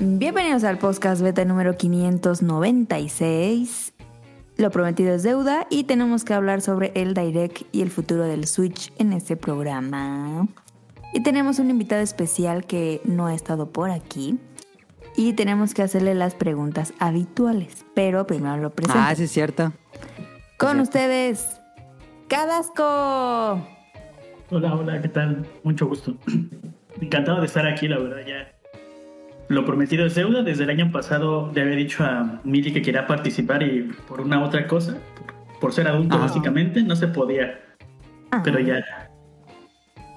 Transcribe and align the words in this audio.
Bienvenidos 0.00 0.62
al 0.62 0.78
podcast 0.78 1.22
beta 1.22 1.44
número 1.44 1.76
596. 1.76 3.94
Lo 4.56 4.70
prometido 4.70 5.12
es 5.12 5.24
deuda 5.24 5.66
y 5.70 5.82
tenemos 5.84 6.22
que 6.22 6.34
hablar 6.34 6.60
sobre 6.60 6.92
el 6.94 7.14
Direct 7.14 7.62
y 7.72 7.82
el 7.82 7.90
futuro 7.90 8.22
del 8.22 8.46
Switch 8.46 8.92
en 8.98 9.12
este 9.12 9.36
programa. 9.36 10.46
Y 11.12 11.24
tenemos 11.24 11.58
un 11.58 11.70
invitado 11.70 12.00
especial 12.00 12.64
que 12.64 13.00
no 13.02 13.26
ha 13.26 13.34
estado 13.34 13.72
por 13.72 13.90
aquí. 13.90 14.38
Y 15.16 15.32
tenemos 15.32 15.74
que 15.74 15.82
hacerle 15.82 16.14
las 16.14 16.36
preguntas 16.36 16.94
habituales. 17.00 17.84
Pero 17.96 18.24
primero 18.24 18.56
lo 18.56 18.70
presento. 18.70 19.02
Ah, 19.04 19.12
sí, 19.16 19.24
es 19.24 19.32
cierto. 19.32 19.72
Con 20.58 20.78
ustedes, 20.78 21.60
Cadasco. 22.28 23.66
Hola, 24.50 24.76
hola, 24.76 25.02
¿qué 25.02 25.08
tal? 25.08 25.44
Mucho 25.64 25.88
gusto. 25.88 26.14
Encantado 27.00 27.40
de 27.40 27.46
estar 27.46 27.66
aquí, 27.66 27.88
la 27.88 27.98
verdad, 27.98 28.24
ya. 28.24 28.57
Lo 29.48 29.64
prometido 29.64 30.04
es 30.06 30.14
deuda. 30.14 30.42
Desde 30.42 30.64
el 30.64 30.70
año 30.70 30.90
pasado 30.92 31.50
le 31.54 31.62
había 31.62 31.76
dicho 31.76 32.04
a 32.04 32.40
Mili 32.44 32.72
que 32.72 32.82
quería 32.82 33.06
participar 33.06 33.62
y 33.62 33.82
por 34.06 34.20
una 34.20 34.42
otra 34.44 34.66
cosa, 34.66 34.98
por 35.60 35.72
ser 35.72 35.88
adulto 35.88 36.18
básicamente, 36.18 36.82
no 36.82 36.94
se 36.96 37.08
podía. 37.08 37.58
Pero 38.44 38.58
ya. 38.60 38.84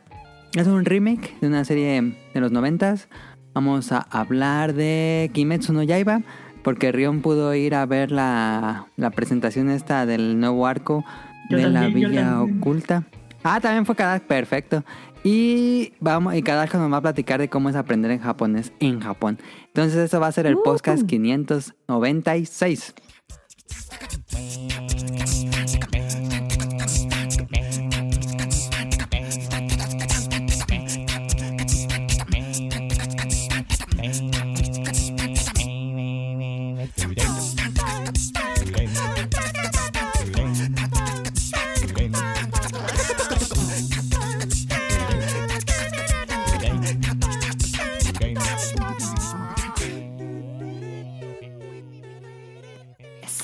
es 0.54 0.68
un 0.68 0.86
remake 0.86 1.36
de 1.42 1.48
una 1.48 1.66
serie 1.66 2.16
de 2.34 2.40
los 2.40 2.52
noventas. 2.52 3.08
Vamos 3.54 3.92
a 3.92 4.00
hablar 4.00 4.74
de 4.74 5.30
Kimetsu 5.34 5.74
no 5.74 5.84
Yaiba 5.84 6.22
porque 6.64 6.92
Rion 6.92 7.22
pudo 7.22 7.54
ir 7.54 7.76
a 7.76 7.86
ver 7.86 8.12
la, 8.12 8.88
la 8.96 9.12
presentación 9.12 9.70
esta 9.70 10.06
del 10.06 10.40
nuevo 10.40 10.66
arco 10.66 11.06
Yo 11.50 11.58
de 11.58 11.70
la 11.70 11.82
también, 11.82 12.10
Villa. 12.10 12.42
Oculta. 12.42 13.04
Ah, 13.44 13.62
también 13.62 13.86
fue 13.86 13.96
Kadak, 13.96 14.24
perfecto. 14.24 14.84
Y 15.28 15.94
vamos, 16.00 16.36
y 16.36 16.44
Kadako 16.44 16.78
nos 16.78 16.94
va 16.94 16.98
a 16.98 17.02
platicar 17.02 17.40
de 17.40 17.50
cómo 17.50 17.68
es 17.68 17.76
aprender 17.76 18.12
en 18.12 18.20
japonés 18.20 18.72
en 18.80 19.00
Japón. 19.00 19.40
Entonces, 19.66 19.98
eso 19.98 20.20
va 20.20 20.28
a 20.28 20.32
ser 20.32 20.46
el 20.46 20.56
podcast 20.60 21.08
596. 21.08 22.94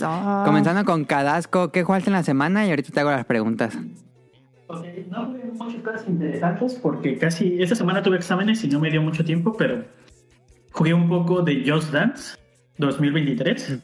Eso. 0.02 0.44
Comenzando 0.46 0.84
con 0.86 1.06
Cadasco, 1.06 1.72
¿qué 1.72 1.84
jugaste 1.84 2.10
en 2.10 2.14
la 2.14 2.24
semana? 2.24 2.66
Y 2.66 2.70
ahorita 2.70 2.92
te 2.92 3.00
hago 3.00 3.12
las 3.12 3.26
preguntas. 3.26 3.78
No 5.10 5.32
fue 5.32 5.52
muchas 5.54 5.82
cosas 5.82 6.08
interesantes 6.08 6.76
porque 6.76 7.18
casi 7.18 7.62
esta 7.62 7.76
semana 7.76 8.02
tuve 8.02 8.18
exámenes 8.18 8.64
y 8.64 8.68
no 8.70 8.80
me 8.80 8.90
dio 8.90 9.02
mucho 9.02 9.24
tiempo, 9.26 9.54
pero 9.58 9.84
jugué 10.72 10.94
un 10.94 11.10
poco 11.10 11.42
de 11.42 11.64
Just 11.70 11.92
Dance 11.92 12.38
2023. 12.78 13.80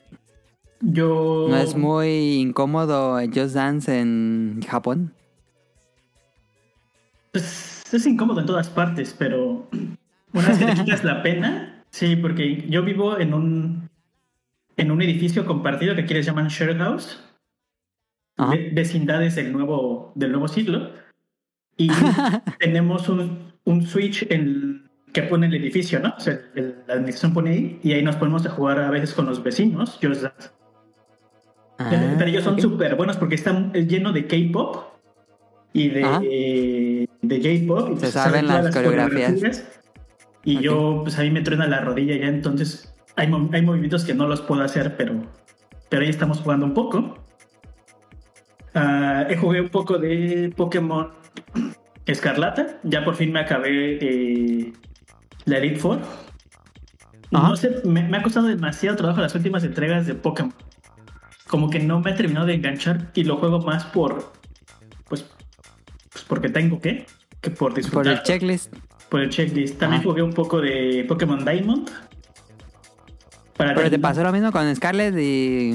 Yo... 0.79 1.47
¿No 1.49 1.57
es 1.57 1.75
muy 1.75 2.35
incómodo 2.35 3.19
Just 3.33 3.55
Dance 3.55 3.99
en 3.99 4.61
Japón? 4.67 5.13
Pues, 7.31 7.83
es 7.91 8.07
incómodo 8.07 8.39
en 8.39 8.45
todas 8.45 8.69
partes, 8.69 9.15
pero 9.17 9.67
una 10.33 10.47
vez 10.47 10.57
que 10.57 10.65
te 10.65 10.73
quitas 10.83 11.03
la 11.03 11.21
pena, 11.21 11.83
sí, 11.89 12.15
porque 12.15 12.65
yo 12.69 12.83
vivo 12.83 13.19
en 13.19 13.33
un 13.33 13.86
en 14.77 14.91
un 14.91 15.01
edificio 15.01 15.45
compartido 15.45 15.95
que 15.95 16.01
aquí 16.01 16.13
les 16.13 16.25
llaman 16.25 16.47
share 16.47 16.77
house, 16.77 17.19
ve- 18.37 18.69
vecindades 18.73 19.35
del 19.35 19.51
nuevo 19.51 20.11
del 20.15 20.31
nuevo 20.31 20.47
siglo, 20.47 20.91
y 21.75 21.89
tenemos 22.59 23.09
un, 23.09 23.53
un 23.65 23.85
switch 23.85 24.25
en, 24.31 24.89
que 25.13 25.23
pone 25.23 25.47
el 25.47 25.55
edificio, 25.55 25.99
¿no? 25.99 26.13
O 26.15 26.19
sea, 26.19 26.39
el- 26.55 26.75
la 26.87 26.93
administración 26.95 27.33
pone 27.33 27.49
ahí 27.51 27.79
y 27.83 27.93
ahí 27.93 28.03
nos 28.03 28.15
ponemos 28.15 28.45
a 28.45 28.49
jugar 28.49 28.79
a 28.79 28.89
veces 28.91 29.13
con 29.13 29.25
los 29.25 29.41
vecinos. 29.43 29.97
Just. 30.01 30.25
Ah, 31.79 31.89
Pero 32.17 32.29
ellos 32.29 32.43
son 32.43 32.59
súper 32.59 32.95
buenos 32.95 33.17
porque 33.17 33.35
están 33.35 33.71
lleno 33.73 34.11
de 34.11 34.25
K-pop 34.25 34.77
y 35.73 35.89
de, 35.89 36.03
Ajá. 36.03 36.19
de 36.21 37.07
J-pop. 37.21 37.99
Se 37.99 38.11
saben 38.11 38.45
todas 38.47 38.63
las 38.65 38.75
coreografías. 38.75 39.63
Y 40.43 40.57
Ok. 40.57 40.61
yo, 40.63 40.99
pues 41.03 41.19
a 41.19 41.21
mí 41.23 41.29
me 41.29 41.41
truena 41.41 41.67
la 41.67 41.81
rodilla 41.81 42.15
ya, 42.15 42.27
entonces 42.27 42.91
hay, 43.17 43.27
mo- 43.27 43.49
hay 43.51 43.61
movimientos 43.61 44.05
que 44.05 44.13
no 44.13 44.27
los 44.27 44.41
puedo 44.41 44.61
hacer, 44.63 44.95
pero, 44.95 45.13
pero 45.89 46.03
ahí 46.03 46.09
estamos 46.09 46.39
jugando 46.39 46.65
un 46.65 46.73
poco. 46.73 47.15
Ah, 48.73 49.25
he 49.29 49.35
jugué 49.35 49.59
un 49.61 49.69
poco 49.69 49.97
de 49.97 50.53
Pokémon 50.55 51.09
Escarlata. 52.05 52.79
Ya 52.83 53.03
por 53.03 53.15
fin 53.15 53.31
me 53.31 53.39
acabé 53.39 53.97
eh, 54.01 54.73
la 55.45 55.57
Elite 55.57 55.79
Four. 55.79 55.99
Ajá. 57.33 57.49
No 57.49 57.55
sé, 57.55 57.81
me, 57.83 58.03
me 58.07 58.17
ha 58.17 58.23
costado 58.23 58.47
demasiado 58.47 58.95
trabajo 58.95 59.19
las 59.21 59.35
últimas 59.35 59.63
entregas 59.63 60.05
de 60.07 60.13
Pokémon. 60.13 60.53
Como 61.47 61.69
que 61.69 61.79
no 61.79 61.99
me 61.99 62.11
ha 62.11 62.15
terminado 62.15 62.45
de 62.45 62.53
enganchar 62.53 63.11
y 63.15 63.23
lo 63.23 63.37
juego 63.37 63.59
más 63.61 63.85
por. 63.85 64.31
Pues, 65.09 65.25
pues 66.11 66.23
porque 66.25 66.49
tengo 66.49 66.79
que, 66.79 67.05
que 67.41 67.49
por 67.49 67.73
disfrutar. 67.73 68.03
Por 68.03 68.13
el 68.13 68.23
checklist. 68.23 68.75
Por 69.09 69.21
el 69.21 69.29
checklist. 69.29 69.79
También 69.79 70.01
Ajá. 70.01 70.09
jugué 70.09 70.21
un 70.21 70.33
poco 70.33 70.61
de 70.61 71.05
Pokémon 71.07 71.43
Diamond. 71.43 71.89
Para 73.57 73.73
Pero 73.73 73.89
te 73.89 73.99
pasó 73.99 74.23
lo 74.23 74.31
mismo 74.31 74.51
con 74.51 74.73
Scarlet 74.75 75.17
y... 75.17 75.73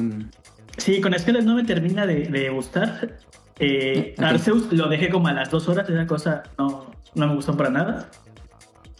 Sí, 0.76 1.00
con 1.00 1.12
Scarlet 1.18 1.44
no 1.44 1.56
me 1.56 1.64
termina 1.64 2.06
de, 2.06 2.28
de 2.28 2.48
gustar. 2.48 3.18
Eh. 3.58 4.14
Arceus 4.18 4.72
lo 4.72 4.88
dejé 4.88 5.10
como 5.10 5.28
a 5.28 5.32
las 5.32 5.50
dos 5.50 5.68
horas, 5.68 5.88
esa 5.88 6.06
cosa 6.06 6.44
no, 6.58 6.90
no 7.14 7.26
me 7.26 7.34
gustó 7.34 7.56
para 7.56 7.70
nada. 7.70 8.08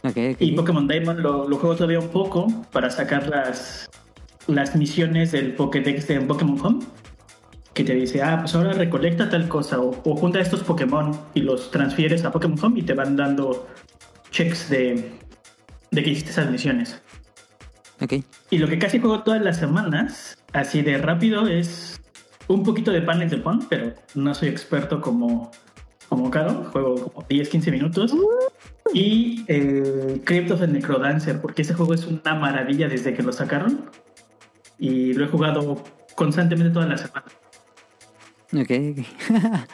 Ok, 0.02 0.16
ok. 0.34 0.36
Y 0.40 0.52
Pokémon 0.52 0.86
Diamond 0.86 1.20
lo, 1.20 1.48
lo 1.48 1.56
juego 1.56 1.76
todavía 1.76 2.00
un 2.00 2.08
poco 2.08 2.48
para 2.72 2.90
sacar 2.90 3.28
las, 3.28 3.88
las 4.46 4.76
misiones 4.76 5.32
del 5.32 5.54
Pokédex 5.54 6.08
de 6.08 6.20
Pokémon 6.20 6.60
Home. 6.60 6.84
Que 7.72 7.84
te 7.84 7.94
dice, 7.94 8.22
ah, 8.22 8.38
pues 8.40 8.54
ahora 8.54 8.74
recolecta 8.74 9.30
tal 9.30 9.48
cosa 9.48 9.80
o, 9.80 9.98
o 10.04 10.16
junta 10.16 10.40
estos 10.40 10.62
Pokémon 10.62 11.18
y 11.32 11.40
los 11.40 11.70
transfieres 11.70 12.24
a 12.24 12.30
Pokémon 12.30 12.58
Home 12.62 12.80
y 12.80 12.82
te 12.82 12.92
van 12.92 13.16
dando 13.16 13.66
checks 14.30 14.68
de, 14.68 15.12
de 15.90 16.02
que 16.02 16.10
hiciste 16.10 16.32
esas 16.32 16.50
misiones. 16.50 17.00
Y 18.50 18.58
lo 18.58 18.68
que 18.68 18.78
casi 18.78 18.98
juego 18.98 19.22
todas 19.22 19.42
las 19.42 19.58
semanas, 19.58 20.36
así 20.52 20.82
de 20.82 20.98
rápido, 20.98 21.46
es 21.46 22.00
un 22.48 22.62
poquito 22.62 22.90
de 22.90 23.02
Panel 23.02 23.28
de 23.28 23.38
Pon, 23.38 23.66
pero 23.68 23.94
no 24.14 24.34
soy 24.34 24.48
experto 24.48 25.00
como, 25.00 25.50
como 26.08 26.30
Caro. 26.30 26.64
Juego 26.72 26.94
como 26.96 27.26
10, 27.26 27.48
15 27.48 27.70
minutos. 27.70 28.14
Y 28.94 29.44
el 29.48 30.22
Crypt 30.24 30.50
of 30.50 30.60
the 30.60 30.68
Necrodancer, 30.68 31.40
porque 31.40 31.62
ese 31.62 31.74
juego 31.74 31.94
es 31.94 32.06
una 32.06 32.34
maravilla 32.34 32.88
desde 32.88 33.14
que 33.14 33.22
lo 33.22 33.32
sacaron. 33.32 33.90
Y 34.78 35.12
lo 35.14 35.24
he 35.24 35.28
jugado 35.28 35.82
constantemente 36.14 36.72
toda 36.72 36.86
la 36.86 36.98
semana. 36.98 37.26
Ok. 38.54 39.04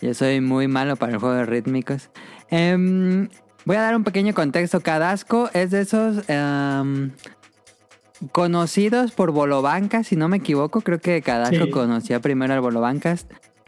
Yo 0.00 0.14
soy 0.14 0.40
muy 0.40 0.66
malo 0.66 0.96
para 0.96 1.12
el 1.12 1.18
juego 1.18 1.34
de 1.34 1.46
rítmicos. 1.46 2.10
Em, 2.48 3.28
voy 3.64 3.76
a 3.76 3.82
dar 3.82 3.94
un 3.94 4.02
pequeño 4.02 4.34
contexto. 4.34 4.80
Cadasco 4.80 5.50
es 5.52 5.70
de 5.70 5.82
esos 5.82 6.24
em, 6.28 7.12
conocidos 8.32 9.12
por 9.12 9.30
Bolobancas, 9.32 10.08
si 10.08 10.16
no 10.16 10.28
me 10.28 10.38
equivoco. 10.38 10.80
Creo 10.80 11.00
que 11.00 11.22
Cadasco 11.22 11.64
Sí. 11.64 11.70
conocía 11.70 12.20
primero 12.20 12.54
al 12.54 12.60
Bolobancas 12.60 13.26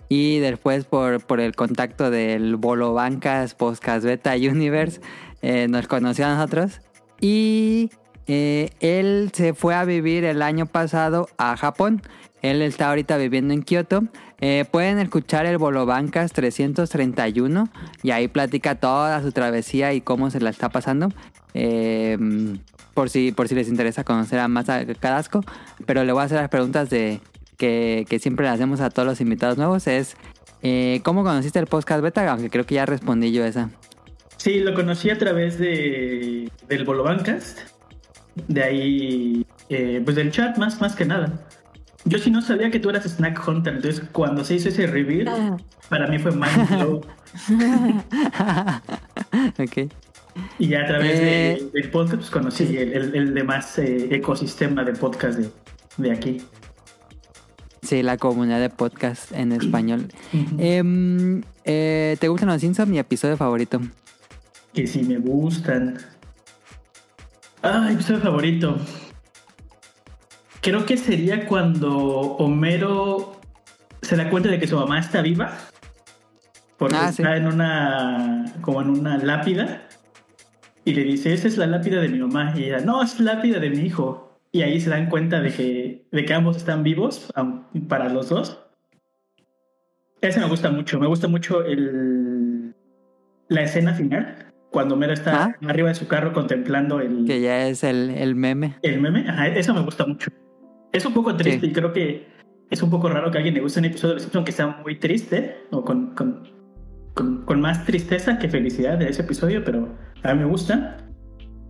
y 0.08 0.38
después 0.40 0.84
por, 0.84 1.20
por 1.20 1.40
el 1.40 1.54
contacto 1.56 2.10
del 2.10 2.56
Bolobancas 2.56 3.54
Podcast 3.54 4.04
Beta 4.04 4.34
Universe 4.34 5.00
eh, 5.40 5.66
nos 5.68 5.86
conoció 5.88 6.26
a 6.26 6.34
nosotros. 6.34 6.80
Y 7.20 7.90
eh, 8.26 8.70
él 8.80 9.30
se 9.32 9.54
fue 9.54 9.74
a 9.74 9.84
vivir 9.84 10.24
el 10.24 10.42
año 10.42 10.66
pasado 10.66 11.28
a 11.38 11.56
Japón. 11.56 12.02
Él 12.42 12.60
está 12.60 12.88
ahorita 12.88 13.16
viviendo 13.16 13.54
en 13.54 13.62
Kioto. 13.62 14.02
Eh, 14.40 14.64
pueden 14.70 14.98
escuchar 14.98 15.46
el 15.46 15.58
Bolobancas 15.58 16.32
331 16.32 17.68
y 18.02 18.10
ahí 18.10 18.26
platica 18.26 18.74
toda 18.74 19.22
su 19.22 19.30
travesía 19.30 19.94
y 19.94 20.00
cómo 20.00 20.30
se 20.30 20.40
la 20.40 20.50
está 20.50 20.68
pasando. 20.68 21.10
Eh, 21.54 22.18
por 22.94 23.08
si, 23.08 23.30
por 23.30 23.48
si 23.48 23.54
les 23.54 23.68
interesa 23.68 24.02
conocer 24.02 24.40
a 24.40 24.48
más 24.48 24.68
a 24.68 24.84
Cadasco. 24.84 25.44
Pero 25.86 26.02
le 26.02 26.12
voy 26.12 26.22
a 26.22 26.24
hacer 26.24 26.38
las 26.38 26.48
preguntas 26.48 26.90
de 26.90 27.20
que, 27.56 28.04
que 28.08 28.18
siempre 28.18 28.44
le 28.44 28.50
hacemos 28.50 28.80
a 28.80 28.90
todos 28.90 29.06
los 29.06 29.20
invitados 29.20 29.56
nuevos. 29.56 29.86
Es 29.86 30.16
eh, 30.62 31.00
¿cómo 31.04 31.22
conociste 31.22 31.60
el 31.60 31.66
podcast 31.66 32.02
beta? 32.02 32.28
Aunque 32.28 32.50
creo 32.50 32.66
que 32.66 32.74
ya 32.74 32.86
respondí 32.86 33.30
yo 33.30 33.44
esa. 33.44 33.70
Sí, 34.36 34.58
lo 34.58 34.74
conocí 34.74 35.10
a 35.10 35.18
través 35.18 35.58
de 35.58 36.50
del 36.68 36.84
Bolobancast. 36.84 37.60
De 38.48 38.64
ahí, 38.64 39.46
pues 40.04 40.16
del 40.16 40.32
chat 40.32 40.58
más, 40.58 40.80
más 40.80 40.96
que 40.96 41.04
nada. 41.04 41.46
Yo 42.04 42.18
sí 42.18 42.30
no 42.30 42.42
sabía 42.42 42.70
que 42.70 42.80
tú 42.80 42.90
eras 42.90 43.04
Snack 43.04 43.46
Hunter, 43.46 43.74
entonces 43.76 44.02
cuando 44.12 44.44
se 44.44 44.54
hizo 44.56 44.68
ese 44.70 44.86
reveal, 44.88 45.28
Ah. 45.28 45.56
para 45.88 46.08
mí 46.08 46.18
fue 46.18 46.32
mind 46.32 46.68
blow. 46.70 47.00
ok. 49.58 49.90
Y 50.58 50.68
ya 50.68 50.82
a 50.82 50.86
través 50.86 51.20
de- 51.20 51.52
Eh. 51.52 51.68
del 51.72 51.90
podcast 51.90 52.16
pues, 52.16 52.30
conocí 52.30 52.64
el, 52.76 52.92
el, 52.92 53.14
el 53.14 53.34
demás 53.34 53.78
eh, 53.78 54.08
ecosistema 54.14 54.82
de 54.82 54.94
podcast 54.94 55.38
de, 55.38 55.50
de 55.98 56.12
aquí. 56.12 56.42
Sí, 57.82 58.02
la 58.02 58.16
comunidad 58.16 58.60
de 58.60 58.70
podcast 58.70 59.30
en 59.32 59.52
español. 59.60 60.08
Em, 60.58 61.42
eh, 61.64 62.16
¿Te 62.18 62.28
gustan 62.28 62.48
los 62.48 62.60
Simpsons? 62.60 62.88
Mi 62.88 62.98
episodio 62.98 63.36
favorito. 63.36 63.80
Que 64.72 64.86
sí 64.86 65.02
me 65.04 65.18
gustan. 65.18 65.98
Ah, 67.62 67.88
episodio 67.92 68.20
favorito. 68.20 68.76
Creo 70.62 70.86
que 70.86 70.96
sería 70.96 71.44
cuando 71.46 71.90
Homero 72.38 73.40
se 74.00 74.16
da 74.16 74.30
cuenta 74.30 74.48
de 74.48 74.58
que 74.58 74.66
su 74.68 74.76
mamá 74.76 74.98
está 75.00 75.20
viva. 75.20 75.52
Porque 76.78 76.96
Ah, 76.96 77.12
sí. 77.12 77.22
está 77.22 77.36
en 77.36 77.46
una. 77.46 78.44
como 78.60 78.80
en 78.82 78.90
una 78.90 79.18
lápida. 79.18 79.82
Y 80.84 80.94
le 80.94 81.04
dice, 81.04 81.32
esa 81.32 81.46
es 81.48 81.56
la 81.58 81.66
lápida 81.66 82.00
de 82.00 82.08
mi 82.08 82.18
mamá. 82.18 82.54
Y 82.56 82.64
ella, 82.64 82.80
no, 82.80 83.02
es 83.02 83.18
la 83.20 83.34
lápida 83.34 83.58
de 83.58 83.70
mi 83.70 83.78
hijo. 83.80 84.38
Y 84.52 84.62
ahí 84.62 84.80
se 84.80 84.90
dan 84.90 85.08
cuenta 85.08 85.40
de 85.40 85.52
que, 85.52 86.06
de 86.12 86.24
que 86.24 86.34
ambos 86.34 86.56
están 86.56 86.82
vivos 86.82 87.32
para 87.88 88.08
los 88.08 88.28
dos. 88.28 88.58
Ese 90.20 90.38
me 90.40 90.46
gusta 90.46 90.70
mucho. 90.70 91.00
Me 91.00 91.06
gusta 91.06 91.26
mucho 91.28 91.64
el, 91.64 92.74
la 93.48 93.62
escena 93.62 93.94
final. 93.94 94.52
Cuando 94.70 94.94
Homero 94.94 95.12
está 95.12 95.44
Ah. 95.44 95.56
arriba 95.68 95.88
de 95.88 95.94
su 95.94 96.06
carro 96.06 96.32
contemplando 96.32 97.00
el, 97.00 97.24
Que 97.26 97.40
ya 97.40 97.66
es 97.66 97.82
el, 97.84 98.10
el 98.10 98.34
meme. 98.36 98.76
el 98.82 99.00
meme. 99.00 99.24
Ajá, 99.28 99.48
eso 99.48 99.74
me 99.74 99.80
gusta 99.82 100.06
mucho. 100.06 100.30
Es 100.92 101.04
un 101.06 101.14
poco 101.14 101.34
triste 101.36 101.60
Sí. 101.66 101.66
y 101.66 101.72
creo 101.72 101.92
que 101.92 102.26
es 102.70 102.82
un 102.82 102.90
poco 102.90 103.08
raro 103.08 103.30
que 103.30 103.38
a 103.38 103.40
alguien 103.40 103.54
le 103.54 103.60
guste 103.60 103.80
un 103.80 103.86
episodio 103.86 104.10
de 104.10 104.14
Los 104.16 104.22
Simpsons 104.24 104.44
que 104.46 104.52
sea 104.52 104.66
muy 104.82 104.98
triste 104.98 105.56
o 105.70 105.84
con, 105.84 106.14
con, 106.14 106.48
con, 107.14 107.44
con 107.44 107.60
más 107.60 107.84
tristeza 107.84 108.38
que 108.38 108.48
felicidad 108.48 108.98
de 108.98 109.08
ese 109.08 109.22
episodio, 109.22 109.62
pero 109.64 109.88
a 110.22 110.34
mí 110.34 110.40
me 110.40 110.46
gusta. 110.46 110.98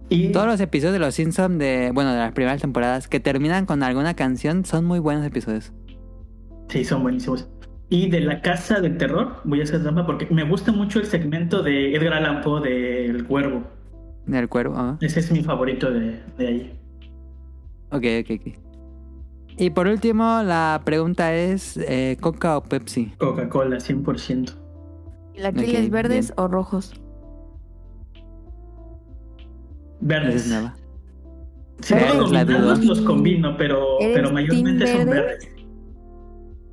Y 0.09 0.31
Todos 0.31 0.47
los 0.47 0.61
episodios 0.61 0.93
de 0.93 0.99
los 0.99 1.15
Simpsons 1.15 1.59
de, 1.59 1.91
bueno, 1.95 2.13
de 2.13 2.19
las 2.19 2.33
primeras 2.33 2.61
temporadas 2.61 3.09
que 3.09 3.19
terminan 3.21 3.65
con 3.67 3.83
alguna 3.83 4.15
canción 4.15 4.65
son 4.65 4.85
muy 4.85 4.99
buenos 4.99 5.25
episodios. 5.25 5.73
sí, 6.69 6.85
son 6.85 7.03
buenísimos. 7.03 7.49
Y 7.89 8.09
de 8.09 8.21
la 8.21 8.41
casa 8.41 8.81
del 8.81 8.97
terror, 8.97 9.37
voy 9.45 9.61
a 9.61 9.65
hacer 9.65 9.83
trampa 9.83 10.07
porque 10.07 10.27
me 10.31 10.45
gusta 10.49 10.73
mucho 10.73 10.99
el 10.99 11.05
segmento 11.07 11.63
de 11.63 11.95
Edgar 11.95 12.15
Allan 12.15 12.41
Poe 12.41 12.61
del 12.63 13.25
cuervo. 13.25 13.63
Del 14.27 14.49
cuervo. 14.49 14.75
ah. 14.79 14.97
Ese 15.03 15.21
es 15.21 15.31
mi 15.31 15.43
favorito 15.43 15.91
de, 15.91 16.19
de 16.39 16.47
ahí. 16.47 16.81
Ok, 17.91 18.05
ok, 18.23 18.41
ok. 18.41 18.72
Y 19.59 19.71
por 19.71 19.87
último, 19.87 20.43
la 20.43 20.81
pregunta 20.85 21.35
es, 21.35 21.77
eh, 21.77 22.17
¿Coca 22.21 22.57
o 22.57 22.63
Pepsi? 22.63 23.13
Coca-Cola, 23.19 23.77
100%. 23.81 24.55
¿Laquiles 25.37 25.87
Ok, 25.87 25.93
verdes 25.93 26.27
bien. 26.29 26.35
o 26.41 26.49
rojos? 26.49 26.93
Verdes. 30.01 30.49
nueva. 30.49 30.75
Si 31.81 31.95
Verdes, 31.95 32.15
los 32.17 32.33
la 32.33 32.45
duda. 32.45 32.77
los 32.77 33.01
combino, 33.03 33.57
pero, 33.57 34.01
¿Eres 34.01 34.17
pero 34.17 34.33
mayormente 34.33 34.87
son 34.87 35.07
verde? 35.07 35.21
verdes. 35.23 35.49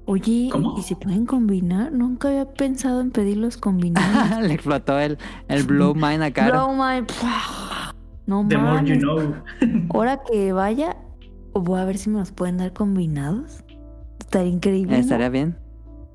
Oye, 0.05 0.49
¿Cómo? 0.51 0.75
¿y 0.77 0.81
se 0.81 0.95
pueden 0.95 1.25
combinar? 1.27 1.91
Nunca 1.91 2.29
había 2.29 2.45
pensado 2.51 3.01
en 3.01 3.11
pedirlos 3.11 3.57
combinados. 3.57 4.41
Le 4.47 4.53
explotó 4.53 4.97
el, 4.99 5.17
el 5.47 5.63
Blow 5.63 5.93
Mind 5.93 6.23
a 6.23 6.31
cara. 6.31 6.49
Blow 6.65 6.73
my... 6.73 7.05
No 8.25 8.45
The 8.47 8.57
more 8.57 8.83
you 8.85 8.95
know. 8.99 9.33
Ahora 9.93 10.21
que 10.23 10.51
vaya, 10.53 10.97
voy 11.61 11.79
a 11.79 11.85
ver 11.85 11.97
si 11.97 12.09
me 12.09 12.19
los 12.19 12.31
pueden 12.31 12.57
dar 12.57 12.73
combinados. 12.73 13.63
Estaría 14.19 14.51
increíble. 14.51 14.94
¿no? 14.95 15.01
Estaría 15.01 15.29
bien. 15.29 15.56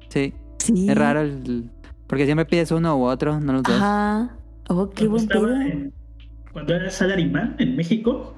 Sí. 0.08 0.32
Sí. 0.58 0.88
Es 0.88 0.96
raro 0.96 1.20
el... 1.20 1.70
Porque 2.06 2.24
siempre 2.26 2.44
pides 2.46 2.70
uno 2.70 2.96
u 2.96 3.04
otro, 3.04 3.40
no 3.40 3.52
los 3.54 3.62
dos. 3.62 3.74
Ajá. 3.76 4.36
Oh, 4.68 4.90
qué 4.90 5.06
Cuando 5.08 5.40
buen 5.40 5.62
en- 5.62 5.92
Cuando 6.52 6.74
era 6.74 6.90
Salarimán 6.90 7.56
en 7.58 7.76
México, 7.76 8.34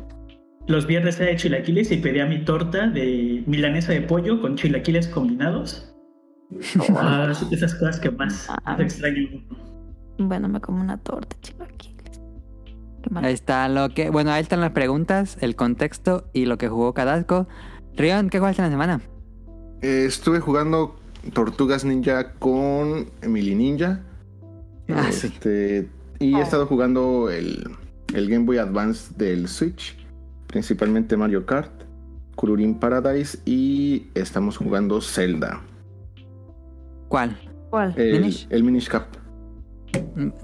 los 0.67 0.87
viernes 0.87 1.21
era 1.21 1.31
de 1.31 1.37
chilaquiles 1.37 1.93
y 1.93 1.99
pedía 1.99 2.27
mi 2.27 2.45
torta 2.45 2.87
de 2.89 3.45
milanesa 3.47 3.93
de 3.93 4.03
pollo 4.03 4.41
con 4.41 4.57
chilaquiles 4.57 5.09
combinados. 5.09 5.93
Ah, 6.97 7.29
es 7.31 7.49
de 7.51 7.57
esas 7.57 7.75
cosas 7.75 7.99
que 8.01 8.11
más, 8.11 8.49
Ah. 8.65 8.77
extraño. 8.79 9.29
Bueno, 10.19 10.49
me 10.49 10.61
como 10.61 10.81
una 10.81 10.97
torta, 10.97 11.37
chilaquiles. 11.43 11.96
Ahí 13.15 13.33
está 13.33 13.69
lo 13.69 13.89
que... 13.91 14.11
Bueno, 14.11 14.33
ahí 14.33 14.43
están 14.43 14.61
las 14.61 14.73
preguntas, 14.73 15.39
el 15.41 15.57
contexto 15.57 16.29
y 16.33 16.47
lo 16.47 16.59
que 16.59 16.69
jugó 16.69 16.93
Cadasco. 16.95 17.47
Rion, 17.97 18.29
¿qué 18.31 18.39
jugaste 18.39 18.63
en 18.63 18.67
la 18.67 18.71
semana? 18.73 19.01
Eh, 19.83 20.05
estuve 20.07 20.41
jugando 20.41 20.97
Tortugas 21.33 21.85
Ninja 21.85 22.33
con 22.35 23.11
Emily 23.23 23.55
Ninja. 23.55 24.01
Ah, 24.89 25.11
sí. 25.11 25.29
Este, 25.29 25.89
Y 26.19 26.35
he 26.35 26.41
estado 26.41 26.67
jugando 26.67 27.31
el, 27.31 27.71
el 28.15 28.29
Game 28.29 28.45
Boy 28.45 28.59
Advance 28.59 29.13
del 29.17 29.49
Switch. 29.49 29.97
Principalmente 30.47 31.17
Mario 31.17 31.45
Kart, 31.45 31.71
Kururin 32.37 32.79
Paradise 32.79 33.39
y 33.45 34.07
estamos 34.15 34.57
jugando 34.57 35.01
Zelda. 35.01 35.61
¿Cuál? 37.09 37.39
¿Cuál? 37.71 37.95
El 37.97 38.21
Minish. 38.21 38.47
el 38.51 38.65
Minish 38.65 38.89
Cap. 38.89 39.07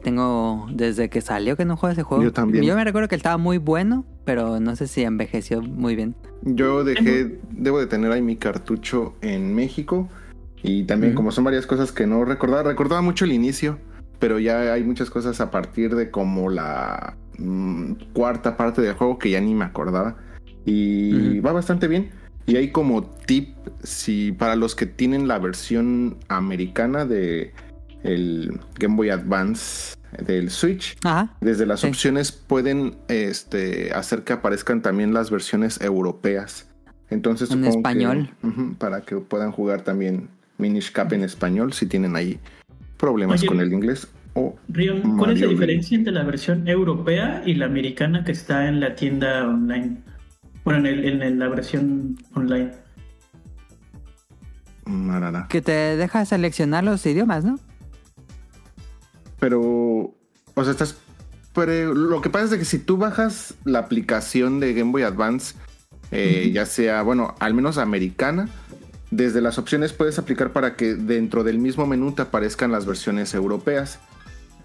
Tengo 0.02 0.66
desde 0.72 1.08
que 1.08 1.20
salió 1.20 1.56
que 1.56 1.64
no 1.64 1.76
juego 1.76 1.92
ese 1.92 2.02
juego. 2.02 2.22
Yo 2.22 2.32
también. 2.32 2.64
Yo 2.64 2.74
me 2.74 2.84
recuerdo 2.84 3.08
que 3.08 3.16
estaba 3.16 3.36
muy 3.36 3.58
bueno, 3.58 4.04
pero 4.24 4.60
no 4.60 4.76
sé 4.76 4.86
si 4.86 5.02
envejeció 5.02 5.62
muy 5.62 5.96
bien. 5.96 6.14
Yo 6.42 6.84
dejé, 6.84 7.38
debo 7.50 7.78
de 7.80 7.86
tener 7.86 8.12
ahí 8.12 8.22
mi 8.22 8.36
cartucho 8.36 9.14
en 9.20 9.54
México. 9.54 10.08
Y 10.62 10.84
también 10.84 11.14
como 11.14 11.32
son 11.32 11.44
varias 11.44 11.66
cosas 11.66 11.90
que 11.90 12.06
no 12.06 12.24
recordaba, 12.24 12.62
recordaba 12.62 13.02
mucho 13.02 13.24
el 13.24 13.32
inicio, 13.32 13.78
pero 14.20 14.38
ya 14.38 14.72
hay 14.72 14.84
muchas 14.84 15.10
cosas 15.10 15.40
a 15.40 15.50
partir 15.50 15.96
de 15.96 16.10
como 16.10 16.50
la 16.50 17.16
mm, 17.38 17.94
cuarta 18.12 18.56
parte 18.56 18.80
del 18.80 18.94
juego 18.94 19.18
que 19.18 19.30
ya 19.30 19.40
ni 19.40 19.54
me 19.54 19.64
acordaba. 19.64 20.16
Y 20.64 21.40
va 21.40 21.52
bastante 21.52 21.88
bien. 21.88 22.10
Y 22.46 22.56
hay 22.56 22.70
como 22.70 23.04
tip, 23.04 23.56
si 23.82 24.32
para 24.32 24.56
los 24.56 24.74
que 24.74 24.86
tienen 24.86 25.28
la 25.28 25.38
versión 25.38 26.18
americana 26.28 27.04
de 27.04 27.52
el 28.04 28.60
Game 28.78 28.96
Boy 28.96 29.10
Advance 29.10 29.94
del 30.26 30.50
Switch, 30.50 30.96
Ajá. 31.04 31.34
desde 31.40 31.64
las 31.66 31.80
Sí. 31.80 31.86
opciones 31.88 32.32
pueden 32.32 32.96
este, 33.08 33.92
hacer 33.94 34.24
que 34.24 34.32
aparezcan 34.34 34.82
también 34.82 35.14
las 35.14 35.30
versiones 35.30 35.80
europeas. 35.80 36.68
Entonces 37.10 37.50
En 37.50 37.58
supongo 37.58 37.72
que- 37.72 37.78
español. 37.78 38.30
Ujú, 38.42 38.74
para 38.74 39.00
que 39.02 39.16
puedan 39.16 39.52
jugar 39.52 39.82
también 39.82 40.28
Minish 40.58 40.92
Cap 40.92 41.12
en 41.12 41.22
español 41.24 41.72
si 41.72 41.86
tienen 41.86 42.14
ahí 42.16 42.38
problemas 42.98 43.40
Oye. 43.40 43.48
con 43.48 43.60
el 43.60 43.72
inglés. 43.72 44.06
O 44.34 44.56
Rion, 44.68 45.18
¿cuál 45.18 45.32
es 45.32 45.40
la 45.40 45.46
diferencia 45.48 45.96
entre 45.96 46.12
la 46.12 46.22
versión 46.24 46.66
europea 46.68 47.42
y 47.44 47.54
la 47.54 47.66
americana 47.66 48.24
que 48.24 48.32
está 48.32 48.66
en 48.68 48.80
la 48.80 48.94
tienda 48.94 49.46
online? 49.46 49.98
Bueno, 50.64 50.80
en, 50.80 50.86
el- 50.86 51.04
en 51.04 51.22
el- 51.22 51.38
la 51.38 51.48
versión 51.48 52.16
online. 52.34 52.70
Que 55.48 55.60
te 55.62 55.72
deja 55.96 56.24
seleccionar 56.24 56.82
los 56.84 57.04
idiomas, 57.06 57.44
¿no? 57.44 57.58
Pero, 59.42 59.60
o 60.54 60.62
sea, 60.62 60.70
estás... 60.70 60.94
Pero 61.52 61.94
lo 61.94 62.20
que 62.20 62.30
pasa 62.30 62.44
es 62.44 62.50
de 62.52 62.58
que 62.60 62.64
si 62.64 62.78
tú 62.78 62.96
bajas 62.96 63.54
la 63.64 63.80
aplicación 63.80 64.60
de 64.60 64.72
Game 64.72 64.92
Boy 64.92 65.02
Advance, 65.02 65.56
eh, 66.12 66.52
ya 66.54 66.64
sea, 66.64 67.02
bueno, 67.02 67.34
al 67.40 67.52
menos 67.52 67.76
americana, 67.76 68.48
desde 69.10 69.40
las 69.40 69.58
opciones 69.58 69.92
puedes 69.92 70.20
aplicar 70.20 70.52
para 70.52 70.76
que 70.76 70.94
dentro 70.94 71.42
del 71.42 71.58
mismo 71.58 71.88
menú 71.88 72.12
te 72.12 72.22
aparezcan 72.22 72.70
las 72.70 72.86
versiones 72.86 73.34
europeas. 73.34 73.98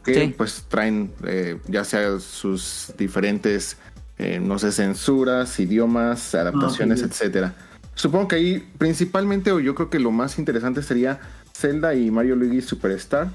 Que 0.05 0.13
Sí. 0.13 0.35
pues 0.37 0.65
traen 0.69 1.11
eh, 1.25 1.57
ya 1.67 1.83
sea 1.83 2.19
sus 2.19 2.93
diferentes 2.99 3.77
eh, 4.19 4.39
no 4.39 4.59
sé, 4.59 4.71
censuras, 4.71 5.59
idiomas, 5.59 6.35
adaptaciones, 6.35 7.01
ok. 7.01 7.09
etcétera. 7.09 7.55
Supongo 7.95 8.27
que 8.27 8.35
ahí 8.35 8.67
principalmente, 8.77 9.51
o 9.51 9.59
yo 9.59 9.73
creo 9.73 9.89
que 9.89 9.97
lo 9.99 10.11
más 10.11 10.37
interesante 10.37 10.83
sería 10.83 11.19
Zelda 11.51 11.95
y 11.95 12.11
Mario 12.11 12.35
Luigi 12.35 12.61
Superstar, 12.61 13.29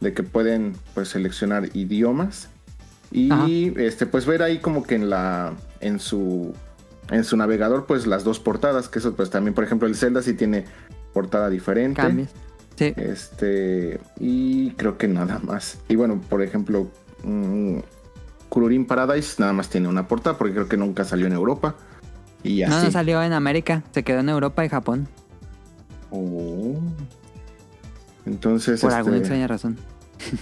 de 0.00 0.12
que 0.14 0.22
pueden 0.22 0.74
pues 0.94 1.08
seleccionar 1.08 1.68
idiomas 1.74 2.48
y 3.12 3.30
Ajá. 3.30 3.46
este 3.76 4.06
pues 4.06 4.24
ver 4.26 4.42
ahí 4.42 4.58
como 4.58 4.82
que 4.82 4.94
en 4.94 5.10
la 5.10 5.52
en 5.80 5.98
su 6.00 6.54
en 7.10 7.24
su 7.24 7.36
navegador 7.36 7.86
pues 7.86 8.06
las 8.06 8.24
dos 8.24 8.38
portadas, 8.40 8.88
que 8.88 8.98
eso 9.00 9.14
pues 9.14 9.30
también 9.30 9.54
por 9.54 9.64
ejemplo 9.64 9.88
el 9.88 9.96
Zelda 9.96 10.22
sí 10.22 10.34
tiene 10.34 10.64
portada 11.12 11.50
diferente. 11.50 12.00
Cambios. 12.00 12.28
Sí. 12.76 12.94
Este, 12.96 14.00
y 14.18 14.70
creo 14.70 14.96
que 14.96 15.06
nada 15.06 15.38
más. 15.42 15.78
Y 15.88 15.96
bueno, 15.96 16.18
por 16.30 16.40
ejemplo, 16.40 16.90
mm, 17.24 17.78
Kururin 18.48 18.86
Paradise 18.86 19.34
nada 19.38 19.52
más 19.52 19.68
tiene 19.68 19.86
una 19.88 20.08
portada 20.08 20.38
porque 20.38 20.54
creo 20.54 20.68
que 20.68 20.78
nunca 20.78 21.04
salió 21.04 21.26
en 21.26 21.34
Europa. 21.34 21.74
Y 22.42 22.62
No, 22.62 22.74
así. 22.76 22.86
no 22.86 22.92
salió 22.92 23.22
en 23.22 23.34
América. 23.34 23.82
Se 23.92 24.02
quedó 24.02 24.20
en 24.20 24.30
Europa 24.30 24.64
y 24.64 24.70
Japón. 24.70 25.08
Oh. 26.10 26.80
Entonces, 28.26 28.80
Por 28.80 28.90
este, 28.90 28.98
alguna 28.98 29.16
extraña 29.18 29.46
razón. 29.46 29.76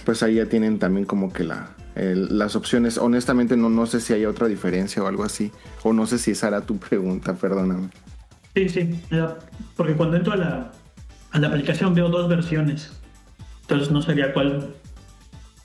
pues 0.05 0.21
ahí 0.23 0.35
ya 0.35 0.45
tienen 0.45 0.79
también 0.79 1.05
como 1.05 1.31
que 1.31 1.43
la, 1.43 1.71
el- 1.95 2.37
las 2.37 2.55
opciones. 2.55 2.97
Honestamente, 2.97 3.55
no, 3.57 3.69
no 3.69 3.85
sé 3.85 3.99
si 4.01 4.13
hay 4.13 4.25
otra 4.25 4.47
diferencia 4.47 5.01
o 5.03 5.07
algo 5.07 5.23
así. 5.23 5.51
O 5.83 5.93
no 5.93 6.05
sé 6.07 6.17
si 6.17 6.31
esa 6.31 6.47
era 6.49 6.61
tu 6.61 6.77
pregunta, 6.77 7.33
perdóname. 7.35 7.89
Sí, 8.55 8.67
sí. 8.69 9.01
la- 9.09 9.37
Porque 9.75 9.93
cuando 9.93 10.17
entro 10.17 10.33
a 10.33 10.37
la, 10.37 10.71
a 11.31 11.39
la 11.39 11.47
aplicación 11.47 11.93
veo 11.93 12.09
dos 12.09 12.27
versiones. 12.27 12.91
Entonces 13.61 13.91
no 13.91 14.01
sabía 14.01 14.33
cuál. 14.33 14.73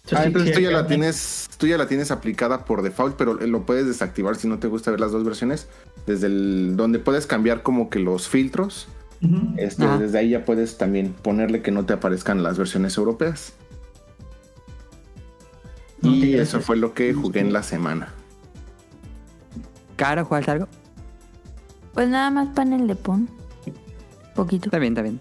O 0.05 0.09
sea, 0.09 0.19
Ah, 0.19 0.23
sí- 0.23 0.27
entonces 0.29 0.51
sí 0.51 0.55
tú 0.57 0.61
ya 0.61 0.71
la 0.71 0.87
tienes, 0.87 1.49
tú 1.57 1.67
ya 1.67 1.79
la 1.79 1.87
tienes 1.89 2.11
aplicada 2.11 2.67
por 2.67 2.83
default, 2.83 3.17
pero 3.17 3.35
lo 3.35 3.65
puedes 3.65 3.87
desactivar 3.87 4.37
si 4.37 4.47
no 4.47 4.59
te 4.59 4.69
gusta 4.69 4.91
ver 4.91 5.01
las 5.01 5.13
dos 5.13 5.25
versiones. 5.25 5.67
Desde 6.07 6.27
el 6.27 6.77
donde 6.77 6.99
puedes 6.99 7.27
cambiar 7.27 7.63
como 7.63 7.89
que 7.89 7.99
los 7.99 8.29
filtros. 8.29 8.87
Este, 9.57 9.85
Ajá. 9.85 9.99
desde 9.99 10.19
ahí 10.19 10.31
ya 10.31 10.45
puedes 10.45 10.77
también 10.79 11.13
ponerle 11.13 11.63
que 11.63 11.71
no 11.71 11.85
te 11.87 11.93
aparezcan 11.95 12.43
las 12.43 12.59
versiones 12.59 12.97
europeas. 12.97 13.53
No, 16.03 16.11
Y 16.11 16.35
eso 16.35 16.61
fue 16.61 16.77
lo 16.77 16.93
que 16.95 17.15
jugué 17.15 17.41
en 17.41 17.53
la 17.53 17.63
semana. 17.63 18.09
¿Caro 19.97 20.25
jugaste 20.25 20.51
algo? 20.51 20.69
Pues 21.95 22.09
nada 22.09 22.31
más 22.31 22.49
panel 22.55 22.87
de 22.87 22.97
pon. 22.97 23.29
Poquito. 24.35 24.67
Está 24.67 24.79
bien, 24.79 24.93
está 24.93 25.03
bien. 25.03 25.21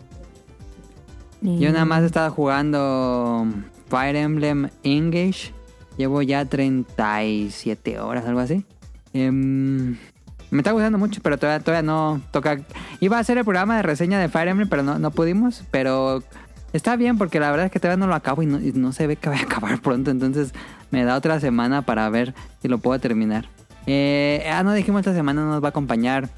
Y- 1.41 1.59
Yo 1.59 1.71
nada 1.71 1.85
más 1.85 2.01
he 2.03 2.07
estado 2.07 2.31
jugando 2.31 3.47
Fire 3.89 4.15
Emblem 4.15 4.69
Engage. 4.83 5.53
Llevo 5.97 6.21
ya 6.23 6.45
37 6.45 7.99
horas, 7.99 8.25
algo 8.25 8.39
así. 8.39 8.65
Em, 9.13 9.97
me 10.53 10.59
está 10.61 10.71
gustando 10.71 10.97
mucho, 10.97 11.19
pero 11.21 11.37
todavía, 11.37 11.63
todavía 11.63 11.83
no 11.85 12.21
toca. 12.31 12.59
Iba 12.99 13.17
a 13.17 13.19
hacer 13.19 13.37
el 13.37 13.43
programa 13.43 13.75
de 13.77 13.83
reseña 13.83 14.19
de 14.19 14.29
Fire 14.29 14.47
Emblem, 14.47 14.69
pero 14.69 14.83
no, 14.83 14.99
no 14.99 15.11
pudimos. 15.11 15.63
Pero 15.71 16.23
está 16.73 16.95
bien 16.95 17.17
porque 17.17 17.39
la 17.39 17.49
verdad 17.51 17.65
es 17.67 17.71
que 17.71 17.79
todavía 17.79 17.99
no 17.99 18.07
lo 18.07 18.15
acabo 18.15 18.41
y 18.43 18.45
no, 18.45 18.59
no 18.75 18.91
se 18.93 19.07
ve 19.07 19.15
que 19.15 19.29
vaya 19.29 19.41
a 19.43 19.45
acabar 19.45 19.79
pronto. 19.81 20.11
Entonces 20.11 20.53
me 20.91 21.03
da 21.03 21.15
otra 21.15 21.39
semana 21.39 21.81
para 21.81 22.09
ver 22.09 22.33
si 22.61 22.67
lo 22.67 22.77
puedo 22.77 22.99
terminar. 22.99 23.45
Eh, 23.87 24.47
ah, 24.51 24.63
no 24.63 24.73
dijimos 24.73 24.99
esta 24.99 25.13
semana 25.13 25.43
nos 25.43 25.61
va 25.61 25.67
a 25.67 25.69
acompañar 25.69 26.29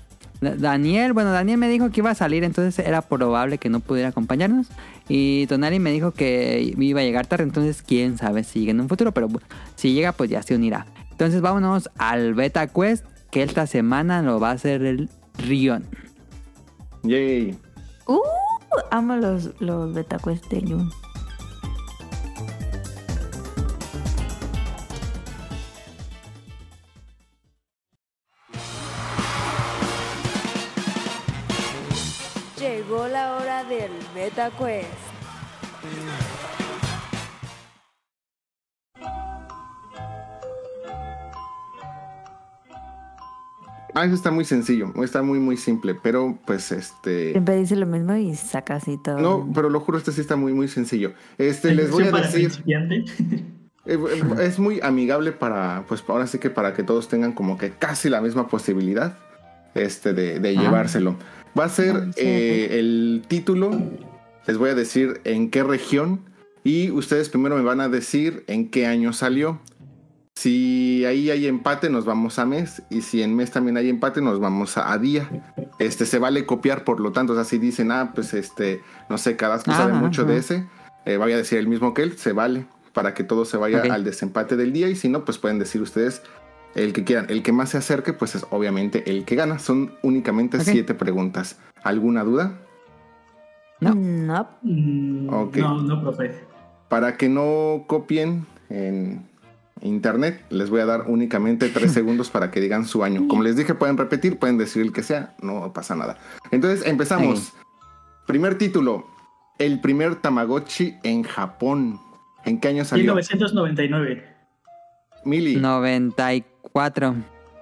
Da- 0.42 0.56
Daniel. 0.56 1.14
Bueno, 1.14 1.32
Daniel 1.32 1.58
me 1.58 1.70
dijo 1.70 1.90
que 1.92 2.02
iba 2.02 2.10
a 2.12 2.16
salir, 2.16 2.44
entonces 2.44 2.86
era 2.86 3.02
probable 3.02 3.58
que 3.58 3.70
no 3.70 3.80
pudiera 3.80 4.10
acompañarnos. 4.10 4.68
Y 5.08 5.46
Tonali 5.48 5.80
me 5.80 5.92
dijo 5.92 6.12
que 6.12 6.74
iba 6.78 7.02
a 7.02 7.04
llegar 7.04 7.28
tarde, 7.28 7.44
entonces 7.44 7.82
quién 7.82 8.18
sabe 8.18 8.44
si 8.44 8.60
llega 8.62 8.72
en 8.72 8.82
un 8.82 8.90
futuro, 8.90 9.12
pero 9.12 9.30
si 9.76 9.94
llega 9.94 10.12
pues 10.12 10.30
ya 10.30 10.42
se 10.42 10.56
unirá. 10.56 10.88
Entonces 11.12 11.40
vámonos 11.42 11.90
al 11.98 12.34
Beta 12.34 12.68
Quest, 12.68 13.06
que 13.36 13.44
esta 13.44 13.68
semana 13.68 14.22
lo 14.22 14.40
va 14.40 14.52
a 14.52 14.54
hacer 14.54 14.82
el 14.86 15.10
Rion. 15.40 15.86
Yay. 17.04 17.60
Uh, 18.08 18.22
amo 18.92 19.18
los, 19.18 19.52
los 19.60 19.94
beta 19.94 20.18
quest 20.20 20.46
de 20.46 20.62
Jun. 20.62 20.90
Llegó 32.58 33.10
la 33.10 33.36
hora 33.36 33.66
del 33.66 33.92
beta 34.16 34.50
Ah, 43.96 44.06
eso 44.06 44.14
está 44.16 44.30
muy 44.30 44.46
sencillo, 44.46 44.92
está 45.04 45.22
muy 45.22 45.40
muy 45.40 45.58
simple, 45.58 45.96
pero 45.96 46.38
pues 46.46 46.72
este 46.72 47.32
Siempre 47.32 47.56
dice 47.58 47.76
lo 47.78 47.86
mismo 47.86 48.16
y 48.16 48.36
saca 48.36 48.76
así 48.76 48.98
todo. 49.04 49.20
no, 49.20 49.50
pero 49.54 49.70
lo 49.70 49.80
juro 49.80 49.98
este 49.98 50.12
sí 50.12 50.22
está 50.22 50.36
muy 50.36 50.54
muy 50.54 50.68
sencillo. 50.68 51.14
Este 51.38 51.74
les 51.74 51.90
voy 51.92 52.04
a 52.04 52.12
decir 52.12 52.50
principiantes. 52.50 53.12
eh, 53.86 53.98
es 54.42 54.60
muy 54.60 54.80
amigable 54.82 55.32
para 55.32 55.86
pues 55.88 56.04
ahora 56.08 56.28
sí 56.28 56.40
que 56.40 56.50
para 56.50 56.74
que 56.74 56.84
todos 56.84 57.08
tengan 57.08 57.32
como 57.32 57.58
que 57.58 57.72
casi 57.72 58.10
la 58.10 58.22
misma 58.22 58.48
posibilidad 58.50 59.18
este 59.76 60.14
de, 60.14 60.40
de 60.40 60.50
Ah. 60.58 60.62
llevárselo. 60.62 61.16
Va 61.58 61.66
a 61.66 61.70
ser 61.70 61.96
Ah, 61.96 62.06
sí, 62.16 62.22
eh, 62.22 62.80
el 62.80 63.24
título. 63.28 63.72
Les 64.46 64.58
voy 64.58 64.70
a 64.70 64.76
decir 64.76 65.22
en 65.24 65.50
qué 65.50 65.64
región 65.64 66.20
y 66.64 66.92
ustedes 66.92 67.30
primero 67.30 67.56
me 67.56 67.64
van 67.64 67.80
a 67.80 67.88
decir 67.90 68.44
en 68.48 68.70
qué 68.70 68.88
año 68.88 69.14
salió. 69.14 69.60
Si 70.36 71.06
ahí 71.06 71.30
hay 71.30 71.48
empate, 71.48 71.90
nos 71.90 72.06
vamos 72.06 72.40
a 72.40 72.46
mes. 72.46 72.84
Y 72.90 73.02
si 73.02 73.24
en 73.24 73.36
mes 73.36 73.52
también 73.52 73.78
hay 73.78 73.90
empate, 73.90 74.22
nos 74.22 74.40
vamos 74.40 74.78
a, 74.78 74.92
a 74.92 74.98
día. 74.98 75.30
Este 75.80 76.06
se 76.06 76.20
vale 76.20 76.46
copiar, 76.46 76.84
por 76.84 77.00
lo 77.00 77.12
tanto, 77.12 77.34
o 77.34 77.36
sea, 77.36 77.46
si 77.46 77.58
dicen, 77.58 77.92
ah, 77.92 78.12
pues 78.14 78.34
este, 78.34 78.82
no 79.10 79.18
sé, 79.18 79.38
cada 79.38 79.56
uno 79.56 79.64
sabe 79.74 79.94
Ajá, 79.94 80.02
mucho 80.02 80.26
de 80.26 80.38
ese, 80.38 80.68
eh, 81.06 81.18
vaya 81.18 81.36
a 81.36 81.38
decir 81.38 81.58
el 81.58 81.68
mismo 81.68 81.94
que 81.94 82.04
él, 82.04 82.18
se 82.18 82.34
vale 82.34 82.66
para 82.94 83.14
que 83.14 83.24
todo 83.24 83.46
se 83.46 83.58
vaya 83.58 83.82
al 83.94 84.04
desempate 84.04 84.56
del 84.56 84.74
día. 84.74 84.90
Y 84.90 84.96
si 84.96 85.10
no, 85.10 85.26
pues 85.26 85.38
pueden 85.38 85.60
decir 85.60 85.82
ustedes 85.82 86.22
el 86.76 86.94
que 86.94 87.04
quieran. 87.04 87.28
El 87.30 87.42
que 87.44 87.52
más 87.52 87.70
se 87.70 87.78
acerque, 87.78 88.14
pues 88.14 88.36
es 88.36 88.46
obviamente 88.52 89.10
el 89.10 89.26
que 89.26 89.36
gana. 89.36 89.60
Son 89.60 89.94
únicamente 90.02 90.60
siete 90.62 90.94
preguntas. 90.94 91.60
¿Alguna 91.84 92.24
duda? 92.24 92.60
No. 93.80 93.94
No. 93.96 94.48
Mm, 94.62 95.30
Ok. 95.30 95.58
No, 95.58 95.82
no, 95.82 96.02
profe. 96.02 96.36
Para 96.88 97.18
que 97.18 97.30
no 97.30 97.84
copien 97.88 98.46
en 98.70 99.28
internet, 99.82 100.44
les 100.50 100.70
voy 100.70 100.82
a 100.82 100.86
dar 100.86 101.04
únicamente 101.08 101.70
tres 101.70 101.92
segundos 101.94 102.30
para 102.30 102.52
que 102.52 102.60
digan 102.62 102.86
su 102.86 103.04
año. 103.04 103.28
Como 103.28 103.44
les 103.44 103.56
dije, 103.56 103.76
pueden 103.76 103.98
repetir, 103.98 104.38
pueden 104.40 104.58
decir 104.58 104.82
el 104.82 104.92
que 104.94 105.04
sea, 105.04 105.36
no 105.42 105.72
pasa 105.74 105.96
nada. 105.96 106.18
Entonces 106.52 106.86
empezamos. 106.88 107.54
Primer 108.28 108.58
título: 108.58 109.06
El 109.60 109.82
primer 109.82 110.16
Tamagotchi 110.16 110.96
en 111.04 111.24
Japón. 111.24 112.00
¿En 112.46 112.60
qué 112.60 112.70
año 112.70 112.86
salió? 112.86 113.14
1999. 113.14 114.24
Mili, 115.26 115.56
94. 115.56 117.16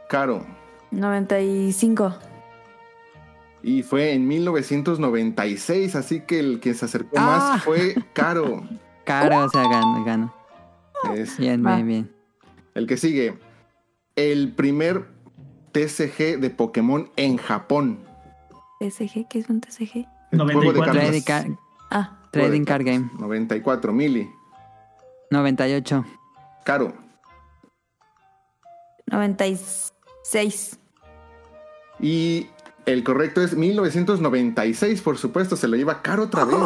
Caro. 0.10 0.46
95. 0.92 2.14
Y 3.64 3.82
fue 3.84 4.12
en 4.12 4.28
1996, 4.28 5.96
así 5.96 6.20
que 6.22 6.40
el 6.40 6.60
que 6.60 6.74
se 6.74 6.84
acercó 6.86 7.12
Ah. 7.18 7.52
más 7.54 7.64
fue 7.64 7.96
Caro. 8.14 8.62
Caro, 9.06 9.46
o 9.46 9.50
sea, 9.50 9.64
gano, 9.64 10.04
gano. 10.06 10.34
Es 11.16 11.38
Bien, 11.38 11.66
Va. 11.66 11.76
bien, 11.76 11.88
bien. 11.88 12.12
el 12.76 12.88
que 12.88 12.98
sigue. 12.98 13.38
El 14.16 14.52
primer 14.54 15.06
TCG 15.72 16.40
de 16.40 16.50
Pokémon 16.50 17.10
en 17.16 17.38
Japón. 17.38 18.00
TCG, 18.80 19.28
¿qué 19.30 19.40
es 19.40 19.50
un 19.50 19.60
TCG? 19.62 20.06
El 20.32 20.42
juego 20.42 20.74
de 20.74 20.80
94. 20.80 20.86
cartas. 20.86 20.94
Trading, 21.04 21.22
Card- 21.22 21.58
Ah, 21.92 22.18
Trading 22.32 22.64
Card 22.66 22.84
Game. 22.86 23.10
94, 23.20 23.94
Mili. 23.94 24.30
98. 25.30 26.06
Caro. 26.66 26.94
96. 29.08 30.80
Y 32.00 32.48
el 32.86 33.04
correcto 33.04 33.42
es 33.42 33.56
1996, 33.56 35.02
por 35.02 35.18
supuesto. 35.18 35.56
Se 35.56 35.68
lo 35.68 35.76
lleva 35.78 36.02
Caro 36.02 36.24
otra 36.24 36.46
vez. 36.46 36.58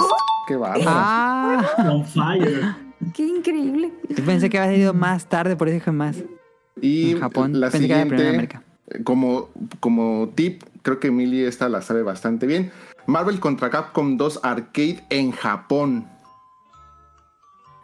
Qué 0.48 0.56
bárbaro. 0.56 0.84
Ah, 0.88 1.66
On 1.90 2.06
fire. 2.06 2.76
Qué 3.14 3.24
increíble. 3.24 3.92
yo 4.10 4.26
pensé 4.26 4.50
que 4.50 4.58
había 4.58 4.72
salido 4.72 4.94
más 4.94 5.28
tarde, 5.28 5.56
por 5.56 5.68
eso 5.68 5.76
dije 5.76 5.92
más. 5.92 6.18
y 6.82 7.12
en 7.12 7.20
Japón. 7.20 7.60
la 7.60 7.70
Pensé 7.70 7.88
que 7.88 7.94
siguiente, 7.94 8.30
América. 8.30 8.64
como, 9.04 9.50
como 9.80 10.30
tip, 10.36 10.64
creo 10.82 11.00
que 11.00 11.12
Mili 11.12 11.44
esta 11.44 11.70
la 11.70 11.82
sabe 11.82 12.04
bastante 12.04 12.46
bien. 12.48 12.72
Marvel 13.06 13.40
contra 13.40 13.70
Capcom 13.70 14.18
2 14.18 14.42
Arcade 14.44 15.04
en 15.10 15.32
Japón. 15.32 16.08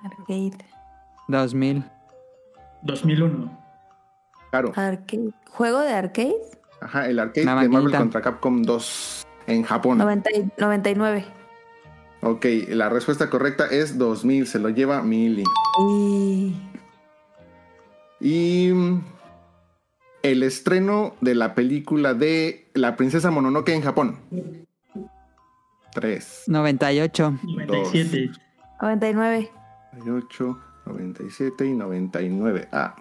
Arcade. 0.03 0.58
2000. 1.27 1.84
2001. 2.84 3.60
Claro. 4.51 4.72
Arcade. 4.75 5.29
¿Juego 5.50 5.79
de 5.79 5.93
arcade? 5.93 6.36
Ajá, 6.82 7.08
el 7.08 7.20
arcade 7.20 7.46
de 7.46 7.70
Marvel 7.70 7.96
contra 7.96 8.22
Capcom 8.22 8.62
2 8.62 9.25
en 9.48 9.63
Japón. 9.63 9.98
90 10.00 10.29
y- 10.32 10.50
99. 10.60 11.25
Ok, 12.24 12.46
la 12.70 12.89
respuesta 12.89 13.30
correcta 13.30 13.68
es 13.68 13.98
2000, 13.98 14.48
se 14.48 14.60
lo 14.60 14.70
lleva 14.70 15.01
Mili. 15.03 15.44
Y... 15.80 16.56
Y 18.22 18.72
el 20.22 20.44
estreno 20.44 21.15
de 21.20 21.36
la 21.36 21.53
película 21.56 22.13
de 22.13 22.70
La 22.74 22.96
princesa 22.96 23.30
Mononoke 23.32 23.70
en 23.74 23.82
Japón. 23.82 24.18
3, 25.94 26.44
98. 26.48 27.39
97. 27.44 28.32
99. 28.82 29.51
98, 29.98 30.60
97 30.86 31.65
y 31.65 31.74
99. 31.74 32.70
Ah. 32.72 32.96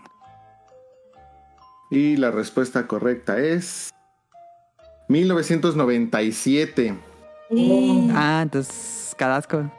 Y 1.91 2.17
la 2.17 2.31
respuesta 2.33 2.87
correcta 2.88 3.38
es 3.38 3.91
1997. 5.09 6.95
Y- 7.50 8.09
Ah, 8.14 8.41
entonces, 8.43 9.02
Cadasco. 9.14 9.71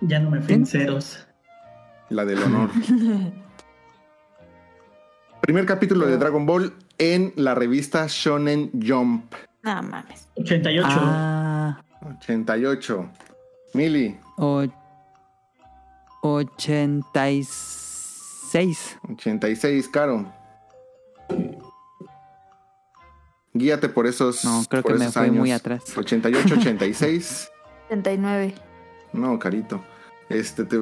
Ya 0.00 0.18
no 0.20 0.30
me 0.30 0.40
fui 0.40 0.54
en 0.54 0.66
ceros. 0.66 1.26
La 2.10 2.24
del 2.24 2.42
honor. 2.42 2.70
Primer 5.40 5.66
capítulo 5.66 6.06
de 6.06 6.16
Dragon 6.16 6.46
Ball 6.46 6.72
en 6.98 7.32
la 7.36 7.54
revista 7.54 8.06
Shonen 8.08 8.70
Jump. 8.72 9.32
No 9.62 9.82
mames. 9.82 10.28
88. 10.36 10.88
Ah, 10.90 11.82
88. 12.20 13.08
Mili, 13.74 14.18
o- 14.36 14.64
86. 16.22 18.98
86, 19.10 19.88
Caro. 19.88 20.32
Guíate 23.54 23.88
por 23.88 24.06
esos. 24.06 24.44
No, 24.44 24.62
creo 24.68 24.82
por 24.82 24.92
que 24.92 24.98
me 24.98 25.04
esos 25.06 25.22
fui 25.22 25.30
muy 25.30 25.50
años. 25.50 25.60
atrás. 25.60 25.82
88, 25.96 26.54
86. 26.58 27.48
79. 27.88 28.54
No, 29.12 29.38
carito. 29.38 29.82
Este, 30.28 30.64
te- 30.64 30.76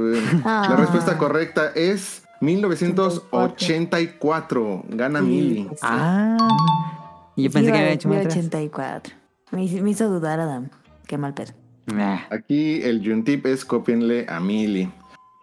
Ah. 0.44 0.66
La 0.70 0.76
respuesta 0.76 1.18
correcta 1.18 1.70
es 1.74 2.22
1984. 2.40 4.84
Gana 4.88 5.18
Sí. 5.20 5.24
Mili. 5.26 5.68
Ah. 5.82 6.36
Yo 7.36 7.50
pensé 7.50 7.72
que 7.72 7.78
había 7.78 7.92
hecho 7.92 8.08
atrás. 8.08 8.26
84. 8.36 9.14
Me, 9.50 9.64
hizo- 9.64 9.82
me 9.82 9.90
hizo 9.90 10.08
dudar, 10.08 10.40
Adam. 10.40 10.70
Qué 11.06 11.18
mal 11.18 11.34
pedo. 11.34 11.52
Aquí 12.30 12.80
el 12.82 13.02
Juntip 13.06 13.44
es 13.46 13.64
copienle 13.64 14.24
a 14.28 14.38
Mili. 14.40 14.90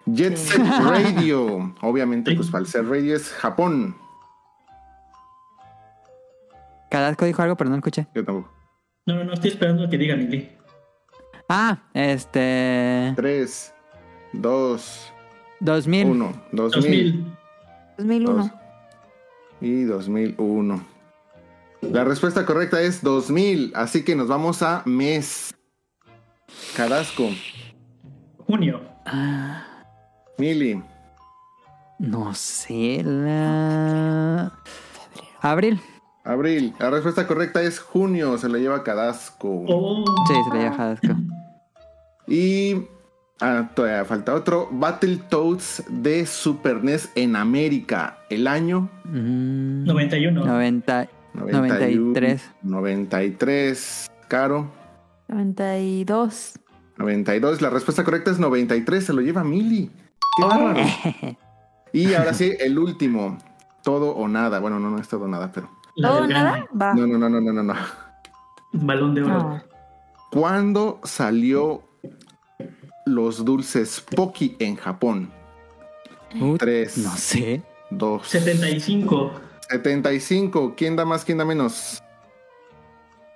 Jet 0.06 0.38
Sí. 0.38 0.54
Set 0.58 0.62
Radio. 0.84 1.76
Obviamente, 1.82 2.34
pues 2.36 2.50
para 2.50 2.62
el 2.64 2.68
Set 2.68 2.86
Radio 2.88 3.16
es 3.16 3.30
Japón. 3.34 3.96
Cadasco 6.90 7.26
dijo 7.26 7.42
algo, 7.42 7.56
pero 7.56 7.70
no 7.70 7.76
lo 7.76 7.80
escuché. 7.80 8.08
Yo 8.16 8.26
tampoco. 8.26 8.52
No, 9.06 9.16
no, 9.16 9.24
no, 9.24 9.34
estoy 9.34 9.52
esperando 9.52 9.84
a 9.84 9.90
que 9.90 9.98
diga 9.98 10.16
Mili. 10.16 10.50
Ah, 11.48 11.82
este. 11.94 13.14
3, 13.16 13.74
2, 14.34 15.14
2000. 15.60 16.08
1. 16.08 16.44
2000. 16.52 17.36
2000. 17.98 17.98
2001. 17.98 18.34
Dos. 18.34 18.52
Y 19.62 19.84
2001. 19.84 20.86
La 21.82 22.04
respuesta 22.04 22.46
correcta 22.46 22.82
es 22.82 23.02
2000. 23.04 23.72
Así 23.76 24.04
que 24.04 24.16
nos 24.16 24.28
vamos 24.28 24.62
a 24.62 24.84
mes. 24.86 25.56
Cadasco. 26.76 27.30
Junio. 28.38 28.82
Ah, 29.06 29.86
Mili. 30.38 30.84
no 32.00 32.34
sé. 32.36 33.02
La... 33.04 34.52
Abril. 35.42 35.80
Abril. 36.24 36.74
La 36.80 36.90
respuesta 36.90 37.26
correcta 37.28 37.62
es 37.62 37.80
junio. 37.80 38.38
Se 38.38 38.50
la 38.50 38.58
lleva 38.58 38.84
Cadasco. 38.84 39.64
Oh. 39.68 40.04
Sí, 40.28 40.34
se 40.50 40.58
le 40.58 40.64
llama 40.64 40.78
Cadasco. 40.78 41.08
Y 42.28 42.84
ah, 43.42 43.70
todavía 43.74 44.06
falta 44.06 44.34
otro. 44.36 44.68
Battletoads 44.72 45.86
de 45.90 46.26
Super 46.26 46.84
NES 46.84 47.10
en 47.16 47.36
América. 47.36 48.20
El 48.30 48.48
año 48.48 48.90
Mm, 49.06 49.86
91. 49.86 50.46
90. 50.46 51.08
91, 51.34 51.58
93. 51.58 52.52
93. 52.64 54.12
Caro. 54.28 54.72
92. 55.30 56.60
92. 56.98 57.62
La 57.62 57.70
respuesta 57.70 58.04
correcta 58.04 58.30
es 58.32 58.40
93. 58.40 59.04
Se 59.04 59.14
lo 59.14 59.22
lleva 59.22 59.44
Mili. 59.44 59.90
Qué 60.38 60.44
bárbaro. 60.46 60.82
Y 61.92 62.14
ahora 62.14 62.36
sí, 62.36 62.54
el 62.60 62.78
último. 62.78 63.40
Todo 63.84 64.12
o 64.12 64.28
nada. 64.28 64.60
Bueno, 64.60 64.80
no, 64.80 64.92
no 64.92 65.00
es 65.00 65.08
todo 65.08 65.24
o 65.24 65.28
nada, 65.28 65.52
pero. 65.52 65.72
¿Todo 66.02 66.28
nada? 66.28 66.68
Va. 66.80 66.94
No, 66.94 67.08
no, 67.08 67.18
no, 67.18 67.30
no, 67.30 67.42
no, 67.42 67.52
no. 67.52 67.64
no. 67.64 67.76
Balón 68.74 69.16
de 69.16 69.24
oro. 69.24 69.34
No. 69.34 69.64
¿Cuándo 70.32 71.00
salió 71.04 71.84
los 73.06 73.44
dulces 73.44 74.04
Pocky 74.16 74.56
en 74.60 74.76
Japón? 74.76 75.32
Uh, 76.40 76.58
3, 76.58 76.98
no 77.00 77.18
sé. 77.18 77.64
2, 77.90 78.28
75. 78.28 79.32
75. 79.70 80.76
¿Quién 80.78 80.96
da 80.96 81.06
más? 81.06 81.26
¿Quién 81.26 81.40
da 81.40 81.46
menos? 81.46 82.04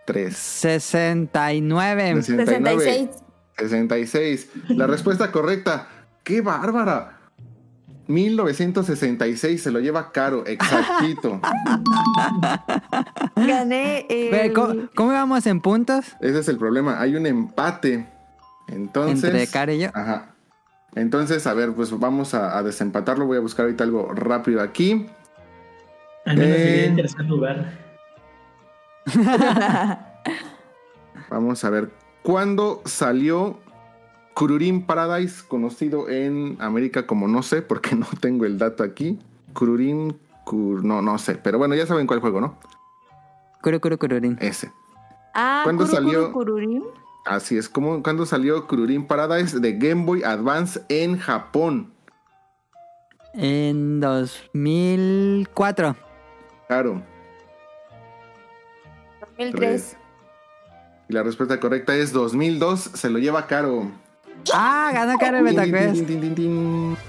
3. 0.05 0.35
69. 0.35 2.21
66. 2.21 3.09
66. 3.57 4.49
La 4.69 4.87
respuesta 4.87 5.31
correcta. 5.31 5.87
¡Qué 6.23 6.41
bárbara! 6.41 7.19
1966 8.07 9.61
se 9.63 9.71
lo 9.71 9.79
lleva 9.79 10.11
caro, 10.11 10.45
exactito. 10.45 11.39
Gané 13.35 14.05
el... 14.09 14.53
¿Cómo, 14.53 14.89
cómo 14.95 15.11
íbamos 15.11 15.45
en 15.47 15.61
puntos? 15.61 16.05
Ese 16.19 16.39
es 16.39 16.47
el 16.49 16.57
problema. 16.57 16.99
Hay 16.99 17.15
un 17.15 17.25
empate. 17.25 18.07
Entonces. 18.67 19.23
Entre 19.53 19.75
y 19.75 19.79
yo. 19.79 19.89
Ajá. 19.93 20.35
Entonces, 20.95 21.47
a 21.47 21.53
ver, 21.53 21.73
pues 21.73 21.97
vamos 21.97 22.33
a, 22.33 22.57
a 22.57 22.63
desempatarlo. 22.63 23.25
Voy 23.25 23.37
a 23.37 23.41
buscar 23.41 23.65
ahorita 23.65 23.83
algo 23.83 24.13
rápido 24.13 24.61
aquí. 24.61 25.07
Al 26.25 26.37
menos 26.37 26.57
Eh. 26.57 26.59
llegué 26.59 26.85
en 26.85 26.95
tercer 26.95 27.25
lugar. 27.25 27.79
Vamos 31.29 31.63
a 31.63 31.69
ver. 31.69 31.89
¿Cuándo 32.21 32.81
salió 32.85 33.59
Kururin 34.33 34.85
Paradise, 34.85 35.43
conocido 35.47 36.09
en 36.09 36.57
América 36.59 37.05
como 37.05 37.27
no 37.27 37.43
sé, 37.43 37.61
porque 37.61 37.95
no 37.95 38.07
tengo 38.19 38.45
el 38.45 38.57
dato 38.57 38.83
aquí? 38.83 39.19
Kururin, 39.53 40.17
Kur- 40.45 40.81
no, 40.83 41.01
no 41.01 41.17
sé. 41.17 41.35
Pero 41.35 41.57
bueno, 41.57 41.75
ya 41.75 41.85
saben 41.85 42.07
cuál 42.07 42.19
juego, 42.19 42.41
¿no? 42.41 42.57
Curu, 43.61 43.79
curu, 43.79 43.97
cururín. 43.97 44.37
Ese. 44.41 44.71
Ah, 45.33 45.61
¿Cuándo 45.63 45.85
Kuru 45.85 45.95
Kuru 45.95 46.05
salió? 46.11 46.31
Kururin. 46.33 46.83
Así 47.25 47.57
es. 47.57 47.69
como 47.69 48.03
¿Cuándo 48.03 48.25
salió 48.25 48.67
Kururin 48.67 49.07
Paradise 49.07 49.59
de 49.59 49.73
Game 49.73 50.03
Boy 50.05 50.23
Advance 50.23 50.81
en 50.89 51.17
Japón? 51.17 51.93
En 53.33 53.99
2004. 54.01 55.95
Claro. 56.67 57.01
2003. 59.37 59.97
Y 61.09 61.13
la 61.13 61.23
respuesta 61.23 61.59
correcta 61.59 61.95
es 61.95 62.11
2002. 62.11 62.79
Se 62.81 63.09
lo 63.09 63.19
lleva 63.19 63.47
caro. 63.47 63.89
Ah, 64.53 64.91
gana 64.93 65.17
Cara 65.17 65.41
de 65.41 65.49
Tin, 65.51 65.61
tin, 65.63 65.71
Betacuest. 65.71 66.99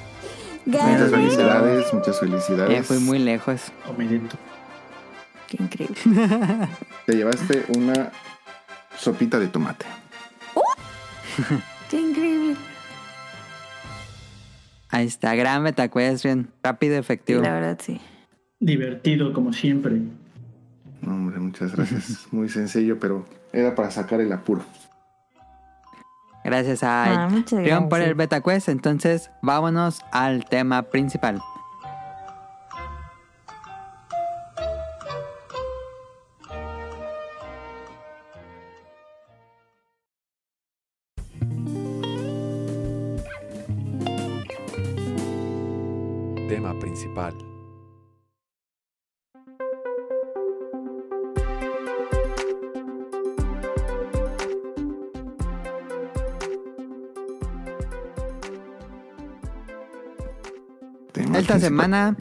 Muchas 0.66 1.10
felicidades, 1.10 1.92
muchas 1.92 2.20
felicidades. 2.20 2.78
Eh, 2.78 2.82
fui 2.82 2.98
muy 2.98 3.18
lejos. 3.18 3.72
Omedento. 3.88 4.36
Qué 5.48 5.62
increíble. 5.62 5.96
Te 7.06 7.14
llevaste 7.16 7.64
una 7.76 8.10
sopita 8.96 9.38
de 9.38 9.48
tomate. 9.48 9.86
Qué 11.90 12.00
increíble. 12.00 12.56
Ahí 14.90 15.06
está, 15.06 15.34
gran 15.34 15.64
Betacuestrian. 15.64 16.50
Rápido 16.62 16.94
y 16.94 16.96
Sí, 16.96 17.00
efectivo. 17.00 17.42
la 17.42 17.52
verdad, 17.52 17.78
sí. 17.82 18.00
Divertido 18.60 19.32
como 19.32 19.52
siempre. 19.52 20.00
No, 21.02 21.14
hombre, 21.14 21.38
muchas 21.40 21.74
gracias. 21.74 22.26
Muy 22.30 22.48
sencillo, 22.48 22.98
pero 22.98 23.26
era 23.52 23.74
para 23.74 23.90
sacar 23.90 24.20
el 24.20 24.32
apuro. 24.32 24.62
Gracias 26.44 26.82
a 26.82 27.24
Ah, 27.26 27.28
Leon 27.50 27.88
por 27.88 28.00
el 28.00 28.14
Betacuest. 28.14 28.68
Entonces, 28.68 29.30
vámonos 29.40 30.00
al 30.12 30.44
tema 30.44 30.82
principal. 30.82 31.40
Esta 61.56 61.66
semana. 61.68 62.16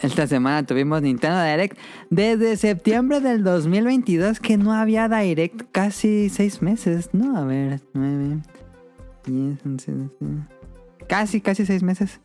Esta 0.00 0.26
semana 0.26 0.66
tuvimos 0.66 1.00
Nintendo 1.02 1.42
Direct. 1.42 1.78
Desde 2.10 2.56
septiembre 2.56 3.20
del 3.20 3.42
2022 3.44 4.40
que 4.40 4.56
no 4.56 4.72
había 4.74 5.08
Direct 5.08 5.62
casi 5.72 6.28
seis 6.28 6.60
meses. 6.62 7.10
No, 7.12 7.36
a 7.38 7.44
ver. 7.44 7.80
nueve, 7.94 8.38
diez, 9.26 9.58
once, 9.64 9.92
doce. 9.92 10.14
Casi, 11.08 11.40
casi 11.40 11.64
seis 11.64 11.82
meses. 11.82 12.20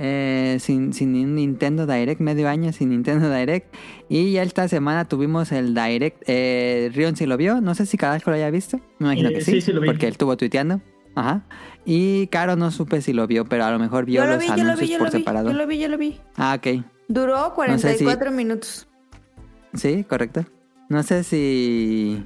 eh, 0.00 0.58
sin, 0.60 0.92
sin 0.92 1.34
Nintendo 1.34 1.84
Direct, 1.86 2.20
medio 2.20 2.48
año 2.48 2.72
sin 2.72 2.90
Nintendo 2.90 3.32
Direct. 3.32 3.72
Y 4.08 4.32
ya 4.32 4.42
esta 4.42 4.66
semana 4.68 5.04
tuvimos 5.06 5.52
el 5.52 5.74
Direct. 5.74 6.22
Eh, 6.26 6.90
Rion 6.94 7.16
si 7.16 7.26
lo 7.26 7.36
vio, 7.36 7.60
no 7.60 7.74
sé 7.74 7.84
si 7.86 7.96
Cadasco 7.96 8.30
lo 8.30 8.36
haya 8.36 8.50
visto. 8.50 8.78
Me 8.98 9.06
imagino 9.08 9.28
Eh, 9.30 9.34
que 9.34 9.40
sí, 9.42 9.52
sí, 9.52 9.60
sí 9.60 9.72
lo 9.72 9.80
vi. 9.80 9.86
porque 9.88 10.06
él 10.06 10.12
estuvo 10.12 10.36
tuiteando. 10.36 10.80
Ajá. 11.18 11.42
Y 11.84 12.26
Caro 12.28 12.56
no 12.56 12.70
supe 12.70 13.00
si 13.00 13.12
lo 13.12 13.26
vio, 13.26 13.44
pero 13.44 13.64
a 13.64 13.70
lo 13.70 13.78
mejor 13.78 14.04
vio 14.04 14.20
Yo 14.22 14.26
lo 14.26 14.34
los 14.34 14.42
vi, 14.42 14.48
anuncios 14.48 14.80
vi, 14.80 14.88
yo 14.88 14.98
por 14.98 15.06
lo 15.08 15.12
vi. 15.12 15.18
separado. 15.18 15.50
Yo 15.50 15.56
lo 15.56 15.66
vi, 15.66 15.78
yo 15.78 15.88
lo 15.88 15.98
vi. 15.98 16.20
Ah, 16.36 16.56
ok. 16.58 16.84
Duró 17.08 17.36
No 17.36 17.78
sé 17.78 17.96
si- 17.96 18.04
44 18.04 18.30
minutos. 18.30 18.86
Sí, 19.74 20.04
correcto. 20.04 20.44
No 20.88 21.02
sé 21.02 21.24
si. 21.24 22.24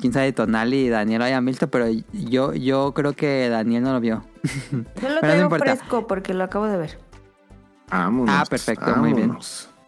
Quién 0.00 0.12
sabe, 0.12 0.32
Tonali 0.32 0.86
y 0.86 0.88
Daniel 0.88 1.20
lo 1.20 1.24
hayan 1.24 1.44
visto, 1.44 1.68
pero 1.70 1.86
yo, 2.12 2.52
yo 2.54 2.92
creo 2.94 3.12
que 3.12 3.48
Daniel 3.48 3.82
no 3.84 3.92
lo 3.92 4.00
vio. 4.00 4.24
Yo 4.72 4.78
lo 4.78 4.84
Pero 4.94 5.14
no 5.14 5.20
traigo 5.20 5.42
importa. 5.44 5.76
fresco 5.76 6.06
porque 6.06 6.34
lo 6.34 6.44
acabo 6.44 6.66
de 6.66 6.76
ver. 6.76 6.98
Vámonos. 7.90 8.34
Ah, 8.36 8.44
perfecto, 8.48 8.94
muy 8.96 9.12
bien. 9.14 9.36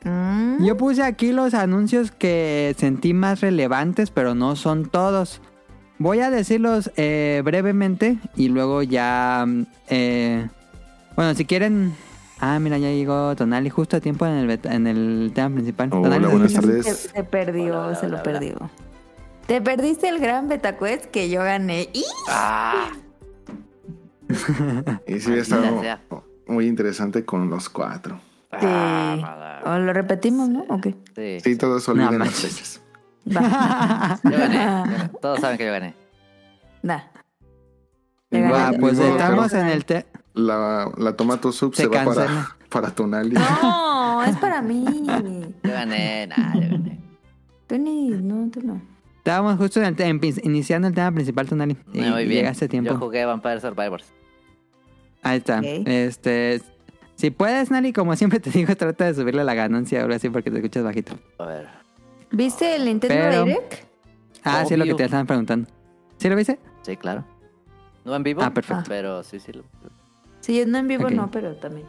Mm. 0.05 0.65
Yo 0.65 0.77
puse 0.77 1.03
aquí 1.03 1.33
los 1.33 1.55
anuncios 1.55 2.13
que 2.13 2.75
sentí 2.79 3.13
más 3.15 3.41
relevantes, 3.41 4.11
pero 4.11 4.35
no 4.35 4.55
son 4.55 4.87
todos. 4.87 5.41
Voy 5.99 6.21
a 6.21 6.31
decirlos 6.31 6.91
eh, 6.97 7.41
brevemente 7.45 8.19
y 8.37 8.49
luego 8.49 8.83
ya... 8.83 9.47
eh, 9.89 10.47
bueno, 11.17 11.35
si 11.35 11.45
quieren... 11.45 11.95
Ah, 12.39 12.59
mira, 12.59 12.77
ya 12.77 12.91
llegó 12.91 13.35
Tonali 13.35 13.71
justo 13.71 13.97
a 13.97 14.01
tiempo 14.01 14.27
en 14.27 14.33
el, 14.35 14.47
beta- 14.47 14.75
en 14.75 14.87
el 14.87 15.33
tema 15.35 15.55
principal. 15.55 15.89
Hola, 15.93 16.03
Tonali, 16.17 16.27
buenas 16.27 16.53
¿sí? 16.53 16.59
tardes. 16.59 16.85
Se, 16.85 16.95
se 17.09 17.25
perdió, 17.25 17.65
Hola, 17.79 17.87
hola, 17.87 17.95
se 17.97 18.07
lo 18.09 18.15
hola, 18.17 18.23
perdió. 18.23 18.71
Te 19.47 19.63
perdiste 19.63 20.09
el 20.11 20.19
gran 20.19 20.47
Betacuest 20.49 21.07
que 21.07 21.31
yo 21.31 21.41
gané. 21.43 21.89
¡Y! 21.95 22.05
Ah, 22.29 22.91
Y 25.07 25.21
sí, 25.21 25.33
estado 25.33 25.81
muy 26.47 26.67
interesante 26.67 27.25
con 27.25 27.49
los 27.49 27.71
cuatro. 27.71 28.21
ah, 28.53 29.17
mala. 29.19 29.63
O 29.65 29.79
lo 29.79 29.93
repetimos, 29.95 30.49
¿no? 30.51 30.65
¿O 30.69 30.79
qué? 30.81 30.95
Sí, 31.15 31.41
Sí, 31.43 31.57
todos 31.57 31.89
olviden 31.89 32.19
No 32.19 32.25
las 32.27 32.35
fechas. 32.35 32.83
Va. 33.35 34.19
Yo 34.25 34.31
gané. 34.31 35.11
Todos 35.21 35.41
saben 35.41 35.59
que 35.59 35.67
yo 35.67 35.73
gané. 35.73 35.95
Ah, 36.89 38.71
ni 38.73 38.79
pues 38.79 38.99
modo, 38.99 39.09
estamos 39.09 39.53
en 39.55 39.67
el... 39.69 39.85
te- 39.85 40.07
La, 40.35 40.91
la 40.99 41.17
tomato 41.17 41.53
soup 41.53 41.75
Se 41.75 41.83
se, 41.85 41.89
va 41.89 42.05
para, 42.05 42.57
para 42.69 42.91
Tonali. 42.91 43.35
No, 43.35 44.23
es 44.25 44.37
para 44.37 44.61
mí. 44.63 44.85
Yo 45.65 45.71
gané, 45.73 46.27
nah, 46.27 46.55
yo 46.55 46.61
gané. 46.61 47.01
Tú 47.67 47.79
ni, 47.79 48.11
no, 48.11 48.51
tú 48.51 48.61
no. 48.63 48.81
Estábamos 49.19 49.57
justo 49.57 49.81
en 49.83 49.87
el 49.87 50.01
en- 50.01 50.21
iniciando 50.45 50.87
el 50.89 50.95
tema 50.95 51.11
principal, 51.13 51.49
Tonali. 51.49 51.77
Muy 51.87 52.05
y 52.05 52.11
bien. 52.11 52.29
llegaste 52.29 52.67
a 52.67 52.69
tiempo. 52.69 52.93
Yo 52.93 52.99
jugué 52.99 53.25
Vampire 53.25 53.61
Survivors. 53.61 54.13
Ahí 55.23 55.39
está. 55.39 55.61
Este... 55.61 56.63
Si 57.17 57.31
puedes, 57.31 57.71
Nali, 57.71 57.95
como 57.95 58.15
siempre 58.15 58.39
te 58.41 58.51
digo, 58.51 58.77
trata 58.77 59.07
de 59.07 59.15
subirle 59.15 59.43
la 59.43 59.55
ganancia 59.55 60.01
o 60.01 60.03
algo 60.03 60.15
así 60.15 60.29
porque 60.29 60.51
te 60.51 60.59
escuchas 60.59 60.85
bajito. 60.85 61.19
A 61.39 61.47
ver. 61.47 61.69
¿Viste 62.31 62.77
el 62.77 62.85
Nintendo 62.85 63.17
Pero- 63.17 63.45
Direct? 63.45 63.75
Ah, 64.45 64.65
sí, 64.67 64.75
es 64.75 64.79
lo 64.79 64.85
que 64.85 64.91
Obvio. 64.93 64.97
te 64.97 65.05
estaban 65.05 65.27
preguntando. 65.27 65.69
¿Sí 66.19 66.29
lo 66.29 66.37
viste? 66.37 66.59
Sí, 66.83 66.97
claro. 66.97 67.25
No 68.05 68.15
en 68.15 68.23
vivo. 68.23 68.43
Ah, 68.43 68.55
perfecto. 68.55 68.85
Pero 68.89 69.23
sí, 69.25 69.41
sí. 69.41 69.53
lo- 69.53 69.65
Sí, 70.41 70.63
no 70.67 70.79
en 70.79 70.87
vivo 70.87 71.11
no, 71.11 71.31
pero 71.31 71.57
también. 71.57 71.87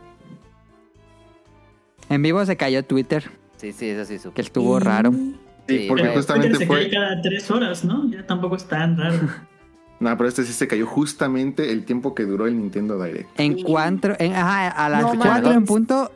En 2.10 2.22
vivo 2.22 2.44
se 2.46 2.56
cayó 2.58 2.84
Twitter, 2.84 3.30
Sí, 3.58 3.72
sí, 3.74 3.90
eso 3.90 4.06
sí 4.06 4.14
que 4.14 4.20
supe. 4.20 4.42
estuvo 4.42 4.78
Y- 4.78 4.82
raro. 4.82 5.12
Sí, 5.12 5.80
Sí, 5.80 5.86
porque 5.88 6.04
pero- 6.04 6.16
justamente 6.16 6.48
Twitter 6.50 6.68
se 6.68 6.74
fue. 6.74 6.80
cae 6.84 6.90
cada 6.92 7.22
tres 7.22 7.52
horas, 7.52 7.84
¿no? 7.84 8.10
Ya 8.10 8.26
tampoco 8.26 8.56
es 8.56 8.66
tan 8.66 8.98
raro. 8.98 9.18
No, 10.00 10.16
pero 10.16 10.30
este 10.30 10.44
sí 10.44 10.54
se 10.54 10.68
cayó 10.68 10.86
justamente 10.86 11.72
el 11.72 11.84
tiempo 11.84 12.14
que 12.14 12.24
duró 12.24 12.46
el 12.46 12.56
Nintendo 12.56 13.04
Direct. 13.04 13.28
En 13.40 13.64
cuatro, 13.64 14.16
en, 14.20 14.32
ajá, 14.36 14.68
a 14.70 14.90
las 14.90 15.02
No 15.02 15.14
cuatro 15.20 15.52
en 15.54 15.66
punto 15.66 16.12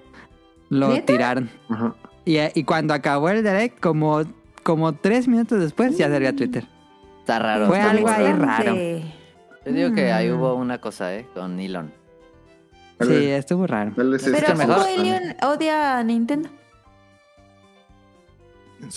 lo 0.69 0.89
¿Neta? 0.89 1.07
tiraron. 1.07 1.49
Ajá. 1.67 1.95
Y, 2.25 2.38
y 2.53 2.63
cuando 2.63 2.93
acabó 2.93 3.29
el 3.29 3.43
direct, 3.43 3.79
como, 3.79 4.21
como 4.63 4.93
tres 4.93 5.27
minutos 5.27 5.60
después, 5.60 5.97
ya 5.97 6.10
salió 6.10 6.29
a 6.29 6.34
Twitter. 6.34 6.65
Está 7.19 7.39
raro. 7.39 7.67
Fue 7.67 7.77
está 7.77 7.91
algo 7.91 8.07
ahí 8.10 8.34
raro. 8.34 8.75
Yo 9.65 9.71
digo 9.71 9.93
que 9.93 10.12
ahí 10.12 10.29
Mm. 10.29 10.34
hubo 10.39 10.55
una 10.55 10.79
cosa, 10.79 11.15
¿eh? 11.15 11.27
Con 11.34 11.60
Elon. 11.60 11.91
Sí, 13.01 13.25
estuvo 13.27 13.65
raro. 13.65 13.93
Pero 13.95 14.12
Pero 14.23 14.45
que 14.45 14.51
¿a 14.51 14.55
mejor- 14.55 14.75
poco 14.75 14.88
Elion 14.88 15.23
odia 15.43 15.97
a 15.97 16.03
Nintendo? 16.03 16.49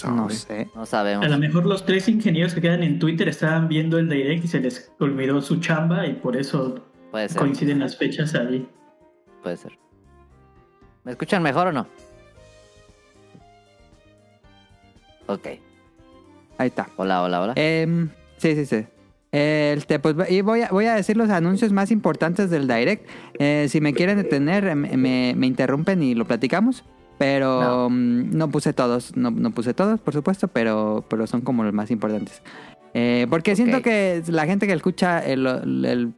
No 0.06 0.30
sé. 0.30 0.68
No 0.74 0.86
sabemos. 0.86 1.24
A 1.24 1.28
lo 1.28 1.38
mejor 1.38 1.66
los 1.66 1.84
tres 1.84 2.08
ingenieros 2.08 2.54
que 2.54 2.60
quedan 2.62 2.82
en 2.82 2.98
Twitter 2.98 3.28
estaban 3.28 3.68
viendo 3.68 3.98
el 3.98 4.08
direct 4.08 4.44
y 4.44 4.48
se 4.48 4.60
les 4.60 4.90
olvidó 4.98 5.40
su 5.42 5.60
chamba 5.60 6.06
y 6.06 6.14
por 6.14 6.36
eso 6.36 6.80
Puede 7.10 7.28
ser. 7.28 7.38
coinciden 7.38 7.80
las 7.80 7.96
fechas 7.96 8.34
ahí. 8.34 8.66
Puede 9.42 9.56
ser. 9.58 9.78
¿Me 11.04 11.12
escuchan 11.12 11.42
mejor 11.42 11.66
o 11.68 11.72
no? 11.72 11.86
Ok. 15.26 15.46
Ahí 16.58 16.68
está. 16.68 16.88
Hola, 16.96 17.22
hola, 17.22 17.42
hola. 17.42 17.52
Em, 17.56 18.08
sí, 18.36 18.54
sí, 18.54 18.66
sí. 18.66 18.86
Este, 19.32 19.98
pues 19.98 20.14
y 20.30 20.42
voy 20.42 20.62
a, 20.62 20.68
voy 20.68 20.86
a 20.86 20.94
decir 20.94 21.16
los 21.16 21.28
anuncios 21.30 21.72
más 21.72 21.90
importantes 21.90 22.50
del 22.50 22.68
Direct. 22.68 23.08
Eh, 23.38 23.66
si 23.68 23.80
me 23.80 23.92
quieren 23.92 24.16
detener, 24.16 24.64
em, 24.66 24.80
me, 24.96 25.34
me 25.36 25.46
interrumpen 25.46 26.02
y 26.02 26.14
lo 26.14 26.24
platicamos. 26.24 26.84
Pero 27.18 27.88
mm, 27.90 28.36
no, 28.36 28.50
puse 28.50 28.72
todos, 28.72 29.16
no, 29.16 29.30
no 29.30 29.52
puse 29.52 29.74
todos, 29.74 30.00
por 30.00 30.14
supuesto, 30.14 30.48
pero, 30.48 31.04
pero 31.08 31.26
son 31.26 31.42
como 31.42 31.64
los 31.64 31.72
más 31.72 31.90
importantes. 31.90 32.42
Eh, 32.92 33.26
porque 33.30 33.56
siento 33.56 33.82
que 33.82 34.22
la 34.28 34.46
gente 34.46 34.66
que 34.66 34.72
escucha 34.72 35.18
el, 35.24 35.46
el 35.84 36.12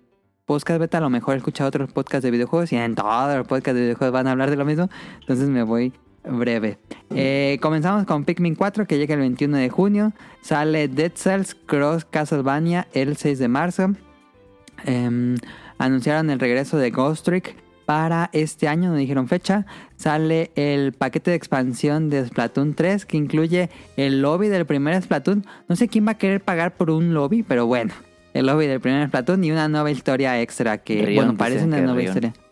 podcast 0.44 0.78
beta 0.78 0.98
a 0.98 1.00
lo 1.00 1.10
mejor 1.10 1.36
escucha 1.36 1.66
otros 1.66 1.92
podcasts 1.92 2.22
de 2.22 2.30
videojuegos 2.30 2.72
y 2.72 2.76
en 2.76 2.94
todos 2.94 3.36
los 3.36 3.46
podcasts 3.46 3.74
de 3.74 3.82
videojuegos 3.82 4.12
van 4.12 4.26
a 4.26 4.32
hablar 4.32 4.50
de 4.50 4.56
lo 4.56 4.64
mismo. 4.64 4.88
Entonces 5.20 5.48
me 5.48 5.62
voy 5.62 5.92
breve. 6.26 6.78
Eh, 7.14 7.58
comenzamos 7.60 8.04
con 8.04 8.24
Pikmin 8.24 8.54
4 8.54 8.86
que 8.86 8.98
llega 8.98 9.14
el 9.14 9.20
21 9.20 9.56
de 9.56 9.68
junio. 9.70 10.12
Sale 10.42 10.88
Dead 10.88 11.12
Cells 11.14 11.54
Cross 11.54 12.04
Castlevania 12.04 12.88
el 12.92 13.16
6 13.16 13.38
de 13.38 13.48
marzo. 13.48 13.92
Em, 14.84 15.36
anunciaron 15.78 16.30
el 16.30 16.38
regreso 16.38 16.76
de 16.78 16.90
Ghost 16.90 17.24
Trick 17.24 17.56
para 17.86 18.30
este 18.32 18.66
año, 18.68 18.90
no 18.90 18.96
dijeron 18.96 19.28
fecha. 19.28 19.64
Sale 19.96 20.50
el 20.56 20.92
paquete 20.92 21.30
de 21.30 21.36
expansión 21.36 22.10
de 22.10 22.26
Splatoon 22.26 22.74
3 22.74 23.06
que 23.06 23.16
incluye 23.16 23.70
el 23.96 24.20
lobby 24.20 24.48
del 24.48 24.66
primer 24.66 25.00
Splatoon. 25.00 25.46
No 25.68 25.76
sé 25.76 25.88
quién 25.88 26.06
va 26.06 26.12
a 26.12 26.18
querer 26.18 26.40
pagar 26.42 26.76
por 26.76 26.90
un 26.90 27.14
lobby, 27.14 27.42
pero 27.42 27.66
bueno. 27.66 27.94
El 28.34 28.46
lobby 28.46 28.66
del 28.66 28.80
primer 28.80 29.06
Splatoon 29.08 29.42
y 29.44 29.52
una 29.52 29.68
nueva 29.68 29.90
historia 29.90 30.40
extra 30.42 30.78
que, 30.78 31.06
Rion, 31.06 31.14
bueno, 31.26 31.38
parece 31.38 31.64
una 31.64 31.78
nueva 31.80 31.94
Rion. 31.94 32.08
historia. 32.08 32.34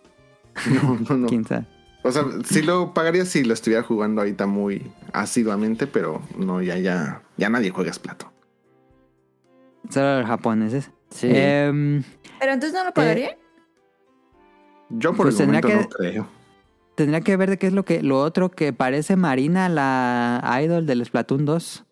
No, 0.82 0.98
no, 1.08 1.16
no. 1.16 1.26
¿Quién 1.28 1.44
sabe? 1.44 1.66
O 2.06 2.12
sea, 2.12 2.24
sí 2.44 2.60
lo 2.62 2.92
pagaría 2.92 3.24
si 3.24 3.44
lo 3.44 3.54
estuviera 3.54 3.82
jugando 3.82 4.20
ahorita 4.20 4.46
muy 4.46 4.92
asiduamente, 5.12 5.86
pero 5.86 6.20
no, 6.38 6.60
ya, 6.62 6.76
ya, 6.78 7.22
ya 7.38 7.48
nadie 7.48 7.70
juega 7.70 7.92
Splatoon. 7.92 8.30
Solo 9.90 10.18
los 10.20 10.26
japoneses. 10.26 10.90
Sí. 11.10 11.28
Em, 11.30 12.02
¿Pero 12.40 12.52
entonces 12.52 12.78
no 12.78 12.84
lo 12.84 12.92
pagaría? 12.92 13.36
Yo 14.90 15.14
por 15.14 15.26
Pues 15.26 15.40
el 15.40 15.46
momento 15.46 15.68
que- 15.68 15.74
no 15.76 15.88
creo. 15.88 16.28
tendría 16.94 17.20
que 17.22 17.36
ver 17.36 17.50
de 17.50 17.58
qué 17.58 17.66
es 17.68 17.72
lo 17.72 17.84
que 17.84 18.02
lo 18.02 18.20
otro 18.20 18.50
que 18.50 18.72
parece 18.72 19.16
Marina, 19.16 19.68
la 19.68 20.60
idol 20.62 20.86
del 20.86 21.04
Splatoon 21.04 21.44
2. 21.44 21.84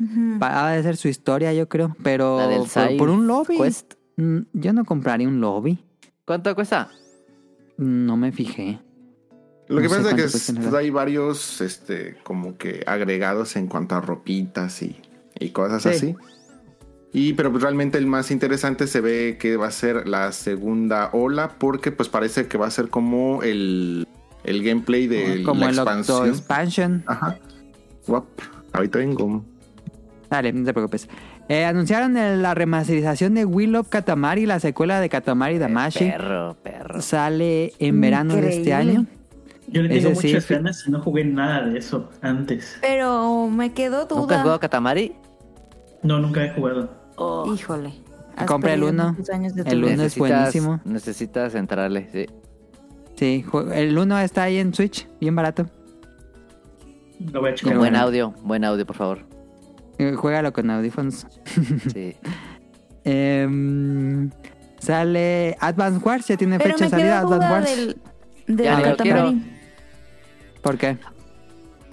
Ujú. 0.00 0.38
Va 0.42 0.72
a 0.72 0.82
ser 0.82 0.96
su 0.96 1.08
historia, 1.08 1.52
yo 1.52 1.68
creo. 1.68 1.94
Pero 2.02 2.38
La 2.38 2.48
del 2.48 2.96
por, 2.96 3.08
un 3.10 3.26
lobby. 3.26 3.56
Quest. 3.56 3.94
mm, 4.16 4.38
Yo 4.54 4.72
no 4.72 4.84
compraría 4.84 5.28
un 5.28 5.40
lobby. 5.40 5.78
¿Cuánto 6.24 6.54
cuesta? 6.54 6.90
No 7.76 8.16
me 8.16 8.32
fijé. 8.32 8.80
Lo 9.70 9.76
que 9.80 9.84
No 9.84 9.88
pasa 9.90 10.00
es 10.00 10.06
que 10.06 10.10
cuánto 10.10 10.24
es- 10.24 10.32
cuesta 10.32 10.52
en 10.52 10.56
realidad. 10.56 10.80
hay 10.80 10.90
varios, 10.90 11.60
este, 11.60 12.16
como 12.22 12.56
que 12.58 12.82
agregados 12.86 13.56
en 13.56 13.66
cuanto 13.68 13.94
a 13.94 14.00
ropitas 14.00 14.82
y, 14.82 14.96
y 15.38 15.50
cosas 15.50 15.82
Sí. 15.82 15.88
así. 15.88 16.14
Y, 17.12 17.32
pero 17.32 17.50
pues 17.50 17.62
realmente 17.62 17.98
el 17.98 18.06
más 18.06 18.30
interesante 18.30 18.86
se 18.86 19.00
ve 19.00 19.36
que 19.40 19.56
va 19.56 19.66
a 19.66 19.70
ser 19.72 20.06
la 20.08 20.30
segunda 20.32 21.10
ola, 21.12 21.56
porque 21.58 21.90
pues 21.90 22.08
parece 22.08 22.46
que 22.46 22.56
va 22.58 22.66
a 22.68 22.70
ser 22.70 22.88
como 22.88 23.42
el, 23.42 24.06
el 24.44 24.62
gameplay 24.62 25.06
de 25.08 25.42
Como 25.42 25.60
la 25.60 25.70
el 25.70 25.74
expansión. 25.76 26.28
Expansion. 26.28 27.02
Ajá. 27.06 27.38
Guap. 28.06 28.26
Ahorita 28.72 28.98
vengo. 28.98 29.44
Dale, 30.30 30.52
no 30.52 30.64
te 30.64 30.72
preocupes. 30.72 31.08
Eh, 31.48 31.64
anunciaron 31.64 32.16
el- 32.16 32.42
la 32.42 32.54
remasterización 32.54 33.34
de 33.34 33.44
Will 33.44 33.74
of 33.74 33.88
Katamari, 33.88 34.46
la 34.46 34.60
secuela 34.60 35.00
de 35.00 35.08
Katamari 35.08 35.58
Damashi. 35.58 36.04
Perro, 36.10 36.56
perro. 36.62 37.02
Sale 37.02 37.72
en 37.80 38.00
verano 38.00 38.36
de 38.36 38.48
este 38.56 38.72
año. 38.72 39.06
Yo 39.72 39.82
le 39.82 39.88
tengo 39.88 40.10
Ese 40.10 40.26
muchas 40.28 40.44
sí. 40.44 40.54
ganas 40.54 40.84
y 40.86 40.90
no 40.90 41.00
jugué 41.00 41.24
nada 41.24 41.66
de 41.66 41.78
eso 41.78 42.10
antes. 42.22 42.76
Pero 42.80 43.48
me 43.48 43.72
quedó 43.72 44.00
¿Nunca 44.02 44.14
has 44.14 44.26
duda. 44.28 44.40
jugado 44.42 44.60
Katamari? 44.60 45.14
No, 46.02 46.18
nunca 46.18 46.44
he 46.44 46.50
jugado. 46.50 46.90
Híjole. 47.54 47.92
has 48.36 48.46
Compra 48.46 48.72
el 48.74 48.80
perdido 48.80 49.02
uno. 49.02 49.12
muchos 49.12 49.30
años 49.30 49.54
de 49.54 49.64
tu 49.64 49.70
El 49.70 49.82
vida. 49.82 49.94
uno 49.94 50.02
es 50.02 50.16
Necesitas- 50.16 50.18
buenísimo. 50.38 50.80
Necesitas 50.84 51.54
entrarle, 51.54 52.08
sí. 52.12 52.26
Sí, 53.16 53.44
el 53.74 53.98
1 53.98 54.18
está 54.20 54.44
ahí 54.44 54.56
en 54.56 54.72
Switch, 54.74 55.06
bien 55.20 55.36
barato. 55.36 55.66
Lo 57.32 57.40
voy 57.40 57.50
a 57.50 57.54
checar. 57.54 57.76
Buen 57.76 57.92
bueno. 57.92 58.04
audio, 58.04 58.34
buen 58.42 58.64
audio, 58.64 58.86
por 58.86 58.96
favor. 58.96 59.18
Eh, 59.98 60.14
Juégalo 60.16 60.52
con 60.54 60.70
audífonos. 60.70 61.26
Sí. 61.92 62.16
Em, 63.04 64.30
sale 64.78 65.56
Advance 65.60 66.00
Wars, 66.04 66.26
ya 66.28 66.36
tiene 66.36 66.58
Pero 66.58 66.72
fecha 66.74 66.84
de 66.86 66.90
salida 66.90 67.18
Advance 67.20 67.36
duda 67.36 67.50
Wars. 67.52 67.76
del... 67.76 67.96
De 68.56 68.64
Ya 68.64 68.78
lo 68.78 68.96
Katamari. 68.96 69.59
¿Por 70.62 70.76
qué? 70.78 70.98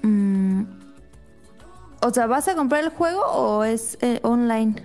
Mm, 0.03 0.63
o 2.01 2.09
sea, 2.13 2.27
¿vas 2.27 2.47
a 2.47 2.55
comprar 2.55 2.83
el 2.83 2.89
juego 2.89 3.21
o 3.25 3.63
es 3.63 3.97
eh, 4.01 4.19
online? 4.23 4.83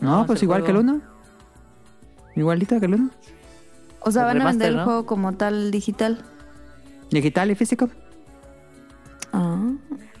No, 0.00 0.20
No, 0.20 0.26
pues 0.26 0.42
igual 0.42 0.62
que 0.64 0.70
el 0.70 0.76
juego. 0.78 0.92
1. 0.92 1.02
Igualito 2.36 2.78
que 2.80 2.86
el 2.86 2.94
1. 2.94 3.10
O 4.00 4.10
sea, 4.10 4.22
El 4.22 4.38
van 4.38 4.42
a 4.42 4.50
vender 4.50 4.68
el 4.70 4.76
¿no? 4.78 4.84
juego 4.84 5.06
como 5.06 5.32
tal 5.34 5.70
digital. 5.70 6.24
Digital 7.10 7.50
y 7.50 7.54
físico. 7.54 7.88
Ah, 9.32 9.72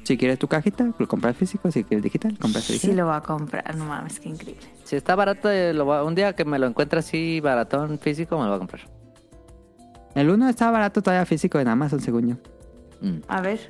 Si 0.04 0.16
quieres 0.18 0.38
tu 0.38 0.46
cajita, 0.48 0.90
lo 0.98 1.08
compras 1.08 1.36
físico. 1.36 1.70
Si 1.70 1.82
quieres 1.84 2.02
digital, 2.04 2.38
compras 2.38 2.64
sí 2.64 2.74
digital. 2.74 2.96
lo 2.96 3.06
voy 3.06 3.14
a 3.16 3.20
comprar. 3.22 3.74
No 3.76 3.84
mames, 3.86 4.20
qué 4.20 4.28
increíble. 4.28 4.66
Si 4.84 4.96
está 4.96 5.14
barato, 5.14 5.48
eh, 5.50 5.72
lo 5.72 5.84
voy 5.84 5.96
a- 5.96 6.04
un 6.04 6.14
día 6.14 6.34
que 6.34 6.44
me 6.44 6.58
lo 6.58 6.66
encuentre 6.66 6.98
así 7.00 7.40
baratón 7.40 7.98
físico, 7.98 8.36
me 8.36 8.42
lo 8.44 8.48
voy 8.50 8.56
a 8.56 8.58
comprar. 8.58 8.82
El 10.14 10.30
1 10.30 10.48
está 10.48 10.70
barato 10.70 11.02
todavía 11.02 11.24
físico 11.26 11.58
en 11.58 11.68
Amazon, 11.68 12.00
según 12.00 12.28
yo. 12.28 12.34
Mm. 13.00 13.20
A 13.28 13.40
ver. 13.40 13.60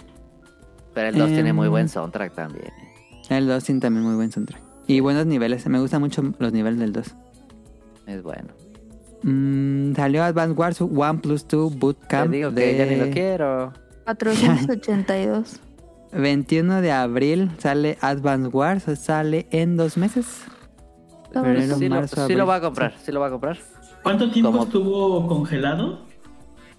Pero 0.94 1.09
el 1.09 1.16
2 1.16 1.28
tiene 1.28 1.50
Em. 1.50 1.57
muy 1.57 1.68
buen 1.68 1.88
soundtrack 1.88 2.35
también. 2.35 2.72
El 3.31 3.46
2 3.46 3.64
tiene 3.64 3.81
también 3.81 4.05
muy 4.05 4.14
buen 4.16 4.31
soundtrack. 4.33 4.61
Y 4.87 5.00
buenos 5.00 5.26
niveles. 5.26 5.66
Me 5.68 5.78
gustan 5.81 6.00
mucho 6.00 6.22
los 6.38 6.52
niveles 6.52 6.78
del 6.81 6.92
2. 6.92 7.14
Es 8.07 8.22
bueno. 8.22 8.48
Mm, 9.22 9.94
salió 9.94 10.24
Advance 10.24 10.55
Wars 10.55 10.81
1 10.81 11.20
plus 11.22 11.46
2 11.46 11.72
Te 11.72 11.78
Bootcamp 11.78 12.31
digo 12.33 12.50
que 12.50 12.57
de 12.61 12.76
ya 12.76 12.87
ni 12.87 12.96
lo 12.96 13.11
quiero. 13.11 13.72
482. 14.05 15.61
21 16.12 16.81
de 16.83 16.92
abril. 16.92 17.50
Sale 17.59 17.96
Advance 18.00 18.48
Wars. 18.48 18.85
Sale 18.98 19.46
en 19.50 19.76
dos 19.76 19.96
meses. 19.96 20.44
Febrero, 21.33 21.76
Sí 21.78 21.88
lo, 21.88 22.07
sí 22.07 22.35
lo 22.35 22.44
voy 22.44 22.57
a 22.57 22.61
comprar, 22.61 22.94
sí 23.02 23.11
lo 23.11 23.20
voy 23.20 23.28
a 23.28 23.31
comprar. 23.31 23.57
¿Cuánto 24.02 24.31
tiempo 24.31 24.62
estuvo 24.64 25.26
congelado? 25.26 26.00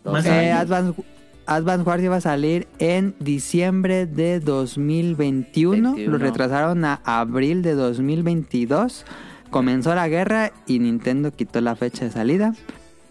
Más 0.06 0.26
Eh. 0.26 0.52
Advance, 0.52 1.02
Advance 1.46 2.04
iba 2.04 2.16
a 2.18 2.22
salir 2.22 2.68
en 2.80 3.16
diciembre 3.20 4.06
de 4.06 4.40
2021. 4.40 5.94
21. 5.94 6.12
Lo 6.12 6.18
retrasaron 6.18 6.84
a 6.86 7.02
abril 7.06 7.62
de 7.62 7.74
2022. 7.74 9.06
Comenzó 9.50 9.94
la 9.94 10.08
guerra 10.08 10.52
y 10.66 10.80
Nintendo 10.80 11.32
quitó 11.32 11.62
la 11.62 11.76
fecha 11.76 12.06
de 12.06 12.12
salida. 12.12 12.54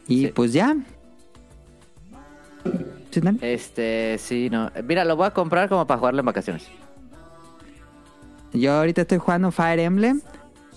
Y 0.08 0.26
Sí. 0.26 0.32
pues 0.34 0.52
ya. 0.52 0.76
¿Sí? 3.10 3.20
Este, 3.42 4.16
sí, 4.18 4.48
no. 4.50 4.70
Mira, 4.86 5.04
lo 5.04 5.16
voy 5.16 5.26
a 5.26 5.30
comprar 5.32 5.68
como 5.68 5.86
para 5.86 5.98
jugarlo 5.98 6.20
en 6.20 6.26
vacaciones. 6.26 6.66
Yo 8.54 8.72
ahorita 8.72 9.02
estoy 9.02 9.18
jugando 9.18 9.50
Fire 9.50 9.78
Emblem 9.80 10.20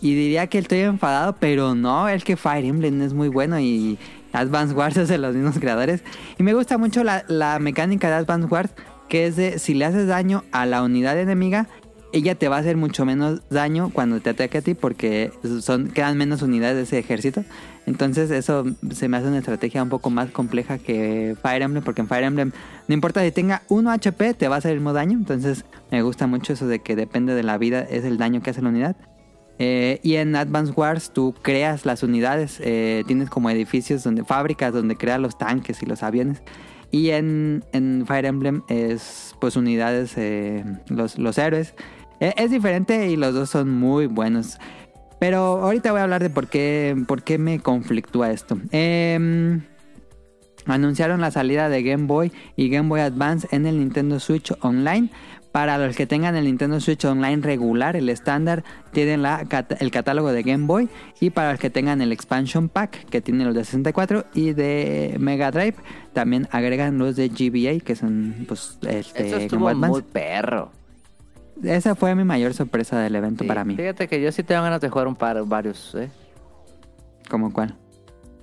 y 0.02 0.14
diría 0.16 0.48
que 0.48 0.58
estoy 0.60 0.80
enfadado, 0.80 1.36
pero 1.40 1.76
no, 1.76 2.08
es 2.10 2.24
que 2.24 2.36
Fire 2.36 2.66
Emblem 2.66 3.02
es 3.02 3.14
muy 3.14 3.30
bueno 3.30 3.60
y 3.60 3.98
Advance 4.36 4.74
Wars 4.74 4.98
es 4.98 5.10
de 5.10 5.18
los 5.18 5.36
mismos 5.36 5.60
creadores. 5.60 6.04
Y 6.38 6.44
me 6.44 6.54
gusta 6.54 6.78
mucho 6.78 7.04
la, 7.04 7.26
la 7.28 7.60
mecánica 7.60 8.08
de 8.10 8.16
Advance 8.16 8.48
Wars, 8.48 8.72
que 9.10 9.28
es 9.28 9.36
de 9.36 9.60
si 9.60 9.74
le 9.74 9.86
haces 9.86 10.08
daño 10.08 10.44
a 10.52 10.66
la 10.66 10.84
unidad 10.84 11.20
enemiga, 11.20 11.68
ella 12.16 12.36
te 12.36 12.48
va 12.48 12.56
a 12.56 12.60
hacer 12.60 12.78
mucho 12.78 13.06
menos 13.06 13.42
daño 13.50 13.90
cuando 13.90 14.22
te 14.22 14.30
ataque 14.30 14.60
a 14.60 14.62
ti 14.62 14.74
porque 14.74 15.34
son 15.62 15.90
quedan 15.90 16.18
menos 16.18 16.42
unidades 16.42 16.78
de 16.78 16.84
ese 16.84 16.98
ejército. 16.98 17.44
Entonces 17.86 18.32
eso 18.32 18.64
se 18.92 19.10
me 19.10 19.18
hace 19.18 19.28
una 19.28 19.40
estrategia 19.40 19.84
un 19.84 19.90
poco 19.90 20.10
más 20.10 20.32
compleja 20.32 20.78
que 20.78 21.36
Fire 21.42 21.62
Emblem 21.62 21.84
porque 21.84 22.02
en 22.02 22.08
Fire 22.08 22.24
Emblem 22.24 22.54
no 22.88 22.94
importa 22.94 23.22
si 23.22 23.32
tenga 23.32 23.64
1 23.68 23.92
HP 23.92 24.34
te 24.34 24.48
va 24.48 24.56
a 24.56 24.58
hacer 24.60 24.72
el 24.72 24.78
mismo 24.78 24.94
daño. 24.94 25.18
Entonces 25.18 25.66
me 25.92 26.02
gusta 26.04 26.26
mucho 26.26 26.54
eso 26.54 26.68
de 26.68 26.80
que 26.80 26.96
depende 26.96 27.36
de 27.36 27.44
la 27.44 27.58
vida 27.58 27.82
es 27.82 28.06
el 28.06 28.18
daño 28.18 28.42
que 28.42 28.52
hace 28.52 28.62
la 28.62 28.70
unidad. 28.70 28.96
Eh, 29.58 30.00
y 30.04 30.16
en 30.16 30.36
Advance 30.36 30.74
Wars 30.74 31.12
tú 31.14 31.34
creas 31.42 31.86
las 31.86 32.04
unidades, 32.04 32.60
eh, 32.62 33.04
tienes 33.08 33.30
como 33.30 33.50
edificios 33.50 34.04
donde 34.04 34.26
fábricas 34.26 34.74
donde 34.74 34.98
creas 34.98 35.20
los 35.20 35.38
tanques 35.38 35.82
y 35.82 35.86
los 35.86 36.04
aviones. 36.04 36.42
Y 36.92 37.10
en, 37.10 37.64
Fire 38.08 38.26
Emblem 38.26 38.62
es 38.70 39.36
pues 39.40 39.56
unidades, 39.56 40.14
eh, 40.18 40.64
los, 40.88 41.18
los 41.18 41.38
héroes. 41.38 41.74
Eh, 42.20 42.34
es 42.38 42.52
diferente 42.52 43.10
y 43.10 43.16
los 43.18 43.34
dos 43.34 43.50
son 43.50 43.70
muy 43.70 44.08
buenos. 44.08 44.58
Pero 45.20 45.62
ahorita 45.62 45.92
voy 45.92 46.02
a 46.02 46.04
hablar 46.04 46.22
de 46.22 46.30
por 46.30 46.48
qué, 46.48 46.96
por 47.08 47.24
qué 47.24 47.38
me 47.38 47.60
conflictúa 47.60 48.32
esto. 48.32 48.58
Em, 48.72 49.62
anunciaron 50.66 51.22
la 51.22 51.32
salida 51.32 51.70
de 51.70 51.84
Game 51.84 52.06
Boy 52.06 52.32
y 52.56 52.70
Game 52.70 52.90
Boy 52.90 53.02
Advance 53.02 53.48
en 53.52 53.66
el 53.66 53.80
Nintendo 53.80 54.20
Switch 54.20 54.54
Online. 54.62 55.10
Para 55.56 55.78
los 55.78 55.96
que 55.96 56.06
tengan 56.06 56.36
el 56.36 56.44
Nintendo 56.44 56.82
Switch 56.82 57.06
Online 57.06 57.42
regular, 57.42 57.96
el 57.96 58.10
estándar, 58.10 58.66
tienen 58.92 59.22
la, 59.22 59.48
el 59.80 59.90
catálogo 59.90 60.34
de 60.34 60.44
Game 60.44 60.66
Boy. 60.66 60.90
Y 61.22 61.30
para 61.30 61.52
los 61.52 61.62
que 61.62 61.70
tengan 61.70 62.02
el 62.02 62.12
Expansion 62.12 62.68
Pack, 62.68 63.06
que 63.06 63.22
tiene 63.22 63.46
los 63.46 63.56
de 63.56 63.64
64 63.64 64.26
y 64.34 64.52
de 64.52 65.16
Mega 65.18 65.52
Drive, 65.52 65.76
también 66.12 66.50
agregan 66.52 66.98
los 66.98 67.16
de 67.16 67.30
GBA, 67.30 67.86
que 67.86 67.96
son 67.96 68.36
pues, 68.50 68.78
este, 68.82 69.28
Eso 69.28 69.38
Game 69.38 69.58
Boy 69.64 69.72
estuvo 69.72 69.88
muy 69.88 70.02
perro. 70.02 70.74
Esa 71.64 71.96
fue 71.96 72.14
mi 72.16 72.26
mayor 72.26 72.54
sorpresa 72.54 73.00
del 73.00 73.16
evento 73.16 73.46
Sí, 73.46 73.48
para 73.48 73.64
mí. 73.64 73.78
Fíjate 73.78 74.10
que 74.10 74.22
yo 74.22 74.34
sí 74.34 74.44
tengo 74.44 74.62
ganas 74.62 74.82
de 74.82 74.90
jugar 74.90 75.08
un 75.08 75.16
par, 75.16 75.42
varios, 75.46 75.96
¿eh? 75.96 76.10
¿Como 77.30 77.54
cuál? 77.54 77.78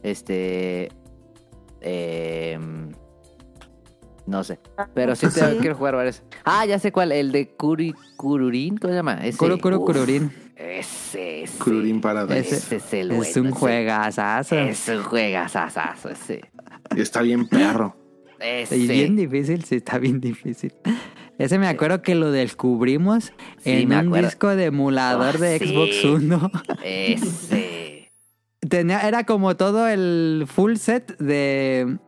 Este. 0.02 0.88
Eh, 1.82 2.58
no 4.26 4.44
sé. 4.44 4.58
Pero 4.94 5.14
sí, 5.16 5.26
te, 5.28 5.40
Sí. 5.40 5.56
quiero 5.60 5.74
jugar 5.76 5.96
varios. 5.96 6.22
Ah, 6.44 6.64
ya 6.66 6.78
sé 6.78 6.92
cuál. 6.92 7.12
El 7.12 7.32
de 7.32 7.48
Kuri, 7.56 7.94
Kururin. 8.16 8.76
¿Cómo 8.78 8.92
se 8.92 8.96
llama? 8.96 9.14
Ese. 9.24 9.36
Kuro 9.38 9.54
Uf, 9.56 9.60
Kururin. 9.86 10.32
Ese, 10.56 11.42
ese. 11.44 11.58
Kururin 11.58 12.00
Paradise. 12.00 12.38
Ese- 12.40 12.56
Ese 12.56 12.76
es 12.76 12.94
el 12.94 13.10
Es 13.10 13.16
bueno, 13.16 13.40
un 13.40 13.46
ese. 13.48 13.58
juegazazo. 13.58 14.58
Es 14.58 14.88
un 14.88 15.02
juegazazazo 15.02 16.08
ese. 16.10 16.40
Está 16.96 17.22
bien 17.22 17.48
perro. 17.48 17.96
Ese. 18.38 18.76
Y 18.76 18.86
bien 18.86 19.16
difícil, 19.16 19.64
sí, 19.64 19.76
está 19.76 19.98
bien 19.98 20.20
difícil. 20.20 20.72
Ese 21.38 21.58
me 21.58 21.66
acuerdo 21.68 22.02
que 22.02 22.14
lo 22.14 22.30
descubrimos 22.30 23.32
Sí, 23.58 23.70
en 23.70 23.86
un 23.86 23.92
acuerdo. 23.92 24.26
disco 24.28 24.48
de 24.54 24.64
emulador 24.66 25.34
Ah, 25.36 25.38
de 25.38 25.58
sí. 25.58 25.66
Xbox 25.68 26.04
One. 26.04 26.38
Ese. 26.84 28.10
Tenía, 28.68 29.00
era 29.00 29.24
como 29.24 29.56
todo 29.56 29.88
el 29.88 30.44
full 30.46 30.76
set 30.76 31.16
de. 31.18 31.98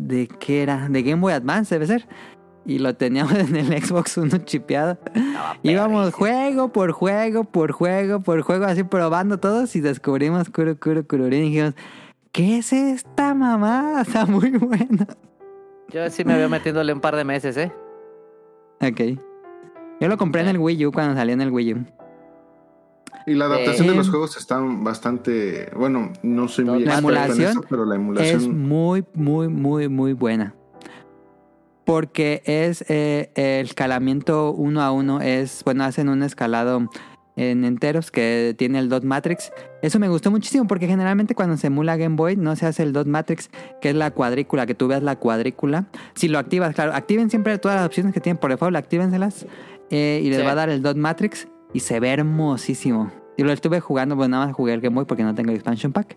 ¿De 0.00 0.26
qué 0.26 0.62
era? 0.62 0.88
De 0.88 1.02
Game 1.02 1.20
Boy 1.20 1.34
Advance, 1.34 1.74
debe 1.74 1.86
ser. 1.86 2.08
Y 2.64 2.78
lo 2.78 2.94
teníamos 2.94 3.34
en 3.34 3.54
el 3.54 3.82
Xbox 3.82 4.16
One 4.16 4.44
chipeado. 4.44 4.98
Íbamos 5.62 6.14
juego 6.14 6.72
por 6.72 6.92
juego, 6.92 7.44
por 7.44 7.72
juego, 7.72 8.20
por 8.20 8.40
juego, 8.40 8.64
así 8.64 8.82
probando 8.82 9.38
todos 9.38 9.76
y 9.76 9.80
descubrimos 9.80 10.48
Kuro 10.48 10.78
Kuro 10.78 11.06
Kururin 11.06 11.44
y 11.44 11.48
dijimos, 11.50 11.74
¿qué 12.32 12.58
es 12.58 12.72
esta 12.72 13.34
mamá? 13.34 14.00
Está 14.06 14.24
muy 14.24 14.50
buena. 14.52 15.06
Yo 15.90 16.08
sí 16.08 16.24
me 16.24 16.36
veo 16.36 16.48
metiéndole 16.48 16.92
un 16.92 17.00
par 17.00 17.16
de 17.16 17.24
meses, 17.24 17.56
¿eh? 17.58 17.72
Ok. 18.80 19.20
Yo 20.00 20.08
lo 20.08 20.16
compré 20.16 20.40
en 20.40 20.48
el 20.48 20.58
Wii 20.58 20.86
U 20.86 20.92
cuando 20.92 21.14
salió 21.14 21.34
en 21.34 21.42
el 21.42 21.50
Wii 21.50 21.74
U. 21.74 21.84
Y 23.26 23.34
la 23.34 23.46
adaptación 23.46 23.86
Eh, 23.86 23.90
de 23.90 23.96
los 23.96 24.08
juegos 24.10 24.36
está 24.36 24.58
bastante. 24.60 25.70
Bueno, 25.76 26.12
no 26.22 26.48
soy 26.48 26.64
muy 26.64 26.84
La 26.84 26.94
en 26.94 26.98
emulación 27.00 27.50
eso, 27.50 27.64
pero 27.68 27.84
la 27.84 27.94
Es 27.94 28.00
emulación. 28.00 28.60
muy, 28.68 29.04
muy, 29.14 29.48
muy, 29.48 29.88
muy 29.88 30.12
buena. 30.14 30.54
Porque 31.84 32.42
es 32.44 32.84
eh, 32.88 33.30
el 33.34 33.66
escalamiento 33.66 34.52
uno 34.52 34.80
a 34.82 34.92
uno. 34.92 35.20
Es, 35.20 35.62
bueno, 35.64 35.84
hacen 35.84 36.08
un 36.08 36.22
escalado 36.22 36.88
en 37.36 37.64
enteros 37.64 38.10
que 38.10 38.54
tiene 38.58 38.78
el 38.78 38.88
dot 38.88 39.02
matrix. 39.02 39.50
Eso 39.82 39.98
me 39.98 40.08
gustó 40.08 40.30
muchísimo 40.30 40.66
porque 40.66 40.86
generalmente 40.86 41.34
cuando 41.34 41.56
se 41.56 41.68
emula 41.68 41.96
Game 41.96 42.16
Boy 42.16 42.36
no 42.36 42.54
se 42.54 42.66
hace 42.66 42.82
el 42.82 42.92
dot 42.92 43.06
matrix, 43.06 43.50
que 43.80 43.90
es 43.90 43.94
la 43.96 44.10
cuadrícula, 44.10 44.66
que 44.66 44.74
tú 44.74 44.88
veas 44.88 45.02
la 45.02 45.16
cuadrícula. 45.16 45.86
Si 46.14 46.28
lo 46.28 46.38
activas, 46.38 46.74
claro, 46.74 46.92
activen 46.94 47.30
siempre 47.30 47.56
todas 47.58 47.76
las 47.78 47.86
opciones 47.86 48.12
que 48.12 48.20
tienen 48.20 48.38
por 48.38 48.50
default, 48.50 48.76
actívenselas 48.76 49.46
eh, 49.90 50.20
y 50.22 50.28
les 50.28 50.38
Sí. 50.40 50.44
va 50.44 50.52
a 50.52 50.56
dar 50.56 50.68
el 50.70 50.82
dot 50.82 50.96
matrix 50.96 51.48
y 51.72 51.80
se 51.80 52.00
ve 52.00 52.10
hermosísimo. 52.12 53.10
Yo 53.38 53.46
lo 53.46 53.52
estuve 53.52 53.80
jugando, 53.80 54.16
pues 54.16 54.28
nada 54.28 54.46
más 54.46 54.54
jugué 54.54 54.74
el 54.74 54.80
Game 54.80 54.94
Boy 54.94 55.04
porque 55.04 55.22
no 55.24 55.34
tengo 55.34 55.50
el 55.50 55.56
expansion 55.56 55.92
pack. 55.92 56.16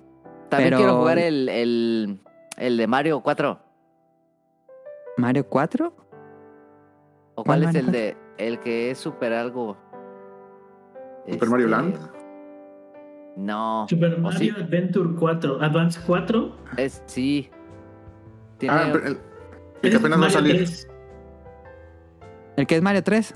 También 0.49 0.69
Pero- 0.71 0.77
quiero 0.77 0.97
jugar 0.99 1.19
el, 1.19 1.47
el, 1.49 2.19
el 2.57 2.77
de 2.77 2.87
Mario 2.87 3.21
4. 3.21 3.59
Mario 5.17 5.47
4? 5.47 5.93
¿O 7.35 7.43
¿Cuál 7.43 7.45
cuál 7.45 7.59
es 7.61 7.65
Mario 7.67 7.79
el 7.81 7.91
de 7.91 8.17
el 8.37 8.59
que 8.59 8.91
es 8.91 8.97
super 8.97 9.31
algo? 9.33 9.77
Super 11.29 11.49
Mario 11.49 11.65
Este, 11.67 11.77
Land. 11.77 12.09
No. 13.37 13.85
Super 13.89 14.15
¿o 14.15 14.19
Mario 14.19 14.39
sí? 14.39 14.49
Adventure 14.61 15.09
4, 15.17 15.61
Advance 15.61 15.99
4. 16.05 16.55
Es 16.77 17.01
sí. 17.05 17.49
Tiene, 18.57 18.75
Ah, 18.75 18.89
pero 18.91 19.07
el, 19.07 19.13
el 19.13 19.19
que 19.81 19.87
Es 19.87 19.95
apenas 19.95 20.11
va 20.11 20.15
a 20.15 20.27
Mario 20.29 20.33
salir. 20.37 20.55
3. 20.57 20.87
¿El 22.57 22.67
que 22.67 22.75
es 22.75 22.81
Mario 22.81 23.03
3? 23.03 23.35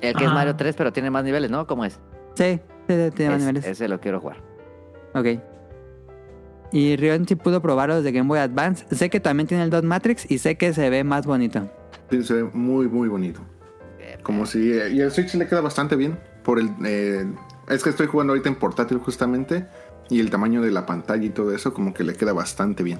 El 0.00 0.14
que 0.14 0.24
es. 0.24 0.30
Mario 0.30 0.56
3, 0.56 0.74
pero 0.76 0.92
tiene 0.92 1.10
más 1.10 1.24
niveles, 1.24 1.50
¿no? 1.50 1.66
¿Cómo 1.66 1.84
es? 1.84 1.98
Sí, 2.34 2.60
sí, 2.88 2.94
sí, 2.94 3.10
tiene 3.14 3.30
más 3.32 3.40
Es- 3.40 3.46
niveles. 3.46 3.64
ese 3.66 3.88
lo 3.88 4.00
quiero 4.00 4.20
jugar. 4.20 4.38
Ok. 5.14 5.26
Y 6.72 6.96
Rion 6.96 7.26
sí 7.26 7.36
pudo 7.36 7.62
probar 7.62 7.88
los 7.88 8.02
de 8.04 8.12
Game 8.12 8.28
Boy 8.28 8.38
Advance. 8.40 8.84
Sé 8.94 9.08
que 9.08 9.20
también 9.20 9.46
tiene 9.46 9.62
el 9.64 9.70
Dot 9.70 9.84
Matrix 9.84 10.30
y 10.30 10.38
sé 10.38 10.56
que 10.56 10.72
se 10.74 10.90
ve 10.90 11.04
más 11.04 11.24
bonito. 11.26 11.70
Sí, 12.10 12.22
se 12.24 12.34
ve 12.34 12.44
muy, 12.52 12.88
muy 12.88 13.08
bonito. 13.08 13.40
Como 14.22 14.44
si. 14.46 14.70
Y 14.72 15.00
el 15.00 15.10
Switch 15.12 15.34
le 15.34 15.46
queda 15.46 15.60
bastante 15.60 15.94
bien. 15.96 16.18
Por 16.42 16.58
el. 16.58 16.70
eh, 16.84 17.24
es 17.68 17.82
que 17.84 17.90
estoy 17.90 18.06
jugando 18.08 18.32
ahorita 18.32 18.48
en 18.48 18.56
portátil 18.56 18.98
justamente. 18.98 19.66
Y 20.08 20.20
el 20.20 20.30
tamaño 20.30 20.60
de 20.62 20.70
la 20.70 20.86
pantalla 20.86 21.24
y 21.24 21.30
todo 21.30 21.52
eso, 21.54 21.72
como 21.72 21.92
que 21.94 22.04
le 22.04 22.14
queda 22.14 22.32
bastante 22.32 22.82
bien. 22.82 22.98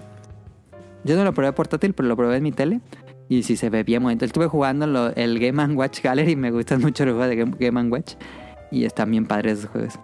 Yo 1.05 1.17
no 1.17 1.25
lo 1.25 1.33
probé 1.35 1.53
portátil, 1.53 1.93
pero 1.95 2.09
lo 2.09 2.17
probé 2.17 2.37
en 2.37 2.43
mi 2.43 2.53
tele. 2.53 2.81
Y 3.29 3.43
sí 3.43 3.57
se 3.57 3.71
ve 3.71 3.83
bien 3.83 4.03
bonito. 4.03 4.25
Estuve 4.25 4.47
jugando 4.47 5.13
el 5.17 5.39
Game 5.39 5.75
Watch 5.75 6.01
Gallery. 6.03 6.37
Me 6.37 6.51
gustan 6.51 6.81
mucho 6.81 7.05
los 7.05 7.15
juegos 7.15 7.29
de 7.31 7.37
Game, 7.37 7.57
Game 7.59 7.89
Watch. 7.91 8.15
Y 8.71 8.85
están 8.85 9.11
bien 9.11 9.27
padres 9.27 9.59
esos 9.61 9.71
juegos. 9.71 9.99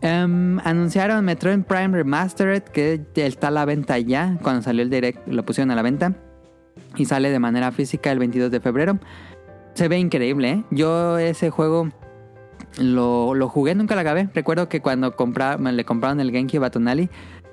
Em, 0.00 0.58
anunciaron 0.64 1.24
Metroid 1.24 1.60
Prime 1.62 1.88
Remastered 1.96 2.62
que 2.64 3.04
está 3.14 3.48
a 3.48 3.50
la 3.52 3.64
venta 3.64 3.98
ya. 3.98 4.38
Cuando 4.42 4.62
salió 4.62 4.82
el 4.82 4.90
direct 4.90 5.26
lo 5.28 5.44
pusieron 5.44 5.70
a 5.70 5.74
la 5.76 5.82
venta. 5.82 6.14
Y 6.96 7.04
sale 7.04 7.30
de 7.30 7.38
manera 7.38 7.70
física 7.72 8.10
el 8.10 8.18
22 8.18 8.50
de 8.50 8.60
febrero. 8.60 8.98
Se 9.74 9.88
ve 9.88 9.98
increíble, 9.98 10.50
¿eh? 10.50 10.64
Yo 10.70 11.18
ese 11.18 11.50
juego 11.50 11.88
lo, 12.78 13.34
lo 13.34 13.48
jugué, 13.48 13.74
nunca 13.74 13.94
lo 13.94 14.00
acabé. 14.02 14.28
Recuerdo 14.34 14.68
que 14.68 14.80
cuando 14.80 15.16
compra- 15.16 15.56
me 15.58 15.72
le 15.72 15.84
compraron 15.84 16.20
el 16.20 16.30
GameCube 16.32 16.66
a 16.66 16.70
Tonali, 16.70 17.08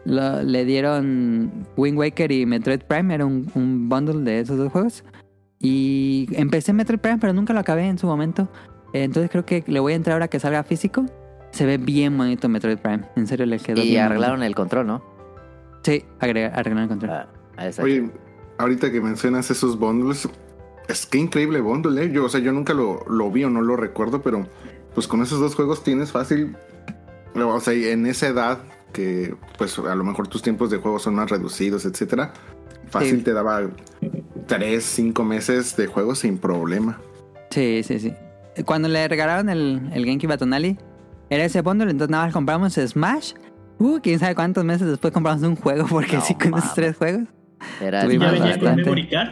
lo- 0.10 0.42
le 0.44 0.66
dieron 0.66 1.52
Wind 1.78 1.98
Waker 1.98 2.32
y 2.32 2.46
Metroid 2.46 2.82
Prime. 2.82 3.14
Era 3.14 3.26
un, 3.26 3.50
un 3.56 3.88
bundle 3.90 4.24
de 4.30 4.40
esos 4.40 4.58
dos 4.58 4.72
juegos. 4.72 5.04
Y 5.60 6.28
empecé 6.34 6.74
Metroid 6.74 7.00
Prime, 7.00 7.18
pero 7.20 7.34
nunca 7.34 7.54
lo 7.54 7.60
acabé 7.60 7.88
en 7.88 7.98
su 7.98 8.08
momento. 8.08 8.50
Entonces 8.94 9.30
creo 9.30 9.46
que 9.46 9.64
le 9.68 9.80
voy 9.80 9.94
a 9.94 9.96
entrar 9.96 10.14
ahora 10.14 10.28
que 10.28 10.40
salga 10.40 10.64
físico. 10.64 11.06
Se 11.52 11.66
ve 11.66 11.78
bien 11.78 12.18
bonito 12.18 12.48
Metroid 12.50 12.78
Prime. 12.78 13.04
En 13.16 13.28
serio 13.28 13.46
le 13.46 13.60
quedó 13.60 13.82
Y 13.82 13.90
bien 13.90 14.04
arreglaron 14.04 14.44
el 14.44 14.56
control, 14.56 14.88
¿no? 14.88 15.00
bonito. 15.00 15.82
Sí, 15.84 16.04
arreglaron 16.20 16.78
el 16.80 16.88
control. 16.88 17.12
Ah. 17.12 17.28
Oye, 17.82 18.10
ahorita 18.58 18.92
que 18.92 19.02
mencionas 19.02 19.52
esos 19.52 19.78
bundles, 19.78 20.30
es 20.88 21.06
que 21.06 21.18
increíble 21.18 21.60
bundle, 21.62 22.04
¿eh? 22.04 22.12
Yo, 22.12 22.26
o 22.26 22.30
sea, 22.30 22.40
yo 22.40 22.52
nunca 22.52 22.74
lo, 22.74 23.04
lo 23.10 23.30
vi 23.32 23.44
o 23.44 23.50
no 23.50 23.62
lo 23.62 23.76
recuerdo, 23.76 24.22
pero 24.22 24.48
pues 24.96 25.08
con 25.08 25.22
esos 25.22 25.40
dos 25.40 25.56
juegos 25.56 25.84
tienes 25.84 26.12
fácil, 26.12 26.56
o 27.36 27.60
sea, 27.60 27.74
en 27.74 28.06
esa 28.06 28.28
edad 28.28 28.60
que 28.92 29.36
pues 29.58 29.78
a 29.80 29.96
lo 29.96 30.04
mejor 30.04 30.28
tus 30.28 30.42
tiempos 30.42 30.70
de 30.70 30.78
juego 30.78 31.00
son 31.00 31.16
más 31.16 31.30
reducidos, 31.30 31.86
etcétera, 31.86 32.34
fácil 32.90 33.18
Sí. 33.18 33.24
te 33.24 33.34
daba 33.34 33.70
tres, 34.48 34.84
cinco 34.84 35.24
meses 35.24 35.76
de 35.78 35.88
juego 35.88 36.16
sin 36.16 36.38
problema. 36.38 37.00
Sí, 37.52 37.82
sí, 37.84 38.00
sí. 38.00 38.14
Cuando 38.66 38.88
le 38.90 39.08
regalaron 39.08 39.50
el, 39.50 39.90
el 39.94 40.06
GameCube 40.06 40.34
a 40.34 40.38
Tonali, 40.38 40.78
era 41.30 41.44
ese 41.46 41.62
bundle, 41.62 41.90
entonces 41.92 42.10
nada 42.12 42.26
más 42.26 42.34
compramos 42.34 42.74
Smash. 42.74 43.34
Uh, 43.78 44.00
quién 44.02 44.20
sabe 44.20 44.36
cuántos 44.36 44.66
meses 44.66 44.88
después 44.88 45.14
compramos 45.14 45.42
un 45.44 45.56
juego, 45.56 45.86
porque 45.90 46.18
No 46.18 46.22
sí, 46.22 46.36
con 46.36 46.58
esos 46.58 46.74
tres 46.74 46.98
juegos. 46.98 47.24
Era 47.82 48.02
¿Ya 48.02 48.08
venía 48.08 48.32
bastante. 48.32 48.60
con. 48.66 48.76
Memory 48.76 49.08
Card? 49.10 49.30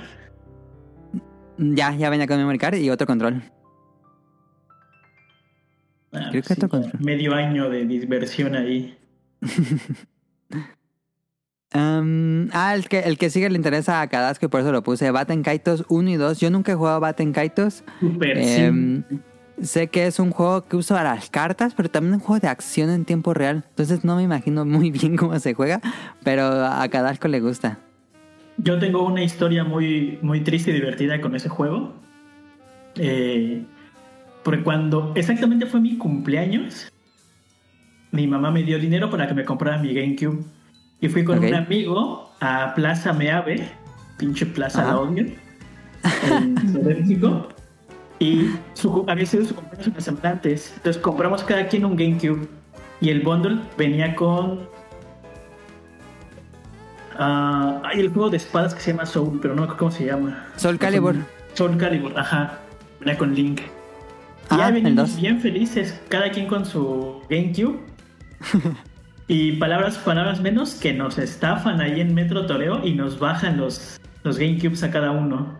Ya, 1.58 1.94
ya 1.96 2.10
venía 2.10 2.28
con 2.28 2.38
Memory 2.38 2.58
Card 2.60 2.76
y 2.76 2.90
otro 2.90 3.08
control. 3.08 3.44
Ah, 6.14 6.28
Creo 6.30 6.42
que 6.42 6.48
sí, 6.48 6.54
otro 6.54 6.70
control. 6.70 6.94
medio 7.02 7.34
año 7.34 7.70
de 7.70 7.86
diversión 7.86 8.56
ahí. 8.56 8.98
Um, 11.74 12.48
ah, 12.54 12.74
el 12.76 12.88
que, 12.88 13.00
el 13.00 13.18
que 13.18 13.30
sigue 13.30 13.50
le 13.50 13.58
interesa 13.58 14.02
a 14.02 14.08
Kadasco 14.08 14.46
y 14.46 14.50
por 14.50 14.62
eso 14.62 14.72
lo 14.72 14.84
puse. 14.84 15.12
Baten 15.12 15.44
Kaitos 15.44 15.86
1 15.90 16.10
y 16.10 16.16
2. 16.16 16.40
Yo 16.40 16.50
nunca 16.50 16.72
he 16.72 16.76
jugado 16.76 17.00
Baten 17.00 17.34
Kaitos. 17.34 17.84
Super, 18.00 18.38
Em, 18.38 19.04
sí. 19.10 19.20
Sé 19.62 19.88
que 19.88 20.06
es 20.06 20.20
un 20.20 20.30
juego 20.32 20.62
que 20.68 20.78
usa 20.78 21.04
las 21.04 21.32
cartas, 21.32 21.74
pero 21.76 21.90
también 21.90 22.16
un 22.16 22.20
juego 22.20 22.40
de 22.40 22.48
acción 22.48 22.90
en 22.92 23.06
tiempo 23.06 23.34
real. 23.34 23.66
Entonces 23.70 24.06
no 24.06 24.16
me 24.16 24.24
imagino 24.24 24.66
muy 24.66 24.92
bien 24.92 25.18
cómo 25.18 25.38
se 25.40 25.54
juega, 25.56 25.82
pero 26.24 26.46
a 26.66 26.88
Kadasco 26.90 27.28
le 27.28 27.40
gusta. 27.40 27.80
Yo 28.58 28.80
tengo 28.80 29.06
una 29.06 29.24
historia 29.24 29.64
muy, 29.64 30.20
muy 30.22 30.42
triste 30.42 30.72
y 30.72 30.74
divertida 30.76 31.20
con 31.22 31.36
ese 31.36 31.50
juego. 31.50 31.94
Eh, 32.96 33.64
porque 34.44 34.64
cuando 34.64 35.12
exactamente 35.16 35.66
fue 35.66 35.82
mi 35.82 35.98
cumpleaños, 35.98 36.92
mi 38.12 38.28
mamá 38.28 38.52
me 38.52 38.64
dio 38.64 38.80
dinero 38.80 39.10
para 39.10 39.28
que 39.28 39.34
me 39.34 39.44
comprara 39.46 39.78
mi 39.78 39.94
GameCube. 39.94 40.44
Y 41.00 41.10
fui 41.10 41.24
con 41.24 41.40
un 41.40 41.54
amigo 41.54 42.32
a 42.42 42.74
Plaza 42.76 43.14
Meave, 43.14 43.68
pinche 44.18 44.46
Plaza 44.46 44.82
Ajá. 44.82 44.92
La 44.94 45.00
Odio, 45.00 45.26
en 46.32 46.58
Ciudad 46.72 46.82
de 46.86 46.96
México. 46.96 47.48
Y 48.20 48.50
su, 48.74 49.06
había 49.08 49.26
sido 49.28 49.46
su 49.46 49.54
cumpleaños 49.56 49.88
una 49.90 50.02
semana 50.02 50.30
antes. 50.32 50.74
Entonces 50.78 51.02
compramos 51.02 51.44
cada 51.44 51.68
quien 51.68 51.86
un 51.86 51.96
GameCube. 51.96 52.48
Y 53.00 53.10
el 53.10 53.22
bundle 53.22 53.60
venía 53.78 54.16
con 54.16 54.68
Ah, 57.20 57.82
hay 57.84 58.00
el 58.00 58.10
juego 58.10 58.30
de 58.30 58.38
espadas 58.38 58.76
que 58.76 58.82
se 58.82 58.92
llama 58.92 59.06
Soul, 59.06 59.40
pero 59.42 59.56
no 59.56 59.62
me 59.62 59.66
acuerdo 59.66 59.80
cómo 59.80 59.92
se 59.92 60.06
llama. 60.06 60.46
Soul 60.56 60.78
Calibur. 60.78 61.16
Soul 61.54 61.78
Calibur, 61.78 62.18
ajá. 62.18 62.60
Venía 63.00 63.18
con 63.18 63.34
Link. 63.34 63.62
Y 63.62 63.66
Ah, 64.52 64.72
ya 64.72 64.90
dos. 64.92 65.16
bien 65.20 65.40
felices, 65.42 66.00
cada 66.10 66.30
quien 66.32 66.48
con 66.48 66.66
su 66.66 67.22
GameCube. 67.30 67.80
y 69.28 69.54
palabras, 69.54 69.98
palabras 69.98 70.42
menos 70.42 70.76
que 70.76 70.94
nos 70.94 71.18
estafan 71.18 71.82
ahí 71.82 72.02
en 72.02 72.14
Metro 72.14 72.46
Toreo 72.46 72.86
y 72.86 72.94
nos 72.94 73.20
bajan 73.20 73.58
los, 73.58 74.00
los 74.24 74.38
GameCubes 74.38 74.84
a 74.84 74.92
cada 74.92 75.12
uno. 75.12 75.56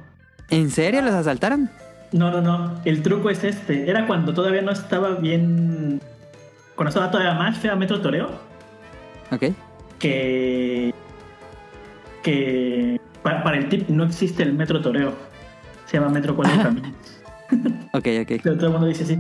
¿En 0.50 0.70
serio 0.70 1.02
los 1.02 1.14
asaltaron? 1.14 1.70
No, 2.12 2.32
no, 2.32 2.42
no. 2.42 2.80
El 2.86 3.02
truco 3.04 3.30
es 3.30 3.44
este. 3.44 3.90
Era 3.90 4.08
cuando 4.08 4.34
todavía 4.34 4.62
no 4.62 4.72
estaba 4.72 5.16
bien. 5.16 6.02
Cuando 6.76 6.90
estaba 6.90 7.12
todavía 7.12 7.34
más 7.34 7.58
fea 7.58 7.76
Metro 7.76 8.00
Toreo. 8.02 8.30
Ok. 9.32 9.44
que 10.00 10.94
que 12.24 13.00
para, 13.24 13.44
para 13.44 13.58
el 13.58 13.70
tip 13.70 13.90
no 13.90 14.04
existe 14.06 14.44
el 14.44 14.54
metro 14.54 14.82
toreo 14.82 15.14
se 15.86 15.98
llama 15.98 16.10
metro 16.10 16.36
cuatro 16.36 16.62
caminos 16.62 16.92
Ok, 17.94 18.08
ok. 18.22 18.42
pero 18.44 18.56
todo 18.56 18.66
el 18.68 18.72
mundo 18.74 18.88
dice 18.88 19.04
así 19.04 19.20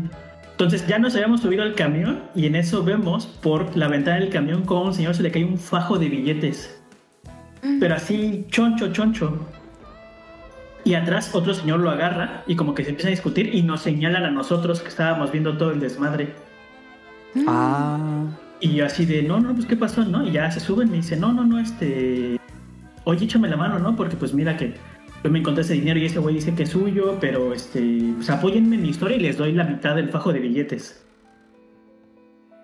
entonces 0.57 0.87
ya 0.87 0.97
nos 0.97 1.13
habíamos 1.13 1.41
subido 1.41 1.63
al 1.63 1.75
camión 1.75 2.23
y 2.35 2.47
en 2.47 2.55
eso 2.55 2.83
vemos 2.83 3.27
por 3.27 3.77
la 3.77 3.87
ventana 3.87 4.19
del 4.19 4.29
camión 4.29 4.63
como 4.63 4.81
a 4.81 4.87
un 4.87 4.93
señor 4.93 5.15
se 5.15 5.23
le 5.23 5.31
cae 5.31 5.45
un 5.45 5.57
fajo 5.57 5.97
de 5.99 6.09
billetes 6.09 6.81
pero 7.79 7.95
así 7.95 8.45
choncho 8.49 8.91
choncho 8.91 9.39
y 10.83 10.95
atrás 10.95 11.35
otro 11.35 11.53
señor 11.53 11.79
lo 11.79 11.91
agarra 11.91 12.43
y 12.47 12.55
como 12.55 12.73
que 12.73 12.83
se 12.83 12.89
empieza 12.89 13.09
a 13.09 13.11
discutir 13.11 13.53
y 13.53 13.61
nos 13.61 13.81
señalan 13.81 14.25
a 14.25 14.31
nosotros 14.31 14.81
que 14.81 14.87
estábamos 14.87 15.31
viendo 15.31 15.57
todo 15.57 15.71
el 15.71 15.79
desmadre 15.79 16.33
Ah. 17.45 18.25
Y 18.59 18.79
así 18.81 19.05
de, 19.05 19.21
no, 19.23 19.39
no, 19.39 19.53
pues 19.53 19.65
qué 19.65 19.75
pasó, 19.75 20.03
¿no? 20.03 20.25
Y 20.25 20.31
ya 20.31 20.49
se 20.49 20.59
suben 20.59 20.87
y 20.87 20.91
me 20.91 20.97
dice, 20.97 21.15
no, 21.15 21.31
no, 21.31 21.43
no, 21.43 21.59
este. 21.59 22.39
Oye, 23.03 23.25
échame 23.25 23.47
la 23.49 23.57
mano, 23.57 23.79
¿no? 23.79 23.95
Porque 23.95 24.15
pues 24.15 24.33
mira 24.33 24.57
que 24.57 24.75
yo 25.23 25.31
me 25.31 25.39
encontré 25.39 25.63
ese 25.63 25.73
dinero 25.73 25.99
y 25.99 26.05
ese 26.05 26.19
güey 26.19 26.35
dice 26.35 26.53
que 26.53 26.63
es 26.63 26.69
suyo, 26.69 27.17
pero 27.19 27.53
este. 27.53 28.13
Pues 28.15 28.29
apóyenme 28.29 28.75
en 28.75 28.83
mi 28.83 28.89
historia 28.89 29.17
y 29.17 29.19
les 29.19 29.37
doy 29.37 29.51
la 29.53 29.63
mitad 29.63 29.95
del 29.95 30.09
fajo 30.09 30.31
de 30.31 30.39
billetes. 30.39 31.03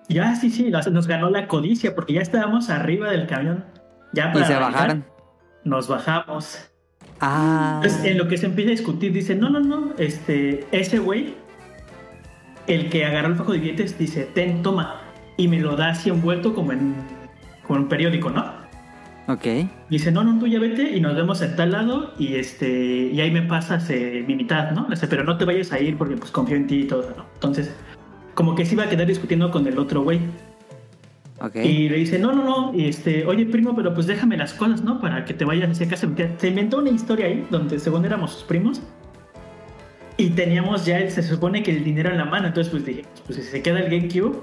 Y 0.08 0.16
ya, 0.16 0.36
sí, 0.36 0.50
sí, 0.50 0.70
nos 0.70 1.08
ganó 1.08 1.30
la 1.30 1.48
codicia 1.48 1.96
porque 1.96 2.14
ya 2.14 2.22
estábamos 2.22 2.70
arriba 2.70 3.10
del 3.10 3.26
camión. 3.28 3.66
Ya 4.14 4.30
Y 4.30 4.34
para 4.34 4.46
se 4.46 4.54
arrancar, 4.54 4.74
bajaron. 4.74 5.06
Nos 5.64 5.88
bajamos. 5.88 6.70
Ah. 7.20 7.82
Entonces, 7.82 8.06
en 8.06 8.18
lo 8.18 8.28
que 8.28 8.38
se 8.38 8.46
empieza 8.46 8.70
a 8.70 8.72
discutir, 8.72 9.14
dice, 9.14 9.36
no, 9.36 9.50
no, 9.50 9.60
no, 9.60 9.94
este, 9.98 10.68
ese 10.72 11.00
güey, 11.00 11.36
el 12.68 12.90
que 12.90 13.06
agarró 13.06 13.30
el 13.30 13.36
fajo 13.36 13.54
de 13.54 13.60
billetes, 13.60 13.98
dice, 13.98 14.30
ten, 14.34 14.62
toma, 14.62 15.02
y 15.38 15.48
me 15.48 15.60
lo 15.60 15.76
da 15.76 15.90
así 15.90 16.10
envuelto 16.10 16.54
como 16.54 16.74
en, 16.74 16.96
como 17.66 17.78
en 17.78 17.84
un 17.84 17.90
periódico, 17.90 18.30
¿no? 18.30 18.63
Ok. 19.28 19.46
Dice, 19.90 20.12
no, 20.12 20.24
no, 20.24 20.38
tú 20.38 20.48
ya 20.48 20.60
vete 20.60 20.96
y 20.96 21.00
nos 21.00 21.16
vemos 21.16 21.42
en 21.42 21.56
tal 21.56 21.72
lado 21.72 22.14
y 22.20 22.36
este, 22.36 23.10
y 23.14 23.22
ahí 23.22 23.32
me 23.32 23.42
pasas 23.42 23.90
eh, 23.90 24.24
mi 24.28 24.36
mitad, 24.36 24.72
¿no? 24.72 24.84
Le 24.84 24.96
dice, 24.96 25.08
pero 25.08 25.24
no 25.24 25.38
te 25.38 25.46
vayas 25.46 25.72
a 25.72 25.80
ir 25.80 25.98
porque 25.98 26.18
pues 26.18 26.32
confío 26.32 26.58
en 26.58 26.68
ti 26.68 26.82
y 26.82 26.88
todo, 26.88 27.14
¿no? 27.16 27.26
Entonces, 27.36 27.74
como 28.34 28.54
que 28.56 28.66
se 28.66 28.74
iba 28.74 28.84
a 28.84 28.90
quedar 28.90 29.08
discutiendo 29.08 29.50
con 29.50 29.66
el 29.66 29.80
otro 29.80 30.04
güey. 30.04 30.20
Ok. 31.40 31.56
Y 31.56 31.90
le 31.90 31.98
dice, 31.98 32.20
no, 32.20 32.34
no, 32.34 32.44
no, 32.44 32.74
y 32.78 32.88
este, 32.88 33.26
oye 33.26 33.46
primo, 33.46 33.76
pero 33.76 33.94
pues 33.94 34.08
déjame 34.08 34.36
las 34.36 34.54
cosas, 34.54 34.84
¿no? 34.84 35.00
Para 35.00 35.24
que 35.24 35.34
te 35.34 35.46
vayas 35.46 35.70
hacia 35.70 35.88
casa. 35.88 36.08
Se 36.38 36.48
inventó 36.48 36.80
una 36.80 36.90
historia 36.90 37.28
ahí, 37.28 37.46
donde 37.50 37.80
según 37.80 38.04
éramos 38.04 38.32
sus 38.32 38.44
primos. 38.44 38.82
Y 40.18 40.30
teníamos 40.32 40.86
ya, 40.86 41.10
se 41.10 41.24
supone 41.24 41.64
que 41.64 41.72
el 41.72 41.84
dinero 41.84 42.10
en 42.10 42.18
la 42.18 42.26
mano. 42.26 42.48
Entonces 42.48 42.72
pues 42.72 42.86
dije, 42.86 43.04
pues 43.26 43.40
si 43.40 43.44
se 43.44 43.62
queda 43.62 43.80
el 43.80 43.90
GameCube, 43.90 44.38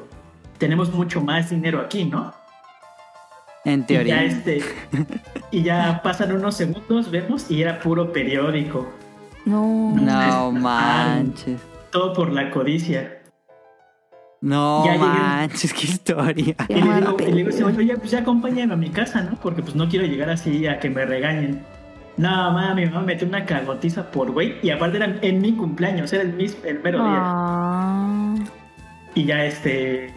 tenemos 0.58 0.92
mucho 0.92 1.20
más 1.20 1.50
dinero 1.50 1.80
aquí, 1.80 2.04
¿no? 2.04 2.39
En 3.64 3.80
Y 3.80 3.82
ya, 3.82 3.86
teoría. 3.86 4.22
este, 4.24 4.62
y 5.50 5.62
ya 5.62 6.00
pasan 6.02 6.32
unos 6.32 6.56
segundos, 6.56 7.10
vemos, 7.10 7.50
y 7.50 7.62
era 7.62 7.78
puro 7.80 8.12
periódico. 8.12 8.88
No. 9.44 9.94
No 9.96 10.52
manches. 10.52 11.60
Todo 11.90 12.12
por 12.14 12.32
la 12.32 12.50
codicia. 12.50 13.18
No 14.40 14.84
Ya 14.86 14.92
llegué. 14.92 15.04
manches, 15.04 15.72
qué 15.74 15.86
historia. 15.86 16.54
Y 16.68 16.74
le 16.74 16.82
digo, 16.94 17.16
y 17.20 17.32
le 17.32 17.44
digo, 17.50 17.66
oye, 17.76 17.96
pues 17.98 18.10
ya 18.10 18.20
acompáñame 18.20 18.72
a 18.72 18.76
mi 18.76 18.88
casa, 18.90 19.20
¿no? 19.22 19.36
Porque 19.42 19.62
pues 19.62 19.74
no 19.74 19.88
quiero 19.88 20.06
llegar 20.06 20.30
así 20.30 20.66
a 20.66 20.78
que 20.78 20.88
me 20.88 21.04
regañen. 21.04 21.62
No, 22.16 22.28
mamá, 22.30 22.74
mi 22.74 22.86
mamá 22.86 23.00
me 23.00 23.06
metió 23.08 23.26
una 23.28 23.44
cagotiza 23.44 24.10
por 24.10 24.30
güey. 24.30 24.56
Y 24.62 24.70
aparte 24.70 24.96
era 24.96 25.14
en 25.20 25.40
mi 25.42 25.52
cumpleaños, 25.52 26.12
era 26.14 26.22
el 26.22 26.32
mismo, 26.32 26.60
el 26.64 26.80
mero 26.82 26.98
día. 26.98 27.18
Ah. 27.22 28.34
Y 29.14 29.24
ya 29.24 29.44
este, 29.44 30.12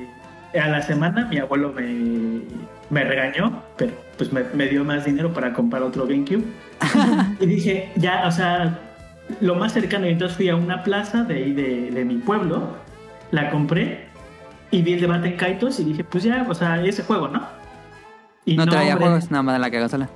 a 0.58 0.68
la 0.70 0.82
semana 0.82 1.26
mi 1.26 1.38
abuelo 1.40 1.74
me, 1.74 2.42
me 2.94 3.04
regañó, 3.04 3.64
pero 3.78 3.92
pues 4.18 4.32
me, 4.32 4.44
me 4.54 4.68
dio 4.68 4.84
más 4.86 5.06
dinero 5.06 5.34
para 5.34 5.54
comprar 5.54 5.82
otro 5.84 6.06
GameCube. 6.06 6.44
y 7.40 7.46
dije, 7.46 7.92
ya, 7.96 8.24
o 8.28 8.32
sea, 8.32 8.80
lo 9.42 9.56
más 9.56 9.74
cercano. 9.74 10.06
Y 10.08 10.12
entonces 10.12 10.38
fui 10.38 10.50
a 10.50 10.56
una 10.56 10.84
plaza 10.84 11.24
de 11.24 11.36
ahí 11.36 11.54
de, 11.54 11.92
de 11.92 12.06
mi 12.06 12.16
pueblo, 12.18 12.76
la 13.32 13.50
compré 13.50 14.06
y 14.72 14.82
vi 14.82 14.94
el 14.94 15.02
debate 15.02 15.28
en 15.30 15.38
Kaitos 15.38 15.80
y 15.80 15.84
dije, 15.86 16.04
pues 16.04 16.24
ya, 16.24 16.46
o 16.48 16.54
sea, 16.54 16.82
ese 16.84 17.04
juego, 17.04 17.28
¿no? 17.28 17.42
Y 18.46 18.56
No 18.58 18.66
traía 18.68 18.94
hombre, 18.94 19.08
juegos, 19.08 19.32
nada 19.32 19.44
más 19.44 19.60
la 19.60 19.70
que 19.72 19.88
sola. 19.90 20.10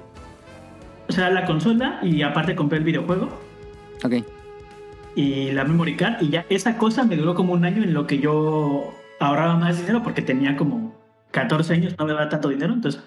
sea, 1.10 1.30
la 1.30 1.46
consola 1.46 2.00
y 2.04 2.22
aparte 2.22 2.56
compré 2.56 2.80
el 2.80 2.84
videojuego 2.84 3.30
Ok. 4.04 4.16
y 5.16 5.52
la 5.52 5.64
memory 5.64 5.96
card 5.96 6.22
y 6.22 6.30
ya 6.30 6.46
esa 6.50 6.78
cosa 6.78 7.04
me 7.06 7.16
duró 7.16 7.34
como 7.36 7.54
un 7.54 7.64
año 7.66 7.82
en 7.84 7.94
lo 7.94 8.06
que 8.06 8.20
yo 8.20 8.94
ahorraba 9.20 9.56
más 9.56 9.78
dinero 9.80 10.04
porque 10.04 10.22
tenía 10.22 10.58
como 10.58 10.94
14 11.32 11.74
años, 11.74 11.96
no 11.98 12.06
me 12.06 12.14
daba 12.14 12.30
tanto 12.30 12.50
dinero, 12.50 12.74
entonces 12.74 13.02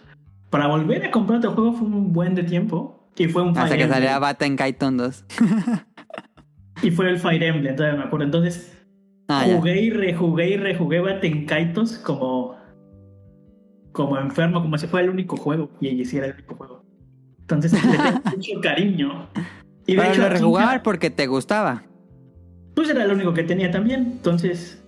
para 0.51 0.66
volver 0.66 1.05
a 1.07 1.11
comprar 1.11 1.39
otro 1.39 1.53
juego 1.53 1.73
fue 1.73 1.87
un 1.87 2.12
buen 2.12 2.35
de 2.35 2.43
tiempo 2.43 3.09
y 3.16 3.29
fue 3.29 3.43
un 3.43 3.51
Hasta 3.51 3.62
Fire 3.66 3.77
que 3.79 3.83
Emblem. 3.85 4.03
salía 4.03 4.18
Baten 4.18 4.57
Kaiton 4.57 4.97
2. 4.97 5.25
y 6.83 6.91
fue 6.91 7.09
el 7.11 7.18
Fire 7.18 7.43
Emblem, 7.43 7.77
todavía 7.77 7.99
me 7.99 8.05
acuerdo. 8.05 8.25
Entonces 8.27 8.77
Ah, 9.29 9.47
ya. 9.47 9.57
jugué 9.57 9.81
y 9.81 9.91
rejugué 9.91 10.51
y 10.51 10.57
rejugué 10.57 11.01
Batenkaitos 11.01 11.99
como 11.99 12.57
como 13.93 14.18
enfermo, 14.18 14.61
como 14.62 14.79
si 14.79 14.87
fuera 14.87 15.05
el 15.05 15.11
único 15.11 15.37
juego 15.37 15.71
y 15.81 16.05
si 16.05 16.16
era 16.18 16.27
el 16.27 16.35
único 16.35 16.55
juego. 16.57 16.85
Entonces 17.41 17.73
le 17.73 17.81
tengo 17.81 18.21
mucho 18.37 18.61
cariño. 18.62 19.29
Y 19.87 19.95
de 19.97 20.03
Pero 20.03 20.12
hecho, 20.35 20.43
lo 20.43 20.59
ya- 20.59 20.83
porque 20.83 21.11
te 21.11 21.27
gustaba. 21.27 21.83
pues 22.75 22.89
era 22.91 23.05
el 23.05 23.12
único 23.12 23.35
que 23.35 23.43
tenía 23.43 23.71
también. 23.71 24.01
Entonces 24.03 24.83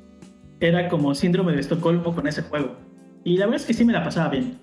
era 0.61 0.89
como 0.89 1.15
síndrome 1.15 1.53
de 1.53 1.61
Estocolmo 1.61 2.15
con 2.15 2.27
ese 2.29 2.43
juego. 2.43 2.77
Y 3.25 3.37
la 3.39 3.47
verdad 3.47 3.61
es 3.61 3.67
que 3.67 3.75
sí 3.75 3.85
me 3.85 3.93
la 3.93 4.03
pasaba 4.05 4.29
bien. 4.31 4.59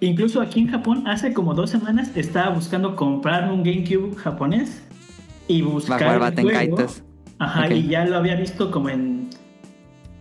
Incluso 0.00 0.40
aquí 0.40 0.60
en 0.60 0.68
Japón, 0.68 1.04
hace 1.06 1.32
como 1.32 1.54
dos 1.54 1.70
semanas, 1.70 2.10
estaba 2.16 2.50
buscando 2.54 2.96
comprarme 2.96 3.52
un 3.52 3.62
GameCube 3.64 4.14
japonés 4.16 4.82
y 5.48 5.62
buscar 5.62 5.98
el 6.02 6.06
juego. 6.42 6.76
Ajá, 7.38 7.72
y 7.72 7.88
ya 7.88 8.04
lo 8.04 8.16
había 8.16 8.34
visto 8.36 8.70
como 8.70 8.88
en 8.90 9.30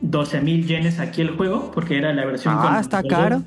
12 0.02 0.42
mil 0.42 0.66
yenes 0.66 1.00
aquí 1.00 1.22
el 1.22 1.32
juego, 1.32 1.72
porque 1.74 1.98
era 1.98 2.14
la 2.14 2.26
versión 2.26 2.56
Ah, 2.58 2.80
está 2.80 3.02
los 3.02 3.10
caro. 3.12 3.36
dos- 3.40 3.46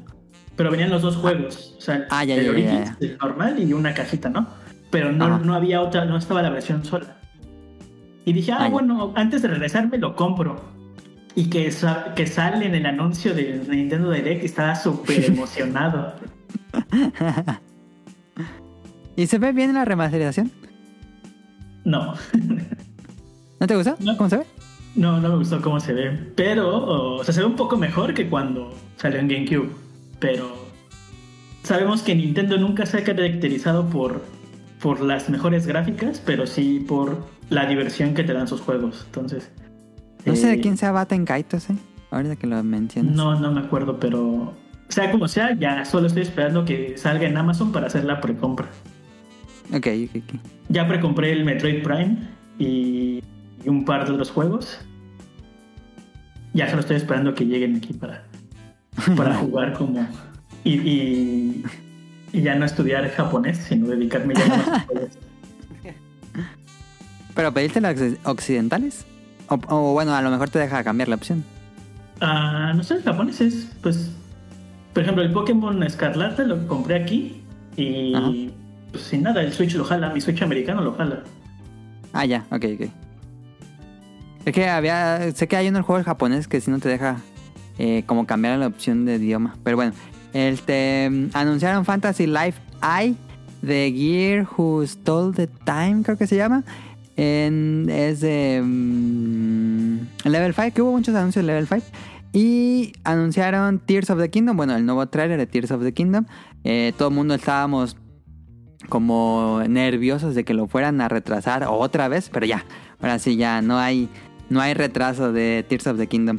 Pero 0.57 0.71
venían 0.71 0.91
los 0.91 1.03
dos 1.03 1.17
juegos, 1.17 1.75
o 1.79 1.81
sea, 1.81 2.07
Ah, 2.11 2.25
ya, 2.25 2.35
el 2.35 2.41
ya, 2.41 2.47
ya, 2.47 2.51
Origins, 2.51 2.99
ya. 3.01 3.07
el 3.07 3.19
normal 3.19 3.63
y 3.63 3.73
una 3.73 3.95
cajita, 3.95 4.29
¿no? 4.29 4.49
Pero 4.91 5.13
no, 5.13 5.25
Ajá. 5.27 5.39
no 5.45 5.55
había 5.55 5.81
otra, 5.81 6.05
no 6.05 6.17
estaba 6.17 6.43
la 6.43 6.51
versión 6.51 6.85
sola. 6.85 7.17
Y 8.25 8.33
dije, 8.33 8.53
ah, 8.53 8.59
Ah, 8.63 8.69
bueno, 8.69 9.13
antes 9.15 9.43
de 9.43 9.49
regresarme 9.49 9.99
lo 9.99 10.15
compro. 10.17 10.61
Y 11.39 11.51
que, 11.51 11.73
que 12.17 12.27
sale 12.27 12.67
en 12.67 12.75
el 12.75 12.85
anuncio 12.85 13.33
del 13.33 13.71
Nintendo 13.71 14.11
Direct 14.11 14.43
y 14.43 14.47
estaba 14.47 14.75
súper 14.75 15.25
emocionado. 15.25 16.15
¿Y 19.17 19.29
se 19.29 19.39
ve 19.39 19.53
bien 19.53 19.73
la 19.73 19.85
remasterización? 19.85 20.51
No, 21.85 22.15
¿No 23.61 23.67
te 23.69 23.77
gustó? 23.77 23.95
No. 24.01 24.17
¿Cómo 24.17 24.29
se 24.29 24.39
ve? 24.39 24.47
no, 24.97 25.21
no 25.21 25.29
me 25.29 25.37
gustó 25.37 25.63
cómo 25.63 25.79
se 25.79 25.93
ve. 25.93 26.11
Pero, 26.35 27.15
o 27.19 27.23
sea, 27.23 27.33
se 27.33 27.39
ve 27.39 27.47
un 27.47 27.55
poco 27.55 27.77
mejor 27.77 28.15
que 28.15 28.29
cuando 28.29 28.75
salió 28.97 29.21
en 29.21 29.29
GameCube. 29.29 29.71
Pero 30.19 30.57
sabemos 31.63 32.03
que 32.03 32.17
Nintendo 32.17 32.59
nunca 32.59 32.85
se 32.85 32.99
ha 32.99 33.05
caracterizado 33.05 33.89
por, 33.89 34.25
por 34.83 35.01
las 35.03 35.31
mejores 35.31 35.69
gráficas, 35.69 36.21
pero 36.27 36.49
sí 36.49 36.85
por 36.89 37.29
la 37.49 37.67
diversión 37.67 38.15
que 38.15 38.25
te 38.25 38.33
dan 38.33 38.49
sus 38.49 38.61
juegos. 38.61 39.05
Entonces. 39.07 39.53
No 40.27 40.37
sé 40.37 40.47
de 40.49 40.61
quién 40.61 40.77
sea 40.77 40.93
Baten 40.93 41.25
Kaitos, 41.25 41.71
¿eh? 41.71 41.77
Ahorita 42.11 42.37
que 42.37 42.47
lo 42.47 42.63
mencionas. 42.65 43.15
No, 43.15 43.39
no 43.39 43.53
me 43.53 43.61
acuerdo, 43.61 43.99
pero. 44.01 44.55
Sea 44.89 45.11
como 45.11 45.29
sea, 45.29 45.55
ya 45.59 45.85
solo 45.85 46.07
estoy 46.07 46.23
esperando 46.23 46.65
que 46.65 46.97
salga 46.97 47.27
en 47.27 47.37
Amazon 47.37 47.73
para 47.73 47.87
hacer 47.89 48.05
la 48.05 48.21
precompra. 48.21 48.67
Ok, 49.75 49.87
ok, 49.87 50.17
ok. 50.17 50.41
Ya 50.71 50.89
precompré 50.89 51.31
el 51.33 51.45
Metroid 51.45 51.83
Prime 51.83 52.17
y, 52.59 53.23
y 53.65 53.69
un 53.69 53.85
par 53.85 54.07
de 54.07 54.13
otros 54.13 54.31
juegos. 54.31 54.79
Ya 56.55 56.69
solo 56.71 56.81
estoy 56.81 56.97
esperando 56.97 57.35
que 57.35 57.45
lleguen 57.45 57.77
aquí 57.77 57.93
para, 57.93 58.25
para 59.15 59.35
jugar 59.41 59.75
como. 59.75 60.07
Y, 60.65 60.73
y, 60.75 61.65
y 62.33 62.41
ya 62.43 62.55
no 62.55 62.65
estudiar 62.65 63.09
japonés, 63.11 63.59
sino 63.59 63.89
dedicarme 63.89 64.35
ya 64.35 64.45
a 64.45 64.57
los 64.57 64.67
juegos. 64.87 65.11
¿Pero 67.35 67.53
pediste 67.53 67.81
las 67.81 67.97
occ- 68.01 68.19
occidentales? 68.25 69.05
O, 69.49 69.59
o 69.69 69.93
bueno, 69.93 70.15
a 70.15 70.23
lo 70.23 70.31
mejor 70.31 70.51
te 70.51 70.59
deja 70.59 70.83
cambiar 70.85 71.09
la 71.09 71.17
opción. 71.17 71.45
Ah, 72.21 72.73
no 72.75 72.83
sé, 72.83 73.03
japoneses, 73.03 73.69
pues. 73.83 74.11
Por 74.93 75.03
ejemplo, 75.03 75.23
el 75.23 75.33
Pokémon 75.33 75.83
Escarlata 75.83 76.43
lo 76.43 76.67
compré 76.67 77.03
aquí 77.03 77.43
y. 77.77 78.15
Ajá. 78.15 78.31
Pues 78.91 79.05
sin 79.05 79.23
nada, 79.23 79.43
el 79.43 79.53
Switch 79.53 79.75
lo 79.75 79.85
jala, 79.85 80.11
mi 80.11 80.21
Switch 80.21 80.43
americano 80.43 80.83
lo 80.83 80.95
jala. 80.95 81.23
Ah, 82.13 82.25
ya, 82.25 82.45
ok, 82.51 82.65
ok. 82.75 82.89
Es 84.45 84.55
que 84.55 84.69
había. 84.69 85.31
Sé 85.33 85.47
que 85.47 85.57
hay 85.57 85.69
uno 85.69 85.79
el 85.79 85.85
juego 85.85 86.03
japonés 86.03 86.49
que 86.49 86.61
si 86.61 86.71
no 86.71 86.79
te 86.79 86.89
deja 86.89 87.19
eh, 87.79 88.03
como 88.07 88.27
cambiar 88.27 88.59
la 88.59 88.67
opción 88.67 89.05
de 89.05 89.17
idioma. 89.17 89.57
Pero 89.63 89.77
bueno, 89.77 89.93
este, 90.33 91.29
anunciaron 91.35 91.85
Fantasy 91.85 92.27
Life 92.27 92.61
Eye 92.83 93.15
de 93.63 93.93
Gear 93.95 94.49
Who 94.57 94.87
Stole 94.87 95.35
the 95.35 95.47
Time, 95.47 96.03
creo 96.03 96.17
que 96.17 96.27
se 96.27 96.37
llama. 96.37 96.65
En, 97.19 97.91
es 97.91 98.21
de 98.21 98.63
mm, 98.65 99.99
Level 100.25 100.55
5, 100.55 100.73
que 100.73 100.83
hubo 100.83 100.93
muchos 100.93 101.15
anuncios 101.15 101.45
de 101.45 101.53
Level 101.53 101.67
5. 101.67 101.85
Y 102.33 102.93
anunciaron 103.05 103.81
Tears 103.81 104.09
of 104.11 104.21
the 104.21 104.31
Kingdom, 104.31 104.57
bueno, 104.57 104.77
el 104.77 104.87
nuevo 104.87 105.07
trailer 105.09 105.39
de 105.39 105.47
Tears 105.47 105.73
of 105.73 105.83
the 105.83 105.93
Kingdom. 105.93 106.27
Eh, 106.65 106.93
todo 106.97 107.09
el 107.09 107.15
mundo 107.15 107.35
estábamos 107.35 107.97
como 108.89 109.61
nerviosos 109.69 110.35
de 110.35 110.45
que 110.45 110.55
lo 110.55 110.69
fueran 110.69 111.01
a 111.01 111.09
retrasar 111.09 111.67
otra 111.69 112.09
vez, 112.09 112.31
pero 112.33 112.47
ya, 112.47 112.65
ahora 113.01 113.19
sí 113.19 113.37
ya 113.37 113.61
no 113.61 113.79
hay 113.79 114.09
no 114.51 114.61
hay 114.61 114.75
retraso 114.75 115.33
de 115.33 115.65
Tears 115.69 115.87
of 115.89 115.99
the 115.99 116.07
Kingdom. 116.07 116.39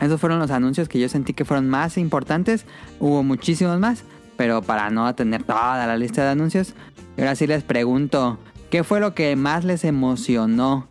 Esos 0.00 0.20
fueron 0.20 0.38
los 0.38 0.50
anuncios 0.50 0.88
que 0.88 0.98
yo 0.98 1.08
sentí 1.08 1.34
que 1.34 1.44
fueron 1.44 1.68
más 1.68 1.98
importantes. 1.98 2.64
Hubo 2.98 3.22
muchísimos 3.22 3.78
más, 3.78 4.04
pero 4.36 4.62
para 4.62 4.90
no 4.90 5.14
tener 5.14 5.42
toda 5.42 5.86
la 5.86 5.96
lista 5.96 6.24
de 6.24 6.30
anuncios, 6.30 6.74
ahora 7.18 7.34
sí 7.34 7.46
les 7.46 7.62
pregunto, 7.62 8.38
¿qué 8.70 8.84
fue 8.84 9.00
lo 9.00 9.14
que 9.14 9.36
más 9.36 9.64
les 9.64 9.84
emocionó? 9.84 10.86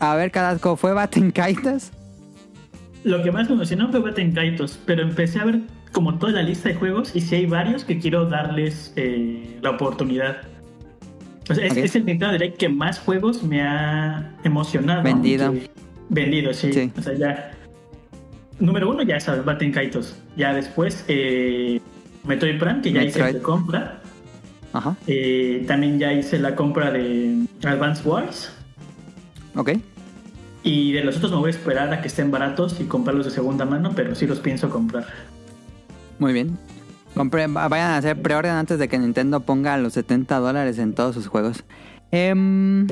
A 0.00 0.14
ver, 0.16 0.30
Cadasco, 0.30 0.76
¿fue 0.76 0.92
Baten 0.92 1.30
Kaitas? 1.30 1.92
Lo 3.04 3.22
que 3.22 3.30
más 3.30 3.48
me 3.48 3.54
emocionó 3.54 3.90
fue 3.90 4.00
Baten 4.00 4.32
Kaitos, 4.32 4.78
pero 4.86 5.02
empecé 5.02 5.40
a 5.40 5.44
ver 5.44 5.60
como 5.92 6.18
toda 6.18 6.32
la 6.32 6.42
lista 6.42 6.70
de 6.70 6.74
juegos 6.74 7.14
y 7.14 7.20
si 7.20 7.34
hay 7.36 7.46
varios 7.46 7.84
que 7.84 7.98
quiero 7.98 8.26
darles 8.26 8.92
eh, 8.96 9.58
la 9.62 9.70
oportunidad. 9.70 10.38
O 11.48 11.54
sea, 11.54 11.66
es, 11.66 11.94
el 11.94 12.06
Nintendo 12.06 12.32
Direct 12.32 12.56
que 12.56 12.68
más 12.70 12.98
juegos 12.98 13.42
me 13.42 13.62
ha 13.62 14.34
emocionado. 14.44 15.02
Vendido. 15.02 15.52
Que- 15.52 15.70
vendido, 16.08 16.54
sí. 16.54 16.72
Sí. 16.72 16.90
O 16.96 17.02
sea, 17.02 17.14
ya. 17.14 17.50
Número 18.58 18.90
uno, 18.90 19.02
ya 19.02 19.20
sabes, 19.20 19.44
Baten 19.44 19.70
Kaitos. 19.72 20.16
Ya 20.36 20.54
después, 20.54 21.04
eh, 21.08 21.80
Metroid 22.24 22.58
Prime, 22.58 22.80
que 22.80 22.92
ya 22.92 23.00
Metroid. 23.02 23.30
hice 23.30 23.42
compra. 23.42 24.00
Ajá, 24.74 24.96
Eh, 25.06 25.64
también 25.66 25.98
ya 25.98 26.12
hice 26.12 26.38
la 26.38 26.54
compra 26.56 26.90
de 26.90 27.46
Advance 27.64 28.06
Wars. 28.06 28.52
ok. 29.56 29.70
Y 30.64 30.92
de 30.92 31.04
los 31.04 31.16
otros 31.18 31.30
me 31.30 31.38
voy 31.38 31.48
a 31.48 31.50
esperar 31.50 31.92
a 31.92 32.00
que 32.00 32.08
estén 32.08 32.30
baratos 32.30 32.80
y 32.80 32.84
comprarlos 32.84 33.26
de 33.26 33.30
segunda 33.32 33.64
mano, 33.64 33.92
pero 33.94 34.14
sí 34.14 34.26
los 34.26 34.40
pienso 34.40 34.70
comprar. 34.70 35.04
Muy 36.18 36.32
bien. 36.32 36.58
Compre- 37.14 37.52
vayan 37.52 37.90
a 37.92 37.98
hacer 37.98 38.20
preorden 38.20 38.52
antes 38.52 38.78
de 38.78 38.88
que 38.88 38.98
Nintendo 38.98 39.40
ponga 39.40 39.76
los 39.78 39.92
70 39.92 40.38
dólares 40.38 40.78
en 40.78 40.94
todos 40.94 41.14
sus 41.14 41.28
juegos. 41.28 41.62
Em, 42.10 42.86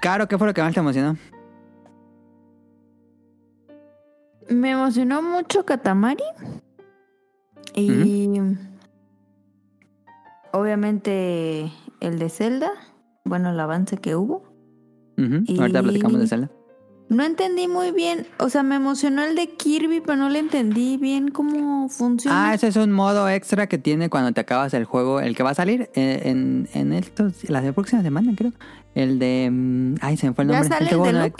Caro, 0.00 0.28
¿qué 0.28 0.38
fue 0.38 0.46
lo 0.46 0.54
que 0.54 0.62
más 0.62 0.72
te 0.72 0.80
emocionó? 0.80 1.18
Me 4.48 4.70
emocionó 4.70 5.22
mucho 5.22 5.64
Katamari. 5.64 6.24
Y 7.74 7.88
obviamente 10.52 11.70
el 12.00 12.18
de 12.18 12.28
Zelda. 12.28 12.70
Bueno, 13.24 13.50
el 13.50 13.60
avance 13.60 13.96
que 13.98 14.16
hubo. 14.16 14.42
Ahorita 15.18 15.80
Y- 15.80 15.82
platicamos 15.82 16.20
de 16.20 16.26
Zelda. 16.26 16.50
No 17.08 17.24
entendí 17.24 17.66
muy 17.66 17.90
bien. 17.90 18.26
O 18.38 18.48
sea, 18.50 18.62
me 18.62 18.76
emocionó 18.76 19.24
el 19.24 19.34
de 19.34 19.48
Kirby, 19.48 20.00
pero 20.00 20.16
no 20.16 20.28
le 20.28 20.38
entendí 20.38 20.96
bien 20.96 21.28
cómo 21.32 21.88
funciona. 21.88 22.50
Ah, 22.50 22.54
ese 22.54 22.68
es 22.68 22.76
un 22.76 22.92
modo 22.92 23.28
extra 23.28 23.66
que 23.66 23.78
tiene 23.78 24.08
cuando 24.08 24.30
te 24.32 24.40
acabas 24.40 24.72
el 24.74 24.84
juego, 24.84 25.18
el 25.20 25.34
que 25.34 25.42
va 25.42 25.50
a 25.50 25.54
salir 25.54 25.90
eh, 25.94 26.22
en, 26.26 26.68
en 26.72 26.92
estos, 26.92 27.50
la 27.50 27.62
de 27.62 27.72
próxima 27.72 28.02
semana, 28.02 28.32
creo. 28.36 28.52
El 28.94 29.18
de... 29.18 29.48
mm, 29.50 29.94
Ay, 30.02 30.16
se 30.16 30.28
me 30.28 30.34
fue 30.34 30.44
el 30.44 30.50
¿Ya 30.50 30.60
nombre. 30.60 30.78
sale 30.78 30.90
Este 30.90 31.10
el? 31.26 31.32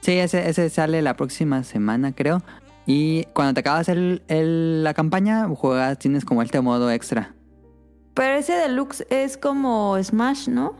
Sí, 0.00 0.12
ese, 0.12 0.48
ese 0.48 0.70
sale 0.70 1.02
la 1.02 1.14
próxima 1.14 1.62
semana, 1.62 2.12
creo. 2.12 2.42
Y 2.86 3.24
cuando 3.34 3.52
te 3.52 3.60
acabas 3.60 3.90
el, 3.90 4.22
el- 4.28 4.82
la 4.82 4.94
campaña, 4.94 5.46
juegas, 5.48 5.98
tienes 5.98 6.24
como 6.24 6.40
este 6.40 6.58
modo 6.62 6.90
extra. 6.90 7.34
Pero 8.20 8.34
ese 8.36 8.52
deluxe 8.52 9.06
es 9.08 9.38
como 9.38 9.96
Smash, 10.02 10.46
¿no? 10.50 10.74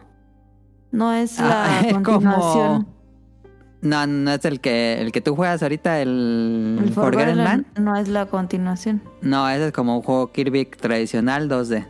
No 0.93 1.11
es 1.15 1.41
Ah, 1.41 1.81
la 1.87 1.93
como- 1.93 2.03
continuación. 2.05 2.87
No, 3.81 4.07
no 4.07 4.31
es 4.33 4.45
el 4.45 4.61
que 4.61 5.01
el 5.01 5.11
que 5.11 5.23
tú 5.23 5.35
juegas 5.35 5.63
ahorita, 5.63 6.03
el, 6.03 6.79
El 6.85 6.93
Forgotten 6.93 7.39
Land. 7.39 7.79
no 7.79 7.97
es 7.97 8.09
la 8.09 8.27
continuación. 8.27 9.01
No, 9.23 9.49
ese 9.49 9.69
es 9.69 9.73
como 9.73 9.97
un 9.97 10.03
juego 10.03 10.31
Kirby 10.33 10.67
tradicional 10.67 11.49
2D. 11.49 11.87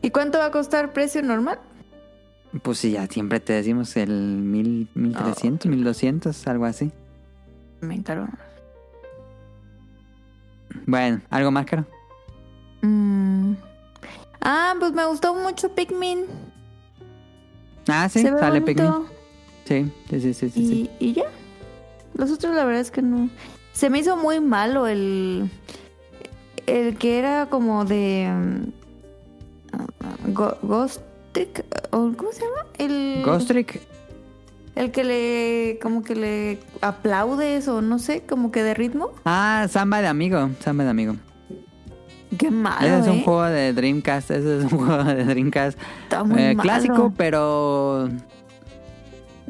¿Y 0.00 0.08
cuánto 0.08 0.38
va 0.38 0.46
a 0.46 0.50
costar 0.50 0.94
precio 0.94 1.22
normal? 1.22 1.58
Pues 2.62 2.78
sí, 2.78 2.92
ya 2.92 3.06
siempre 3.06 3.38
te 3.40 3.52
decimos 3.52 3.94
el 3.98 4.08
mil, 4.12 4.88
1300, 4.94 5.66
1200, 5.70 6.46
algo 6.46 6.64
así. 6.64 6.90
Me 7.82 7.96
encargo. 7.96 8.28
Bueno, 10.86 11.20
¿algo 11.28 11.50
más 11.50 11.66
caro? 11.66 11.84
Mm, 12.82 13.54
pues 14.80 14.92
me 14.92 15.06
gustó 15.06 15.34
mucho 15.34 15.70
Pikmin. 15.74 16.24
Ah, 17.88 18.08
sí, 18.08 18.22
sale 18.22 18.60
bonito. 18.60 18.64
Pikmin. 18.64 19.08
Sí, 19.64 19.92
sí, 20.08 20.20
sí, 20.20 20.34
sí, 20.34 20.50
sí, 20.50 20.66
sí. 20.68 20.90
Y, 20.98 21.12
ya. 21.14 21.24
Los 22.14 22.30
otros, 22.30 22.54
la 22.54 22.64
verdad 22.64 22.80
es 22.80 22.90
que 22.90 23.02
no. 23.02 23.28
Se 23.72 23.90
me 23.90 23.98
hizo 23.98 24.16
muy 24.16 24.40
malo 24.40 24.86
el. 24.86 25.50
El 26.66 26.96
que 26.98 27.18
era 27.18 27.46
como 27.46 27.84
de. 27.84 28.26
ah, 29.72 29.86
Go- 30.28 30.56
Ghost 30.62 31.00
Trick, 31.32 31.64
o 31.90 32.12
¿Cómo 32.16 32.32
se 32.32 32.40
llama? 32.42 32.66
El. 32.78 33.22
Ghost 33.24 33.48
Trick. 33.48 33.80
El 34.74 34.90
que 34.90 35.04
le. 35.04 35.78
Como 35.82 36.02
que 36.02 36.14
le 36.14 36.60
aplaudes 36.80 37.68
o 37.68 37.82
no 37.82 37.98
sé, 37.98 38.22
como 38.22 38.50
que 38.52 38.62
de 38.62 38.74
ritmo. 38.74 39.10
Ah, 39.24 39.66
Samba 39.70 40.00
de 40.00 40.08
Amigo. 40.08 40.50
Samba 40.60 40.84
de 40.84 40.90
Amigo. 40.90 41.16
Qué 42.36 42.50
malo. 42.50 42.86
Ese 42.86 42.98
es 43.00 43.06
un 43.06 43.18
¿eh? 43.18 43.22
juego 43.24 43.42
de 43.44 43.72
Dreamcast. 43.72 44.30
Ese 44.30 44.58
es 44.58 44.64
un 44.72 44.78
juego 44.86 45.04
de 45.04 45.24
Dreamcast. 45.24 45.78
Está 46.04 46.24
muy 46.24 46.40
eh, 46.42 46.54
malo. 46.54 46.62
clásico, 46.62 47.12
pero. 47.16 48.08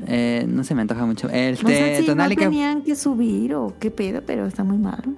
eh, 0.07 0.45
no 0.49 0.62
se 0.64 0.74
me 0.74 0.83
antoja 0.83 1.05
mucho. 1.07 1.26
No 1.26 1.33
sé 1.33 1.51
Este, 1.51 1.97
si 1.97 2.01
no 2.03 2.07
Tonali, 2.12 2.37
que- 2.37 2.45
tenían 2.45 2.83
que 2.83 2.95
subir 2.95 3.55
o 3.55 3.74
qué 3.81 3.91
pedo, 3.91 4.22
pero 4.24 4.47
está 4.47 4.62
muy 4.64 4.79
malo. 4.79 5.12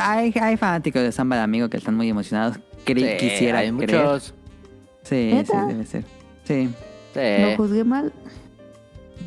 hay, 0.00 0.32
hay 0.40 0.56
fanáticos 0.56 1.02
de 1.02 1.10
Samba 1.12 1.36
de 1.36 1.42
Amigo 1.42 1.68
que 1.68 1.76
están 1.78 1.96
muy 1.96 2.08
emocionados. 2.08 2.58
Cre- 2.86 3.18
Sí, 3.18 3.28
quisiera 3.28 3.58
hay 3.60 3.72
creer. 3.72 4.02
muchos. 4.04 4.34
Sí, 5.02 5.30
sí, 5.30 5.34
¿Neta? 5.34 5.66
debe 5.66 5.84
ser. 5.86 6.04
Sí, 6.44 6.68
Sí. 7.14 7.20
Lo 7.42 7.56
juzgué 7.56 7.84
mal. 7.84 8.12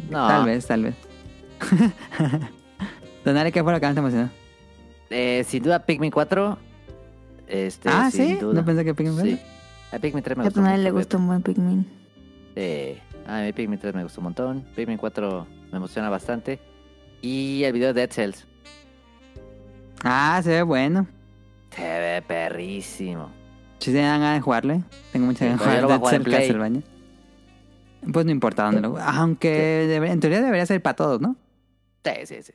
no. 0.10 0.28
tal 0.28 0.46
vez, 0.46 0.66
tal 0.68 0.84
vez. 0.84 0.96
Tonali, 3.24 3.52
¿qué 3.52 3.64
fue 3.64 3.74
lo 3.74 3.80
que 3.80 3.86
más 3.86 3.96
te 3.96 4.00
emocionó? 4.00 4.30
Eh, 5.10 5.44
sin 5.48 5.64
duda, 5.64 5.80
Pikmin 5.86 6.12
4. 6.12 6.58
Este, 7.48 7.90
ah, 7.90 8.10
sin 8.12 8.26
sí. 8.28 8.36
duda. 8.36 8.54
No 8.62 8.66
pensé 8.66 8.84
que 8.86 8.94
Pikmin 8.94 9.20
Sí. 9.22 9.40
A 9.92 10.00
Pikmin 10.00 10.22
3 10.24 10.38
me 10.38 10.44
A 10.44 10.46
gustó. 10.48 10.60
tu 10.60 10.64
madre 10.66 10.78
le 10.80 10.92
gustó 10.92 11.18
un 11.18 11.28
buen 11.28 11.42
Pikmin. 11.42 11.86
Sí. 12.56 12.98
A 13.26 13.42
mí 13.42 13.54
Pikmin 13.54 13.80
3 13.80 13.94
me 13.96 14.04
gustó 14.04 14.20
un 14.22 14.26
montón. 14.26 14.66
Pikmin 14.76 14.98
4 14.98 15.48
me 15.72 15.78
emociona 15.78 16.10
bastante. 16.10 16.60
Y 17.22 17.64
el 17.64 17.74
video 17.74 17.94
de 17.94 18.02
Dead 18.02 18.12
Cells. 18.12 18.46
Ah, 20.04 20.40
se 20.44 20.50
ve 20.50 20.62
bueno. 20.64 21.08
Se 21.76 21.82
ve 21.82 22.24
perrísimo. 22.28 23.30
Si 23.80 23.92
se 23.92 23.98
dan 24.00 24.20
ganas 24.22 24.36
de 24.38 24.42
jugarle. 24.42 24.84
Tengo 25.12 25.28
muchas 25.28 25.40
Sí, 25.40 25.46
ganas 25.46 25.60
de 25.60 25.66
jugar 25.66 25.84
a 25.84 25.88
Dead 25.88 25.98
jugar 26.00 26.14
en 26.14 26.20
Cell 26.22 26.24
Play. 26.30 26.40
Castlevania. 26.48 26.82
Pues 28.14 28.26
no 28.26 28.32
importa 28.32 28.64
dónde 28.66 28.82
lo 28.82 28.98
Aunque 29.00 29.86
debe- 29.88 30.12
en 30.12 30.20
teoría 30.20 30.42
debería 30.42 30.66
ser 30.66 30.82
para 30.82 30.96
todos, 30.96 31.20
¿no? 31.22 31.36
Sí, 32.06 32.12
sí, 32.26 32.44
sí. 32.44 32.54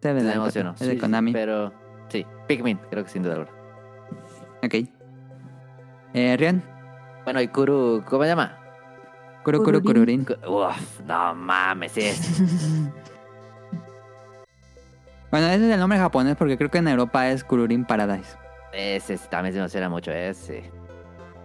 Debe 0.00 0.22
Me 0.22 0.32
emocionó. 0.32 0.72
Es 0.72 0.80
de 0.80 0.86
Sí, 0.86 0.92
sí, 0.92 0.98
Konami. 0.98 1.32
Pero 1.32 1.72
sí, 2.08 2.26
Pikmin, 2.48 2.78
creo 2.90 3.04
que 3.04 3.10
sin 3.10 3.22
duda 3.22 3.34
alguna. 3.34 3.52
Ok. 4.62 4.74
Eh, 6.14 6.36
Rian. 6.38 6.62
Bueno, 7.24 7.40
y 7.40 7.48
Kuru, 7.48 8.02
¿cómo 8.08 8.22
se 8.22 8.28
llama? 8.30 8.58
Kuru 9.44 9.62
Kuru 9.62 9.82
Kururin. 9.82 10.24
Kururin. 10.24 10.42
Ku- 10.44 10.52
Uf, 10.66 11.00
no 11.06 11.34
mames, 11.34 11.96
es. 11.96 12.20
Bueno, 15.30 15.46
ese 15.46 15.66
es 15.66 15.72
el 15.72 15.80
nombre 15.80 15.98
japonés 15.98 16.36
porque 16.36 16.58
creo 16.58 16.70
que 16.70 16.76
en 16.76 16.88
Europa 16.88 17.26
es 17.30 17.42
Kururin 17.42 17.86
Paradise. 17.86 18.36
Ese 18.74 19.16
también 19.30 19.54
se 19.54 19.60
emociona 19.60 19.88
mucho, 19.88 20.10
ese. 20.12 20.70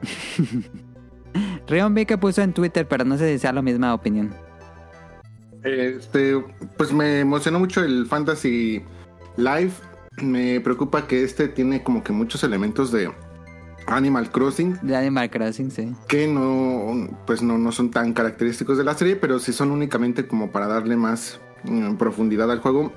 Rion 1.68 1.94
vi 1.94 2.06
que 2.06 2.18
puso 2.18 2.42
en 2.42 2.52
Twitter, 2.52 2.86
pero 2.86 3.06
no 3.06 3.18
sé 3.18 3.32
si 3.32 3.40
sea 3.40 3.54
la 3.54 3.62
misma 3.62 3.94
opinión. 3.94 4.34
Este, 5.64 6.38
pues 6.76 6.92
me 6.92 7.22
emocionó 7.22 7.60
mucho 7.60 7.82
el 7.82 8.06
Fantasy 8.08 8.84
Live. 9.38 9.72
Me 10.22 10.60
preocupa 10.62 11.08
que 11.08 11.24
este 11.24 11.48
tiene 11.48 11.84
como 11.84 12.04
que 12.04 12.12
muchos 12.12 12.44
elementos 12.44 12.92
de 12.92 13.12
Animal 13.86 14.32
Crossing 14.32 14.80
De 14.82 14.96
Animal 14.96 15.30
Crossing, 15.30 15.72
sí. 15.72 15.96
que 16.08 16.28
no, 16.28 17.08
pues 17.26 17.42
no, 17.42 17.58
no 17.58 17.72
son 17.72 17.92
tan 17.92 18.14
característicos 18.14 18.78
de 18.78 18.84
la 18.84 18.96
serie, 18.96 19.16
pero 19.16 19.40
si 19.40 19.54
son 19.54 19.72
únicamente 19.72 20.28
como 20.28 20.52
para 20.52 20.68
darle 20.68 20.96
más 20.96 21.40
mm, 21.64 21.96
profundidad 21.96 22.52
al 22.52 22.60
juego, 22.60 22.92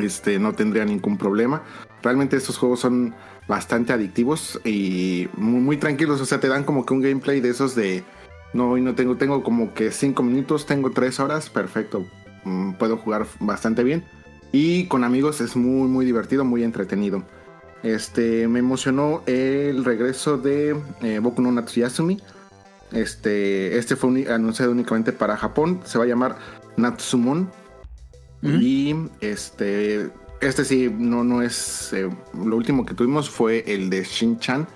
este, 0.00 0.38
no 0.38 0.52
tendría 0.52 0.84
ningún 0.84 1.18
problema. 1.18 1.62
Realmente 2.02 2.36
estos 2.36 2.56
juegos 2.56 2.80
son 2.80 3.14
bastante 3.48 3.92
adictivos 3.92 4.60
y 4.64 5.28
muy, 5.36 5.60
muy 5.60 5.76
tranquilos, 5.76 6.20
o 6.20 6.26
sea, 6.26 6.40
te 6.40 6.48
dan 6.48 6.64
como 6.64 6.86
que 6.86 6.94
un 6.94 7.02
gameplay 7.02 7.40
de 7.40 7.50
esos 7.50 7.74
de, 7.74 8.04
no, 8.52 8.70
hoy 8.70 8.80
no 8.80 8.94
tengo, 8.94 9.16
tengo 9.16 9.42
como 9.42 9.74
que 9.74 9.90
5 9.90 10.22
minutos, 10.22 10.66
tengo 10.66 10.92
3 10.92 11.18
horas, 11.20 11.50
perfecto, 11.50 12.06
Mm, 12.44 12.72
puedo 12.72 12.96
jugar 12.96 13.26
bastante 13.40 13.84
bien. 13.84 14.04
Y 14.52 14.86
con 14.86 15.04
amigos 15.04 15.40
es 15.40 15.56
muy, 15.56 15.88
muy 15.88 16.04
divertido, 16.06 16.44
muy 16.44 16.64
entretenido. 16.64 17.22
Este, 17.82 18.48
me 18.48 18.58
emocionó 18.58 19.22
el 19.26 19.84
regreso 19.84 20.36
de 20.38 20.76
eh, 21.02 21.18
Boku 21.20 21.42
no 21.42 21.52
Natsuyasumi. 21.52 22.20
Este, 22.92 23.76
este 23.78 23.94
fue 23.96 24.26
anunciado 24.32 24.72
únicamente 24.72 25.12
para 25.12 25.36
Japón. 25.36 25.80
Se 25.84 25.98
va 25.98 26.04
a 26.04 26.08
llamar 26.08 26.38
Natsumon. 26.76 27.50
Y 28.40 28.94
este, 29.20 30.10
este 30.40 30.64
sí, 30.64 30.94
no, 30.96 31.24
no 31.24 31.42
es. 31.42 31.92
eh, 31.92 32.08
lo 32.34 32.56
último 32.56 32.86
que 32.86 32.94
tuvimos 32.94 33.28
fue 33.28 33.64
el 33.66 33.90
de 33.90 34.04
Shin-Chan. 34.04 34.66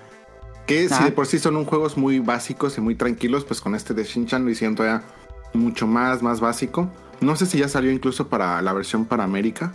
Que 0.67 0.87
si 0.89 0.93
Ah. 0.93 1.05
de 1.05 1.11
por 1.11 1.25
sí 1.27 1.39
son 1.39 1.55
un 1.55 1.65
juegos 1.65 1.97
muy 1.97 2.19
básicos 2.19 2.77
y 2.77 2.81
muy 2.81 2.95
tranquilos, 2.95 3.45
pues 3.45 3.61
con 3.61 3.73
este 3.73 3.93
de 3.93 4.03
Shin-Chan 4.03 4.43
lo 4.43 4.51
hicieron 4.51 4.75
todavía 4.75 5.01
mucho 5.53 5.87
más, 5.87 6.21
más 6.21 6.39
básico. 6.41 6.89
No 7.23 7.35
sé 7.35 7.45
si 7.45 7.57
ya 7.59 7.67
salió 7.67 7.91
incluso 7.91 8.27
para 8.27 8.61
la 8.61 8.73
versión 8.73 9.05
para 9.05 9.23
América. 9.23 9.73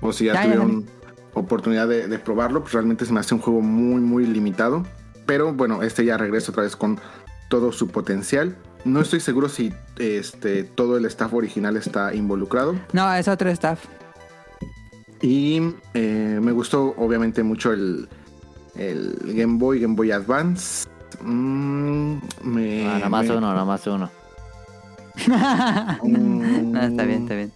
O 0.00 0.12
si 0.12 0.26
ya, 0.26 0.34
Ya, 0.34 0.40
ya 0.40 0.44
tuvieron 0.46 0.86
oportunidad 1.34 1.88
de, 1.88 2.06
de 2.08 2.18
probarlo. 2.18 2.60
Pues 2.62 2.72
realmente 2.74 3.04
se 3.06 3.12
me 3.12 3.20
hace 3.20 3.34
un 3.34 3.40
juego 3.40 3.60
muy, 3.60 4.00
muy 4.00 4.26
limitado. 4.26 4.84
Pero 5.26 5.52
bueno, 5.52 5.82
este 5.82 6.04
ya 6.04 6.16
regresa 6.16 6.50
otra 6.52 6.64
vez 6.64 6.76
con 6.76 6.98
todo 7.48 7.72
su 7.72 7.88
potencial. 7.88 8.56
No 8.84 9.00
estoy 9.00 9.20
seguro 9.20 9.48
si 9.48 9.72
este, 9.98 10.64
todo 10.64 10.96
el 10.96 11.04
staff 11.06 11.32
original 11.34 11.76
está 11.76 12.14
involucrado. 12.14 12.74
No, 12.92 13.12
es 13.14 13.28
otro 13.28 13.50
staff. 13.50 13.84
Y 15.22 15.60
eh, 15.94 16.38
me 16.40 16.52
gustó 16.52 16.94
obviamente 16.96 17.42
mucho 17.42 17.72
el, 17.72 18.08
el 18.76 19.18
Game 19.34 19.58
Boy, 19.58 19.80
Game 19.80 19.94
Boy 19.94 20.10
Advance. 20.12 20.88
Mm, 21.22 22.14
me, 22.42 22.84
No, 22.84 22.98
nomás 23.00 23.26
me- 23.28 23.36
uno, 23.36 23.54
nomás 23.54 23.86
uno. 23.86 24.10
No, 26.04 26.82
está 26.82 27.04
bien, 27.04 27.22
está 27.22 27.34
bien. 27.34 27.52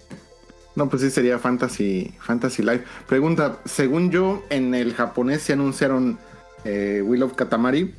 No, 0.77 0.89
pues 0.89 1.03
sí 1.03 1.11
sería 1.11 1.39
Fantasy, 1.39 2.13
Fantasy 2.19 2.63
Life. 2.63 2.85
Pregunta, 3.07 3.59
según 3.65 4.11
yo, 4.11 4.43
en 4.51 4.75
el 4.75 4.93
japonés 4.95 5.43
se 5.43 5.53
anunciaron 5.53 6.19
eh, 6.65 7.01
Will 7.05 7.23
of 7.23 7.35
Katamari, 7.35 7.95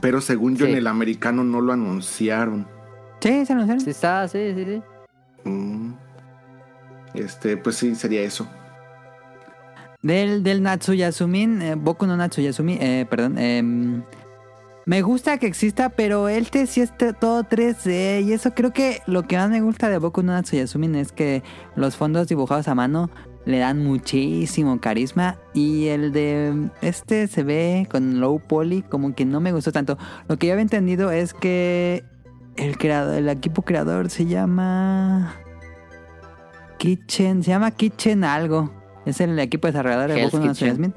pero 0.00 0.20
según 0.22 0.56
yo 0.56 0.64
Sí. 0.66 0.72
en 0.72 0.78
el 0.78 0.86
americano 0.86 1.44
no 1.44 1.60
lo 1.60 1.72
anunciaron. 1.72 2.66
Sí, 3.20 3.44
se 3.44 3.52
anunciaron. 3.52 3.80
Sí 3.80 3.90
está, 3.90 4.26
sí, 4.26 4.38
sí, 4.54 4.64
sí. 4.64 4.82
Mm. 5.44 5.92
Este, 7.14 7.58
pues 7.58 7.76
sí, 7.76 7.94
sería 7.94 8.22
eso. 8.22 8.48
Del, 10.00 10.42
del 10.42 10.62
Natsuyasumin, 10.62 11.62
eh, 11.62 11.74
Boku 11.76 12.06
no 12.06 12.16
Natsuyasumi, 12.16 12.78
eh, 12.80 13.06
perdón. 13.08 13.36
Me 14.84 15.02
gusta 15.02 15.38
que 15.38 15.46
exista, 15.46 15.90
pero 15.90 16.28
este 16.28 16.66
sí 16.66 16.80
es 16.80 16.92
todo 17.20 17.44
3D. 17.44 18.24
Y 18.24 18.32
eso 18.32 18.52
creo 18.54 18.72
que 18.72 19.00
lo 19.06 19.22
que 19.24 19.36
más 19.36 19.48
me 19.50 19.60
gusta 19.60 19.88
de 19.88 19.98
Boku 19.98 20.22
no 20.22 20.32
Natsuyasumin 20.32 20.96
es 20.96 21.12
que 21.12 21.42
los 21.76 21.96
fondos 21.96 22.28
dibujados 22.28 22.68
a 22.68 22.74
mano 22.74 23.10
le 23.44 23.58
dan 23.58 23.84
muchísimo 23.84 24.80
carisma. 24.80 25.38
Y 25.54 25.86
el 25.86 26.12
de 26.12 26.70
este 26.80 27.28
se 27.28 27.42
ve 27.44 27.86
con 27.90 28.20
low 28.20 28.40
poly, 28.40 28.82
como 28.82 29.14
que 29.14 29.24
no 29.24 29.40
me 29.40 29.52
gustó 29.52 29.72
tanto. 29.72 29.98
Lo 30.28 30.36
que 30.38 30.48
yo 30.48 30.54
había 30.54 30.62
entendido 30.62 31.12
es 31.12 31.32
que 31.32 32.04
el, 32.56 32.76
creador, 32.76 33.16
el 33.16 33.28
equipo 33.28 33.62
creador 33.62 34.10
se 34.10 34.26
llama. 34.26 35.36
Kitchen, 36.78 37.44
se 37.44 37.50
llama 37.50 37.70
Kitchen 37.70 38.24
algo. 38.24 38.72
Es 39.06 39.20
el 39.20 39.38
equipo 39.38 39.68
desarrollador 39.68 40.10
de 40.10 40.20
Hell's 40.20 40.32
Boku 40.32 40.44
no 40.44 40.52
Kitchen. 40.52 40.94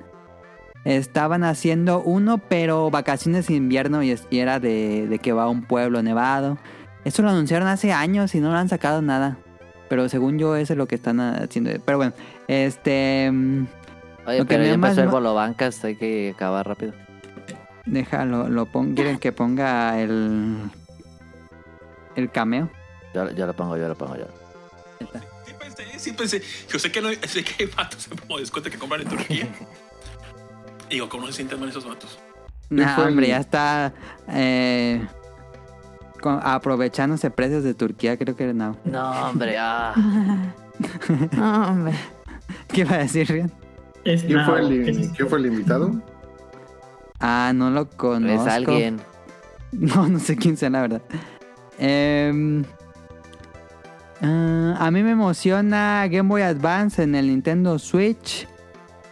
Estaban 0.86 1.43
haciendo 1.43 2.01
uno, 2.01 2.38
pero 2.38 2.89
vacaciones 2.91 3.47
de 3.47 3.55
invierno 3.55 4.03
y, 4.03 4.11
es- 4.11 4.27
y 4.29 4.39
era 4.39 4.59
de, 4.59 5.07
de 5.07 5.19
que 5.19 5.33
va 5.33 5.43
a 5.43 5.49
un 5.49 5.63
pueblo 5.63 6.01
nevado. 6.03 6.57
Eso 7.03 7.21
lo 7.23 7.29
anunciaron 7.29 7.67
hace 7.67 7.91
años 7.91 8.33
y 8.36 8.39
no 8.39 8.51
lo 8.51 8.57
han 8.57 8.69
sacado 8.69 9.01
nada. 9.01 9.38
Pero 9.89 10.07
según 10.09 10.38
yo, 10.39 10.55
eso 10.55 10.73
es 10.73 10.77
lo 10.77 10.88
que 10.88 10.95
están 10.95 11.19
haciendo. 11.19 11.71
Pero 11.86 11.97
bueno, 11.97 12.13
este. 12.47 13.29
mm, 13.31 13.65
Oye, 14.27 14.38
Lo 14.39 14.45
que 14.45 14.55
pero 14.55 14.63
ya 14.65 14.77
más 14.77 14.89
empezó 14.91 15.01
el 15.01 15.07
ma- 15.07 15.11
bolobancas, 15.13 15.83
hay 15.86 15.95
que 15.95 16.31
acabar 16.36 16.67
rápido. 16.67 16.93
Déjalo, 17.86 18.49
lo 18.49 18.65
pon, 18.65 18.95
quieren 18.95 19.19
que 19.19 19.31
ponga 19.31 19.99
el. 20.01 20.57
El 22.15 22.31
cameo. 22.31 22.69
Yo, 23.13 23.29
yo 23.31 23.45
lo 23.45 23.53
pongo, 23.55 23.77
yo 23.77 23.88
lo 23.88 23.95
pongo, 23.95 24.15
yo. 24.17 24.25
Sí 25.45 25.53
pensé, 25.59 25.99
sí 25.99 26.11
pensé. 26.13 26.41
Yo 26.71 26.79
sé 26.79 26.91
que, 26.91 27.01
no, 27.01 27.09
sé 27.27 27.43
que 27.43 27.63
hay 27.63 27.69
vatos 27.75 28.07
en 28.11 28.38
descuento 28.38 28.69
que 28.71 28.77
compran 28.77 29.01
en 29.01 29.07
Turquía. 29.09 29.47
Digo, 30.95 31.09
¿cómo 31.09 31.27
se 31.27 31.33
sienten 31.33 31.59
mal 31.59 31.67
esos 31.67 31.85
vatos? 31.85 32.17
No, 32.69 32.85
hombre, 33.05 33.27
ya 33.27 33.39
está. 33.39 33.91
Eh, 34.29 35.05
con- 36.21 36.39
aprovechándose 36.41 37.29
precios 37.29 37.65
de 37.65 37.73
Turquía, 37.73 38.17
creo 38.17 38.37
que 38.37 38.53
no. 38.53 38.77
No, 38.85 39.11
hombre, 39.27 39.57
ah. 39.59 39.93
No, 41.35 41.67
hombre. 41.67 41.95
¿Qué 42.69 42.81
iba 42.81 42.95
a 42.95 42.99
decir, 42.99 43.27
Rian? 43.27 43.51
¿Quién, 44.05 44.45
fue 44.45 44.61
el, 45.39 45.45
invitado? 45.47 46.01
Ah, 47.19 47.51
no 47.53 47.71
lo 47.71 47.89
conozco. 47.89 48.47
Es 48.47 48.53
alguien. 48.53 49.01
No, 49.73 50.07
no 50.07 50.19
sé 50.19 50.37
quién 50.37 50.55
sea, 50.55 50.69
la 50.69 50.79
verdad. 50.79 51.01
Em, 51.77 52.63
ah, 54.21 54.77
a 54.79 54.91
mí 54.91 55.03
me 55.03 55.11
emociona 55.11 56.07
Game 56.09 56.29
Boy 56.29 56.43
Advance 56.43 57.03
en 57.03 57.15
el 57.15 57.27
Nintendo 57.27 57.77
Switch. 57.79 58.47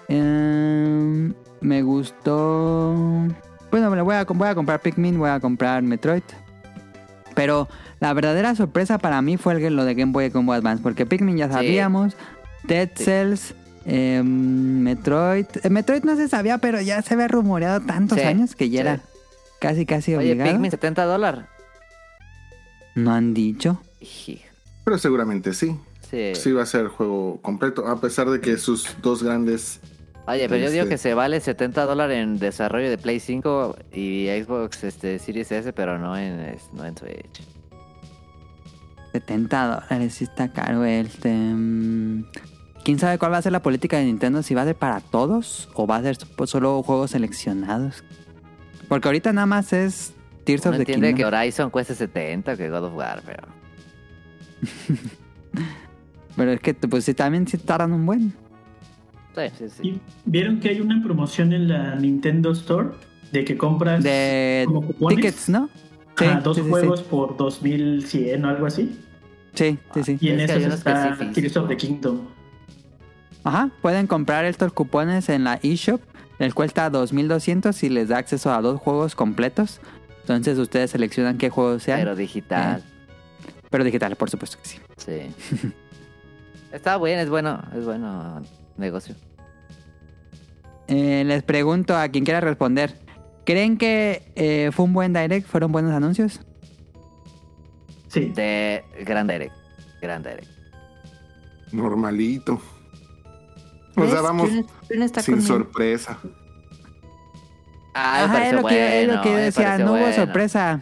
Em, 0.08 1.34
me 1.64 1.82
gustó. 1.82 2.94
Bueno, 3.72 3.90
me 3.90 3.96
lo 3.98 4.06
voy 4.06 4.16
a, 4.16 4.24
voy 4.26 4.48
a 4.48 4.56
comprar 4.56 4.82
Pikmin, 4.82 5.18
voy 5.18 5.30
a 5.30 5.40
comprar 5.40 5.82
Metroid. 5.82 6.22
Pero 7.36 7.68
la 8.00 8.14
verdadera 8.14 8.54
sorpresa 8.54 9.00
para 9.00 9.22
mí 9.24 9.38
fue 9.38 9.54
el, 9.56 9.76
lo 9.76 9.86
de 9.86 9.96
Game 9.96 10.12
Boy 10.12 10.26
y 10.26 10.30
Game 10.30 10.46
Boy 10.46 10.58
Advance. 10.58 10.84
Porque 10.84 11.06
Pikmin 11.08 11.38
ya 11.38 11.48
Sí. 11.48 11.54
sabíamos. 11.54 12.16
Dead 12.64 12.90
Sí. 12.96 13.04
Cells. 13.06 13.56
em, 13.86 14.80
Metroid. 14.82 15.46
eh, 15.62 15.70
Metroid 15.70 16.04
no 16.04 16.16
se 16.16 16.30
sabía, 16.30 16.58
pero 16.60 16.80
ya 16.80 17.02
se 17.02 17.16
había 17.16 17.28
rumoreado 17.28 17.82
tantos 17.82 18.18
Sí, 18.18 18.24
años 18.24 18.56
que 18.56 18.70
ya 18.70 18.82
sí. 18.82 18.88
era 18.88 19.02
casi, 19.60 19.86
casi 19.86 20.16
Oye, 20.16 20.32
obligado. 20.32 20.52
Pikmin 20.52 20.72
70 20.72 21.04
dólares. 21.04 21.46
No 22.96 23.12
han 23.14 23.34
dicho. 23.34 23.82
Pero 24.86 24.98
seguramente 24.98 25.54
sí. 25.54 25.78
Sí. 26.10 26.34
Sí 26.36 26.52
va 26.52 26.64
a 26.64 26.66
ser 26.66 26.82
el 26.82 26.88
juego 26.90 27.40
completo, 27.42 27.88
a 27.88 28.00
pesar 28.00 28.30
de 28.30 28.40
que 28.40 28.58
sus 28.58 28.96
dos 29.02 29.24
grandes... 29.24 29.80
Oye, 30.26 30.48
pero 30.48 30.64
yo 30.64 30.70
digo 30.72 30.84
Este- 30.84 30.94
que 30.96 30.98
se 30.98 31.14
vale 31.14 31.40
70 31.42 31.86
dólares 31.86 32.18
en 32.24 32.40
desarrollo 32.40 32.90
de 32.90 32.98
Play 32.98 33.20
5 33.20 33.76
y 33.92 34.28
Xbox 34.28 34.84
este, 34.86 35.20
Series 35.20 35.52
S, 35.52 35.74
pero 35.74 35.98
no 36.00 36.18
en, 36.18 36.56
no 36.74 36.86
en 36.86 36.98
Switch. 36.98 37.44
70 39.12 39.82
dólares, 39.90 40.14
sí 40.14 40.24
está 40.24 40.52
caro 40.52 40.86
este. 40.86 41.30
mm, 41.34 42.26
¿Quién 42.84 43.00
sabe 43.00 43.18
cuál 43.18 43.34
va 43.34 43.38
a 43.38 43.42
ser 43.42 43.52
la 43.52 43.62
política 43.62 43.98
de 43.98 44.06
Nintendo? 44.06 44.44
Si 44.44 44.54
va 44.56 44.64
a 44.64 44.66
ser 44.66 44.76
para 44.76 45.00
todos 45.02 45.70
o 45.74 45.86
va 45.88 45.98
a 45.98 46.02
ser 46.02 46.18
pues, 46.36 46.50
solo 46.50 46.82
juegos 46.84 47.12
seleccionados. 47.12 48.04
Porque 48.90 49.08
ahorita 49.08 49.32
nada 49.34 49.46
más 49.46 49.72
es 49.74 50.14
Tears 50.46 50.64
Uno 50.66 50.72
of 50.72 50.78
the 50.78 50.82
entiende 50.84 51.08
Kingdom. 51.14 51.32
que 51.32 51.36
Horizon 51.38 51.70
cueste 51.70 51.96
70, 51.96 52.58
que 52.58 52.70
God 52.70 52.84
of 52.86 52.94
War, 52.96 53.22
pero... 53.26 53.48
Pero 56.36 56.52
es 56.52 56.60
que 56.62 56.74
pues 56.74 57.06
sí, 57.06 57.14
también 57.14 57.48
sí 57.48 57.60
tardan 57.60 57.94
un 57.94 58.06
buen. 58.08 58.34
Sí, 59.36 59.42
sí, 59.58 59.66
sí. 59.70 59.88
¿Y 59.88 60.02
¿Vieron 60.26 60.60
que 60.60 60.70
hay 60.70 60.82
una 60.82 61.02
promoción 61.04 61.54
en 61.54 61.68
la 61.68 61.96
Nintendo 61.96 62.52
Store 62.52 62.90
de 63.32 63.44
que 63.44 63.58
compras 63.58 64.04
De 64.04 64.64
como 64.68 64.82
cupones? 64.86 65.16
tickets, 65.18 65.50
¿no? 65.50 65.70
Sí, 66.18 66.26
Ajá, 66.26 66.42
dos 66.42 66.60
juegos 66.62 67.00
sí. 67.00 67.06
por 67.10 67.36
2100 67.38 68.46
o 68.46 68.50
algo 68.50 68.66
así. 68.68 69.00
Sí, 69.56 69.78
sí, 69.94 70.04
sí. 70.04 70.18
Y 70.22 70.30
en 70.30 70.40
Es 70.42 70.52
esos 70.52 70.74
está. 70.76 71.18
Tears 71.34 71.58
of 71.58 71.68
the 71.68 71.78
Kingdom. 71.78 72.22
Ajá, 73.44 73.70
pueden 73.82 74.08
comprar 74.08 74.46
estos 74.46 74.72
cupones 74.72 75.30
en 75.30 75.44
la 75.44 75.60
eShop. 75.64 76.02
Les 76.40 76.54
cuesta 76.54 76.90
2200 76.90 77.84
y 77.84 77.90
les 77.90 78.10
da 78.10 78.18
acceso 78.18 78.52
a 78.54 78.62
dos 78.62 78.80
juegos 78.80 79.16
completos. 79.16 79.82
Entonces 80.22 80.58
ustedes 80.58 80.92
seleccionan 80.92 81.38
qué 81.38 81.50
juegos 81.50 81.84
sean. 81.84 82.00
Pero 82.00 82.16
Pero, 83.70 83.84
digital, 83.84 84.16
por 84.16 84.30
supuesto 84.30 84.58
que 84.62 84.70
sí. 84.70 84.80
sí. 84.98 85.72
Está 86.72 86.98
bueno, 86.98 87.22
es 87.22 87.30
bueno, 87.30 87.62
es 87.78 87.86
bueno 87.86 88.42
negocio. 88.78 89.16
Eh, 90.88 91.24
les 91.26 91.44
pregunto 91.44 91.96
a 91.96 92.08
quien 92.10 92.24
quiera 92.26 92.42
responder. 92.42 93.00
¿Creen 93.46 93.78
que 93.78 94.32
eh, 94.36 94.70
fue 94.74 94.86
un 94.86 94.94
buen 94.94 95.14
direct? 95.14 95.48
¿Fueron 95.48 95.72
buenos 95.72 95.92
anuncios? 95.94 96.42
Sí. 98.08 98.32
De 98.36 98.84
Grand 99.06 99.30
Direct, 99.30 99.54
Grand 100.02 100.26
Direct. 100.26 100.48
Normalito. 101.72 102.62
O 103.96 104.08
sea, 104.08 104.22
vamos 104.22 104.50
sin 104.50 104.66
conmigo. 105.36 105.42
sorpresa. 105.42 106.18
Ah, 107.96 108.24
Ajá, 108.26 108.48
es 108.48 108.54
lo 108.54 108.64
que, 108.66 109.02
es 109.02 109.08
lo 109.08 109.14
bueno, 109.14 109.22
que 109.24 109.30
yo 109.32 109.38
decía. 109.38 109.78
No 109.78 109.86
hubo 109.94 110.00
bueno. 110.00 110.16
sorpresa. 110.16 110.82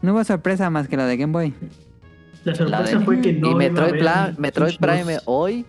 No 0.00 0.12
hubo 0.14 0.24
sorpresa 0.24 0.70
más 0.70 0.88
que 0.88 0.96
lo 0.96 1.04
de 1.04 1.16
Game 1.16 1.32
Boy. 1.32 1.54
La 2.44 2.54
sorpresa 2.54 2.98
de- 2.98 3.04
fue 3.04 3.20
que 3.20 3.32
no 3.32 3.50
y 3.52 3.54
Metroid, 3.54 3.98
Pla- 3.98 4.34
Metroid 4.38 4.76
Prime 4.78 5.14
2. 5.14 5.22
hoy, 5.26 5.64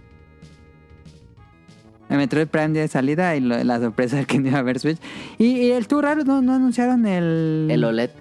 El 2.09 2.17
Metroid 2.17 2.47
Prime 2.47 2.69
día 2.69 2.81
de 2.83 2.87
salida 2.87 3.35
y 3.35 3.39
lo- 3.39 3.63
la 3.63 3.79
sorpresa 3.79 4.17
de 4.17 4.25
que 4.25 4.37
no 4.39 4.49
iba 4.49 4.57
a 4.57 4.59
haber 4.61 4.79
Switch. 4.79 4.99
Y, 5.37 5.45
y 5.45 5.71
el 5.71 5.87
Tour 5.87 6.03
raro 6.03 6.23
no, 6.23 6.41
no 6.41 6.53
anunciaron 6.53 7.05
el. 7.05 7.67
el 7.71 7.83
OLED. 7.83 8.11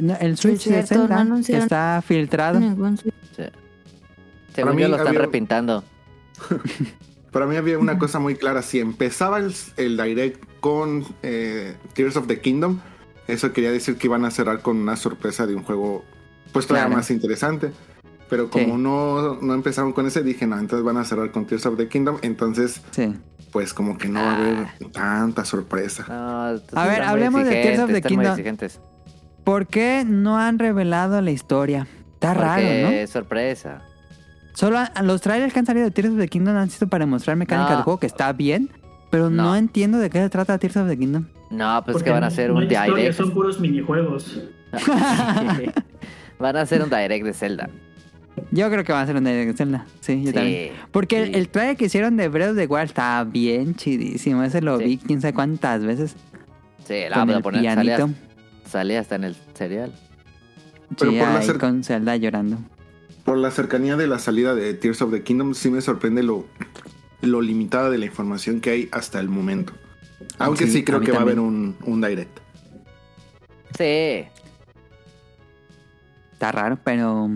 no, 0.00 0.14
el 0.20 0.36
Switch 0.36 0.60
Sí, 0.60 0.70
de 0.70 0.82
cierto, 0.86 1.06
no 1.08 1.36
Zelda. 1.42 1.46
que 1.46 1.56
está 1.58 2.02
filtrado. 2.06 2.60
Ningún 2.60 2.96
Switch. 2.96 3.14
Sí. 3.36 3.42
Según 4.54 4.76
mí 4.76 4.82
yo 4.82 4.88
lo 4.88 4.94
están 4.96 5.08
había- 5.08 5.20
repintando. 5.20 5.84
Para 7.32 7.46
mí 7.46 7.56
había 7.56 7.78
una 7.78 7.98
cosa 7.98 8.18
muy 8.18 8.34
clara. 8.36 8.62
Si 8.62 8.78
empezaba 8.80 9.38
el, 9.38 9.52
el 9.76 9.96
direct 9.96 10.42
con 10.60 11.04
eh, 11.22 11.74
Tears 11.92 12.16
of 12.16 12.26
the 12.28 12.40
Kingdom, 12.40 12.80
eso 13.28 13.52
quería 13.52 13.70
decir 13.70 13.96
que 13.96 14.06
iban 14.06 14.24
a 14.24 14.30
cerrar 14.30 14.60
con 14.62 14.78
una 14.78 14.96
sorpresa 14.96 15.46
de 15.46 15.54
un 15.54 15.62
juego 15.62 16.02
pues 16.52 16.66
todavía 16.66 16.86
Claro. 16.86 16.96
más 16.98 17.10
interesante. 17.10 17.72
Pero 18.28 18.50
como 18.50 18.64
Sí. 18.76 18.82
no, 18.82 19.36
no 19.40 19.54
empezaron 19.54 19.92
con 19.92 20.06
ese, 20.06 20.22
dije, 20.22 20.46
no, 20.46 20.58
entonces 20.58 20.84
van 20.84 20.96
a 20.96 21.04
cerrar 21.04 21.30
con 21.30 21.46
Tears 21.46 21.66
of 21.66 21.76
the 21.76 21.88
Kingdom. 21.88 22.16
Entonces, 22.22 22.80
Sí. 22.90 23.14
pues 23.52 23.72
como 23.72 23.96
que 23.98 24.08
no 24.08 24.20
va 24.20 24.32
a 24.32 24.36
haber 24.36 24.66
tanta 24.92 25.44
sorpresa. 25.44 26.04
No, 26.08 26.60
A 26.80 26.86
ver, 26.86 27.02
hablemos 27.02 27.44
de 27.44 27.50
Tears 27.50 27.78
of 27.80 27.92
the 27.92 28.02
Kingdom. 28.02 28.36
¿Por 29.44 29.66
qué 29.68 30.04
no 30.06 30.38
han 30.38 30.58
revelado 30.58 31.20
la 31.20 31.30
historia? 31.30 31.86
Está 32.14 32.34
raro, 32.34 32.62
¿no? 32.62 32.88
es 32.88 33.10
sorpresa. 33.10 33.82
Solo 34.54 34.78
los 35.04 35.20
trailers 35.20 35.52
que 35.52 35.58
han 35.60 35.66
salido 35.66 35.84
de 35.84 35.90
Tears 35.92 36.10
of 36.12 36.18
the 36.18 36.28
Kingdom 36.28 36.56
han 36.56 36.70
sido 36.70 36.88
para 36.88 37.06
mostrar 37.06 37.36
mecánicas 37.36 37.70
No. 37.70 37.76
del 37.76 37.84
juego 37.84 38.00
que 38.00 38.06
está 38.06 38.32
bien, 38.32 38.70
pero 39.10 39.30
no. 39.30 39.44
No. 39.44 39.56
entiendo 39.56 39.98
de 39.98 40.10
qué 40.10 40.18
se 40.18 40.30
trata 40.30 40.58
Tears 40.58 40.78
of 40.78 40.88
the 40.88 40.98
Kingdom. 40.98 41.26
No, 41.50 41.80
pues 41.84 41.94
es 41.96 42.02
Porque 42.02 42.04
que 42.06 42.10
van 42.10 42.24
a 42.24 42.26
hacer 42.26 42.50
no 42.50 42.56
un 42.56 42.66
direct. 42.68 43.12
Son 43.16 43.30
puros 43.32 43.60
minijuegos. 43.60 44.40
van 46.38 46.56
a 46.56 46.62
hacer 46.62 46.82
un 46.82 46.90
direct 46.90 47.24
de 47.24 47.32
Zelda. 47.32 47.70
Yo 48.50 48.70
creo 48.70 48.84
que 48.84 48.92
va 48.92 49.00
a 49.02 49.06
ser 49.06 49.16
una 49.16 49.30
de 49.30 49.52
Zelda. 49.54 49.86
Sí, 50.00 50.20
yo 50.22 50.28
Sí, 50.28 50.32
también. 50.34 50.72
Porque 50.92 51.22
el, 51.22 51.26
sí. 51.28 51.34
el 51.34 51.48
trailer 51.48 51.76
que 51.76 51.86
hicieron 51.86 52.16
de 52.16 52.28
Breath 52.28 52.50
of 52.50 52.56
the 52.56 52.66
Wild 52.66 52.84
está 52.86 53.24
bien 53.24 53.74
chidísimo. 53.74 54.42
Ese 54.42 54.60
lo 54.60 54.78
Sí. 54.78 54.84
vi 54.84 54.96
quién 54.98 55.20
sabe 55.20 55.34
cuántas 55.34 55.84
veces. 55.84 56.14
Sí, 56.86 56.94
la 57.08 57.16
con 57.16 57.26
voy 57.26 57.34
a 57.34 57.36
el 57.38 57.42
poner. 57.42 57.74
Salía, 57.74 57.96
pianito. 57.96 58.18
salía 58.68 59.00
hasta 59.00 59.14
en 59.16 59.24
el 59.24 59.36
serial. 59.54 59.92
Pero 60.98 61.10
Sí, 61.10 61.18
por 61.18 61.28
la 61.28 61.38
ahí 61.38 61.48
con 61.58 61.82
Zelda 61.84 62.16
llorando. 62.16 62.58
Por 63.24 63.38
la 63.38 63.50
cercanía 63.50 63.96
de 63.96 64.06
la 64.06 64.18
salida 64.20 64.54
de 64.54 64.72
Tears 64.74 65.02
of 65.02 65.10
the 65.10 65.22
Kingdom, 65.22 65.54
sí 65.54 65.68
me 65.70 65.80
sorprende 65.80 66.22
lo, 66.22 66.46
lo 67.22 67.40
limitada 67.42 67.90
de 67.90 67.98
la 67.98 68.04
información 68.06 68.60
que 68.60 68.70
hay 68.70 68.88
hasta 68.92 69.18
el 69.18 69.28
momento. 69.28 69.72
Aunque 70.38 70.66
Sí, 70.68 70.84
creo 70.84 71.00
que 71.00 71.10
va 71.10 71.18
a 71.18 71.22
haber 71.22 71.40
un, 71.40 71.74
un 71.84 72.00
direct. 72.00 72.38
Sí. 73.76 74.26
Está 76.32 76.52
raro, 76.52 76.78
pero... 76.84 77.30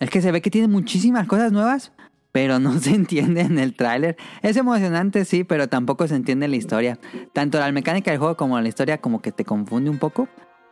Es 0.00 0.10
que 0.10 0.20
se 0.20 0.30
ve 0.32 0.40
que 0.42 0.50
tiene 0.50 0.68
muchísimas 0.68 1.26
cosas 1.26 1.52
nuevas, 1.52 1.92
pero 2.32 2.58
no 2.58 2.78
se 2.78 2.90
entiende 2.94 3.40
en 3.42 3.58
el 3.58 3.74
tráiler. 3.74 4.16
Es 4.42 4.56
emocionante, 4.56 5.24
sí, 5.24 5.44
pero 5.44 5.68
tampoco 5.68 6.06
se 6.08 6.16
entiende 6.16 6.48
la 6.48 6.56
historia. 6.56 6.98
Tanto 7.32 7.58
la 7.58 7.70
mecánica 7.72 8.10
del 8.10 8.18
juego 8.18 8.36
como 8.36 8.60
la 8.60 8.68
historia 8.68 8.98
como 9.00 9.20
que 9.22 9.32
te 9.32 9.44
confunde 9.44 9.90
un 9.90 9.98
poco. 9.98 10.28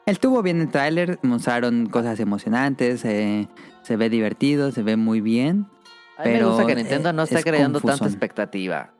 Él 0.06 0.18
tuvo 0.18 0.42
bien 0.42 0.60
el 0.60 0.68
tráiler, 0.68 1.18
mostraron 1.22 1.86
cosas 1.86 2.20
emocionantes, 2.20 3.04
eh, 3.06 3.48
se 3.82 3.96
ve 3.96 4.10
divertido, 4.10 4.70
se 4.70 4.82
ve 4.82 4.96
muy 4.96 5.22
bien. 5.22 5.66
A 6.18 6.24
mí 6.24 6.28
me 6.30 6.34
Pero, 6.34 6.48
gusta 6.50 6.66
que 6.66 6.72
eh, 6.72 6.76
Nintendo 6.76 7.12
no 7.14 7.22
está 7.22 7.38
es 7.38 7.44
creando 7.44 7.80
tanta 7.80 8.04
expectativa. 8.04 8.92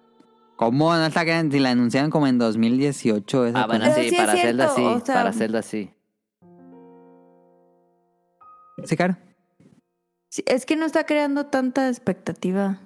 ¿Cómo 0.57 0.95
no 0.95 1.05
está 1.05 1.25
que 1.27 1.49
si 1.51 1.59
la 1.59 1.71
anunciaron 1.73 2.11
como 2.11 2.27
en 2.27 2.39
2018? 2.39 3.47
esa 3.47 3.63
Ah, 3.63 3.67
bueno? 3.67 3.85
Pero 3.95 4.09
sí, 4.09 4.17
para 4.17 4.37
Zelda 4.37 4.69
sí. 4.71 4.83
o 4.83 5.01
sea- 5.05 5.15
Para 5.15 5.33
Zelda 5.33 5.63
sí. 5.63 5.91
Sí, 8.85 8.97
claro. 8.97 9.17
Sí, 10.35 10.43
es 10.49 10.67
que 10.67 10.75
no 10.75 10.85
está 10.85 11.05
creando 11.07 11.47
tanta 11.47 11.87
expectativa. 11.89 12.81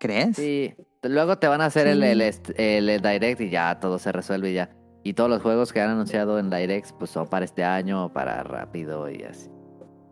¿Crees? 0.00 0.34
Sí. 0.34 0.74
Luego 1.04 1.38
te 1.38 1.46
van 1.46 1.60
a 1.60 1.66
hacer 1.66 1.86
el, 1.86 2.00
Sí. 2.02 2.08
el, 2.08 2.22
el- 2.56 2.88
el 2.88 3.00
direct 3.00 3.40
y 3.40 3.50
ya 3.50 3.78
todo 3.78 4.00
se 4.00 4.10
resuelve 4.10 4.50
y 4.50 4.54
ya. 4.54 4.70
Y 5.04 5.12
todos 5.12 5.30
los 5.30 5.40
juegos 5.42 5.72
que 5.72 5.80
han 5.80 5.90
anunciado 5.90 6.40
en 6.40 6.50
direct 6.50 6.90
pues 6.98 7.12
son 7.12 7.28
para 7.28 7.44
este 7.44 7.62
año 7.62 8.06
o 8.06 8.12
para 8.12 8.42
rápido 8.42 9.08
y 9.08 9.22
así. 9.22 9.48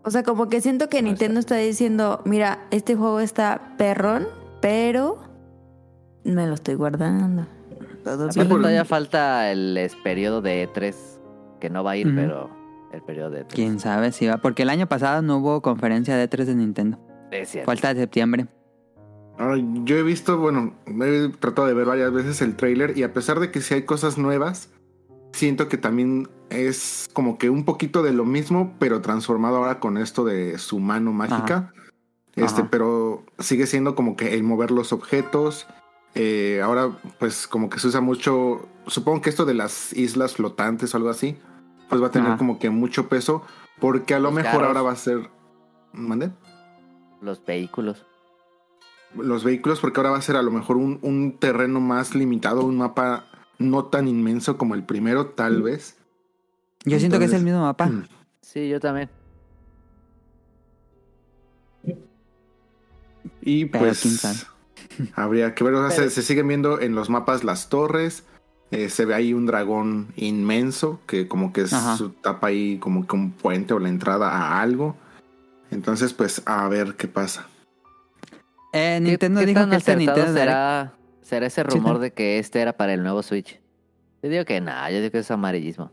O 0.05 0.13
sea, 0.13 0.23
como 0.23 0.49
que 0.49 0.61
siento 0.61 0.89
que 0.89 1.03
No 1.03 1.09
Nintendo 1.09 1.41
está 1.41 1.57
diciendo, 1.57 2.21
mira, 2.25 2.69
este 2.71 2.95
juego 2.95 3.19
está 3.19 3.75
perrón, 3.77 4.29
pero 4.61 5.19
me 6.23 6.47
lo 6.47 6.55
estoy 6.55 6.75
guardando. 6.77 7.49
Todo 8.05 8.27
Aparte 8.27 8.39
bien. 8.45 8.49
todavía 8.49 8.85
falta 8.85 9.51
el 9.51 9.91
periodo 10.05 10.41
de 10.41 10.69
E3, 10.69 10.95
que 11.59 11.69
no 11.69 11.83
va 11.83 11.91
a 11.93 11.97
ir, 11.97 12.15
pero 12.15 12.49
el 12.93 13.03
periodo 13.03 13.31
de 13.31 13.41
E 13.41 13.45
E3. 13.45 13.55
Quién 13.55 13.81
sabe 13.81 14.13
si 14.13 14.27
va. 14.27 14.39
Porque 14.39 14.63
el 14.63 14.71
año 14.71 14.89
pasado 14.89 15.23
no 15.23 15.39
hubo 15.39 15.63
conferencia 15.63 16.17
de 16.17 16.29
3 16.29 16.47
de 16.47 16.55
Nintendo. 16.55 16.99
Es 17.31 17.51
cierto. 17.51 17.67
Falta 17.67 17.95
de 17.95 18.01
septiembre. 18.01 18.47
Ahora, 19.39 19.57
yo 19.85 19.97
he 19.97 20.03
visto, 20.03 20.39
bueno, 20.39 20.75
he 20.87 21.31
tratado 21.41 21.67
de 21.67 21.75
ver 21.75 21.87
varias 21.87 22.13
veces 22.13 22.43
el 22.43 22.55
trailer 22.55 22.97
y 22.97 23.03
a 23.03 23.13
pesar 23.13 23.41
de 23.41 23.51
que 23.51 23.61
sí 23.63 23.75
hay 23.75 23.83
cosas 23.85 24.19
nuevas, 24.19 24.69
siento 25.33 25.69
que 25.69 25.79
también 25.79 26.29
es 26.51 27.09
como 27.15 27.39
que 27.39 27.49
un 27.49 27.65
poquito 27.65 28.03
de 28.03 28.13
lo 28.13 28.27
mismo, 28.27 28.75
pero 28.79 29.01
transformado 29.01 29.57
ahora 29.57 29.81
con 29.81 29.97
esto 29.97 30.25
de 30.25 30.59
su 30.59 30.79
mano 30.81 31.13
mágica. 31.13 31.73
Este, 32.37 32.61
Ajá. 32.63 32.69
pero 32.71 33.25
sigue 33.39 33.67
siendo 33.67 33.95
como 33.95 34.17
que 34.17 34.35
el 34.35 34.43
mover 34.43 34.71
los 34.71 34.93
objetos. 34.93 35.67
eh, 36.15 36.61
ahora, 36.63 36.91
pues 37.19 37.47
como 37.47 37.71
que 37.71 37.79
se 37.79 37.89
usa 37.89 38.03
mucho, 38.03 38.69
supongo 38.87 39.23
que 39.23 39.31
esto 39.31 39.47
de 39.47 39.55
las 39.55 39.95
islas 39.95 40.35
flotantes 40.35 40.93
o 40.93 40.99
algo 40.99 41.09
así, 41.09 41.39
pues 41.93 42.03
va 42.03 42.07
a 42.07 42.11
tener 42.11 42.29
Ajá. 42.29 42.39
como 42.39 42.59
que 42.59 42.71
mucho 42.71 43.11
peso, 43.11 43.43
porque 43.79 44.15
a 44.15 44.19
lo 44.19 44.29
Los 44.31 44.33
mejor 44.33 44.53
carros. 44.53 44.67
ahora 44.69 44.81
va 44.81 44.93
a 44.93 44.97
ser. 44.97 45.29
¿Mande? 45.93 46.31
Los 47.21 47.45
vehículos. 47.45 48.07
Los 49.15 49.45
vehículos, 49.45 49.79
porque 49.81 50.01
ahora 50.01 50.11
va 50.13 50.17
a 50.17 50.23
ser 50.23 50.37
a 50.37 50.43
lo 50.43 50.51
mejor 50.51 50.79
un, 50.79 50.99
un 51.03 51.39
terreno 51.39 51.81
más 51.81 52.15
limitado, 52.15 52.65
un 52.65 52.79
mapa 52.79 53.27
no 53.59 53.85
tan 53.85 54.09
inmenso 54.09 54.57
como 54.57 54.75
el 54.75 54.85
primero, 54.85 55.27
tal 55.27 55.61
vez. 55.61 55.99
Yo 56.87 56.99
siento 56.99 57.19
que 57.19 57.27
es 57.27 57.35
el 57.35 57.43
mismo 57.43 57.61
mapa. 57.61 57.87
Mm. 57.87 58.09
Sí, 58.41 58.71
yo 58.71 58.81
también. 58.81 59.11
Y 63.43 63.67
Pero 63.67 63.85
pues 63.85 64.47
habría 65.15 65.55
que 65.55 65.63
ver, 65.65 65.75
o 65.75 65.91
sea, 65.91 66.09
se 66.09 66.23
siguen 66.23 66.49
viendo 66.49 66.81
en 66.81 66.95
los 66.95 67.11
mapas 67.11 67.45
las 67.45 67.69
torres, 67.69 68.25
eh, 68.73 68.89
se 68.89 69.05
ve 69.05 69.15
ahí 69.15 69.33
un 69.35 69.47
dragón 69.47 70.09
inmenso 70.17 70.99
que 71.07 71.29
como 71.29 71.53
que 71.53 71.61
es- 71.63 71.73
Ajá. 71.73 71.97
su- 71.97 72.11
tapa 72.11 72.49
ahí 72.49 72.79
como 72.79 73.07
que 73.07 73.15
un 73.15 73.31
puente 73.31 73.73
o 73.75 73.79
la 73.79 73.89
entrada 73.89 74.29
a 74.31 74.61
algo. 74.61 74.97
Entonces 75.71 76.13
pues 76.13 76.43
a 76.47 76.67
ver 76.69 76.95
qué 76.97 77.07
pasa. 77.07 77.47
Eh, 78.73 78.97
¿Qué- 78.97 79.01
Nintendo 79.11 79.41
qué 79.41 79.47
dijo 79.47 79.61
tan 79.61 79.71
que 79.71 79.77
este 79.77 79.97
Nintendo 79.97 80.33
será, 80.33 80.95
será 81.23 81.47
ese 81.47 81.63
rumor 81.63 81.99
de 81.99 82.13
que 82.13 82.39
este 82.39 82.61
era 82.61 82.73
para 82.77 82.93
el 82.95 83.03
nuevo 83.03 83.23
Switch? 83.23 83.61
Yo 84.23 84.29
digo 84.31 84.45
que 84.45 84.61
nada, 84.61 84.91
yo 84.91 84.99
digo 84.99 85.11
que 85.13 85.19
es 85.19 85.31
amarillismo. 85.31 85.91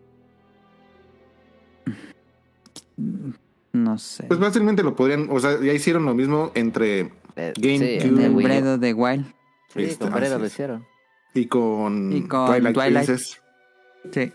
No 3.71 3.97
sé. 3.97 4.23
Pues 4.23 4.39
fácilmente 4.39 4.84
lo 4.84 4.95
podrían, 4.95 5.27
o 5.30 5.39
sea, 5.39 5.59
ya 5.61 5.73
hicieron 5.73 6.05
lo 6.05 6.13
mismo 6.13 6.51
entre 6.55 7.11
Eh, 7.36 7.53
GameCube. 7.57 8.01
sí, 8.01 8.07
en 8.07 8.15
de 8.15 8.25
el 8.57 8.67
of 8.67 8.80
the 8.80 8.93
Wild. 8.93 9.25
Sí, 9.73 9.84
Este, 9.84 10.05
con 10.05 10.13
Breath 10.13 10.32
así 10.32 10.39
lo 10.41 10.47
hicieron. 10.47 10.86
Y 11.34 11.45
con, 11.45 12.11
Y 12.13 12.21
con 12.23 12.47
Twilight, 12.47 12.73
Twilight. 12.75 13.05
Princess. 13.05 13.41
Sí. 14.11 14.32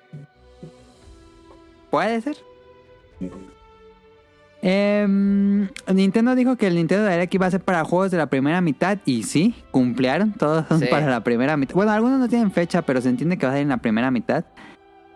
¿Puede 1.90 2.20
ser? 2.20 2.36
Em, 4.62 5.68
Nintendo 5.92 6.34
dijo 6.34 6.57
que 6.57 6.66
el 6.66 6.74
Nintendo 6.74 7.07
Direct 7.09 7.34
iba 7.34 7.47
a 7.47 7.51
ser 7.51 7.61
para 7.61 7.84
juegos 7.84 8.11
de 8.11 8.16
la 8.16 8.26
primera 8.26 8.61
mitad 8.62 8.99
y 9.05 9.24
sí, 9.24 9.55
cumplieron, 9.70 10.32
todos 10.32 10.66
son 10.68 10.80
Sí. 10.80 10.86
para 10.90 11.07
la 11.07 11.22
primera 11.22 11.57
mitad. 11.59 11.74
Bueno, 11.74 11.92
algunos 11.92 12.18
no 12.18 12.28
tienen 12.28 12.51
fecha, 12.51 12.80
pero 12.82 13.01
se 13.03 13.11
entiende 13.11 13.36
que 13.36 13.45
va 13.45 13.53
a 13.53 13.57
ser 13.57 13.62
en 13.62 13.68
la 13.68 13.76
primera 13.76 14.11
mitad. 14.11 14.45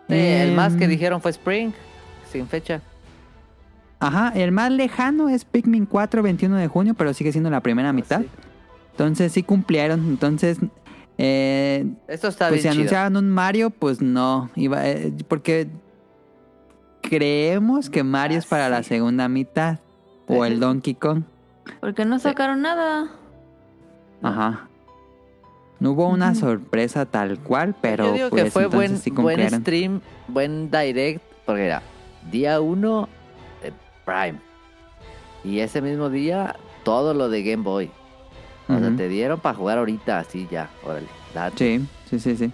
Sí, 0.07 0.15
el 0.15 0.53
más 0.55 0.75
que 0.75 0.83
Em, 0.85 0.89
dijeron 0.91 1.19
fue 1.21 1.31
Spring, 1.31 1.71
sin 2.31 2.47
fecha. 2.47 2.81
Ajá, 3.99 4.31
el 4.35 4.51
más 4.51 4.71
lejano 4.71 5.29
es 5.29 5.45
Pikmin 5.45 5.85
4, 5.87 6.21
21 6.21 6.55
de 6.55 6.67
junio, 6.67 6.93
pero 6.93 7.13
sigue 7.13 7.31
siendo 7.31 7.49
la 7.49 7.61
primera 7.61 7.91
mitad. 7.91 8.21
Sí. 8.21 8.27
Entonces 8.91 9.31
sí 9.31 9.43
cumplieron. 9.43 9.99
Entonces, 10.07 10.59
eh, 11.21 11.85
Esto 12.07 12.29
está 12.29 12.47
pues 12.49 12.61
si 12.61 12.67
bien 12.67 12.73
chido. 12.73 12.81
anunciaban 12.81 13.17
un 13.17 13.29
Mario, 13.29 13.69
pues 13.69 14.01
no. 14.01 14.49
Iba, 14.55 14.87
eh, 14.87 15.13
porque 15.27 15.67
creemos 17.01 17.89
que 17.89 18.03
Mario 18.03 18.37
es 18.39 18.45
para 18.45 18.67
Ah, 18.67 18.69
la 18.69 18.83
sí. 18.83 18.89
segunda 18.89 19.27
mitad. 19.27 19.79
O 20.27 20.45
el. 20.45 20.59
Donkey 20.59 20.93
Kong. 20.95 21.23
Porque 21.81 22.05
no 22.05 22.19
sacaron 22.19 22.61
nada. 22.61 23.09
Ajá. 24.21 24.67
No 25.79 25.91
hubo 25.91 26.07
una 26.07 26.35
sorpresa 26.35 27.05
tal 27.05 27.39
cual, 27.39 27.73
pero 27.81 28.05
Yo 28.05 28.13
digo 28.13 28.29
pues 28.29 28.43
que 28.45 28.51
fue 28.51 28.63
entonces 28.63 28.89
buen, 28.89 29.01
sí 29.01 29.11
buen 29.11 29.49
stream, 29.61 30.01
buen 30.27 30.69
direct, 30.69 31.21
porque 31.45 31.65
era 31.67 31.81
día 32.31 32.59
1 32.59 33.07
Prime. 34.05 34.39
Y 35.45 35.59
ese 35.59 35.81
mismo 35.81 36.09
día, 36.09 36.55
todo 36.83 37.13
lo 37.13 37.29
de 37.29 37.43
Game 37.43 37.63
Boy. 37.63 37.89
O 38.69 38.79
sea, 38.79 38.95
te 38.95 39.09
dieron 39.09 39.39
para 39.39 39.55
jugar 39.55 39.79
ahorita, 39.79 40.19
así 40.19 40.47
ya, 40.51 40.69
órale. 40.85 41.07
date. 41.33 41.57
Sí, 41.57 41.87
sí, 42.09 42.19
sí, 42.19 42.37
sí. 42.37 42.51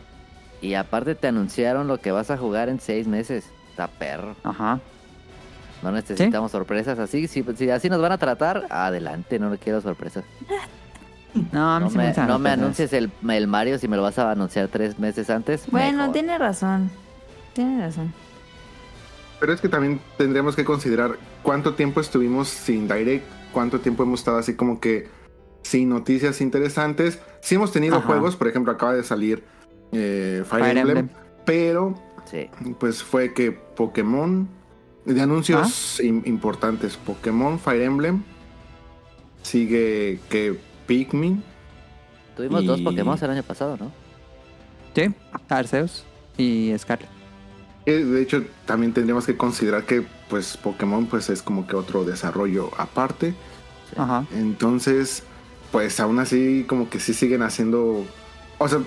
Y 0.62 0.74
aparte 0.76 1.14
te 1.14 1.28
anunciaron 1.28 1.88
lo 1.88 2.00
que 2.00 2.12
vas 2.12 2.32
a 2.32 2.38
jugar 2.38 2.70
en 2.70 2.80
seis 2.80 3.06
meses. 3.06 3.46
Está 3.70 3.88
perro. 3.88 4.36
Ajá. 4.44 4.80
No 5.84 5.92
necesitamos 5.92 6.52
sorpresas 6.52 6.98
así. 6.98 7.28
Si, 7.28 7.44
si 7.58 7.70
así 7.70 7.90
nos 7.90 8.02
van 8.02 8.14
a 8.14 8.18
tratar, 8.18 8.66
adelante, 8.70 9.38
no 9.40 9.56
quiero 9.58 9.82
sorpresas. 9.82 10.24
No, 11.52 11.76
a 11.76 11.80
mí 11.80 11.86
No 11.86 11.92
sí 11.92 11.98
me, 11.98 12.14
no 12.28 12.40
me 12.40 12.50
anuncies 12.50 12.94
el, 12.94 13.12
el 13.30 13.48
Mario 13.48 13.78
si 13.78 13.88
me 13.90 13.98
lo 13.98 14.04
vas 14.04 14.18
a 14.18 14.32
anunciar 14.32 14.70
tres 14.70 14.98
meses 14.98 15.30
antes. 15.30 15.70
Bueno, 15.70 15.98
mejor. 15.98 16.14
tiene 16.14 16.38
razón. 16.38 16.90
Tiene 17.54 17.86
razón. 17.86 18.14
Pero 19.40 19.54
es 19.54 19.60
que 19.60 19.68
también 19.68 20.00
tendríamos 20.18 20.56
que 20.56 20.64
considerar 20.64 21.18
cuánto 21.44 21.74
tiempo 21.74 22.00
estuvimos 22.00 22.48
sin 22.48 22.88
Direct, 22.88 23.26
cuánto 23.52 23.80
tiempo 23.82 24.04
hemos 24.04 24.22
estado 24.22 24.38
así 24.38 24.56
como 24.56 24.80
que 24.80 25.10
sin 25.66 25.90
noticias 25.90 26.42
interesantes. 26.42 27.20
Sí 27.42 27.56
hemos 27.56 27.72
tenido 27.72 27.98
Ajá. 27.98 28.06
juegos, 28.06 28.36
por 28.36 28.48
ejemplo, 28.48 28.72
acaba 28.72 28.94
de 28.94 29.04
salir 29.04 29.44
eh, 29.92 30.44
Fire, 30.48 30.64
Fire 30.64 30.78
Emblem, 30.78 30.98
Emblem. 30.98 31.18
pero 31.44 31.96
Sí. 32.26 32.50
pues 32.80 33.02
fue 33.04 33.34
que 33.34 33.52
Pokémon, 33.52 34.48
de 35.06 35.22
anuncios 35.22 36.00
im- 36.04 36.22
importantes, 36.28 36.98
Pokémon, 36.98 37.58
Fire 37.60 37.82
Emblem, 37.82 38.24
sigue 39.42 40.20
que 40.30 40.60
Pikmin, 40.88 41.44
Tuvimos 42.36 42.66
dos 42.66 42.82
Pokémon 42.82 43.18
el 43.22 43.30
año 43.30 43.44
pasado, 43.44 43.78
¿no? 43.78 43.92
Sí, 44.94 45.14
Arceus 45.50 46.04
y 46.38 46.74
Scarlet. 46.78 47.08
Eh, 47.86 48.04
de 48.04 48.22
hecho, 48.22 48.44
también 48.66 48.94
tendríamos 48.94 49.26
que 49.26 49.38
considerar 49.38 49.86
que 49.86 50.06
pues 50.30 50.58
Pokémon 50.58 51.06
pues 51.06 51.30
es 51.30 51.42
como 51.42 51.66
que 51.66 51.76
otro 51.76 52.04
desarrollo 52.04 52.72
aparte. 52.78 53.32
Sí. 53.90 53.96
Ajá. 53.98 54.26
Entonces, 54.34 55.24
pues 55.76 56.00
aún 56.00 56.20
así 56.20 56.64
como 56.70 56.90
que 56.90 57.02
sí 57.02 57.14
siguen 57.14 57.42
haciendo... 57.42 58.06
O 58.60 58.70
sea, 58.70 58.80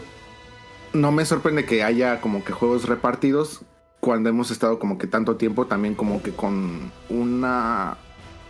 no 0.94 1.12
me 1.12 1.26
sorprende 1.26 1.66
que 1.66 1.84
haya 1.84 2.22
como 2.22 2.42
que 2.42 2.54
juegos 2.54 2.88
repartidos 2.88 3.60
cuando 4.00 4.30
hemos 4.30 4.50
estado 4.50 4.78
como 4.78 4.96
que 4.96 5.06
tanto 5.06 5.36
tiempo 5.36 5.66
también 5.66 5.94
como 5.94 6.22
que 6.22 6.32
con 6.32 6.90
una 7.10 7.98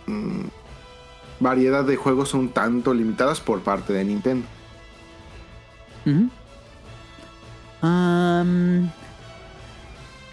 mm, 0.07 0.45
variedad 1.41 1.83
de 1.83 1.97
juegos 1.97 2.33
un 2.33 2.47
tanto 2.47 2.93
limitadas 2.93 3.41
por 3.41 3.59
parte 3.59 3.91
de 3.91 4.05
Nintendo. 4.05 4.47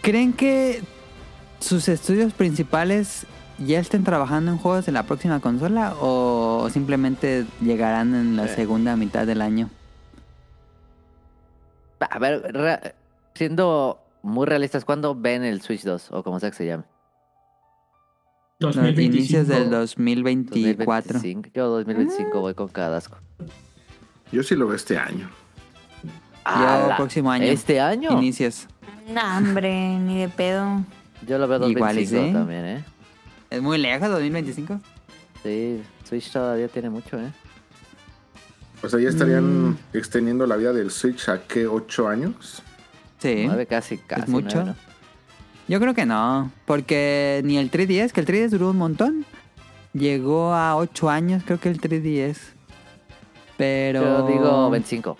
¿Creen 0.00 0.32
que 0.32 0.80
sus 1.58 1.88
estudios 1.88 2.32
principales 2.34 3.26
ya 3.58 3.78
estén 3.80 4.04
trabajando 4.04 4.52
en 4.52 4.58
juegos 4.58 4.86
de 4.86 4.92
la 4.92 5.04
próxima 5.04 5.40
consola 5.40 5.94
o 6.00 6.68
simplemente 6.70 7.46
llegarán 7.60 8.14
en 8.14 8.36
la 8.36 8.44
Eh. 8.46 8.54
segunda 8.54 8.96
mitad 8.96 9.26
del 9.26 9.40
año? 9.42 9.70
A 11.98 12.18
ver, 12.18 12.42
re- 12.52 12.94
siendo 13.34 14.00
muy 14.22 14.46
realistas, 14.46 14.84
¿cuándo 14.84 15.14
ven 15.14 15.44
el 15.44 15.62
Switch 15.62 15.82
2? 15.82 16.10
O 16.12 16.22
como 16.22 16.40
sea 16.40 16.50
que 16.50 16.56
se 16.56 16.66
llame. 16.66 16.84
Los 18.58 18.74
2025. 18.76 19.16
inicios 19.16 19.48
del 19.48 19.70
2024. 19.70 21.14
2025. 21.14 21.50
Yo 21.54 21.68
2025 21.68 22.40
voy 22.40 22.54
con 22.54 22.68
Cadasco. 22.68 23.18
Yo 24.32 24.42
sí 24.42 24.54
lo 24.56 24.66
veo 24.66 24.76
este 24.76 24.98
año. 24.98 25.28
¡Hala! 26.44 26.96
próximo 26.96 27.30
año. 27.30 27.44
¿Este 27.44 27.80
año? 27.80 28.12
Inicios. 28.12 28.66
No, 29.08 29.20
hombre, 29.38 29.98
ni 29.98 30.20
de 30.20 30.28
pedo. 30.28 30.82
Yo 31.26 31.38
lo 31.38 31.48
veo 31.48 31.68
Igual 31.68 31.98
y 31.98 32.04
2025 32.06 32.26
sí. 32.26 32.32
también, 32.32 32.64
¿eh? 32.64 32.84
¿Es 33.50 33.62
muy 33.62 33.78
lejos 33.78 34.08
2025? 34.08 34.80
Sí, 35.42 35.82
Switch 36.04 36.30
todavía 36.32 36.68
tiene 36.68 36.90
mucho, 36.90 37.18
¿eh? 37.18 37.32
O 38.82 38.88
sea, 38.88 39.00
ya 39.00 39.08
estarían 39.08 39.70
Mm. 39.70 39.78
extendiendo 39.94 40.46
la 40.46 40.56
vida 40.56 40.72
del 40.72 40.90
Switch 40.90 41.28
a 41.28 41.42
qué, 41.46 41.66
ocho 41.66 42.08
años. 42.08 42.62
Sí. 43.18 43.48
Casi, 43.68 43.98
casi. 43.98 44.30
mucho? 44.30 44.56
nueve, 44.56 44.70
¿no? 44.70 44.86
Yo 45.68 45.80
creo 45.80 45.94
que 45.94 46.06
no, 46.06 46.52
porque 46.64 47.40
ni 47.44 47.58
el 47.58 47.70
3DS, 47.70 48.12
que 48.12 48.20
el 48.20 48.26
3DS 48.26 48.50
duró 48.50 48.70
un 48.70 48.76
montón, 48.76 49.24
llegó 49.94 50.52
a 50.54 50.76
8 50.76 51.10
años, 51.10 51.42
creo 51.44 51.58
que 51.58 51.68
el 51.68 51.80
3DS. 51.80 52.38
Pero... 53.56 54.02
Yo 54.02 54.26
digo 54.28 54.70
25. 54.70 55.16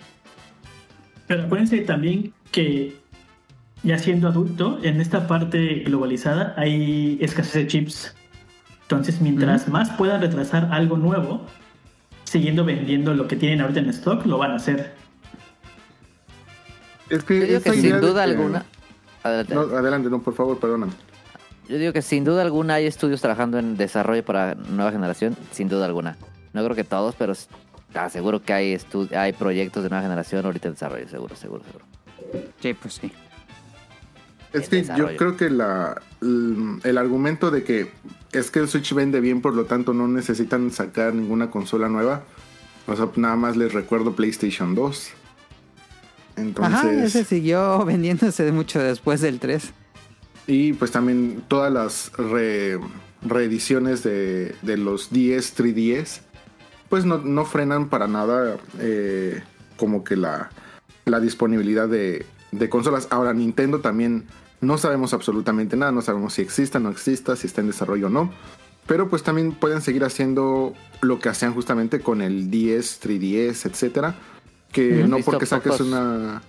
Pero 1.27 1.43
acuérdense 1.43 1.79
también 1.79 2.33
que 2.51 2.95
ya 3.83 3.97
siendo 3.99 4.27
adulto, 4.27 4.79
en 4.83 4.99
esta 5.01 5.27
parte 5.27 5.83
globalizada 5.85 6.53
hay 6.57 7.17
escasez 7.21 7.53
de 7.53 7.67
chips. 7.67 8.15
Entonces, 8.83 9.19
mientras 9.21 9.67
más 9.67 9.89
puedan 9.91 10.21
retrasar 10.21 10.69
algo 10.71 10.97
nuevo, 10.97 11.45
siguiendo 12.23 12.63
vendiendo 12.65 13.13
lo 13.13 13.27
que 13.27 13.35
tienen 13.35 13.61
ahorita 13.61 13.79
en 13.81 13.89
stock, 13.89 14.25
lo 14.25 14.37
van 14.37 14.51
a 14.51 14.55
hacer. 14.55 14.93
Es 17.09 17.23
que, 17.23 17.39
Yo 17.39 17.45
digo 17.47 17.61
que 17.61 17.73
sin 17.73 17.99
duda 18.01 18.25
que- 18.25 18.31
alguna... 18.31 18.65
Adelante. 19.23 19.55
No, 19.55 19.61
adelante, 19.61 20.09
no, 20.09 20.21
por 20.21 20.33
favor, 20.35 20.57
perdóname. 20.59 20.93
Yo 21.67 21.77
digo 21.77 21.91
que 21.91 22.01
sin 22.01 22.23
duda 22.23 22.41
alguna 22.43 22.75
hay 22.75 22.85
estudios 22.85 23.19
trabajando 23.21 23.59
en 23.59 23.75
desarrollo 23.75 24.23
para 24.23 24.55
nueva 24.55 24.91
generación, 24.91 25.35
sin 25.51 25.67
duda 25.67 25.85
alguna. 25.85 26.15
No 26.53 26.63
creo 26.63 26.75
que 26.75 26.85
todos, 26.85 27.13
pero 27.15 27.33
s- 27.33 27.47
ah, 27.93 28.09
seguro 28.09 28.41
que 28.41 28.53
hay 28.53 28.77
hay 29.15 29.33
proyectos 29.33 29.83
de 29.83 29.89
nueva 29.89 30.01
generación 30.03 30.45
ahorita 30.45 30.69
en 30.69 30.73
desarrollo, 30.75 31.09
seguro, 31.09 31.35
seguro, 31.35 31.63
seguro. 31.65 31.85
Sí, 32.61 32.73
pues 32.73 32.93
sí. 32.93 33.11
Es 34.53 34.69
que 34.69 34.77
desarrollo. 34.77 35.11
yo 35.11 35.17
creo 35.17 35.37
que 35.37 35.49
la, 35.49 36.01
el, 36.21 36.79
el 36.83 36.97
argumento 36.97 37.51
de 37.51 37.63
que 37.63 37.91
es 38.31 38.51
que 38.51 38.59
el 38.59 38.67
Switch 38.67 38.93
vende 38.93 39.19
bien, 39.19 39.41
por 39.41 39.53
lo 39.53 39.65
tanto 39.65 39.93
no 39.93 40.07
necesitan 40.07 40.71
sacar 40.71 41.13
ninguna 41.13 41.49
consola 41.51 41.89
nueva. 41.89 42.23
O 42.87 42.95
sea, 42.95 43.09
nada 43.15 43.35
más 43.35 43.57
les 43.57 43.73
recuerdo 43.73 44.15
PlayStation 44.15 44.73
2. 44.75 45.09
Ajá, 46.61 46.81
ese 46.81 46.89
Entonces, 46.91 47.27
siguió 47.27 47.83
vendiéndose 47.85 48.51
mucho 48.51 48.79
después 48.79 49.21
del 49.21 49.39
3. 49.39 49.71
Y 50.47 50.73
pues 50.73 50.91
también 50.91 51.43
todas 51.47 51.73
las 51.73 52.11
re- 52.17 52.79
reediciones 53.21 54.03
de, 54.03 54.55
de 54.61 54.77
los 54.77 55.11
10 55.11 55.57
3DS, 55.57 56.21
pues 56.89 57.03
no, 57.05 57.17
no 57.17 57.43
frenan 57.43 57.89
para 57.89 58.07
nada 58.07 58.57
eh, 58.79 59.41
como 59.75 60.03
que 60.05 60.15
la, 60.15 60.49
la 61.05 61.19
disponibilidad 61.19 61.89
de, 61.89 62.25
de 62.51 62.69
consolas. 62.69 63.07
Ahora 63.11 63.33
Nintendo 63.33 63.79
también 63.79 64.25
no 64.61 64.77
sabemos 64.77 65.13
absolutamente 65.13 65.77
nada, 65.77 65.91
no 65.91 66.01
sabemos 66.01 66.33
si 66.33 66.41
exista, 66.41 66.79
no 66.79 66.89
exista, 66.89 67.35
si 67.35 67.47
está 67.47 67.61
en 67.61 67.67
desarrollo 67.67 68.07
o 68.07 68.09
no. 68.09 68.31
Pero 68.85 69.09
pues 69.09 69.21
también 69.21 69.51
pueden 69.51 69.81
seguir 69.81 70.03
haciendo 70.05 70.73
lo 71.01 71.19
que 71.19 71.29
hacían 71.29 71.53
justamente 71.53 71.99
con 71.99 72.21
el 72.21 72.49
10, 72.49 73.01
3DS, 73.01 73.65
etcétera. 73.69 74.15
Que 74.71 75.05
no 75.07 75.17
porque 75.19 75.45
saques 75.45 75.79
una 75.81 76.41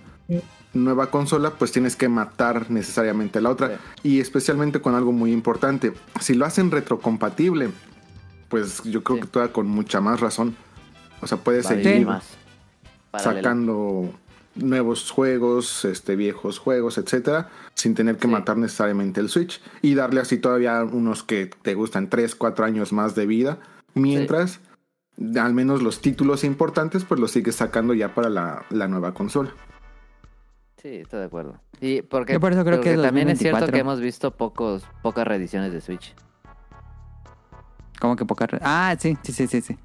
nueva 0.73 1.09
consola, 1.09 1.51
pues 1.51 1.71
tienes 1.71 1.95
que 1.95 2.07
matar 2.09 2.69
necesariamente 2.71 3.41
la 3.41 3.49
otra. 3.49 3.79
Y 4.03 4.19
especialmente 4.19 4.81
con 4.81 4.95
algo 4.95 5.11
muy 5.11 5.31
importante. 5.33 5.93
Si 6.21 6.33
lo 6.33 6.45
hacen 6.45 6.71
retrocompatible, 6.71 7.71
pues 8.47 8.83
yo 8.83 9.03
creo 9.03 9.17
Sí. 9.17 9.21
que 9.23 9.27
todavía 9.27 9.53
con 9.53 9.67
mucha 9.67 9.99
más 9.99 10.19
razón. 10.19 10.55
O 11.21 11.27
sea, 11.27 11.37
puedes 11.37 11.65
seguir 11.65 12.05
más. 12.05 12.23
Sacando 13.17 14.13
nuevos 14.55 15.09
juegos, 15.11 15.85
este, 15.85 16.15
viejos 16.15 16.59
juegos, 16.59 16.97
etcétera, 16.97 17.49
sin 17.75 17.95
tener 17.95 18.17
que 18.17 18.27
Sí. 18.27 18.33
matar 18.33 18.57
necesariamente 18.57 19.19
el 19.21 19.29
Switch 19.29 19.61
y 19.81 19.95
darle 19.95 20.21
así 20.21 20.37
todavía 20.37 20.83
unos 20.83 21.23
que 21.23 21.47
te 21.61 21.75
gustan 21.75 22.09
3, 22.09 22.35
4 22.35 22.65
años 22.65 22.91
más 22.91 23.15
de 23.15 23.25
vida, 23.25 23.59
mientras 23.93 24.59
al 25.39 25.53
menos 25.53 25.81
los 25.81 26.01
títulos 26.01 26.43
importantes 26.43 27.03
pues 27.05 27.19
los 27.19 27.31
sigues 27.31 27.55
sacando 27.55 27.93
ya 27.93 28.13
para 28.15 28.29
la, 28.29 28.65
la 28.69 28.87
nueva 28.87 29.13
consola. 29.13 29.51
Sí, 30.81 30.87
estoy 30.89 31.19
de 31.19 31.25
acuerdo. 31.25 31.59
Y 31.81 32.01
porque, 32.03 32.33
Yo 32.33 32.39
por 32.39 32.53
eso 32.53 32.63
creo 32.63 32.77
porque 32.77 32.95
que 32.95 33.01
también 33.01 33.27
es 33.29 33.37
cierto 33.39 33.59
2024. 33.59 33.73
que 33.73 33.79
hemos 33.81 33.99
visto 34.01 34.31
pocos, 34.35 34.83
pocas 35.01 35.27
reediciones 35.27 35.73
de 35.73 35.81
Switch. 35.81 36.15
Como 37.99 38.15
que 38.15 38.25
poca... 38.25 38.47
re- 38.47 38.59
Ah, 38.61 38.95
sí, 38.97 39.17
sí, 39.23 39.33
sí, 39.33 39.47
sí. 39.47 39.61
sí. 39.61 39.77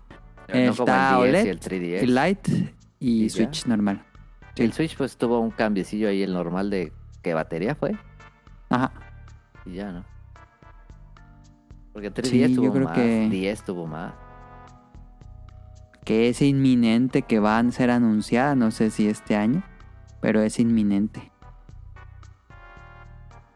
No 0.49 0.75
como 0.77 0.89
Está 0.89 1.17
el 1.25 1.33
10 1.33 1.35
OLED 1.35 1.45
y 1.47 1.49
el 1.49 1.61
3DS. 1.61 2.03
Y 2.03 2.07
Lite 2.07 2.75
y 3.01 3.25
Y 3.25 3.29
ya. 3.29 3.35
Switch 3.37 3.67
normal. 3.67 4.05
El 4.57 4.73
Switch 4.73 4.97
pues 4.97 5.17
tuvo 5.17 5.41
un 5.41 5.51
cambiecillo 5.51 6.09
ahí, 6.09 6.23
el 6.23 6.33
normal 6.33 6.71
de 6.71 6.93
que 7.23 7.35
batería 7.35 7.75
fue. 7.75 7.97
Ajá. 8.71 8.93
Y 9.67 9.75
ya, 9.75 9.91
¿no? 9.93 10.05
Porque 11.93 12.11
3DS 12.13 12.29
Sí, 12.29 12.41
yo 12.41 12.55
tuvo 12.63 12.73
creo 12.73 12.85
más, 12.87 12.95
que- 12.97 13.29
10 13.31 13.63
tuvo 13.65 13.87
más. 13.87 14.13
Que 16.05 16.29
es 16.29 16.43
inminente 16.43 17.23
que 17.23 17.39
van 17.39 17.69
a 17.69 17.73
ser 17.73 17.91
anunciadas. 17.91 18.57
No 18.57 18.71
sé 18.71 18.91
si 18.91 19.09
este 19.09 19.37
año. 19.37 19.63
Pero 20.21 20.41
es 20.43 20.59
inminente. 20.59 21.31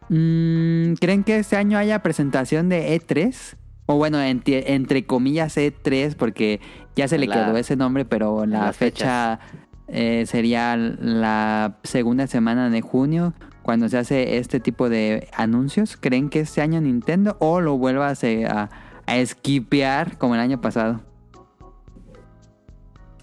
Mm, 0.08 0.94
¿Creen 0.94 1.24
que 1.24 1.38
este 1.38 1.56
año 1.56 1.76
haya 1.78 2.02
presentación 2.02 2.68
de 2.68 2.94
E3? 2.98 3.56
O 3.86 3.96
bueno, 3.96 4.20
entre 4.20 5.06
comillas 5.06 5.56
E3, 5.56 6.14
porque 6.14 6.60
ya 6.94 7.08
se 7.08 7.18
le 7.18 7.26
La- 7.26 7.34
quedó 7.46 7.56
ese 7.56 7.76
nombre, 7.76 8.04
pero 8.04 8.44
la 8.46 8.72
fecha 8.72 9.40
eh, 9.88 10.24
sería 10.26 10.76
la 10.76 11.76
segunda 11.82 12.26
semana 12.26 12.70
de 12.70 12.80
junio, 12.80 13.34
cuando 13.62 13.88
se 13.88 13.98
hace 13.98 14.38
este 14.38 14.60
tipo 14.60 14.88
de 14.88 15.28
anuncios. 15.36 15.96
¿Creen 15.96 16.28
que 16.30 16.40
este 16.40 16.62
año 16.62 16.80
Nintendo 16.80 17.36
o 17.40 17.60
lo 17.60 17.76
vuelva 17.76 18.08
a, 18.08 18.12
a, 18.12 18.70
a 19.06 19.16
esquipear 19.16 20.16
como 20.18 20.34
el 20.34 20.40
año 20.40 20.60
pasado? 20.60 21.00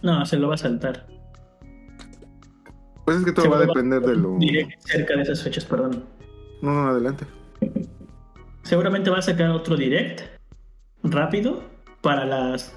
No, 0.01 0.25
se 0.25 0.37
lo 0.37 0.49
va 0.49 0.55
a 0.55 0.57
saltar. 0.57 1.07
Pues 3.05 3.17
es 3.17 3.25
que 3.25 3.31
todo 3.31 3.45
Se 3.45 3.49
va 3.49 3.57
a 3.57 3.59
va- 3.61 3.65
depender 3.67 4.01
de 4.01 4.15
lo... 4.15 4.37
Diré 4.37 4.67
que 4.67 4.75
cerca 4.79 5.15
de 5.15 5.21
esas 5.23 5.43
fechas, 5.43 5.65
perdón. 5.65 6.03
No, 6.61 6.71
no, 6.73 6.89
adelante. 6.89 7.25
Seguramente 8.63 9.09
va 9.09 9.19
a 9.19 9.21
sacar 9.21 9.49
otro 9.51 9.75
direct 9.75 10.21
rápido 11.03 11.63
para 12.01 12.25
las, 12.25 12.75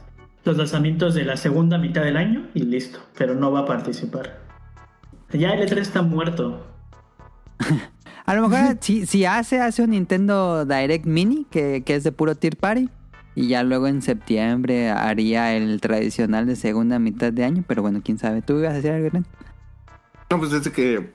los 0.49 0.57
lanzamientos 0.57 1.15
de 1.15 1.25
la 1.25 1.37
segunda 1.37 1.79
mitad 1.79 2.03
del 2.03 2.17
año 2.17 2.47
y 2.55 2.63
listo, 2.63 2.99
pero 3.17 3.35
no 3.35 3.53
va 3.53 3.61
a 3.61 3.67
participar. 3.67 4.41
Ya 5.33 5.53
el 5.53 5.69
E3 5.69 5.79
está 5.79 6.03
muerto. 6.03 6.67
A 8.25 8.35
lo 8.35 8.49
mejor 8.49 8.77
si, 8.81 9.07
si 9.07 9.25
hace, 9.27 9.61
hace 9.61 9.83
un 9.83 9.91
Nintendo 9.91 10.65
Direct 10.65 11.07
Mini, 11.07 11.47
que, 11.51 11.83
que 11.85 11.95
es 11.95 12.05
de 12.05 12.13
puro 12.13 12.35
Tier 12.35 12.57
Party. 12.57 12.89
Y 13.35 13.49
ya 13.49 13.63
luego 13.63 13.87
en 13.87 14.03
septiembre 14.03 14.91
haría 14.91 15.55
el 15.55 15.81
tradicional 15.81 16.47
de 16.47 16.57
segunda 16.57 16.99
mitad 16.99 17.33
de 17.33 17.45
año. 17.45 17.63
Pero 17.69 17.83
bueno, 17.83 18.01
quién 18.03 18.19
sabe. 18.19 18.43
¿Tú 18.43 18.59
ibas 18.59 18.73
a 18.73 18.75
decir 18.75 18.91
algo, 18.91 19.09
Ren? 19.11 19.27
No, 20.31 20.39
pues 20.39 20.51
desde 20.51 20.73
que 20.73 21.13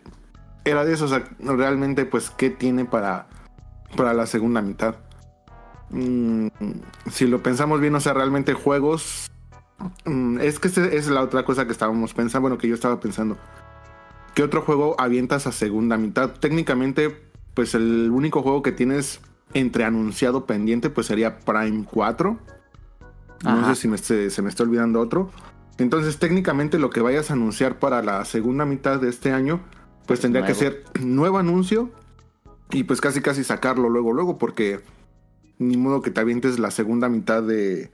era 0.63 0.85
de 0.85 0.93
eso, 0.93 1.05
o 1.05 1.07
sea, 1.07 1.23
realmente, 1.39 2.05
pues, 2.05 2.29
¿qué 2.29 2.49
tiene 2.49 2.85
para, 2.85 3.27
para 3.97 4.13
la 4.13 4.25
segunda 4.25 4.61
mitad? 4.61 4.95
Mm, 5.93 6.47
si 7.11 7.27
lo 7.27 7.43
pensamos 7.43 7.79
bien, 7.79 7.95
o 7.95 7.99
sea, 7.99 8.13
realmente 8.13 8.53
juegos... 8.53 9.29
mm, 10.05 10.39
es 10.39 10.59
que 10.59 10.67
esa 10.67 10.85
es 10.85 11.07
la 11.07 11.21
otra 11.21 11.45
cosa 11.45 11.65
que 11.65 11.71
estábamos 11.71 12.13
pensando, 12.13 12.41
bueno, 12.41 12.57
que 12.57 12.67
yo 12.67 12.75
estaba 12.75 12.99
pensando. 12.99 13.37
¿Qué 14.33 14.43
otro 14.43 14.63
juego 14.63 14.95
avientas 14.99 15.45
a 15.45 15.51
segunda 15.51 15.97
mitad? 15.97 16.31
Técnicamente, 16.31 17.15
pues 17.53 17.75
el 17.75 18.09
único 18.11 18.41
juego 18.41 18.63
que 18.63 18.71
tienes 18.71 19.21
entre 19.53 19.85
anunciado 19.85 20.45
pendiente, 20.47 20.89
pues 20.89 21.07
sería 21.07 21.39
Prime 21.39 21.85
4. 21.89 22.39
No 23.43 23.67
sé 23.67 23.75
si 23.75 23.87
me 23.87 23.97
se 23.97 24.41
me 24.41 24.49
está 24.49 24.63
olvidando 24.63 24.99
otro. 24.99 25.29
Entonces, 25.77 26.17
técnicamente 26.17 26.79
lo 26.79 26.89
que 26.89 27.01
vayas 27.01 27.29
a 27.29 27.33
anunciar 27.33 27.77
para 27.77 28.01
la 28.01 28.25
segunda 28.25 28.65
mitad 28.65 28.99
de 28.99 29.09
este 29.09 29.31
año, 29.31 29.59
pues 30.07 30.19
tendría 30.19 30.45
que 30.45 30.55
ser 30.55 30.83
nuevo 30.99 31.37
anuncio 31.37 31.91
y 32.71 32.83
pues 32.83 33.01
casi 33.01 33.21
casi 33.21 33.43
sacarlo 33.43 33.89
luego, 33.89 34.13
luego, 34.13 34.37
porque 34.37 34.81
ni 35.59 35.77
modo 35.77 36.01
que 36.01 36.11
te 36.11 36.21
avientes 36.21 36.59
la 36.59 36.71
segunda 36.71 37.09
mitad 37.09 37.43
de 37.43 37.91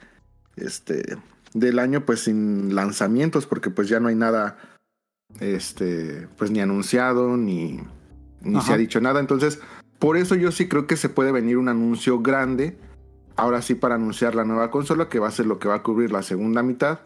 este 0.56 1.18
del 1.54 1.80
año 1.80 2.06
pues 2.06 2.22
sin 2.22 2.76
lanzamientos, 2.76 3.46
porque 3.46 3.70
pues 3.70 3.90
ya 3.90 4.00
no 4.00 4.08
hay 4.08 4.16
nada 4.16 4.58
este 5.40 6.28
pues 6.38 6.52
ni 6.52 6.60
anunciado 6.60 7.38
ni, 7.38 7.80
ni 8.42 8.62
se 8.62 8.74
ha 8.74 8.78
dicho 8.78 9.02
nada. 9.02 9.20
Entonces, 9.20 9.60
por 10.00 10.18
eso 10.18 10.36
yo 10.36 10.52
sí 10.52 10.68
creo 10.68 10.88
que 10.88 10.98
se 10.98 11.10
puede 11.10 11.32
venir 11.32 11.58
un 11.58 11.70
anuncio 11.70 12.20
grande. 12.20 12.78
Ahora 13.36 13.62
sí 13.62 13.76
para 13.76 13.96
anunciar 13.96 14.36
la 14.36 14.44
nueva 14.44 14.70
consola, 14.70 15.08
que 15.08 15.20
va 15.20 15.30
a 15.30 15.32
ser 15.32 15.46
lo 15.46 15.60
que 15.60 15.70
va 15.70 15.76
a 15.76 15.84
cubrir 15.84 16.12
la 16.12 16.24
segunda 16.24 16.62
mitad, 16.62 17.00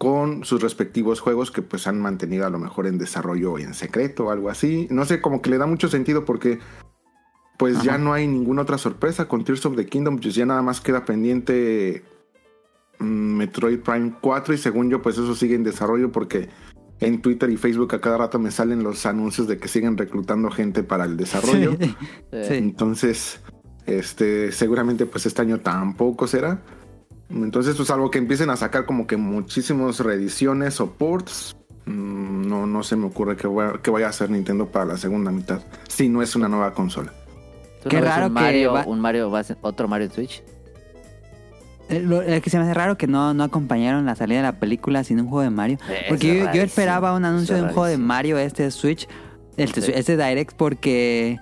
con 0.00 0.44
sus 0.44 0.62
respectivos 0.62 1.20
juegos 1.20 1.50
que 1.50 1.62
pues 1.62 1.86
han 1.86 2.00
mantenido 2.00 2.46
a 2.46 2.50
lo 2.50 2.58
mejor 2.58 2.86
en 2.86 2.98
desarrollo 2.98 3.58
en 3.58 3.74
secreto 3.74 4.26
o 4.26 4.30
algo 4.30 4.48
así. 4.48 4.88
No 4.90 5.04
sé, 5.04 5.20
como 5.20 5.42
que 5.42 5.50
le 5.50 5.58
da 5.58 5.66
mucho 5.66 5.88
sentido 5.88 6.24
porque 6.24 6.58
pues 7.60 7.82
ya 7.82 7.98
no 7.98 8.14
hay 8.14 8.26
ninguna 8.26 8.62
otra 8.62 8.78
sorpresa 8.78 9.28
con 9.28 9.44
Tears 9.44 9.66
of 9.66 9.76
the 9.76 9.84
Kingdom, 9.84 10.18
pues 10.18 10.34
ya 10.34 10.46
nada 10.46 10.62
más 10.62 10.80
queda 10.80 11.04
pendiente 11.04 12.02
mm, 12.98 13.04
Metroid 13.04 13.80
Prime 13.80 14.14
4 14.18 14.54
y 14.54 14.56
según 14.56 14.88
yo 14.88 15.02
pues 15.02 15.18
eso 15.18 15.34
sigue 15.34 15.56
en 15.56 15.62
desarrollo 15.62 16.10
porque 16.10 16.48
en 17.00 17.20
Twitter 17.20 17.50
y 17.50 17.58
Facebook 17.58 17.94
a 17.94 18.00
cada 18.00 18.16
rato 18.16 18.38
me 18.38 18.50
salen 18.50 18.82
los 18.82 19.04
anuncios 19.04 19.46
de 19.46 19.58
que 19.58 19.68
siguen 19.68 19.98
reclutando 19.98 20.50
gente 20.50 20.82
para 20.82 21.04
el 21.04 21.18
desarrollo. 21.18 21.76
Sí. 21.78 21.94
Sí. 22.32 22.54
Entonces, 22.54 23.42
este, 23.84 24.52
seguramente 24.52 25.04
pues 25.04 25.26
este 25.26 25.42
año 25.42 25.60
tampoco 25.60 26.26
será. 26.26 26.62
Entonces, 27.28 27.76
pues 27.76 27.90
algo 27.90 28.10
que 28.10 28.16
empiecen 28.16 28.48
a 28.48 28.56
sacar 28.56 28.86
como 28.86 29.06
que 29.06 29.18
muchísimos 29.18 30.00
reediciones 30.00 30.80
o 30.80 30.92
ports. 30.92 31.54
mm, 31.84 32.48
No, 32.48 32.66
no 32.66 32.82
se 32.82 32.96
me 32.96 33.04
ocurre 33.04 33.36
que 33.36 33.90
vaya 33.90 34.06
a 34.06 34.10
hacer 34.10 34.30
Nintendo 34.30 34.64
para 34.64 34.86
la 34.86 34.96
segunda 34.96 35.30
mitad. 35.30 35.60
Si 35.88 36.08
no 36.08 36.22
es 36.22 36.34
una 36.34 36.48
nueva 36.48 36.72
consola. 36.72 37.12
¿Tú 37.82 37.88
Qué 37.88 37.96
no 37.96 38.02
ves 38.02 38.10
raro 38.10 38.26
un 38.26 38.34
que 38.34 38.40
Mario, 38.40 38.72
va- 38.72 38.84
un 38.86 39.00
Mario, 39.00 39.30
va 39.30 39.38
a 39.40 39.44
ser- 39.44 39.58
otro 39.62 39.88
Mario 39.88 40.06
en 40.06 40.12
Switch. 40.12 40.42
Eh, 41.88 42.00
Lo 42.00 42.22
lo 42.22 42.40
que 42.40 42.50
se 42.50 42.56
me 42.58 42.64
hace 42.64 42.74
raro 42.74 42.96
que 42.96 43.06
no, 43.08 43.34
no 43.34 43.42
acompañaron 43.42 44.06
la 44.06 44.14
salida 44.14 44.38
de 44.38 44.42
la 44.44 44.52
película 44.60 45.02
sin 45.02 45.18
un 45.20 45.26
juego 45.28 45.42
de 45.42 45.50
Mario. 45.50 45.78
Eso 45.88 46.04
Porque 46.08 46.38
yo, 46.38 46.52
yo 46.52 46.62
esperaba 46.62 47.14
un 47.14 47.24
anuncio 47.24 47.56
eso 47.56 47.64
de 47.64 47.68
un 47.68 47.74
juego 47.74 47.88
de. 47.88 47.98
Mario, 47.98 48.38
este 48.38 48.70
Switch, 48.70 49.08
este, 49.56 49.80
Sí. 49.82 49.92
este 49.94 50.16
Direct, 50.16 50.54
porque 50.56 51.38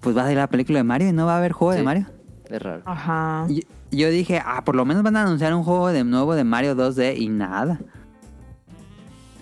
pues 0.00 0.16
va 0.16 0.22
a 0.22 0.24
salir 0.24 0.38
la 0.38 0.46
película 0.48 0.78
de 0.78 0.84
Mario 0.84 1.08
y 1.08 1.12
no 1.12 1.26
va 1.26 1.34
a 1.34 1.38
haber 1.38 1.52
juego 1.52 1.74
de. 1.74 1.82
Mario. 1.82 2.06
Es 2.48 2.62
raro. 2.62 2.82
Ajá. 2.86 3.46
Y- 3.50 3.66
yo 3.90 4.10
dije, 4.10 4.40
ah, 4.44 4.64
por 4.64 4.74
lo 4.74 4.84
menos 4.84 5.02
van 5.02 5.16
a 5.16 5.22
anunciar 5.22 5.54
un 5.54 5.62
juego 5.64 5.88
de 5.88 6.02
nuevo 6.02 6.34
de 6.34 6.44
Mario 6.44 6.74
2D 6.74 7.14
y 7.16 7.28
nada. 7.28 7.78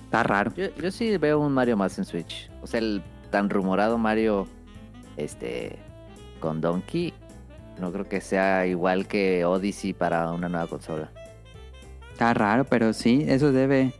Está 0.04 0.22
raro. 0.24 0.52
Yo, 0.56 0.66
yo 0.76 0.90
sí 0.90 1.16
veo 1.16 1.38
un 1.40 1.52
Mario 1.52 1.76
más 1.76 1.96
en 1.98 2.04
Switch. 2.04 2.50
O 2.60 2.66
sea, 2.66 2.80
el 2.80 3.02
tan 3.30 3.48
rumorado 3.48 3.96
Mario 3.96 4.46
este 5.16 5.78
con 6.42 6.60
Donkey 6.60 7.14
no 7.80 7.90
creo 7.90 8.06
que 8.08 8.20
sea 8.20 8.66
igual 8.66 9.06
que 9.08 9.44
Odyssey 9.46 9.92
para 9.94 10.30
una 10.32 10.48
nueva 10.48 10.66
consola. 10.66 11.10
Está 12.12 12.34
raro, 12.34 12.64
pero 12.64 12.92
sí, 12.92 13.24
eso 13.26 13.50
debe. 13.50 13.92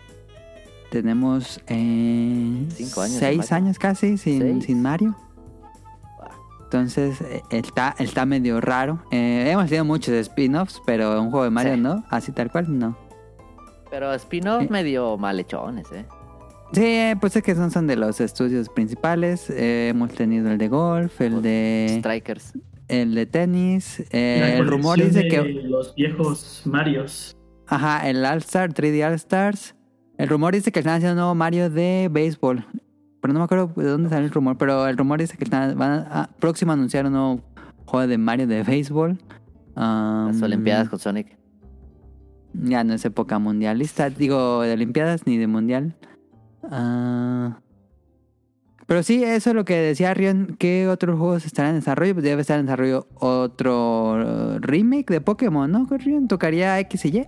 Tenemos 0.90 1.58
eh, 1.68 2.66
Cinco 2.74 3.00
años 3.00 3.14
de 3.14 3.18
seis 3.20 3.50
años 3.50 3.78
casi 3.78 4.18
sin, 4.18 4.60
sin 4.60 4.82
Mario. 4.82 5.16
Entonces 6.64 7.20
eh, 7.22 7.42
está, 7.50 7.94
está 7.98 8.26
medio 8.26 8.60
raro. 8.60 9.02
Eh, 9.10 9.48
hemos 9.50 9.64
tenido 9.66 9.84
muchos 9.86 10.14
spin-offs, 10.14 10.80
pero 10.86 11.20
un 11.20 11.30
juego 11.30 11.44
de 11.44 11.50
Mario 11.50 11.74
Sí. 11.74 11.80
no, 11.80 12.04
así 12.10 12.30
tal 12.32 12.50
cual 12.50 12.78
no. 12.78 12.96
Pero 13.90 14.12
spin-off 14.14 14.62
Sí. 14.62 14.68
medio 14.70 15.16
malhechones, 15.16 15.90
¿eh? 15.92 16.04
Sí, 16.72 16.98
pues 17.20 17.36
es 17.36 17.42
que 17.42 17.54
son, 17.54 17.70
son 17.70 17.86
de 17.86 17.96
los 17.96 18.20
estudios 18.20 18.68
principales. 18.68 19.50
Eh, 19.50 19.88
hemos 19.90 20.10
tenido 20.14 20.50
el 20.50 20.58
de 20.58 20.68
golf, 20.68 21.20
el 21.20 21.42
de 21.42 21.96
Strikers. 21.98 22.54
el 22.88 23.14
de 23.14 23.26
tenis. 23.26 24.00
eh, 24.10 24.38
La 24.40 24.56
el 24.56 24.66
rumor 24.68 24.96
colección 24.98 25.24
dice 25.24 25.36
de 25.38 25.44
que 25.52 25.62
Los 25.68 25.94
viejos 25.94 26.62
Marios. 26.64 27.36
Ajá, 27.66 28.08
el 28.08 28.24
All-Star, 28.24 28.72
3D 28.72 29.06
All-Stars. 29.06 29.74
El 30.18 30.28
rumor 30.28 30.54
dice 30.54 30.72
que 30.72 30.80
están 30.80 30.94
haciendo 30.96 31.12
un 31.12 31.16
nuevo 31.18 31.34
Mario 31.34 31.68
de 31.70 32.08
béisbol. 32.10 32.64
Pero 33.20 33.32
no 33.34 33.40
me 33.40 33.44
acuerdo 33.44 33.70
de 33.76 33.84
dónde 33.88 34.08
sale 34.08 34.24
el 34.24 34.30
rumor. 34.30 34.56
Pero 34.58 34.86
el 34.88 34.96
rumor 34.96 35.20
dice 35.20 35.36
que 35.36 35.44
están, 35.44 35.76
van 35.78 36.06
a, 36.10 36.30
próximo 36.38 36.72
a 36.72 36.74
anunciar 36.74 37.06
un 37.06 37.12
nuevo 37.12 37.40
juego 37.84 38.06
de 38.06 38.18
Mario 38.18 38.46
de 38.46 38.62
béisbol. 38.62 39.18
Las 39.74 40.36
Um, 40.36 40.42
Olimpiadas 40.42 40.88
con 40.90 40.98
Sonic. 40.98 41.38
Ya 42.54 42.84
no 42.84 42.92
es 42.94 43.04
época 43.04 43.38
mundialista. 43.38 44.10
Digo, 44.10 44.62
de 44.62 44.72
Olimpiadas 44.72 45.26
ni 45.26 45.38
de 45.38 45.46
mundial. 45.46 45.94
Ah. 46.70 47.58
pero 48.86 49.02
sí, 49.02 49.24
eso 49.24 49.50
es 49.50 49.56
lo 49.56 49.64
que 49.64 49.74
decía 49.76 50.14
Rion. 50.14 50.56
¿Qué 50.58 50.88
otros 50.88 51.18
juegos 51.18 51.44
estarán 51.46 51.70
en 51.72 51.80
desarrollo? 51.80 52.14
Pues 52.14 52.24
debe 52.24 52.40
estar 52.42 52.58
en 52.58 52.66
desarrollo 52.66 53.08
otro 53.14 54.12
uh, 54.14 54.58
remake 54.60 55.10
de 55.10 55.20
Pokémon, 55.20 55.70
¿no? 55.70 55.86
Rion 55.90 56.28
tocaría 56.28 56.78
X 56.80 57.04
y 57.06 57.18
Y. 57.18 57.26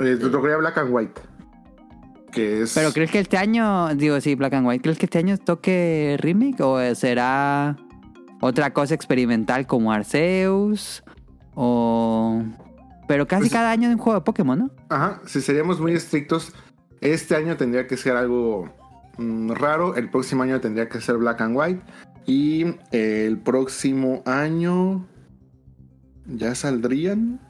Eh, 0.00 0.16
tocaría 0.16 0.56
Black 0.58 0.78
and 0.78 0.92
White. 0.92 1.20
Que 2.32 2.62
es. 2.62 2.74
Pero 2.74 2.92
¿crees 2.92 3.10
que 3.10 3.20
este 3.20 3.38
año, 3.38 3.94
digo 3.94 4.20
sí, 4.20 4.34
Black 4.34 4.54
and 4.54 4.66
White, 4.66 4.82
¿crees 4.82 4.98
que 4.98 5.06
este 5.06 5.18
año 5.18 5.38
toque 5.38 6.16
remake 6.20 6.60
o 6.60 6.94
será 6.94 7.76
otra 8.40 8.72
cosa 8.72 8.94
experimental 8.94 9.66
como 9.66 9.92
Arceus? 9.92 11.02
O... 11.54 12.42
Pero 13.08 13.26
casi 13.26 13.44
Pues- 13.44 13.52
cada 13.52 13.70
año 13.70 13.88
hay 13.88 13.94
un 13.94 13.98
juego 14.00 14.18
de 14.18 14.24
Pokémon, 14.24 14.58
¿no? 14.58 14.70
Ajá, 14.90 15.20
si 15.26 15.40
seríamos 15.40 15.80
muy 15.80 15.92
estrictos, 15.94 16.52
este 17.00 17.36
año 17.36 17.56
tendría 17.56 17.86
que 17.86 17.96
ser 17.96 18.16
algo 18.16 18.70
mm, 19.18 19.52
raro. 19.52 19.96
El 19.96 20.10
próximo 20.10 20.42
año 20.42 20.60
tendría 20.60 20.88
que 20.88 21.00
ser 21.00 21.16
Black 21.16 21.40
and 21.40 21.56
White. 21.56 21.80
Y 22.26 22.64
eh, 22.92 23.26
el 23.26 23.38
próximo 23.38 24.22
año. 24.26 25.06
¿Ya 26.26 26.54
saldrían? 26.54 27.40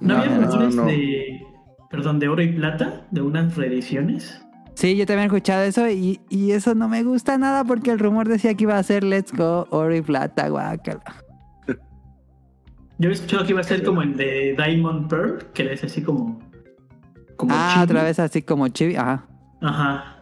¿No, 0.00 0.16
había 0.16 0.38
versiones 0.38 0.74
no. 0.74 0.86
de. 0.86 1.42
Perdón, 1.90 2.18
de 2.18 2.28
oro 2.28 2.42
y 2.42 2.52
plata? 2.52 3.06
¿De 3.10 3.22
unas 3.22 3.56
reediciones? 3.56 4.42
Sí, 4.74 4.96
yo 4.96 5.06
también 5.06 5.24
he 5.24 5.26
escuchado 5.26 5.62
eso 5.62 5.88
y, 5.88 6.20
y 6.28 6.52
eso 6.52 6.74
no 6.74 6.88
me 6.88 7.02
gusta 7.02 7.36
nada 7.38 7.64
porque 7.64 7.90
el 7.90 7.98
rumor 7.98 8.28
decía 8.28 8.54
que 8.54 8.64
iba 8.64 8.78
a 8.78 8.82
ser 8.82 9.02
Let's 9.02 9.32
Go 9.32 9.66
Oro 9.70 9.94
y 9.96 10.02
Plata, 10.02 10.48
guácala. 10.48 11.02
Yo 13.00 13.06
había 13.06 13.14
escuchado 13.14 13.44
que 13.44 13.52
iba 13.52 13.60
a 13.60 13.64
ser 13.64 13.84
como 13.84 14.02
el 14.02 14.16
de 14.16 14.56
Diamond 14.56 15.08
Pearl, 15.08 15.46
que 15.54 15.72
es 15.72 15.84
así 15.84 16.02
como. 16.02 16.40
Como 17.38 17.54
Ah, 17.54 17.70
chibi. 17.72 17.84
otra 17.84 18.02
vez 18.02 18.18
así 18.18 18.42
como 18.42 18.68
chibi, 18.68 18.96
ajá. 18.96 19.24
Ajá. 19.62 20.14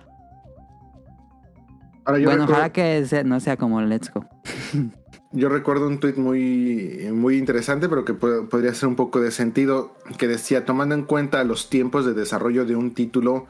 Ahora, 2.05 2.19
yo, 2.21 2.27
bueno, 2.27 2.43
recuerdo, 2.43 2.53
ojalá 2.53 2.73
que 2.73 3.05
sea- 3.07 3.25
no 3.25 3.41
sea 3.41 3.57
como 3.57 3.81
Let's 3.83 4.13
Go. 4.13 4.25
yo 5.33 5.49
recuerdo 5.49 5.89
un 5.89 5.99
tweet 5.99 6.15
muy, 6.17 7.09
muy 7.13 7.37
interesante, 7.37 7.89
pero 7.89 8.05
que 8.05 8.15
po- 8.15 8.49
podría 8.49 8.73
ser 8.75 8.89
un 8.89 8.95
poco 8.97 9.21
de 9.21 9.33
sentido. 9.33 9.95
Que 10.19 10.29
decía: 10.29 10.65
tomando 10.65 10.95
en 10.95 11.03
cuenta 11.03 11.43
los 11.43 11.69
tiempos 11.69 12.07
de 12.07 12.15
desarrollo 12.15 12.65
de 12.65 12.77
un 12.77 12.95
título 12.95 13.47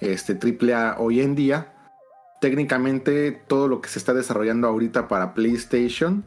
este, 0.00 0.34
AAA 0.34 0.96
hoy 0.98 1.20
en 1.20 1.36
día, 1.36 1.72
técnicamente 2.40 3.30
todo 3.32 3.68
lo 3.68 3.80
que 3.80 3.88
se 3.88 3.98
está 4.00 4.12
desarrollando 4.12 4.66
ahorita 4.66 5.06
para 5.06 5.34
PlayStation 5.34 6.24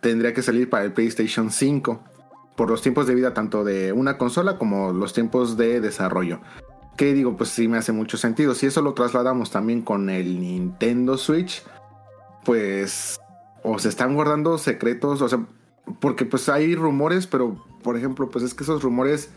tendría 0.00 0.34
que 0.34 0.42
salir 0.42 0.68
para 0.68 0.84
el 0.84 0.92
PlayStation 0.92 1.50
5 1.50 2.04
por 2.58 2.68
los 2.68 2.82
tiempos 2.82 3.06
de 3.06 3.14
vida 3.14 3.34
tanto 3.34 3.62
de 3.62 3.92
una 3.92 4.18
consola 4.18 4.58
como 4.58 4.92
los 4.92 5.12
tiempos 5.12 5.56
de 5.56 5.80
desarrollo. 5.80 6.40
Que 6.96 7.14
digo, 7.14 7.36
pues 7.36 7.50
sí 7.50 7.68
me 7.68 7.78
hace 7.78 7.92
mucho 7.92 8.16
sentido. 8.16 8.52
Si 8.56 8.66
eso 8.66 8.82
lo 8.82 8.94
trasladamos 8.94 9.52
también 9.52 9.80
con 9.80 10.10
el 10.10 10.40
Nintendo 10.40 11.16
Switch, 11.16 11.62
pues 12.44 13.20
o 13.62 13.78
se 13.78 13.88
están 13.88 14.16
guardando 14.16 14.58
secretos, 14.58 15.22
o 15.22 15.28
sea, 15.28 15.46
porque 16.00 16.24
pues 16.24 16.48
hay 16.48 16.74
rumores, 16.74 17.28
pero 17.28 17.64
por 17.84 17.96
ejemplo, 17.96 18.28
pues 18.28 18.44
es 18.44 18.54
que 18.54 18.64
esos 18.64 18.82
rumores 18.82 19.30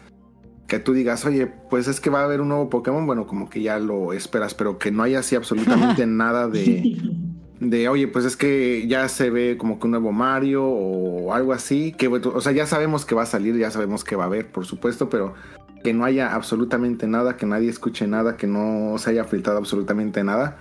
que 0.67 0.79
tú 0.79 0.93
digas, 0.93 1.23
oye, 1.23 1.45
pues 1.45 1.87
es 1.87 1.99
que 1.99 2.09
va 2.09 2.21
a 2.21 2.23
haber 2.23 2.41
un 2.41 2.47
nuevo 2.47 2.71
Pokémon, 2.71 3.05
bueno, 3.05 3.27
como 3.27 3.51
que 3.51 3.61
ya 3.61 3.77
lo 3.77 4.13
esperas, 4.13 4.55
pero 4.55 4.79
que 4.79 4.89
no 4.89 5.03
haya 5.03 5.19
así 5.19 5.35
absolutamente 5.35 6.05
nada 6.07 6.47
de, 6.47 6.97
de, 7.61 7.87
oye, 7.87 8.07
pues 8.07 8.25
es 8.25 8.35
que 8.35 8.87
ya 8.87 9.07
se 9.07 9.29
ve 9.29 9.55
como 9.55 9.79
que 9.79 9.85
un 9.85 9.91
nuevo 9.91 10.11
Mario 10.11 10.65
o 10.65 11.31
algo 11.31 11.53
así, 11.53 11.93
que, 11.93 12.07
o 12.07 12.41
sea, 12.41 12.51
ya 12.51 12.65
sabemos 12.65 13.05
que 13.05 13.13
va 13.13 13.21
a 13.21 13.27
salir, 13.27 13.55
ya 13.55 13.69
sabemos 13.69 14.03
que 14.03 14.15
va 14.15 14.23
a 14.23 14.25
haber, 14.25 14.51
por 14.51 14.65
supuesto, 14.65 15.09
pero 15.09 15.35
que 15.83 15.93
no 15.93 16.03
haya 16.03 16.33
absolutamente 16.33 17.05
nada, 17.05 17.37
que 17.37 17.45
nadie 17.45 17.69
escuche 17.69 18.07
nada, 18.07 18.35
que 18.35 18.47
no 18.47 18.97
se 18.97 19.11
haya 19.11 19.25
filtrado 19.25 19.59
absolutamente 19.59 20.23
nada, 20.23 20.57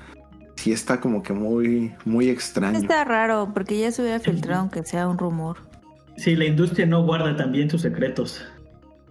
sí 0.56 0.72
está 0.72 1.00
como 1.00 1.22
que 1.22 1.32
muy, 1.32 1.94
muy 2.04 2.28
extraño. 2.28 2.78
Está 2.78 3.02
raro, 3.04 3.50
porque 3.54 3.80
ya 3.80 3.90
se 3.92 4.02
hubiera 4.02 4.20
filtrado 4.20 4.60
aunque 4.60 4.84
sea 4.84 5.08
un 5.08 5.16
rumor. 5.16 5.56
Sí, 6.18 6.36
la 6.36 6.44
industria 6.44 6.84
no 6.84 7.02
guarda 7.06 7.34
también 7.34 7.70
sus 7.70 7.80
secretos. 7.80 8.44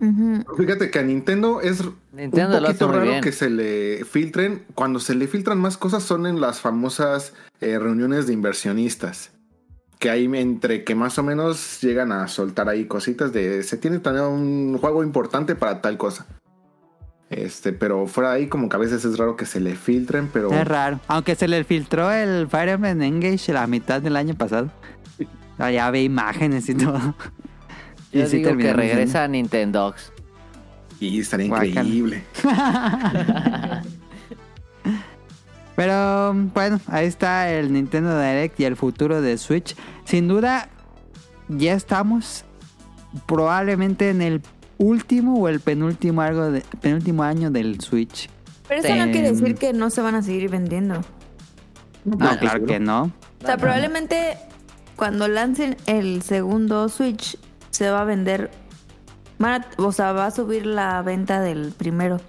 Ujú. 0.02 0.56
Fíjate 0.58 0.90
que 0.92 1.00
a 1.00 1.04
Nintendo 1.04 1.62
es 1.62 1.84
Nintendo 2.14 2.58
un 2.58 2.64
poquito 2.64 2.92
raro 2.92 3.04
bien. 3.04 3.22
que 3.22 3.32
se 3.32 3.50
le 3.50 4.06
filtren. 4.06 4.64
Cuando 4.76 5.00
se 5.00 5.16
le 5.16 5.28
filtran 5.28 5.58
más 5.60 5.78
cosas 5.78 6.04
son 6.04 6.26
en 6.26 6.40
las 6.40 6.62
famosas 6.62 7.34
eh, 7.62 7.78
reuniones 7.80 8.28
de 8.28 8.34
inversionistas. 8.34 9.32
Que 10.00 10.10
ahí 10.10 10.30
entre 10.34 10.86
que 10.86 10.96
más 10.96 11.18
o 11.20 11.24
menos 11.24 11.82
llegan 11.82 12.14
a 12.14 12.28
soltar 12.30 12.70
ahí 12.70 12.86
cositas 12.86 13.34
de 13.34 13.64
se 13.64 13.76
tiene 13.76 14.00
planeado 14.00 14.30
un 14.32 14.78
juego 14.78 15.04
importante 15.04 15.56
para 15.56 15.82
tal 15.82 15.98
cosa. 15.98 16.26
Este, 17.30 17.74
pero 17.74 18.08
fuera 18.08 18.32
de 18.32 18.38
ahí 18.38 18.48
como 18.48 18.70
que 18.70 18.76
a 18.76 18.80
veces 18.80 19.06
es 19.06 19.18
raro 19.18 19.36
que 19.36 19.46
se 19.46 19.60
le 19.60 19.76
filtren, 19.76 20.30
pero 20.34 20.52
Es 20.52 20.68
raro. 20.68 21.00
Aunque 21.08 21.36
se 21.36 21.48
le 21.48 21.64
filtró 21.64 22.10
el 22.12 22.48
Fire 22.48 22.70
Emblem 22.70 23.02
Engage 23.02 23.54
la 23.54 23.68
mitad 23.68 24.02
del 24.02 24.16
año 24.16 24.34
pasado. 24.36 24.72
Ah, 25.60 25.70
Ya 25.72 25.92
ve 25.92 26.02
imágenes 26.02 26.70
y 26.70 26.76
todo. 26.76 27.14
Yo 28.12 28.26
sí 28.28 28.38
digo 28.38 28.58
que 28.58 28.74
regresa 28.74 29.24
a 29.24 29.28
Nintendox. 29.28 30.12
y 31.00 31.20
estaría 31.20 31.46
increíble. 31.46 32.24
Pero 35.76 36.34
bueno, 36.34 36.82
ahí 36.88 37.06
está 37.06 37.50
el 37.52 37.72
Nintendo 37.72 38.20
Direct 38.20 38.60
y 38.60 38.66
el 38.66 38.76
futuro 38.76 39.22
de 39.22 39.38
Switch. 39.38 39.78
Sin 40.04 40.28
duda, 40.28 40.68
ya 41.48 41.74
estamos 41.74 42.44
probablemente 43.26 44.10
en 44.10 44.22
el 44.22 44.42
último 44.78 45.40
o 45.40 45.48
el 45.48 45.62
penúltimo 45.62 46.22
algo 46.22 46.52
de, 46.52 46.66
penúltimo 46.82 47.24
año 47.24 47.50
del 47.50 47.80
Switch. 47.80 48.30
Pero 48.68 48.82
eso 48.82 48.96
no 48.96 49.12
quiere 49.12 49.32
decir 49.32 49.56
que 49.56 49.72
no 49.72 49.90
se 49.90 50.02
van 50.02 50.16
a 50.16 50.22
seguir 50.22 50.50
vendiendo. 50.50 51.02
No, 52.04 52.18
claro 52.18 52.66
que 52.66 52.80
no. 52.80 53.12
O 53.42 53.46
sea, 53.46 53.58
probablemente 53.58 54.38
cuando 54.96 55.28
lancen 55.28 55.78
el 55.86 56.22
segundo 56.24 56.90
Switch 56.90 57.38
se 57.80 57.90
va 57.90 58.02
a 58.02 58.06
vender. 58.06 58.52
van 59.38 59.62
a- 59.62 59.68
o 59.78 59.92
sea, 59.94 60.12
va 60.12 60.26
a 60.26 60.32
subir 60.32 60.66
la 60.66 61.02
venta 61.02 61.40
del 61.40 61.72
primero. 61.72 62.20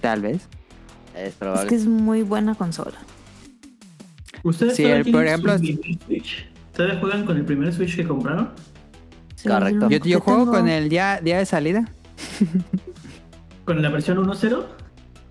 Tal 0.00 0.22
vez. 0.22 0.48
Es 1.14 1.34
que 1.68 1.74
es 1.74 1.84
muy 1.86 2.22
buena 2.22 2.54
consola. 2.54 2.96
¿Ustedes 4.42 4.76
Sí, 4.76 4.84
el- 4.84 5.10
por 5.10 5.26
ejemplo, 5.26 5.58
Switch? 5.58 6.48
¿Ustedes 6.72 6.98
juegan 7.00 7.26
con 7.26 7.36
el 7.36 7.44
primer 7.44 7.72
Switch 7.74 7.94
que 7.96 8.06
compraron? 8.06 8.50
Sí, 9.34 9.48
Correcto. 9.48 9.90
Yo, 9.90 9.98
yo 9.98 10.20
juego 10.20 10.40
tengo- 10.44 10.52
con 10.52 10.68
el 10.68 10.88
día, 10.88 11.20
día 11.22 11.38
de 11.38 11.44
salida. 11.46 11.84
¿Con 13.66 13.82
la 13.82 13.90
versión 13.90 14.16
1.0? 14.18 14.64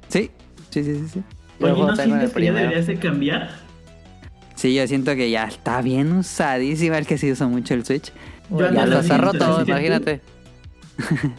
Sí, 0.09 0.29
sí, 0.69 0.83
sí, 0.83 0.95
sí. 0.95 1.07
sí. 1.13 1.23
Yo 1.59 1.65
Oye, 1.65 1.73
juego 1.75 1.87
¿no 1.91 1.97
tengo 1.97 2.15
en 2.15 2.21
el 2.21 2.27
sientes 2.27 2.29
que 2.29 2.29
ya 2.29 2.33
primero. 2.35 2.57
deberías 2.59 2.85
de 2.87 2.99
cambiar? 2.99 3.49
Sí, 4.55 4.75
yo 4.75 4.85
siento 4.87 5.15
que 5.15 5.31
ya 5.31 5.45
está 5.45 5.81
bien 5.81 6.11
usadísima. 6.13 6.97
El 6.99 7.07
que 7.07 7.17
sí 7.17 7.31
usa 7.31 7.47
mucho 7.47 7.73
el 7.73 7.83
Switch. 7.85 8.11
Yo 8.49 8.71
Ya 8.71 8.85
lo 8.85 8.99
está 8.99 9.17
roto, 9.17 9.63
imagínate. 9.65 10.21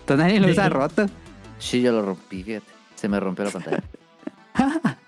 Tonali 0.07 0.39
lo 0.39 0.49
usa 0.49 0.69
roto. 0.69 1.07
Sí, 1.59 1.83
yo 1.83 1.93
lo 1.93 2.03
rompí, 2.03 2.43
fíjate. 2.43 2.67
Se 2.95 3.09
me 3.09 3.19
rompió 3.21 3.45
la 3.45 3.51
pantalla. 3.51 3.83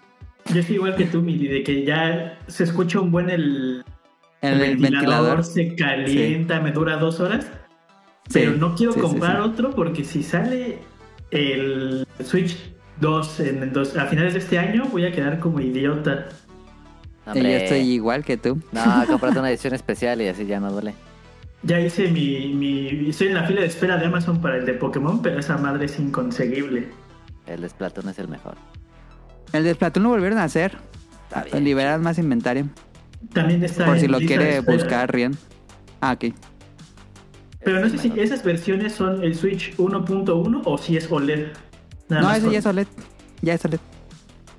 Yo 0.53 0.61
estoy 0.61 0.77
igual 0.77 0.97
que 0.97 1.05
tú, 1.07 1.21
Mili, 1.23 1.47
de 1.47 1.63
que 1.63 1.85
ya 1.85 2.39
se 2.49 2.65
escucha 2.65 2.99
un 3.01 3.13
buen 3.13 3.31
el, 3.31 3.85
El, 4.41 4.61
el 4.61 4.77
ventilador. 4.79 5.45
se 5.45 5.77
calienta, 5.77 6.61
me 6.61 6.73
dura 6.73 6.97
dos 6.97 7.21
horas. 7.21 7.47
Pero 8.33 8.53
no 8.53 8.75
quiero 8.75 8.93
sí, 8.93 9.01
comprar 9.01 9.37
sí. 9.37 9.43
otro 9.43 9.71
porque 9.71 10.05
si 10.05 10.23
sale 10.25 10.79
el 11.31 12.07
Switch 12.25 12.57
2 13.01 13.41
en 13.41 13.73
dos, 13.73 13.97
a 13.97 14.07
finales 14.07 14.33
de 14.33 14.41
este 14.41 14.59
año 14.59 14.87
voy 14.87 15.05
a 15.05 15.13
quedar 15.13 15.39
como 15.39 15.61
idiota. 15.61 16.29
Sí, 16.31 16.37
yo 17.27 17.33
Hombre. 17.33 17.65
estoy 17.65 17.79
igual 17.81 18.25
que 18.25 18.37
tú. 18.37 18.61
No, 18.73 18.83
cómprate 19.07 19.39
una 19.39 19.51
edición 19.51 19.75
especial 19.75 20.21
y 20.21 20.29
así 20.29 20.47
ya 20.47 20.59
no 20.59 20.73
duele. 20.73 20.95
Ya 21.63 21.79
hice 21.81 22.09
mi, 22.11 22.55
mi... 22.55 23.11
Estoy 23.11 23.29
en 23.29 23.35
la 23.35 23.45
fila 23.47 23.61
de 23.61 23.67
espera 23.67 23.99
de 23.99 24.07
Amazon 24.07 24.41
para 24.41 24.57
el 24.57 24.65
de 24.67 24.75
Pokémon, 24.75 25.21
pero 25.21 25.39
esa 25.39 25.59
madre 25.59 25.85
es 25.87 25.99
inconseguible. 25.99 26.89
El 27.47 27.61
de 27.63 27.69
Splatoon 27.69 28.09
es 28.09 28.19
el 28.19 28.29
mejor. 28.29 28.57
El 29.53 29.65
de 29.65 29.75
Splatoon 29.75 30.05
lo 30.05 30.11
volvieron 30.11 30.39
a 30.39 30.45
hacer. 30.45 30.79
Está 31.29 31.45
bien. 31.45 31.65
Liberar 31.65 32.01
más 32.01 32.19
inventario. 32.19 32.67
También 33.35 33.63
está 33.63 33.85
Por 33.85 33.99
si 33.99 34.09
lo 34.09 34.19
quiere 34.19 34.61
buscar 34.61 35.13
Rian. 35.13 35.37
Ah, 36.01 36.13
ok. 36.13 36.35
Pero 37.63 37.81
no 37.81 37.91
sé 37.91 37.99
si 37.99 38.13
esas 38.19 38.43
versiones 38.43 38.95
son 38.95 39.23
el 39.23 39.35
Switch 39.35 39.77
1.1 39.77 40.63
o 40.65 40.79
si 40.79 40.97
es 40.97 41.11
OLED. 41.13 41.49
Nada 42.09 42.23
No, 42.23 42.31
ese 42.33 42.41
con- 42.43 42.53
ya 42.53 42.59
es 42.61 42.67
OLED. 42.67 42.87
Ya 43.43 43.55
es 43.55 43.65
OLED. 43.65 43.81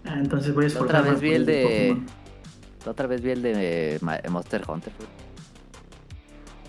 Ah, 0.06 0.16
entonces 0.20 0.54
voy 0.54 0.66
a 0.66 0.68
esforzarme. 0.68 1.00
otra 1.00 1.12
vez 1.12 1.22
vi 1.22 1.34
el 1.34 1.46
de. 1.48 1.98
Otra 2.86 3.08
vez 3.08 3.22
vi 3.22 3.32
el 3.32 3.42
de 3.42 4.00
Monster 4.30 4.64
Hunter. 4.68 4.94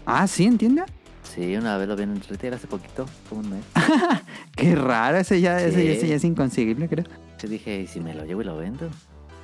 Ah, 0.06 0.26
sí, 0.26 0.44
entiende. 0.44 0.82
Sí, 1.22 1.56
una 1.56 1.76
vez 1.76 1.88
lo 1.88 1.96
vi 1.96 2.02
en 2.02 2.10
el 2.12 2.20
retail 2.20 2.54
hace 2.54 2.66
poquito, 2.66 3.06
como 3.28 3.40
un 3.42 3.50
mes. 3.50 3.64
Qué 4.56 4.74
raro, 4.74 5.16
ese 5.18 5.40
ya, 5.40 5.60
ese, 5.60 5.80
Sí. 5.80 5.88
ese 5.88 6.08
ya 6.08 6.16
es 6.16 6.24
inconseguible, 6.24 6.88
creo. 6.88 7.04
Yo 7.40 7.48
dije, 7.48 7.80
¿y 7.80 7.86
si 7.86 8.00
me 8.00 8.14
lo 8.14 8.24
llevo 8.24 8.42
y 8.42 8.44
lo 8.44 8.56
vendo? 8.56 8.90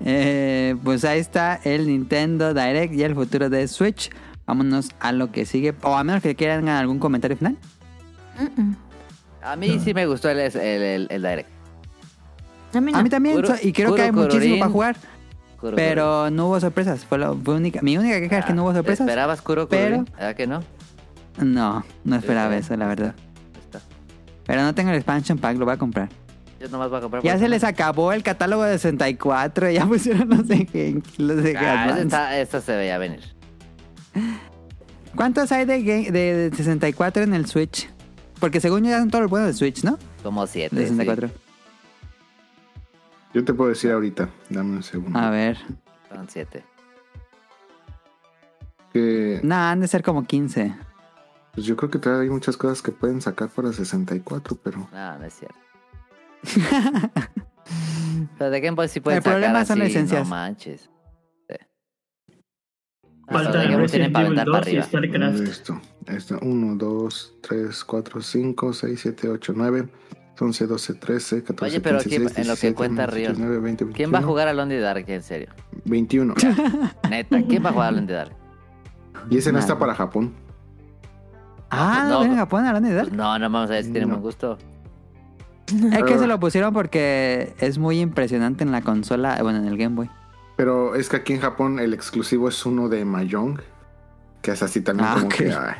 Eh, 0.04 0.76
pues 0.84 1.04
ahí 1.04 1.18
está 1.18 1.58
el 1.64 1.88
Nintendo 1.88 2.54
Direct 2.54 2.94
y 2.94 3.02
el 3.02 3.16
futuro 3.16 3.50
de 3.50 3.66
Switch. 3.66 4.10
Vámonos 4.46 4.90
a 5.00 5.10
lo 5.10 5.32
que 5.32 5.44
sigue. 5.44 5.74
O 5.82 5.96
a 5.96 6.04
menos 6.04 6.22
que 6.22 6.36
quieran 6.36 6.68
algún 6.68 7.00
comentario 7.00 7.36
final. 7.36 7.56
A 9.42 9.56
mí 9.56 9.80
sí 9.84 9.92
me 9.94 10.06
gustó 10.06 10.30
el, 10.30 10.38
el, 10.38 10.56
el, 10.56 11.06
el 11.10 11.22
Direct. 11.22 11.48
A 12.74 12.80
mí 12.80 12.92
no. 12.92 12.98
A 12.98 13.02
mí 13.02 13.10
también. 13.10 13.42
Y 13.62 13.72
creo 13.72 13.94
que 13.96 14.02
hay 14.02 14.12
muchísimo 14.12 14.58
para 14.60 14.70
jugar. 14.70 14.96
Kuro 15.60 15.76
Pero 15.76 16.30
no 16.30 16.46
hubo 16.46 16.60
sorpresas. 16.60 17.04
Fue 17.04 17.18
la 17.18 17.34
fue 17.34 17.54
única, 17.56 17.80
mi 17.82 17.98
única 17.98 18.20
queja 18.20 18.38
es 18.38 18.44
que 18.44 18.52
no 18.52 18.62
hubo 18.62 18.70
Kuro. 18.70 18.78
sorpresas. 18.78 19.06
¿Esperabas 19.06 19.42
Kuro 19.42 19.68
pero-? 19.68 20.04
¿Verdad 20.12 20.36
que 20.36 20.46
no? 20.46 20.62
No, 21.38 21.84
no 22.04 22.16
esperaba 22.16 22.56
eso, 22.56 22.76
la 22.76 22.86
verdad. 22.86 23.14
está. 23.64 23.80
Pero 24.46 24.62
no 24.62 24.74
tengo 24.74 24.90
el 24.90 24.96
expansion 24.96 25.38
pack, 25.38 25.56
lo 25.56 25.64
voy 25.64 25.74
a 25.74 25.78
comprar. 25.78 26.08
Yo 26.60 26.68
nomás 26.68 26.88
voy 26.90 26.98
a 26.98 27.00
comprar. 27.02 27.22
Ya 27.22 27.38
se 27.38 27.48
les 27.48 27.62
acabó 27.62 28.12
el 28.12 28.22
catálogo 28.24 28.64
de 28.64 28.78
64. 28.78 29.70
Ya 29.70 29.86
pusieron 29.86 30.28
los 30.28 30.48
de, 30.48 31.00
los 31.18 31.42
de 31.42 31.56
Ah, 31.56 31.96
esta, 32.00 32.38
esta 32.40 32.60
se 32.60 32.76
veía 32.76 32.98
venir. 32.98 33.20
¿Cuántos 35.14 35.50
hay 35.52 35.64
de, 35.64 35.82
de, 35.82 36.10
de 36.50 36.56
64 36.56 37.22
en 37.22 37.34
el 37.34 37.46
Switch? 37.46 37.88
Porque 38.40 38.60
según 38.60 38.84
yo 38.84 38.90
ya 38.90 38.98
son 39.00 39.10
todos 39.10 39.22
los 39.22 39.30
buenos 39.30 39.48
de 39.48 39.54
Switch, 39.54 39.82
¿no? 39.84 39.98
Como 40.22 40.46
siete. 40.46 40.76
De 40.76 40.88
sí. 40.88 40.94
64. 43.38 43.40
Yo 43.40 43.44
te 43.44 43.54
puedo 43.54 43.70
decir 43.70 43.90
ahorita, 43.92 44.28
dame 44.50 44.76
un 44.76 44.82
segundo. 44.82 45.18
A 45.18 45.30
ver. 45.30 45.56
Son 46.08 46.28
siete. 46.28 46.64
Que, 48.92 49.40
Nah, 49.42 49.70
han 49.72 49.80
de 49.80 49.88
ser 49.88 50.02
como 50.02 50.24
15. 50.26 50.74
pues 51.54 51.66
yo 51.66 51.76
creo 51.76 51.90
que 51.90 51.98
todavía 51.98 52.24
hay 52.24 52.30
muchas 52.30 52.56
cosas 52.56 52.80
que 52.82 52.90
pueden 52.92 53.20
sacar 53.20 53.48
para 53.50 53.72
64, 53.72 54.56
pero 54.62 54.88
No, 54.92 55.18
no 55.18 55.24
es 55.24 55.34
cierto. 55.34 55.58
Pero 58.38 58.50
de 58.50 58.60
Game 58.60 58.74
Boy 58.76 58.88
sí 58.88 59.00
pueden 59.00 59.18
El 59.18 59.22
problema 59.22 59.64
sacar 59.64 59.66
son 59.66 59.80
así, 59.82 59.88
licencias. 59.88 60.22
No 60.24 60.30
manches. 60.30 60.90
Falta 63.30 63.58
de 63.58 63.76
Resident 63.76 64.12
para 64.14 64.26
Evil 64.26 64.38
aventar 64.38 64.46
para 64.46 64.64
2 64.64 64.66
y 64.68 64.70
arriba. 64.78 64.84
StarCraft. 64.84 65.40
Esto, 65.40 65.80
esto, 66.06 66.38
1, 66.40 66.76
2, 66.76 67.34
3, 67.42 67.84
4, 67.84 68.22
5, 68.22 68.72
6, 68.72 69.00
7, 69.02 69.28
8, 69.28 69.52
9, 69.54 69.88
11, 70.40 70.66
12, 70.66 70.94
13, 70.94 71.42
14, 71.44 71.64
Oye, 71.74 71.80
pero 71.80 71.98
15, 71.98 72.08
aquí, 72.08 72.18
16, 72.20 72.38
en 72.38 72.48
lo 72.48 72.54
que 72.54 72.66
17, 72.68 72.74
cuenta 72.74 73.02
18, 73.06 73.16
Río. 73.16 73.28
19, 73.36 73.58
20, 73.60 73.84
¿Quién 73.92 74.08
va 74.12 74.18
a 74.18 74.20
21, 74.20 74.28
jugar 74.28 74.48
a 74.48 74.52
Lonely 74.52 74.78
Dark, 74.78 75.04
en 75.08 75.22
serio? 75.22 75.48
21. 75.84 76.34
Neta, 77.10 77.42
¿quién 77.42 77.64
va 77.64 77.70
a 77.70 77.72
jugar 77.72 77.88
a 77.88 77.92
Lonely 77.92 78.12
Dark? 78.12 78.32
Y 79.30 79.38
ese 79.38 79.52
no 79.52 79.58
está 79.58 79.78
para 79.78 79.94
Japón. 79.94 80.32
Ah, 81.70 82.06
no, 82.08 82.24
no. 82.26 82.34
Japón 82.36 82.64
de 82.64 82.80
Pues 82.80 82.94
Dark. 82.94 83.12
no, 83.12 83.38
no 83.38 83.50
vamos 83.50 83.70
a 83.70 83.74
ver 83.74 83.84
si 83.84 83.90
tiene 83.92 84.06
No. 84.06 84.12
buen 84.14 84.22
gusto. 84.22 84.58
Es 85.92 86.02
que 86.04 86.18
se 86.18 86.26
lo 86.26 86.40
pusieron 86.40 86.72
porque 86.72 87.54
es 87.58 87.76
muy 87.76 88.00
impresionante 88.00 88.64
en 88.64 88.72
la 88.72 88.80
consola, 88.80 89.38
bueno, 89.42 89.58
en 89.58 89.66
el 89.66 89.76
Game 89.76 89.94
Boy. 89.96 90.10
Pero 90.56 90.94
es 90.94 91.10
que 91.10 91.16
aquí 91.16 91.34
en 91.34 91.40
Japón 91.40 91.78
el 91.78 91.92
exclusivo 91.92 92.48
es 92.48 92.64
uno 92.64 92.88
de 92.88 93.04
Mahjong. 93.04 93.60
Que 94.40 94.52
es 94.52 94.62
así 94.62 94.80
también 94.80 95.08
Ah, 95.10 95.14
como 95.16 95.28
que. 95.28 95.52
ay. 95.52 95.74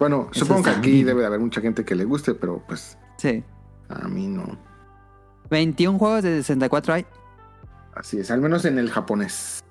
Bueno, 0.00 0.28
Eso 0.32 0.46
supongo 0.46 0.64
que 0.64 0.70
aquí 0.70 0.90
bien. 0.90 1.06
debe 1.06 1.20
de 1.20 1.26
haber 1.28 1.38
mucha 1.38 1.60
gente 1.60 1.84
que 1.84 1.94
le 1.94 2.04
guste, 2.04 2.34
pero 2.34 2.60
pues 2.66 2.98
Sí. 3.22 3.44
a 3.88 4.08
mí 4.08 4.26
no. 4.26 4.56
21 5.50 5.98
juegos 5.98 6.22
de 6.24 6.38
64 6.42 6.94
hay. 6.94 7.06
Así 7.94 8.18
es, 8.18 8.30
al 8.30 8.40
menos 8.40 8.64
en 8.64 8.78
el 8.78 8.90
japonés. 8.90 9.62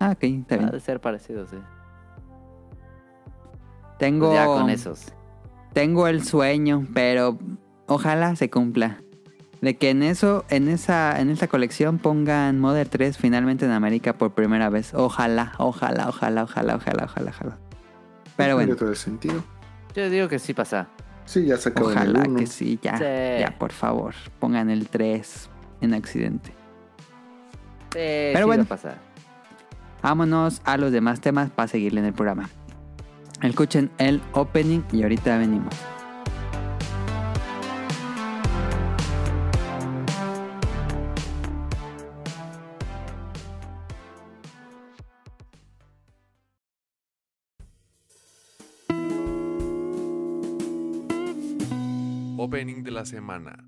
Ah, 0.00 0.10
ok, 0.12 0.22
está 0.24 0.54
Ha 0.54 0.58
bien. 0.58 0.70
de 0.70 0.80
ser 0.80 1.00
parecido, 1.00 1.46
sí. 1.46 1.56
Tengo, 3.98 4.28
Pues 4.28 4.38
ya 4.38 4.46
con 4.46 4.70
esos. 4.70 5.12
tengo 5.72 6.06
el 6.08 6.24
sueño, 6.24 6.86
pero 6.94 7.38
ojalá 7.86 8.34
se 8.36 8.48
cumpla. 8.50 9.02
De 9.60 9.76
que 9.76 9.90
en 9.90 10.02
eso, 10.04 10.44
en 10.50 10.68
esa, 10.68 11.20
en 11.20 11.30
esa 11.30 11.48
colección 11.48 11.98
pongan 11.98 12.60
Mother 12.60 12.88
3 12.88 13.18
finalmente 13.18 13.64
en 13.66 13.72
América 13.72 14.12
por 14.12 14.30
primera 14.32 14.68
vez. 14.70 14.94
Ojalá, 14.94 15.52
ojalá, 15.58 16.08
ojalá, 16.08 16.44
ojalá, 16.44 16.76
ojalá, 16.76 17.04
ojalá, 17.04 17.30
ojalá. 17.30 17.58
Pero 18.36 18.36
Tiene 18.36 18.54
bueno, 18.54 18.76
todo 18.76 18.90
el 18.90 18.96
sentido. 18.96 19.42
Yo 19.94 20.08
digo 20.10 20.28
que 20.28 20.38
sí 20.38 20.54
pasa. 20.54 20.88
Sí, 21.28 21.44
ya 21.44 21.58
se 21.58 21.68
acabó 21.68 21.90
el 21.90 21.96
ojalá 21.98 22.22
que 22.38 22.46
sí, 22.46 22.78
ya, 22.82 22.96
Sí. 22.96 23.04
ya, 23.40 23.54
por 23.58 23.70
favor, 23.72 24.14
pongan 24.38 24.70
el 24.70 24.88
3 24.88 25.50
en 25.82 25.92
accidente. 25.92 26.48
Sí, 26.48 27.98
Pero 28.32 28.38
sí 28.38 28.44
bueno. 28.44 28.62
va 28.62 28.64
a 28.64 28.68
pasar. 28.68 28.98
Vámonos 30.02 30.62
a 30.64 30.78
los 30.78 30.90
demás 30.90 31.20
temas 31.20 31.50
para 31.50 31.68
seguirle 31.68 32.00
en 32.00 32.06
el 32.06 32.14
programa. 32.14 32.48
Escuchen 33.42 33.90
el 33.98 34.22
opening 34.32 34.80
y 34.90 35.02
ahorita 35.02 35.36
venimos. 35.36 35.74
Semana. 53.08 53.64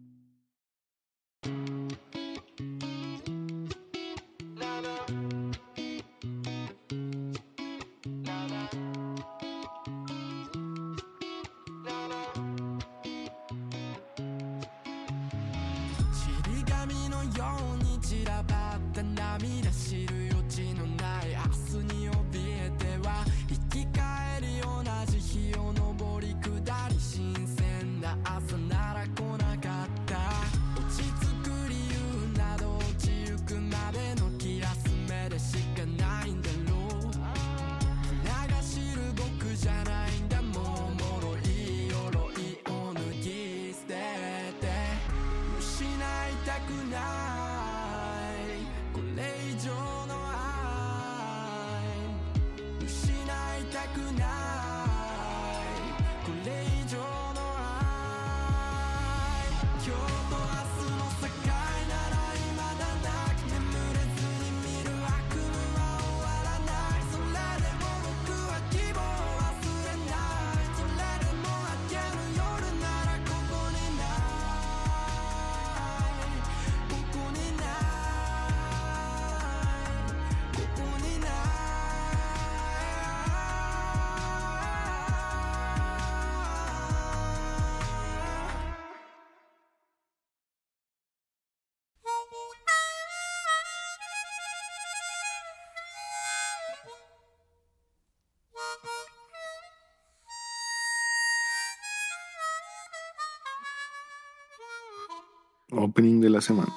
Opening 105.90 106.20
de 106.20 106.30
la 106.30 106.40
semana. 106.40 106.72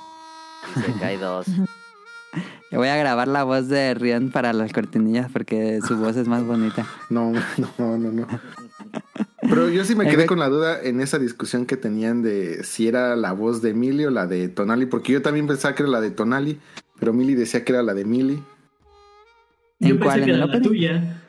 Se 0.85 0.93
cae 0.99 1.17
dos. 1.17 1.45
Le 2.71 2.77
voy 2.79 2.87
a 2.87 2.95
grabar 2.95 3.27
la 3.27 3.43
voz 3.43 3.67
de 3.67 3.93
Rion 3.93 4.31
para 4.31 4.53
las 4.53 4.73
cortinillas 4.73 5.29
porque 5.31 5.79
su 5.87 5.95
voz 5.97 6.15
es 6.17 6.27
más 6.27 6.43
bonita. 6.43 6.87
No, 7.11 7.31
no, 7.77 7.97
no, 7.97 8.11
no. 8.11 8.27
Pero 9.41 9.69
yo 9.69 9.85
sí 9.85 9.93
me 9.95 10.07
quedé 10.07 10.25
con 10.25 10.39
la 10.39 10.49
duda 10.49 10.81
en 10.81 10.99
esa 11.01 11.19
discusión 11.19 11.65
que 11.67 11.77
tenían 11.77 12.23
de 12.23 12.63
si 12.63 12.87
era 12.87 13.15
la 13.15 13.33
voz 13.33 13.61
de 13.61 13.73
Millie 13.75 14.07
o 14.07 14.09
la 14.09 14.25
de 14.25 14.47
Tonali, 14.49 14.87
porque 14.87 15.11
yo 15.13 15.21
también 15.21 15.45
pensaba 15.45 15.75
que 15.75 15.83
era 15.83 15.91
la 15.91 16.01
de 16.01 16.09
Tonali, 16.11 16.59
pero 16.99 17.13
Millie 17.13 17.35
decía 17.35 17.63
que 17.63 17.73
era 17.73 17.83
la 17.83 17.93
de 17.93 18.05
Millie. 18.05 18.41
Yo 19.79 19.89
¿En 19.89 19.99
pensé 19.99 20.03
cuál? 20.05 20.19
que 20.19 20.23
¿En 20.23 20.29
era 20.29 20.37
la 20.39 20.45
opening? 20.45 20.63
tuya. 20.67 21.19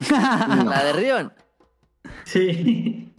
No, 0.48 0.64
La 0.70 0.84
de 0.84 0.92
Rion. 0.94 1.32
Sí. 2.24 3.12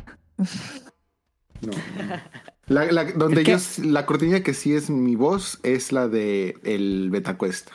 La, 2.70 2.86
la- 2.92 3.04
donde 3.06 3.44
yo, 3.44 3.58
la 3.84 4.06
cortinilla 4.06 4.44
que 4.44 4.54
sí 4.54 4.74
es 4.76 4.90
mi 4.90 5.16
voz 5.16 5.60
es 5.64 5.92
la 5.92 6.08
de 6.08 6.56
el 6.64 7.10
Betacuesta. 7.12 7.72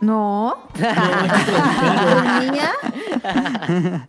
No. 0.00 0.56
¿Niña? 0.74 2.70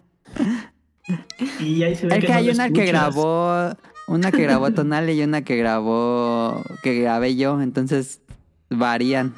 y 1.60 1.84
ahí 1.84 1.96
se 1.96 2.08
ve 2.08 2.16
Es 2.16 2.22
que, 2.22 2.28
que 2.28 2.34
no 2.34 2.38
hay 2.40 2.50
una 2.50 2.70
que 2.70 2.86
grabó, 2.86 3.76
una 4.08 4.32
que 4.32 4.42
grabó 4.44 4.72
Tonali 4.72 5.14
y 5.14 5.24
una 5.24 5.44
que 5.44 5.56
grabó, 5.58 6.64
que 6.84 7.00
grabé 7.02 7.36
yo, 7.36 7.62
entonces 7.62 8.22
varían. 8.70 9.36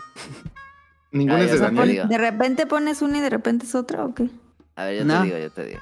Ninguna 1.12 1.42
es 1.42 1.52
de. 1.52 1.58
Daniel. 1.60 2.08
¿De 2.08 2.18
repente 2.18 2.66
pones 2.68 3.02
una 3.02 3.18
y 3.18 3.22
de 3.22 3.30
repente 3.30 3.66
es 3.66 3.76
otra 3.76 4.06
o 4.06 4.14
qué? 4.14 4.30
A 4.76 4.86
ver, 4.86 5.00
yo 5.00 5.06
No. 5.06 5.20
te 5.22 5.26
digo, 5.26 5.38
yo 5.38 5.52
te 5.52 5.66
digo. 5.66 5.80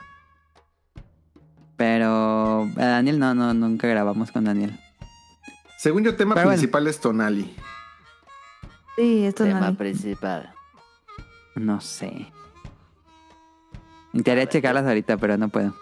Pero 1.77 2.69
a 2.77 2.85
Daniel 2.85 3.19
no, 3.19 3.33
no, 3.33 3.53
nunca 3.53 3.87
grabamos 3.87 4.31
con 4.31 4.45
Daniel. 4.45 4.79
Según 5.77 6.03
yo, 6.03 6.15
tema 6.15 6.35
Pero 6.35 6.47
bueno. 6.47 6.57
principal 6.57 6.87
es 6.87 6.99
Tonali. 6.99 7.55
Sí, 8.95 9.25
esto 9.25 9.43
Tema 9.43 9.71
no. 9.71 9.77
principal. 9.77 10.53
No 11.55 11.81
sé. 11.81 12.31
Intentaré 14.13 14.47
checarlas 14.47 14.85
ahorita, 14.85 15.17
pero 15.17 15.37
no 15.37 15.49
puedo. 15.49 15.73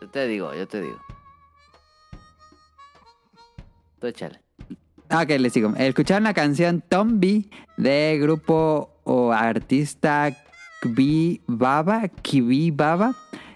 Yo 0.00 0.08
te 0.08 0.26
digo, 0.28 0.54
yo 0.54 0.68
te 0.68 0.80
digo. 0.80 0.98
Tú 4.00 4.06
échale. 4.06 4.40
Ah, 5.08 5.22
Ok, 5.22 5.30
les 5.40 5.52
digo. 5.52 5.72
Escucharon 5.76 6.22
la 6.22 6.32
canción 6.34 6.80
Tombi 6.88 7.50
de 7.76 8.18
grupo 8.22 9.00
o 9.02 9.32
artista 9.32 10.30
Kbi 10.80 11.42
Baba, 11.48 12.02
Baba. 12.72 13.14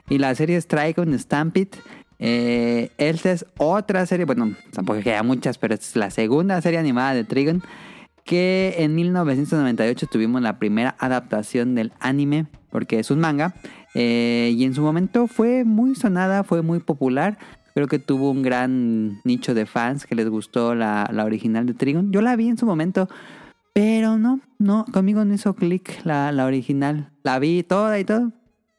Y 0.09 0.19
la 0.19 0.35
serie 0.35 0.57
es 0.57 0.67
Trigon 0.67 1.19
Stampede. 1.19 1.71
Eh, 2.19 2.91
esta 2.99 3.33
es 3.33 3.47
otra 3.59 4.07
serie, 4.07 4.25
bueno, 4.25 4.55
tampoco 4.73 5.01
queda 5.01 5.23
muchas, 5.23 5.59
pero 5.59 5.75
es 5.75 5.97
la 5.97 6.11
segunda 6.11 6.61
serie 6.61 6.79
animada 6.79 7.15
de 7.15 7.25
Trigon. 7.25 7.63
Que 8.25 8.77
en 8.79 8.95
1998 8.95 10.07
tuvimos 10.07 10.41
la 10.41 10.59
primera 10.59 10.97
adaptación 10.99 11.75
del 11.75 11.93
anime, 12.01 12.47
porque 12.71 12.99
es 12.99 13.11
un 13.11 13.21
manga. 13.21 13.55
eh, 13.95 14.53
y 14.57 14.65
en 14.65 14.75
su 14.75 14.83
momento 14.83 15.27
fue 15.27 15.65
muy 15.65 15.95
sonada, 15.95 16.43
fue 16.45 16.63
muy 16.63 16.81
popular. 16.81 17.39
Creo 17.75 17.87
que 17.89 17.99
tuvo 17.99 18.31
un 18.31 18.43
gran 18.43 19.21
nicho 19.25 19.53
de 19.53 19.67
fans 19.67 20.07
que 20.07 20.15
les 20.15 20.29
gustó 20.29 20.75
la, 20.75 21.09
la 21.13 21.25
original 21.25 21.67
de 21.67 21.75
Trigon. 21.75 22.13
Yo 22.13 22.23
la 22.23 22.37
vi 22.37 22.49
en 22.49 22.57
su 22.57 22.67
momento, 22.67 23.09
pero 23.73 24.17
no, 24.17 24.41
no, 24.59 24.85
conmigo 24.93 25.25
no 25.25 25.35
hizo 25.35 25.55
clic 25.55 26.01
la, 26.05 26.31
la 26.33 26.47
original. 26.47 27.11
La 27.25 27.39
vi 27.39 27.63
toda 27.63 27.99
y 27.99 28.05
todo, 28.05 28.33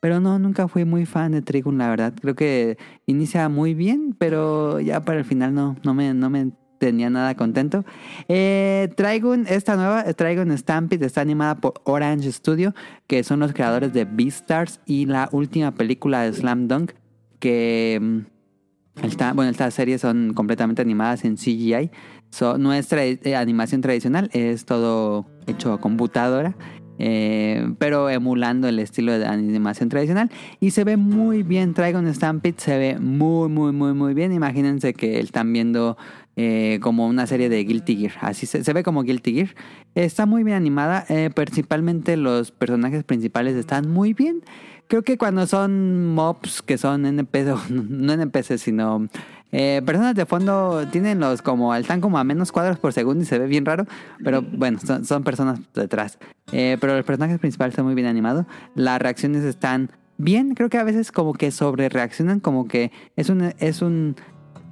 pero 0.06 0.20
no, 0.20 0.38
nunca 0.38 0.68
fui 0.68 0.86
muy 0.86 1.08
fan 1.08 1.32
de 1.32 1.42
Trigon, 1.42 1.80
la 1.80 1.90
verdad. 1.90 2.14
Creo 2.22 2.36
que 2.36 2.78
inicia 3.08 3.50
muy 3.50 3.74
bien, 3.74 4.16
pero 4.20 4.80
ya 4.80 5.04
para 5.04 5.18
el 5.18 5.26
final 5.26 5.56
no, 5.56 5.78
no, 5.84 5.96
me, 5.96 6.14
no 6.14 6.30
me 6.30 6.52
tenía 6.78 7.10
nada 7.10 7.34
contento. 7.34 7.84
Eh, 8.28 8.90
Trigun, 8.96 9.48
esta 9.50 9.76
nueva, 9.76 10.04
eh, 10.06 10.14
Trigun 10.14 10.56
Stampede, 10.56 11.08
está 11.08 11.22
animada 11.22 11.56
por 11.56 11.82
Orange 11.86 12.32
Studio, 12.32 12.76
que 13.08 13.24
son 13.24 13.40
los 13.40 13.52
creadores 13.52 13.94
de 13.94 14.06
Beastars 14.06 14.80
y 14.86 15.08
la 15.08 15.28
última 15.32 15.72
película 15.74 16.22
de 16.22 16.34
Slam 16.34 16.68
Dunk, 16.68 16.92
que... 17.40 17.98
mm, 18.00 19.06
Esta, 19.08 19.34
bueno, 19.34 19.50
estas 19.50 19.74
series 19.74 20.02
son 20.02 20.34
completamente 20.36 20.84
animadas 20.84 21.26
en 21.26 21.36
CGI. 21.36 21.90
So, 22.30 22.60
no 22.60 22.74
es 22.74 22.92
tra- 22.92 23.20
eh, 23.24 23.36
animación 23.36 23.82
tradicional, 23.82 24.30
es 24.34 24.66
todo 24.66 25.26
hecho 25.48 25.74
a 25.74 25.80
computadora, 25.82 26.56
eh, 27.00 27.68
pero 27.78 28.10
emulando 28.10 28.68
el 28.68 28.80
estilo 28.80 29.18
de 29.18 29.26
animación 29.26 29.90
tradicional. 29.90 30.30
Y 30.60 30.72
se 30.72 30.84
ve 30.84 30.98
muy 30.98 31.44
bien. 31.44 31.74
Trigon 31.74 32.14
Stampede 32.14 32.56
se 32.58 32.78
ve 32.78 33.00
muy, 33.00 33.50
muy, 33.50 33.72
muy, 33.72 33.94
muy 33.94 34.14
bien. 34.14 34.34
Imagínense 34.34 34.94
que 34.94 35.20
están 35.20 35.52
viendo 35.54 35.98
eh, 36.36 36.80
como 36.82 37.08
una 37.08 37.28
serie 37.28 37.50
de 37.50 37.64
Guilty 37.64 37.96
Gear. 37.96 38.14
Así 38.22 38.46
se, 38.46 38.64
se 38.64 38.74
ve 38.74 38.84
como 38.84 39.04
Guilty 39.04 39.34
Gear. 39.34 39.56
Está 39.96 40.26
muy 40.26 40.44
bien 40.44 40.58
animada. 40.58 41.06
eh, 41.10 41.30
principalmente 41.34 42.18
los 42.18 42.52
personajes 42.52 43.04
principales 43.04 43.56
están 43.56 43.90
muy 43.90 44.14
bien. 44.14 44.42
Creo 44.88 45.02
que 45.02 45.18
cuando 45.18 45.48
son 45.48 46.14
mobs 46.14 46.62
que 46.62 46.78
son 46.78 47.06
NPC, 47.06 47.70
no 47.70 48.14
NPC, 48.14 48.58
sino 48.58 49.08
eh, 49.52 49.82
personas 49.86 50.16
de 50.16 50.26
fondo, 50.26 50.86
tienen 50.92 51.20
los 51.20 51.42
como, 51.42 51.74
están 51.76 52.02
como 52.02 52.18
a 52.18 52.24
menos 52.24 52.52
cuadros 52.52 52.78
por 52.80 52.94
segundo 52.94 53.24
y 53.24 53.26
se 53.26 53.40
ve 53.40 53.48
bien 53.48 53.66
raro, 53.66 53.86
pero 54.24 54.42
bueno, 54.42 54.80
son, 54.80 55.06
son 55.06 55.24
personas 55.24 55.60
detrás. 55.74 56.18
Eh, 56.52 56.78
pero 56.80 56.96
los 56.96 57.06
personajes 57.06 57.40
principales 57.40 57.74
están 57.74 57.86
muy 57.86 57.96
bien 57.96 58.08
animados, 58.08 58.46
las 58.76 59.00
reacciones 59.00 59.44
están 59.44 59.92
bien, 60.18 60.56
creo 60.56 60.70
que 60.70 60.78
a 60.78 60.84
veces 60.84 61.12
como 61.12 61.34
que 61.34 61.52
sobre 61.52 61.90
reaccionan, 61.90 62.40
como 62.40 62.68
que 62.68 62.92
es 63.16 63.30
un, 63.30 63.54
es 63.60 63.82
un, 63.82 64.16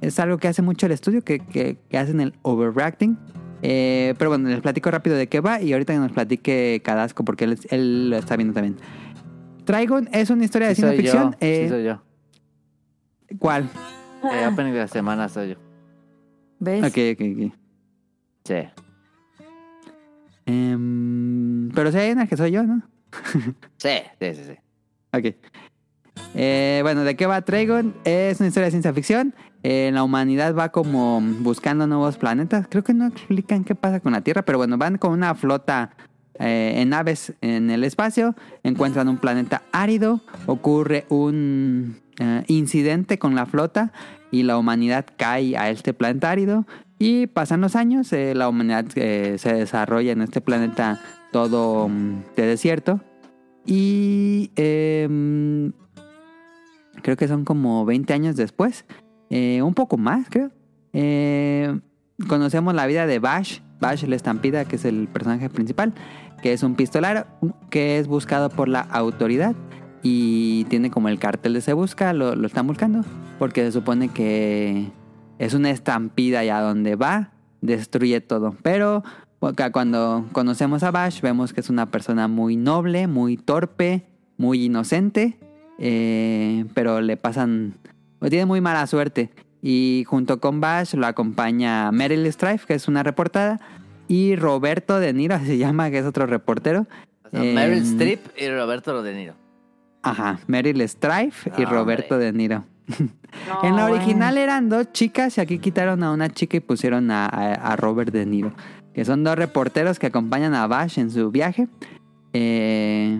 es 0.00 0.18
algo 0.18 0.38
que 0.38 0.48
hace 0.48 0.62
mucho 0.62 0.86
el 0.86 0.92
estudio, 0.92 1.22
que, 1.22 1.38
que, 1.40 1.78
que 1.88 1.98
hacen 1.98 2.20
el 2.20 2.34
overreacting. 2.42 3.18
Eh, 3.66 4.14
pero 4.18 4.28
bueno, 4.28 4.50
les 4.50 4.60
platico 4.60 4.90
rápido 4.90 5.16
de 5.16 5.26
qué 5.26 5.40
va 5.40 5.62
y 5.62 5.72
ahorita 5.72 5.94
que 5.94 5.98
nos 5.98 6.12
platique 6.12 6.82
Cadasco 6.84 7.24
porque 7.24 7.44
él, 7.44 7.58
él 7.70 8.10
lo 8.10 8.18
está 8.18 8.36
viendo 8.36 8.52
también. 8.52 8.76
Trigon 9.64 10.10
es 10.12 10.28
una 10.28 10.44
historia 10.44 10.68
de 10.68 10.74
Sí 10.74 10.82
ciencia 10.82 11.00
ficción. 11.00 11.30
yo, 11.30 11.36
eh, 11.40 11.60
sí 11.62 11.68
soy 11.70 11.84
yo. 11.84 12.02
¿Cuál? 13.38 13.70
Eh, 14.32 14.46
opening 14.52 14.72
de 14.72 14.78
la 14.80 14.88
semana 14.88 15.28
soy 15.28 15.50
yo. 15.50 15.54
¿Ves? 16.60 16.84
Ok, 16.84 16.98
ok, 17.12 17.20
ok. 17.20 17.54
Sí. 18.44 18.82
Em, 20.46 21.70
pero 21.74 21.90
si 21.90 21.98
hay 21.98 22.12
una 22.12 22.26
que 22.26 22.36
soy 22.36 22.50
yo, 22.50 22.62
¿no? 22.62 22.82
Sí, 23.78 23.90
sí, 24.20 24.34
sí, 24.34 24.42
sí. 24.44 24.56
Ok. 25.12 25.36
Eh, 26.34 26.80
bueno, 26.82 27.04
¿de 27.04 27.16
qué 27.16 27.26
va 27.26 27.42
Trigon? 27.42 27.94
Es 28.04 28.40
una 28.40 28.48
historia 28.48 28.66
de 28.66 28.70
ciencia 28.72 28.92
ficción. 28.92 29.34
Eh, 29.62 29.90
la 29.92 30.02
humanidad 30.02 30.54
va 30.54 30.70
como 30.70 31.20
buscando 31.20 31.86
nuevos 31.86 32.18
planetas. 32.18 32.66
Creo 32.68 32.82
que 32.82 32.92
no 32.92 33.06
explican 33.06 33.64
qué 33.64 33.74
pasa 33.74 34.00
con 34.00 34.12
la 34.12 34.20
Tierra, 34.20 34.42
pero 34.42 34.58
bueno, 34.58 34.76
van 34.76 34.98
con 34.98 35.12
una 35.12 35.34
flota 35.34 35.90
eh, 36.38 36.74
en 36.76 36.90
naves 36.90 37.32
en 37.40 37.70
el 37.70 37.84
espacio. 37.84 38.34
Encuentran 38.62 39.08
un 39.08 39.18
planeta 39.18 39.62
árido. 39.72 40.20
Ocurre 40.46 41.06
un 41.08 41.96
eh, 42.20 42.44
incidente 42.46 43.18
con 43.18 43.34
la 43.34 43.46
flota 43.46 43.92
y 44.30 44.44
la 44.44 44.56
humanidad 44.56 45.06
cae 45.16 45.56
a 45.56 45.70
este 45.70 45.92
planeta 45.92 46.30
árido. 46.30 46.66
Y 46.98 47.26
pasan 47.26 47.60
los 47.60 47.74
años, 47.74 48.12
eh, 48.12 48.34
la 48.34 48.48
humanidad 48.48 48.86
eh, 48.94 49.36
se 49.38 49.52
desarrolla 49.52 50.12
en 50.12 50.22
este 50.22 50.40
planeta 50.40 51.00
todo 51.32 51.88
mm, 51.88 52.22
de 52.36 52.46
desierto. 52.46 53.00
Y 53.66 54.50
em, 54.56 55.72
creo 57.02 57.16
que 57.16 57.26
son 57.26 57.44
como 57.44 57.84
20 57.84 58.12
años 58.12 58.36
después, 58.36 58.84
un 59.30 59.74
poco 59.74 59.96
más, 59.96 60.28
creo. 60.30 60.50
Conocemos 62.28 62.74
la 62.74 62.86
vida 62.86 63.06
de 63.06 63.18
Bash, 63.18 63.58
Bash 63.80 64.04
la 64.04 64.14
estampida, 64.14 64.64
que 64.64 64.76
es 64.76 64.84
el 64.84 65.08
personaje 65.08 65.50
principal, 65.50 65.92
que 66.40 66.52
es 66.52 66.62
un 66.62 66.76
pistolero 66.76 67.26
que 67.70 67.98
es 67.98 68.06
buscado 68.06 68.50
por 68.50 68.68
la 68.68 68.80
autoridad 68.80 69.56
y 70.04 70.64
tiene 70.66 70.92
como 70.92 71.08
el 71.08 71.18
cartel 71.18 71.54
de 71.54 71.60
se 71.60 71.72
busca, 71.72 72.12
lo, 72.12 72.36
lo 72.36 72.46
están 72.46 72.68
buscando, 72.68 73.04
porque 73.40 73.64
se 73.64 73.72
supone 73.72 74.10
que 74.10 74.92
es 75.40 75.54
una 75.54 75.70
estampida 75.70 76.44
y 76.44 76.50
a 76.50 76.60
donde 76.60 76.94
va 76.94 77.32
destruye 77.64 78.20
todo. 78.20 78.54
Pero 78.62 79.02
cuando 79.72 80.26
conocemos 80.32 80.82
a 80.82 80.90
Bash 80.90 81.20
vemos 81.20 81.52
que 81.52 81.60
es 81.60 81.70
una 81.70 81.90
persona 81.90 82.28
muy 82.28 82.56
noble, 82.56 83.06
muy 83.06 83.36
torpe, 83.36 84.06
muy 84.36 84.64
inocente, 84.64 85.38
eh, 85.78 86.64
pero 86.74 87.00
le 87.00 87.16
pasan, 87.16 87.74
o 88.20 88.28
tiene 88.28 88.46
muy 88.46 88.60
mala 88.60 88.86
suerte. 88.86 89.30
Y 89.60 90.04
junto 90.06 90.40
con 90.40 90.60
Bash 90.60 90.94
lo 90.94 91.06
acompaña 91.06 91.90
Meryl 91.90 92.26
Streep, 92.26 92.62
que 92.64 92.74
es 92.74 92.86
una 92.86 93.02
reportada, 93.02 93.60
y 94.08 94.36
Roberto 94.36 95.00
De 95.00 95.12
Niro, 95.12 95.38
se 95.44 95.58
llama, 95.58 95.90
que 95.90 95.98
es 95.98 96.06
otro 96.06 96.26
reportero. 96.26 96.86
O 97.24 97.30
sea, 97.30 97.40
Meryl 97.40 97.78
Em, 97.78 97.84
Streep 97.84 98.20
y 98.38 98.48
Roberto 98.48 99.02
De 99.02 99.14
Niro. 99.14 99.43
Ajá, 100.04 100.38
Meryl 100.46 100.80
Streep 100.82 101.32
y 101.58 101.64
Roberto. 101.64 102.18
De 102.18 102.32
Niro. 102.32 102.64
No, 103.48 103.64
en 103.64 103.74
la 103.76 103.88
bueno. 103.88 103.94
original 103.96 104.38
eran 104.38 104.68
dos 104.68 104.92
chicas 104.92 105.38
y 105.38 105.40
aquí 105.40 105.58
quitaron 105.58 106.02
a 106.04 106.12
una 106.12 106.28
chica 106.28 106.56
y 106.56 106.60
pusieron 106.60 107.10
a, 107.10 107.26
a- 107.26 107.54
a 107.54 107.76
Robert 107.76 108.12
De 108.12 108.24
Niro. 108.26 108.52
Que 108.92 109.04
son 109.04 109.24
dos 109.24 109.34
reporteros 109.36 109.98
que 109.98 110.06
acompañan 110.06 110.54
a 110.54 110.66
Bash 110.68 110.98
en 111.00 111.10
su 111.10 111.30
viaje. 111.30 111.66
Eh, 112.32 113.18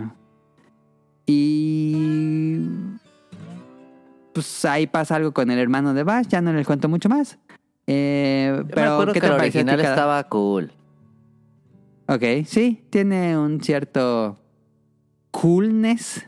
y... 1.26 2.68
Pues 4.32 4.64
ahí 4.64 4.86
pasa 4.86 5.16
algo 5.16 5.32
con 5.32 5.50
el 5.50 5.58
hermano 5.58 5.94
de 5.94 6.02
Bash, 6.02 6.26
ya 6.28 6.40
no 6.40 6.52
les 6.52 6.66
cuento 6.66 6.88
mucho 6.88 7.08
más. 7.08 7.38
Eh, 7.86 8.52
Yo 8.56 8.64
me 8.64 8.72
pero, 8.72 8.92
acuerdo 8.94 9.12
¿qué 9.12 9.20
que 9.20 9.26
el 9.26 9.32
original 9.32 9.76
Cada- 9.80 9.90
estaba 9.90 10.22
cool. 10.28 10.72
Ok, 12.08 12.22
sí, 12.46 12.84
tiene 12.90 13.38
un 13.38 13.60
cierto 13.62 14.38
coolness. 15.30 16.26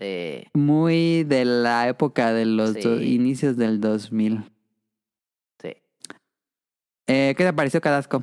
Sí. 0.00 0.44
Muy 0.54 1.24
de 1.24 1.44
la 1.44 1.88
época 1.88 2.32
de 2.32 2.44
los 2.46 2.70
Sí. 2.74 2.80
do- 2.82 3.00
inicios 3.02 3.56
del 3.56 3.80
2000. 3.80 4.42
Sí. 5.60 5.72
Eh, 7.06 7.34
¿Qué 7.36 7.44
te 7.44 7.52
pareció 7.52 7.80
Cadasco? 7.80 8.22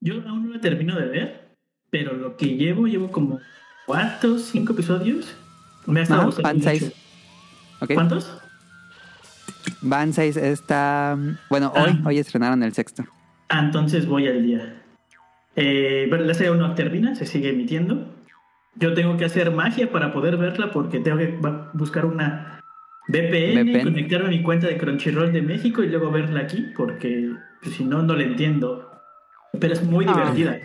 Yo 0.00 0.14
aún 0.26 0.46
no 0.48 0.54
la 0.54 0.60
termino 0.60 0.96
de 0.98 1.06
ver, 1.06 1.56
pero 1.90 2.12
lo 2.14 2.36
que 2.36 2.56
llevo, 2.56 2.86
llevo 2.86 3.10
como 3.10 3.40
cuatro, 3.86 4.38
cinco 4.38 4.72
episodios. 4.72 5.34
Me 5.86 6.00
ha 6.00 6.02
estado 6.04 6.20
Ajá, 6.20 6.26
gustando 6.26 6.48
van 6.48 6.56
mucho. 6.56 6.68
seis. 6.70 6.92
¿Cuántos? 7.94 8.38
Van 9.82 10.12
6 10.14 10.36
está... 10.38 11.18
Bueno, 11.50 11.70
Ah. 11.74 11.84
hoy, 11.84 12.00
hoy 12.06 12.18
estrenaron 12.18 12.62
el 12.62 12.72
sexto. 12.72 13.04
Ah, 13.50 13.60
entonces 13.60 14.06
voy 14.06 14.26
al 14.26 14.42
día. 14.42 14.82
Eh, 15.56 16.06
pero 16.10 16.24
la 16.24 16.32
serie 16.32 16.48
aún 16.48 16.58
no 16.58 16.74
termina, 16.74 17.14
se 17.14 17.26
sigue 17.26 17.50
emitiendo. 17.50 18.13
Yo 18.76 18.92
tengo 18.94 19.16
que 19.16 19.24
hacer 19.24 19.50
magia 19.50 19.90
para 19.92 20.12
poder 20.12 20.36
verla 20.36 20.70
porque 20.72 20.98
tengo 21.00 21.18
que 21.18 21.38
buscar 21.74 22.04
una 22.06 22.60
VPN, 23.08 23.62
VPN. 23.64 23.82
conectarme 23.84 24.26
a 24.26 24.30
mi 24.30 24.42
cuenta 24.42 24.66
de 24.66 24.76
Crunchyroll 24.78 25.32
de 25.32 25.42
México 25.42 25.82
y 25.82 25.88
luego 25.88 26.10
verla 26.10 26.40
aquí 26.40 26.72
porque 26.76 27.30
pues, 27.62 27.76
si 27.76 27.84
no, 27.84 28.02
no 28.02 28.14
la 28.16 28.24
entiendo. 28.24 28.90
Pero 29.60 29.74
es 29.74 29.82
muy 29.82 30.04
Ah. 30.08 30.12
divertida. 30.14 30.58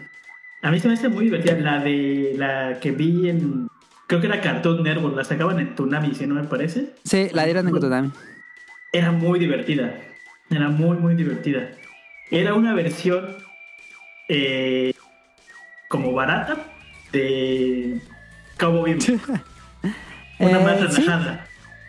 A 0.64 0.72
mí 0.72 0.80
se 0.80 0.88
me 0.88 0.96
hace 0.96 1.10
muy 1.10 1.26
divertida. 1.26 1.56
La 1.60 1.80
de 1.80 2.34
la 2.38 2.80
que 2.80 2.92
vi 2.92 3.30
en. 3.30 3.68
Creo 4.08 4.20
que 4.22 4.28
era 4.28 4.42
Cartoon 4.42 4.82
Network, 4.84 5.16
la 5.16 5.24
sacaban 5.24 5.60
en 5.60 5.76
Tunami, 5.76 6.16
si 6.16 6.26
no 6.26 6.34
me 6.36 6.44
parece. 6.46 6.96
Sí, 7.04 7.28
la 7.34 7.46
dieron 7.46 7.68
en 7.68 7.74
Kotoami. 7.74 8.12
Era 8.92 9.12
muy 9.12 9.38
divertida. 9.38 9.94
Era 10.50 10.70
muy, 10.70 10.98
muy 10.98 11.14
divertida. 11.14 11.70
Era 12.32 12.56
una 12.56 12.74
versión 12.74 13.28
eh, 14.28 14.94
como 15.88 16.12
barata 16.14 16.58
de 17.12 18.00
Cowboy 18.58 18.94
Bebop. 18.96 19.40
Una 20.40 20.60
Eh, 20.60 20.64
más 20.64 20.94
sí. 20.94 21.02
relajada. 21.02 21.46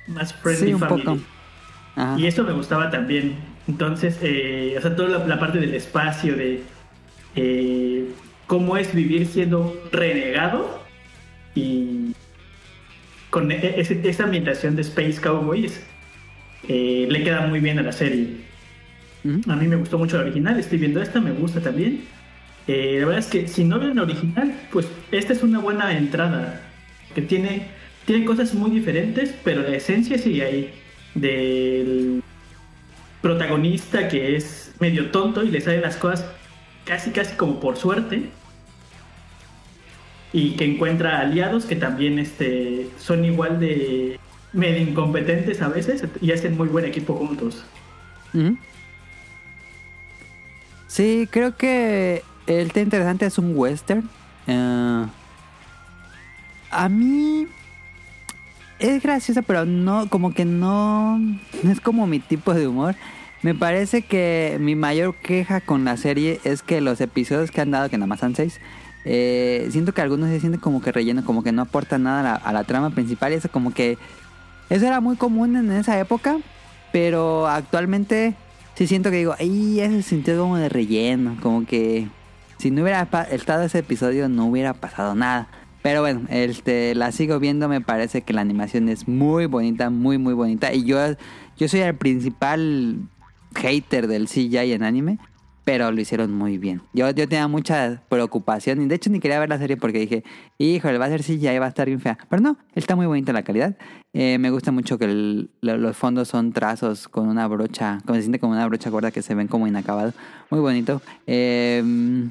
Más 0.07 0.35
friendly 0.35 0.67
Sí, 0.69 0.75
un 0.75 0.81
family. 0.81 1.03
poco. 1.05 1.19
Y 2.19 2.27
eso 2.27 2.45
me 2.45 2.53
gustaba 2.53 2.91
también. 2.91 3.35
Entonces, 3.69 4.19
eh, 4.23 4.75
o 4.79 4.81
sea, 4.81 4.97
toda 4.97 5.09
la, 5.19 5.27
la 5.27 5.39
parte 5.39 5.59
del 5.59 5.75
espacio, 5.75 6.35
de 6.35 6.63
eh, 7.37 8.07
cómo 8.47 8.77
es 8.77 8.95
vivir 8.95 9.27
siendo 9.27 9.77
renegado 9.93 10.83
y 11.55 12.13
con 13.29 13.53
e- 13.53 13.81
ese- 13.81 14.01
esa 14.09 14.25
ambientación 14.25 14.75
de 14.77 14.83
Space 14.83 15.21
Cowboys 15.21 15.81
eh, 16.69 17.07
le 17.09 17.23
queda 17.23 17.47
muy 17.47 17.61
bien 17.61 17.79
a 17.79 17.83
la 17.83 17.93
serie. 17.93 18.39
A 19.49 19.55
mí 19.57 19.69
me 19.69 19.77
gustó 19.77 19.99
mucho 19.99 20.17
la 20.17 20.23
original, 20.25 20.59
estoy 20.59 20.79
viendo 20.79 21.01
esta, 21.03 21.21
me 21.21 21.31
gusta 21.33 21.61
también. 21.61 22.05
Eh, 22.67 22.99
la 23.01 23.07
verdad 23.07 23.19
es 23.19 23.27
que 23.27 23.49
si 23.49 23.65
no 23.65 23.79
ven 23.79 23.97
la 23.97 24.03
original, 24.03 24.55
pues 24.73 24.87
esta 25.11 25.33
es 25.33 25.43
una 25.43 25.59
buena 25.59 25.97
entrada. 25.97 26.63
Que 27.15 27.23
tiene, 27.23 27.67
tiene 28.05 28.25
cosas 28.25 28.55
muy 28.55 28.71
diferentes, 28.71 29.35
pero 29.45 29.63
la 29.63 29.77
esencia 29.77 30.19
sigue 30.19 30.45
ahí. 30.45 30.75
Del 31.15 32.23
protagonista 33.21 34.09
que 34.09 34.37
es 34.37 34.73
medio 34.79 35.11
tonto 35.11 35.43
y 35.43 35.51
le 35.51 35.61
salen 35.61 35.83
las 35.83 35.97
cosas 35.97 36.25
casi 36.85 37.11
casi 37.11 37.35
como 37.37 37.61
por 37.61 37.77
suerte. 37.77 38.31
Y 40.33 40.53
que 40.53 40.65
encuentra 40.65 41.21
aliados 41.21 41.65
que 41.65 41.75
también 41.75 42.21
este, 42.21 42.89
son 42.99 43.25
igual 43.25 43.59
de 43.59 44.21
medio 44.53 44.83
incompetentes 44.83 45.61
a 45.63 45.69
veces 45.69 46.05
y 46.21 46.33
hacen 46.33 46.57
muy 46.57 46.69
buen 46.69 46.85
equipo 46.85 47.15
juntos. 47.15 47.65
Sí, 50.87 51.29
creo 51.31 51.57
que 51.57 52.23
el 52.59 52.73
tema 52.73 52.85
interesante 52.85 53.27
es 53.27 53.39
un 53.39 53.53
western. 53.57 54.09
Eh, 54.47 55.07
a 56.71 56.89
mí 56.89 57.47
es 58.79 59.03
graciosa, 59.03 59.43
pero 59.43 59.65
no, 59.65 60.09
como 60.09 60.33
que 60.33 60.45
no, 60.45 61.19
no 61.19 61.71
es 61.71 61.81
como 61.81 62.07
mi 62.07 62.19
tipo 62.19 62.55
de 62.55 62.67
humor. 62.67 62.97
Me 63.43 63.55
parece 63.55 64.03
que 64.03 64.59
mi 64.61 64.75
mayor 64.75 65.15
queja 65.15 65.61
con 65.61 65.85
la 65.85 65.97
serie 65.97 66.41
es 66.45 66.63
que 66.63 66.81
los 66.81 67.01
episodios 67.01 67.51
que 67.51 67.61
han 67.61 67.71
dado, 67.71 67.89
que 67.89 67.97
nada 67.97 68.07
más 68.07 68.21
son 68.21 68.35
seis, 68.35 68.61
eh, 69.05 69.69
siento 69.71 69.95
que 69.95 70.03
algunos 70.03 70.29
se 70.29 70.41
sienten 70.41 70.61
como 70.61 70.83
que 70.83 70.93
relleno, 70.93 71.25
como 71.25 71.43
que 71.43 71.53
no 71.53 71.63
aportan 71.63 72.03
nada 72.03 72.21
a 72.21 72.23
la, 72.23 72.35
a 72.35 72.53
la 72.53 72.65
trama 72.65 72.91
principal. 72.91 73.33
Y 73.33 73.37
eso 73.37 73.51
como 73.51 73.73
que 73.73 73.97
eso 74.69 74.87
era 74.87 75.01
muy 75.01 75.17
común 75.17 75.57
en 75.57 75.71
esa 75.73 75.99
época, 75.99 76.39
pero 76.93 77.49
actualmente 77.49 78.35
sí 78.75 78.87
siento 78.87 79.11
que 79.11 79.17
digo, 79.19 79.35
ay, 79.39 79.81
ese 79.81 80.03
sentido 80.03 80.43
como 80.43 80.57
de 80.57 80.69
relleno, 80.69 81.37
como 81.43 81.67
que 81.67 82.09
si 82.61 82.71
no 82.71 82.83
hubiera 82.83 83.09
estado 83.31 83.63
ese 83.63 83.79
episodio 83.79 84.29
no 84.29 84.47
hubiera 84.47 84.75
pasado 84.75 85.15
nada. 85.15 85.49
Pero 85.83 86.03
bueno, 86.03 86.27
este, 86.29 86.95
la 86.95 87.11
sigo 87.11 87.39
viendo, 87.39 87.69
me 87.69 87.81
parece 87.81 88.21
que 88.21 88.35
la 88.35 88.43
animación 88.43 88.91
es 88.91 89.09
muy 89.09 89.47
bonita, 89.47 89.89
muy 89.89 90.19
muy 90.19 90.35
bonita. 90.35 90.75
Y 90.75 90.85
yo, 90.85 90.99
yo 91.57 91.69
soy 91.69 91.81
el 91.81 91.95
principal 91.95 92.99
hater 93.55 94.09
del 94.09 94.29
CGI 94.29 94.73
en 94.73 94.83
anime, 94.83 95.19
pero 95.65 95.91
lo 95.91 95.99
hicieron 95.99 96.35
muy 96.35 96.59
bien. 96.59 96.83
Yo, 96.93 97.09
yo 97.09 97.27
tenía 97.27 97.49
mucha 97.49 98.03
preocupación 98.11 98.87
de 98.89 98.95
hecho 98.95 99.09
ni 99.09 99.21
quería 99.21 99.41
ver 99.41 99.49
la 99.49 99.57
serie 99.57 99.79
porque 99.79 100.01
dije, 100.01 100.23
híjole, 100.59 100.99
va 100.99 101.07
a 101.07 101.09
ser 101.09 101.23
CGI, 101.23 101.59
va 101.59 101.65
a 101.65 101.71
estar 101.71 101.87
bien 101.87 102.01
fea. 102.01 102.19
Pero 102.29 102.43
no, 102.43 102.59
está 102.75 102.95
muy 102.95 103.07
bonita 103.07 103.33
la 103.33 103.43
calidad. 103.43 103.75
Eh, 104.13 104.37
me 104.37 104.51
gusta 104.51 104.71
mucho 104.71 104.99
que 104.99 105.49
los 105.63 105.97
fondos 105.97 106.29
son 106.29 106.53
trazos 106.53 107.09
con 107.09 107.27
una 107.27 107.49
brocha, 107.49 108.01
como 108.05 108.17
se 108.17 108.23
siente 108.23 108.39
como 108.39 108.53
una 108.53 108.67
brocha 108.67 108.91
gorda 108.91 109.13
que 109.13 109.23
se 109.23 109.35
ven 109.35 109.49
como 109.49 109.67
inacabado. 109.67 110.13
Muy 110.51 110.61
bonito. 110.61 111.01
Eh, 111.27 112.31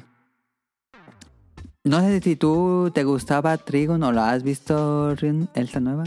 no 1.84 2.00
sé 2.00 2.20
si 2.20 2.36
tú 2.36 2.90
te 2.94 3.04
gustaba 3.04 3.56
Trigon 3.56 4.02
o 4.02 4.12
la 4.12 4.30
has 4.30 4.42
visto, 4.42 5.14
esta 5.54 5.80
nueva. 5.80 6.04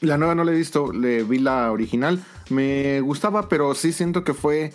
La 0.00 0.16
nueva 0.16 0.34
no 0.34 0.44
la 0.44 0.52
he 0.52 0.56
visto, 0.56 0.92
le 0.92 1.24
vi 1.24 1.38
la 1.38 1.72
original. 1.72 2.22
Me 2.50 3.00
gustaba, 3.00 3.48
pero 3.48 3.74
sí 3.74 3.92
siento 3.92 4.22
que 4.22 4.34
fue. 4.34 4.72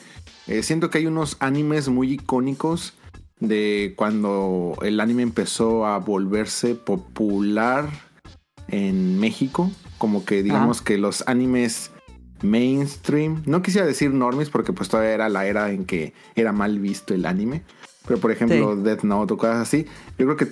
eh, 0.48 0.64
siento 0.64 0.90
que 0.90 0.98
hay 0.98 1.06
unos 1.06 1.38
animes 1.40 1.88
muy 1.88 2.12
icónicos 2.12 2.94
de 3.40 3.94
cuando 3.96 4.76
el 4.82 5.00
anime 5.00 5.24
empezó 5.24 5.86
a 5.86 5.98
volverse 6.00 6.76
popular 6.76 7.90
en 8.68 9.20
México. 9.20 9.72
Como 9.98 10.26
que 10.26 10.44
digamos 10.44 10.82
que 10.82 10.98
los 10.98 11.24
animes 11.28 11.92
mainstream, 12.42 13.42
no 13.46 13.62
quisiera 13.62 13.88
decir 13.88 14.14
normies 14.14 14.50
porque 14.50 14.74
pues 14.74 14.90
todavía 14.90 15.14
era 15.14 15.30
la 15.30 15.46
era 15.46 15.72
en 15.72 15.86
que 15.86 16.14
era 16.36 16.52
mal 16.52 16.80
visto 16.80 17.14
el 17.14 17.26
anime. 17.26 17.64
Pero 18.08 18.20
por 18.20 18.32
ejemplo, 18.32 18.76
Sí. 18.76 18.82
Death 18.84 19.04
Note 19.04 19.34
o 19.34 19.38
cosas 19.38 19.58
así. 19.58 19.86
Yo 20.18 20.26
creo 20.26 20.38
que 20.38 20.48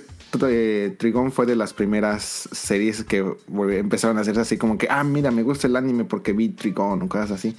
eh, 0.48 0.94
Trigon 0.98 1.32
fue 1.32 1.46
de 1.46 1.56
las 1.56 1.74
primeras 1.74 2.48
series 2.52 3.04
que 3.04 3.24
empezaron 3.72 4.18
a 4.18 4.22
hacerse 4.22 4.40
así 4.40 4.56
como 4.56 4.78
que, 4.78 4.88
ah, 4.90 5.04
mira, 5.04 5.30
me 5.30 5.42
gusta 5.42 5.66
el 5.66 5.76
anime 5.76 6.04
porque 6.04 6.32
vi 6.32 6.48
Trigon 6.48 7.02
o 7.02 7.08
cosas 7.08 7.32
así. 7.32 7.54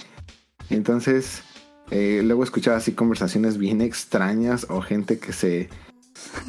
Entonces, 0.70 1.42
eh, 1.90 2.22
luego 2.24 2.42
escuchaba 2.42 2.76
así 2.76 2.92
conversaciones 2.92 3.58
bien 3.58 3.80
extrañas 3.80 4.66
o 4.68 4.80
gente 4.80 5.18
que 5.18 5.32
se... 5.32 5.68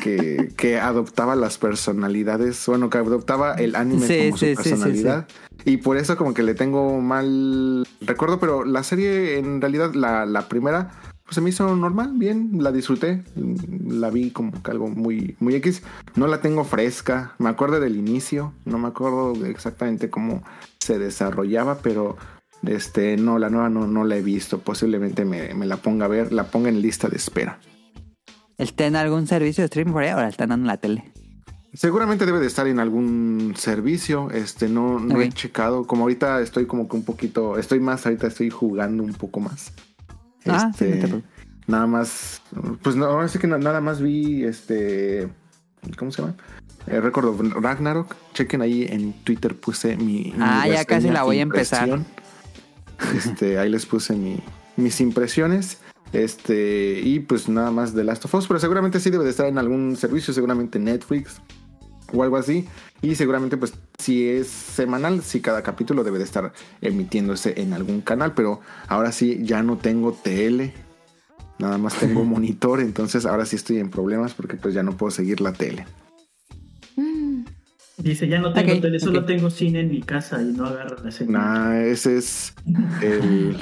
Que, 0.01 0.49
que 0.57 0.80
adoptaba 0.80 1.35
las 1.35 1.57
personalidades, 1.57 2.63
bueno, 2.67 2.89
que 2.89 2.99
adoptaba 2.99 3.55
el 3.55 3.76
anime 3.76 4.07
Sí, 4.07 4.17
como 4.26 4.38
sí, 4.38 4.55
su 4.55 4.61
sí, 4.61 4.63
sí, 4.63 4.69
personalidad. 4.69 5.27
Y 5.65 5.77
por 5.77 5.97
eso 5.97 6.17
como 6.17 6.34
que 6.34 6.43
le 6.43 6.53
tengo 6.53 7.01
mal 7.01 7.88
recuerdo, 8.01 8.39
pero 8.39 8.63
la 8.63 8.84
serie 8.84 9.39
en 9.39 9.61
realidad, 9.61 9.93
la, 9.95 10.26
la 10.27 10.47
primera, 10.47 10.91
pues 11.26 11.35
se 11.35 11.41
me 11.41 11.49
hizo 11.49 11.76
normal, 11.76 12.11
bien, 12.14 12.52
la 12.61 12.72
disfruté, 12.72 13.23
la 13.35 14.11
vi 14.11 14.30
como 14.30 14.61
que 14.61 14.69
algo 14.69 14.88
muy, 14.88 15.35
muy 15.39 15.56
X. 15.56 15.81
No 16.15 16.27
la 16.27 16.39
tengo 16.39 16.64
fresca, 16.64 17.34
me 17.39 17.49
acuerdo 17.49 17.80
del 17.80 17.95
inicio, 17.95 18.53
no 18.64 18.77
me 18.77 18.88
acuerdo 18.88 19.34
exactamente 19.45 20.11
cómo 20.11 20.43
se 20.80 20.99
desarrollaba, 20.99 21.80
pero 21.80 22.15
este, 22.68 23.18
no, 23.18 23.39
la 23.39 23.49
nueva 23.49 23.69
no, 23.69 23.88
no 23.88 24.03
la 24.03 24.18
he 24.18 24.22
visto, 24.22 24.60
posiblemente 24.60 25.26
me, 25.26 25.56
me 25.56 25.65
la 25.65 25.77
ponga 25.77 26.06
a 26.06 26.10
ver, 26.10 26.31
la 26.31 26.43
ponga 26.43 26.69
en 26.69 26.80
lista 26.80 27.10
de 27.10 27.18
espera. 27.18 27.60
¿Está 28.60 28.85
en 28.85 28.95
algún 28.95 29.26
servicio 29.26 29.64
de 29.64 29.65
streaming 29.65 29.93
por 29.93 30.03
ahí 30.03 30.11
o 30.11 30.18
la 30.18 30.30
están 30.30 30.49
dando 30.49 30.65
en 30.65 30.68
la 30.68 30.77
tele? 30.77 31.11
Seguramente 31.73 32.27
debe 32.27 32.39
de 32.39 32.45
estar 32.45 32.68
en 32.68 32.80
algún 32.80 33.53
servicio, 33.57 34.30
este, 34.30 34.69
no, 34.69 34.99
no 34.99 35.19
he 35.19 35.30
checado, 35.30 35.88
como 35.88 36.03
ahorita 36.03 36.39
estoy 36.41 36.68
como 36.68 36.88
que 36.88 36.95
un 36.95 37.03
poquito, 37.03 37.57
estoy 37.57 37.80
más, 37.80 38.06
ahorita 38.06 38.27
estoy 38.27 38.52
jugando 38.52 39.02
un 39.02 39.14
poco 39.14 39.39
más. 39.39 39.73
Ah, 40.47 40.72
sí, 40.77 40.85
Este, 40.85 40.95
no 40.95 41.01
te 41.01 41.07
preocupes. 41.07 41.31
nada 41.67 41.88
más, 41.88 42.41
pues 42.81 42.95
no, 42.95 43.05
ahora 43.05 43.27
sí 43.27 43.39
que 43.39 43.47
na- 43.47 43.57
nada 43.57 43.81
más 43.81 44.01
vi 44.01 44.43
este, 44.43 45.27
¿cómo 45.97 46.11
se 46.11 46.22
llama? 46.22 46.35
Eh, 46.88 47.01
Record 47.01 47.26
of 47.26 47.39
Ragnarok, 47.63 48.15
chequen 48.34 48.61
ahí 48.61 48.85
en 48.89 49.13
Twitter 49.23 49.55
puse 49.55 49.97
mi... 49.97 50.03
mi 50.05 50.34
Ah, 50.39 50.67
ya 50.67 50.85
casi 50.85 51.09
la 51.09 51.23
voy 51.23 51.39
a 51.39 51.41
empezar. 51.41 51.99
Este, 53.15 53.57
ahí 53.57 53.69
les 53.69 53.85
puse 53.85 54.13
mi, 54.15 54.39
mis 54.77 55.01
impresiones. 55.01 55.80
Este, 56.13 57.01
y 57.03 57.19
pues 57.19 57.49
nada 57.49 57.72
más 57.72 57.93
de 57.93 58.03
Last 58.03 58.23
of 58.26 58.34
Us, 58.35 58.47
pero 58.47 58.59
seguramente 58.59 58.99
sí 58.99 59.09
debe 59.09 59.23
de 59.26 59.31
estar 59.31 59.47
en 59.47 59.57
algún 59.57 59.95
servicio, 59.97 60.34
seguramente 60.34 60.80
Netflix 60.80 61.41
o 62.14 62.23
algo 62.23 62.38
así. 62.38 62.68
Y 63.02 63.15
seguramente, 63.15 63.57
pues, 63.57 63.73
si 63.98 64.27
es 64.27 64.48
semanal, 64.48 65.22
si 65.22 65.41
cada 65.41 65.61
capítulo 65.64 66.03
debe 66.03 66.18
de 66.18 66.23
estar 66.23 66.53
emitiéndose 66.82 67.61
en 67.61 67.73
algún 67.73 68.02
canal. 68.02 68.34
Pero 68.34 68.61
ahora 68.88 69.11
sí, 69.11 69.40
ya 69.44 69.64
no 69.64 69.77
tengo 69.77 70.14
tele. 70.14 70.73
Nada 71.60 71.77
más 71.77 71.95
tengo 71.95 72.23
monitor. 72.26 72.82
Entonces 72.82 73.26
ahora 73.26 73.45
sí 73.45 73.56
estoy 73.56 73.80
en 73.80 73.90
problemas 73.90 74.34
porque 74.34 74.57
pues 74.57 74.73
ya 74.73 74.84
no 74.84 74.98
puedo 74.98 75.11
seguir 75.11 75.41
la 75.41 75.53
tele. 75.53 75.86
Dice, 77.97 78.27
ya 78.27 78.39
no 78.39 78.51
tengo 78.51 78.73
Ok, 78.73 78.81
tele, 78.81 78.99
solo 78.99 79.23
tengo 79.23 79.49
cine 79.49 79.80
en 79.80 79.89
mi 79.89 80.01
casa 80.01 80.41
y 80.41 80.45
no 80.51 80.65
agarro 80.65 80.97
la 81.03 81.11
señal. 81.11 81.34
Nah, 81.34 81.77
ese 81.80 82.17
es 82.17 82.53
el, 83.01 83.57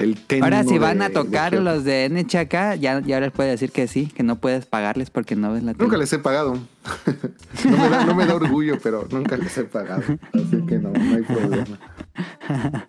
el 0.00 0.16
técnico 0.16 0.44
Ahora 0.46 0.64
si 0.64 0.78
van 0.78 0.98
de- 0.98 1.04
a 1.04 1.12
tocar 1.12 1.52
de- 1.52 1.60
los 1.60 1.84
de 1.84 2.06
NHK, 2.06 2.74
ya, 2.80 3.00
ya 3.00 3.20
les 3.20 3.30
puede 3.30 3.50
decir 3.50 3.70
que 3.70 3.86
sí, 3.86 4.06
que 4.06 4.24
no 4.24 4.36
puedes 4.40 4.66
pagarles 4.66 5.10
porque 5.10 5.36
no 5.36 5.52
ves 5.52 5.62
la 5.62 5.74
tele. 5.74 5.84
Nunca 5.84 5.96
les 5.96 6.12
he 6.12 6.18
pagado. 6.18 6.54
no, 7.64 7.76
me 7.78 7.88
da, 7.88 8.04
no 8.04 8.14
me 8.16 8.26
da 8.26 8.34
orgullo, 8.34 8.78
pero 8.82 9.06
nunca 9.12 9.36
les 9.36 9.56
he 9.56 9.62
pagado. 9.64 10.02
Así 10.32 10.66
que 10.66 10.78
no, 10.78 10.90
no 10.90 11.14
hay 11.14 11.22
problema. 11.22 11.78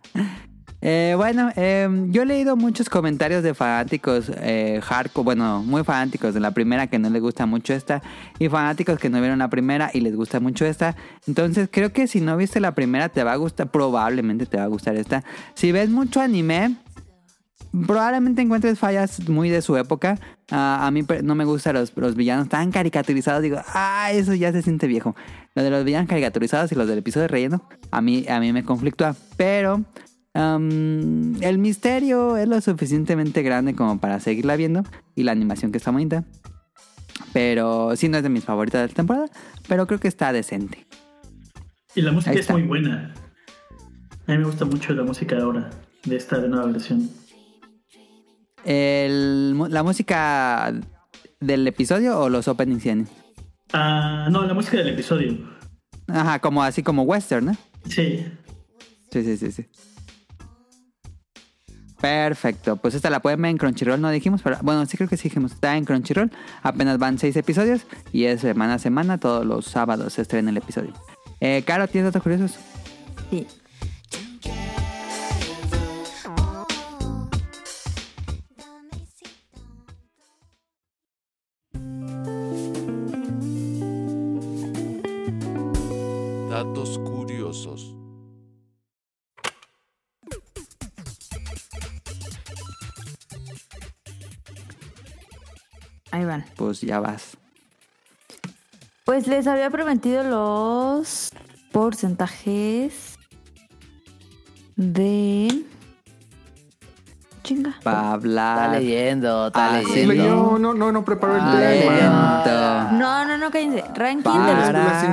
Eh, 0.85 1.14
bueno, 1.15 1.49
eh, 1.55 1.88
yo 2.10 2.23
he 2.23 2.26
leído 2.26 2.57
muchos 2.57 2.89
comentarios 2.89 3.41
de 3.41 3.53
fanáticos 3.53 4.30
eh, 4.35 4.81
hardcore, 4.84 5.23
bueno, 5.23 5.64
muy 5.64 5.85
fanáticos 5.85 6.34
de 6.34 6.41
la 6.41 6.51
primera 6.51 6.88
que 6.88 6.99
no 6.99 7.10
les 7.10 7.22
gusta 7.22 7.45
mucho 7.45 7.73
esta, 7.73 8.01
y 8.38 8.49
fanáticos 8.49 8.99
que 8.99 9.10
no 9.10 9.22
vieron 9.22 9.39
la 9.39 9.49
primera 9.49 9.91
y 9.93 10.01
les 10.01 10.14
gusta 10.14 10.41
mucho 10.41 10.65
esta. 10.65 10.97
Entonces 11.26 11.69
creo 11.72 11.93
que 11.93 12.07
si 12.07 12.19
no 12.19 12.35
viste 12.35 12.60
la 12.60 12.76
primera 12.76 13.07
te 13.07 13.23
va 13.23 13.31
a 13.31 13.38
gustar, 13.38 13.72
probablemente 13.72 14.45
te 14.45 14.57
va 14.57 14.64
a 14.64 14.68
gustar 14.68 14.97
esta. 14.97 15.23
Si 15.53 15.72
ves 15.72 15.89
mucho 15.89 16.19
anime, 16.19 16.76
probablemente 17.88 18.41
encuentres 18.41 18.77
fallas 18.77 19.30
muy 19.30 19.49
de 19.49 19.61
su 19.61 19.77
época. 19.77 20.19
Ah, 20.51 20.85
a 20.85 20.91
mí 20.91 21.05
no 21.23 21.34
me 21.34 21.45
gustan 21.45 21.76
los, 21.76 21.95
los 21.95 22.15
villanos 22.15 22.49
tan 22.49 22.72
caricaturizados. 22.72 23.41
Digo, 23.41 23.61
ah, 23.73 24.10
eso 24.11 24.34
ya 24.34 24.51
se 24.51 24.61
siente 24.61 24.88
viejo. 24.88 25.15
Lo 25.55 25.64
de 25.64 25.69
los 25.69 25.85
villanos 25.85 26.10
caricaturizados 26.10 26.73
y 26.73 26.76
los 26.76 26.89
del 26.89 26.97
episodio 26.97 27.22
de 27.22 27.27
relleno, 27.30 27.69
a 27.89 28.01
mí, 28.01 28.26
a 28.27 28.41
mí 28.41 28.51
me 28.51 28.65
conflictúa. 28.65 29.15
Pero 29.38 29.85
el 30.34 31.57
misterio 31.60 32.38
es 32.38 32.47
lo 32.47 32.60
suficientemente 32.61 33.43
grande 33.43 33.76
como 33.76 33.99
para 33.99 34.19
seguirla 34.19 34.55
viendo. 34.55 34.84
Y 35.15 35.23
la 35.23 35.31
animación 35.31 35.72
que 35.72 35.77
está 35.77 35.91
bonita. 35.91 36.23
Pero 37.34 37.95
sí, 37.95 38.10
no 38.10 38.18
es 38.18 38.23
de 38.23 38.30
mis 38.30 38.43
favoritas 38.43 38.81
de 38.81 38.88
la 38.88 38.93
temporada. 38.93 39.26
Pero 39.68 39.88
creo 39.88 39.99
que 39.99 40.07
está 40.07 40.34
decente. 40.34 40.85
Y 41.95 42.01
la 42.01 42.11
música 42.11 42.34
es 42.34 42.49
muy 42.49 42.64
buena. 42.64 43.14
A 44.26 44.31
mí 44.31 44.38
me 44.38 44.45
gusta 44.45 44.65
mucho 44.65 44.93
la 44.93 45.03
música 45.03 45.38
ahora, 45.38 45.69
de 46.05 46.15
esta 46.15 46.38
nueva 46.39 46.68
versión. 46.68 47.10
El 48.64 49.57
¿La 49.69 49.84
música 49.84 50.73
del 51.41 51.68
episodio 51.68 52.18
o 52.18 52.30
los 52.30 52.47
openings 52.47 52.84
tienen? 52.84 53.07
Ah, 53.73 54.30
no, 54.31 54.45
la 54.45 54.53
música 54.53 54.77
del 54.77 54.89
episodio. 54.89 55.38
Ajá, 56.07 56.39
como 56.39 56.64
así 56.64 56.84
como 56.84 57.03
western, 57.03 57.47
¿no? 57.47 57.57
Sí. 57.89 58.26
Sí, 59.11 59.23
sí, 59.23 59.38
sí, 59.38 59.51
sí. 59.51 59.65
Perfecto, 62.03 62.75
pues 62.75 62.95
esta 62.95 63.09
la 63.09 63.21
pueden 63.21 63.41
ver 63.41 63.51
en 63.51 63.57
Crunchyroll, 63.57 64.01
no 64.01 64.11
dijimos, 64.11 64.41
pero 64.43 64.57
bueno, 64.61 64.85
sí 64.85 64.97
creo 64.97 65.07
que 65.07 65.15
sí 65.15 65.30
dijimos, 65.30 65.53
está 65.53 65.77
en 65.77 65.85
Crunchyroll, 65.85 66.31
apenas 66.61 66.97
van 66.97 67.17
seis 67.17 67.34
episodios 67.38 67.84
y 68.11 68.25
es 68.25 68.41
semana 68.41 68.73
a 68.73 68.80
semana, 68.80 69.21
todos 69.21 69.45
los 69.45 69.63
sábados 69.63 70.11
se 70.11 70.23
estrena 70.23 70.49
el 70.49 70.57
episodio. 70.57 70.91
Eh, 71.39 71.63
Caro, 71.65 71.88
¿tienes 71.88 72.11
datos 72.11 72.21
curiosos? 72.21 72.57
Sí. 73.30 73.47
Ya 96.85 96.99
vas. 96.99 97.38
Pues 99.05 99.27
les 99.27 99.47
había 99.47 99.69
prometido 99.69 100.23
los 100.23 101.31
porcentajes 101.72 103.15
de... 104.76 105.64
Chinga. 107.43 107.72
Va 107.72 107.73
a 107.73 107.77
Está 107.77 108.11
hablar. 108.14 108.80
leyendo, 108.81 109.47
está 109.47 109.76
Ah, 109.76 109.81
leyendo. 109.81 110.14
Leyó, 110.14 110.57
no, 110.60 110.73
no, 110.73 110.91
no 110.93 111.03
preparó 111.03 111.35
el 111.35 111.41
tema. 111.41 112.89
No, 112.93 113.26
no, 113.26 113.38
no, 113.38 113.51
cállense. 113.51 113.84
Ranking 113.93 114.22
Para. 114.23 114.68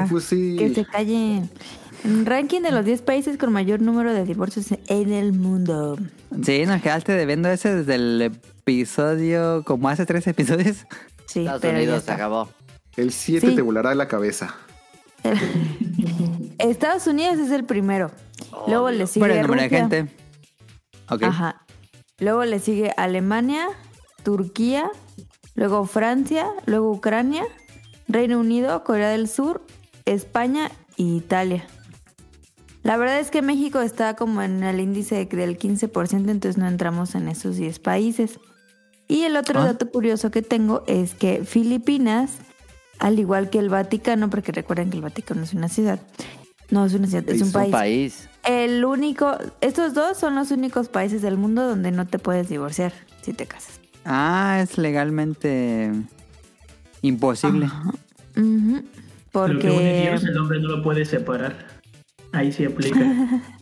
de 0.05 0.09
los... 0.13 0.29
Que 0.29 0.73
se 0.73 0.85
callen. 0.85 1.51
Ranking 2.25 2.61
de 2.63 2.71
los 2.71 2.85
10 2.85 3.03
países 3.03 3.37
con 3.37 3.53
mayor 3.53 3.81
número 3.83 4.15
de 4.15 4.25
divorcios 4.25 4.67
en 4.87 5.13
el 5.13 5.33
mundo. 5.33 5.99
Sí, 6.45 6.65
nos 6.67 6.81
quedaste 6.81 7.13
debiendo 7.13 7.49
ese 7.51 7.75
desde 7.75 7.97
el 7.97 8.23
episodio, 8.23 9.65
como 9.67 9.89
hace 9.89 10.07
tres 10.07 10.25
episodios. 10.29 10.87
Sí, 11.31 11.41
Estados 11.41 11.61
pero 11.63 11.79
Unidos 11.79 12.03
se 12.03 12.11
acabó. 12.11 12.49
El 12.97 13.13
7 13.13 13.51
Sí. 13.51 13.55
te 13.55 13.63
volará 13.63 13.95
la 13.95 14.09
cabeza. 14.09 14.57
Estados 16.59 17.07
Unidos 17.07 17.39
es 17.39 17.53
el 17.53 17.65
primero. 17.65 18.11
Luego 18.67 18.91
le 18.91 19.07
sigue 19.07 19.27
Por 19.27 19.31
el 19.31 19.43
número 19.43 19.63
de 19.63 19.69
gente. 19.69 20.09
Ok. 21.09 21.23
Ajá. 21.23 21.65
Luego 22.19 22.45
le 22.45 22.59
sigue 22.59 22.93
Alemania, 22.97 23.69
Turquía, 24.25 24.91
luego 25.55 25.85
Francia, 25.87 26.49
luego 26.67 26.91
Ucrania, 26.91 27.45
Reino 28.09 28.41
Unido, 28.41 28.83
Corea 28.83 29.11
del 29.11 29.29
Sur, 29.29 29.65
España 30.07 30.71
y 30.97 31.17
Italia. 31.17 31.65
La 32.83 32.97
verdad 32.97 33.21
es 33.21 33.31
que 33.31 33.41
México 33.41 33.81
está 33.81 34.17
como 34.17 34.43
en 34.43 34.65
el 34.65 34.81
índice 34.81 35.27
del 35.27 35.59
15%, 35.59 36.13
entonces 36.13 36.59
no 36.59 36.67
entramos 36.67 37.15
en 37.15 37.29
esos 37.29 37.57
10 37.57 37.79
países. 37.79 38.41
Y 39.11 39.25
el 39.25 39.37
otro 39.37 39.59
Ah. 39.61 39.65
dato 39.65 39.91
curioso 39.91 40.31
que 40.31 40.41
tengo 40.41 40.85
es 40.87 41.15
que 41.15 41.45
Filipinas, 41.45 42.31
al 43.01 43.19
igual 43.19 43.51
que 43.51 43.59
el 43.59 43.69
Vaticano, 43.69 44.31
porque 44.31 44.53
recuerden 44.53 44.89
que 44.91 44.97
el 44.97 45.03
Vaticano 45.03 45.43
es 45.43 45.53
una 45.53 45.69
ciudad, 45.69 45.99
no 46.71 46.85
es 46.87 46.95
una 46.95 47.09
ciudad, 47.09 47.29
es, 47.29 47.37
Es 47.37 47.43
un 47.43 47.51
país. 47.53 47.73
país. 47.73 48.29
El 48.45 48.85
único, 48.85 49.37
estos 49.61 49.95
dos 49.95 50.17
son 50.17 50.37
los 50.37 50.53
únicos 50.53 50.89
países 50.89 51.23
del 51.23 51.37
mundo 51.37 51.67
donde 51.69 51.91
no 51.91 52.07
te 52.07 52.21
puedes 52.21 52.49
divorciar 52.49 52.93
si 53.23 53.33
te 53.33 53.47
casas. 53.47 53.81
Ah, 54.05 54.61
es 54.63 54.79
legalmente 54.79 55.91
imposible. 57.03 57.67
Ujú, 58.37 58.83
Lo 59.35 59.59
que 59.59 59.71
une 59.71 59.91
Porque 59.93 60.09
Dios, 60.09 60.23
el 60.25 60.39
hombre 60.39 60.61
no 60.61 60.69
lo 60.77 60.83
puede 60.85 61.05
separar. 61.05 61.67
Ahí 62.33 62.53
sí 62.53 62.65
aplica. 62.65 62.99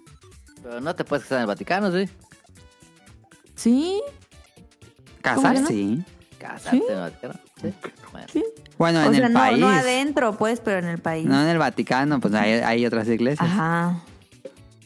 Pero 0.62 0.80
no 0.82 0.94
te 0.94 1.04
puedes 1.04 1.24
casar 1.24 1.38
en 1.38 1.42
el 1.42 1.46
Vaticano, 1.46 1.90
¿sí? 1.90 2.04
sí, 3.54 4.00
Casar, 5.20 5.60
no? 5.60 5.66
sí. 5.66 6.04
Casarte 6.38 6.78
¿Sí? 6.78 6.84
en 6.88 6.94
el 6.94 7.00
Vaticano. 7.00 7.34
Sí. 7.60 7.74
Bueno. 8.12 8.26
sí. 8.32 8.44
Bueno, 8.78 9.02
en 9.02 9.14
sea, 9.14 9.26
el 9.26 9.32
no, 9.32 9.38
país. 9.40 9.58
no 9.58 9.68
adentro, 9.68 10.32
pues, 10.36 10.60
pero 10.60 10.78
en 10.78 10.86
el 10.86 10.98
país. 10.98 11.26
No 11.26 11.40
en 11.40 11.48
el 11.48 11.58
Vaticano, 11.58 12.20
pues 12.20 12.34
hay, 12.34 12.52
hay 12.52 12.86
otras 12.86 13.08
iglesias. 13.08 13.48
Ajá. 13.48 14.00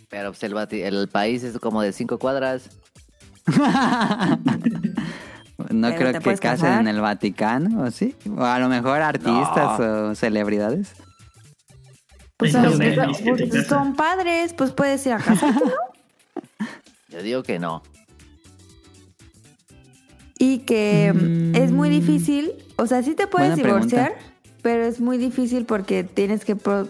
Pero 0.09 0.33
pues, 0.33 0.43
el, 0.43 1.09
país 1.09 1.43
es 1.43 1.59
como 1.59 1.83
de 1.83 1.93
cinco 1.93 2.19
cuadras. 2.19 2.71
No 5.71 5.89
Pero 5.89 5.99
creo 5.99 6.13
que 6.15 6.21
casen 6.21 6.39
casar. 6.39 6.81
en 6.81 6.89
el 6.89 7.01
Vaticano, 7.01 7.83
¿o 7.83 7.91
sí? 7.91 8.17
O 8.37 8.45
a 8.45 8.59
lo 8.59 8.69
mejor 8.69 9.01
artistas 9.01 9.79
o 9.79 10.15
celebridades. 10.15 10.93
Pues, 12.37 12.53
pues, 12.57 13.23
pues, 13.23 13.53
casa. 13.53 13.69
son 13.69 13.95
padres, 13.95 14.55
pues 14.55 14.73
puedes 14.73 15.07
ir 15.07 15.13
a 15.13 15.19
casarte, 15.19 15.65
¿no? 15.65 16.67
Yo 17.11 17.23
digo 17.23 17.43
que 17.45 17.61
no. 17.61 17.83
Y 20.45 20.59
que 20.61 21.13
mm, 21.15 21.55
es 21.55 21.71
muy 21.71 21.89
Mm. 21.89 21.93
difícil, 21.93 22.53
o 22.77 22.87
sea, 22.89 23.03
sí 23.03 23.15
te 23.15 23.27
puedes 23.29 23.51
Buena 23.51 23.63
pregunta. 23.63 23.87
divorciar, 23.97 24.15
pero 24.63 24.85
es 24.85 24.99
muy 25.01 25.17
difícil 25.19 25.65
porque 25.67 26.03
tienes 26.03 26.45
que, 26.45 26.57
pro- 26.57 26.89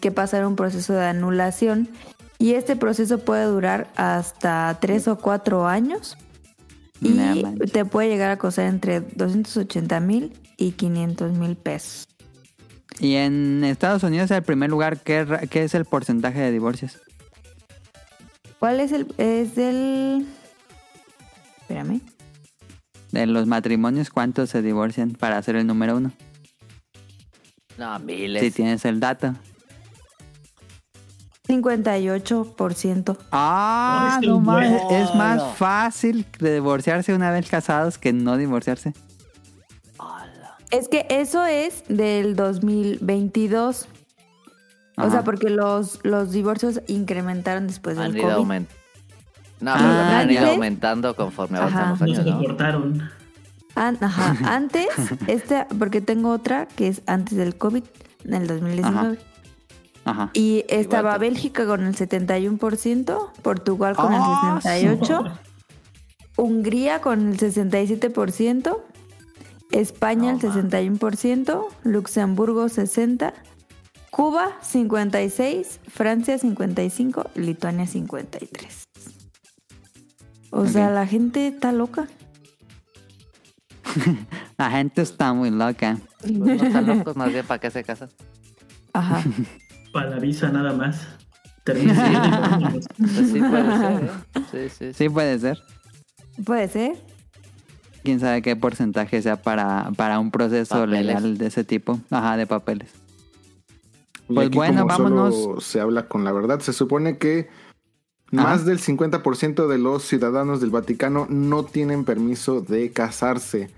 que 0.00 0.10
pasar 0.10 0.44
un 0.46 0.56
proceso 0.56 0.92
de 0.92 1.06
anulación 1.06 1.88
y 2.38 2.52
este 2.52 2.76
proceso 2.76 3.18
puede 3.18 3.44
durar 3.46 3.90
hasta 3.96 4.76
tres 4.80 5.08
o 5.08 5.16
cuatro 5.16 5.66
años 5.66 6.18
y 7.00 7.08
No 7.08 7.54
te 7.72 7.84
puede 7.84 8.08
llegar 8.08 8.30
a 8.30 8.36
costar 8.36 8.66
entre 8.66 9.00
280 9.00 9.98
mil 10.00 10.32
y 10.58 10.72
500 10.72 11.32
mil 11.32 11.56
pesos. 11.56 12.06
Y 13.00 13.14
en 13.14 13.64
Estados 13.64 14.02
Unidos, 14.02 14.30
el 14.32 14.42
primer 14.42 14.68
lugar, 14.70 15.00
¿qué, 15.00 15.26
qué 15.50 15.64
es 15.64 15.74
el 15.74 15.84
porcentaje 15.86 16.40
de 16.40 16.52
divorcios? 16.52 16.98
¿Cuál 18.58 18.80
es 18.80 18.92
el? 18.92 19.12
Es 19.18 19.54
del... 19.56 20.26
Espérame. 21.62 22.00
De 23.12 23.26
los 23.26 23.46
matrimonios, 23.46 24.10
¿cuántos 24.10 24.50
se 24.50 24.62
divorcian 24.62 25.10
para 25.12 25.40
ser 25.42 25.56
el 25.56 25.66
número 25.66 25.96
uno? 25.96 26.10
No, 27.78 27.98
miles. 28.00 28.42
Si 28.42 28.50
tienes 28.50 28.84
el 28.84 29.00
dato. 29.00 29.34
58%. 31.48 33.16
Ah, 33.32 34.12
Este 34.14 34.26
no 34.26 34.40
mames. 34.40 34.82
Es 34.90 35.14
más 35.14 35.56
fácil 35.56 36.24
divorciarse 36.40 37.14
una 37.14 37.30
vez 37.30 37.48
casados 37.48 37.98
que 37.98 38.12
no 38.12 38.36
divorciarse. 38.36 38.94
Es 40.70 40.88
que 40.88 41.06
eso 41.10 41.44
es 41.44 41.84
del 41.88 42.34
2022. 42.34 43.88
O 44.96 45.00
Ajá. 45.02 45.10
sea, 45.10 45.22
porque 45.24 45.50
los, 45.50 46.00
los 46.02 46.32
divorcios 46.32 46.80
incrementaron 46.86 47.66
después 47.66 47.96
del 47.96 48.06
Han 48.06 48.12
ido 48.16 48.22
COVID. 48.22 48.34
aumentando. 48.36 48.81
No, 49.62 49.70
Ah, 49.72 49.76
pero 49.78 49.92
también 49.94 50.18
han 50.18 50.30
ido 50.44 50.52
aumentando 50.52 51.16
conforme 51.16 51.58
avanzan 51.58 51.90
los 51.90 52.02
años, 52.02 52.16
se 52.18 52.24
¿no? 52.24 52.38
soportaron. 52.40 53.10
An- 53.74 53.98
ajá, 54.00 54.36
antes, 54.54 54.88
este, 55.28 55.66
porque 55.78 56.00
tengo 56.02 56.30
otra 56.30 56.66
que 56.66 56.88
es 56.88 57.00
antes 57.06 57.38
del 57.38 57.56
COVID, 57.56 57.84
en 58.24 58.34
el 58.34 58.46
2019. 58.48 59.18
Ajá. 60.04 60.30
Y 60.34 60.64
estaba 60.68 61.10
Igual. 61.10 61.20
Bélgica 61.20 61.64
con 61.64 61.84
el 61.84 61.94
71%, 61.96 63.30
Portugal 63.40 63.94
con 63.96 64.12
¡Ah, 64.12 64.60
el 64.64 64.98
68%, 64.98 65.32
Hungría 66.36 67.00
con 67.00 67.28
el 67.30 67.38
67%, 67.38 68.78
España 69.70 70.32
el 70.32 70.40
61%, 70.40 71.66
Luxemburgo 71.84 72.66
60%, 72.66 73.32
Cuba 74.10 74.58
56%, 74.62 75.78
Francia 75.88 76.36
55% 76.38 77.28
y 77.36 77.40
Lituania 77.40 77.86
53%. 77.86 78.84
O 80.54 80.66
sea, 80.66 80.90
la 80.90 81.06
gente 81.06 81.46
está 81.48 81.72
loca. 81.72 82.06
La 84.58 84.70
gente 84.70 85.02
está 85.02 85.32
muy 85.32 85.50
loca. 85.50 85.98
Pues 86.20 86.32
no 86.32 86.52
están 86.52 86.86
locos, 86.86 87.16
más 87.16 87.32
bien 87.32 87.44
para 87.44 87.58
qué 87.60 87.70
se 87.70 87.82
casan. 87.84 88.10
Ajá. 88.92 89.22
Para 89.92 90.08
la 90.10 90.18
visa 90.18 90.48
nada 90.50 90.72
más. 90.72 91.06
Termina 91.64 92.70
Pues 92.96 93.14
sí 93.30 93.40
puede 93.40 93.78
ser, 93.78 94.04
¿eh? 94.04 94.10
Sí, 94.34 94.58
sí, 94.68 94.68
sí. 94.70 94.92
Sí 94.94 95.08
puede 95.10 95.38
ser. 95.38 95.58
Puede 96.44 96.68
ser. 96.68 96.96
Quién 98.02 98.18
sabe 98.20 98.40
qué 98.40 98.56
porcentaje 98.56 99.20
sea 99.20 99.42
para, 99.42 99.90
para 99.96 100.18
un 100.18 100.30
proceso 100.30 100.76
Papeles. 100.76 101.06
legal 101.06 101.36
de 101.38 101.46
ese 101.46 101.64
tipo. 101.64 102.00
Ajá, 102.10 102.36
de 102.38 102.46
papeles. 102.46 102.90
Y 104.28 104.34
Pues 104.34 104.46
aquí 104.48 104.56
bueno, 104.56 104.82
como 104.86 104.96
solo 104.96 105.14
vámonos. 105.14 105.64
se 105.64 105.80
habla 105.80 106.08
con 106.08 106.24
la 106.24 106.32
verdad. 106.32 106.60
Se 106.60 106.72
supone 106.72 107.18
que 107.18 107.48
más 108.32 108.64
del 108.64 108.80
50% 108.80 109.68
de 109.68 109.78
los 109.78 110.02
ciudadanos 110.04 110.60
del 110.60 110.70
Vaticano 110.70 111.26
no 111.30 111.64
tienen 111.64 112.04
permiso 112.04 112.60
de 112.60 112.90
casarse. 112.90 113.70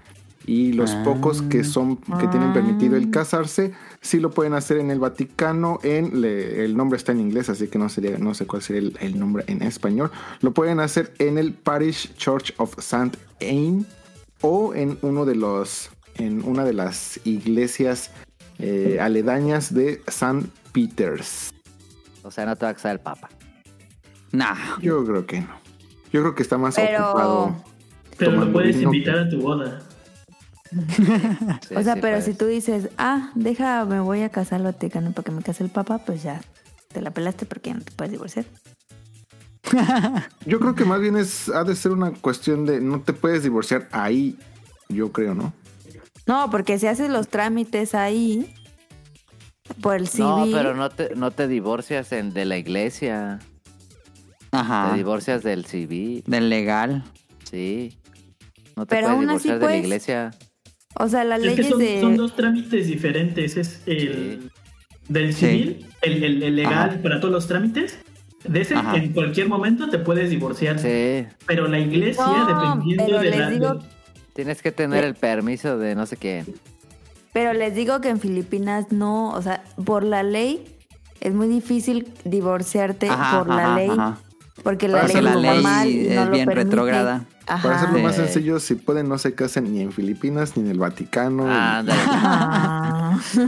Y 0.46 0.72
los 0.74 0.90
Ah. 0.90 1.02
pocos 1.04 1.40
que 1.42 1.64
son 1.64 1.96
que 1.96 2.28
tienen 2.28 2.52
permitido 2.52 2.96
el 2.96 3.10
casarse 3.10 3.72
sí 4.02 4.20
lo 4.20 4.30
pueden 4.30 4.52
hacer 4.52 4.76
en 4.76 4.90
el 4.90 4.98
Vaticano 4.98 5.78
en 5.82 6.20
le- 6.20 6.64
el 6.66 6.76
nombre 6.76 6.98
está 6.98 7.12
en 7.12 7.20
inglés 7.20 7.48
así 7.48 7.66
que 7.68 7.78
no 7.78 7.88
sería 7.88 8.18
no 8.18 8.34
sé 8.34 8.46
cuál 8.46 8.60
sería 8.60 8.82
el, 8.82 8.98
el 9.00 9.18
nombre 9.18 9.44
en 9.46 9.62
español 9.62 10.10
lo 10.42 10.52
pueden 10.52 10.80
hacer 10.80 11.14
en 11.18 11.38
el 11.38 11.54
Parish 11.54 12.14
Church 12.16 12.52
of 12.58 12.74
Saint 12.78 13.16
Anne 13.40 13.86
o 14.42 14.74
en 14.74 14.98
uno 15.00 15.24
de 15.24 15.34
los 15.34 15.88
en 16.16 16.44
una 16.44 16.64
de 16.66 16.74
las 16.74 17.18
iglesias 17.24 18.10
eh, 18.58 18.98
aledañas 19.00 19.72
de 19.72 20.02
St. 20.06 20.46
Peters. 20.72 21.54
O 22.22 22.30
sea, 22.30 22.44
no 22.44 22.54
te 22.54 22.66
va 22.66 22.70
a 22.72 22.74
casar 22.74 22.92
el 22.92 23.00
papa. 23.00 23.30
Nah. 24.34 24.78
Yo 24.80 25.04
creo 25.04 25.26
que 25.26 25.40
no. 25.40 25.48
Yo 26.12 26.20
creo 26.22 26.34
que 26.34 26.42
está 26.42 26.58
más 26.58 26.74
Pero- 26.74 27.08
ocupado. 27.10 27.64
Pero 28.16 28.32
lo 28.32 28.52
puedes 28.52 28.76
vino. 28.76 28.92
invitar 28.92 29.18
a 29.18 29.28
tu 29.28 29.40
boda. 29.40 29.80
Sí, 31.68 31.74
o 31.76 31.82
sea, 31.84 31.94
sí 31.94 32.00
pero 32.00 32.20
si 32.20 32.34
tú 32.34 32.46
dices, 32.46 32.88
ah, 32.98 33.30
deja, 33.36 33.84
me 33.84 34.00
voy 34.00 34.22
a 34.22 34.28
casar 34.28 34.56
al 34.58 34.64
Vaticano 34.64 35.12
para 35.12 35.24
que 35.24 35.30
me 35.30 35.40
case 35.42 35.62
el 35.62 35.70
Papa, 35.70 35.98
pues 35.98 36.22
ya 36.24 36.40
te 36.92 37.00
la 37.00 37.12
pelaste 37.12 37.46
porque 37.46 37.70
ya 37.70 37.76
no 37.76 37.82
te 37.82 37.92
puedes 37.92 38.10
divorciar. 38.10 38.44
Yo 40.46 40.58
creo 40.60 40.74
que 40.74 40.84
más 40.84 41.00
bien 41.00 41.16
es 41.16 41.48
ha 41.48 41.62
de 41.64 41.74
ser 41.76 41.92
una 41.92 42.12
cuestión 42.12 42.66
de 42.66 42.80
no 42.80 43.00
te 43.02 43.12
puedes 43.12 43.42
divorciar 43.44 43.88
ahí. 43.92 44.36
Yo 44.88 45.12
creo, 45.12 45.34
¿no? 45.34 45.52
No, 46.26 46.50
porque 46.50 46.78
si 46.78 46.86
haces 46.86 47.08
los 47.10 47.28
trámites 47.28 47.94
ahí, 47.94 48.52
por 49.80 49.96
el 49.96 50.08
civil. 50.08 50.50
No, 50.50 50.56
pero 50.56 50.74
no 50.74 50.90
te, 50.90 51.14
no 51.14 51.30
te 51.30 51.46
divorcias 51.48 52.12
en, 52.12 52.32
de 52.32 52.44
la 52.44 52.56
iglesia. 52.58 53.38
Te 54.54 54.60
Ajá. 54.60 54.94
divorcias 54.94 55.42
del 55.42 55.64
civil. 55.66 56.22
Del 56.26 56.48
legal. 56.48 57.04
Sí. 57.50 57.96
No 58.76 58.86
te 58.86 58.96
Pero 58.96 59.08
puedes 59.08 59.20
aún 59.20 59.30
así, 59.30 59.48
divorciar 59.48 59.58
de 59.58 59.64
la 59.64 59.70
pues, 59.70 59.80
iglesia. 59.84 60.30
O 60.96 61.08
sea, 61.08 61.24
las 61.24 61.40
Es 61.42 61.44
que 61.50 61.50
leyes 61.56 61.68
son, 61.70 61.78
de. 61.78 62.00
son 62.00 62.16
dos 62.16 62.36
trámites 62.36 62.86
diferentes. 62.86 63.56
Es 63.56 63.82
el 63.86 64.50
del 65.08 65.34
Sí. 65.34 65.46
civil, 65.46 65.86
el, 66.02 66.24
el- 66.24 66.42
el 66.42 66.56
legal 66.56 66.90
Ajá. 66.90 66.98
para 67.02 67.20
todos 67.20 67.32
los 67.32 67.46
trámites. 67.46 67.98
De 68.44 68.60
ese, 68.60 68.74
Ajá. 68.74 68.96
en 68.96 69.12
cualquier 69.12 69.48
momento 69.48 69.88
te 69.88 69.98
puedes 69.98 70.28
divorciar. 70.30 70.78
Sí. 70.78 71.26
Pero 71.46 71.66
la 71.66 71.78
iglesia, 71.78 72.24
No, 72.26 72.46
dependiendo 72.46 73.04
pero 73.06 73.18
de 73.20 73.30
les 73.30 73.38
la. 73.38 73.50
digo- 73.50 73.78
Tienes 74.34 74.60
que 74.62 74.72
tener 74.72 75.04
el 75.04 75.14
permiso 75.14 75.78
de 75.78 75.94
no 75.94 76.06
sé 76.06 76.16
quién. 76.16 76.44
Pero 77.32 77.52
les 77.52 77.74
digo 77.74 78.00
que 78.00 78.08
en 78.10 78.20
Filipinas 78.20 78.92
no, 78.92 79.30
o 79.30 79.40
sea, 79.42 79.62
por 79.84 80.02
la 80.04 80.22
ley 80.22 80.64
es 81.20 81.32
muy 81.32 81.48
difícil 81.48 82.08
divorciarte 82.24 83.08
Ajá, 83.08 83.38
por 83.38 83.48
la 83.48 83.64
ajá, 83.64 83.76
ley. 83.76 83.88
ajá. 83.90 84.18
Porque 84.62 84.88
la 84.88 85.02
ley 85.04 85.20
la 85.20 85.30
es 85.32 85.36
ley 85.64 86.06
y 86.12 86.14
no 86.14 86.24
lo 86.26 86.30
bien 86.30 86.48
retrógrada. 86.50 87.24
Para 87.46 87.76
hacerlo 87.76 87.98
más 87.98 88.14
sencillo, 88.16 88.58
si 88.60 88.74
pueden, 88.76 89.08
no 89.08 89.18
se 89.18 89.34
casen 89.34 89.72
ni 89.72 89.80
en 89.82 89.92
Filipinas, 89.92 90.56
ni 90.56 90.62
en 90.62 90.70
el 90.70 90.78
Vaticano. 90.78 91.44
Ah. 91.48 93.18
Sí. 93.22 93.40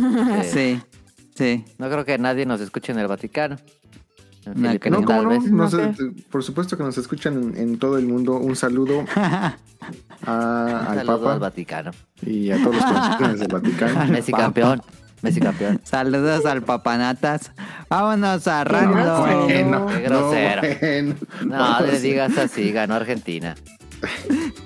Sí. 0.52 0.80
Sí. 1.34 1.64
No 1.78 1.88
creo 1.88 2.04
que 2.04 2.18
nadie 2.18 2.44
nos 2.46 2.60
escuche 2.60 2.92
en 2.92 2.98
el 2.98 3.06
Vaticano. 3.06 3.56
En 4.44 4.62
No, 4.62 4.68
Filipinas, 4.68 5.50
No, 5.50 5.68
por 6.30 6.42
supuesto 6.44 6.76
que 6.76 6.82
nos 6.82 6.96
escuchan 6.98 7.34
en, 7.42 7.56
en 7.56 7.78
todo 7.78 7.98
el 7.98 8.06
mundo. 8.06 8.36
Un 8.36 8.54
saludo 8.56 9.04
a- 9.16 9.56
Un 10.22 10.28
al 10.28 10.84
saludo 10.98 10.98
al 11.00 11.06
Papa 11.20 11.38
Vaticano. 11.38 11.90
y 12.22 12.50
a 12.50 12.56
todos 12.62 12.76
los 12.76 12.84
que 12.84 12.90
nos 12.92 13.08
escuchan 13.10 13.32
desde 13.32 13.44
el 13.46 13.52
Vaticano. 13.52 14.04
Messi 14.12 14.32
campeón. 14.32 14.82
Messi 15.26 15.40
campeón. 15.40 15.80
Saludos 15.84 16.46
al 16.46 16.62
papanatas. 16.62 17.50
Vámonos 17.88 18.46
a. 18.46 18.62
Random. 18.64 19.20
Bueno, 19.20 19.86
Qué 19.88 20.00
grosero. 20.00 20.62
no, 20.62 20.78
bueno. 20.80 21.14
No, 21.44 21.58
Vamos. 21.58 21.86
le 21.92 22.00
digas 22.00 22.38
así, 22.38 22.70
ganó 22.72 22.94
Argentina. 22.94 23.54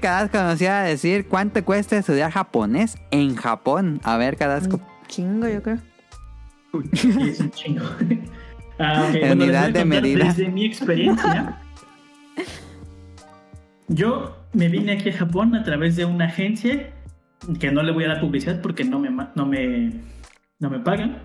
Cadasco 0.00 0.38
nos 0.42 0.60
iba 0.60 0.80
a 0.80 0.82
decir 0.84 1.26
cuánto 1.28 1.64
cuesta 1.64 1.96
estudiar 1.96 2.30
japonés 2.30 2.96
en 3.10 3.34
Japón. 3.36 4.00
A 4.04 4.16
ver, 4.16 4.36
Cadasco. 4.36 4.80
Chingo, 5.08 5.48
yo 5.48 5.62
creo. 5.62 5.78
Es 6.92 7.40
un 7.40 7.50
chingo. 7.50 7.84
Ah, 8.76 9.06
bueno, 9.12 9.44
unidad 9.44 9.70
de 9.70 9.84
medida. 9.84 10.24
Desde 10.24 10.48
mi 10.48 10.64
experiencia, 10.64 11.60
yo 13.88 14.36
me 14.52 14.68
vine 14.68 14.92
aquí 14.94 15.10
a 15.10 15.12
Japón 15.16 15.54
a 15.54 15.62
través 15.62 15.94
de 15.94 16.04
una 16.04 16.24
agencia 16.26 16.90
que 17.60 17.70
no 17.70 17.82
le 17.84 17.92
voy 17.92 18.02
a 18.04 18.08
dar 18.08 18.20
publicidad 18.20 18.60
porque 18.62 18.82
no 18.84 18.98
me, 18.98 19.10
no 19.10 19.46
me, 19.46 19.92
no 20.58 20.70
me 20.70 20.80
pagan. 20.80 21.22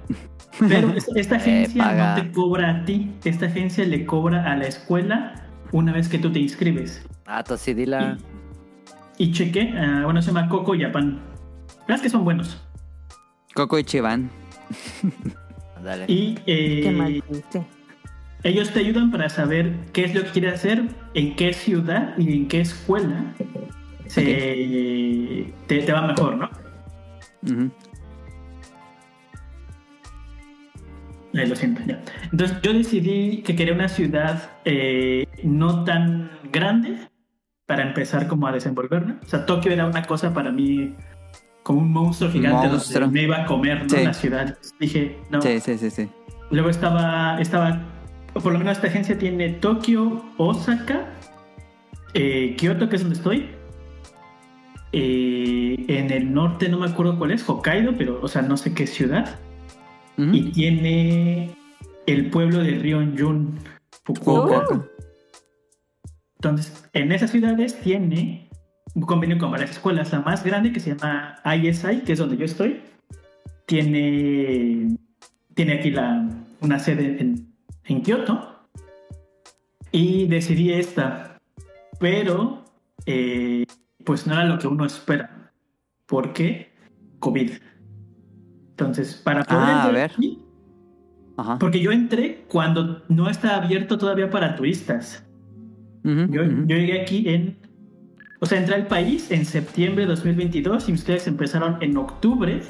Pero 0.68 0.90
es- 0.94 1.08
esta 1.16 1.38
agencia 1.38 2.16
no 2.16 2.22
te 2.22 2.32
cobra 2.32 2.70
a 2.70 2.86
ti, 2.86 3.12
esta 3.24 3.48
agencia 3.48 3.86
le 3.86 4.06
cobra 4.06 4.52
a 4.52 4.56
la 4.56 4.66
escuela 4.68 5.34
una 5.72 5.92
vez 5.94 6.08
que 6.10 6.20
tú 6.20 6.32
te 6.32 6.40
inscribes. 6.40 7.04
Ah, 7.26 7.44
tú 7.44 7.58
sí, 7.58 7.74
dila. 7.74 8.18
Y 9.20 9.34
cheque, 9.34 9.74
ah, 9.78 10.04
bueno, 10.06 10.22
se 10.22 10.32
llama 10.32 10.48
Coco 10.48 10.74
Japan. 10.80 11.20
La 11.88 11.96
es 11.96 12.02
que 12.02 12.10
son 12.10 12.24
buenos. 12.24 12.58
Coco 13.54 13.78
y 13.78 13.84
Chivan. 13.84 14.30
Dale. 15.84 16.06
Y 16.08 16.38
eh, 16.48 16.80
Qué 16.84 16.92
mal. 16.92 17.24
Ellos 18.44 18.72
te 18.72 18.80
ayudan 18.80 19.12
para 19.12 19.28
saber 19.28 19.74
qué 19.92 20.06
es 20.06 20.16
lo 20.16 20.24
que 20.24 20.30
quieres 20.30 20.54
hacer, 20.54 20.88
en 21.14 21.36
qué 21.36 21.52
ciudad 21.52 22.18
y 22.18 22.32
en 22.32 22.48
qué 22.48 22.62
escuela 22.62 23.36
se, 24.08 24.24
te, 25.68 25.82
te 25.82 25.92
va 25.92 26.08
mejor, 26.08 26.38
¿no? 26.38 26.50
Eh, 31.34 31.46
lo 31.46 31.56
siento, 31.58 31.82
ya. 31.86 32.02
Entonces 32.32 32.58
yo 32.62 32.72
decidí 32.72 33.42
que 33.42 33.58
quería 33.58 33.74
una 33.74 33.90
ciudad 33.90 34.50
eh, 34.64 35.28
no 35.44 35.84
tan 35.84 36.32
grande 36.54 36.98
para 37.70 37.84
empezar 37.84 38.28
como 38.28 38.48
a 38.48 38.52
desenvolverme. 38.52 39.18
O 39.24 39.28
sea, 39.28 39.46
Tokio 39.46 39.72
era 39.72 39.86
una 39.86 40.02
cosa 40.02 40.34
para 40.34 40.52
mí 40.52 40.96
como 41.62 41.82
un 41.82 41.92
monstruo 41.92 42.32
gigante 42.32 42.68
Monstruo. 42.68 43.02
donde 43.02 43.20
me 43.20 43.24
iba 43.26 43.44
a 43.44 43.46
comer, 43.46 43.84
¿no? 43.84 43.90
Sí. 43.90 44.04
La 44.04 44.14
ciudad. 44.16 44.58
Dije, 44.80 45.20
no. 45.30 45.40
Sí, 45.40 45.60
sí, 45.60 45.78
sí, 45.78 45.92
sí. 45.92 46.10
Luego 46.50 46.70
estaba, 46.70 47.40
estaba, 47.40 47.80
por 48.34 48.52
lo 48.52 48.58
menos 48.58 48.78
esta 48.78 48.88
agencia 48.88 49.20
tiene 49.20 49.50
Tokio, 49.50 50.26
Osaka, 50.38 51.10
eh, 52.16 52.56
Kioto, 52.58 52.90
que 52.90 52.96
es 52.96 53.04
donde 53.04 53.18
estoy. 53.18 53.52
Eh, 54.92 55.86
en 55.90 56.10
el 56.10 56.34
norte 56.34 56.70
no 56.70 56.80
me 56.80 56.88
acuerdo 56.88 57.20
cuál 57.20 57.30
es, 57.30 57.48
Hokkaido, 57.48 57.94
pero, 57.96 58.20
o 58.20 58.28
sea, 58.28 58.42
no 58.42 58.58
sé 58.58 58.74
qué 58.74 58.88
ciudad. 58.88 59.38
Y 60.18 60.52
tiene 60.52 61.52
el 62.08 62.32
pueblo 62.32 62.64
de 62.64 62.80
Ryonjun, 62.80 63.60
Fukuoka. 64.06 64.62
Fukuoka. 64.62 64.99
Entonces, 66.42 66.90
en 66.94 67.12
esas 67.12 67.32
ciudades 67.32 67.80
tiene 67.82 68.50
un 68.96 69.02
convenio 69.04 69.38
con 69.38 69.52
varias 69.52 69.72
escuelas. 69.72 70.12
La 70.14 70.22
más 70.22 70.44
grande, 70.44 70.72
que 70.72 70.80
se 70.80 70.96
llama 70.96 71.36
ISI, 71.46 72.02
que 72.06 72.14
es 72.14 72.20
donde 72.20 72.38
yo 72.38 72.46
estoy, 72.46 72.82
tiene, 73.66 74.96
tiene 75.54 75.74
aquí 75.74 75.92
la, 75.92 76.28
una 76.62 76.80
sede 76.80 77.18
en, 77.22 77.54
en 77.84 78.02
Kioto. 78.02 78.56
Y 79.92 80.28
decidí 80.28 80.72
esta. 80.72 81.38
Pero, 82.00 82.64
eh, 83.06 83.66
pues 84.06 84.26
no 84.26 84.34
era 84.34 84.46
lo 84.46 84.58
que 84.60 84.68
uno 84.68 84.86
espera. 84.86 85.52
¿Por 86.06 86.32
qué? 86.32 86.72
COVID. 87.20 87.52
Entonces, 88.70 89.14
para 89.16 89.44
poder 89.44 89.62
Ah, 89.62 89.84
a 89.84 89.92
ver. 89.92 90.12
aquí- 90.12 90.40
Ajá. 91.36 91.58
porque 91.60 91.82
yo 91.82 91.92
entré 91.92 92.46
cuando 92.48 93.04
no 93.10 93.30
está 93.30 93.58
abierto 93.58 93.98
todavía 93.98 94.30
para 94.30 94.56
turistas. 94.56 95.26
Yo, 96.04 96.44
yo 96.44 96.76
llegué 96.78 97.02
aquí 97.02 97.28
en... 97.28 97.58
O 98.42 98.46
sea, 98.46 98.58
entré 98.60 98.76
al 98.76 98.88
país 98.88 99.32
en 99.32 99.46
septiembre 99.46 100.06
de 100.06 100.10
2022 100.10 100.88
y 100.90 100.94
ustedes 100.94 101.28
empezaron 101.28 101.78
en 101.82 101.98
octubre. 101.98 102.62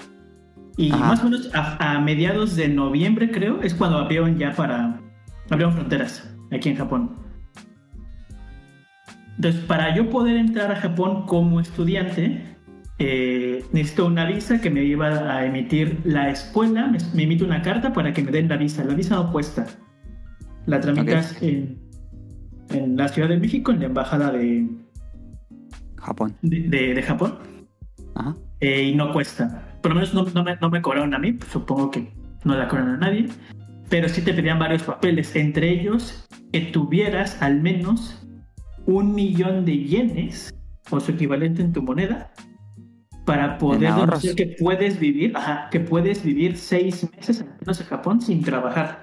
Y 0.77 0.91
Ajá. 0.91 1.09
más 1.09 1.21
o 1.21 1.25
menos 1.25 1.49
a, 1.53 1.95
a 1.95 1.99
mediados 1.99 2.55
de 2.55 2.69
noviembre, 2.69 3.29
creo, 3.29 3.61
es 3.61 3.73
cuando 3.75 3.97
abrieron 3.97 4.37
ya 4.37 4.53
para... 4.53 4.99
Abrieron 5.49 5.73
fronteras 5.73 6.35
aquí 6.51 6.69
en 6.69 6.75
Japón. 6.77 7.15
Entonces, 9.35 9.61
para 9.61 9.95
yo 9.95 10.09
poder 10.09 10.35
entrar 10.35 10.71
a 10.71 10.75
Japón 10.75 11.25
como 11.25 11.59
estudiante, 11.59 12.43
eh, 12.97 13.63
necesito 13.71 14.05
una 14.05 14.25
visa 14.25 14.59
que 14.59 14.69
me 14.69 14.83
iba 14.83 15.07
a 15.07 15.45
emitir 15.45 16.01
la 16.03 16.29
escuela. 16.29 16.87
Me, 16.87 16.97
me 17.13 17.23
emite 17.23 17.45
una 17.45 17.61
carta 17.61 17.93
para 17.93 18.11
que 18.11 18.21
me 18.21 18.31
den 18.31 18.49
la 18.49 18.57
visa. 18.57 18.83
La 18.83 18.93
visa 18.93 19.15
no 19.15 19.31
cuesta. 19.31 19.65
La 20.65 20.81
tramitas 20.81 21.41
en, 21.41 21.88
en 22.71 22.97
la 22.97 23.07
Ciudad 23.07 23.29
de 23.29 23.37
México, 23.37 23.71
en 23.71 23.79
la 23.79 23.85
embajada 23.87 24.31
de, 24.31 24.67
Japón. 25.97 26.35
de, 26.41 26.61
de- 26.61 26.93
de 26.93 27.01
Japón, 27.03 27.35
Ajá. 28.15 28.35
eh, 28.59 28.83
y 28.83 28.95
no 28.95 29.11
cuesta. 29.13 29.77
Por 29.81 29.91
lo 29.91 29.95
menos 29.95 30.13
no, 30.13 30.23
no 30.23 30.43
me, 30.43 30.55
no 30.57 30.69
me 30.69 30.81
cobraron 30.81 31.13
a 31.13 31.19
mí, 31.19 31.33
pues 31.33 31.51
supongo 31.51 31.91
que 31.91 32.11
no 32.43 32.55
la 32.55 32.67
cobraron 32.67 32.95
a 32.95 32.97
nadie, 32.97 33.27
pero 33.89 34.07
sí 34.09 34.21
te 34.21 34.33
pedían 34.33 34.59
varios 34.59 34.83
papeles, 34.83 35.35
entre 35.35 35.69
ellos 35.69 36.27
que 36.51 36.61
tuvieras 36.61 37.41
al 37.41 37.61
menos 37.61 38.25
un 38.85 39.13
millón 39.13 39.65
de 39.65 39.77
yenes, 39.77 40.53
o 40.89 40.99
su 40.99 41.11
equivalente 41.11 41.61
en 41.61 41.71
tu 41.73 41.81
moneda, 41.83 42.31
para 43.25 43.57
poder 43.59 43.93
demostrar 43.93 44.35
que 44.35 44.55
puedes 44.59 44.99
vivir, 44.99 45.35
ajá, 45.37 45.69
que 45.69 45.79
puedes 45.79 46.23
vivir 46.23 46.57
seis 46.57 47.07
meses 47.15 47.41
al 47.41 47.49
menos 47.61 47.79
en 47.79 47.85
Japón 47.87 48.21
sin 48.21 48.41
trabajar. 48.43 49.01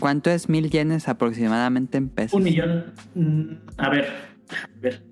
¿Cuánto 0.00 0.30
es 0.30 0.48
mil 0.48 0.70
yenes 0.70 1.08
aproximadamente 1.08 1.98
en 1.98 2.08
pesos? 2.08 2.34
Un 2.34 2.44
millón, 2.44 2.84
mm, 3.14 3.44
a 3.78 3.88
ver, 3.90 4.06
a 4.50 4.80
ver, 4.80 5.02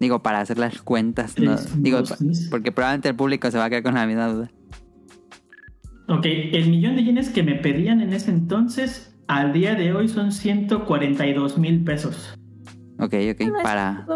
Digo, 0.00 0.22
para 0.22 0.40
hacer 0.40 0.58
las 0.58 0.82
cuentas. 0.82 1.38
No, 1.38 1.54
Tres, 1.56 1.82
digo, 1.82 1.98
dos, 2.02 2.14
porque 2.50 2.72
probablemente 2.72 3.08
el 3.10 3.14
público 3.16 3.50
se 3.50 3.56
va 3.58 3.66
a 3.66 3.70
quedar 3.70 3.82
con 3.84 3.94
la 3.94 4.06
misma 4.06 4.26
duda. 4.26 4.50
Ok, 6.08 6.26
el 6.26 6.68
millón 6.68 6.96
de 6.96 7.04
yenes 7.04 7.30
que 7.30 7.42
me 7.42 7.54
pedían 7.54 8.00
en 8.02 8.12
ese 8.12 8.30
entonces, 8.30 9.16
al 9.28 9.52
día 9.54 9.74
de 9.74 9.94
hoy 9.94 10.08
son 10.08 10.32
142 10.32 11.56
mil 11.56 11.82
pesos 11.82 12.34
Ok, 12.98 13.14
ok, 13.32 13.40
No 13.48 13.56
es 13.56 13.62
para... 13.62 14.06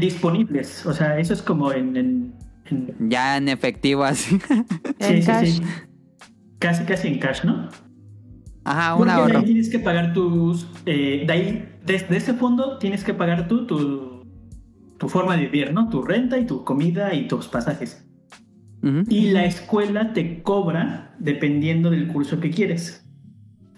disponibles. 0.00 0.84
O 0.86 0.92
sea, 0.92 1.18
eso 1.18 1.32
es 1.34 1.42
como 1.42 1.72
en... 1.72 1.96
en- 1.96 2.34
en- 2.70 3.08
Ya 3.10 3.36
en 3.36 3.48
efectivo 3.48 4.02
así. 4.04 4.38
En 4.98 5.22
cash. 5.24 5.60
Casi, 6.60 6.84
casi 6.84 7.08
en 7.08 7.18
cash, 7.18 7.44
¿no? 7.44 7.68
Ajá, 8.64 8.92
un 8.94 8.98
Porque 8.98 9.12
de 9.12 9.18
ahorro. 9.18 9.38
ahí 9.38 9.44
tienes 9.46 9.68
que 9.70 9.78
pagar 9.80 10.12
tus... 10.12 10.66
eh, 10.86 11.24
de 11.26 11.32
ahí, 11.32 11.68
desde 11.84 12.16
ese 12.16 12.34
fondo 12.34 12.78
tienes 12.78 13.02
que 13.02 13.14
pagar 13.14 13.48
tú 13.48 13.66
tu, 13.66 14.24
tu 14.98 15.08
forma 15.08 15.34
de 15.36 15.46
vivir, 15.46 15.72
¿no? 15.72 15.88
Tu 15.88 16.02
renta 16.02 16.38
y 16.38 16.46
tu 16.46 16.62
comida 16.64 17.12
y 17.14 17.26
tus 17.26 17.48
pasajes. 17.48 18.06
Y 19.10 19.30
la 19.32 19.44
escuela 19.44 20.12
te 20.14 20.42
cobra 20.42 21.14
dependiendo 21.18 21.90
del 21.90 22.08
curso 22.08 22.40
que 22.40 22.50
quieres. 22.50 23.06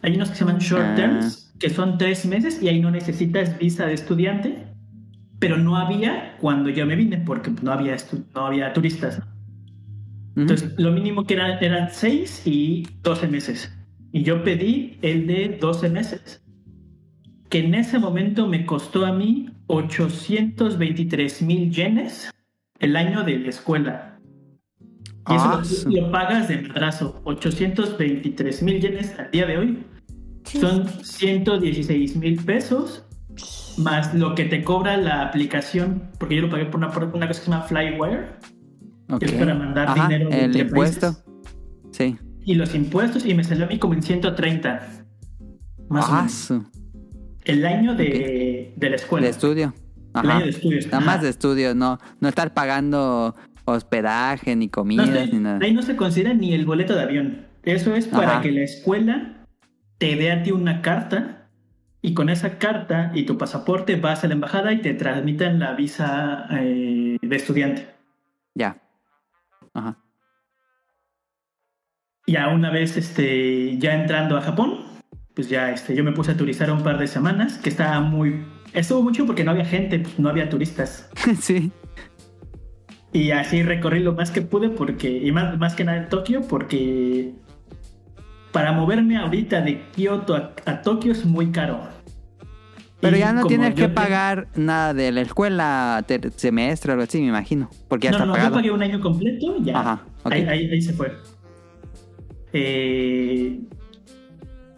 Hay 0.03 0.15
unos 0.15 0.31
que 0.31 0.37
se 0.37 0.45
llaman 0.45 0.59
short 0.61 0.85
Ah. 0.85 0.95
terms, 0.95 1.53
que 1.59 1.71
son 1.71 1.99
tres 1.99 2.25
meses 2.27 2.63
y 2.63 2.69
ahí 2.69 2.81
no 2.81 2.91
necesitas 2.91 3.59
visa 3.59 3.87
de 3.87 3.95
estudiante, 3.95 4.67
pero 5.41 5.57
no 5.59 5.77
había 5.77 6.37
cuando 6.41 6.71
yo 6.71 6.87
me 6.87 6.95
vine 6.95 7.19
porque 7.19 7.53
no 7.63 7.73
había, 7.73 7.97
no 8.35 8.47
había 8.47 8.73
turistas. 8.73 9.19
¿no? 9.21 9.25
Entonces, 10.37 10.75
lo 10.79 10.91
mínimo 10.93 11.25
que 11.25 11.35
era- 11.35 11.59
eran 11.61 11.89
seis 11.93 12.43
y 12.47 12.87
12 13.03 13.29
meses. 13.29 13.73
Y 14.13 14.23
yo 14.23 14.43
pedí 14.43 14.99
el 15.03 15.27
de 15.27 15.59
12 15.61 15.89
meses, 15.91 16.43
que 17.51 17.59
en 17.61 17.75
ese 17.75 17.99
momento 17.99 18.47
me 18.47 18.65
costó 18.67 19.05
a 19.07 19.13
mí 19.13 19.51
823 19.67 21.43
mil 21.43 21.71
yenes 21.71 22.31
el 22.79 22.97
año 22.97 23.23
de 23.25 23.39
la 23.39 23.49
escuela. 23.49 24.19
Y 25.29 25.35
eso 25.35 25.45
Ah, 25.45 25.57
lo- 25.59 25.65
su- 25.65 25.89
lo, 25.91 26.11
pagas 26.11 26.49
de 26.49 26.63
madrazo. 26.63 27.21
823 27.25 28.63
mil 28.63 28.81
yenes 28.81 29.19
al 29.19 29.31
día 29.31 29.47
de 29.47 29.59
hoy 29.59 29.79
son 30.45 30.89
116 30.89 32.17
mil 32.17 32.37
pesos 32.45 33.05
más 33.79 34.15
lo 34.15 34.35
que 34.35 34.45
te 34.45 34.63
cobra 34.65 34.97
la 34.97 35.23
aplicación, 35.23 36.11
porque 36.19 36.37
yo 36.37 36.43
lo 36.43 36.51
pagué 36.51 36.67
por 36.67 36.77
una, 36.77 36.91
por 36.91 37.05
una 37.05 37.27
cosa 37.29 37.41
que 37.41 37.45
se 37.47 37.51
llama 37.51 37.63
Flywire, 37.65 38.27
Es 39.21 39.33
para 39.33 39.55
mandar 39.55 39.89
Ajá, 39.89 40.09
dinero 40.09 40.29
el 40.31 40.57
impuesto. 40.57 41.13
países. 41.13 41.25
Sí. 41.93 42.17
y 42.45 42.55
los 42.55 42.75
impuestos, 42.75 43.25
y 43.25 43.35
me 43.35 43.45
salió 43.45 43.67
a 43.67 43.69
mí 43.69 43.79
como 43.79 43.95
en 43.95 44.03
130. 44.03 44.87
Más 45.89 46.09
o 46.09 46.13
Ah, 46.13 46.17
menos. 46.17 46.33
su- 46.33 46.65
El 47.45 47.65
año 47.67 47.95
de, 47.95 48.73
de 48.77 48.91
la 48.91 48.97
escuela. 48.97 49.25
de 49.27 49.31
estudio. 49.31 49.75
El 50.21 50.31
año 50.31 50.45
de 50.45 50.51
estudios. 50.51 50.87
Nada 50.87 51.01
más 51.05 51.23
de 51.23 51.29
estudio, 51.29 51.75
no, 51.75 51.99
no 52.21 52.29
estar 52.29 52.53
pagando 52.55 53.35
hospedaje, 53.65 54.57
ni 54.57 54.69
No 54.75 55.03
estoy- 55.05 55.31
ni 55.33 55.39
nada. 55.39 55.59
ahí 55.63 55.73
no 55.73 55.83
se 55.83 55.95
considera 55.97 56.35
ni 56.35 56.53
el 56.55 56.67
boleto 56.67 56.95
de 56.95 57.03
avión. 57.03 57.47
Eso 57.65 57.95
es 57.95 58.09
para 58.09 58.33
Ajá. 58.33 58.41
que 58.43 58.51
la 58.51 58.63
escuela 58.63 59.47
te 59.99 60.17
dé 60.17 60.33
a 60.33 60.43
ti 60.43 60.51
una 60.51 60.83
carta 60.83 61.49
y 62.01 62.13
con 62.15 62.29
esa 62.29 62.59
carta 62.59 63.13
y 63.15 63.23
tu 63.25 63.39
pasaporte 63.39 63.95
vas 63.97 64.25
a 64.25 64.27
la 64.29 64.35
embajada 64.35 64.73
y 64.73 64.81
te 64.83 64.95
transmitan 64.95 65.61
la 65.61 65.75
visa 65.75 66.47
eh, 66.51 67.19
de 67.23 67.37
estudiante. 67.37 67.87
Ya. 68.57 68.79
Ajá. 69.75 69.99
Ya 72.27 72.49
una 72.49 72.71
vez 72.71 72.97
este, 72.97 73.79
ya 73.79 73.95
entrando 73.95 74.37
a 74.37 74.43
Japón, 74.43 74.85
pues 75.35 75.49
ya 75.49 75.71
este, 75.71 75.95
yo 75.97 76.05
me 76.05 76.13
puse 76.13 76.33
a 76.33 76.37
turizar 76.37 76.71
un 76.71 76.83
par 76.83 76.99
de 76.99 77.07
semanas, 77.07 77.59
que 77.59 77.69
estaba 77.69 78.01
muy... 78.01 78.45
Estuvo 78.73 79.03
mucho 79.03 79.27
porque 79.27 79.45
no 79.45 79.51
había 79.51 79.65
gente, 79.65 79.99
pues 79.99 80.19
no 80.19 80.29
había 80.29 80.49
turistas. 80.49 81.11
sí. 81.41 81.73
Y 83.13 83.33
así 83.33 83.63
recorrí 83.63 84.01
lo 84.01 84.15
más 84.15 84.31
que 84.31 84.41
pude 84.41 84.71
porque, 84.71 85.11
y 85.11 85.33
más, 85.33 85.59
más 85.59 85.75
que 85.75 85.85
nada 85.85 85.99
en 85.99 86.09
Tokio, 86.09 86.43
porque 86.43 87.35
para 88.53 88.73
moverme 88.73 89.19
ahorita 89.19 89.61
de 89.61 89.83
Kioto 89.91 90.35
a, 90.35 90.55
a 90.65 90.83
Tokio 90.83 91.13
es 91.13 91.25
muy 91.27 91.51
caro. 91.51 91.81
Pero 93.03 93.17
Y 93.17 93.21
ya 93.21 93.33
no 93.33 93.45
tienes 93.47 93.75
que 93.75 93.83
te- 93.83 93.89
pagar 93.89 94.47
nada 94.55 94.95
de 94.95 95.11
la 95.13 95.21
escuela, 95.23 96.03
semestre 96.37 96.93
o 96.93 96.95
algo 96.95 97.03
así, 97.03 97.21
me 97.21 97.27
imagino. 97.27 97.69
Porque 97.89 98.07
ya 98.07 98.13
No, 98.13 98.17
está 98.19 98.27
no, 98.27 98.37
yo 98.49 98.53
pagué 98.55 98.71
un 98.71 98.81
año 98.83 99.01
completo, 99.01 99.57
ya. 99.61 99.79
Ajá, 99.79 100.03
ahí, 100.25 100.43
ahí- 100.43 100.71
ahí 100.71 100.81
se 100.83 100.93
fue. 100.93 101.13
Eh, 102.53 103.61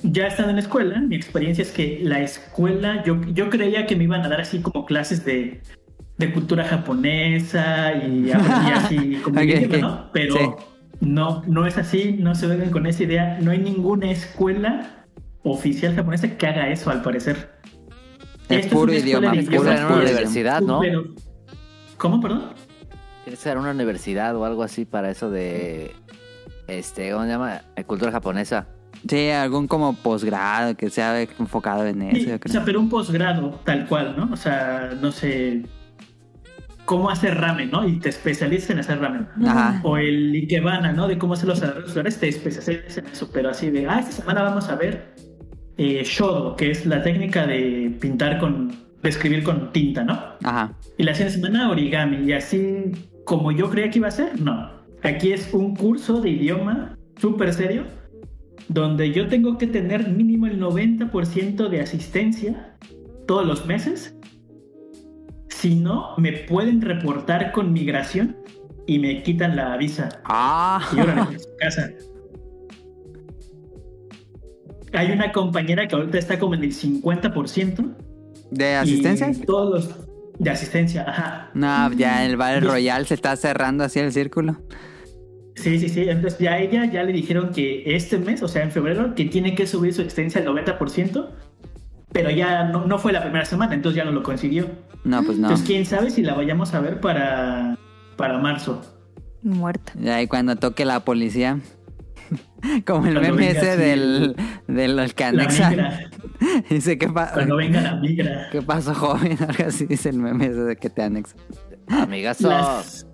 ya 0.02 0.26
estando 0.26 0.50
en 0.50 0.56
la 0.56 0.62
escuela, 0.62 1.00
mi 1.00 1.16
experiencia 1.16 1.62
es 1.62 1.70
que 1.70 2.00
la 2.02 2.20
escuela, 2.20 3.02
yo, 3.04 3.20
yo 3.32 3.50
creía 3.50 3.86
que 3.86 3.96
me 3.96 4.04
iban 4.04 4.22
a 4.22 4.28
dar 4.28 4.40
así 4.40 4.60
como 4.60 4.84
clases 4.86 5.24
de, 5.24 5.60
de 6.18 6.32
cultura 6.32 6.64
japonesa 6.64 7.92
y, 7.94 8.26
y 8.28 8.30
así 8.32 9.16
como 9.24 9.38
Ok, 9.40 9.42
el 9.46 9.50
idioma, 9.64 9.76
ok. 9.76 9.82
¿no? 9.82 10.10
Pero 10.12 10.34
Sí. 10.34 10.50
no, 11.00 11.42
no 11.46 11.66
es 11.66 11.78
así, 11.78 12.16
no 12.18 12.34
se 12.34 12.46
vengan 12.46 12.70
con 12.70 12.86
esa 12.86 13.02
idea. 13.02 13.38
No 13.40 13.50
hay 13.50 13.58
ninguna 13.58 14.10
escuela 14.10 15.04
oficial 15.42 15.94
japonesa 15.94 16.36
que 16.38 16.46
haga 16.46 16.68
eso, 16.70 16.90
al 16.90 17.02
parecer. 17.02 17.50
Es 18.48 18.66
Esto 18.66 18.76
puro 18.76 18.92
idioma, 18.92 19.32
puro 19.32 19.72
en 19.72 19.84
una 19.84 19.96
universidad, 19.96 20.60
¿no? 20.60 20.80
Pero- 20.80 21.04
¿Cómo, 21.96 22.20
perdón? 22.20 22.50
Tienes 23.24 23.42
que 23.42 23.50
una 23.52 23.70
universidad 23.70 24.36
o 24.36 24.44
algo 24.44 24.62
así 24.62 24.84
para 24.84 25.10
eso 25.10 25.30
de. 25.30 25.94
Este, 26.66 27.10
¿cómo 27.12 27.24
se 27.24 27.30
llama? 27.30 27.62
Eh, 27.76 27.84
Cultura 27.84 28.12
japonesa. 28.12 28.66
Sí, 29.08 29.30
algún 29.30 29.66
como 29.66 29.94
posgrado 29.94 30.76
que 30.76 30.90
sea 30.90 31.20
enfocado 31.22 31.86
en 31.86 32.02
eso, 32.02 32.16
Sí, 32.16 32.26
yo 32.26 32.36
o 32.44 32.48
sea, 32.48 32.64
pero 32.64 32.80
un 32.80 32.88
posgrado 32.88 33.60
tal 33.64 33.86
cual, 33.86 34.14
¿no? 34.16 34.30
O 34.32 34.36
sea, 34.36 34.90
no 35.00 35.12
sé 35.12 35.62
cómo 36.86 37.10
hacer 37.10 37.38
ramen, 37.38 37.70
¿no? 37.70 37.86
Y 37.86 37.98
te 37.98 38.08
especializas 38.10 38.70
en 38.70 38.78
hacer 38.80 38.98
ramen. 39.00 39.26
Ajá. 39.46 39.80
O 39.82 39.96
el 39.96 40.32
Ikebana, 40.34 40.92
¿no? 40.92 41.06
De 41.08 41.18
cómo 41.18 41.34
hacer 41.34 41.48
los 41.48 41.62
arreglos 41.62 41.92
florales, 41.92 42.18
te 42.18 42.28
especializas 42.28 42.98
en 42.98 43.06
eso, 43.06 43.30
pero 43.32 43.50
así 43.50 43.70
de, 43.70 43.86
ah, 43.88 44.00
esta 44.00 44.12
semana 44.12 44.42
vamos 44.42 44.68
a 44.68 44.76
ver 44.76 45.13
eh, 45.76 46.02
Shodo, 46.04 46.56
que 46.56 46.70
es 46.70 46.86
la 46.86 47.02
técnica 47.02 47.46
de 47.46 47.96
pintar 48.00 48.38
con, 48.38 48.68
de 49.02 49.08
escribir 49.08 49.42
con 49.42 49.72
tinta, 49.72 50.04
¿no? 50.04 50.20
Ajá. 50.42 50.72
Y 50.98 51.02
la 51.02 51.14
siguiente 51.14 51.40
semana 51.40 51.70
origami, 51.70 52.28
y 52.28 52.32
así 52.32 52.92
como 53.24 53.52
yo 53.52 53.70
creía 53.70 53.90
que 53.90 53.98
iba 53.98 54.08
a 54.08 54.12
ser, 54.12 54.40
no. 54.40 54.70
Aquí 55.02 55.32
es 55.32 55.52
un 55.52 55.74
curso 55.74 56.20
de 56.20 56.30
idioma 56.30 56.96
súper 57.18 57.52
serio, 57.52 57.84
donde 58.68 59.12
yo 59.12 59.28
tengo 59.28 59.58
que 59.58 59.66
tener 59.66 60.08
mínimo 60.08 60.46
el 60.46 60.60
90% 60.60 61.68
de 61.68 61.80
asistencia 61.80 62.76
todos 63.26 63.46
los 63.46 63.66
meses 63.66 64.16
Si 65.48 65.74
no, 65.74 66.14
me 66.18 66.32
pueden 66.32 66.80
reportar 66.80 67.52
con 67.52 67.72
migración 67.72 68.36
y 68.86 68.98
me 68.98 69.22
quitan 69.22 69.56
la 69.56 69.76
visa. 69.76 70.20
Ah, 70.24 70.86
Y 70.94 71.00
órale, 71.00 71.36
a 71.36 71.38
su 71.38 71.48
casa. 71.58 71.90
Hay 74.94 75.10
una 75.10 75.32
compañera 75.32 75.86
que 75.86 75.96
ahorita 75.96 76.18
está 76.18 76.38
como 76.38 76.54
en 76.54 76.64
el 76.64 76.72
50%. 76.72 77.94
¿de 78.50 78.70
y 78.70 78.74
asistencias? 78.74 79.40
Todos 79.46 79.74
los 79.74 80.14
de 80.38 80.50
asistencia, 80.50 81.04
ajá. 81.08 81.50
No, 81.54 81.92
ya 81.92 82.24
el 82.26 82.36
Battle 82.36 82.60
Royale 82.60 83.04
se 83.04 83.14
está 83.14 83.36
cerrando 83.36 83.84
así 83.84 84.00
el 84.00 84.12
círculo. 84.12 84.60
Sí, 85.54 85.78
sí, 85.78 85.88
sí. 85.88 86.08
Entonces 86.08 86.38
ya 86.38 86.54
a 86.54 86.58
ella 86.58 86.84
ya 86.86 87.04
le 87.04 87.12
dijeron 87.12 87.52
que 87.52 87.94
este 87.94 88.18
mes, 88.18 88.42
o 88.42 88.48
sea, 88.48 88.62
en 88.62 88.72
febrero, 88.72 89.14
que 89.14 89.26
tiene 89.26 89.54
que 89.54 89.66
subir 89.66 89.94
su 89.94 90.02
existencia 90.02 90.40
al 90.40 90.48
90%, 90.48 91.28
pero 92.12 92.30
ya 92.30 92.64
no, 92.64 92.86
no 92.86 92.98
fue 92.98 93.12
la 93.12 93.22
primera 93.22 93.44
semana, 93.44 93.74
entonces 93.74 93.96
ya 93.96 94.04
no 94.04 94.12
lo 94.12 94.22
consiguió. 94.22 94.68
No, 95.04 95.22
pues 95.22 95.38
no. 95.38 95.48
Entonces, 95.48 95.66
quién 95.66 95.86
sabe 95.86 96.10
si 96.10 96.22
la 96.22 96.34
vayamos 96.34 96.74
a 96.74 96.80
ver 96.80 97.00
para, 97.00 97.78
para 98.16 98.38
marzo. 98.38 98.82
Muerta. 99.42 99.92
Y 100.00 100.08
ahí 100.08 100.26
cuando 100.26 100.56
toque 100.56 100.84
la 100.84 101.04
policía. 101.04 101.60
Como 102.86 103.06
el 103.06 103.14
Cuando 103.14 103.20
meme 103.20 103.50
ese 103.50 103.76
del, 103.76 104.36
de 104.68 104.88
los 104.88 105.14
que 105.14 105.24
anexan. 105.24 105.76
Dice, 106.70 106.98
¿qué, 106.98 107.08
pa- 107.08 107.32
cuando 107.32 107.56
venga 107.56 107.80
la 107.80 107.96
migra. 107.96 108.48
¿qué 108.52 108.62
pasó, 108.62 108.94
joven? 108.94 109.36
Algo 109.40 109.64
así 109.66 109.86
dice 109.86 110.10
el 110.10 110.18
meme 110.18 110.46
ese 110.46 110.60
de 110.62 110.76
que 110.76 110.90
te 110.90 111.02
anexan. 111.02 111.40
Amigazo. 111.88 112.48
Las- 112.48 113.06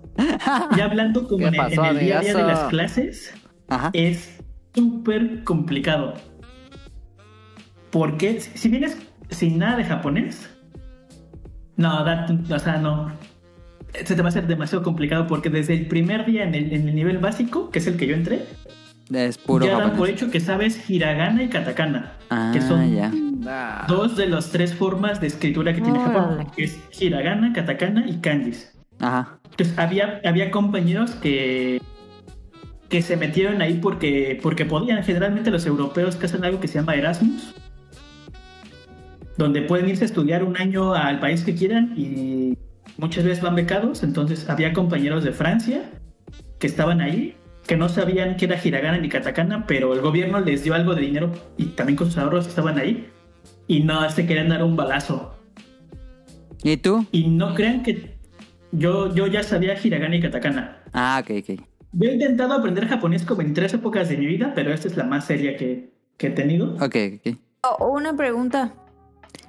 ya 0.77 0.85
hablando 0.85 1.27
como 1.27 1.39
¿Qué 1.39 1.45
en, 1.47 1.55
pasó, 1.55 1.85
en 1.85 1.97
el 1.97 2.05
día 2.05 2.19
a 2.19 2.21
día 2.21 2.33
de 2.35 2.43
las 2.43 2.59
clases, 2.65 3.33
Ajá. 3.69 3.89
es 3.93 4.39
súper 4.75 5.43
complicado. 5.43 6.13
Porque 7.91 8.39
si 8.39 8.69
vienes 8.69 8.97
sin 9.29 9.57
nada 9.57 9.77
de 9.77 9.85
japonés, 9.85 10.49
no, 11.77 12.03
o 12.03 12.59
sea, 12.59 12.77
no. 12.77 13.11
Se 14.05 14.15
te 14.15 14.21
va 14.21 14.27
a 14.27 14.29
hacer 14.29 14.47
demasiado 14.47 14.83
complicado 14.83 15.27
porque 15.27 15.49
desde 15.49 15.73
el 15.73 15.87
primer 15.87 16.25
día 16.25 16.43
en 16.43 16.55
el, 16.55 16.71
en 16.73 16.87
el 16.87 16.95
nivel 16.95 17.17
básico, 17.17 17.69
que 17.71 17.79
es 17.79 17.87
el 17.87 17.97
que 17.97 18.07
yo 18.07 18.15
entré, 18.15 18.45
Es 19.13 19.37
puro 19.37 19.65
ya 19.65 19.77
dan 19.77 19.95
por 19.97 20.09
hecho 20.09 20.31
que 20.31 20.39
sabes 20.39 20.89
hiragana 20.89 21.43
y 21.43 21.49
katakana, 21.49 22.13
Ah, 22.29 22.51
que 22.53 22.61
son 22.61 22.93
ya. 22.95 23.11
Ah, 23.45 23.85
dos 23.87 24.15
de 24.15 24.27
las 24.27 24.51
tres 24.51 24.73
formas 24.73 25.19
de 25.19 25.27
escritura 25.27 25.73
que 25.73 25.81
tiene 25.81 25.99
Japón, 25.99 26.33
Órale. 26.33 26.47
que 26.55 26.63
es 26.65 26.79
hiragana, 26.99 27.51
katakana 27.53 28.05
y 28.07 28.17
kanjis. 28.21 28.71
Ajá. 28.99 29.39
Entonces 29.49 29.77
había, 29.77 30.21
había 30.23 30.49
compañeros 30.51 31.11
que, 31.15 31.81
que 32.87 33.01
se 33.01 33.17
metieron 33.17 33.61
ahí 33.61 33.79
porque, 33.81 34.39
porque 34.41 34.63
podían. 34.65 35.03
Generalmente 35.03 35.51
los 35.51 35.65
europeos 35.65 36.15
que 36.15 36.27
hacen 36.27 36.45
algo 36.45 36.59
que 36.59 36.67
se 36.67 36.75
llama 36.79 36.95
Erasmus, 36.95 37.53
donde 39.37 39.61
pueden 39.63 39.89
irse 39.89 40.03
a 40.03 40.07
estudiar 40.07 40.43
un 40.43 40.55
año 40.57 40.93
al 40.93 41.19
país 41.19 41.43
que 41.43 41.55
quieran 41.55 41.93
y 41.97 42.57
muchas 42.97 43.23
veces 43.25 43.43
van 43.43 43.55
becados. 43.55 44.03
Entonces 44.03 44.49
había 44.49 44.71
compañeros 44.71 45.23
de 45.23 45.31
Francia 45.31 45.89
que 46.59 46.67
estaban 46.67 47.01
ahí, 47.01 47.35
que 47.71 47.77
no 47.77 47.87
sabían 47.87 48.35
que 48.35 48.43
era 48.43 48.59
hiragana 48.61 48.97
ni 48.97 49.07
katakana, 49.07 49.65
pero 49.65 49.93
el 49.93 50.01
gobierno 50.01 50.41
les 50.41 50.61
dio 50.61 50.73
algo 50.73 50.93
de 50.93 51.03
dinero 51.03 51.31
y 51.55 51.67
también 51.67 51.95
con 51.95 52.07
sus 52.07 52.17
ahorros 52.17 52.45
estaban 52.45 52.77
ahí 52.77 53.09
y 53.65 53.79
no 53.79 54.09
se 54.09 54.27
querían 54.27 54.49
dar 54.49 54.61
un 54.61 54.75
balazo. 54.75 55.33
¿Y 56.63 56.75
tú? 56.75 57.05
Y 57.13 57.29
no 57.29 57.55
crean 57.55 57.81
que 57.81 58.17
yo, 58.73 59.15
yo 59.15 59.25
ya 59.27 59.41
sabía 59.41 59.77
hiragana 59.81 60.17
y 60.17 60.19
katakana. 60.19 60.83
Ah, 60.91 61.23
ok, 61.23 61.31
ok. 61.39 61.61
Yo 61.93 62.09
he 62.09 62.13
intentado 62.15 62.55
aprender 62.55 62.89
japonés 62.89 63.23
como 63.23 63.41
en 63.41 63.53
tres 63.53 63.73
épocas 63.73 64.09
de 64.09 64.17
mi 64.17 64.25
vida, 64.25 64.51
pero 64.53 64.73
esta 64.73 64.89
es 64.89 64.97
la 64.97 65.05
más 65.05 65.23
seria 65.23 65.55
que, 65.55 65.93
que 66.17 66.27
he 66.27 66.31
tenido. 66.31 66.73
Ok, 66.73 66.97
ok. 67.15 67.37
Oh, 67.61 67.93
una 67.93 68.13
pregunta. 68.17 68.73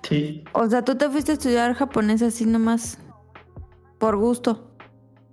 Sí. 0.09 0.45
O 0.53 0.71
sea, 0.71 0.85
¿tú 0.85 0.95
te 0.95 1.09
fuiste 1.11 1.33
a 1.33 1.35
estudiar 1.35 1.75
japonés 1.75 2.23
así 2.23 2.47
nomás 2.47 3.01
por 3.99 4.17
gusto? 4.17 4.72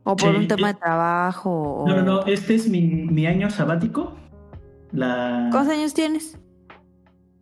¿O 0.10 0.16
por 0.16 0.32
Sí. 0.32 0.38
un 0.38 0.48
tema 0.48 0.68
de 0.70 0.74
trabajo? 0.80 1.52
O... 1.84 1.88
No, 1.88 1.96
no, 1.98 2.02
no, 2.02 2.26
este 2.26 2.56
es 2.56 2.68
mi, 2.68 2.82
mi 2.82 3.28
año 3.28 3.50
sabático. 3.50 4.16
La 4.92 5.50
¿Cuántos 5.52 5.74
años 5.76 5.94
tienes? 5.94 6.40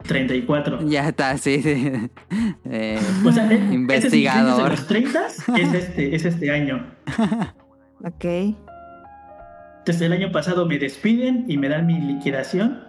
34. 0.03 0.81
Ya 0.87 1.07
está, 1.09 1.37
sí, 1.37 1.61
sí. 1.61 1.93
Eh, 2.69 2.99
O 3.25 3.31
sea, 3.31 3.49
eh, 3.51 3.55
Investigador. 3.71 4.73
es 4.73 4.79
los 4.79 4.87
30 4.87 5.27
es 5.27 5.73
este, 5.73 6.15
es 6.15 6.25
este 6.25 6.51
año. 6.51 6.85
Ok. 8.03 8.25
Entonces 9.79 10.01
el 10.01 10.11
año 10.13 10.31
pasado 10.31 10.65
me 10.67 10.77
despiden 10.77 11.45
y 11.47 11.57
me 11.57 11.67
dan 11.69 11.87
mi 11.87 11.99
liquidación. 11.99 12.83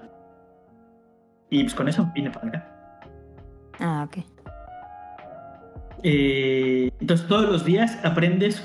Y 1.49 1.63
pues 1.63 1.75
con 1.75 1.89
eso 1.89 2.11
vine 2.15 2.31
para 2.31 2.49
acá. 2.49 2.69
Ah, 3.81 4.07
ok. 4.07 4.19
Eh, 6.03 6.91
entonces 7.01 7.27
todos 7.27 7.49
los 7.49 7.65
días 7.65 7.99
aprendes 8.05 8.63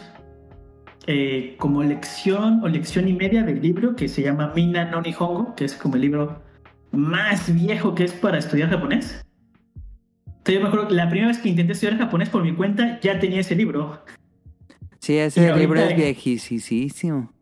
eh, 1.07 1.55
como 1.57 1.83
lección 1.83 2.63
o 2.63 2.67
lección 2.67 3.07
y 3.07 3.13
media 3.13 3.43
del 3.43 3.61
libro 3.61 3.95
que 3.95 4.07
se 4.07 4.21
llama 4.21 4.53
Mina 4.55 4.85
no 4.85 5.01
Nihongo, 5.01 5.53
que 5.55 5.65
es 5.65 5.73
como 5.73 5.95
el 5.95 6.01
libro 6.01 6.41
más 6.91 7.53
viejo 7.53 7.93
que 7.95 8.05
es 8.05 8.13
para 8.13 8.37
estudiar 8.37 8.69
japonés. 8.69 9.25
Entonces 10.25 10.55
yo 10.55 10.61
me 10.61 10.67
acuerdo 10.67 10.87
que 10.89 10.95
la 10.95 11.09
primera 11.09 11.27
vez 11.29 11.39
que 11.39 11.49
intenté 11.49 11.73
estudiar 11.73 11.97
japonés 11.97 12.29
por 12.29 12.43
mi 12.43 12.53
cuenta 12.53 12.99
ya 13.01 13.19
tenía 13.19 13.41
ese 13.41 13.55
libro. 13.55 14.03
sí, 14.99 15.17
ese 15.17 15.55
libro 15.55 15.79
es 15.79 15.95
viejísimo. 15.95 17.33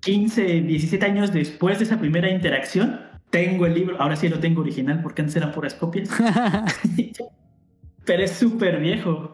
15, 0.00 0.60
17 0.62 1.06
años 1.06 1.32
después 1.32 1.78
de 1.78 1.84
esa 1.84 1.98
primera 1.98 2.28
interacción, 2.28 3.00
tengo 3.30 3.64
el 3.66 3.74
libro. 3.74 4.00
Ahora 4.00 4.16
sí 4.16 4.28
lo 4.28 4.38
tengo 4.38 4.60
original 4.60 5.00
porque 5.02 5.22
antes 5.22 5.36
eran 5.36 5.52
puras 5.52 5.74
copias. 5.74 6.10
Pero 8.04 8.22
es 8.22 8.32
súper 8.32 8.80
viejo. 8.80 9.33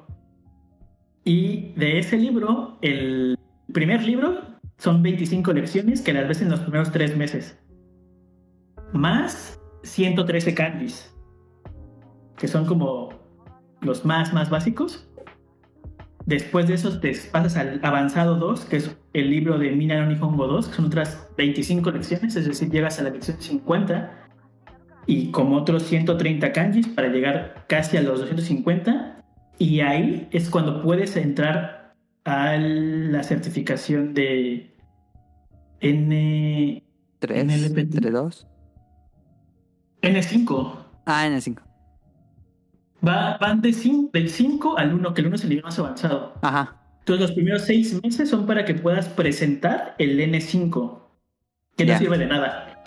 Y 1.31 1.75
de 1.77 2.01
ese 2.01 2.17
libro, 2.17 2.77
el 2.83 3.39
primer 3.73 4.03
libro 4.03 4.41
son 4.79 5.01
25 5.01 5.53
lecciones 5.53 6.03
que 6.03 6.13
las 6.13 6.27
ves 6.27 6.43
en 6.43 6.51
los 6.51 6.59
primeros 6.59 6.91
tres 6.91 7.17
meses. 7.17 7.57
Más 8.93 9.61
113 9.85 10.57
kanjis. 10.57 11.15
Que 12.37 12.49
son 12.49 12.67
como 12.67 13.11
los 13.81 14.05
más, 14.05 14.33
más 14.33 14.51
básicos. 14.51 15.09
Después 16.27 16.67
de 16.67 16.75
esos 16.75 17.01
te 17.01 17.17
pasas 17.31 17.57
al 17.57 17.79
avanzado 17.85 18.35
2, 18.35 18.65
que 18.65 18.79
es 18.79 18.99
el 19.13 19.31
libro 19.31 19.57
de 19.57 19.71
Mina 19.71 20.01
no 20.01 20.11
Nihongo 20.11 20.49
2, 20.49 20.67
que 20.67 20.75
son 20.75 20.87
otras 20.87 21.29
25 21.39 21.93
lecciones, 21.93 22.35
es 22.35 22.49
decir, 22.49 22.73
llegas 22.73 22.99
a 22.99 23.05
la 23.05 23.11
lección 23.11 23.41
50 23.41 24.29
y 25.07 25.31
como 25.31 25.59
otros 25.59 25.85
130 25.85 26.51
kanjis 26.51 26.89
para 26.89 27.07
llegar 27.07 27.67
casi 27.69 27.99
a 27.99 28.03
los 28.03 28.19
250 28.19 29.20
y 29.61 29.81
ahí 29.81 30.27
es 30.33 30.51
cuando 30.51 30.83
puedes 30.83 31.17
entrar 31.17 31.95
a 32.25 32.57
la 32.57 33.23
certificación 33.23 34.13
de 34.15 34.75
N 35.81 36.83
¿Tres? 37.21 37.45
NLPT. 37.45 37.95
¿Tres, 38.01 38.13
dos? 38.13 38.47
N5. 40.03 40.77
Ah, 41.07 41.27
en 41.27 41.35
el 41.35 41.43
cinco. 41.43 41.63
Va, 43.07 43.37
van 43.39 43.61
de 43.63 43.71
cin- 43.71 44.11
del 44.13 44.29
5 44.31 44.77
al 44.79 44.93
1, 44.95 45.15
que 45.15 45.21
el 45.23 45.27
1 45.29 45.37
es 45.37 45.43
el 45.45 45.49
nivel 45.51 45.65
más 45.65 45.79
avanzado. 45.79 46.35
Ajá. 46.43 46.77
Entonces 47.01 47.21
los 47.29 47.33
primeros 47.33 47.63
seis 47.63 47.99
meses 48.03 48.29
son 48.29 48.47
para 48.47 48.65
que 48.65 48.75
puedas 48.75 49.09
presentar 49.09 49.95
el 49.99 50.21
N5, 50.21 51.01
que 51.77 51.87
Ya. 51.87 51.95
no 51.95 51.99
sirve 51.99 52.19
de 52.19 52.27
nada. 52.27 52.83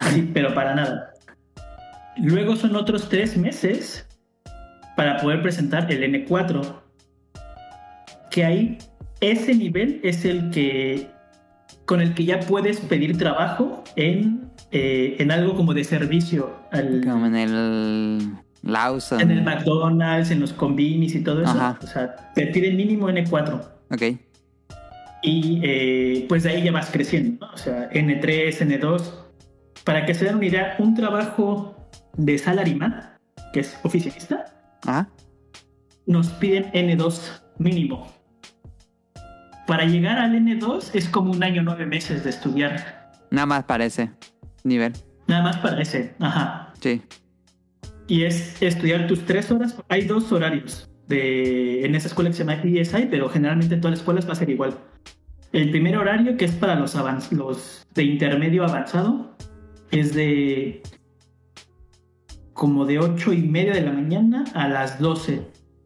Así, 0.00 0.28
pero 0.34 0.54
para 0.54 0.74
nada. 0.74 1.12
Luego 2.16 2.56
son 2.56 2.74
otros 2.76 3.08
tres 3.08 3.36
meses 3.36 4.06
para 4.96 5.18
poder 5.18 5.42
presentar 5.42 5.90
el 5.90 6.02
N4. 6.02 6.80
Que 8.30 8.44
ahí 8.44 8.78
ese 9.20 9.54
nivel 9.54 10.00
es 10.02 10.24
el 10.24 10.50
que 10.50 11.08
con 11.84 12.00
el 12.00 12.14
que 12.14 12.24
ya 12.24 12.40
puedes 12.40 12.80
pedir 12.80 13.16
trabajo 13.18 13.84
en, 13.96 14.50
eh, 14.70 15.16
en 15.18 15.30
algo 15.30 15.54
como 15.54 15.74
de 15.74 15.84
servicio 15.84 16.54
al, 16.72 17.02
Como 17.04 17.26
en 17.26 17.36
el 17.36 18.18
Lawson. 18.62 19.20
en 19.20 19.30
el 19.30 19.42
McDonald's, 19.42 20.30
en 20.30 20.40
los 20.40 20.52
combinis 20.52 21.14
y 21.14 21.22
todo 21.22 21.42
eso. 21.42 21.50
Ajá. 21.50 21.78
O 21.82 21.86
sea, 21.86 22.32
te 22.34 22.46
piden 22.46 22.76
mínimo 22.76 23.08
N4. 23.08 23.60
Ok. 23.90 24.02
Y 25.22 25.60
eh, 25.62 26.26
pues 26.28 26.42
de 26.42 26.50
ahí 26.50 26.62
ya 26.62 26.72
vas 26.72 26.90
creciendo, 26.90 27.46
¿no? 27.46 27.52
O 27.52 27.56
sea, 27.56 27.90
N3, 27.90 28.58
N2. 28.60 29.12
Para 29.84 30.06
que 30.06 30.14
se 30.14 30.24
den 30.24 30.36
una 30.36 30.46
idea, 30.46 30.76
un 30.78 30.94
trabajo 30.94 31.76
de 32.16 32.38
salaryman, 32.38 33.10
que 33.52 33.60
es 33.60 33.78
oficinista, 33.82 34.53
Ajá. 34.86 35.08
nos 36.06 36.28
piden 36.30 36.70
N2 36.72 37.42
mínimo. 37.58 38.12
Para 39.66 39.86
llegar 39.86 40.18
al 40.18 40.34
N2 40.34 40.90
es 40.94 41.08
como 41.08 41.32
un 41.32 41.42
año, 41.42 41.62
nueve 41.62 41.86
meses 41.86 42.24
de 42.24 42.30
estudiar. 42.30 43.12
Nada 43.30 43.46
más 43.46 43.64
parece. 43.64 44.10
Nivel. 44.62 44.92
Nada 45.26 45.42
más 45.42 45.56
para 45.58 45.80
ese. 45.80 46.14
Ajá. 46.20 46.72
Sí. 46.80 47.02
Y 48.06 48.24
es 48.24 48.60
estudiar 48.60 49.06
tus 49.06 49.24
tres 49.24 49.50
horas. 49.50 49.76
Hay 49.88 50.04
dos 50.04 50.30
horarios 50.32 50.90
de, 51.08 51.84
en 51.84 51.94
esa 51.94 52.08
escuela 52.08 52.30
que 52.30 52.36
se 52.36 52.44
llama 52.44 52.60
ESI, 52.62 53.06
pero 53.10 53.28
generalmente 53.28 53.74
en 53.74 53.80
todas 53.80 53.92
las 53.92 54.00
escuelas 54.00 54.28
va 54.28 54.32
a 54.32 54.36
ser 54.36 54.50
igual. 54.50 54.78
El 55.52 55.70
primer 55.70 55.96
horario, 55.96 56.36
que 56.36 56.44
es 56.44 56.52
para 56.52 56.74
los, 56.74 56.94
los 57.32 57.86
de 57.94 58.02
intermedio 58.02 58.64
avanzado, 58.64 59.34
es 59.90 60.14
de 60.14 60.82
como 62.54 62.86
de 62.86 62.98
8 62.98 63.32
y 63.32 63.42
media 63.42 63.74
de 63.74 63.82
la 63.82 63.92
mañana 63.92 64.44
a 64.54 64.68
las 64.68 64.98
12 64.98 65.42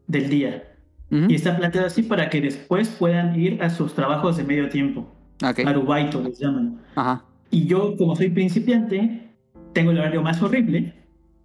del 0.06 0.30
día. 0.30 0.64
Y 1.10 1.34
está 1.34 1.56
planteado 1.56 1.86
así 1.86 2.02
para 2.02 2.28
que 2.28 2.42
después 2.42 2.90
puedan 2.90 3.40
ir 3.40 3.62
a 3.62 3.70
sus 3.70 3.94
trabajos 3.94 4.36
de 4.36 4.44
medio 4.44 4.68
tiempo. 4.68 5.10
Arubaito 5.40 6.22
les 6.22 6.38
llaman. 6.38 6.82
Ajá. 6.94 7.24
Y 7.50 7.66
yo, 7.66 7.96
como 7.96 8.14
soy 8.14 8.28
principiante, 8.28 9.30
tengo 9.72 9.90
el 9.90 9.98
horario 9.98 10.22
más 10.22 10.42
horrible, 10.42 10.92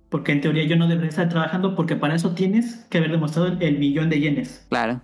porque 0.10 0.34
en 0.34 0.42
teoría 0.42 0.66
yo 0.66 0.76
no 0.76 0.90
debería 0.90 1.10
estar 1.10 1.30
trabajando, 1.30 1.76
porque 1.76 1.96
para 1.96 2.14
eso 2.16 2.36
tienes 2.36 2.86
que 2.90 2.98
haber 2.98 3.12
demostrado 3.12 3.48
el, 3.48 3.62
el 3.64 3.80
millón 3.80 4.10
de 4.10 4.20
yenes. 4.20 4.66
Claro. 4.68 5.02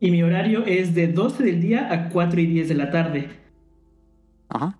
Y 0.00 0.10
mi 0.10 0.22
horario 0.22 0.64
es 0.66 0.94
de 0.94 1.08
12 1.08 1.44
del 1.44 1.60
día 1.60 1.92
a 1.92 2.08
4 2.08 2.40
y 2.40 2.46
10 2.46 2.68
de 2.68 2.74
la 2.74 2.90
tarde. 2.90 3.28
Ajá. 4.48 4.78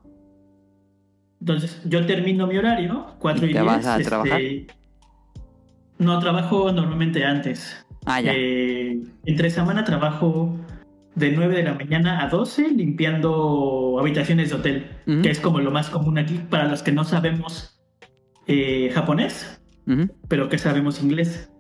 Entonces, 1.45 1.79
yo 1.85 2.07
termino 2.07 2.47
mi 2.47 2.57
horario, 2.57 3.05
4 3.19 3.47
¿Y 3.47 3.51
y, 3.51 3.53
te 3.53 3.61
10. 3.61 3.65
vas 3.67 3.87
a 3.87 3.97
este, 3.99 4.09
trabajar? 4.09 4.41
No, 5.99 6.19
trabajo 6.19 6.73
normalmente 6.73 7.23
antes. 7.23 7.85
Ah, 8.07 8.23
ya. 8.23 8.33
Eh, 8.35 9.03
entre 9.27 9.51
semana 9.51 9.85
trabajo 9.85 10.59
de 11.15 11.33
9 11.33 11.55
de 11.55 11.63
la 11.65 11.75
mañana 11.75 12.25
a 12.25 12.31
12 12.31 12.71
limpiando 12.71 13.99
habitaciones 14.01 14.49
de 14.49 14.55
hotel, 14.55 14.87
que 15.23 15.29
es 15.29 15.39
como 15.39 15.61
lo 15.61 15.71
más 15.71 15.91
común 15.91 16.17
aquí 16.17 16.41
para 16.49 16.67
los 16.67 16.83
que 16.83 16.93
no 16.93 17.05
sabemos 17.05 17.79
eh, 18.47 18.91
japonés, 18.95 19.61
pero 20.29 20.49
que 20.49 20.57
sabemos 20.57 21.03
inglés. 21.03 21.53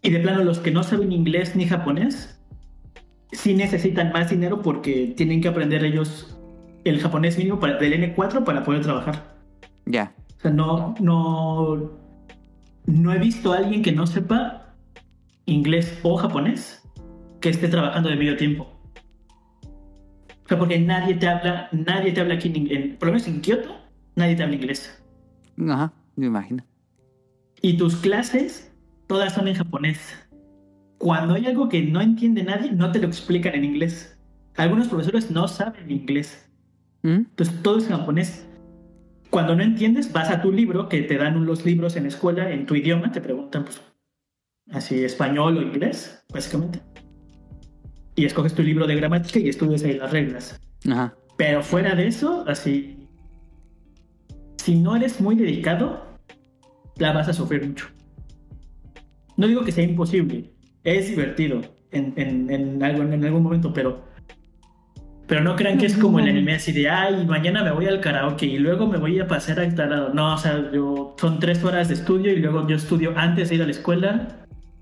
Y 0.00 0.10
de 0.10 0.20
plano, 0.20 0.44
los 0.44 0.60
que 0.60 0.70
no 0.70 0.84
saben 0.84 1.10
inglés 1.10 1.56
ni 1.56 1.66
japonés, 1.66 2.40
sí 3.32 3.54
necesitan 3.54 4.12
más 4.12 4.30
dinero 4.30 4.62
porque 4.62 5.12
tienen 5.16 5.40
que 5.40 5.48
aprender 5.48 5.84
ellos 5.84 6.37
el 6.84 7.00
japonés 7.00 7.36
mínimo 7.38 7.58
para, 7.60 7.76
del 7.78 7.92
N4 8.14 8.44
para 8.44 8.62
poder 8.64 8.82
trabajar. 8.82 9.36
Ya. 9.86 10.12
O 10.38 10.40
sea, 10.40 10.50
no, 10.50 10.94
no, 11.00 11.90
no 12.86 13.12
he 13.12 13.18
visto 13.18 13.52
a 13.52 13.58
alguien 13.58 13.82
que 13.82 13.92
no 13.92 14.06
sepa 14.06 14.74
inglés 15.46 15.98
o 16.02 16.16
japonés 16.16 16.82
que 17.40 17.48
esté 17.50 17.68
trabajando 17.68 18.08
de 18.08 18.16
medio 18.16 18.36
tiempo. 18.36 18.68
O 20.44 20.48
sea, 20.48 20.58
porque 20.58 20.78
nadie 20.78 21.14
te 21.14 21.28
habla, 21.28 21.68
nadie 21.72 22.12
te 22.12 22.20
habla 22.20 22.34
aquí, 22.34 22.48
en, 22.54 22.70
en- 22.70 22.96
por 22.96 23.08
lo 23.08 23.12
menos 23.14 23.28
en 23.28 23.40
Kioto, 23.40 23.74
nadie 24.16 24.34
te 24.36 24.42
habla 24.42 24.54
inglés. 24.56 25.02
Ajá. 25.68 25.92
Me 26.16 26.26
imagino. 26.26 26.64
Y 27.62 27.76
tus 27.76 27.96
clases, 27.96 28.72
todas 29.06 29.34
son 29.34 29.46
en 29.48 29.54
japonés. 29.54 30.00
Cuando 30.98 31.34
hay 31.34 31.46
algo 31.46 31.68
que 31.68 31.82
no 31.82 32.00
entiende 32.00 32.42
nadie, 32.42 32.72
no 32.72 32.90
te 32.90 32.98
lo 32.98 33.06
explican 33.06 33.54
en 33.54 33.64
inglés. 33.64 34.18
Algunos 34.56 34.88
profesores 34.88 35.30
no 35.30 35.46
saben 35.46 35.88
inglés. 35.90 36.47
¿Mm? 37.02 37.26
Entonces 37.30 37.62
todo 37.62 37.78
es 37.78 37.88
japonés. 37.88 38.46
Cuando 39.30 39.54
no 39.54 39.62
entiendes, 39.62 40.12
vas 40.12 40.30
a 40.30 40.40
tu 40.40 40.50
libro, 40.50 40.88
que 40.88 41.02
te 41.02 41.18
dan 41.18 41.44
los 41.44 41.64
libros 41.64 41.96
en 41.96 42.06
escuela 42.06 42.50
en 42.50 42.66
tu 42.66 42.74
idioma, 42.74 43.12
te 43.12 43.20
preguntan 43.20 43.64
pues 43.64 43.80
así 44.70 45.04
español 45.04 45.58
o 45.58 45.62
inglés, 45.62 46.24
básicamente. 46.32 46.80
Y 48.14 48.24
escoges 48.24 48.54
tu 48.54 48.62
libro 48.62 48.86
de 48.86 48.96
gramática 48.96 49.38
y 49.38 49.48
estudias 49.48 49.84
ahí 49.84 49.94
las 49.94 50.10
reglas. 50.10 50.60
Ajá. 50.90 51.14
Pero 51.36 51.62
fuera 51.62 51.94
de 51.94 52.06
eso, 52.08 52.44
así, 52.48 53.08
si 54.56 54.74
no 54.74 54.96
eres 54.96 55.20
muy 55.20 55.36
dedicado, 55.36 56.04
la 56.96 57.12
vas 57.12 57.28
a 57.28 57.32
sufrir 57.32 57.64
mucho. 57.64 57.86
No 59.36 59.46
digo 59.46 59.64
que 59.64 59.70
sea 59.70 59.84
imposible, 59.84 60.52
es 60.82 61.08
divertido 61.08 61.60
en, 61.92 62.12
en, 62.16 62.50
en 62.50 62.82
algo, 62.82 63.04
en 63.04 63.24
algún 63.24 63.44
momento, 63.44 63.72
pero, 63.72 64.02
pero 65.28 65.42
no 65.42 65.56
crean 65.56 65.76
que 65.76 65.84
es 65.84 65.96
como 65.96 66.18
el 66.18 66.28
anime 66.28 66.54
así 66.54 66.72
de, 66.72 66.88
ay, 66.88 67.26
mañana 67.26 67.62
me 67.62 67.70
voy 67.70 67.86
al 67.86 68.00
karaoke 68.00 68.46
y 68.46 68.58
luego 68.58 68.86
me 68.86 68.96
voy 68.96 69.20
a 69.20 69.26
pasar 69.26 69.60
al 69.60 69.74
tarado. 69.74 70.08
No, 70.14 70.34
o 70.34 70.38
sea, 70.38 70.72
yo, 70.72 71.14
son 71.20 71.38
tres 71.38 71.62
horas 71.62 71.88
de 71.88 71.94
estudio 71.94 72.32
y 72.32 72.36
luego 72.36 72.66
yo 72.66 72.76
estudio 72.76 73.12
antes 73.14 73.50
de 73.50 73.56
ir 73.56 73.62
a 73.62 73.66
la 73.66 73.70
escuela, 73.70 74.28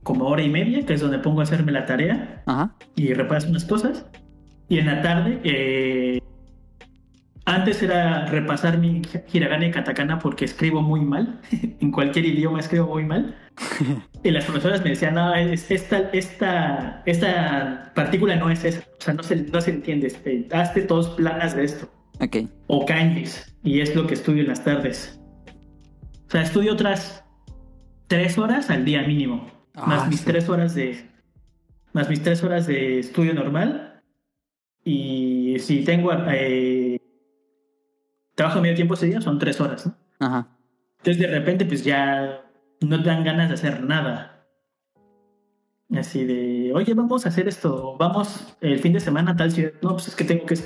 como 0.05 0.27
hora 0.27 0.43
y 0.43 0.49
media, 0.49 0.87
que 0.87 0.95
es 0.95 1.01
donde 1.01 1.19
pongo 1.19 1.41
a 1.41 1.43
hacerme 1.43 1.73
la 1.73 1.85
tarea 1.85 2.45
Ajá. 2.47 2.73
y 2.95 3.13
repaso 3.13 3.49
unas 3.49 3.65
cosas. 3.65 4.07
Y 4.69 4.79
en 4.79 4.87
la 4.87 5.03
tarde, 5.03 5.41
eh, 5.43 6.21
antes 7.47 7.83
era 7.83 8.27
repasar 8.27 8.77
mi 8.79 9.01
hiragana 9.33 9.67
y 9.67 9.71
katakana 9.71 10.19
porque 10.19 10.45
escribo 10.45 10.83
muy 10.83 11.01
mal. 11.01 11.41
en 11.81 11.91
cualquier 11.91 12.27
idioma 12.27 12.61
escribo 12.61 12.87
muy 12.87 13.05
mal. 13.05 13.35
y 14.23 14.31
las 14.31 14.45
profesoras 14.45 14.83
me 14.85 14.91
decían, 14.91 15.15
no, 15.15 15.35
es- 15.35 15.71
esta, 15.71 16.11
esta, 16.13 17.03
esta 17.07 17.93
partícula 17.95 18.37
no 18.37 18.51
es 18.51 18.65
esa. 18.65 18.81
O 18.99 19.01
sea, 19.01 19.15
no 19.15 19.23
se, 19.23 19.37
no 19.37 19.61
se 19.61 19.71
entiende. 19.71 20.09
este, 20.09 20.47
hazte 20.53 20.83
dos 20.83 21.09
planas 21.11 21.57
de 21.57 21.65
esto. 21.65 21.89
Ok. 22.21 22.37
O 22.67 22.85
kanjis. 22.85 23.57
Y 23.63 23.81
es 23.81 23.95
lo 23.97 24.07
que 24.07 24.15
estudio 24.15 24.43
en 24.43 24.49
las 24.49 24.63
tardes. 24.65 25.19
O 26.27 26.31
sea, 26.31 26.43
estudio 26.43 26.73
otras 26.73 27.25
tres 28.09 28.37
horas 28.39 28.71
al 28.71 28.85
día 28.85 29.03
mínimo. 29.03 29.51
Más 29.75 30.03
Ah, 30.03 30.07
mis 30.09 30.21
sí. 30.21 30.27
tres 30.27 30.49
horas 30.49 30.75
de. 30.75 30.97
Más 31.93 32.09
mis 32.09 32.23
tres 32.23 32.43
horas 32.43 32.67
de 32.67 32.99
estudio 33.01 33.35
normal. 33.35 34.03
Y 34.85 35.57
si 35.59 35.83
tengo 35.85 36.13
eh, 36.31 36.86
trabajo 38.37 38.61
medio 38.61 38.77
tiempo 38.77 38.95
ese 38.95 39.07
día, 39.07 39.21
son 39.21 39.41
tres 39.41 39.61
horas, 39.61 39.87
¿no? 39.87 39.97
Ajá. 40.21 40.47
Entonces 40.99 41.21
de 41.21 41.27
repente, 41.27 41.65
pues 41.65 41.83
ya 41.83 42.43
no 42.81 43.03
te 43.03 43.09
dan 43.09 43.25
ganas 43.25 43.49
de 43.49 43.55
hacer 43.55 43.83
nada. 43.83 44.47
Así 45.95 46.25
de, 46.25 46.73
oye, 46.75 46.95
vamos 46.95 47.27
a 47.27 47.31
hacer 47.31 47.49
esto, 47.49 47.97
vamos 47.99 48.57
el 48.61 48.79
fin 48.79 48.93
de 48.93 49.01
semana 49.01 49.33
a 49.33 49.37
tal 49.37 49.51
ciudad. 49.51 49.73
No, 49.83 49.91
pues 49.91 50.09
es 50.09 50.15
que 50.15 50.25
tengo 50.25 50.47
que. 50.47 50.57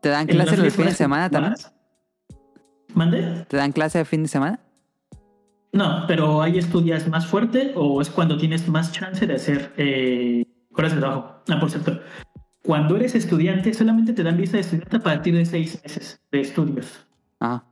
¿Te 0.00 0.08
dan 0.08 0.28
en 0.28 0.38
las 0.38 0.46
clase 0.46 0.56
los 0.56 0.62
diez 0.62 0.76
fines 0.76 0.92
de 0.92 0.96
semana 0.96 1.30
también? 1.30 1.54
¿Mande? 2.94 3.46
¿Te 3.48 3.56
dan 3.56 3.72
clase 3.72 3.98
de 3.98 4.04
fin 4.04 4.22
de 4.22 4.28
semana? 4.28 4.60
No, 5.72 6.04
pero 6.06 6.42
ahí 6.42 6.58
estudias 6.58 7.08
más 7.08 7.26
fuerte 7.26 7.72
o 7.74 8.00
es 8.00 8.08
cuando 8.08 8.36
tienes 8.36 8.68
más 8.68 8.92
chance 8.92 9.26
de 9.26 9.34
hacer 9.34 9.72
eh, 9.76 10.44
horas 10.72 10.94
de 10.94 11.00
trabajo. 11.00 11.42
Ah, 11.48 11.58
por 11.58 11.70
cierto, 11.70 12.00
cuando 12.62 12.96
eres 12.96 13.14
estudiante 13.14 13.74
solamente 13.74 14.12
te 14.12 14.22
dan 14.22 14.36
visa 14.36 14.52
de 14.52 14.60
estudiante 14.60 14.96
a 14.96 15.00
partir 15.00 15.34
de 15.34 15.44
seis 15.44 15.80
meses 15.82 16.20
de 16.30 16.40
estudios. 16.40 17.06
Ajá. 17.40 17.64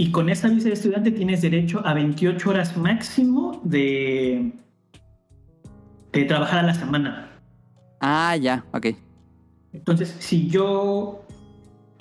Y 0.00 0.12
con 0.12 0.30
esa 0.30 0.48
visa 0.48 0.68
de 0.68 0.74
estudiante 0.74 1.10
tienes 1.10 1.42
derecho 1.42 1.86
a 1.86 1.92
28 1.92 2.48
horas 2.48 2.74
máximo 2.74 3.60
de, 3.64 4.52
de 6.12 6.24
trabajar 6.24 6.60
a 6.60 6.68
la 6.68 6.74
semana. 6.74 7.30
Ah, 8.00 8.34
ya. 8.36 8.64
Ok. 8.72 8.86
Entonces, 9.74 10.16
si 10.18 10.48
yo, 10.48 11.22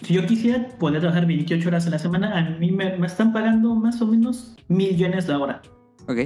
si 0.01 0.13
yo 0.13 0.25
quisiera 0.25 0.69
poder 0.79 1.01
trabajar 1.01 1.25
28 1.25 1.67
horas 1.67 1.87
a 1.87 1.89
la 1.89 1.99
semana, 1.99 2.37
a 2.37 2.41
mí 2.57 2.71
me, 2.71 2.97
me 2.97 3.05
están 3.05 3.33
pagando 3.33 3.75
más 3.75 4.01
o 4.01 4.07
menos 4.07 4.55
mil 4.69 4.95
yenes 4.95 5.27
la 5.27 5.37
hora. 5.37 5.61
Ok. 6.07 6.19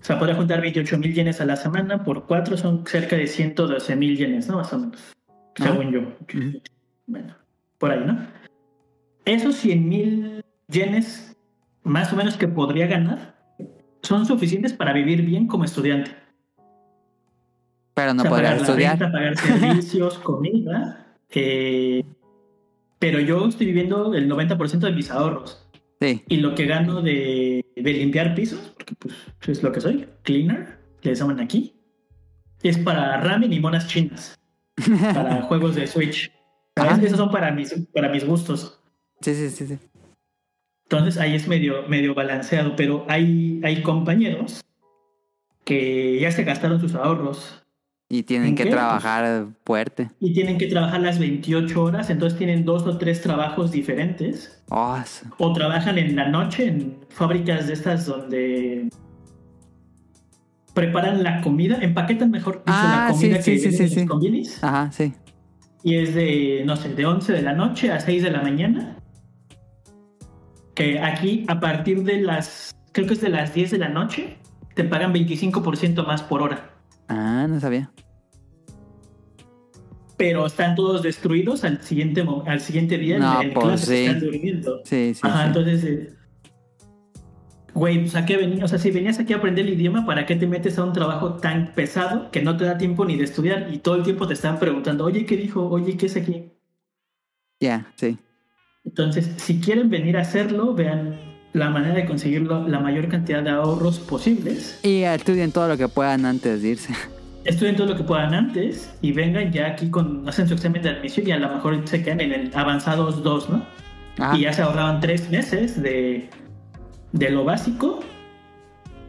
O 0.00 0.04
sea, 0.04 0.18
podría 0.18 0.34
juntar 0.34 0.60
28 0.60 0.98
mil 0.98 1.14
yenes 1.14 1.40
a 1.40 1.44
la 1.44 1.54
semana 1.54 2.02
por 2.02 2.26
cuatro 2.26 2.56
son 2.56 2.84
cerca 2.86 3.14
de 3.14 3.28
112 3.28 3.94
mil 3.94 4.16
yenes, 4.16 4.48
¿no? 4.48 4.56
Más 4.56 4.72
o 4.72 4.78
menos. 4.78 5.00
Según 5.56 5.92
yo. 5.92 6.00
Bueno, 7.06 7.34
por 7.78 7.90
ahí, 7.90 8.04
¿no? 8.06 8.18
Esos 9.24 9.56
100 9.56 9.88
mil 9.88 10.44
yenes, 10.68 11.36
más 11.82 12.12
o 12.12 12.16
menos 12.16 12.36
que 12.36 12.48
podría 12.48 12.86
ganar, 12.86 13.34
son 14.02 14.24
suficientes 14.26 14.72
para 14.72 14.92
vivir 14.92 15.22
bien 15.22 15.46
como 15.46 15.64
estudiante. 15.64 16.12
Pero 17.94 18.14
no 18.14 18.22
O 18.22 18.24
sea, 18.24 18.30
pagar 18.30 18.56
la 18.56 18.62
estudiar. 18.62 18.98
renta, 18.98 19.12
pagar 19.12 19.36
servicios, 19.38 20.18
comida. 20.18 21.06
eh, 21.30 22.04
pero 22.98 23.20
yo 23.20 23.46
estoy 23.46 23.66
viviendo 23.66 24.14
el 24.14 24.28
90% 24.30 24.78
de 24.78 24.92
mis 24.92 25.10
ahorros. 25.10 25.62
Sí. 26.00 26.22
Y 26.28 26.36
lo 26.38 26.54
que 26.54 26.66
gano 26.66 27.02
de, 27.02 27.64
de 27.74 27.92
limpiar 27.92 28.34
pisos, 28.34 28.72
porque 28.74 28.94
pues 28.96 29.14
es 29.58 29.62
lo 29.62 29.72
que 29.72 29.80
soy, 29.80 30.06
cleaner, 30.22 30.78
que 31.00 31.10
les 31.10 31.18
llaman 31.18 31.40
aquí, 31.40 31.74
es 32.62 32.78
para 32.78 33.20
ramen 33.20 33.52
y 33.52 33.60
monas 33.60 33.86
chinas, 33.88 34.38
para 35.14 35.42
juegos 35.42 35.74
de 35.74 35.86
Switch. 35.86 36.30
Ajá. 36.76 37.00
Esos 37.02 37.18
son 37.18 37.30
para 37.30 37.50
mis, 37.52 37.74
para 37.94 38.08
mis 38.08 38.24
gustos. 38.26 38.78
Sí, 39.20 39.34
sí, 39.34 39.50
sí, 39.50 39.66
sí. 39.66 39.78
Entonces 40.84 41.16
ahí 41.18 41.34
es 41.34 41.48
medio, 41.48 41.82
medio 41.88 42.14
balanceado, 42.14 42.76
pero 42.76 43.04
hay, 43.08 43.60
hay 43.64 43.82
compañeros 43.82 44.60
que 45.64 46.20
ya 46.20 46.30
se 46.30 46.44
gastaron 46.44 46.80
sus 46.80 46.94
ahorros 46.94 47.60
Y 48.08 48.22
tienen 48.22 48.50
¿En 48.50 48.54
que 48.54 48.64
qué? 48.64 48.70
trabajar 48.70 49.46
fuerte. 49.64 50.10
y 50.20 50.32
tienen 50.32 50.58
que 50.58 50.66
trabajar 50.68 51.00
las 51.00 51.18
28 51.18 51.82
horas, 51.82 52.08
entonces 52.10 52.38
tienen 52.38 52.64
dos 52.64 52.86
o 52.86 52.98
tres 52.98 53.20
trabajos 53.20 53.72
diferentes. 53.72 54.62
Su- 54.68 55.28
O 55.38 55.52
trabajan 55.52 55.98
en 55.98 56.14
la 56.14 56.28
noche 56.28 56.66
en 56.68 56.98
fábricas 57.08 57.66
de 57.66 57.72
estas 57.72 58.06
donde 58.06 58.88
preparan 60.74 61.22
la 61.22 61.40
comida, 61.40 61.78
empaquetan 61.80 62.30
mejor 62.30 62.62
Ah, 62.66 63.06
la 63.08 63.12
comida 63.12 63.42
sí, 63.42 63.52
que 63.52 63.58
sí, 63.58 63.72
sí, 63.72 63.88
sí, 63.88 64.06
sí. 64.06 64.58
Ajá, 64.62 64.92
sí. 64.92 65.12
Y 65.86 65.98
es 65.98 66.16
de, 66.16 66.64
no 66.66 66.74
sé, 66.74 66.88
de 66.88 67.06
11 67.06 67.32
de 67.32 67.42
la 67.42 67.52
noche 67.52 67.92
a 67.92 68.00
6 68.00 68.24
de 68.24 68.30
la 68.32 68.42
mañana. 68.42 68.96
Que 70.74 70.98
aquí 70.98 71.44
a 71.46 71.60
partir 71.60 72.02
de 72.02 72.22
las, 72.22 72.74
creo 72.90 73.06
que 73.06 73.14
es 73.14 73.20
de 73.20 73.28
las 73.28 73.54
10 73.54 73.70
de 73.70 73.78
la 73.78 73.88
noche, 73.88 74.36
te 74.74 74.82
pagan 74.82 75.14
25% 75.14 76.04
más 76.04 76.24
por 76.24 76.42
hora. 76.42 76.72
Ah, 77.06 77.46
no 77.48 77.60
sabía. 77.60 77.92
Pero 80.16 80.44
están 80.46 80.74
todos 80.74 81.04
destruidos 81.04 81.62
al 81.62 81.80
siguiente, 81.80 82.26
al 82.46 82.60
siguiente 82.60 82.98
día 82.98 83.20
No, 83.20 83.40
en, 83.40 83.52
pues 83.52 83.64
clases, 83.64 83.88
sí. 83.88 84.04
están 84.06 84.20
durmiendo. 84.20 84.80
Sí, 84.84 85.14
sí, 85.14 85.20
Ajá, 85.22 85.46
entonces, 85.46 85.84
eh, 85.84 86.15
güey, 87.76 88.00
pues 88.00 88.16
a 88.16 88.24
qué 88.24 88.38
venías, 88.38 88.64
o 88.64 88.68
sea, 88.68 88.78
si 88.78 88.90
venías 88.90 89.18
aquí 89.18 89.34
a 89.34 89.36
aprender 89.36 89.66
el 89.66 89.74
idioma, 89.74 90.06
¿para 90.06 90.24
qué 90.24 90.34
te 90.34 90.46
metes 90.46 90.78
a 90.78 90.84
un 90.84 90.94
trabajo 90.94 91.34
tan 91.34 91.74
pesado 91.74 92.30
que 92.30 92.40
no 92.40 92.56
te 92.56 92.64
da 92.64 92.78
tiempo 92.78 93.04
ni 93.04 93.16
de 93.16 93.24
estudiar 93.24 93.68
y 93.70 93.78
todo 93.78 93.96
el 93.96 94.02
tiempo 94.02 94.26
te 94.26 94.32
están 94.32 94.58
preguntando, 94.58 95.04
oye, 95.04 95.26
¿qué 95.26 95.36
dijo? 95.36 95.68
Oye, 95.68 95.94
¿qué 95.98 96.06
es 96.06 96.16
aquí? 96.16 96.52
Ya, 97.60 97.92
sí. 97.96 98.16
Entonces, 98.82 99.30
si 99.36 99.60
quieren 99.60 99.90
venir 99.90 100.16
a 100.16 100.22
hacerlo, 100.22 100.72
vean 100.72 101.18
la 101.52 101.68
manera 101.68 101.94
de 101.94 102.06
conseguirlo, 102.06 102.66
la 102.66 102.80
mayor 102.80 103.08
cantidad 103.08 103.42
de 103.42 103.50
ahorros 103.50 103.98
posibles. 103.98 104.80
Y 104.82 105.02
estudien 105.02 105.52
todo 105.52 105.68
lo 105.68 105.76
que 105.76 105.88
puedan 105.88 106.24
antes 106.24 106.62
de 106.62 106.68
irse. 106.68 106.94
Estudien 107.44 107.76
todo 107.76 107.88
lo 107.88 107.96
que 107.96 108.04
puedan 108.04 108.32
antes 108.32 108.90
y 109.02 109.12
vengan 109.12 109.52
ya 109.52 109.66
aquí 109.66 109.90
con, 109.90 110.26
hacen 110.26 110.48
su 110.48 110.54
examen 110.54 110.82
de 110.82 110.90
admisión 110.90 111.28
y 111.28 111.32
a 111.32 111.38
lo 111.38 111.54
mejor 111.54 111.86
se 111.86 112.02
quedan 112.02 112.20
en 112.20 112.32
el 112.32 112.50
avanzados 112.54 113.22
2, 113.22 113.50
¿no? 113.50 113.66
Ajá. 114.18 114.36
Y 114.36 114.40
ya 114.40 114.52
se 114.52 114.62
ahorraban 114.62 114.98
tres 114.98 115.30
meses 115.30 115.80
de, 115.80 116.28
de 117.18 117.30
lo 117.30 117.44
básico 117.44 118.00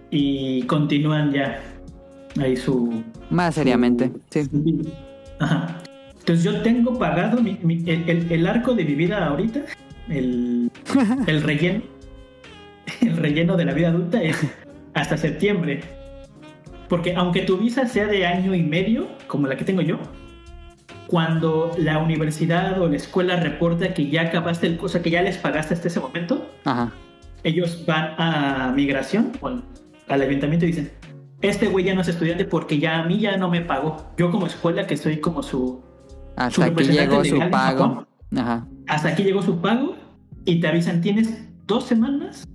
y 0.10 0.64
continúan 0.64 1.32
ya 1.32 1.62
ahí 2.40 2.56
su... 2.56 3.04
Más 3.30 3.56
seriamente, 3.56 4.12
sí. 4.30 4.46
su 4.46 4.64
vida. 4.64 4.90
Ajá. 5.40 5.78
Entonces 6.20 6.44
yo 6.46 6.62
tengo 6.62 6.98
pagado 6.98 7.42
mi- 7.42 7.60
mi- 7.62 7.84
el, 7.90 8.10
el- 8.10 8.32
el 8.32 8.48
arco 8.48 8.74
de 8.74 8.84
mi 8.86 8.96
vida 8.96 9.26
ahorita, 9.26 9.62
el, 10.10 10.72
el 11.28 11.42
relleno, 11.44 11.82
el 13.02 13.18
relleno 13.18 13.56
de 13.58 13.66
la 13.66 13.74
vida 13.74 13.90
adulta 13.90 14.22
es 14.22 14.38
hasta 14.94 15.18
septiembre. 15.18 15.82
Porque 16.90 17.14
aunque 17.16 17.42
tu 17.42 17.58
visa 17.58 17.86
sea 17.86 18.08
de 18.08 18.26
año 18.26 18.56
y 18.56 18.64
medio, 18.64 19.08
como 19.28 19.48
la 19.48 19.58
que 19.58 19.66
tengo 19.66 19.82
yo, 19.82 20.00
cuando 21.08 21.72
la 21.78 22.00
universidad 22.00 22.82
o 22.82 22.88
la 22.90 22.96
escuela 22.96 23.38
reporta 23.38 23.94
que 23.94 24.10
ya 24.10 24.24
acabaste 24.24 24.68
el 24.68 24.78
curso, 24.78 25.02
que 25.02 25.10
ya 25.10 25.22
les 25.22 25.38
pagaste 25.38 25.74
hasta 25.74 25.88
ese 25.88 26.00
momento, 26.00 26.50
Ajá. 26.66 26.92
Ellos 27.48 27.86
van 27.88 28.14
a 28.18 28.74
migración 28.76 29.32
o 29.40 29.48
al, 29.48 30.22
ayuntamiento 30.22 30.66
y 30.66 30.70
dicen, 30.70 30.92
este 31.42 31.68
güey 31.68 31.86
ya 31.86 31.96
no 31.96 32.02
es 32.02 32.10
estudiante 32.10 32.44
porque 32.44 32.78
ya 32.78 33.00
a 33.00 33.06
mí 33.06 33.20
ya 33.20 33.38
no 33.38 33.50
me 33.50 33.62
pagó. 33.62 34.12
Yo 34.18 34.32
como 34.32 34.48
escuela 34.48 34.86
que 34.86 34.98
soy 34.98 35.18
como 35.18 35.42
su... 35.42 35.82
Hasta 36.36 36.66
aquí 36.66 36.70
representante 36.70 37.30
llegó 37.30 37.46
su 37.46 37.52
pago. 37.52 37.80
Japón. 37.80 38.08
Ajá. 38.36 38.68
Hasta 38.88 39.10
aquí 39.10 39.24
llegó 39.24 39.42
su 39.42 39.60
pago 39.62 39.96
y 40.46 40.60
te 40.60 40.68
avisan, 40.68 41.02
tienes 41.02 41.48
dos 41.66 41.86
semanas 41.86 42.46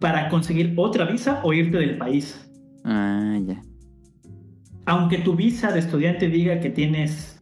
para 0.00 0.28
conseguir 0.28 0.74
otra 0.76 1.04
visa 1.04 1.40
o 1.44 1.52
irte 1.52 1.78
del 1.78 1.98
país. 1.98 2.50
Ah, 2.84 3.38
ya. 3.46 3.62
Aunque 4.86 5.18
tu 5.18 5.34
visa 5.34 5.70
de 5.70 5.78
estudiante 5.78 6.28
diga 6.28 6.60
que 6.60 6.70
tienes... 6.70 7.40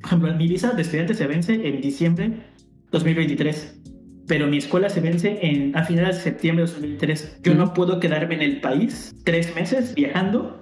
Por 0.00 0.08
ejemplo, 0.08 0.34
mi 0.34 0.46
visa 0.46 0.72
de 0.72 0.82
estudiante 0.82 1.14
se 1.14 1.26
vence 1.26 1.54
en 1.54 1.80
diciembre 1.80 2.42
2023. 2.90 3.79
Pero 4.30 4.46
mi 4.46 4.58
escuela 4.58 4.88
se 4.88 5.00
vence 5.00 5.40
en, 5.42 5.76
a 5.76 5.82
finales 5.82 6.18
de 6.18 6.22
septiembre 6.22 6.64
de 6.64 6.70
2023. 6.70 7.40
Yo 7.42 7.52
no 7.56 7.74
puedo 7.74 7.98
quedarme 7.98 8.36
en 8.36 8.42
el 8.42 8.60
país 8.60 9.12
tres 9.24 9.52
meses 9.56 9.92
viajando. 9.96 10.56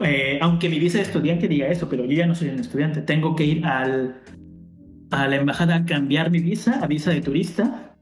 Eh, 0.00 0.38
aunque 0.42 0.68
mi 0.68 0.78
visa 0.78 0.98
de 0.98 1.04
estudiante 1.04 1.48
diga 1.48 1.66
eso, 1.68 1.88
pero 1.88 2.04
yo 2.04 2.12
ya 2.12 2.26
no 2.26 2.34
soy 2.34 2.50
un 2.50 2.58
estudiante. 2.58 3.00
Tengo 3.00 3.34
que 3.34 3.46
ir 3.46 3.64
al, 3.64 4.20
a 5.12 5.28
la 5.28 5.36
embajada 5.36 5.76
a 5.76 5.86
cambiar 5.86 6.30
mi 6.30 6.40
visa 6.40 6.78
a 6.82 6.86
visa 6.86 7.10
de 7.10 7.22
turista. 7.22 7.96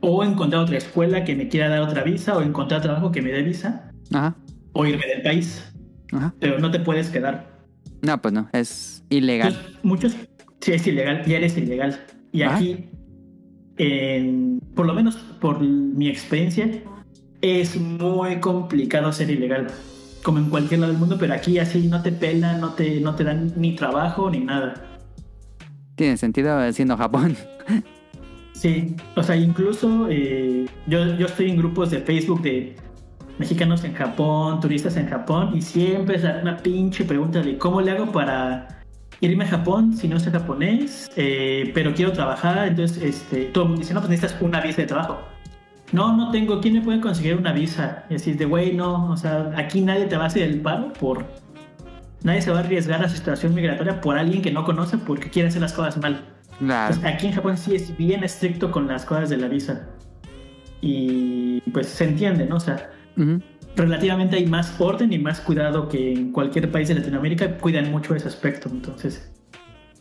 O 0.00 0.24
encontrar 0.24 0.62
otra 0.62 0.78
escuela 0.78 1.22
que 1.22 1.36
me 1.36 1.48
quiera 1.48 1.68
dar 1.68 1.82
otra 1.82 2.02
visa. 2.02 2.34
O 2.34 2.40
encontrar 2.40 2.80
trabajo 2.80 3.12
que 3.12 3.20
me 3.20 3.30
dé 3.30 3.42
visa. 3.42 3.92
Ajá. 4.10 4.34
O 4.72 4.86
irme 4.86 5.06
del 5.06 5.20
país. 5.20 5.70
Ajá. 6.12 6.34
Pero 6.40 6.58
no 6.60 6.70
te 6.70 6.80
puedes 6.80 7.10
quedar. 7.10 7.46
No, 8.00 8.22
pues 8.22 8.32
no, 8.32 8.48
es 8.54 9.04
ilegal. 9.10 9.48
Entonces, 9.48 9.84
muchos, 9.84 10.16
sí 10.62 10.72
es 10.72 10.86
ilegal, 10.86 11.26
ya 11.26 11.36
eres 11.36 11.58
ilegal. 11.58 12.00
Y 12.36 12.42
Ah. 12.42 12.54
aquí, 12.56 12.84
por 14.74 14.86
lo 14.86 14.94
menos 14.94 15.16
por 15.40 15.60
mi 15.60 16.08
experiencia, 16.08 16.70
es 17.40 17.80
muy 17.80 18.40
complicado 18.40 19.10
ser 19.12 19.30
ilegal. 19.30 19.68
Como 20.22 20.38
en 20.38 20.50
cualquier 20.50 20.80
lado 20.80 20.92
del 20.92 21.00
mundo, 21.00 21.16
pero 21.18 21.34
aquí 21.34 21.58
así 21.58 21.86
no 21.88 22.02
te 22.02 22.12
pelan, 22.12 22.60
no 22.60 22.70
te, 22.74 23.00
no 23.00 23.14
te 23.14 23.24
dan 23.24 23.52
ni 23.56 23.74
trabajo 23.76 24.30
ni 24.30 24.40
nada. 24.40 24.74
Tiene 25.94 26.16
sentido 26.16 26.70
siendo 26.72 26.96
Japón. 26.96 27.36
Sí, 28.52 28.96
o 29.14 29.22
sea, 29.22 29.36
incluso 29.36 30.08
eh, 30.10 30.66
yo, 30.86 31.16
yo 31.16 31.26
estoy 31.26 31.50
en 31.50 31.58
grupos 31.58 31.90
de 31.90 32.00
Facebook 32.00 32.42
de 32.42 32.74
mexicanos 33.38 33.84
en 33.84 33.92
Japón, 33.94 34.60
turistas 34.60 34.96
en 34.96 35.08
Japón, 35.08 35.50
y 35.54 35.60
siempre 35.62 36.16
es 36.16 36.24
una 36.24 36.56
pinche 36.56 37.04
pregunta 37.04 37.40
de 37.42 37.58
cómo 37.58 37.80
le 37.82 37.90
hago 37.92 38.10
para 38.10 38.75
irme 39.20 39.44
a 39.44 39.48
Japón 39.48 39.96
si 39.96 40.08
no 40.08 40.18
sé 40.20 40.30
japonés, 40.30 41.10
eh, 41.16 41.70
pero 41.74 41.94
quiero 41.94 42.12
trabajar, 42.12 42.68
entonces 42.68 43.02
este, 43.02 43.46
todo 43.46 43.64
el 43.64 43.68
mundo 43.70 43.80
dice, 43.82 43.94
no, 43.94 44.00
pues 44.00 44.10
necesitas 44.10 44.42
una 44.42 44.60
visa 44.60 44.82
de 44.82 44.86
trabajo. 44.86 45.20
No, 45.92 46.16
no 46.16 46.30
tengo, 46.30 46.60
¿quién 46.60 46.74
me 46.74 46.80
puede 46.80 47.00
conseguir 47.00 47.36
una 47.36 47.52
visa? 47.52 48.04
Y 48.10 48.16
así 48.16 48.32
de, 48.32 48.44
güey, 48.44 48.74
no, 48.74 49.10
o 49.10 49.16
sea, 49.16 49.52
aquí 49.56 49.80
nadie 49.80 50.06
te 50.06 50.16
va 50.16 50.24
a 50.24 50.26
hacer 50.26 50.42
el 50.42 50.60
paro 50.60 50.92
por... 50.92 51.24
Nadie 52.22 52.42
se 52.42 52.50
va 52.50 52.58
a 52.58 52.60
arriesgar 52.60 53.04
a 53.04 53.08
su 53.08 53.16
situación 53.16 53.54
migratoria 53.54 54.00
por 54.00 54.18
alguien 54.18 54.42
que 54.42 54.50
no 54.50 54.64
conoce 54.64 54.98
porque 54.98 55.30
quiere 55.30 55.48
hacer 55.48 55.62
las 55.62 55.72
cosas 55.72 55.96
mal. 55.98 56.24
Pues 56.58 57.04
aquí 57.04 57.26
en 57.26 57.32
Japón 57.34 57.56
sí 57.56 57.76
es 57.76 57.96
bien 57.96 58.24
estricto 58.24 58.72
con 58.72 58.88
las 58.88 59.04
cosas 59.04 59.28
de 59.28 59.36
la 59.36 59.46
visa. 59.46 59.86
Y 60.80 61.60
pues 61.72 61.86
se 61.86 62.04
entiende, 62.04 62.46
¿no? 62.46 62.56
O 62.56 62.60
sea, 62.60 62.90
Ujú. 63.16 63.40
Relativamente 63.76 64.36
hay 64.36 64.46
más 64.46 64.80
orden 64.80 65.12
y 65.12 65.18
más 65.18 65.40
cuidado 65.40 65.88
que 65.88 66.12
en 66.12 66.32
cualquier 66.32 66.70
país 66.70 66.88
de 66.88 66.94
Latinoamérica. 66.94 67.58
Cuidan 67.58 67.90
mucho 67.90 68.14
ese 68.14 68.28
aspecto. 68.28 68.68
Entonces, 68.68 69.30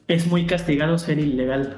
es 0.08 0.28
muy 0.28 0.46
castigado 0.46 0.98
ser 0.98 1.20
ilegal. 1.20 1.78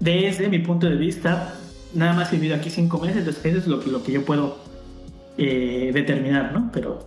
Desde 0.00 0.48
mi 0.48 0.58
punto 0.60 0.88
de 0.88 0.96
vista, 0.96 1.54
nada 1.94 2.14
más 2.14 2.32
he 2.32 2.36
vivido 2.36 2.56
aquí 2.56 2.70
cinco 2.70 2.98
meses, 2.98 3.18
entonces 3.18 3.44
eso 3.44 3.58
es 3.58 3.66
lo, 3.66 3.82
lo 3.82 4.02
que 4.02 4.12
yo 4.12 4.24
puedo 4.24 4.58
eh, 5.36 5.90
determinar, 5.92 6.52
¿no? 6.52 6.70
Pero 6.72 7.06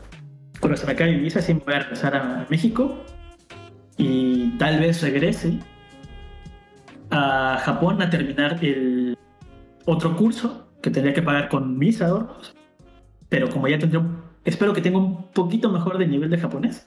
cuando 0.59 0.77
se 0.77 0.85
me 0.85 0.93
acabe 0.93 1.13
mi 1.13 1.19
visa, 1.19 1.41
sí 1.41 1.53
me 1.53 1.61
voy 1.61 1.73
a 1.73 1.79
regresar 1.79 2.15
a 2.15 2.45
México 2.49 3.03
y 3.97 4.57
tal 4.57 4.79
vez 4.79 5.01
regrese 5.01 5.57
a 7.09 7.59
Japón 7.63 8.01
a 8.01 8.09
terminar 8.09 8.63
el 8.63 9.17
otro 9.85 10.15
curso 10.15 10.71
que 10.81 10.89
tendría 10.89 11.13
que 11.13 11.21
pagar 11.21 11.49
con 11.49 11.77
mis 11.77 12.01
ahorros. 12.01 12.53
Pero 13.31 13.49
como 13.49 13.69
ya 13.69 13.79
tendré, 13.79 14.01
espero 14.43 14.73
que 14.73 14.81
tenga 14.81 14.97
un 14.97 15.31
poquito 15.31 15.71
mejor 15.71 15.97
de 15.97 16.05
nivel 16.05 16.29
de 16.29 16.37
japonés, 16.37 16.85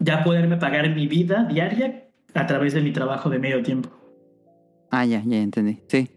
ya 0.00 0.24
poderme 0.24 0.56
pagar 0.56 0.92
mi 0.92 1.06
vida 1.06 1.44
diaria 1.44 2.08
a 2.34 2.46
través 2.48 2.74
de 2.74 2.80
mi 2.80 2.90
trabajo 2.90 3.30
de 3.30 3.38
medio 3.38 3.62
tiempo. 3.62 3.88
Ah, 4.90 5.04
ya, 5.04 5.22
ya 5.24 5.36
entendí. 5.36 5.78
Sí. 5.86 6.10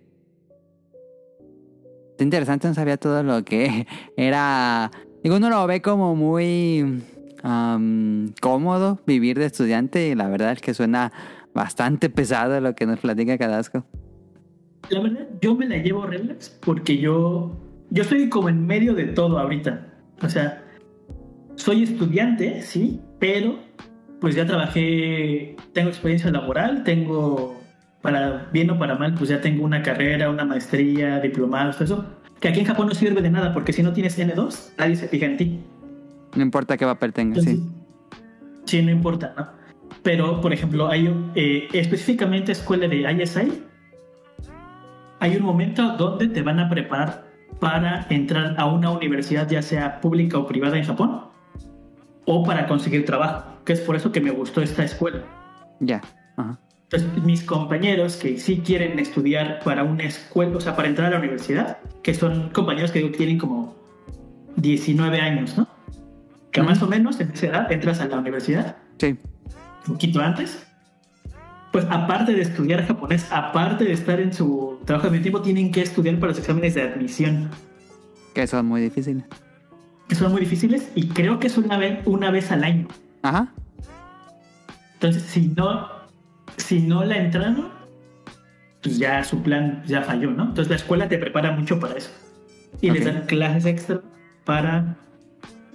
Interesante, 2.18 2.68
no 2.68 2.74
sabía 2.74 2.98
todo 2.98 3.22
lo 3.22 3.45
que 3.45 3.86
era. 4.18 4.90
Digo, 5.24 5.36
uno 5.36 5.52
lo 5.52 5.68
ve 5.68 5.84
como 5.84 6.16
muy 6.16 7.03
cómodo 8.41 8.99
vivir 9.06 9.38
de 9.38 9.45
estudiante 9.45 10.07
y 10.10 10.16
la 10.16 10.28
verdad 10.30 10.53
es 10.53 10.61
que 10.61 10.74
suena 10.74 11.14
bastante 11.53 12.10
pesado 12.10 12.60
lo 12.60 12.74
que 12.74 12.88
nos 12.88 12.99
platica 12.99 13.38
Cadasco. 13.38 13.86
La 14.90 14.99
verdad, 14.99 15.28
yo 15.41 15.53
me 15.53 15.68
la 15.68 15.78
llevo 15.78 16.07
relax 16.07 16.49
porque 16.49 16.98
yo, 16.98 17.56
yo 17.91 18.03
estoy 18.03 18.30
como 18.30 18.49
en 18.49 18.66
medio 18.66 18.94
de 18.94 19.06
todo 19.06 19.40
ahorita. 19.40 19.88
O 20.22 20.30
sea, 20.30 20.64
soy 21.56 21.84
estudiante, 21.84 22.61
sí, 22.61 23.02
pero 23.20 23.60
pues 24.20 24.36
ya 24.36 24.45
trabajé, 24.45 25.56
tengo 25.74 25.90
experiencia 25.90 26.30
laboral, 26.30 26.84
tengo, 26.84 27.60
para 28.02 28.49
bien 28.52 28.70
o 28.70 28.78
para 28.78 28.95
mal, 28.95 29.14
pues 29.16 29.30
ya 29.30 29.40
tengo 29.40 29.64
una 29.64 29.82
carrera, 29.82 30.30
una 30.30 30.45
maestría, 30.45 31.20
diplomados, 31.20 31.76
todo 31.78 31.86
eso, 31.86 32.06
que 32.40 32.49
aquí 32.49 32.60
en 32.60 32.66
Japón 32.66 32.88
no 32.88 32.94
sirve 32.94 33.22
de 33.22 33.30
nada 33.30 33.53
porque 33.53 33.72
si 33.72 33.82
no 33.82 33.94
tienes 33.94 34.20
N2, 34.20 34.74
nadie 34.78 34.95
se 34.95 35.07
fija 35.07 35.26
en 35.26 35.38
ti. 35.38 35.60
No 36.36 36.41
importa 36.41 36.78
qué 36.78 36.86
papel 36.86 37.14
tenga, 37.14 37.40
Entonces, 37.40 37.60
sí. 37.60 38.20
sí, 38.66 38.82
no 38.82 38.91
importa, 38.91 39.34
¿no? 39.38 39.48
Pero, 40.03 40.40
por 40.40 40.53
ejemplo, 40.53 40.88
hay 40.88 41.14
eh, 41.36 41.68
específicamente 41.74 42.52
escuela 42.52 42.88
de 42.88 43.11
ISI, 43.11 43.64
hay 45.20 45.36
un 45.36 45.44
momento 45.44 45.95
donde 45.98 46.28
te 46.28 46.41
van 46.41 46.60
a 46.60 46.70
preparar 46.70 47.28
para 47.59 48.05
entrar 48.09 48.55
a 48.57 48.65
una 48.65 48.91
universidad, 48.91 49.49
ya 49.49 49.61
sea 49.61 49.99
pública 50.01 50.38
o 50.38 50.45
privada 50.45 50.77
en 50.77 50.85
Japón, 50.85 51.21
o 52.26 52.43
para 52.43 52.67
conseguir 52.67 53.05
trabajo, 53.05 53.43
que 53.65 53.73
es 53.73 53.81
por 53.81 53.95
eso 53.95 54.11
que 54.11 54.21
me 54.21 54.31
gustó 54.31 54.61
esta 54.61 54.84
escuela. 54.84 55.23
Ya. 55.80 56.01
Ajá. 56.38 56.59
Entonces, 56.91 57.23
mis 57.23 57.43
compañeros 57.43 58.15
que 58.15 58.39
sí 58.39 58.61
quieren 58.65 58.97
estudiar 58.97 59.59
para 59.63 59.84
una 59.84 60.05
escuela, 60.05 60.57
o 60.57 60.61
sea, 60.61 60.76
para 60.76 60.88
entrar 60.88 61.07
a 61.07 61.11
la 61.11 61.19
universidad, 61.19 61.77
que 62.01 62.13
son 62.15 62.49
compañeros 62.49 62.91
que 62.91 63.01
tienen 63.09 63.38
como 63.38 63.76
19 64.55 65.21
años, 65.21 65.55
¿no? 65.57 65.67
Que 66.51 66.63
más 66.63 66.81
o 66.81 66.88
menos 66.88 67.19
en 67.19 67.31
esa 67.31 67.47
edad 67.47 67.71
entras 67.71 68.01
a 68.01 68.07
la 68.07 68.17
universidad, 68.17 68.77
Sí. 68.97 69.17
un 69.88 69.93
poquito 69.93 70.19
antes. 70.19 70.65
Pues 71.71 71.85
aparte 71.89 72.33
de 72.33 72.41
estudiar 72.41 72.85
japonés, 72.85 73.27
aparte 73.31 73.83
de 73.83 73.93
estar 73.93 74.19
en 74.19 74.33
su 74.33 74.79
trabajo 74.85 75.09
de 75.09 75.19
tiempo, 75.19 75.41
tienen 75.41 75.71
que 75.71 75.81
estudiar 75.81 76.15
para 76.19 76.31
los 76.31 76.39
exámenes 76.39 76.73
de 76.75 76.81
admisión, 76.81 77.49
Que 78.33 78.47
son 78.47 78.65
muy 78.65 78.81
difíciles. 78.81 79.23
que 80.07 80.15
son 80.15 80.31
muy 80.31 80.41
difíciles 80.41 80.89
y 80.95 81.07
creo 81.09 81.39
que 81.39 81.47
es 81.47 81.57
una 81.57 81.77
vez, 81.77 81.99
una 82.05 82.31
vez 82.31 82.51
al 82.51 82.63
año. 82.63 82.87
Ajá. 83.21 83.53
Entonces, 84.95 85.21
si 85.23 85.47
no, 85.49 85.87
si 86.57 86.79
no 86.81 87.03
la 87.05 87.17
entraron, 87.17 87.69
pues 88.81 88.97
ya 88.97 89.23
su 89.23 89.43
plan 89.43 89.83
ya 89.85 90.01
falló, 90.01 90.31
¿no? 90.31 90.43
Entonces 90.43 90.69
la 90.69 90.75
escuela 90.77 91.07
te 91.07 91.17
prepara 91.19 91.51
mucho 91.51 91.79
para 91.79 91.95
eso. 91.95 92.09
Y 92.81 92.89
les 92.91 93.05
dan 93.05 93.25
clases 93.27 93.65
extra 93.65 94.01
para 94.45 94.95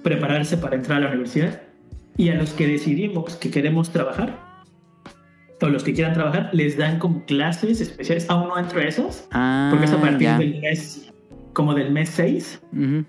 prepararse 0.03 0.57
para 0.57 0.75
entrar 0.77 0.99
a 0.99 1.01
la 1.03 1.09
universidad. 1.09 1.63
Y 2.17 2.29
a 2.31 2.35
los 2.35 2.51
que 2.51 2.67
decidimos 2.67 3.37
que 3.37 3.51
queremos 3.51 3.91
trabajar, 3.91 4.39
o 5.61 5.69
los 5.69 5.83
que 5.83 5.95
quieran 5.95 6.13
trabajar, 6.15 6.51
les 6.53 6.77
dan 6.77 6.99
como 6.99 7.25
clases 7.25 7.81
especiales. 7.81 8.29
Aún 8.29 8.49
no 8.49 8.59
entro 8.59 8.81
a 8.81 8.85
esas, 8.85 9.27
Ah, 9.33 9.69
porque 9.71 9.87
es 9.87 9.93
a 9.93 10.01
partir 10.01 10.21
ya. 10.21 10.39
del 10.39 10.61
mes, 10.61 11.11
como 11.55 11.75
del 11.75 11.91
mes 11.91 12.11
6. 12.11 12.61
Ujú. 12.73 13.05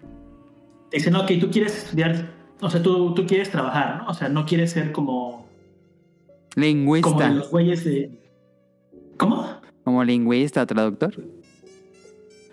Dicen, 0.91 1.15
ok, 1.15 1.31
tú 1.41 1.49
quieres 1.51 1.77
estudiar, 1.77 2.29
o 2.61 2.69
sea, 2.69 2.81
tú, 2.81 3.13
tú 3.13 3.25
quieres 3.25 3.49
trabajar, 3.51 3.97
¿no? 4.03 4.07
O 4.09 4.13
sea, 4.13 4.29
no 4.29 4.45
quieres 4.45 4.71
ser 4.71 4.91
como, 4.93 5.31
como 5.41 5.47
Lingüista. 6.55 7.27
de 7.29 7.35
los 7.35 7.49
güeyes 7.51 7.83
de... 7.83 8.09
¿Cómo? 9.17 9.45
Como 9.83 10.03
lingüista 10.03 10.65
traductor. 10.65 11.13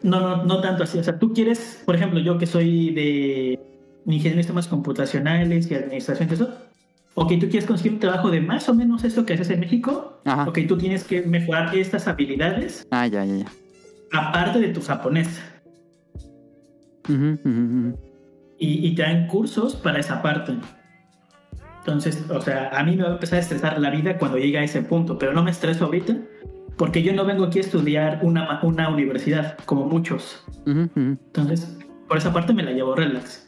No, 0.02 0.20
no, 0.20 0.44
no 0.44 0.60
tanto 0.60 0.82
así. 0.82 0.98
O 0.98 1.04
sea, 1.04 1.18
tú 1.18 1.32
quieres, 1.32 1.82
por 1.86 1.94
ejemplo, 1.94 2.18
yo 2.20 2.36
que 2.38 2.46
soy 2.46 2.90
de 2.92 3.60
ingeniería 4.06 4.36
de 4.36 4.42
sistemas 4.42 4.66
computacionales 4.68 5.70
y 5.70 5.74
administración 5.74 6.28
eso. 6.32 6.52
Ok, 7.14 7.32
tú 7.40 7.48
quieres 7.48 7.66
conseguir 7.66 7.92
un 7.92 7.98
trabajo 8.00 8.30
de 8.30 8.40
más 8.40 8.68
o 8.68 8.74
menos 8.74 9.04
esto 9.04 9.26
que 9.26 9.34
haces 9.34 9.50
en 9.50 9.60
México. 9.60 10.20
Ajá. 10.24 10.48
Ok, 10.48 10.60
tú 10.66 10.78
tienes 10.78 11.04
que 11.04 11.22
mejorar 11.22 11.74
estas 11.76 12.08
habilidades 12.08 12.86
Ah, 12.90 13.06
ya, 13.06 13.24
ya, 13.24 13.36
ya. 13.36 13.46
aparte 14.12 14.60
de 14.60 14.68
tu 14.68 14.80
japonés. 14.80 15.40
Y, 18.58 18.86
y 18.86 18.94
te 18.94 19.02
dan 19.02 19.26
cursos 19.26 19.74
para 19.76 19.98
esa 19.98 20.22
parte. 20.22 20.54
Entonces, 21.80 22.24
o 22.30 22.40
sea, 22.40 22.70
a 22.70 22.84
mí 22.84 22.96
me 22.96 23.02
va 23.02 23.10
a 23.10 23.12
empezar 23.14 23.38
a 23.38 23.42
estresar 23.42 23.78
la 23.80 23.90
vida 23.90 24.16
cuando 24.18 24.38
llegue 24.38 24.58
a 24.58 24.62
ese 24.62 24.82
punto, 24.82 25.18
pero 25.18 25.32
no 25.32 25.42
me 25.42 25.50
estreso 25.50 25.86
ahorita 25.86 26.16
porque 26.76 27.02
yo 27.02 27.12
no 27.12 27.24
vengo 27.24 27.44
aquí 27.44 27.58
a 27.58 27.62
estudiar 27.62 28.20
una, 28.22 28.60
una 28.62 28.88
universidad 28.88 29.58
como 29.66 29.86
muchos. 29.86 30.44
Entonces, 30.64 31.76
por 32.08 32.18
esa 32.18 32.32
parte 32.32 32.52
me 32.52 32.62
la 32.62 32.70
llevo 32.72 32.94
relax. 32.94 33.41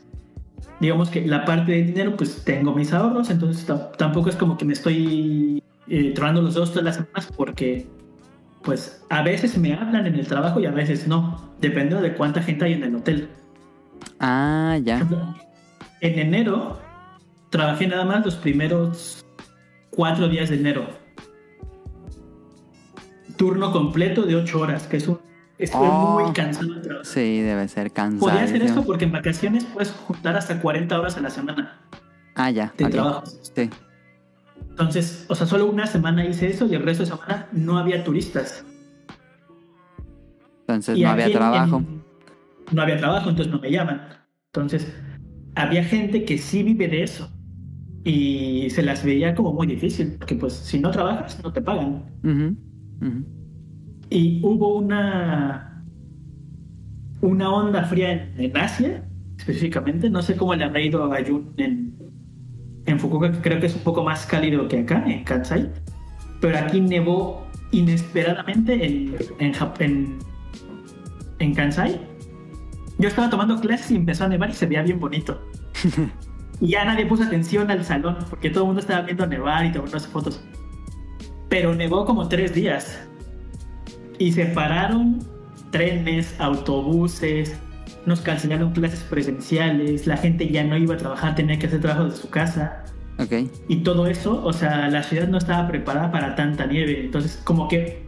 Digamos 0.81 1.09
que 1.09 1.25
la 1.25 1.45
parte 1.45 1.73
de 1.73 1.83
dinero, 1.85 2.17
pues 2.17 2.45
tengo 2.45 2.75
mis 2.75 2.93
ahorros, 2.93 3.31
entonces 3.31 3.67
tam- 3.69 3.97
tampoco 3.97 4.29
es 4.29 4.37
como 4.37 4.57
que 4.57 4.65
me 4.65 4.73
estoy 4.73 5.63
eh, 5.89 6.13
tronando 6.15 6.43
los 6.43 6.55
dedos 6.55 6.71
todas 6.71 6.85
las 6.85 6.97
semanas 6.97 7.29
porque, 7.37 7.87
pues, 8.63 9.05
a 9.09 9.23
veces 9.23 9.57
me 9.57 9.75
hablan 9.75 10.07
en 10.07 10.15
el 10.17 10.27
trabajo 10.27 10.61
y 10.61 10.67
a 10.67 10.71
veces 10.73 11.07
no, 11.07 11.41
dependiendo 11.61 12.03
de 12.03 12.15
cuánta 12.15 12.43
gente 12.43 12.65
hay 12.65 12.73
en 12.75 12.85
el 12.85 12.95
hotel. 12.97 13.29
Ah, 14.21 14.79
ya. 14.83 15.07
En 16.01 16.19
enero 16.19 16.79
trabajé 17.51 17.87
nada 17.87 18.05
más 18.05 18.25
los 18.25 18.35
primeros 18.35 19.25
cuatro 19.91 20.29
días 20.29 20.51
de 20.51 20.57
enero. 20.57 20.87
Turno 23.37 23.73
completo 23.73 24.23
de 24.23 24.37
ocho 24.37 24.61
horas, 24.61 24.87
que 24.87 24.97
es 24.99 25.09
un... 25.09 25.19
Estuve 25.59 25.87
Oh. 25.89 26.21
muy 26.21 26.33
cansado 26.33 26.75
de 26.75 26.81
trabajar. 26.81 27.07
Sí, 27.07 27.41
debe 27.41 27.69
ser 27.69 27.93
cansado. 27.93 28.31
Podía 28.31 28.45
hacer 28.45 28.63
eso 28.63 28.85
porque 28.85 29.05
en 29.05 29.13
vacaciones 29.13 29.65
puedes 29.65 29.93
juntar 29.93 30.37
hasta 30.37 30.61
40 30.61 30.99
horas 30.99 31.17
a 31.17 31.21
la 31.21 31.31
semana 31.31 31.81
Ah, 32.35 32.51
ya. 32.51 32.73
de 32.77 32.85
ok. 32.87 32.91
trabajo. 32.91 33.23
Sí. 33.55 33.71
Entonces, 34.71 35.27
o 35.29 35.35
sea, 35.37 35.47
solo 35.47 35.67
una 35.67 35.87
semana 35.87 36.25
hice 36.25 36.49
eso 36.49 36.67
y 36.67 36.75
el 36.75 36.83
resto 36.83 37.05
de 37.05 37.11
semana 37.11 37.47
no 37.53 37.79
había 37.79 38.03
turistas. 38.03 38.65
Entonces 40.61 40.99
Y 40.99 41.03
no 41.03 41.11
había 41.11 41.31
trabajo. 41.33 41.77
en- 41.79 42.03
no 42.73 42.83
había 42.83 42.97
trabajo, 42.99 43.31
entonces 43.31 43.53
no 43.53 43.61
me 43.61 43.71
llaman. 43.71 44.03
Entonces, 44.53 44.93
había 45.55 45.85
gente 45.85 46.25
que 46.25 46.39
sí 46.39 46.63
vive 46.63 46.89
de 46.89 47.03
eso. 47.05 47.31
Y 48.03 48.69
se 48.71 48.83
las 48.83 49.05
veía 49.05 49.35
como 49.35 49.53
muy 49.53 49.67
difícil, 49.67 50.17
porque 50.19 50.35
pues 50.35 50.53
si 50.55 50.79
no 50.81 50.91
trabajas, 50.91 51.41
no 51.43 51.53
te 51.53 51.63
pagan. 51.63 52.05
Ujú, 52.23 52.57
ujú. 53.07 53.25
Y 54.15 54.39
hubo 54.45 54.77
una, 54.77 55.82
una 57.20 57.51
onda 57.51 57.82
fría 57.82 58.12
en, 58.12 58.35
en 58.39 58.57
Asia, 58.57 59.05
específicamente. 59.36 60.09
No 60.09 60.23
sé 60.23 60.36
cómo 60.36 60.55
le 60.55 60.62
habrá 60.62 60.81
ido 60.81 61.12
a 61.12 61.16
Ayun 61.16 61.53
en, 61.57 61.99
en 62.86 63.01
Fukuoka, 63.01 63.32
que 63.32 63.39
creo 63.41 63.59
que 63.59 63.66
es 63.66 63.74
un 63.74 63.82
poco 63.82 64.05
más 64.05 64.24
cálido 64.24 64.69
que 64.69 64.78
acá, 64.78 65.03
en 65.05 65.24
Kansai. 65.24 65.69
Pero 66.41 66.57
aquí 66.57 66.81
nevó 66.81 67.45
inesperadamente 67.73 68.86
en, 68.86 69.16
en, 69.41 69.53
en, 69.81 70.19
en 71.41 71.55
Kansai. 71.57 72.01
Yo 72.99 73.09
estaba 73.09 73.28
tomando 73.28 73.59
clases 73.59 73.91
y 73.91 73.97
empezó 73.97 74.27
a 74.27 74.28
nevar 74.28 74.51
y 74.51 74.53
se 74.53 74.66
veía 74.66 74.82
bien 74.82 75.01
bonito. 75.01 75.45
y 76.61 76.69
ya 76.69 76.85
nadie 76.85 77.05
puso 77.05 77.24
atención 77.24 77.69
al 77.69 77.85
salón 77.85 78.19
porque 78.31 78.49
todo 78.49 78.62
el 78.62 78.66
mundo 78.69 78.81
estaba 78.81 79.03
viendo 79.03 79.27
nevar 79.27 79.66
y 79.66 79.73
tomándose 79.73 80.09
fotos. 80.09 80.41
Pero 81.49 81.74
nevó 81.74 82.05
como 82.05 82.28
tres 82.28 82.55
días 82.55 83.09
y 84.19 84.32
se 84.32 84.47
pararon 84.47 85.20
trenes, 85.70 86.35
autobuses, 86.39 87.57
nos 88.07 88.20
cancelaron 88.20 88.73
clases 88.73 89.01
presenciales, 89.01 90.07
la 90.07 90.16
gente 90.16 90.49
ya 90.49 90.65
no 90.65 90.77
iba 90.77 90.95
a 90.95 90.99
trabajar, 90.99 91.35
tenía 91.35 91.59
que 91.59 91.66
hacer 91.66 91.81
trabajo 91.81 92.05
de 92.05 92.16
su 92.16 92.28
casa 92.31 92.85
Ok. 93.19 93.32
y 93.69 93.77
todo 93.77 94.07
eso, 94.07 94.45
o 94.45 94.53
sea, 94.53 94.89
la 94.89 95.03
ciudad 95.03 95.28
no 95.28 95.39
estaba 95.39 95.66
preparada 95.69 96.11
para 96.11 96.35
tanta 96.35 96.66
nieve, 96.66 97.07
entonces 97.07 97.41
como 97.45 97.69
que 97.69 98.05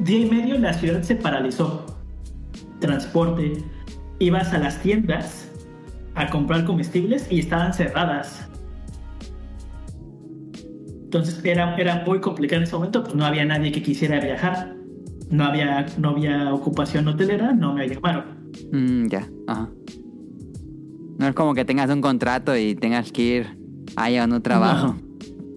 día 0.00 0.20
y 0.20 0.30
medio 0.30 0.58
la 0.58 0.72
ciudad 0.74 1.02
se 1.02 1.16
paralizó. 1.16 1.86
Transporte, 2.80 3.64
ibas 4.18 4.52
a 4.52 4.58
las 4.58 4.80
tiendas 4.80 5.50
a 6.14 6.28
comprar 6.28 6.64
comestibles 6.64 7.26
y 7.30 7.40
estaban 7.40 7.74
cerradas. 7.74 8.48
Entonces 11.04 11.42
era, 11.44 11.74
era 11.76 12.04
muy 12.04 12.20
complicado 12.20 12.58
en 12.58 12.64
ese 12.64 12.76
momento, 12.76 13.02
pues 13.02 13.14
no 13.14 13.24
había 13.24 13.44
nadie 13.44 13.72
que 13.72 13.82
quisiera 13.82 14.20
viajar. 14.20 14.77
No 15.30 15.44
había, 15.44 15.86
no 15.98 16.10
había 16.10 16.52
ocupación 16.54 17.06
hotelera, 17.08 17.52
no 17.52 17.74
me 17.74 17.88
llamaron. 17.88 18.24
Mm, 18.72 19.06
ya. 19.08 19.28
Ajá. 19.46 19.68
No 21.18 21.26
es 21.28 21.34
como 21.34 21.54
que 21.54 21.64
tengas 21.64 21.90
un 21.90 22.00
contrato 22.00 22.56
y 22.56 22.74
tengas 22.74 23.12
que 23.12 23.22
ir 23.22 23.58
ahí 23.96 24.16
a 24.16 24.24
un 24.24 24.40
trabajo. 24.42 24.96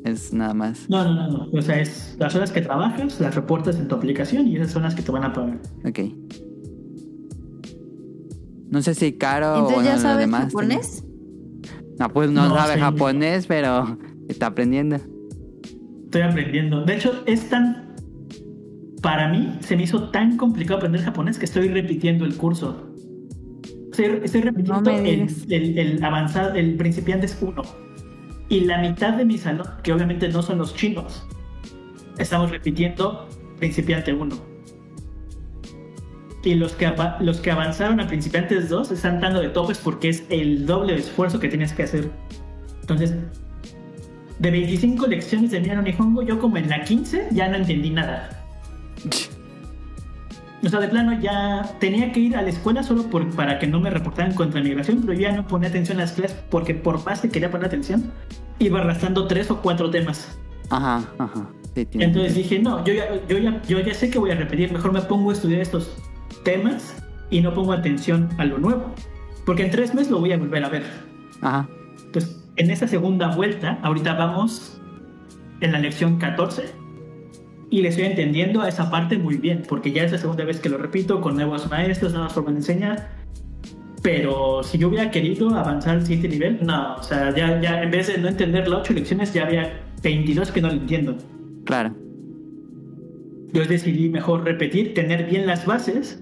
Es 0.04 0.34
nada 0.34 0.54
más. 0.56 0.90
No, 0.90 1.04
no, 1.04 1.14
no, 1.14 1.28
no. 1.28 1.50
O 1.54 1.62
sea, 1.62 1.80
es 1.80 2.16
las 2.20 2.34
horas 2.36 2.52
que 2.52 2.62
trabajas, 2.62 3.20
las 3.22 3.36
reportas 3.36 3.78
en 3.78 3.88
tu 3.88 3.96
aplicación 3.96 4.48
y 4.48 4.56
esas 4.58 4.72
son 4.72 4.82
las 4.84 4.96
que 4.96 5.04
te 5.04 5.12
van 5.12 5.24
a 5.24 5.32
pagar. 5.32 5.60
Ok. 5.86 6.00
No 8.70 8.82
sé 8.82 8.96
si 8.96 9.14
Caro 9.14 9.54
o 9.54 9.58
Entonces 9.70 9.76
ya 9.76 9.82
bueno, 9.84 9.92
los 9.94 10.02
sabes 10.02 10.20
demás. 10.26 10.44
japonés. 10.46 11.04
No, 12.00 12.10
pues 12.10 12.32
no, 12.32 12.48
No, 12.50 12.56
sabe 12.56 12.74
sí. 12.76 12.80
japonés, 12.80 13.46
pero 13.48 13.98
está 14.28 14.48
aprendiendo. 14.48 14.96
Estoy 16.06 16.22
aprendiendo. 16.22 16.84
De 16.84 16.96
hecho, 16.96 17.24
es 17.26 17.48
tan. 17.50 17.91
Para 19.02 19.28
mí 19.30 19.58
se 19.62 19.76
me 19.76 19.84
hizo 19.84 20.10
tan 20.10 20.38
complicado 20.38 20.78
aprender 20.78 21.02
japonés 21.02 21.40
que 21.40 21.46
estoy 21.46 21.70
repitiendo 21.70 22.24
el 22.26 22.36
curso. 22.38 22.88
Estoy, 23.92 24.22
estoy 24.24 24.42
repitiendo 24.42 24.82
No 24.82 24.92
el, 24.92 25.28
el- 25.50 25.78
el 25.80 26.04
avanzado, 26.04 26.54
el 26.56 26.76
principiantes 26.76 27.38
1. 27.42 27.62
Y 28.50 28.62
la 28.62 28.80
mitad 28.80 29.14
de 29.14 29.26
mi 29.26 29.38
salón, 29.38 29.66
que 29.84 29.92
obviamente 29.94 30.28
no 30.30 30.42
son 30.42 30.58
los 30.60 30.76
chinos, 30.76 31.26
estamos 32.18 32.52
repitiendo 32.52 33.28
principiante 33.60 34.14
1. 34.14 34.36
Y 36.44 36.56
los 36.56 36.74
que, 36.74 36.92
los 37.20 37.40
que 37.40 37.52
avanzaron 37.52 38.00
a 38.00 38.08
principiantes 38.08 38.68
2 38.70 38.92
están 38.92 39.20
dando 39.22 39.42
de 39.42 39.50
topes 39.50 39.78
porque 39.78 40.10
es 40.10 40.24
el 40.30 40.66
doble 40.66 40.94
de 40.94 41.00
esfuerzo 41.00 41.40
que 41.40 41.48
tienes 41.48 41.72
que 41.74 41.84
hacer. 41.84 42.10
Entonces, 42.82 43.14
de 44.40 44.52
25 44.52 45.06
lecciones 45.08 45.52
de 45.52 45.60
Miyano 45.60 45.84
Nihongo, 45.84 46.24
yo 46.24 46.40
como 46.40 46.58
en 46.58 46.68
la 46.70 46.84
15 46.84 47.28
ya 47.32 47.48
no 47.48 47.58
entendí 47.58 47.92
nada. 47.92 48.41
O 50.64 50.70
sea, 50.70 50.80
de 50.80 50.88
plano 50.90 51.20
ya 51.20 51.76
tenía 51.80 52.12
que 52.12 52.20
ir 52.20 52.36
a 52.36 52.42
la 52.42 52.50
escuela 52.50 52.84
solo 52.84 53.04
por, 53.10 53.28
para 53.36 53.58
que 53.58 53.66
no 53.66 53.80
me 53.80 53.90
reportaran 53.90 54.34
contra 54.34 54.62
migración, 54.62 55.02
pero 55.02 55.14
ya 55.14 55.32
no 55.32 55.48
ponía 55.48 55.70
atención 55.70 55.98
a 55.98 56.02
las 56.02 56.12
clases 56.12 56.38
porque 56.52 56.76
por 56.76 57.04
más 57.04 57.22
que 57.22 57.30
quería 57.30 57.50
poner 57.50 57.68
atención, 57.68 58.12
iba 58.60 58.80
arrastrando 58.80 59.28
tres 59.28 59.50
o 59.50 59.62
cuatro 59.62 59.90
temas. 59.90 60.38
Ajá, 60.70 61.04
ajá. 61.18 61.50
Sí, 61.74 61.88
Entonces 61.94 62.36
dije, 62.36 62.60
no, 62.60 62.84
yo 62.86 62.94
ya, 62.94 63.06
yo, 63.28 63.38
ya, 63.40 63.62
yo 63.64 63.80
ya 63.80 63.94
sé 63.94 64.12
que 64.12 64.20
voy 64.20 64.32
a 64.32 64.36
repetir, 64.36 64.72
mejor 64.72 64.92
me 64.92 65.02
pongo 65.02 65.32
a 65.32 65.34
estudiar 65.34 65.62
estos 65.62 65.98
temas 66.44 66.96
y 67.32 67.42
no 67.42 67.54
pongo 67.54 67.74
atención 67.74 68.30
a 68.38 68.46
lo 68.46 68.60
nuevo. 68.60 68.94
Porque 69.46 69.64
en 69.64 69.72
tres 69.72 69.96
meses 69.96 70.12
lo 70.12 70.20
voy 70.20 70.32
a 70.34 70.38
volver 70.38 70.64
a 70.64 70.70
ver. 70.70 70.84
Ajá. 71.42 71.68
Entonces, 72.06 72.40
en 72.58 72.70
esa 72.70 72.88
segunda 72.88 73.36
vuelta, 73.36 73.80
ahorita 73.82 74.14
vamos 74.14 74.80
en 75.62 75.72
la 75.72 75.80
lección 75.80 76.18
14 76.20 76.81
y 77.72 77.82
le 77.82 77.88
estoy 77.88 78.04
entendiendo 78.04 78.62
a 78.62 78.68
esa 78.68 78.92
parte 78.92 79.18
muy 79.18 79.38
bien, 79.38 79.64
porque 79.68 79.94
ya 79.94 80.04
es 80.04 80.12
la 80.12 80.18
segunda 80.18 80.44
vez 80.44 80.60
que 80.60 80.68
lo 80.68 80.78
repito 80.78 81.22
con 81.22 81.36
nuevos 81.36 81.72
maestros, 81.72 82.12
nuevas 82.12 82.34
formas 82.34 82.54
de 82.54 82.60
enseñar. 82.60 83.10
Pero 84.04 84.62
si 84.62 84.78
yo 84.78 84.90
hubiera 84.90 85.10
querido 85.10 85.50
avanzar 85.56 85.96
al 85.96 86.02
siguiente 86.02 86.28
nivel, 86.28 86.60
no, 86.62 86.96
o 86.96 87.04
sea, 87.04 87.34
ya, 87.34 87.62
ya 87.62 87.82
en 87.82 87.90
vez 87.90 88.08
de 88.08 88.18
no 88.18 88.28
entender 88.28 88.68
las 88.68 88.82
8 88.82 88.94
lecciones, 88.94 89.34
ya 89.34 89.46
había 89.46 89.82
22 90.04 90.52
que 90.52 90.62
no 90.62 90.68
lo 90.68 90.74
entiendo. 90.74 91.18
Claro. 91.64 91.96
Yo 93.54 93.64
decidí 93.66 94.10
mejor 94.10 94.44
repetir, 94.44 94.94
tener 94.94 95.30
bien 95.30 95.48
las 95.48 95.66
bases 95.66 96.22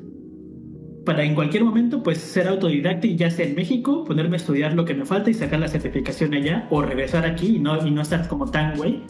para 1.06 1.24
en 1.24 1.34
cualquier 1.34 1.64
momento 1.64 2.04
pues 2.04 2.20
ser 2.20 2.48
autodidacta 2.48 3.08
y 3.08 3.16
ya 3.16 3.32
sea 3.32 3.48
en 3.48 3.56
México 3.56 4.04
ponerme 4.04 4.36
a 4.36 4.38
estudiar 4.38 4.76
lo 4.76 4.86
que 4.86 4.94
me 4.94 5.06
falta 5.06 5.32
y 5.32 5.34
sacar 5.34 5.60
la 5.60 5.68
certificación 5.68 6.36
allá 6.36 6.68
o 6.70 6.84
regresar 6.84 7.26
aquí 7.26 7.56
y 7.56 7.60
no, 7.60 7.84
y 7.84 7.90
no 7.90 8.02
estar 8.04 8.28
como 8.28 8.46
tan 8.52 8.78
güey 8.78 9.02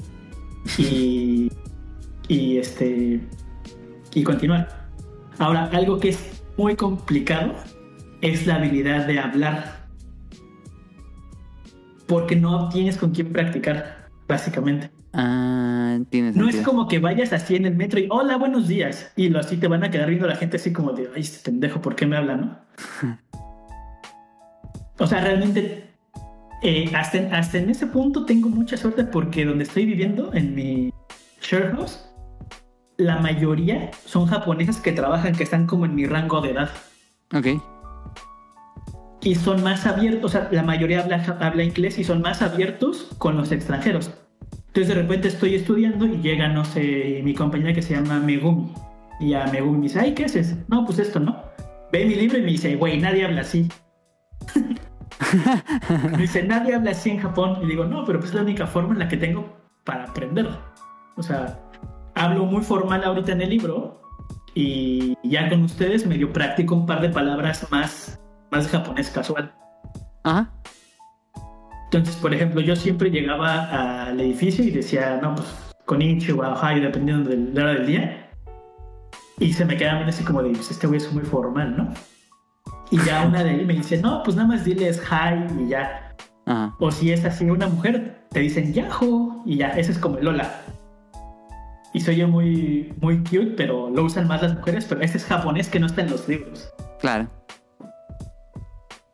y, 0.77 1.49
y 2.29 2.57
este 2.57 3.19
y 4.13 4.23
continuar. 4.23 4.87
Ahora, 5.37 5.65
algo 5.73 5.99
que 5.99 6.09
es 6.09 6.41
muy 6.57 6.75
complicado 6.75 7.53
es 8.21 8.47
la 8.47 8.55
habilidad 8.55 9.05
de 9.05 9.19
hablar. 9.19 9.87
Porque 12.07 12.35
no 12.35 12.69
tienes 12.69 12.97
con 12.97 13.11
quién 13.11 13.31
practicar, 13.31 14.09
básicamente. 14.27 14.89
Ah, 15.13 15.99
tiene 16.09 16.31
No 16.33 16.47
es 16.49 16.57
como 16.61 16.87
que 16.87 16.99
vayas 16.99 17.33
así 17.33 17.55
en 17.55 17.65
el 17.65 17.75
metro 17.75 17.99
y 17.99 18.07
hola, 18.09 18.37
buenos 18.37 18.67
días. 18.67 19.11
Y 19.15 19.29
lo 19.29 19.39
así 19.39 19.57
te 19.57 19.67
van 19.67 19.83
a 19.83 19.91
quedar 19.91 20.09
viendo 20.09 20.27
la 20.27 20.35
gente 20.35 20.57
así 20.57 20.71
como 20.73 20.91
de, 20.93 21.09
ay, 21.15 21.21
este 21.21 21.39
pendejo, 21.51 21.81
¿por 21.81 21.95
qué 21.95 22.05
me 22.05 22.17
habla, 22.17 22.35
no? 22.37 22.57
o 24.99 25.07
sea, 25.07 25.21
realmente, 25.21 25.89
eh, 26.63 26.91
hasta, 26.95 27.17
en- 27.19 27.33
hasta 27.33 27.57
en 27.59 27.69
ese 27.69 27.87
punto 27.87 28.25
tengo 28.25 28.49
mucha 28.49 28.75
suerte 28.75 29.03
porque 29.03 29.45
donde 29.45 29.63
estoy 29.63 29.85
viviendo, 29.85 30.33
en 30.33 30.55
mi 30.55 30.91
share 31.41 31.71
house, 31.75 32.08
la 32.99 33.17
mayoría 33.17 33.91
son 34.05 34.27
japoneses 34.27 34.77
que 34.77 34.91
trabajan, 34.91 35.33
que 35.33 35.43
están 35.43 35.65
como 35.65 35.85
en 35.85 35.95
mi 35.95 36.05
rango 36.05 36.41
de 36.41 36.51
edad. 36.51 36.69
Ok. 37.33 37.47
Y 39.21 39.35
son 39.35 39.63
más 39.63 39.85
abiertos, 39.85 40.25
o 40.25 40.29
sea, 40.29 40.49
la 40.51 40.63
mayoría 40.63 41.01
habla, 41.01 41.23
habla 41.39 41.63
inglés 41.63 41.97
y 41.97 42.03
son 42.03 42.21
más 42.21 42.41
abiertos 42.41 43.07
con 43.17 43.37
los 43.37 43.51
extranjeros. 43.53 44.11
Entonces 44.67 44.89
de 44.89 45.01
repente 45.01 45.29
estoy 45.29 45.55
estudiando 45.55 46.05
y 46.05 46.21
llega, 46.21 46.49
no 46.49 46.65
sé, 46.65 47.21
mi 47.23 47.33
compañera 47.33 47.73
que 47.73 47.81
se 47.81 47.95
llama 47.95 48.19
Megumi. 48.19 48.73
Y 49.21 49.33
a 49.33 49.45
Megumi 49.47 49.77
me 49.77 49.83
dice, 49.83 49.99
ay, 49.99 50.13
¿qué 50.13 50.25
haces? 50.25 50.57
No, 50.67 50.85
pues 50.85 50.99
esto, 50.99 51.21
¿no? 51.21 51.41
Ve 51.93 52.05
mi 52.05 52.15
libro 52.15 52.37
y 52.37 52.41
me 52.41 52.51
dice, 52.51 52.75
güey, 52.75 52.99
nadie 52.99 53.25
habla 53.25 53.41
así. 53.41 53.67
me 56.11 56.17
dice, 56.17 56.43
nadie 56.43 56.75
habla 56.75 56.91
así 56.91 57.11
en 57.11 57.19
Japón. 57.19 57.59
Y 57.63 57.65
digo, 57.65 57.85
no, 57.85 58.03
pero 58.05 58.19
pues 58.19 58.31
es 58.31 58.35
la 58.35 58.41
única 58.41 58.67
forma 58.67 58.93
en 58.93 58.99
la 58.99 59.07
que 59.07 59.17
tengo 59.17 59.57
para 59.85 60.03
aprender. 60.03 60.49
O 61.15 61.23
sea, 61.23 61.59
hablo 62.19 62.45
muy 62.45 62.61
formal 62.61 63.03
ahorita 63.03 63.31
en 63.31 63.41
el 63.41 63.49
libro 63.49 64.01
y 64.53 65.15
ya 65.23 65.49
con 65.49 65.63
ustedes 65.63 66.05
medio 66.05 66.31
practico 66.33 66.75
un 66.75 66.85
par 66.85 67.01
de 67.01 67.09
palabras 67.09 67.65
más, 67.71 68.19
más 68.51 68.67
japonés 68.67 69.09
casual. 69.09 69.53
Ajá. 70.23 70.51
Entonces, 71.85 72.15
por 72.17 72.33
ejemplo, 72.33 72.61
yo 72.61 72.75
siempre 72.75 73.09
llegaba 73.09 74.03
al 74.03 74.19
edificio 74.19 74.63
y 74.63 74.69
decía, 74.69 75.17
no, 75.21 75.33
pues 75.35 75.47
con 75.85 76.01
o 76.01 76.51
Ohio, 76.51 76.83
dependiendo 76.83 77.29
de 77.29 77.37
la 77.37 77.63
hora 77.63 77.73
del 77.73 77.87
día. 77.87 78.29
Y 79.39 79.53
se 79.53 79.65
me 79.65 79.77
quedaban 79.77 80.07
así 80.07 80.23
como 80.23 80.43
de, 80.43 80.49
pues 80.51 80.69
este 80.69 80.85
güey 80.85 80.97
es 80.97 81.11
muy 81.11 81.23
formal, 81.23 81.75
¿no? 81.77 81.93
Y 82.91 82.99
ya 83.05 83.25
una 83.27 83.43
de 83.43 83.55
él 83.55 83.65
me 83.65 83.73
dice, 83.73 83.97
no, 83.97 84.21
pues 84.23 84.35
nada 84.35 84.49
más 84.49 84.65
diles 84.65 85.01
hi 85.09 85.63
y 85.63 85.69
ya. 85.69 86.15
Ajá. 86.45 86.75
O 86.79 86.91
si 86.91 87.11
es 87.11 87.23
así 87.25 87.49
una 87.49 87.67
mujer, 87.67 88.27
te 88.29 88.41
dicen 88.41 88.73
Yahoo 88.73 89.41
y 89.45 89.57
ya, 89.57 89.69
ese 89.69 89.93
es 89.93 89.97
como 89.97 90.17
el 90.17 90.25
Lola. 90.25 90.61
Y 91.99 92.01
soy 92.01 92.15
yo 92.15 92.29
muy, 92.29 92.93
muy 93.01 93.17
cute, 93.17 93.55
pero 93.57 93.89
lo 93.89 94.05
usan 94.05 94.25
más 94.25 94.41
las 94.41 94.55
mujeres, 94.55 94.85
pero 94.87 95.01
este 95.01 95.17
es 95.17 95.25
japonés 95.25 95.67
que 95.67 95.81
no 95.81 95.85
está 95.85 95.99
en 96.01 96.09
los 96.09 96.29
libros. 96.29 96.71
Claro. 97.01 97.27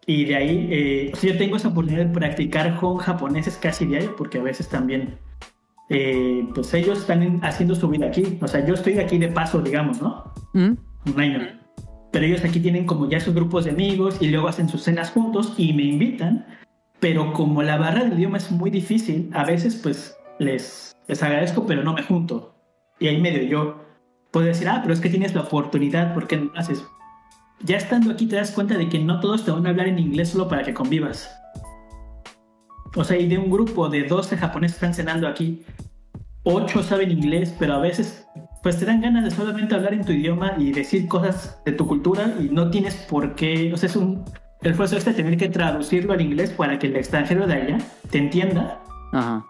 Y 0.06 0.26
de 0.26 0.36
ahí, 0.36 0.68
eh, 0.72 1.12
o 1.12 1.16
sea, 1.18 1.32
yo 1.34 1.38
tengo 1.40 1.56
esa 1.56 1.70
oportunidad 1.70 2.06
de 2.06 2.14
practicar 2.14 2.80
con 2.80 2.98
japoneses 2.98 3.58
casi 3.58 3.88
diario, 3.88 4.16
porque 4.16 4.38
a 4.38 4.44
veces 4.44 4.70
también, 4.70 5.18
eh, 5.90 6.48
pues 6.54 6.72
ellos 6.76 7.00
están 7.00 7.24
en- 7.24 7.44
haciendo 7.44 7.74
su 7.74 7.88
vida 7.90 8.06
aquí. 8.06 8.38
O 8.40 8.48
sea, 8.48 8.64
yo 8.64 8.76
estoy 8.76 9.00
aquí 9.00 9.18
de 9.18 9.30
paso, 9.30 9.64
digamos, 9.64 10.00
¿no? 10.00 10.32
Mm, 10.54 10.74
Un 11.12 11.20
año. 11.20 11.40
Pero 12.12 12.24
ellos 12.24 12.46
aquí 12.46 12.60
tienen 12.60 12.86
como 12.86 13.10
ya 13.10 13.20
sus 13.20 13.34
grupos 13.34 13.66
de 13.66 13.72
amigos 13.72 14.18
y 14.22 14.28
luego 14.28 14.48
hacen 14.48 14.70
sus 14.70 14.84
cenas 14.84 15.10
juntos 15.10 15.56
y 15.58 15.74
me 15.74 15.82
invitan. 15.86 16.46
Pero 17.00 17.34
como 17.34 17.64
la 17.64 17.78
barra 17.78 18.04
del 18.04 18.14
idioma 18.14 18.38
es 18.38 18.52
muy 18.52 18.70
difícil, 18.70 19.32
a 19.34 19.44
veces 19.44 19.76
pues 19.82 20.16
les, 20.38 20.96
les 21.08 21.24
agradezco, 21.24 21.66
pero 21.66 21.82
no 21.82 21.94
me 21.94 22.04
junto. 22.04 22.52
Y 23.00 23.08
ahí 23.08 23.20
medio 23.20 23.44
yo 23.44 23.86
puedo 24.32 24.48
decir, 24.48 24.68
ah, 24.68 24.80
pero 24.82 24.94
es 24.94 25.00
que 25.00 25.10
tienes 25.10 25.34
la 25.34 25.42
oportunidad, 25.42 26.14
¿por 26.14 26.28
qué 26.28 26.38
no 26.38 26.52
haces? 26.56 26.84
Ya 27.62 27.78
estando 27.78 28.12
aquí 28.12 28.28
te 28.28 28.36
das 28.36 28.52
cuenta 28.52 28.78
de 28.78 28.90
que 28.90 29.00
no 29.00 29.20
todos 29.20 29.46
te 29.46 29.52
van 29.52 29.66
a 29.66 29.70
hablar 29.70 29.88
en 29.88 30.00
inglés 30.00 30.30
solo 30.30 30.48
para 30.48 30.64
que 30.64 30.74
convivas. 30.74 31.30
O 32.96 33.04
sea, 33.04 33.18
y 33.18 33.28
de 33.28 33.38
un 33.38 33.50
grupo 33.50 33.90
de 33.90 34.04
12 34.04 34.38
japoneses 34.38 34.78
que 34.78 34.86
están 34.86 34.94
cenando 34.94 35.28
aquí, 35.28 35.66
8 36.44 36.84
saben 36.84 37.12
inglés, 37.12 37.54
pero 37.58 37.74
a 37.74 37.80
veces 37.80 38.28
pues 38.62 38.80
te 38.80 38.86
dan 38.86 39.02
ganas 39.02 39.24
de 39.24 39.32
solamente 39.32 39.76
hablar 39.76 39.94
en 39.94 40.04
tu 40.04 40.12
idioma 40.12 40.54
y 40.58 40.72
decir 40.72 41.08
cosas 41.08 41.62
de 41.66 41.72
tu 41.72 41.86
cultura 41.86 42.34
y 42.40 42.46
no 42.46 42.72
tienes 42.72 42.96
por 42.96 43.36
qué, 43.36 43.72
o 43.72 43.78
sea, 43.78 43.90
es 43.90 43.96
un 43.96 44.26
el 44.62 44.72
esfuerzo 44.72 44.98
este 44.98 45.12
de 45.12 45.18
tener 45.18 45.38
que 45.38 45.50
traducirlo 45.50 46.14
al 46.14 46.22
inglés 46.22 46.50
para 46.52 46.80
que 46.80 46.88
el 46.88 46.96
extranjero 46.96 47.46
de 47.46 47.54
allá 47.54 47.78
te 48.10 48.18
entienda 48.18 48.82
Ajá. 49.14 49.46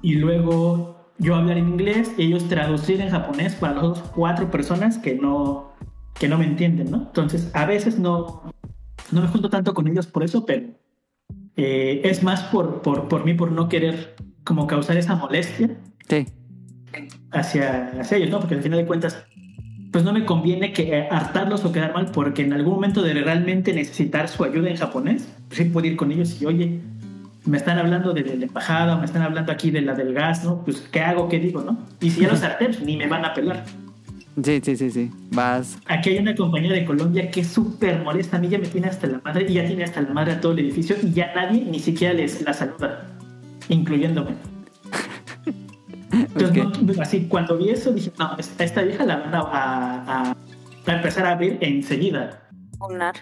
y 0.00 0.14
luego 0.14 1.03
yo 1.18 1.36
hablar 1.36 1.58
en 1.58 1.68
inglés 1.68 2.12
y 2.18 2.24
ellos 2.24 2.48
traducir 2.48 3.00
en 3.00 3.10
japonés 3.10 3.54
para 3.54 3.74
las 3.74 3.84
otras 3.84 4.08
cuatro 4.14 4.50
personas 4.50 4.98
que 4.98 5.14
no 5.14 5.72
que 6.18 6.28
no 6.28 6.38
me 6.38 6.44
entienden, 6.46 6.90
¿no? 6.90 6.98
Entonces, 6.98 7.50
a 7.54 7.66
veces 7.66 7.98
no 7.98 8.42
no 9.10 9.20
me 9.22 9.28
junto 9.28 9.50
tanto 9.50 9.74
con 9.74 9.86
ellos 9.88 10.06
por 10.06 10.22
eso, 10.24 10.46
pero 10.46 10.68
eh, 11.56 12.00
es 12.04 12.22
más 12.22 12.42
por, 12.44 12.82
por, 12.82 13.08
por 13.08 13.24
mí, 13.24 13.34
por 13.34 13.52
no 13.52 13.68
querer 13.68 14.16
como 14.44 14.66
causar 14.66 14.96
esa 14.96 15.14
molestia 15.14 15.70
Sí. 16.08 16.26
hacia, 17.30 18.00
hacia 18.00 18.16
ellos, 18.16 18.30
¿no? 18.30 18.40
Porque 18.40 18.54
al 18.54 18.62
final 18.62 18.78
de 18.78 18.86
cuentas, 18.86 19.24
pues 19.92 20.04
no 20.04 20.12
me 20.12 20.24
conviene 20.24 20.72
que 20.72 20.96
eh, 20.98 21.08
hartarlos 21.10 21.64
o 21.64 21.72
quedar 21.72 21.94
mal, 21.94 22.10
porque 22.12 22.42
en 22.42 22.52
algún 22.52 22.74
momento 22.74 23.02
de 23.02 23.14
realmente 23.14 23.72
necesitar 23.72 24.28
su 24.28 24.42
ayuda 24.44 24.70
en 24.70 24.76
japonés, 24.76 25.28
pues 25.48 25.58
sí 25.58 25.64
puedo 25.66 25.86
ir 25.86 25.96
con 25.96 26.10
ellos 26.10 26.40
y, 26.40 26.46
oye, 26.46 26.80
me 27.46 27.56
están 27.58 27.78
hablando 27.78 28.12
de 28.12 28.22
la 28.36 28.44
embajada, 28.46 28.96
o 28.96 28.98
me 28.98 29.04
están 29.04 29.22
hablando 29.22 29.52
aquí 29.52 29.70
de 29.70 29.82
la 29.82 29.94
del 29.94 30.14
gas, 30.14 30.44
¿no? 30.44 30.62
Pues, 30.64 30.80
¿qué 30.92 31.00
hago? 31.00 31.28
¿Qué 31.28 31.38
digo, 31.38 31.62
no? 31.62 31.78
Y 32.00 32.10
si 32.10 32.20
ya 32.22 32.28
los 32.28 32.42
harté, 32.42 32.66
pues 32.66 32.80
ni 32.82 32.96
me 32.96 33.06
van 33.06 33.24
a 33.24 33.34
pelar. 33.34 33.64
Sí, 34.42 34.60
sí, 34.64 34.76
sí, 34.76 34.90
sí. 34.90 35.10
Vas. 35.30 35.78
Aquí 35.86 36.10
hay 36.10 36.18
una 36.18 36.34
compañía 36.34 36.72
de 36.72 36.84
Colombia 36.84 37.30
que 37.30 37.40
es 37.40 37.46
súper 37.48 38.02
molesta, 38.02 38.36
a 38.38 38.40
mí 38.40 38.48
ya 38.48 38.58
me 38.58 38.66
tiene 38.66 38.88
hasta 38.88 39.06
la 39.06 39.20
madre, 39.24 39.46
y 39.48 39.54
ya 39.54 39.66
tiene 39.66 39.84
hasta 39.84 40.00
la 40.00 40.10
madre 40.12 40.32
a 40.32 40.40
todo 40.40 40.52
el 40.52 40.58
edificio, 40.60 40.96
y 41.02 41.12
ya 41.12 41.32
nadie 41.34 41.64
ni 41.64 41.78
siquiera 41.78 42.14
les 42.14 42.42
la 42.42 42.52
saluda, 42.52 43.06
incluyéndome. 43.68 44.32
Entonces, 46.12 46.64
no, 46.96 47.02
así, 47.02 47.26
cuando 47.28 47.56
vi 47.58 47.70
eso, 47.70 47.92
dije, 47.92 48.10
no, 48.18 48.36
esta, 48.38 48.64
esta 48.64 48.82
vieja 48.82 49.04
la 49.04 49.16
van 49.16 49.34
a, 49.34 49.38
a- 49.40 50.30
a- 50.30 50.36
a 50.86 50.92
empezar 50.92 51.26
a 51.26 51.34
ver 51.34 51.58
enseguida. 51.60 52.42
Unar. 52.80 53.14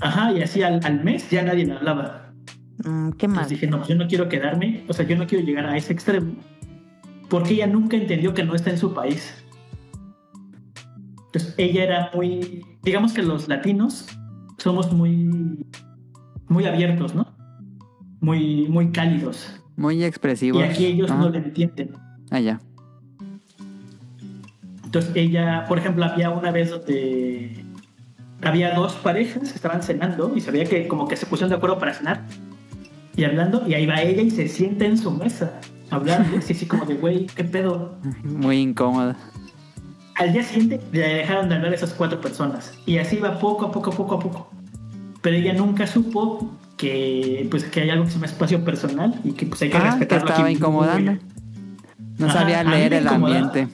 Ajá, 0.00 0.32
y 0.32 0.42
así 0.42 0.62
al, 0.62 0.80
al 0.84 1.02
mes 1.04 1.28
ya 1.30 1.42
nadie 1.42 1.66
me 1.66 1.74
hablaba. 1.74 2.23
Mm, 2.82 3.10
qué 3.12 3.28
mal. 3.28 3.36
Entonces 3.38 3.48
dije, 3.60 3.66
no, 3.68 3.78
pues 3.78 3.88
yo 3.88 3.94
no 3.96 4.06
quiero 4.08 4.28
quedarme, 4.28 4.84
o 4.88 4.92
sea, 4.92 5.06
yo 5.06 5.16
no 5.16 5.26
quiero 5.26 5.44
llegar 5.44 5.66
a 5.66 5.76
ese 5.76 5.92
extremo, 5.92 6.34
porque 7.28 7.54
ella 7.54 7.66
nunca 7.66 7.96
entendió 7.96 8.34
que 8.34 8.44
no 8.44 8.54
está 8.54 8.70
en 8.70 8.78
su 8.78 8.92
país. 8.92 9.34
Entonces, 11.26 11.54
ella 11.58 11.84
era 11.84 12.10
muy, 12.14 12.64
digamos 12.82 13.12
que 13.12 13.22
los 13.22 13.48
latinos 13.48 14.06
somos 14.58 14.92
muy, 14.92 15.64
muy 16.48 16.64
abiertos, 16.66 17.14
¿no? 17.14 17.26
Muy, 18.20 18.68
muy 18.68 18.90
cálidos. 18.90 19.60
Muy 19.76 19.96
Y 19.96 20.04
expresivos. 20.04 20.62
aquí 20.62 20.86
ellos 20.86 21.10
no 21.10 21.28
le 21.30 21.38
entienden. 21.38 21.90
Ah, 22.30 22.40
ya. 22.40 22.60
Entonces 24.84 25.10
ella, 25.16 25.64
por 25.68 25.78
ejemplo, 25.78 26.04
había 26.04 26.30
una 26.30 26.52
vez 26.52 26.70
donde 26.70 27.64
había 28.42 28.72
dos 28.74 28.94
parejas 28.94 29.42
que 29.50 29.56
estaban 29.56 29.82
cenando 29.82 30.32
y 30.36 30.40
se 30.40 30.52
veía 30.52 30.66
que 30.66 30.86
como 30.86 31.08
que 31.08 31.16
se 31.16 31.26
pusieron 31.26 31.50
de 31.50 31.56
acuerdo 31.56 31.78
para 31.78 31.92
cenar 31.94 32.24
y 33.16 33.24
hablando 33.24 33.62
y 33.66 33.74
ahí 33.74 33.86
va 33.86 34.00
ella 34.02 34.22
y 34.22 34.30
se 34.30 34.48
sienta 34.48 34.84
en 34.84 34.98
su 34.98 35.10
mesa 35.10 35.60
hablando 35.90 36.38
así, 36.38 36.52
así 36.52 36.66
como 36.66 36.84
de 36.86 36.94
güey, 36.94 37.26
qué 37.26 37.44
pedo. 37.44 37.96
Muy 38.24 38.58
incómodo. 38.58 39.14
Al 40.16 40.32
día 40.32 40.42
siguiente 40.42 40.80
le 40.92 41.00
dejaron 41.00 41.48
de 41.48 41.56
hablar 41.56 41.72
a 41.72 41.74
esas 41.74 41.92
cuatro 41.92 42.20
personas 42.20 42.72
y 42.86 42.98
así 42.98 43.16
va 43.18 43.38
poco 43.38 43.66
a 43.66 43.72
poco, 43.72 43.90
poco 43.90 44.14
a 44.16 44.18
poco. 44.20 44.50
Pero 45.22 45.36
ella 45.36 45.52
nunca 45.54 45.86
supo 45.86 46.52
que 46.76 47.46
pues 47.50 47.64
que 47.64 47.80
hay 47.82 47.90
algo 47.90 48.04
que 48.04 48.10
se 48.10 48.14
llama 48.16 48.26
espacio 48.26 48.64
personal 48.64 49.14
y 49.24 49.32
que 49.32 49.46
pues 49.46 49.62
hay 49.62 49.70
que 49.70 49.76
Ah, 49.76 49.80
que 49.80 49.86
respetarlo. 49.90 50.26
estaba 50.28 50.44
aquí. 50.48 50.56
incomodando. 50.56 51.12
No 52.18 52.26
Ajá, 52.26 52.40
sabía 52.40 52.62
leer 52.64 52.94
el 52.94 53.08
ambiente. 53.08 53.68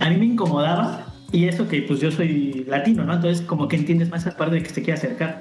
a 0.00 0.10
mí 0.10 0.16
me 0.16 0.26
incomodaba 0.26 1.06
y 1.32 1.44
eso 1.46 1.68
que 1.68 1.82
pues 1.82 2.00
yo 2.00 2.10
soy 2.10 2.64
latino, 2.68 3.04
¿no? 3.04 3.14
Entonces 3.14 3.44
como 3.44 3.68
que 3.68 3.76
entiendes 3.76 4.10
más 4.10 4.26
esa 4.26 4.36
parte 4.36 4.56
de 4.56 4.62
que 4.62 4.70
se 4.70 4.82
quiere 4.82 4.94
acercar. 4.98 5.40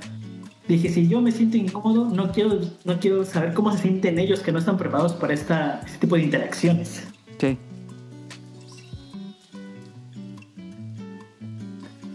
Dije, 0.68 0.90
si 0.90 1.08
yo 1.08 1.22
me 1.22 1.32
siento 1.32 1.56
incómodo, 1.56 2.10
no 2.10 2.32
quiero, 2.32 2.60
no 2.84 3.00
quiero 3.00 3.24
saber 3.24 3.54
cómo 3.54 3.72
se 3.72 3.84
sienten 3.84 4.20
ellos 4.20 4.42
que 4.42 4.52
no 4.52 4.60
están 4.60 4.78
preparados 4.78 5.14
para 5.14 5.34
esta, 5.34 5.82
este 5.86 6.00
tipo 6.00 6.16
de 6.16 6.24
interacciones. 6.24 7.08
Sí. 7.40 7.58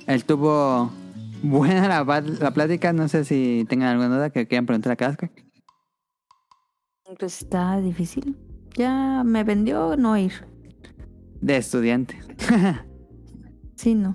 Él 0.06 0.24
tuvo 0.24 0.90
buena 1.42 1.88
la, 1.88 2.20
la 2.20 2.50
plática. 2.52 2.92
No 2.92 3.08
sé 3.08 3.24
si 3.24 3.64
tengan 3.68 3.88
alguna 3.88 4.14
duda 4.14 4.30
que 4.30 4.46
quieran 4.46 4.66
preguntar 4.66 4.92
a 4.92 4.96
Casca. 4.96 5.30
Pues 7.18 7.42
está 7.42 7.80
difícil. 7.80 8.36
Ya 8.76 9.22
me 9.24 9.44
vendió 9.44 9.96
no 9.96 10.16
ir. 10.16 10.32
De 11.40 11.56
estudiante. 11.56 12.18
Sí, 13.74 13.96
no. 13.96 14.14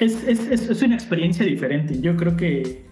Es, 0.00 0.24
es, 0.26 0.48
es, 0.50 0.82
una 0.82 0.94
experiencia 0.94 1.44
diferente. 1.44 2.00
Yo 2.00 2.16
creo 2.16 2.36
que 2.36 2.86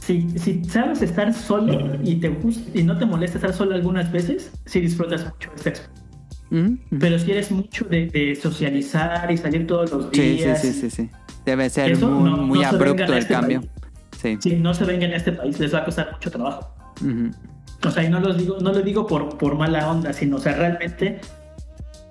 si, 0.00 0.28
si 0.38 0.64
sabes 0.64 1.00
estar 1.02 1.32
solo 1.32 1.96
y 2.02 2.16
te 2.16 2.28
gusta 2.28 2.78
y 2.78 2.82
no 2.82 2.98
te 2.98 3.06
molesta 3.06 3.38
estar 3.38 3.52
solo 3.52 3.74
algunas 3.74 4.10
veces, 4.12 4.50
sí 4.66 4.80
disfrutas 4.80 5.24
mucho 5.24 5.50
esta 5.56 5.70
experiencia. 5.70 6.02
Ujú. 6.50 6.98
Pero 7.00 7.18
si 7.18 7.30
eres 7.32 7.50
mucho 7.50 7.84
de, 7.86 8.06
de 8.06 8.34
socializar 8.36 9.30
y 9.32 9.36
salir 9.36 9.66
todos 9.66 9.90
los 9.92 10.06
Sí, 10.12 10.14
sí, 10.14 10.36
días. 10.36 10.60
sí, 10.62 10.72
sí, 10.72 10.90
sí. 10.90 11.10
Debe 11.44 11.70
ser 11.70 11.92
Eso 11.92 12.08
muy, 12.08 12.30
no- 12.30 12.36
muy 12.38 12.58
no 12.58 12.68
se 12.70 12.76
abrupto 12.76 13.04
el 13.04 13.14
este 13.14 13.34
cambio. 13.34 13.60
país. 13.60 13.70
Sí. 14.20 14.38
Si 14.40 14.56
no 14.56 14.74
se 14.74 14.84
venga 14.84 15.06
en 15.06 15.12
este 15.14 15.32
país, 15.32 15.58
les 15.60 15.72
va 15.74 15.78
a 15.80 15.84
costar 15.84 16.10
mucho 16.12 16.30
trabajo. 16.30 16.74
O 17.86 17.90
sea, 17.90 18.02
y 18.02 18.08
no, 18.08 18.18
los 18.20 18.38
digo, 18.38 18.58
no 18.60 18.72
lo 18.72 18.80
digo 18.82 19.06
por, 19.06 19.36
por 19.38 19.56
mala 19.56 19.88
onda, 19.90 20.12
sino, 20.12 20.36
o 20.36 20.38
sea, 20.40 20.54
realmente 20.56 21.20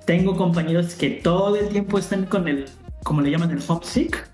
tengo 0.06 0.38
compañeros 0.38 0.94
que 0.96 1.10
todo 1.10 1.56
el 1.58 1.68
tiempo 1.70 1.98
están 1.98 2.26
con 2.26 2.48
el, 2.48 2.66
como 3.06 3.22
le 3.22 3.30
llaman, 3.30 3.52
el 3.52 3.62
homesick, 3.68 4.28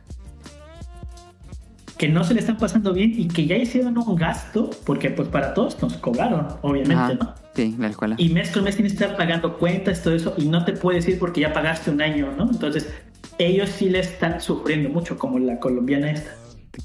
que 1.98 2.07
no 2.07 2.23
se 2.23 2.34
le 2.34 2.39
están 2.39 2.56
pasando 2.57 2.93
bien 2.93 3.11
y 3.15 3.27
que 3.27 3.45
ya 3.45 3.57
hicieron 3.57 3.98
un 3.98 4.15
gasto, 4.15 4.69
porque 4.85 5.10
pues 5.10 5.27
para 5.27 5.53
todos 5.53 5.80
nos 5.81 5.98
cobraron, 5.98 6.48
obviamente, 6.61 6.95
Ajá. 6.95 7.14
¿no? 7.14 7.35
Sí, 7.53 7.76
la 7.77 7.89
escuela. 7.89 8.15
Y 8.18 8.30
mes 8.30 8.49
con 8.52 8.64
mes 8.64 8.77
tienes 8.77 8.93
que 8.93 9.03
estar 9.03 9.18
pagando 9.18 9.57
cuentas, 9.57 10.02
todo 10.02 10.15
eso, 10.15 10.34
y 10.38 10.45
no 10.45 10.64
te 10.64 10.72
puedes 10.72 11.06
ir 11.10 11.19
porque 11.19 11.41
ya 11.41 11.52
pagaste 11.52 11.91
un 11.91 12.02
año, 12.02 12.31
¿no? 12.38 12.49
Entonces, 12.49 12.89
ellos 13.38 13.69
sí 13.69 13.89
le 13.89 13.99
están 13.99 14.39
sufriendo 14.39 14.88
mucho, 14.88 15.18
como 15.18 15.38
la 15.38 15.60
colombiana 15.60 16.11
esta. 16.11 16.31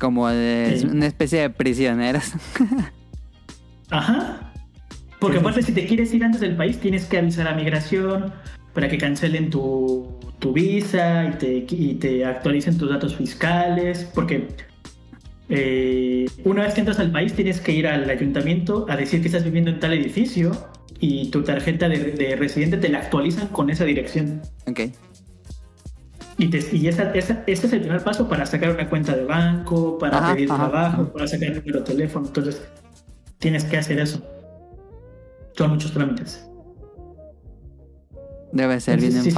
Como 0.00 0.28
de, 0.28 0.78
Sí. 0.80 0.86
una 0.86 1.06
especie 1.06 1.40
de 1.40 1.50
prisioneros. 1.50 2.32
Ajá. 3.90 4.52
Porque 5.20 5.38
aparte, 5.38 5.62
si 5.62 5.72
te 5.72 5.86
quieres 5.86 6.12
ir 6.12 6.24
antes 6.24 6.40
del 6.40 6.56
país, 6.56 6.78
tienes 6.80 7.06
que 7.06 7.18
avisar 7.18 7.46
a 7.46 7.54
migración 7.54 8.34
para 8.76 8.88
que 8.88 8.98
cancelen 8.98 9.48
tu, 9.50 10.06
tu 10.38 10.52
visa 10.52 11.24
y 11.32 11.38
te, 11.38 11.66
y 11.74 11.94
te 11.94 12.24
actualicen 12.24 12.76
tus 12.78 12.90
datos 12.90 13.16
fiscales. 13.16 14.06
Porque 14.14 14.46
eh, 15.48 16.26
una 16.44 16.62
vez 16.64 16.74
que 16.74 16.80
entras 16.80 16.98
al 16.98 17.10
país, 17.10 17.32
tienes 17.32 17.60
que 17.60 17.72
ir 17.72 17.86
al 17.86 18.08
ayuntamiento 18.10 18.84
a 18.88 18.96
decir 18.96 19.20
que 19.22 19.28
estás 19.28 19.44
viviendo 19.44 19.70
en 19.70 19.80
tal 19.80 19.92
edificio 19.94 20.52
y 21.00 21.30
tu 21.30 21.42
tarjeta 21.42 21.88
de, 21.88 22.12
de 22.12 22.36
residente 22.36 22.76
te 22.76 22.88
la 22.90 22.98
actualizan 22.98 23.48
con 23.48 23.70
esa 23.70 23.84
dirección. 23.84 24.42
ok. 24.68 24.80
Y, 26.38 26.48
te- 26.48 26.76
y 26.76 26.86
esa, 26.88 27.12
esa- 27.14 27.42
ese 27.46 27.66
es 27.66 27.72
el 27.72 27.80
primer 27.80 28.04
paso 28.04 28.28
para 28.28 28.44
sacar 28.44 28.70
una 28.70 28.90
cuenta 28.90 29.16
de 29.16 29.24
banco, 29.24 29.96
para 29.98 30.18
Ajá, 30.18 30.34
pedir 30.34 30.50
ajá, 30.52 30.68
trabajo, 30.70 31.02
ajá. 31.02 31.12
para 31.14 31.26
sacar 31.28 31.48
el 31.48 31.56
número 31.60 31.78
de 31.80 31.84
teléfono. 31.86 32.26
Entonces, 32.26 32.62
tienes 33.38 33.64
que 33.64 33.78
hacer 33.78 33.98
eso. 34.00 34.20
Son 35.56 35.70
muchos 35.70 35.92
trámites. 35.92 36.46
Debe 38.56 38.80
ser 38.80 39.00
bien 39.00 39.12
Sí, 39.12 39.30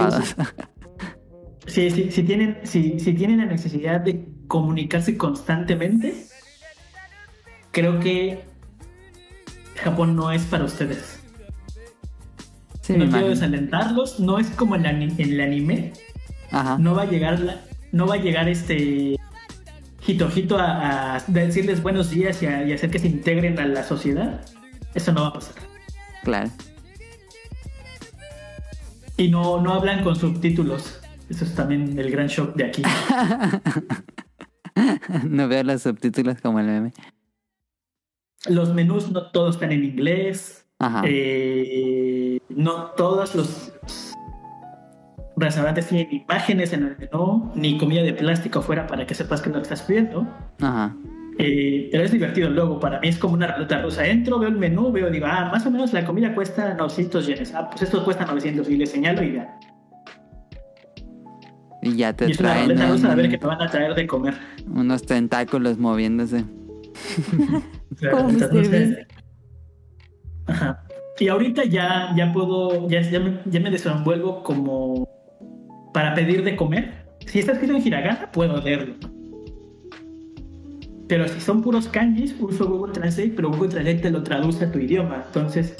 sí, 1.67 1.91
sí, 1.91 2.11
si, 2.11 2.23
tienen, 2.23 2.59
si, 2.65 2.99
si 2.99 3.13
tienen 3.13 3.39
la 3.39 3.47
necesidad 3.47 4.01
de 4.01 4.27
comunicarse 4.47 5.17
constantemente, 5.19 6.15
creo 7.73 8.01
que 8.01 8.41
Japón 9.77 10.17
no 10.17 10.33
es 10.33 10.43
para 10.45 10.65
ustedes. 10.65 11.21
Sí, 12.81 12.95
no 12.97 13.09
quiero 13.11 13.29
desalentarlos, 13.29 14.19
no 14.19 14.39
es 14.39 14.49
como 14.51 14.75
ani- 14.77 15.13
en 15.19 15.21
el 15.21 15.41
anime, 15.43 15.93
Ajá. 16.51 16.79
no 16.79 16.95
va 16.95 17.03
a 17.03 17.07
llegar 17.07 17.39
la- 17.39 17.61
no 17.93 18.07
va 18.07 18.15
a 18.15 18.19
llegar 18.19 18.49
este 18.49 19.17
Hitojito 20.07 20.57
a, 20.59 21.17
a 21.17 21.21
decirles 21.27 21.83
buenos 21.83 22.09
días 22.09 22.43
y, 22.43 22.47
a- 22.47 22.65
y 22.67 22.73
hacer 22.73 22.89
que 22.91 22.99
se 22.99 23.09
integren 23.09 23.59
a 23.59 23.67
la 23.67 23.83
sociedad. 23.85 24.41
Eso 24.95 25.13
no 25.13 25.21
va 25.23 25.29
a 25.29 25.33
pasar. 25.35 25.55
Claro. 26.25 26.51
Y 29.19 29.29
no, 29.29 29.61
no 29.61 29.75
hablan 29.75 30.05
con 30.05 30.17
subtítulos. 30.17 31.01
Eso 31.29 31.45
es 31.45 31.55
también 31.55 31.99
el 31.99 32.11
gran 32.11 32.29
shock 32.29 32.55
de 32.55 32.65
aquí. 32.65 32.83
no 35.29 35.49
veo 35.49 35.63
los 35.65 35.83
subtítulos 35.83 36.41
como 36.41 36.61
el 36.61 36.67
meme. 36.67 36.93
Los 38.49 38.73
menús 38.73 39.11
no 39.11 39.31
todos 39.31 39.57
están 39.57 39.73
en 39.73 39.85
inglés. 39.85 40.65
Ajá. 40.79 41.03
Eh, 41.05 42.41
no 42.49 42.93
todos 42.93 43.35
los 43.35 43.73
restaurantes 45.37 45.89
tienen 45.89 46.09
imágenes 46.13 46.73
en 46.73 46.85
el 46.85 46.97
menú, 46.97 47.53
ni 47.57 47.77
comida 47.77 48.03
de 48.03 48.15
plástico 48.15 48.61
afuera 48.61 48.87
para 48.87 49.05
que 49.05 49.15
sepas 49.15 49.43
que 49.43 49.51
no 49.51 49.59
estás 49.59 49.83
pidiendo. 49.83 50.27
Ajá. 50.61 50.97
Eh, 51.41 51.89
pero 51.93 52.03
es 52.05 52.11
divertido 52.11 52.51
luego, 52.51 52.81
para 52.81 52.99
mí 53.01 53.09
es 53.09 53.17
como 53.19 53.35
una 53.35 53.47
ruleta 53.55 53.81
rusa. 53.81 54.07
Entro, 54.07 54.39
veo 54.41 54.49
el 54.49 54.57
menú, 54.57 54.91
veo, 54.91 55.09
digo, 55.11 55.27
ah, 55.29 55.49
más 55.53 55.65
o 55.67 55.71
menos 55.71 55.93
la 55.93 56.05
comida 56.05 56.35
cuesta 56.35 56.75
900 56.75 57.27
yenes. 57.27 57.55
Ah, 57.55 57.71
pues 57.71 57.83
esto 57.83 58.05
cuesta 58.05 58.25
900 58.27 58.69
y 58.69 58.77
le 58.77 58.87
señalo 58.87 59.23
y 59.23 59.35
ya. 59.35 59.57
Y 61.83 61.97
ya 61.97 62.13
te 62.13 62.27
y 62.27 62.33
es 62.33 62.41
una 62.41 62.49
traen 62.51 62.69
ruleta 62.71 62.89
rusa 62.91 63.13
a 63.13 63.15
ver 63.15 63.25
un- 63.27 63.31
qué 63.31 63.39
me 63.39 63.47
van 63.47 63.63
a 63.63 63.67
traer 63.69 63.95
de 63.95 64.07
comer. 64.07 64.35
unos 64.75 65.03
tentáculos 65.07 65.79
moviéndose. 65.79 66.45
La 68.01 68.11
Como 68.11 68.25
ruleta 68.31 68.47
Mr. 68.49 68.55
rusa 68.59 68.71
Bean. 68.71 68.83
es- 68.93 69.07
Ajá. 70.47 70.85
Y 71.21 71.29
ahorita 71.29 71.65
ya, 71.65 72.13
ya 72.17 72.33
puedo, 72.33 72.89
ya, 72.89 73.01
ya, 73.03 73.21
me, 73.21 73.39
ya 73.45 73.61
me 73.61 73.71
desenvuelvo 73.71 74.43
como 74.43 75.09
para 75.93 76.15
pedir 76.15 76.43
de 76.45 76.57
comer. 76.57 77.07
Si 77.27 77.39
está 77.41 77.53
escrito 77.53 77.75
en 77.77 77.87
hiragana, 77.87 78.31
puedo 78.33 78.61
leerlo. 78.61 78.95
Pero 81.09 81.27
si 81.27 81.41
son 81.41 81.63
puros 81.63 81.89
kanjis, 81.89 82.37
uso 82.39 82.69
Google 82.69 82.93
Translate, 82.93 83.33
pero 83.35 83.51
Google 83.51 83.71
Translate 83.71 83.99
te 84.01 84.11
lo 84.11 84.23
traduce 84.23 84.65
a 84.67 84.71
tu 84.71 84.79
idioma. 84.79 85.25
Entonces, 85.27 85.77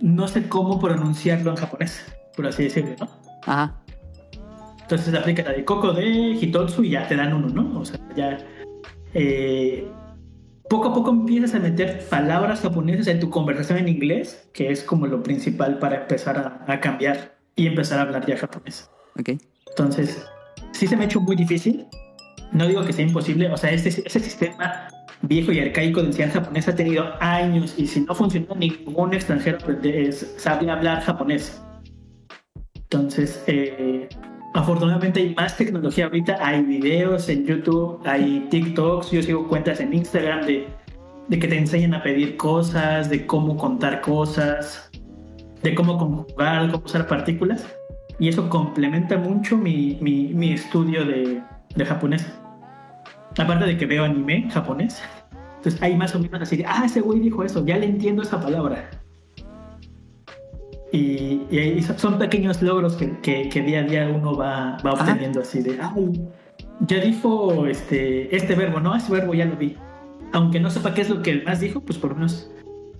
no 0.00 0.26
sé 0.28 0.48
cómo 0.48 0.80
pronunciarlo 0.80 1.50
en 1.50 1.56
japonés, 1.56 2.04
por 2.34 2.46
así 2.46 2.64
decirlo, 2.64 2.96
¿no? 2.98 3.08
Ajá. 3.42 3.74
Entonces 4.82 5.14
aplica 5.14 5.42
la 5.42 5.52
de 5.52 5.64
Coco 5.64 5.92
de 5.92 6.04
Hitotsu 6.40 6.84
y 6.84 6.90
ya 6.90 7.06
te 7.08 7.16
dan 7.16 7.32
uno, 7.32 7.48
¿no? 7.48 7.80
O 7.80 7.84
sea, 7.84 7.98
ya. 8.16 8.38
eh, 9.14 9.86
poco 10.68 10.88
a 10.88 10.94
poco 10.94 11.10
empiezas 11.10 11.54
a 11.54 11.58
meter 11.58 12.06
palabras 12.08 12.60
japonesas 12.60 13.08
en 13.08 13.20
tu 13.20 13.28
conversación 13.30 13.78
en 13.78 13.88
inglés, 13.88 14.48
que 14.52 14.70
es 14.70 14.82
como 14.82 15.06
lo 15.06 15.22
principal 15.22 15.78
para 15.78 16.02
empezar 16.02 16.64
a, 16.66 16.72
a 16.72 16.80
cambiar 16.80 17.36
y 17.56 17.66
empezar 17.66 17.98
a 17.98 18.02
hablar 18.02 18.26
ya 18.26 18.36
japonés. 18.36 18.90
Ok. 19.18 19.30
Entonces, 19.68 20.24
sí 20.72 20.86
se 20.86 20.96
me 20.96 21.02
ha 21.02 21.06
hecho 21.06 21.20
muy 21.20 21.36
difícil. 21.36 21.86
No 22.52 22.66
digo 22.66 22.84
que 22.84 22.92
sea 22.92 23.06
imposible, 23.06 23.50
o 23.50 23.56
sea, 23.56 23.70
este, 23.70 23.88
ese 23.88 24.20
sistema 24.20 24.88
viejo 25.22 25.52
y 25.52 25.60
arcaico 25.60 26.00
de 26.00 26.08
enseñanza 26.08 26.40
japonés 26.40 26.68
ha 26.68 26.74
tenido 26.74 27.14
años 27.20 27.74
y 27.76 27.86
si 27.86 28.00
no 28.00 28.14
funciona, 28.14 28.46
ningún 28.56 29.14
extranjero 29.14 29.58
sabe 30.36 30.70
hablar 30.70 31.02
japonés. 31.02 31.62
Entonces, 32.74 33.42
eh, 33.46 34.08
afortunadamente 34.54 35.20
hay 35.20 35.34
más 35.34 35.56
tecnología 35.56 36.06
ahorita, 36.06 36.38
hay 36.40 36.62
videos 36.62 37.28
en 37.28 37.44
YouTube, 37.46 38.00
hay 38.04 38.46
TikToks, 38.50 39.10
yo 39.10 39.22
sigo 39.22 39.48
cuentas 39.48 39.80
en 39.80 39.92
Instagram 39.92 40.46
de, 40.46 40.66
de 41.28 41.38
que 41.38 41.48
te 41.48 41.58
enseñan 41.58 41.94
a 41.94 42.02
pedir 42.02 42.36
cosas, 42.36 43.10
de 43.10 43.26
cómo 43.26 43.56
contar 43.56 44.00
cosas, 44.00 44.90
de 45.62 45.74
cómo 45.74 45.98
conjugar, 45.98 46.70
cómo 46.70 46.84
usar 46.84 47.06
partículas. 47.06 47.66
Y 48.18 48.28
eso 48.28 48.48
complementa 48.48 49.18
mucho 49.18 49.58
mi, 49.58 49.98
mi 50.00 50.52
estudio 50.52 51.04
de, 51.04 51.42
de 51.76 51.84
japonés. 51.84 52.26
Aparte 53.38 53.66
de 53.66 53.76
que 53.76 53.86
veo 53.86 54.04
anime 54.04 54.48
japonés. 54.50 55.02
Entonces 55.56 55.82
hay 55.82 55.96
más 55.96 56.14
o 56.14 56.18
menos 56.18 56.40
así 56.40 56.56
de, 56.56 56.64
ah, 56.66 56.82
ese 56.84 57.00
güey 57.00 57.20
dijo 57.20 57.42
eso, 57.44 57.64
ya 57.64 57.76
le 57.76 57.86
entiendo 57.86 58.22
esa 58.22 58.40
palabra. 58.40 58.90
Y, 60.92 61.42
y 61.50 61.58
ahí 61.58 61.82
son- 61.82 62.18
pequeños 62.18 62.62
logros 62.62 62.96
que, 62.96 63.18
que, 63.20 63.48
que 63.48 63.60
día 63.62 63.80
a 63.80 63.82
día 63.82 64.08
uno 64.08 64.36
va, 64.36 64.78
va 64.86 64.92
obteniendo 64.92 65.40
así 65.40 65.60
de, 65.60 65.78
ay, 65.80 66.28
ya 66.80 67.00
dijo 67.00 67.66
este, 67.66 68.34
este 68.34 68.54
verbo, 68.54 68.80
no, 68.80 68.94
ese 68.94 69.12
verbo 69.12 69.34
ya 69.34 69.44
lo 69.44 69.56
vi. 69.56 69.76
Aunque 70.32 70.60
no 70.60 70.70
sepa 70.70 70.94
qué 70.94 71.02
es 71.02 71.10
lo 71.10 71.22
que 71.22 71.42
más 71.42 71.60
dijo, 71.60 71.80
pues 71.80 71.98
por 71.98 72.10
lo 72.10 72.16
menos 72.16 72.50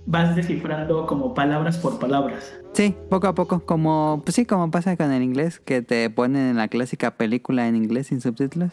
vas 0.07 0.35
descifrando 0.35 1.05
como 1.05 1.33
palabras 1.35 1.77
por 1.77 1.99
palabras. 1.99 2.53
Sí, 2.73 2.95
poco 3.09 3.27
a 3.27 3.35
poco, 3.35 3.59
como, 3.65 4.21
pues 4.23 4.35
sí, 4.35 4.45
como 4.45 4.71
pasa 4.71 4.95
con 4.97 5.11
el 5.11 5.21
inglés, 5.21 5.59
que 5.59 5.81
te 5.81 6.09
ponen 6.09 6.49
en 6.49 6.57
la 6.57 6.69
clásica 6.69 7.11
película 7.11 7.67
en 7.67 7.75
inglés 7.75 8.07
sin 8.07 8.21
subtítulos. 8.21 8.71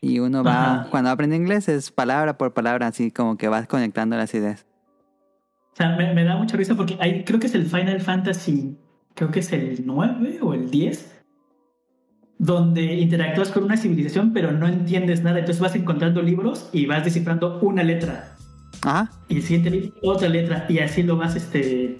Y 0.00 0.20
uno 0.20 0.42
va, 0.42 0.80
Ajá. 0.80 0.90
cuando 0.90 1.10
aprende 1.10 1.36
inglés 1.36 1.68
es 1.68 1.90
palabra 1.90 2.38
por 2.38 2.54
palabra, 2.54 2.86
así 2.86 3.10
como 3.10 3.36
que 3.36 3.48
vas 3.48 3.66
conectando 3.66 4.16
las 4.16 4.32
ideas. 4.34 4.66
O 5.72 5.76
sea, 5.76 5.96
me, 5.96 6.14
me 6.14 6.24
da 6.24 6.36
mucha 6.36 6.56
risa 6.56 6.74
porque 6.74 6.96
hay, 7.00 7.24
creo 7.24 7.40
que 7.40 7.46
es 7.46 7.54
el 7.54 7.66
Final 7.66 8.00
Fantasy, 8.00 8.76
creo 9.14 9.30
que 9.30 9.40
es 9.40 9.52
el 9.52 9.82
9 9.84 10.38
o 10.42 10.54
el 10.54 10.70
10, 10.70 11.24
donde 12.38 12.82
interactúas 12.94 13.50
con 13.50 13.64
una 13.64 13.76
civilización 13.76 14.32
pero 14.32 14.52
no 14.52 14.68
entiendes 14.68 15.22
nada. 15.22 15.38
Entonces 15.38 15.60
vas 15.60 15.74
encontrando 15.74 16.22
libros 16.22 16.68
y 16.72 16.86
vas 16.86 17.04
descifrando 17.04 17.58
una 17.60 17.82
letra. 17.82 18.31
Ajá, 18.82 19.10
Y 19.28 19.36
el 19.36 19.42
siguiente 19.42 19.70
libro, 19.70 19.92
otra 20.02 20.28
letra. 20.28 20.66
Y 20.68 20.78
así 20.80 21.02
lo 21.02 21.16
vas, 21.16 21.36
este... 21.36 21.98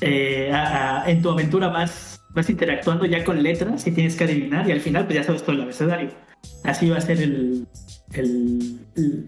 eh, 0.00 0.50
a- 0.52 1.02
a- 1.04 1.10
en 1.10 1.20
tu 1.22 1.30
aventura 1.30 1.68
vas, 1.68 2.20
vas 2.30 2.48
interactuando 2.50 3.04
ya 3.04 3.24
con 3.24 3.42
letras 3.42 3.86
y 3.86 3.90
tienes 3.92 4.14
que 4.16 4.24
adivinar 4.24 4.68
y 4.68 4.72
al 4.72 4.80
final 4.80 5.04
pues 5.06 5.16
ya 5.16 5.24
sabes 5.24 5.42
todo 5.42 5.56
el 5.56 5.62
abecedario. 5.62 6.10
Así 6.64 6.88
va 6.88 6.98
a 6.98 7.00
ser 7.00 7.20
el, 7.20 7.66
el- 8.14 8.78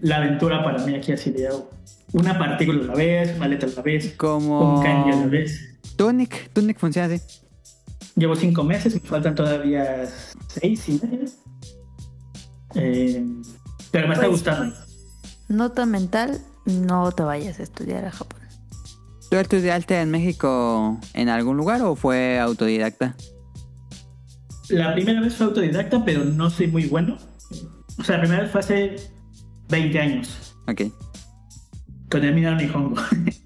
la 0.01 0.17
aventura 0.17 0.63
para 0.63 0.83
mí 0.85 0.95
aquí 0.95 1.11
así 1.11 1.29
de 1.31 1.49
una 2.13 2.37
partícula 2.39 2.83
a 2.83 2.87
la 2.87 2.95
vez, 2.95 3.35
una 3.37 3.47
letra 3.47 3.69
a 3.69 3.73
la 3.75 3.81
vez, 3.81 4.13
como 4.17 4.77
un 4.77 4.83
kanji 4.83 5.11
a 5.11 5.15
la 5.17 5.27
vez. 5.27 5.77
Tunic, 5.97 6.51
Tunic 6.53 6.79
funciona 6.79 7.13
así. 7.13 7.21
Llevo 8.15 8.35
cinco 8.35 8.63
meses, 8.63 8.93
me 8.95 9.01
faltan 9.01 9.35
todavía 9.35 10.05
seis 10.47 10.87
y 10.89 10.99
medio. 11.03 11.25
Eh, 12.75 13.25
pero 13.91 14.07
me 14.07 14.13
está 14.13 14.27
Pues, 14.27 14.39
gustando. 14.43 14.75
Nota 15.51 15.85
mental, 15.85 16.39
no 16.65 17.11
te 17.11 17.23
vayas 17.23 17.59
a 17.59 17.63
estudiar 17.63 18.05
a 18.05 18.11
Japón. 18.11 18.39
¿Tú 19.29 19.37
estudiaste 19.37 19.99
en 19.99 20.11
México 20.11 20.97
en 21.13 21.29
algún 21.29 21.57
lugar 21.57 21.81
o 21.81 21.95
fue 21.95 22.39
autodidacta? 22.39 23.15
La 24.69 24.93
primera 24.93 25.19
vez 25.21 25.35
fue 25.35 25.47
autodidacta, 25.47 26.03
pero 26.05 26.23
no 26.23 26.49
soy 26.49 26.67
muy 26.67 26.85
bueno. 26.85 27.17
O 27.99 28.03
sea, 28.03 28.15
la 28.17 28.21
primera 28.23 28.43
vez 28.43 28.51
fue 28.51 28.59
hace 28.61 28.95
20 29.69 29.99
años, 29.99 30.55
Ok. 30.69 30.81
con 32.09 32.23
el 32.23 32.33
Minaro 32.33 32.55
Nihongo. 32.57 32.95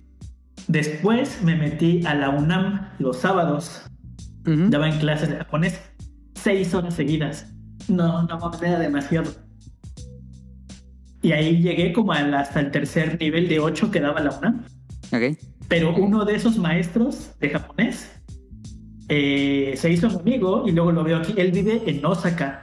Después 0.67 1.41
me 1.43 1.55
metí 1.55 2.05
a 2.05 2.15
la 2.15 2.29
UNAM 2.29 2.89
los 2.99 3.17
sábados. 3.17 3.81
Daba 4.43 4.87
en 4.89 4.99
clases 4.99 5.29
de 5.29 5.37
japonés 5.37 5.79
seis 6.35 6.73
horas 6.75 6.93
seguidas. 6.93 7.47
No, 7.87 8.23
no 8.23 8.39
mames, 8.39 8.61
era 8.61 8.77
demasiado. 8.79 9.31
Y 11.25 11.31
ahí 11.31 11.59
llegué 11.61 11.91
como 11.91 12.11
al- 12.13 12.33
hasta 12.35 12.59
el 12.59 12.69
tercer 12.69 13.17
nivel 13.19 13.47
de 13.47 13.59
8 13.59 13.89
que 13.89 13.99
daba 13.99 14.19
la 14.21 14.31
UNAM. 14.37 14.63
Ok. 15.11 15.37
Pero 15.67 15.95
uno 15.95 16.23
de 16.23 16.35
esos 16.35 16.57
maestros 16.59 17.31
de 17.39 17.49
japonés 17.49 18.11
eh, 19.09 19.73
se 19.75 19.89
hizo 19.91 20.07
mi 20.09 20.15
amigo 20.19 20.63
y 20.67 20.71
luego 20.71 20.91
lo 20.91 21.03
veo 21.03 21.17
aquí. 21.17 21.33
Él 21.37 21.51
vive 21.51 21.81
en 21.87 22.05
Osaka. 22.05 22.61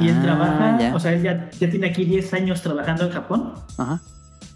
Y 0.00 0.08
él 0.08 0.16
Ah, 0.18 0.22
trabaja, 0.22 0.92
o 0.96 0.98
sea, 0.98 1.12
él 1.12 1.22
ya, 1.22 1.50
ya 1.50 1.70
tiene 1.70 1.86
aquí 1.88 2.04
10 2.04 2.32
años 2.34 2.62
trabajando 2.62 3.04
en 3.06 3.10
Japón. 3.12 3.52
Ajá. 3.78 4.00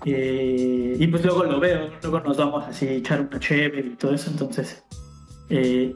Eh, 0.05 0.97
y 0.99 1.07
pues 1.09 1.25
luego 1.25 1.45
lo 1.45 1.61
veo, 1.61 1.91
luego 2.03 2.21
nos 2.21 2.37
vamos 2.39 2.65
así 2.69 2.87
a 2.89 2.93
echar 2.93 3.21
una 3.21 3.39
chévere 3.39 3.87
y 3.87 3.97
todo 3.97 4.15
eso. 4.15 4.31
Entonces, 4.31 4.83
eh, 5.51 5.95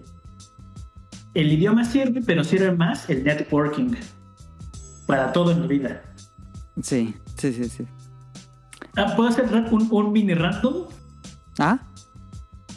el 1.34 1.52
idioma 1.52 1.84
sirve, 1.84 2.20
pero 2.24 2.44
sirve 2.44 2.70
más 2.72 3.08
el 3.10 3.24
networking 3.24 3.94
para 5.06 5.32
todo 5.32 5.50
en 5.52 5.60
la 5.62 5.66
vida. 5.66 6.02
Sí, 6.82 7.14
sí, 7.36 7.52
sí, 7.52 7.64
sí. 7.68 7.84
Ah, 8.96 9.12
¿Puedo 9.16 9.28
hacer 9.28 9.46
un, 9.52 9.88
un 9.90 10.12
mini 10.12 10.34
random? 10.34 10.86
Ah, 11.58 11.78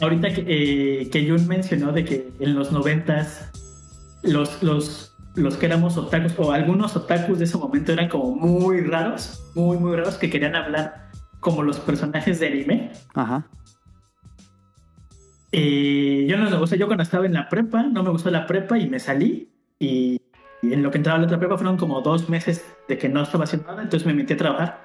Ahorita 0.00 0.32
que, 0.34 0.44
eh, 0.46 1.10
que 1.10 1.28
Jun 1.28 1.46
mencionó 1.46 1.92
de 1.92 2.04
que 2.04 2.32
en 2.40 2.54
los 2.54 2.72
noventas 2.72 3.50
los, 4.22 4.62
los, 4.62 5.14
los 5.36 5.56
que 5.56 5.66
éramos 5.66 5.96
otakus 5.96 6.34
o 6.38 6.52
algunos 6.52 6.96
otakus 6.96 7.38
de 7.38 7.44
ese 7.44 7.56
momento 7.58 7.92
eran 7.92 8.08
como 8.08 8.34
muy 8.34 8.80
raros, 8.80 9.42
muy, 9.54 9.78
muy 9.78 9.94
raros 9.96 10.16
que 10.16 10.30
querían 10.30 10.56
hablar 10.56 11.10
como 11.40 11.62
los 11.62 11.78
personajes 11.78 12.40
de 12.40 12.46
anime. 12.48 12.92
ajá. 13.14 13.46
Eh, 15.56 16.26
yo 16.28 16.36
no, 16.36 16.60
o 16.60 16.66
sea, 16.66 16.76
yo 16.76 16.86
cuando 16.86 17.04
estaba 17.04 17.26
en 17.26 17.34
la 17.34 17.48
prepa, 17.48 17.84
no 17.84 18.02
me 18.02 18.10
gustó 18.10 18.28
la 18.28 18.44
prepa 18.44 18.76
y 18.76 18.88
me 18.90 18.98
salí. 18.98 19.52
Y, 19.78 20.20
y 20.68 20.72
en 20.72 20.82
lo 20.82 20.90
que 20.90 20.98
entraba 20.98 21.18
a 21.18 21.20
la 21.20 21.26
otra 21.26 21.38
prepa 21.38 21.56
fueron 21.56 21.76
como 21.76 22.00
dos 22.00 22.28
meses 22.28 22.64
de 22.88 22.98
que 22.98 23.08
no 23.08 23.22
estaba 23.22 23.44
haciendo 23.44 23.68
nada. 23.68 23.82
Entonces 23.82 24.06
me 24.06 24.14
metí 24.14 24.32
a 24.32 24.36
trabajar 24.36 24.80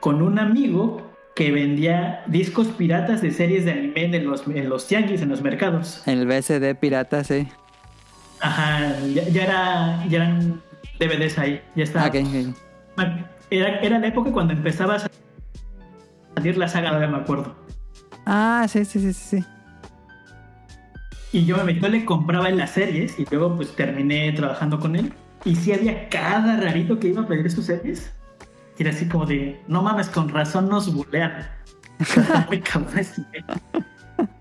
con 0.00 0.22
un 0.22 0.38
amigo 0.38 1.02
que 1.34 1.52
vendía 1.52 2.22
discos 2.26 2.68
piratas 2.68 3.22
de 3.22 3.30
series 3.30 3.64
de 3.64 3.72
anime 3.72 4.16
en 4.16 4.26
los, 4.26 4.46
en 4.46 4.68
los 4.68 4.86
tianguis, 4.86 5.22
en 5.22 5.28
los 5.28 5.42
mercados. 5.42 6.02
El 6.06 6.26
BCD 6.26 6.74
pirata, 6.78 7.22
sí. 7.24 7.46
Ajá, 8.40 8.98
ya, 9.14 9.28
ya 9.28 9.44
era, 9.44 10.06
ya 10.08 10.16
eran 10.16 10.62
DVDs 10.98 11.38
ahí, 11.38 11.60
ya 11.74 11.84
estaba. 11.84 12.06
Ok, 12.06 12.16
ok. 12.16 13.06
Era, 13.50 13.78
era 13.80 13.98
la 13.98 14.08
época 14.08 14.32
cuando 14.32 14.52
empezaba 14.52 14.96
a 14.96 15.08
salir 16.36 16.56
la 16.56 16.68
saga, 16.68 16.90
ahora 16.90 17.08
me 17.08 17.18
acuerdo. 17.18 17.54
Ah, 18.26 18.66
sí, 18.68 18.84
sí, 18.84 19.00
sí, 19.00 19.12
sí. 19.12 19.44
Y 21.32 21.44
yo 21.44 21.56
me 21.58 21.64
metí, 21.64 21.80
yo 21.80 21.88
le 21.88 22.04
compraba 22.04 22.48
en 22.48 22.56
las 22.56 22.70
series 22.70 23.18
y 23.18 23.26
luego 23.30 23.56
pues 23.56 23.74
terminé 23.76 24.32
trabajando 24.32 24.78
con 24.80 24.96
él. 24.96 25.12
Y 25.44 25.54
sí 25.56 25.72
había 25.72 26.08
cada 26.08 26.58
rarito 26.60 26.98
que 26.98 27.08
iba 27.08 27.22
a 27.22 27.26
pedir 27.26 27.50
sus 27.50 27.66
series. 27.66 28.12
Y 28.78 28.82
era 28.82 28.90
así 28.90 29.06
como 29.08 29.26
de, 29.26 29.60
no 29.68 29.82
mames, 29.82 30.08
con 30.08 30.28
razón 30.28 30.68
nos 30.68 30.92
bulean. 30.92 31.46
Muy 32.48 32.60
cabrón. 32.60 33.04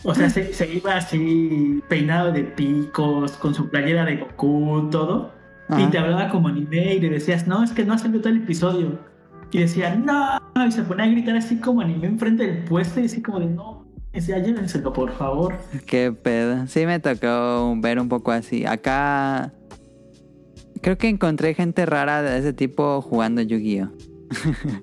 O 0.04 0.16
sea, 0.16 0.30
se, 0.30 0.54
se 0.54 0.74
iba 0.74 0.96
así 0.96 1.84
peinado 1.90 2.32
de 2.32 2.44
picos, 2.44 3.34
con 3.34 3.54
su 3.54 3.70
playera 3.70 4.06
de 4.06 4.18
Goku, 4.18 4.90
todo. 4.92 5.34
Y 5.70 5.74
Ajá. 5.74 5.90
te 5.90 5.98
hablaba 5.98 6.30
como 6.30 6.48
anime 6.48 6.96
y 6.96 7.00
le 7.00 7.10
decías, 7.10 7.48
no, 7.48 7.64
es 7.64 7.72
que 7.72 7.84
no 7.84 7.94
ha 7.94 7.98
salido 7.98 8.30
el 8.30 8.38
episodio. 8.38 9.00
Y 9.52 9.60
decía, 9.60 9.96
no, 9.96 10.40
y 10.66 10.72
se 10.72 10.84
ponía 10.84 11.06
a 11.06 11.10
gritar 11.10 11.36
así 11.36 11.60
como 11.60 11.82
anime 11.82 12.08
enfrente 12.08 12.46
del 12.46 12.64
puesto 12.64 13.00
y 13.00 13.06
así 13.06 13.22
como 13.22 13.40
de, 13.40 13.48
no, 13.48 13.87
decía, 14.20 14.40
llévenselo, 14.40 14.94
por 14.94 15.12
favor. 15.14 15.56
Qué 15.86 16.12
pedo. 16.12 16.68
Sí 16.68 16.86
me 16.86 17.00
tocó 17.00 17.74
ver 17.78 18.00
un 18.00 18.10
poco 18.10 18.32
así. 18.32 18.66
Acá 18.66 19.54
creo 20.82 20.98
que 20.98 21.10
encontré 21.10 21.54
gente 21.54 21.86
rara 21.86 22.22
de 22.22 22.38
ese 22.40 22.54
tipo 22.54 23.02
jugando 23.02 23.42
Yu-Gi-Oh. 23.42 23.90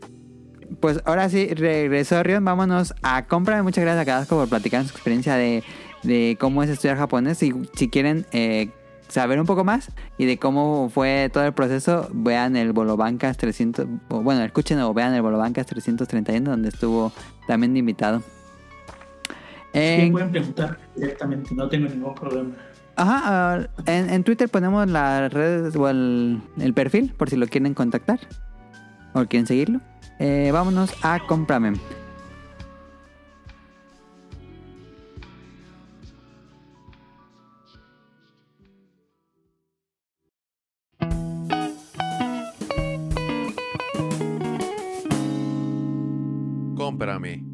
pues 0.80 1.00
ahora 1.04 1.28
sí, 1.28 1.48
regresó 1.54 2.22
Rion. 2.22 2.44
Vámonos 2.44 2.94
a 3.02 3.26
cómprame. 3.26 3.62
Muchas 3.62 3.84
gracias 3.84 4.02
a 4.02 4.04
Cadasco 4.04 4.36
por 4.36 4.48
platicar 4.48 4.84
su 4.84 4.90
experiencia 4.90 5.34
de, 5.36 5.62
de 6.02 6.36
cómo 6.38 6.62
es 6.62 6.70
estudiar 6.70 6.96
japonés. 6.96 7.42
Y 7.42 7.52
si 7.74 7.88
quieren 7.88 8.26
eh, 8.32 8.70
saber 9.08 9.40
un 9.40 9.46
poco 9.46 9.64
más 9.64 9.90
y 10.18 10.26
de 10.26 10.38
cómo 10.38 10.88
fue 10.90 11.30
todo 11.32 11.44
el 11.44 11.52
proceso, 11.52 12.08
vean 12.12 12.56
el 12.56 12.72
Bolobancas 12.72 13.36
300. 13.36 13.86
o, 14.08 14.22
Bueno, 14.22 14.42
escuchen 14.42 14.78
o 14.80 14.94
vean 14.94 15.14
el 15.14 15.22
Bolobancas 15.22 15.66
331, 15.66 16.50
donde 16.50 16.68
estuvo 16.68 17.12
también 17.46 17.76
invitado. 17.76 18.22
Sí, 19.74 20.10
pueden 20.10 20.30
preguntar 20.30 20.78
directamente, 20.94 21.54
no 21.54 21.68
tengo 21.68 21.88
ningún 21.88 22.14
problema. 22.14 22.54
Ajá, 22.96 23.22
ah, 23.24 23.66
en, 23.86 24.08
en 24.10 24.22
Twitter 24.22 24.48
ponemos 24.48 24.88
las 24.88 25.32
redes 25.32 25.74
o 25.74 25.88
el, 25.88 26.40
el 26.58 26.74
perfil 26.74 27.12
por 27.16 27.28
si 27.28 27.36
lo 27.36 27.46
quieren 27.48 27.74
contactar 27.74 28.20
o 29.14 29.24
quieren 29.26 29.46
seguirlo. 29.46 29.80
Eh, 30.20 30.50
vámonos 30.52 30.94
a 31.02 31.18
Cómprame. 31.26 31.72
Cómprame. 46.76 47.53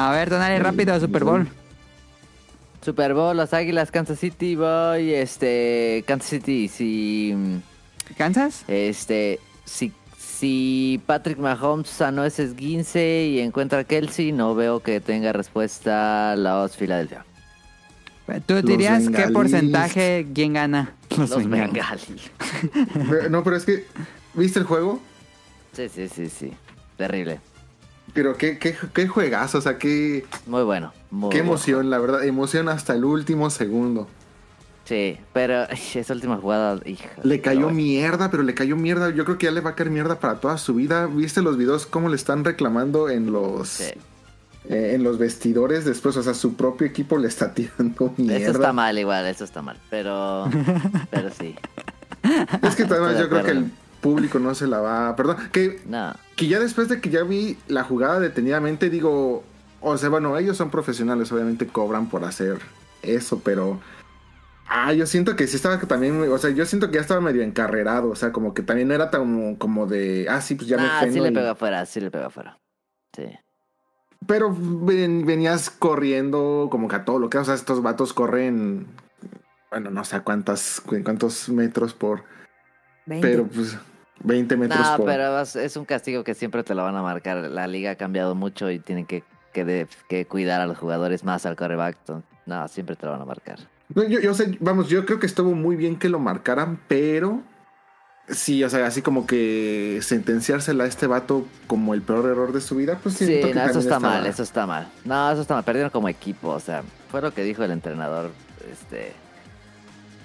A 0.00 0.10
ver, 0.12 0.30
Donali, 0.30 0.58
rápido, 0.58 0.98
Super 0.98 1.24
Bowl. 1.24 1.46
Super 2.82 3.12
Bowl, 3.12 3.36
los 3.36 3.52
Águilas, 3.52 3.90
Kansas 3.90 4.18
City, 4.18 4.56
voy, 4.56 5.12
este, 5.12 6.02
Kansas 6.06 6.30
City, 6.30 6.68
si, 6.68 7.36
¿Kansas? 8.16 8.64
este, 8.66 9.38
si, 9.66 9.92
si 10.16 11.02
Patrick 11.04 11.36
Mahomes 11.36 11.88
sanó 11.90 12.24
ese 12.24 12.44
esguince 12.44 13.26
y 13.26 13.40
encuentra 13.40 13.80
a 13.80 13.84
Kelsey, 13.84 14.32
no 14.32 14.54
veo 14.54 14.80
que 14.80 15.00
tenga 15.00 15.34
respuesta 15.34 16.34
los 16.34 16.78
Philadelphia. 16.78 17.26
¿Tú 18.46 18.54
Los 18.54 18.64
dirías 18.64 19.06
qué 19.14 19.28
porcentaje 19.28 20.26
quién 20.34 20.54
gana? 20.54 20.94
Los, 21.18 21.46
bengalíes. 21.46 22.30
Bengalis. 22.94 23.30
No, 23.30 23.44
pero 23.44 23.54
es 23.54 23.66
que, 23.66 23.84
¿viste 24.32 24.60
el 24.60 24.64
juego? 24.64 24.98
Sí, 25.74 25.90
sí, 25.90 26.08
sí, 26.08 26.30
sí. 26.30 26.52
Terrible. 26.96 27.40
Pero 28.14 28.36
qué, 28.36 28.58
qué, 28.58 28.76
qué 28.92 29.06
juegazo, 29.08 29.58
o 29.58 29.60
sea, 29.60 29.78
qué, 29.78 30.24
Muy 30.46 30.62
bueno. 30.64 30.92
Muy 31.10 31.30
qué 31.30 31.38
bueno. 31.38 31.52
emoción, 31.52 31.90
la 31.90 31.98
verdad. 31.98 32.24
Emoción 32.24 32.68
hasta 32.68 32.94
el 32.94 33.04
último 33.04 33.50
segundo. 33.50 34.08
Sí, 34.84 35.18
pero 35.32 35.62
esa 35.94 36.12
última 36.14 36.36
jugada, 36.38 36.80
hija. 36.84 37.08
Le 37.22 37.40
cayó 37.40 37.66
pero- 37.66 37.74
mierda, 37.74 38.30
pero 38.30 38.42
le 38.42 38.54
cayó 38.54 38.76
mierda. 38.76 39.10
Yo 39.10 39.24
creo 39.24 39.38
que 39.38 39.46
ya 39.46 39.52
le 39.52 39.60
va 39.60 39.70
a 39.70 39.74
caer 39.74 39.90
mierda 39.90 40.18
para 40.18 40.40
toda 40.40 40.58
su 40.58 40.74
vida. 40.74 41.06
¿Viste 41.06 41.42
los 41.42 41.56
videos 41.56 41.86
cómo 41.86 42.08
le 42.08 42.16
están 42.16 42.44
reclamando 42.44 43.08
en 43.08 43.30
los 43.32 43.68
Sí. 43.68 43.84
eh, 44.68 44.92
en 44.94 45.04
los 45.04 45.18
vestidores 45.18 45.84
después? 45.84 46.16
O 46.16 46.22
sea, 46.24 46.34
su 46.34 46.54
propio 46.54 46.86
equipo 46.88 47.18
le 47.18 47.28
está 47.28 47.54
tirando 47.54 48.12
mierda. 48.16 48.38
Eso 48.38 48.50
está 48.52 48.72
mal 48.72 48.98
igual, 48.98 49.26
eso 49.26 49.44
está 49.44 49.62
mal. 49.62 49.76
Pero, 49.90 50.48
pero 51.10 51.30
sí. 51.30 51.54
Es 52.62 52.74
que 52.74 52.82
además 52.90 53.18
yo 53.18 53.28
creo 53.28 53.44
que 53.44 53.50
el 53.52 53.70
público 54.00 54.38
no 54.38 54.54
se 54.54 54.66
la 54.66 54.80
va. 54.80 55.14
Perdón, 55.16 55.36
que, 55.52 55.80
No. 55.86 56.14
que 56.36 56.46
ya 56.48 56.58
después 56.58 56.88
de 56.88 57.00
que 57.00 57.10
ya 57.10 57.22
vi 57.22 57.56
la 57.68 57.84
jugada 57.84 58.20
detenidamente, 58.20 58.90
digo, 58.90 59.42
o 59.80 59.96
sea, 59.98 60.08
bueno, 60.08 60.36
ellos 60.36 60.56
son 60.56 60.70
profesionales, 60.70 61.30
obviamente 61.32 61.66
cobran 61.66 62.08
por 62.08 62.24
hacer 62.24 62.58
eso, 63.02 63.40
pero. 63.44 63.80
Ah, 64.72 64.92
yo 64.92 65.04
siento 65.06 65.34
que 65.34 65.48
sí 65.48 65.56
estaba 65.56 65.80
también, 65.80 66.20
o 66.30 66.38
sea, 66.38 66.50
yo 66.50 66.64
siento 66.64 66.88
que 66.90 66.94
ya 66.94 67.00
estaba 67.00 67.20
medio 67.20 67.42
encarrerado, 67.42 68.08
o 68.10 68.14
sea, 68.14 68.30
como 68.30 68.54
que 68.54 68.62
también 68.62 68.86
no 68.86 68.94
era 68.94 69.10
tan 69.10 69.56
como 69.56 69.86
de, 69.86 70.26
ah, 70.30 70.40
sí, 70.40 70.54
pues 70.54 70.68
ya 70.68 70.76
me 70.76 70.84
Ah, 70.84 70.98
sí 71.00 71.06
ofendo 71.08 71.24
le 71.24 71.30
y- 71.30 71.34
pegó 71.34 71.48
afuera, 71.48 71.84
sí 71.86 72.00
le 72.00 72.10
pegó 72.12 72.26
afuera. 72.26 72.58
Sí. 73.16 73.24
Pero 74.28 74.54
ven- 74.56 75.26
venías 75.26 75.70
corriendo 75.70 76.68
como 76.70 76.86
que 76.86 76.94
a 76.96 77.04
todo 77.04 77.18
lo 77.18 77.28
que, 77.30 77.38
o 77.38 77.44
sea, 77.44 77.54
estos 77.54 77.82
vatos 77.82 78.12
corren, 78.12 78.86
bueno, 79.72 79.90
no 79.90 80.04
sé 80.04 80.14
a 80.16 80.20
cuántas, 80.22 80.80
cuántos 81.04 81.48
metros 81.48 81.92
por, 81.94 82.22
20. 83.10 83.28
pero 83.28 83.46
pues 83.46 83.76
20 84.22 84.56
metros 84.56 84.80
No, 84.80 84.96
por. 84.96 85.06
pero 85.06 85.40
es, 85.40 85.76
un 85.76 85.84
castigo 85.84 86.24
que 86.24 86.34
siempre 86.34 86.62
te 86.62 86.74
lo 86.74 86.82
van 86.84 86.96
a 86.96 87.02
marcar. 87.02 87.36
La 87.38 87.66
liga 87.66 87.90
ha 87.92 87.96
cambiado 87.96 88.34
mucho 88.34 88.70
y 88.70 88.78
tienen 88.78 89.04
que, 89.06 89.22
que, 89.52 89.64
de- 89.64 89.86
que 90.08 90.24
cuidar 90.26 90.60
a 90.62 90.66
los 90.66 90.78
jugadores 90.78 91.24
más 91.24 91.44
al 91.46 91.56
coreback. 91.56 91.96
No, 92.46 92.68
siempre 92.68 92.96
te 92.96 93.06
lo 93.06 93.12
van 93.12 93.22
a 93.22 93.24
marcar. 93.26 93.58
No, 93.94 94.04
yo, 94.04 94.20
yo 94.20 94.32
sé, 94.34 94.56
vamos, 94.60 94.88
yo 94.88 95.04
creo 95.04 95.18
que 95.18 95.26
estuvo 95.26 95.52
muy 95.52 95.74
bien 95.76 95.96
que 95.98 96.08
lo 96.08 96.18
marcaran, 96.20 96.78
pero 96.88 97.42
sí, 98.28 98.62
o 98.62 98.70
sea, 98.70 98.86
así 98.86 99.02
como 99.02 99.26
que 99.26 99.98
sentenciársela 100.02 100.84
a 100.84 100.86
este 100.86 101.06
vato 101.08 101.44
como 101.66 101.94
el 101.94 102.02
peor 102.02 102.26
error 102.30 102.52
de 102.52 102.60
su 102.60 102.76
vida, 102.76 102.98
pues 103.02 103.16
Sí, 103.16 103.26
siento 103.26 103.48
no, 103.48 103.60
eso 103.62 103.80
está 103.80 103.96
estaba- 103.96 104.00
mal, 104.00 104.26
eso 104.26 104.42
está 104.44 104.66
mal. 104.66 104.88
No, 105.04 105.32
eso 105.32 105.40
está 105.40 105.54
mal. 105.54 105.64
Perdieron 105.64 105.90
como 105.90 106.08
equipo, 106.08 106.50
o 106.50 106.60
sea, 106.60 106.82
fue 107.10 107.20
lo 107.22 107.32
que 107.34 107.42
dijo 107.42 107.64
el 107.64 107.72
entrenador. 107.72 108.30
Este, 108.70 109.12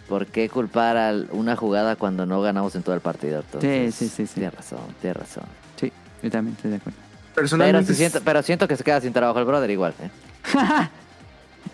¿por 0.08 0.28
qué 0.28 0.50
culpar 0.50 0.98
a 0.98 1.14
una 1.32 1.56
jugada 1.56 1.96
cuando 1.96 2.26
no 2.26 2.42
ganamos 2.42 2.76
en 2.76 2.84
todo 2.84 2.96
el 2.96 3.02
partido? 3.02 3.40
Entonces, 3.42 3.96
Sí, 3.96 4.10
sí, 4.10 4.16
sí, 4.16 4.28
sí. 4.28 4.34
Tienes 4.36 4.54
razón, 4.54 4.80
tienes 5.02 5.18
razón. 5.18 5.44
Sí, 5.76 5.92
yo 6.22 6.32
también 6.32 6.56
estoy 6.56 6.72
de 6.72 6.78
acuerdo. 6.78 7.00
Pero, 7.34 7.44
Personalmente 7.44 7.94
sí 7.94 7.98
siento, 7.98 8.22
pero 8.24 8.42
siento 8.42 8.68
que 8.68 8.78
se 8.78 8.84
queda 8.84 9.02
sin 9.02 9.12
trabajo 9.14 9.40
el 9.40 9.46
brother 9.46 9.70
igual. 9.70 9.94
¿eh? 10.02 10.10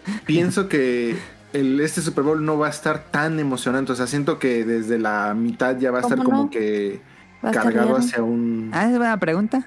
pienso 0.26 0.68
que 0.68 1.18
el, 1.53 1.80
este 1.80 2.02
Super 2.02 2.24
Bowl 2.24 2.44
no 2.44 2.58
va 2.58 2.68
a 2.68 2.70
estar 2.70 3.06
tan 3.12 3.40
emocionante. 3.40 3.91
O 3.91 3.95
sea, 3.95 4.08
siento 4.08 4.40
que 4.40 4.66
desde 4.66 4.98
la 4.99 5.34
mitad 5.34 5.78
ya 5.78 5.91
va 5.91 5.99
a 5.99 6.02
estar 6.02 6.18
¿Cómo 6.18 6.30
como 6.30 6.49
que 6.49 7.02
cargado 7.41 7.95
hacia 7.98 8.24
un... 8.24 8.72
Ah, 8.74 8.90
es 8.90 8.98
buena 8.98 9.18
pregunta. 9.18 9.66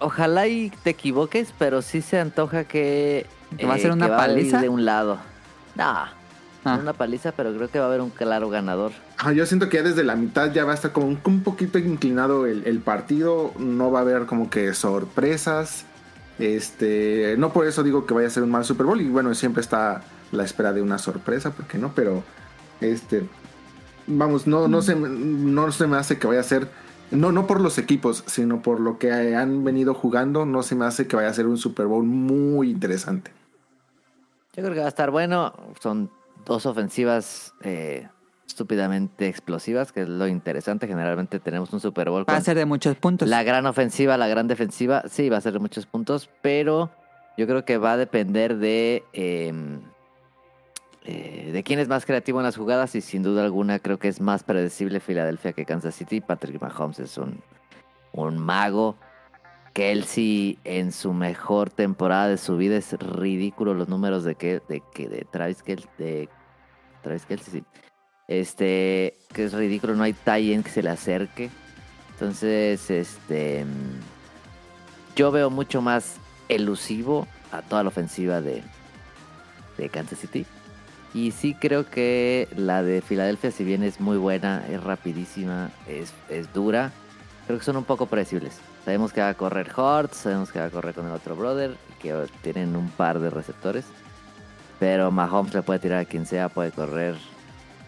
Ojalá 0.00 0.46
y 0.46 0.70
te 0.82 0.90
equivoques, 0.90 1.52
pero 1.58 1.82
sí 1.82 2.02
se 2.02 2.20
antoja 2.20 2.64
que... 2.64 3.18
eh, 3.18 3.56
¿Que 3.56 3.66
va 3.66 3.74
a 3.74 3.78
ser 3.78 3.90
una 3.90 4.16
paliza? 4.16 4.60
de 4.60 4.68
un 4.68 4.84
lado. 4.84 5.18
No, 5.74 6.06
Ah. 6.64 6.78
una 6.82 6.92
paliza, 6.92 7.32
pero 7.32 7.54
creo 7.54 7.70
que 7.70 7.78
va 7.78 7.84
a 7.86 7.88
haber 7.88 8.00
un 8.00 8.10
claro 8.10 8.50
ganador. 8.50 8.92
Ajá, 9.16 9.32
yo 9.32 9.46
siento 9.46 9.68
que 9.68 9.78
ya 9.78 9.82
desde 9.84 10.04
la 10.04 10.16
mitad 10.16 10.52
ya 10.52 10.64
va 10.64 10.72
a 10.72 10.74
estar 10.74 10.92
como 10.92 11.06
un, 11.06 11.18
un 11.24 11.42
poquito 11.42 11.78
inclinado 11.78 12.46
el, 12.46 12.66
el 12.66 12.80
partido. 12.80 13.52
No 13.58 13.90
va 13.90 14.00
a 14.00 14.02
haber 14.02 14.26
como 14.26 14.50
que 14.50 14.74
sorpresas. 14.74 15.84
Este, 16.38 17.34
no 17.38 17.52
por 17.52 17.66
eso 17.66 17.82
digo 17.82 18.06
que 18.06 18.14
vaya 18.14 18.26
a 18.28 18.30
ser 18.30 18.42
un 18.42 18.50
mal 18.50 18.64
Super 18.64 18.86
Bowl. 18.86 19.00
Y 19.00 19.08
bueno, 19.08 19.34
siempre 19.34 19.60
está 19.60 20.02
la 20.32 20.44
espera 20.44 20.72
de 20.72 20.82
una 20.82 20.98
sorpresa, 20.98 21.52
¿por 21.52 21.66
qué 21.66 21.78
no? 21.78 21.92
Pero, 21.94 22.22
este, 22.80 23.26
vamos, 24.06 24.46
no, 24.46 24.68
no, 24.68 24.82
se, 24.82 24.94
me- 24.94 25.08
no 25.08 25.72
se 25.72 25.86
me 25.86 25.96
hace 25.96 26.18
que 26.18 26.26
vaya 26.26 26.40
a 26.40 26.44
ser, 26.44 26.68
no, 27.10 27.32
no 27.32 27.46
por 27.46 27.60
los 27.60 27.78
equipos, 27.78 28.24
sino 28.26 28.60
por 28.62 28.78
lo 28.80 28.98
que 28.98 29.34
han 29.34 29.64
venido 29.64 29.94
jugando, 29.94 30.44
no 30.44 30.62
se 30.62 30.74
me 30.74 30.84
hace 30.84 31.06
que 31.06 31.16
vaya 31.16 31.28
a 31.28 31.34
ser 31.34 31.46
un 31.46 31.56
Super 31.56 31.86
Bowl 31.86 32.04
muy 32.04 32.70
interesante. 32.70 33.30
Yo 34.54 34.62
creo 34.62 34.74
que 34.74 34.80
va 34.80 34.86
a 34.86 34.90
estar 34.90 35.10
bueno. 35.10 35.54
Son 35.80 36.10
dos 36.44 36.66
ofensivas 36.66 37.54
eh, 37.62 38.08
estúpidamente 38.46 39.28
explosivas, 39.28 39.92
que 39.92 40.02
es 40.02 40.08
lo 40.08 40.26
interesante. 40.26 40.86
Generalmente 40.86 41.40
tenemos 41.40 41.72
un 41.72 41.80
Super 41.80 42.10
Bowl 42.10 42.28
Va 42.28 42.36
a 42.36 42.40
ser 42.40 42.56
de 42.56 42.64
muchos 42.64 42.96
puntos. 42.96 43.28
la 43.28 43.42
gran 43.42 43.66
ofensiva, 43.66 44.16
la 44.16 44.28
gran 44.28 44.48
defensiva. 44.48 45.02
Sí, 45.08 45.28
va 45.28 45.36
a 45.38 45.40
ser 45.40 45.52
de 45.52 45.58
muchos 45.58 45.86
puntos, 45.86 46.30
pero 46.42 46.90
yo 47.36 47.46
creo 47.46 47.64
que 47.64 47.78
va 47.78 47.92
a 47.92 47.96
depender 47.96 48.56
de, 48.56 49.04
eh, 49.12 49.52
eh, 51.04 51.50
de 51.52 51.62
quién 51.62 51.78
es 51.78 51.88
más 51.88 52.04
creativo 52.04 52.40
en 52.40 52.44
las 52.44 52.56
jugadas 52.56 52.94
y 52.94 53.00
sin 53.00 53.22
duda 53.22 53.44
alguna 53.44 53.78
creo 53.78 53.98
que 53.98 54.08
es 54.08 54.20
más 54.20 54.42
predecible 54.42 55.00
Filadelfia 55.00 55.52
que 55.52 55.64
Kansas 55.64 55.94
City. 55.94 56.20
Patrick 56.20 56.60
Mahomes 56.60 56.98
es 56.98 57.16
un, 57.18 57.40
un 58.12 58.38
mago. 58.38 58.96
Kelsey 59.78 60.58
en 60.64 60.90
su 60.90 61.12
mejor 61.12 61.70
temporada 61.70 62.26
de 62.26 62.36
su 62.36 62.56
vida 62.56 62.76
es 62.76 62.94
ridículo 62.94 63.74
los 63.74 63.88
números 63.88 64.24
de 64.24 64.34
que 64.34 64.60
de 64.68 64.82
que 64.92 65.08
de 65.08 65.24
Travis 65.30 65.62
Kelsey, 65.62 66.28
Travis 67.00 67.24
Kelce, 67.24 67.50
sí. 67.52 67.64
Este, 68.26 69.14
que 69.32 69.44
es 69.44 69.52
ridículo, 69.52 69.94
no 69.94 70.02
hay 70.02 70.14
tie 70.14 70.60
que 70.64 70.70
se 70.70 70.82
le 70.82 70.90
acerque. 70.90 71.48
Entonces, 72.10 72.90
este 72.90 73.64
yo 75.14 75.30
veo 75.30 75.48
mucho 75.48 75.80
más 75.80 76.16
elusivo 76.48 77.28
a 77.52 77.62
toda 77.62 77.84
la 77.84 77.90
ofensiva 77.90 78.40
de, 78.40 78.64
de 79.76 79.88
Kansas 79.90 80.18
City. 80.18 80.44
Y 81.14 81.30
sí 81.30 81.54
creo 81.54 81.88
que 81.88 82.48
la 82.56 82.82
de 82.82 83.00
Filadelfia, 83.00 83.52
si 83.52 83.62
bien 83.62 83.84
es 83.84 84.00
muy 84.00 84.16
buena, 84.16 84.66
es 84.68 84.82
rapidísima, 84.82 85.70
es, 85.86 86.12
es 86.28 86.52
dura, 86.52 86.90
creo 87.46 87.60
que 87.60 87.64
son 87.64 87.76
un 87.76 87.84
poco 87.84 88.06
predecibles. 88.06 88.58
Sabemos 88.88 89.12
que 89.12 89.20
va 89.20 89.28
a 89.28 89.34
correr 89.34 89.70
Hort, 89.76 90.14
sabemos 90.14 90.50
que 90.50 90.58
va 90.58 90.64
a 90.64 90.70
correr 90.70 90.94
con 90.94 91.04
el 91.04 91.12
otro 91.12 91.36
brother, 91.36 91.76
que 92.00 92.26
tienen 92.40 92.74
un 92.74 92.88
par 92.88 93.20
de 93.20 93.28
receptores. 93.28 93.84
Pero 94.80 95.10
Mahomes 95.10 95.52
le 95.52 95.60
puede 95.60 95.78
tirar 95.78 95.98
a 95.98 96.04
quien 96.06 96.24
sea, 96.24 96.48
puede 96.48 96.70
correr, 96.70 97.14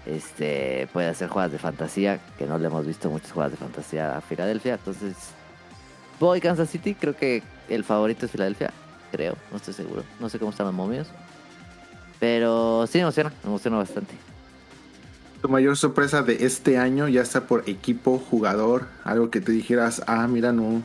este, 0.04 0.90
puede 0.92 1.08
hacer 1.08 1.30
jugadas 1.30 1.52
de 1.52 1.58
fantasía, 1.58 2.20
que 2.36 2.44
no 2.44 2.58
le 2.58 2.66
hemos 2.66 2.86
visto 2.86 3.08
muchas 3.08 3.32
jugadas 3.32 3.52
de 3.52 3.56
fantasía 3.56 4.18
a 4.18 4.20
Filadelfia. 4.20 4.74
Entonces, 4.74 5.16
voy 6.18 6.38
Kansas 6.38 6.68
City, 6.68 6.94
creo 6.94 7.16
que 7.16 7.42
el 7.70 7.82
favorito 7.82 8.26
es 8.26 8.32
Filadelfia, 8.32 8.70
creo, 9.10 9.36
no 9.50 9.56
estoy 9.56 9.72
seguro. 9.72 10.04
No 10.20 10.28
sé 10.28 10.38
cómo 10.38 10.50
están 10.50 10.66
los 10.66 10.74
momios. 10.74 11.08
Pero 12.18 12.86
sí 12.86 12.98
me 12.98 13.02
emociona, 13.04 13.32
me 13.42 13.48
emociona 13.48 13.78
bastante. 13.78 14.14
Tu 15.40 15.48
mayor 15.48 15.76
sorpresa 15.76 16.22
de 16.22 16.44
este 16.44 16.76
año, 16.76 17.08
ya 17.08 17.24
sea 17.24 17.46
por 17.46 17.68
equipo, 17.68 18.18
jugador, 18.18 18.86
algo 19.04 19.30
que 19.30 19.40
te 19.40 19.52
dijeras, 19.52 20.02
ah, 20.06 20.26
mira, 20.28 20.52
no, 20.52 20.82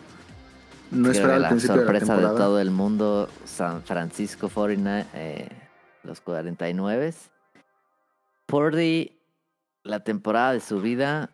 no 0.91 1.11
esperaba 1.11 1.47
al 1.47 1.47
principio 1.49 1.75
de 1.75 1.81
la 1.81 1.99
sorpresa 1.99 2.17
de, 2.17 2.37
todo 2.37 2.59
el 2.59 2.71
mundo, 2.71 3.27
San 3.43 3.83
Francisco 3.83 4.49
49, 4.49 5.05
eh, 5.13 5.49
los 6.03 6.21
49. 6.21 7.13
Purdy, 8.45 9.11
la 9.83 10.01
temporada 10.01 10.53
de 10.53 10.59
su 10.59 10.79
vida 10.79 11.31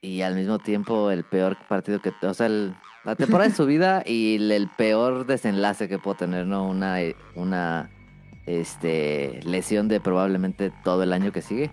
y 0.00 0.22
al 0.22 0.34
mismo 0.34 0.58
tiempo 0.58 1.10
el 1.10 1.24
peor 1.24 1.56
partido 1.68 2.00
que... 2.00 2.12
O 2.22 2.34
sea, 2.34 2.46
el- 2.46 2.74
la 3.04 3.16
temporada 3.16 3.48
de 3.50 3.56
su 3.56 3.66
vida 3.66 4.02
y 4.06 4.36
el, 4.36 4.52
el 4.52 4.68
peor 4.68 5.26
desenlace 5.26 5.88
que 5.88 5.98
puedo 5.98 6.16
tener, 6.16 6.46
¿no? 6.46 6.68
Una, 6.68 6.98
una 7.34 7.90
este, 8.46 9.40
lesión 9.44 9.88
de 9.88 10.00
probablemente 10.00 10.72
todo 10.84 11.02
el 11.02 11.12
año 11.12 11.32
que 11.32 11.42
sigue. 11.42 11.70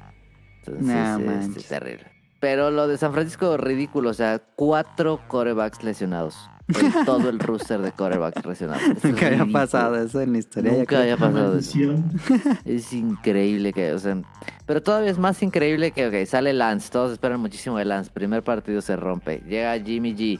Entonces, 0.77 1.25
No 1.25 1.57
este, 1.57 1.61
terrible. 1.79 2.05
Pero 2.39 2.71
lo 2.71 2.87
de 2.87 2.97
San 2.97 3.11
Francisco, 3.13 3.57
ridículo. 3.57 4.09
O 4.09 4.13
sea, 4.13 4.39
cuatro 4.55 5.19
corebacks 5.27 5.83
lesionados. 5.83 6.37
El- 6.69 6.93
todo 7.05 7.29
el 7.29 7.39
rooster 7.39 7.81
de 7.81 7.91
corebacks 7.91 8.45
lesionados. 8.45 8.83
Esto 8.83 9.07
Nunca 9.09 9.25
había 9.25 9.39
ridículo. 9.39 9.53
pasado 9.59 9.95
eso 9.97 10.21
en 10.21 10.31
la 10.33 10.37
historia. 10.37 10.71
Nunca 10.71 11.01
había 11.01 11.17
pasado 11.17 11.57
eso. 11.57 11.77
Es 12.65 12.93
increíble 12.93 13.73
que, 13.73 13.91
o 13.93 13.99
sea, 13.99 14.21
pero 14.65 14.81
todavía 14.83 15.09
es 15.11 15.17
más 15.17 15.41
increíble 15.41 15.91
que, 15.91 16.07
ok, 16.07 16.27
sale 16.27 16.53
Lance, 16.53 16.91
todos 16.91 17.11
esperan 17.13 17.39
muchísimo 17.39 17.77
de 17.77 17.85
Lance, 17.85 18.11
primer 18.11 18.43
partido 18.43 18.81
se 18.81 18.95
rompe, 18.95 19.41
llega 19.47 19.77
Jimmy 19.79 20.15
G, 20.15 20.39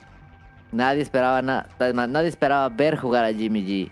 nadie 0.72 1.02
esperaba 1.02 1.42
nada, 1.42 1.68
nadie 2.08 2.30
esperaba 2.30 2.70
ver 2.70 2.98
jugar 2.98 3.26
a 3.26 3.34
Jimmy 3.34 3.64
G 3.66 3.92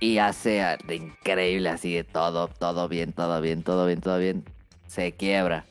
y 0.00 0.18
hace 0.18 0.62
de 0.86 0.96
increíble 0.96 1.70
así 1.70 1.94
de 1.94 2.04
todo, 2.04 2.48
todo 2.48 2.86
bien, 2.88 3.12
todo 3.14 3.40
bien, 3.40 3.62
todo 3.62 3.86
bien, 3.86 4.00
todo 4.02 4.18
bien, 4.18 4.44
se 4.86 5.12
quiebra. 5.12 5.64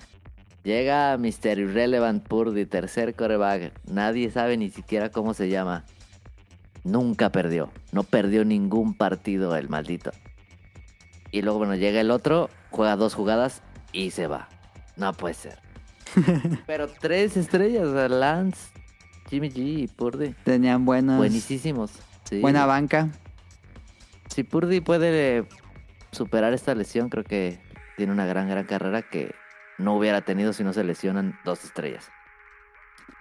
Llega 0.63 1.15
Mr. 1.17 1.59
Irrelevant 1.59 2.27
Purdy, 2.27 2.65
tercer 2.65 3.13
coreback, 3.15 3.71
nadie 3.87 4.31
sabe 4.31 4.57
ni 4.57 4.69
siquiera 4.69 5.09
cómo 5.09 5.33
se 5.33 5.49
llama. 5.49 5.85
Nunca 6.83 7.31
perdió, 7.31 7.71
no 7.91 8.03
perdió 8.03 8.45
ningún 8.45 8.93
partido 8.95 9.55
el 9.55 9.69
maldito. 9.69 10.11
Y 11.31 11.41
luego, 11.41 11.59
bueno, 11.59 11.75
llega 11.75 12.01
el 12.01 12.11
otro, 12.11 12.49
juega 12.71 12.95
dos 12.95 13.13
jugadas 13.13 13.61
y 13.91 14.11
se 14.11 14.27
va. 14.27 14.47
No 14.95 15.13
puede 15.13 15.33
ser. 15.35 15.59
Pero 16.67 16.87
tres 16.87 17.37
estrellas, 17.37 18.09
Lance, 18.09 18.71
Jimmy 19.29 19.49
G 19.49 19.57
y 19.83 19.87
Purdy. 19.87 20.33
Tenían 20.43 20.85
buenos, 20.85 21.17
Buenísimos. 21.17 21.91
Sí. 22.23 22.39
buena 22.39 22.65
banca. 22.65 23.09
Si 24.33 24.43
Purdy 24.43 24.79
puede 24.81 25.45
superar 26.11 26.53
esta 26.53 26.73
lesión, 26.73 27.09
creo 27.09 27.23
que 27.23 27.59
tiene 27.97 28.11
una 28.11 28.25
gran, 28.25 28.49
gran 28.49 28.65
carrera 28.65 29.01
que 29.01 29.35
no 29.77 29.95
hubiera 29.95 30.21
tenido 30.21 30.53
si 30.53 30.63
no 30.63 30.73
se 30.73 30.83
lesionan 30.83 31.37
dos 31.43 31.63
estrellas. 31.63 32.09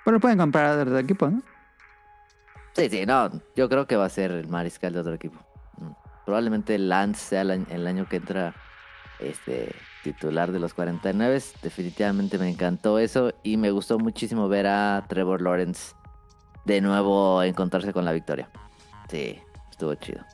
Pero 0.05 0.21
pueden 0.21 0.39
comprar 0.39 0.67
a 0.67 0.83
otro 0.83 0.99
equipo, 0.99 1.29
¿no? 1.29 1.43
Sí, 2.75 2.89
sí, 2.91 3.07
no. 3.07 3.31
Yo 3.55 3.69
creo 3.69 3.87
que 3.87 3.97
va 3.97 4.07
a 4.07 4.11
ser 4.11 4.31
el 4.33 4.49
mariscal 4.49 4.93
de 4.93 5.01
otro 5.01 5.15
equipo. 5.15 5.39
Mm. 5.79 5.93
Probablemente 6.25 6.79
Lance 6.79 7.25
sea 7.25 7.43
el 7.43 7.51
año, 7.51 7.67
el 7.71 7.87
año 7.87 8.09
que 8.09 8.17
entra 8.17 8.55
este 9.19 9.75
titular 10.03 10.53
de 10.53 10.59
los 10.59 10.75
49. 10.75 11.43
Definitivamente 11.63 12.39
me 12.39 12.49
encantó 12.49 12.99
eso 12.99 13.33
y 13.43 13.57
me 13.57 13.71
gustó 13.71 13.99
muchísimo 13.99 14.49
ver 14.49 14.67
a 14.67 15.05
Trevor 15.09 15.41
Lawrence 15.41 15.95
de 16.65 16.81
nuevo 16.81 17.43
encontrarse 17.43 17.93
con 17.93 18.05
la 18.05 18.13
victoria. 18.13 18.49
Sí, 19.09 19.41
estuvo 19.71 19.95
chido. 19.95 20.25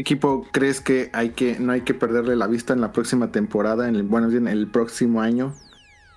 Equipo 0.00 0.46
crees 0.52 0.80
que 0.80 1.10
hay 1.12 1.30
que 1.30 1.58
no 1.58 1.72
hay 1.72 1.82
que 1.82 1.94
perderle 1.94 2.36
la 2.36 2.46
vista 2.46 2.72
en 2.72 2.80
la 2.80 2.92
próxima 2.92 3.30
temporada, 3.32 3.88
en 3.88 3.96
el, 3.96 4.02
bueno, 4.04 4.28
bien 4.28 4.48
el 4.48 4.68
próximo 4.68 5.20
año? 5.20 5.54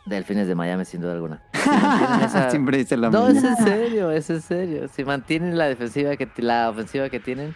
Delfines 0.06 0.48
de 0.48 0.56
Miami, 0.56 0.86
sin 0.86 1.02
duda 1.02 1.14
alguna. 1.14 1.42
Si 1.54 2.26
esa- 2.26 2.50
Siempre 2.50 2.78
dice 2.78 2.98
lo 2.98 3.12
No, 3.12 3.28
es 3.28 3.44
en 3.44 3.56
serio, 3.58 4.12
es 4.12 4.30
en 4.30 4.42
serio. 4.42 4.88
Si 4.88 5.04
mantienen 5.04 5.58
la 5.58 5.66
defensiva 5.68 6.16
que 6.18 6.28
la 6.38 6.70
ofensiva 6.70 7.10
que 7.10 7.20
tienen, 7.20 7.56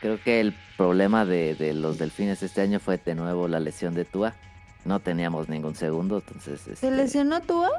creo 0.00 0.20
que 0.22 0.40
el 0.40 0.54
problema 0.76 1.24
de, 1.24 1.54
de 1.54 1.74
los 1.74 1.98
delfines 1.98 2.42
este 2.42 2.60
año 2.60 2.78
fue 2.78 2.98
de 2.98 3.14
nuevo 3.14 3.48
la 3.48 3.60
lesión 3.60 3.94
de 3.94 4.04
Tua. 4.04 4.34
No 4.84 5.00
teníamos 5.00 5.48
ningún 5.48 5.74
segundo, 5.74 6.18
entonces. 6.18 6.60
¿Se 6.60 6.72
este, 6.72 6.90
lesionó 6.90 7.40
Tua? 7.40 7.70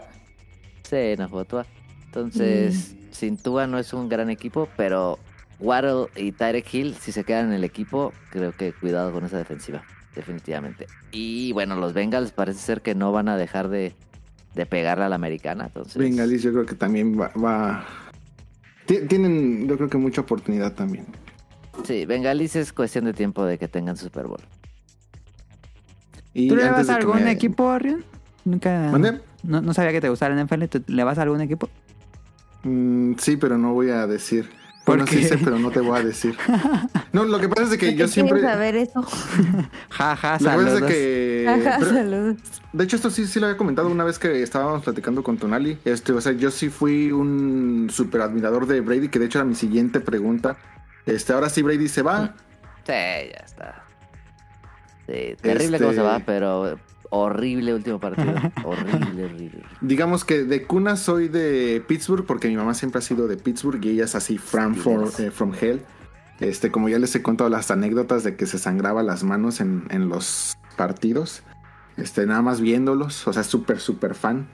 Sí, 0.84 1.16
no 1.18 1.28
jugó 1.30 1.46
Tua. 1.46 1.66
Entonces, 2.06 2.96
sin 3.12 3.38
Tua 3.38 3.68
no 3.68 3.78
es 3.78 3.94
un 3.94 4.08
gran 4.10 4.30
equipo, 4.30 4.70
pero 4.78 5.18
Waddle 5.60 6.08
y 6.16 6.32
Tyreek 6.32 6.74
Hill, 6.74 6.96
si 6.96 7.12
se 7.12 7.24
quedan 7.24 7.48
en 7.48 7.54
el 7.54 7.64
equipo, 7.64 8.12
creo 8.32 8.52
que 8.52 8.74
cuidado 8.74 9.12
con 9.12 9.24
esa 9.26 9.38
defensiva. 9.38 9.84
definitivamente. 10.16 10.86
Y 11.12 11.52
bueno, 11.54 11.76
los 11.76 11.94
Bengals 11.94 12.32
parece 12.32 12.60
ser 12.60 12.82
que 12.82 12.94
no 12.96 13.12
van 13.12 13.28
a 13.30 13.38
dejar 13.38 13.70
de, 13.70 13.96
de 14.56 14.66
pegarle 14.66 15.06
a 15.06 15.10
la 15.10 15.16
americana. 15.16 15.66
Entonces, 15.68 15.98
Bengalis 15.98 16.44
yo 16.44 16.52
creo 16.52 16.66
que 16.66 16.76
también 16.76 17.20
va... 17.20 17.30
va- 17.42 17.86
Ti- 18.86 19.08
Tienen 19.08 19.68
yo 19.68 19.78
creo 19.78 19.90
que 19.90 19.98
mucha 19.98 20.22
oportunidad 20.22 20.74
también. 20.74 21.06
Sí, 21.86 22.06
Bengalis 22.06 22.56
es 22.58 22.74
cuestión 22.74 23.06
de 23.06 23.14
tiempo 23.14 23.44
de 23.46 23.58
que 23.58 23.68
tengan 23.68 23.96
Super 23.98 24.28
Bowl. 24.28 24.42
Y 26.34 26.48
¿Tú 26.50 26.56
le 26.56 26.70
vas 26.70 26.90
a 26.90 26.96
algún 26.96 27.24
me- 27.24 27.32
equipo, 27.32 27.78
Rion? 27.80 28.04
Nunca. 28.46 28.90
¿Mande? 28.92 29.22
No, 29.44 29.62
no 29.62 29.74
sabía 29.74 29.92
que 29.92 30.02
te 30.02 30.10
gustara 30.10 30.34
el 30.40 30.46
NFL. 30.46 30.66
¿Tú 30.66 30.84
le 30.88 31.04
vas 31.04 31.18
a 31.18 31.22
algún 31.24 31.42
equipo? 31.42 31.70
Mm, 32.64 33.14
sí, 33.18 33.38
pero 33.38 33.58
no 33.58 33.74
voy 33.74 33.90
a 33.90 34.06
decir. 34.08 34.50
¿Por 34.84 34.98
Bueno, 34.98 35.08
sí 35.08 35.24
sé, 35.24 35.38
pero 35.38 35.58
no 35.60 35.72
te 35.72 35.80
voy 35.80 36.00
a 36.00 36.04
decir. 36.04 36.36
No, 37.14 37.24
lo 37.26 37.40
que 37.40 37.48
pasa 37.48 37.64
es 37.66 37.70
de 37.70 37.78
que 37.78 37.88
¿Por 37.90 37.96
yo 37.96 38.08
siempre... 38.08 38.40
quieres 38.40 38.52
saber 38.56 38.76
eso? 38.76 39.02
Ja, 39.90 40.16
ja, 40.16 40.34
Lo 40.34 40.38
que 40.40 40.44
pasa 40.46 40.58
es 40.58 40.66
de 40.66 40.72
saludos. 40.72 40.92
que... 40.92 41.46
Ajá, 41.48 41.76
pero- 41.80 41.92
saludos. 41.92 42.38
De 42.74 42.84
hecho, 42.84 42.96
esto 42.96 43.10
sí, 43.12 43.28
sí 43.28 43.40
lo 43.40 43.46
había 43.46 43.58
comentado 43.58 43.88
una 43.90 44.04
vez 44.04 44.18
que 44.18 44.42
estábamos 44.42 44.84
platicando 44.84 45.22
con 45.24 45.38
Tonali. 45.38 45.78
Este, 45.86 46.12
o 46.12 46.20
sea, 46.22 46.32
yo 46.32 46.50
sí 46.50 46.70
fui 46.70 47.12
un 47.12 47.88
super 47.92 48.22
admirador 48.22 48.66
de 48.66 48.82
Brady, 48.82 49.10
que 49.10 49.20
de 49.20 49.26
hecho 49.26 49.38
era 49.40 49.46
mi 49.46 49.54
siguiente 49.56 50.00
pregunta. 50.00 50.58
Este, 51.06 51.34
ahora 51.34 51.50
sí 51.50 51.62
Brady 51.62 51.88
se 51.88 52.02
va. 52.02 52.34
Sí, 52.86 52.92
ya 52.92 53.44
está. 53.46 53.84
Sí, 55.06 55.36
terrible 55.42 55.78
Este- 55.78 55.80
cómo 55.80 55.94
se 55.94 56.02
va, 56.02 56.20
pero 56.26 56.80
horrible 57.16 57.74
último 57.74 58.00
partido. 58.00 58.34
horrible, 58.64 59.26
horrible. 59.26 59.64
Digamos 59.82 60.26
que 60.26 60.44
de 60.44 60.64
cuna 60.64 60.96
soy 60.98 61.28
de 61.28 61.84
Pittsburgh, 61.88 62.26
porque 62.26 62.48
mi 62.48 62.56
mamá 62.58 62.74
siempre 62.74 63.00
ha 63.00 63.02
sido 63.02 63.28
de 63.28 63.38
Pittsburgh 63.38 63.84
y 63.86 63.90
ella 63.90 64.06
es 64.06 64.16
así 64.16 64.38
from, 64.38 64.76
for- 64.76 65.10
eh, 65.20 65.32
from 65.32 65.54
hell. 65.60 65.82
Este, 66.40 66.72
como 66.72 66.90
ya 66.90 66.98
les 67.00 67.16
he 67.16 67.22
contado 67.22 67.50
las 67.50 67.70
anécdotas 67.72 68.24
de 68.24 68.36
que 68.36 68.46
se 68.48 68.58
sangraba 68.58 69.04
las 69.04 69.24
manos 69.24 69.62
en, 69.62 69.84
en 69.92 70.10
los 70.10 70.58
partidos. 70.76 71.44
Este, 71.96 72.26
nada 72.26 72.42
más 72.42 72.60
viéndolos. 72.60 73.28
O 73.28 73.34
sea, 73.34 73.44
súper, 73.44 73.80
súper 73.80 74.16
fan. 74.16 74.48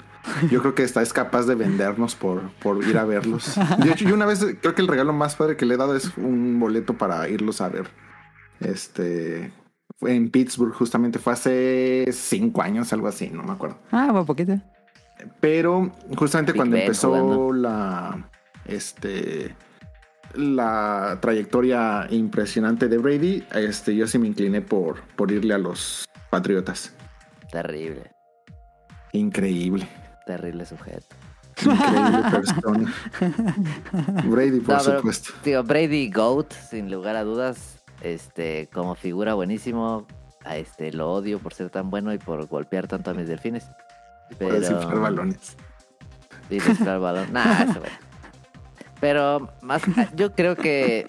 Yo 0.52 0.60
creo 0.60 0.76
que 0.76 0.84
está 0.84 1.02
es 1.02 1.14
capaz 1.14 1.46
de 1.46 1.56
vendernos 1.56 2.16
por, 2.16 2.52
por 2.62 2.84
ir 2.84 2.98
a 2.98 3.06
verlos. 3.06 3.56
De 3.82 3.90
hecho, 3.90 4.04
yo 4.08 4.14
una 4.14 4.26
vez 4.26 4.46
creo 4.62 4.76
que 4.76 4.82
el 4.82 4.90
regalo 4.90 5.14
más 5.14 5.38
padre 5.38 5.56
que 5.56 5.66
le 5.66 5.76
he 5.76 5.78
dado 5.78 5.96
es 5.96 6.12
un 6.18 6.60
boleto 6.60 6.96
para 6.98 7.28
irlos 7.30 7.62
a 7.62 7.70
ver. 7.70 7.88
Este. 8.60 9.52
Fue 10.00 10.16
en 10.16 10.30
Pittsburgh, 10.32 10.74
justamente 10.74 11.20
fue 11.20 11.34
hace 11.34 12.06
cinco 12.14 12.62
años, 12.62 12.94
algo 12.94 13.08
así, 13.08 13.30
no 13.30 13.44
me 13.44 13.52
acuerdo. 13.52 13.78
Ah, 13.92 14.10
fue 14.12 14.26
poquito. 14.26 14.54
Pero 15.42 15.92
justamente 16.18 16.54
Big 16.54 16.60
cuando 16.60 16.76
Ben 16.76 16.84
empezó 16.84 17.10
jugando. 17.10 17.52
la 17.54 18.30
este 18.66 19.54
la 20.36 21.18
trayectoria 21.22 22.08
impresionante 22.12 22.88
de 22.88 22.98
Brady, 22.98 23.44
este 23.54 23.96
yo 23.96 24.08
sí 24.08 24.18
me 24.20 24.28
incliné 24.28 24.62
por, 24.62 25.02
por 25.18 25.32
irle 25.32 25.54
a 25.56 25.58
los 25.58 26.06
Patriotas. 26.30 26.94
Terrible, 27.52 28.12
Increíble. 29.12 29.88
terrible 30.26 30.66
sujeto. 30.66 31.16
Increíble 31.62 32.24
persona. 32.32 32.94
Brady, 34.26 34.60
por 34.62 34.76
No, 34.78 34.84
pero, 34.86 34.98
supuesto. 35.00 35.34
Digo, 35.44 35.64
Brady 35.64 36.10
Goat, 36.12 36.54
sin 36.70 36.90
lugar 36.92 37.16
a 37.18 37.24
dudas. 37.24 37.79
Este, 38.02 38.68
como 38.72 38.96
figura 38.96 39.34
buenísimo. 39.34 40.06
A 40.46 40.56
este 40.56 40.94
lo 40.94 41.12
odio 41.12 41.40
por 41.40 41.54
ser 41.54 41.70
tan 41.70 41.90
bueno 41.90 42.14
y 42.14 42.18
por 42.18 42.46
golpear 42.48 42.88
tanto 42.88 43.12
a 43.12 43.14
mis 43.14 43.28
delfines. 43.28 43.66
Por 44.40 44.54
descifrar 44.54 45.00
balones. 45.00 45.58
Y 46.50 46.56
descifrar 46.56 47.00
balón. 47.00 47.34
Nah, 47.34 47.64
eso 47.70 47.80
bueno. 47.80 47.96
Pero 49.02 49.50
más, 49.62 49.82
yo 50.16 50.34
creo 50.34 50.56
que 50.56 51.08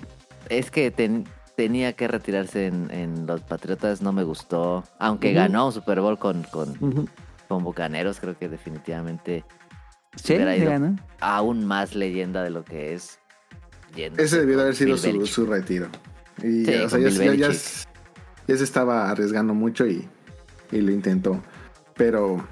es 0.49 0.70
que 0.70 0.91
ten- 0.91 1.27
tenía 1.57 1.93
que 1.93 2.09
retirarse 2.09 2.67
en, 2.67 2.91
en 2.91 3.27
los 3.27 3.41
Patriotas, 3.43 4.01
no 4.02 4.12
me 4.12 4.23
gustó. 4.25 4.85
Aunque 4.99 5.33
ganó 5.33 5.67
un 5.67 5.73
Super 5.73 6.01
Bowl 6.01 6.19
con, 6.19 6.43
con, 6.44 7.09
con 7.49 7.65
Bucaneros, 7.65 8.20
creo 8.20 8.36
que 8.39 8.49
definitivamente 8.49 9.44
Sí, 10.17 10.35
hubiera 10.35 10.57
ido 10.57 10.70
ganó. 10.70 10.97
aún 11.20 11.65
más 11.65 11.94
leyenda 11.94 12.43
de 12.43 12.51
lo 12.51 12.65
que 12.65 12.94
es. 12.94 13.19
Ese 13.97 14.41
debió 14.41 14.57
de 14.57 14.62
haber 14.62 14.77
sido 14.77 14.97
su, 14.97 15.27
su 15.27 15.47
retiro. 15.47 15.89
Y 16.43 16.65
Sí, 16.65 16.75
o 16.75 16.89
sea, 16.89 16.99
con 16.99 17.02
ya, 17.02 17.25
ya- 17.25 17.35
ya 17.35 17.52
ya 18.47 18.57
se 18.57 18.65
estaba 18.65 19.10
arriesgando 19.10 19.55
mucho 19.55 19.86
y, 19.86 20.09
y 20.73 20.81
lo 20.81 20.91
intentó. 20.91 21.41
Pero 21.97 22.44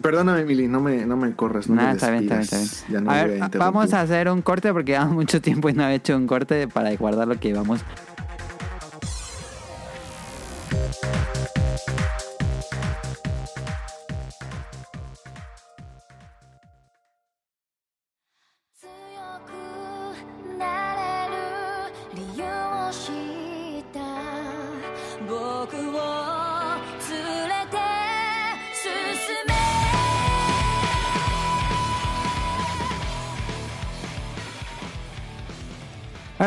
perdóname, 0.00 0.42
Emily, 0.42 0.68
no 0.68 0.80
me, 0.80 1.04
no 1.06 1.16
me 1.16 1.32
corras, 1.34 1.68
no 1.68 1.74
Nah, 1.76 1.88
me 1.88 1.92
está 1.92 2.10
bien, 2.10 2.22
está 2.24 2.34
bien, 2.36 2.42
está 2.44 2.56
bien. 2.58 2.68
Ya 2.88 3.00
no 3.00 3.10
a 3.10 3.24
ver, 3.24 3.40
vamos 3.58 3.92
a 3.92 4.00
hacer 4.02 4.28
un 4.28 4.42
corte 4.42 4.72
porque 4.72 4.92
llevamos 4.92 5.14
mucho 5.16 5.40
tiempo 5.40 5.68
y 5.68 5.72
no 5.72 5.86
he 5.88 5.94
hecho 5.94 6.16
un 6.16 6.26
corte 6.26 6.68
para 6.68 6.94
guardar 6.96 7.26
lo 7.28 7.38
que 7.40 7.48
llevamos. 7.48 7.80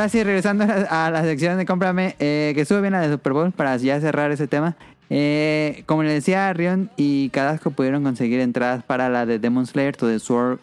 Ahora 0.05 0.11
sí, 0.11 0.23
regresando 0.23 0.65
a 0.65 0.67
la, 0.67 1.07
a 1.07 1.09
la 1.09 1.23
sección 1.23 1.57
de 1.57 1.65
cómprame, 1.65 2.15
eh, 2.19 2.51
que 2.53 2.61
estuvo 2.61 2.79
bien 2.79 2.93
la 2.93 3.01
de 3.01 3.09
Super 3.09 3.33
Bowl 3.33 3.51
para 3.51 3.75
ya 3.77 3.99
cerrar 3.99 4.29
ese 4.29 4.45
tema. 4.45 4.75
Eh, 5.09 5.81
como 5.87 6.03
le 6.03 6.13
decía, 6.13 6.53
Rion 6.53 6.91
y 6.95 7.29
Cadasco 7.29 7.71
pudieron 7.71 8.03
conseguir 8.03 8.39
entradas 8.39 8.83
para 8.83 9.09
la 9.09 9.25
de 9.25 9.39
Demon 9.39 9.65
Slayer 9.65 9.97
to 9.97 10.07
the 10.07 10.19
Sword, 10.19 10.59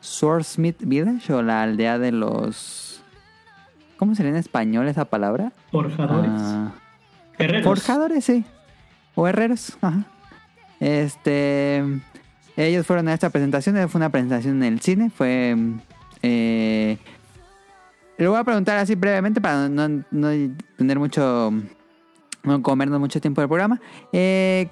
Swordsmith 0.00 0.78
Village 0.80 1.32
o 1.32 1.42
la 1.42 1.62
aldea 1.62 2.00
de 2.00 2.10
los... 2.10 3.04
¿Cómo 3.98 4.16
sería 4.16 4.32
en 4.32 4.36
español 4.36 4.88
esa 4.88 5.04
palabra? 5.04 5.52
Forjadores. 5.70 6.32
Ah, 6.34 6.72
Herreros. 7.38 7.62
Forjadores, 7.62 8.24
sí. 8.24 8.44
O 9.14 9.28
herreros, 9.28 9.78
ajá. 9.80 10.06
Este. 10.80 11.84
Ellos 12.56 12.84
fueron 12.84 13.06
a 13.06 13.14
esta 13.14 13.30
presentación. 13.30 13.76
Fue 13.88 14.00
una 14.00 14.08
presentación 14.08 14.56
en 14.56 14.72
el 14.72 14.80
cine. 14.80 15.08
Fue. 15.08 15.56
Eh, 16.22 16.98
le 18.18 18.28
voy 18.28 18.38
a 18.38 18.44
preguntar 18.44 18.78
así 18.78 18.94
brevemente 18.94 19.40
para 19.40 19.68
no, 19.68 20.04
no- 20.10 20.54
tener 20.76 20.98
mucho. 20.98 21.52
No 22.44 22.60
comernos 22.62 22.98
mucho 22.98 23.20
tiempo 23.20 23.40
del 23.40 23.48
programa. 23.48 23.80
Eh, 24.12 24.68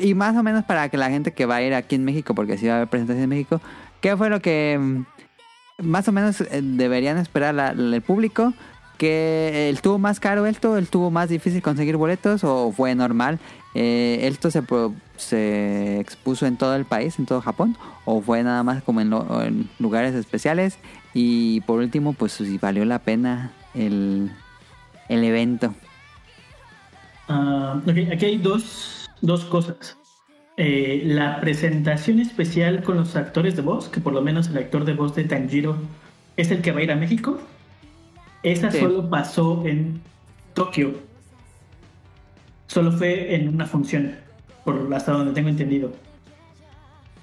y 0.00 0.12
más 0.14 0.36
o 0.36 0.42
menos 0.42 0.64
para 0.64 0.88
que 0.90 0.98
la 0.98 1.08
gente 1.08 1.32
que 1.32 1.46
va 1.46 1.56
a 1.56 1.62
ir 1.62 1.72
aquí 1.72 1.94
en 1.94 2.04
México, 2.04 2.34
porque 2.34 2.58
si 2.58 2.66
va 2.66 2.74
a 2.74 2.76
haber 2.76 2.88
presentación 2.88 3.22
en 3.24 3.30
México, 3.30 3.60
¿qué 4.02 4.14
fue 4.18 4.28
lo 4.28 4.40
que 4.42 4.78
mm, 4.78 5.04
más 5.82 6.06
o 6.08 6.12
menos 6.12 6.42
eh, 6.42 6.60
deberían 6.62 7.16
esperar 7.18 7.74
el 7.78 8.02
público? 8.02 8.52
que 8.98 9.68
él 9.70 9.80
tuvo 9.80 10.00
más 10.00 10.18
caro 10.18 10.44
esto, 10.44 10.76
él 10.76 10.88
tuvo 10.88 11.08
más 11.12 11.28
difícil 11.28 11.62
conseguir 11.62 11.96
boletos 11.96 12.42
o 12.42 12.72
fue 12.72 12.96
normal. 12.96 13.38
Eh, 13.76 14.18
esto 14.22 14.50
se, 14.50 14.60
se 15.16 16.00
expuso 16.00 16.46
en 16.46 16.56
todo 16.56 16.74
el 16.74 16.84
país, 16.84 17.16
en 17.20 17.24
todo 17.26 17.40
Japón, 17.40 17.76
o 18.04 18.20
fue 18.20 18.42
nada 18.42 18.64
más 18.64 18.82
como 18.82 19.00
en, 19.00 19.10
lo- 19.10 19.40
en 19.40 19.70
lugares 19.78 20.16
especiales. 20.16 20.80
Y 21.14 21.60
por 21.62 21.80
último, 21.80 22.12
pues 22.12 22.32
si 22.32 22.58
valió 22.58 22.84
la 22.84 22.98
pena 23.00 23.52
el, 23.74 24.30
el 25.08 25.24
evento. 25.24 25.74
Ah, 27.28 27.80
aquí 27.86 28.24
hay 28.24 28.38
dos, 28.38 29.08
dos 29.20 29.44
cosas. 29.44 29.96
Eh, 30.56 31.02
la 31.04 31.40
presentación 31.40 32.18
especial 32.18 32.82
con 32.82 32.96
los 32.96 33.14
actores 33.16 33.54
de 33.54 33.62
voz, 33.62 33.88
que 33.88 34.00
por 34.00 34.12
lo 34.12 34.22
menos 34.22 34.48
el 34.48 34.58
actor 34.58 34.84
de 34.84 34.94
voz 34.94 35.14
de 35.14 35.24
Tanjiro 35.24 35.76
es 36.36 36.50
el 36.50 36.62
que 36.62 36.72
va 36.72 36.80
a 36.80 36.82
ir 36.82 36.90
a 36.92 36.96
México. 36.96 37.38
Esa 38.42 38.70
Sí. 38.70 38.78
solo 38.80 39.08
pasó 39.08 39.62
en 39.66 40.00
Tokio. 40.54 40.94
Solo 42.66 42.92
fue 42.92 43.34
en 43.34 43.48
una 43.48 43.66
función, 43.66 44.16
por 44.64 44.92
hasta 44.94 45.12
donde 45.12 45.32
tengo 45.32 45.48
entendido. 45.48 45.92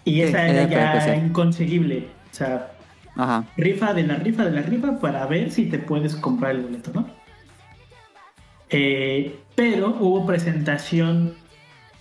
Y 0.05 0.13
Sí, 0.15 0.21
esa 0.21 0.47
era 0.47 0.63
era 0.63 1.05
ya 1.05 1.15
inconseguible. 1.17 2.07
O 2.31 2.35
sea, 2.35 2.71
Ajá. 3.15 3.45
rifa 3.57 3.93
de 3.93 4.03
la 4.03 4.15
rifa 4.15 4.43
de 4.45 4.51
la 4.51 4.61
rifa 4.61 4.99
para 4.99 5.25
ver 5.25 5.51
si 5.51 5.65
te 5.67 5.79
puedes 5.79 6.15
comprar 6.15 6.51
el 6.55 6.63
boleto, 6.63 6.91
¿no? 6.93 7.07
Eh, 8.69 9.39
pero 9.55 9.95
hubo 9.99 10.25
presentación 10.25 11.35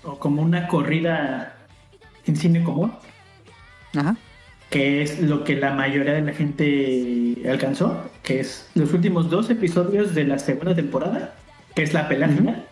o 0.03 0.19
como 0.19 0.43
una 0.43 0.67
corrida 0.67 1.57
en 2.27 2.37
cine 2.37 2.65
común, 2.65 2.93
Ajá. 3.95 4.17
que 4.71 5.03
es 5.03 5.21
lo 5.21 5.45
que 5.45 5.57
la 5.57 5.73
mayoría 5.73 6.15
de 6.15 6.23
la 6.23 6.33
gente 6.33 7.37
alcanzó, 7.49 8.11
que 8.23 8.41
es 8.41 8.69
los 8.75 8.93
últimos 8.93 9.31
dos 9.31 9.51
episodios 9.51 10.15
de 10.15 10.25
la 10.25 10.39
segunda 10.39 10.75
temporada, 10.75 11.35
que 11.75 11.83
es 11.83 11.93
la 11.93 12.09
pelea 12.09 12.29
final, 12.29 12.65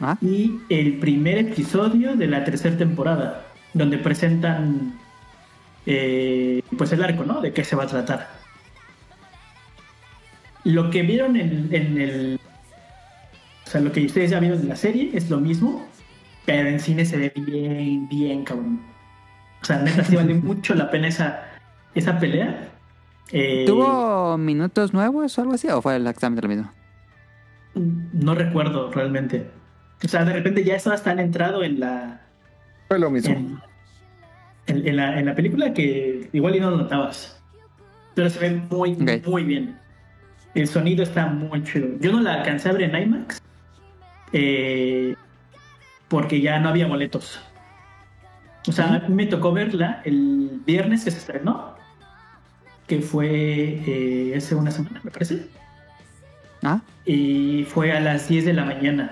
Ajá. 0.00 0.18
y 0.22 0.60
el 0.70 0.98
primer 0.98 1.38
episodio 1.38 2.16
de 2.16 2.26
la 2.26 2.44
tercera 2.44 2.76
temporada, 2.76 3.44
donde 3.74 3.98
presentan 3.98 4.94
eh, 5.86 6.62
pues 6.76 6.92
el 6.92 7.02
arco, 7.02 7.24
¿no? 7.24 7.40
De 7.40 7.52
qué 7.52 7.64
se 7.64 7.76
va 7.76 7.84
a 7.84 7.88
tratar. 7.88 8.28
Lo 10.64 10.90
que 10.90 11.02
vieron 11.02 11.36
en, 11.36 11.68
en 11.72 12.00
el 12.00 12.40
O 13.66 13.70
sea, 13.70 13.80
lo 13.80 13.92
que 13.92 14.04
ustedes 14.04 14.30
ya 14.30 14.40
vieron 14.40 14.60
en 14.60 14.68
la 14.68 14.76
serie 14.76 15.10
es 15.12 15.28
lo 15.28 15.38
mismo, 15.38 15.86
pero 16.46 16.68
en 16.68 16.80
cine 16.80 17.04
se 17.04 17.18
ve 17.18 17.32
bien, 17.36 18.08
bien 18.08 18.44
cabrón. 18.44 18.80
O 19.62 19.64
sea, 19.64 19.78
neta, 19.78 20.04
sí 20.04 20.16
vale 20.16 20.34
mucho 20.42 20.74
la 20.74 20.90
pena 20.90 21.08
esa, 21.08 21.42
esa 21.94 22.18
pelea. 22.18 22.70
Eh, 23.32 23.64
¿Tuvo 23.66 24.36
minutos 24.38 24.92
nuevos 24.92 25.36
o 25.38 25.40
algo 25.40 25.54
así? 25.54 25.68
¿O 25.68 25.80
fue 25.82 25.96
exactamente 25.96 26.42
lo 26.42 26.48
mismo? 26.48 26.70
No 28.12 28.34
recuerdo 28.34 28.90
realmente. 28.90 29.50
O 30.04 30.08
sea, 30.08 30.24
de 30.24 30.32
repente 30.32 30.64
ya 30.64 30.76
estabas 30.76 31.02
tan 31.02 31.18
entrado 31.18 31.64
en 31.64 31.80
la, 31.80 32.20
Fue 32.88 32.98
lo 32.98 33.10
mismo. 33.10 33.34
en, 33.34 33.60
en- 34.66 34.86
en 34.86 34.96
la, 34.96 35.18
en 35.18 35.26
la 35.26 35.34
película 35.34 35.72
que 35.74 36.28
igual 36.32 36.56
y 36.56 36.60
no 36.60 36.70
lo 36.70 36.76
notabas. 36.78 37.40
Pero 38.14 38.30
se 38.30 38.38
ve 38.38 38.50
muy, 38.70 38.96
muy 39.26 39.44
bien. 39.44 39.76
El 40.54 40.68
sonido 40.68 41.02
está 41.02 41.26
muy 41.26 41.62
chido. 41.64 41.88
Yo 42.00 42.12
no 42.12 42.20
la 42.20 42.34
alcancé 42.34 42.68
a 42.68 42.72
ver 42.72 42.82
en 42.82 43.02
IMAX 43.02 43.42
eh, 44.32 45.14
porque 46.08 46.40
ya 46.40 46.58
no 46.60 46.68
había 46.68 46.86
boletos. 46.86 47.40
O 48.66 48.72
sea, 48.72 49.04
me 49.08 49.26
tocó 49.26 49.52
verla 49.52 50.00
el 50.04 50.60
viernes 50.64 51.04
que 51.04 51.10
se 51.10 51.18
estrenó, 51.18 51.74
que 52.86 53.00
fue 53.00 53.28
eh, 53.86 54.34
hace 54.36 54.54
una 54.54 54.70
semana, 54.70 55.00
me 55.02 55.10
parece. 55.10 55.46
¿Ah? 56.62 56.80
Y 57.04 57.64
fue 57.68 57.92
a 57.92 58.00
las 58.00 58.28
10 58.28 58.46
de 58.46 58.52
la 58.54 58.64
mañana. 58.64 59.10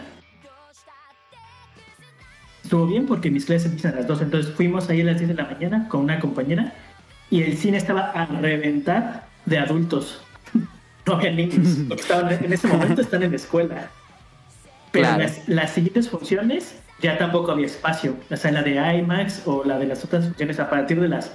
Estuvo 2.72 2.86
bien 2.86 3.04
porque 3.04 3.30
mis 3.30 3.44
clases 3.44 3.66
empiezan 3.66 3.92
a 3.92 3.96
las 3.96 4.06
2, 4.06 4.22
entonces 4.22 4.54
fuimos 4.54 4.88
ahí 4.88 5.02
a 5.02 5.04
las 5.04 5.18
10 5.18 5.28
de 5.28 5.34
la 5.34 5.44
mañana 5.44 5.88
con 5.90 6.00
una 6.00 6.18
compañera 6.18 6.72
y 7.28 7.42
el 7.42 7.58
cine 7.58 7.76
estaba 7.76 8.12
a 8.12 8.24
reventar 8.24 9.26
de 9.44 9.58
adultos. 9.58 10.22
No 11.04 11.16
había 11.16 11.32
niños, 11.32 11.80
porque 11.88 12.00
estaban 12.00 12.32
en 12.32 12.50
ese 12.50 12.68
momento 12.68 13.02
están 13.02 13.22
en 13.24 13.32
la 13.32 13.36
escuela. 13.36 13.90
Pero 14.90 15.04
Claro. 15.04 15.22
las, 15.22 15.46
las 15.48 15.70
siguientes 15.72 16.08
funciones 16.08 16.80
ya 17.02 17.18
tampoco 17.18 17.52
había 17.52 17.66
espacio. 17.66 18.16
O 18.30 18.36
sea, 18.36 18.52
la 18.52 18.62
de 18.62 18.76
IMAX 18.96 19.42
o 19.44 19.64
la 19.64 19.78
de 19.78 19.88
las 19.88 20.02
otras 20.02 20.24
funciones 20.24 20.58
a 20.58 20.70
partir 20.70 20.98
de 20.98 21.08
las 21.08 21.30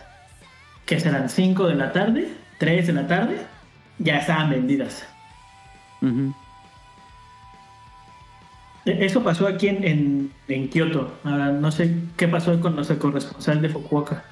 que 0.87 0.99
serán 0.99 1.29
5 1.29 1.67
de 1.67 1.75
la 1.75 1.91
tarde, 1.91 2.29
3 2.57 2.87
de 2.87 2.93
la 2.93 3.05
tarde, 3.05 3.37
ya 3.99 4.17
estaban 4.17 4.49
vendidas. 4.49 5.05
Eso 8.87 9.23
pasó 9.23 9.47
aquí 9.47 9.67
en, 9.67 9.83
en, 9.83 10.31
en 10.47 10.69
Kioto. 10.69 11.11
Ahora, 11.23 11.51
no 11.51 11.71
sé 11.71 11.93
qué 12.15 12.27
pasó 12.27 12.59
con 12.59 12.75
nuestro 12.75 12.97
corresponsal 12.99 13.61
de 13.61 13.69
Fukuoka. 13.69 14.23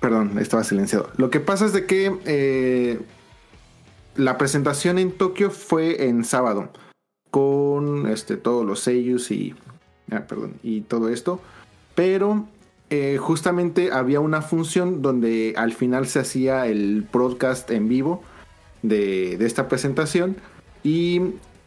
Perdón, 0.00 0.38
estaba 0.38 0.64
silenciado. 0.64 1.10
Lo 1.16 1.30
que 1.30 1.40
pasa 1.40 1.66
es 1.66 1.72
de 1.74 1.84
que 1.84 2.18
eh, 2.24 3.00
la 4.16 4.38
presentación 4.38 4.98
en 4.98 5.12
Tokio 5.12 5.50
fue 5.50 6.06
en 6.06 6.24
sábado 6.24 6.70
con 7.30 8.08
este 8.08 8.36
todos 8.36 8.66
los 8.66 8.80
sellos 8.80 9.30
y 9.30 9.54
ah, 10.10 10.24
perdón 10.26 10.54
y 10.62 10.80
todo 10.80 11.10
esto, 11.10 11.40
pero 11.94 12.46
eh, 12.88 13.18
justamente 13.20 13.92
había 13.92 14.20
una 14.20 14.42
función 14.42 15.02
donde 15.02 15.54
al 15.56 15.72
final 15.72 16.06
se 16.06 16.20
hacía 16.20 16.66
el 16.66 17.06
broadcast 17.12 17.70
en 17.70 17.88
vivo 17.88 18.22
de, 18.82 19.36
de 19.36 19.46
esta 19.46 19.68
presentación 19.68 20.36
y 20.82 21.20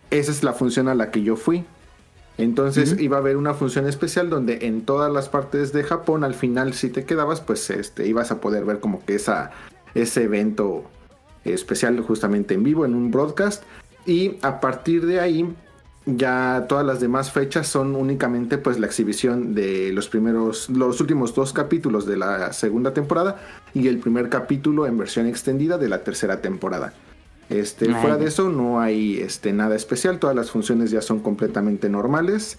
esa 0.09 0.32
es 0.32 0.43
la 0.43 0.53
función 0.53 0.88
a 0.88 0.95
la 0.95 1.11
que 1.11 1.24
yo 1.24 1.35
fui. 1.35 1.66
Entonces 2.38 3.00
iba 3.00 3.17
a 3.17 3.19
haber 3.19 3.38
una 3.38 3.53
función 3.53 3.88
especial 3.88 4.30
donde 4.30 4.66
en 4.66 4.82
todas 4.82 5.11
las 5.11 5.30
partes 5.30 5.72
de 5.72 5.83
Japón, 5.83 6.24
al 6.24 6.33
final, 6.33 6.74
si 6.74 6.90
te 6.90 7.06
quedabas, 7.06 7.42
pues 7.42 7.69
este, 7.69 8.08
ibas 8.08 8.32
a 8.32 8.42
poder 8.42 8.66
ver 8.66 8.80
como 8.80 9.06
que 9.06 9.16
esa, 9.16 9.51
ese 9.93 10.24
evento 10.24 10.83
especial 11.45 12.00
justamente 12.01 12.56
en 12.56 12.64
vivo, 12.64 12.85
en 12.85 12.95
un 12.95 13.11
broadcast. 13.11 13.64
Y 14.08 14.38
a 14.42 14.59
partir 14.59 15.06
de 15.06 15.19
ahí, 15.19 15.53
ya 16.06 16.66
todas 16.67 16.85
las 16.85 17.00
demás 17.00 17.32
fechas 17.32 17.67
son 17.67 17.95
únicamente 17.95 18.58
pues 18.58 18.80
la 18.80 18.88
exhibición 18.88 19.53
de 19.53 19.92
los 19.93 20.09
primeros, 20.09 20.69
los 20.69 21.00
últimos 21.00 21.33
dos 21.35 21.53
capítulos 21.53 22.06
de 22.06 22.17
la 22.17 22.51
segunda 22.51 22.93
temporada 22.93 23.40
y 23.74 23.88
el 23.88 24.00
primer 24.00 24.30
capítulo 24.30 24.85
en 24.85 24.98
versión 24.98 25.27
extendida 25.27 25.77
de 25.77 25.88
la 25.88 26.03
tercera 26.03 26.42
temporada. 26.42 26.93
Este, 27.49 27.93
fuera 27.93 28.17
de 28.17 28.27
eso 28.27 28.49
no 28.49 28.80
hay 28.80 29.17
este, 29.17 29.53
nada 29.53 29.75
especial, 29.75 30.19
todas 30.19 30.35
las 30.35 30.49
funciones 30.49 30.91
ya 30.91 31.01
son 31.01 31.19
completamente 31.19 31.89
normales 31.89 32.57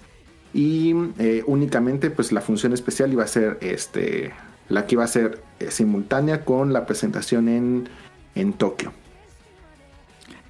y 0.53 0.95
eh, 1.19 1.43
únicamente 1.47 2.11
pues 2.11 2.31
la 2.31 2.41
función 2.41 2.73
especial 2.73 3.13
iba 3.13 3.25
a 3.25 3.27
ser 3.27 3.59
este, 3.61 4.33
la 4.69 4.87
que 4.87 4.95
iba 4.95 5.05
a 5.05 5.09
ser 5.09 5.43
eh, 5.59 5.71
simultánea 5.71 6.45
con 6.45 6.73
la 6.73 6.87
presentación 6.87 7.49
en, 7.49 7.89
en 8.35 8.53
Tokio. 8.53 8.93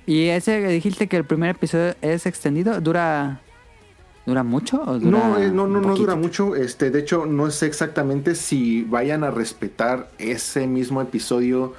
¿Y 0.06 0.26
ese 0.26 0.60
dijiste 0.68 1.06
que 1.06 1.16
el 1.16 1.24
primer 1.24 1.50
episodio 1.50 1.94
es 2.02 2.26
extendido? 2.26 2.78
¿Dura 2.80 3.40
dura 4.26 4.42
mucho 4.42 4.82
o 4.86 4.98
dura 4.98 5.18
No, 5.18 5.38
eh, 5.38 5.50
no, 5.50 5.66
no, 5.66 5.80
no 5.80 5.94
dura 5.94 6.14
mucho. 6.14 6.56
Este, 6.56 6.90
de 6.90 7.00
hecho, 7.00 7.26
no 7.26 7.50
sé 7.50 7.66
exactamente 7.66 8.34
si 8.34 8.82
vayan 8.82 9.24
a 9.24 9.30
respetar 9.30 10.10
ese 10.18 10.66
mismo 10.66 11.00
episodio 11.00 11.74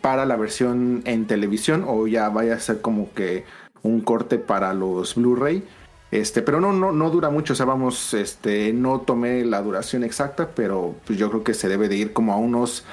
para 0.00 0.24
la 0.26 0.36
versión 0.36 1.02
en 1.04 1.26
televisión 1.26 1.84
o 1.86 2.06
ya 2.06 2.28
vaya 2.28 2.54
a 2.54 2.60
ser 2.60 2.80
como 2.80 3.12
que 3.14 3.44
un 3.82 4.00
corte 4.00 4.38
para 4.38 4.74
los 4.74 5.14
Blu-ray. 5.14 5.64
Este, 6.10 6.42
pero 6.42 6.60
no, 6.60 6.72
no, 6.72 6.92
no 6.92 7.10
dura 7.10 7.30
mucho. 7.30 7.52
O 7.52 7.56
sea, 7.56 7.66
vamos, 7.66 8.14
este, 8.14 8.72
no 8.72 9.00
tomé 9.00 9.44
la 9.44 9.62
duración 9.62 10.02
exacta, 10.02 10.50
pero 10.54 10.94
pues 11.06 11.18
yo 11.18 11.30
creo 11.30 11.44
que 11.44 11.54
se 11.54 11.68
debe 11.68 11.88
de 11.88 11.96
ir 11.96 12.12
como 12.12 12.32
a 12.32 12.36
unos 12.36 12.84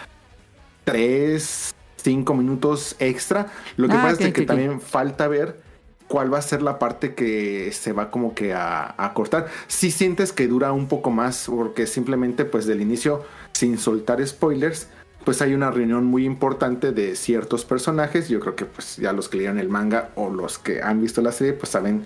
3, 0.84 1.74
5 1.98 2.34
minutos 2.36 2.96
extra. 3.00 3.48
Lo 3.76 3.88
que 3.88 3.96
Ah, 3.96 4.04
pasa 4.04 4.24
es 4.24 4.34
que 4.34 4.46
también 4.46 4.80
falta 4.80 5.28
ver 5.28 5.60
cuál 6.08 6.34
va 6.34 6.38
a 6.38 6.42
ser 6.42 6.62
la 6.62 6.80
parte 6.80 7.16
que 7.16 7.72
se 7.74 7.92
va 7.92 8.12
como 8.12 8.34
que 8.34 8.54
a, 8.54 8.96
a 8.98 9.14
cortar. 9.14 9.48
Si 9.68 9.92
sientes 9.92 10.32
que 10.32 10.48
dura 10.48 10.72
un 10.72 10.88
poco 10.88 11.10
más, 11.12 11.48
porque 11.48 11.88
simplemente 11.88 12.46
pues 12.46 12.66
del 12.66 12.82
inicio, 12.82 13.24
sin 13.52 13.78
soltar 13.78 14.26
spoilers, 14.26 14.90
pues 15.24 15.42
hay 15.42 15.54
una 15.54 15.72
reunión 15.72 16.06
muy 16.06 16.26
importante 16.26 16.92
de 16.92 17.16
ciertos 17.16 17.66
personajes. 17.66 18.30
Yo 18.30 18.40
creo 18.40 18.56
que 18.56 18.66
pues 18.66 18.98
ya 18.98 19.14
los 19.14 19.30
que 19.30 19.38
leyeron 19.38 19.60
el 19.60 19.70
manga 19.70 20.10
o 20.16 20.30
los 20.30 20.58
que 20.58 20.82
han 20.82 21.02
visto 21.02 21.22
la 21.22 21.32
serie 21.32 21.54
pues 21.54 21.70
saben 21.70 22.06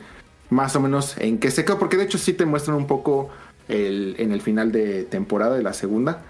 más 0.49 0.75
o 0.75 0.81
menos 0.81 1.17
en 1.17 1.37
qué 1.37 1.49
se 1.49 1.63
quedó, 1.63 1.79
porque 1.79 1.97
de 1.97 2.03
hecho 2.03 2.17
sí 2.17 2.33
te 2.33 2.45
muestran 2.45 2.75
un 2.77 2.87
poco 2.87 3.29
el, 3.67 4.15
en 4.17 4.31
el 4.31 4.41
final 4.41 4.71
de 4.71 5.03
temporada 5.03 5.55
de 5.55 5.63
la 5.63 5.73
segunda, 5.73 6.23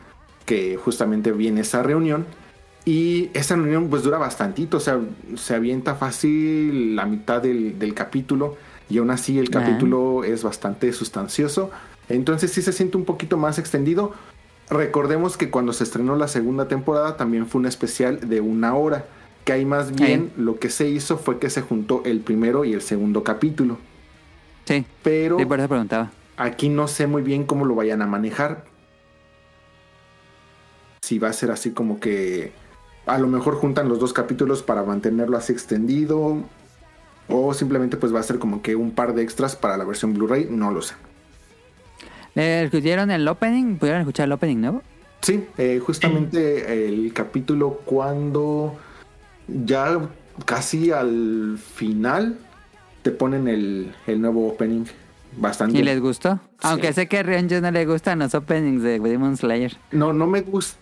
que 0.45 0.77
justamente 0.77 1.31
viene 1.31 1.61
esa 1.61 1.83
reunión. 1.83 2.25
Y 2.83 3.29
esa 3.33 3.55
reunión 3.55 3.89
pues 3.89 4.01
dura 4.01 4.17
bastantito, 4.17 4.77
o 4.77 4.79
sea, 4.79 4.99
se 5.35 5.53
avienta 5.53 5.95
fácil 5.95 6.95
la 6.95 7.05
mitad 7.05 7.41
del, 7.41 7.77
del 7.77 7.93
capítulo 7.93 8.57
y 8.89 8.97
aún 8.97 9.11
así 9.11 9.37
el 9.37 9.49
capítulo 9.49 10.23
es 10.23 10.43
bastante 10.43 10.91
sustancioso. 10.91 11.71
Entonces 12.09 12.51
sí 12.51 12.61
se 12.61 12.73
siente 12.73 12.97
un 12.97 13.05
poquito 13.05 13.37
más 13.37 13.59
extendido. 13.59 14.13
Recordemos 14.71 15.35
que 15.35 15.49
cuando 15.49 15.73
se 15.73 15.83
estrenó 15.83 16.15
la 16.15 16.29
segunda 16.29 16.69
temporada 16.69 17.17
también 17.17 17.45
fue 17.45 17.59
un 17.59 17.67
especial 17.67 18.29
de 18.29 18.39
una 18.39 18.73
hora, 18.73 19.05
que 19.43 19.51
ahí 19.51 19.65
más 19.65 19.93
bien 19.93 20.31
lo 20.37 20.59
que 20.59 20.69
se 20.69 20.87
hizo 20.87 21.17
fue 21.17 21.39
que 21.39 21.49
se 21.49 21.61
juntó 21.61 22.01
el 22.05 22.21
primero 22.21 22.63
y 22.63 22.71
el 22.71 22.81
segundo 22.81 23.21
capítulo. 23.21 23.77
Sí, 24.63 24.85
Pero 25.03 25.37
sí, 25.37 25.45
por 25.45 25.59
eso 25.59 25.67
preguntaba. 25.67 26.11
Aquí 26.37 26.69
no 26.69 26.87
sé 26.87 27.05
muy 27.05 27.21
bien 27.21 27.43
cómo 27.43 27.65
lo 27.65 27.75
vayan 27.75 28.01
a 28.01 28.07
manejar. 28.07 28.63
Si 31.01 31.19
va 31.19 31.27
a 31.27 31.33
ser 31.33 31.51
así 31.51 31.71
como 31.71 31.99
que 31.99 32.53
a 33.05 33.17
lo 33.17 33.27
mejor 33.27 33.55
juntan 33.55 33.89
los 33.89 33.99
dos 33.99 34.13
capítulos 34.13 34.63
para 34.63 34.83
mantenerlo 34.83 35.35
así 35.35 35.51
extendido. 35.51 36.37
O 37.27 37.53
simplemente 37.53 37.97
pues 37.97 38.15
va 38.15 38.21
a 38.21 38.23
ser 38.23 38.39
como 38.39 38.61
que 38.61 38.77
un 38.77 38.91
par 38.91 39.15
de 39.15 39.21
extras 39.21 39.57
para 39.57 39.75
la 39.75 39.83
versión 39.83 40.13
Blu-ray. 40.13 40.47
No 40.49 40.71
lo 40.71 40.81
sé. 40.81 40.95
¿Le 42.35 42.63
¿Escucharon 42.63 43.11
el 43.11 43.27
opening? 43.27 43.77
¿Pudieron 43.77 44.01
escuchar 44.01 44.25
el 44.25 44.31
opening 44.31 44.57
nuevo? 44.57 44.81
Sí, 45.21 45.45
eh, 45.57 45.79
justamente 45.85 46.87
el 46.87 47.13
capítulo 47.13 47.81
cuando 47.85 48.75
ya 49.47 49.99
casi 50.45 50.91
al 50.91 51.59
final 51.59 52.37
te 53.03 53.11
ponen 53.11 53.47
el, 53.47 53.93
el 54.07 54.21
nuevo 54.21 54.47
opening. 54.47 54.85
Bastante. 55.37 55.77
¿Y 55.77 55.83
les 55.83 55.99
gustó? 56.01 56.39
Aunque 56.61 56.91
sé 56.91 57.07
que 57.07 57.19
a 57.19 57.23
Rianjo 57.23 57.61
no 57.61 57.71
le 57.71 57.85
gustan 57.85 58.19
los 58.19 58.33
openings 58.35 58.83
de 58.83 58.99
Demon 58.99 59.37
Slayer. 59.37 59.77
No, 59.91 60.11
no 60.11 60.27
me 60.27 60.41
gusta. 60.41 60.77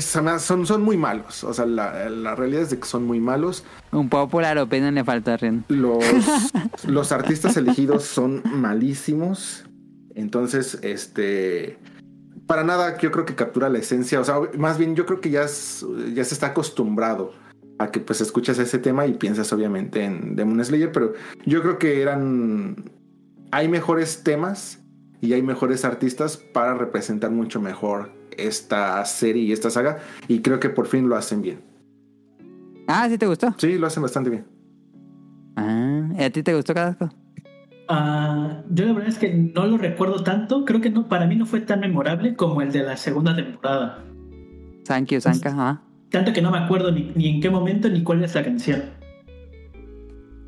Son, 0.00 0.66
son 0.66 0.82
muy 0.82 0.96
malos. 0.96 1.44
O 1.44 1.54
sea, 1.54 1.64
la, 1.64 2.08
la 2.10 2.34
realidad 2.34 2.62
es 2.62 2.70
de 2.70 2.78
que 2.78 2.86
son 2.86 3.06
muy 3.06 3.20
malos. 3.20 3.64
Un 3.92 4.08
popular 4.08 4.58
opinion 4.58 4.94
le 4.94 5.04
faltó 5.04 5.32
a 5.32 5.36
Rian. 5.36 5.64
Los, 5.68 6.04
los 6.84 7.12
artistas 7.12 7.56
elegidos 7.56 8.04
son 8.04 8.42
malísimos. 8.44 9.64
Entonces, 10.18 10.78
este. 10.82 11.78
Para 12.46 12.64
nada, 12.64 12.96
yo 12.98 13.10
creo 13.12 13.24
que 13.24 13.34
captura 13.34 13.68
la 13.68 13.78
esencia. 13.78 14.20
O 14.20 14.24
sea, 14.24 14.36
más 14.58 14.78
bien, 14.78 14.96
yo 14.96 15.04
creo 15.06 15.20
que 15.20 15.30
ya, 15.30 15.42
es- 15.44 15.84
ya 16.14 16.24
se 16.24 16.34
está 16.34 16.48
acostumbrado 16.48 17.32
a 17.78 17.90
que 17.90 18.00
pues 18.00 18.20
escuchas 18.20 18.58
ese 18.58 18.78
tema 18.78 19.06
y 19.06 19.12
piensas 19.14 19.52
obviamente 19.52 20.02
en 20.04 20.34
Demon 20.34 20.64
Slayer. 20.64 20.90
Pero 20.92 21.12
yo 21.46 21.62
creo 21.62 21.78
que 21.78 22.02
eran. 22.02 22.90
Hay 23.52 23.68
mejores 23.68 24.22
temas 24.24 24.80
y 25.20 25.32
hay 25.34 25.42
mejores 25.42 25.84
artistas 25.84 26.36
para 26.36 26.74
representar 26.74 27.30
mucho 27.30 27.60
mejor 27.60 28.12
esta 28.36 29.04
serie 29.04 29.42
y 29.44 29.52
esta 29.52 29.70
saga. 29.70 29.98
Y 30.26 30.40
creo 30.40 30.58
que 30.58 30.68
por 30.70 30.86
fin 30.86 31.08
lo 31.08 31.16
hacen 31.16 31.42
bien. 31.42 31.60
Ah, 32.88 33.06
¿sí 33.08 33.18
te 33.18 33.26
gustó? 33.26 33.54
Sí, 33.58 33.78
lo 33.78 33.86
hacen 33.86 34.02
bastante 34.02 34.30
bien. 34.30 34.46
Ah, 35.56 36.08
¿y 36.18 36.22
¿a 36.24 36.30
ti 36.30 36.42
te 36.42 36.54
gustó 36.54 36.72
Cadasco? 36.74 37.10
Ah, 37.88 38.62
yo 38.70 38.84
la 38.86 38.92
verdad 38.92 39.08
es 39.08 39.18
que 39.18 39.32
no 39.32 39.66
lo 39.66 39.78
recuerdo 39.78 40.22
tanto. 40.22 40.64
Creo 40.64 40.80
que 40.80 40.90
no, 40.90 41.08
para 41.08 41.26
mí 41.26 41.36
no 41.36 41.46
fue 41.46 41.60
tan 41.60 41.80
memorable 41.80 42.36
como 42.36 42.60
el 42.62 42.70
de 42.72 42.82
la 42.82 42.96
segunda 42.96 43.34
temporada. 43.34 44.04
Thank 44.84 45.08
you, 45.08 45.20
Sanka. 45.20 45.52
Ah, 45.56 45.82
Tanto 46.10 46.32
que 46.32 46.42
no 46.42 46.50
me 46.50 46.58
acuerdo 46.58 46.90
ni, 46.92 47.12
ni 47.14 47.28
en 47.28 47.40
qué 47.40 47.50
momento 47.50 47.88
ni 47.88 48.02
cuál 48.02 48.22
es 48.24 48.34
la 48.34 48.42
canción. 48.44 48.82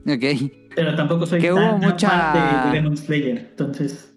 ok. 0.06 0.50
Pero 0.74 0.94
tampoco 0.94 1.26
soy 1.26 1.40
Que 1.40 1.48
tan, 1.48 1.56
hubo 1.56 1.70
tan 1.70 1.80
mucha- 1.80 2.08
fan 2.08 2.70
de 2.72 2.76
Demon 2.78 2.96
Slayer. 2.96 3.38
Entonces, 3.50 4.14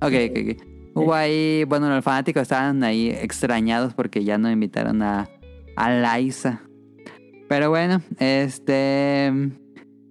Ok, 0.00 0.12
ok, 0.30 0.38
ok. 0.42 0.66
Hubo 0.94 1.14
ahí, 1.14 1.64
bueno, 1.64 1.88
los 1.94 2.02
fanáticos 2.04 2.42
estaban 2.42 2.82
ahí 2.84 3.08
extrañados 3.10 3.92
porque 3.94 4.24
ya 4.24 4.38
no 4.38 4.50
invitaron 4.50 5.02
a, 5.02 5.28
a 5.76 6.18
Liza. 6.18 6.62
Pero 7.48 7.70
bueno, 7.70 8.00
este. 8.18 9.32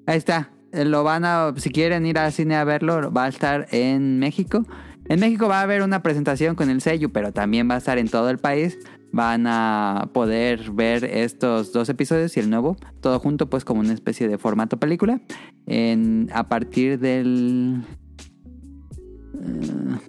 Ahí 0.07 0.17
está. 0.17 0.51
Lo 0.83 1.03
van 1.03 1.25
a. 1.25 1.53
Si 1.57 1.69
quieren 1.69 2.05
ir 2.05 2.17
al 2.17 2.31
cine 2.31 2.55
a 2.55 2.63
verlo, 2.63 3.11
va 3.11 3.25
a 3.25 3.27
estar 3.27 3.67
en 3.71 4.19
México. 4.19 4.65
En 5.07 5.19
México 5.19 5.47
va 5.47 5.59
a 5.59 5.61
haber 5.61 5.83
una 5.83 6.01
presentación 6.01 6.55
con 6.55 6.69
el 6.69 6.81
sello, 6.81 7.09
pero 7.09 7.31
también 7.31 7.69
va 7.69 7.75
a 7.75 7.77
estar 7.77 7.97
en 7.97 8.07
todo 8.07 8.29
el 8.29 8.39
país. 8.39 8.79
Van 9.11 9.45
a 9.47 10.09
poder 10.13 10.71
ver 10.71 11.05
estos 11.05 11.71
dos 11.71 11.87
episodios 11.89 12.35
y 12.35 12.39
el 12.39 12.49
nuevo, 12.49 12.75
todo 13.01 13.19
junto, 13.19 13.49
pues 13.49 13.63
como 13.63 13.79
una 13.79 13.93
especie 13.93 14.27
de 14.27 14.37
formato 14.37 14.77
película. 14.77 15.21
En, 15.67 16.29
a 16.33 16.49
partir 16.49 16.99
del 16.99 17.83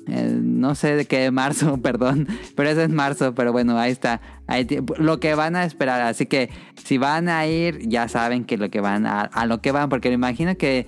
eh, 0.08 0.38
no 0.42 0.74
sé 0.74 0.96
de 0.96 1.04
qué 1.06 1.30
marzo, 1.30 1.76
perdón, 1.82 2.28
pero 2.54 2.70
eso 2.70 2.82
es 2.82 2.90
marzo, 2.90 3.34
pero 3.34 3.52
bueno, 3.52 3.78
ahí 3.78 3.92
está. 3.92 4.20
Ahí 4.46 4.66
lo 4.98 5.20
que 5.20 5.34
van 5.34 5.56
a 5.56 5.64
esperar, 5.64 6.00
así 6.02 6.26
que 6.26 6.50
si 6.84 6.98
van 6.98 7.28
a 7.28 7.46
ir, 7.46 7.88
ya 7.88 8.08
saben 8.08 8.44
que 8.44 8.56
lo 8.56 8.70
que 8.70 8.80
van 8.80 9.06
a, 9.06 9.22
a 9.22 9.46
lo 9.46 9.60
que 9.60 9.72
van, 9.72 9.88
porque 9.88 10.08
me 10.08 10.14
imagino 10.14 10.56
que 10.56 10.86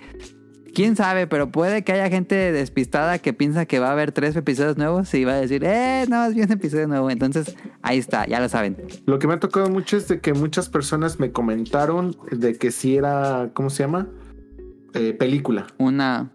quién 0.78 0.94
sabe, 0.94 1.26
pero 1.26 1.50
puede 1.50 1.82
que 1.82 1.92
haya 1.92 2.08
gente 2.08 2.52
despistada 2.52 3.18
que 3.18 3.32
piensa 3.32 3.66
que 3.66 3.80
va 3.80 3.88
a 3.88 3.92
haber 3.92 4.12
tres 4.12 4.36
episodios 4.36 4.76
nuevos 4.76 5.12
y 5.14 5.24
va 5.24 5.32
a 5.32 5.40
decir, 5.40 5.64
eh, 5.64 6.06
no, 6.08 6.24
es 6.24 6.34
bien 6.34 6.46
un 6.46 6.52
episodio 6.52 6.86
nuevo. 6.86 7.10
Entonces, 7.10 7.56
ahí 7.82 7.98
está, 7.98 8.26
ya 8.26 8.38
lo 8.38 8.48
saben. 8.48 8.76
Lo 9.04 9.18
que 9.18 9.26
me 9.26 9.34
ha 9.34 9.40
tocado 9.40 9.68
mucho 9.70 9.96
es 9.96 10.06
de 10.06 10.20
que 10.20 10.34
muchas 10.34 10.68
personas 10.68 11.18
me 11.18 11.32
comentaron 11.32 12.16
de 12.30 12.54
que 12.54 12.70
si 12.70 12.96
era, 12.96 13.50
¿cómo 13.54 13.70
se 13.70 13.82
llama? 13.82 14.06
Eh, 14.94 15.14
película. 15.14 15.66
Una, 15.78 16.30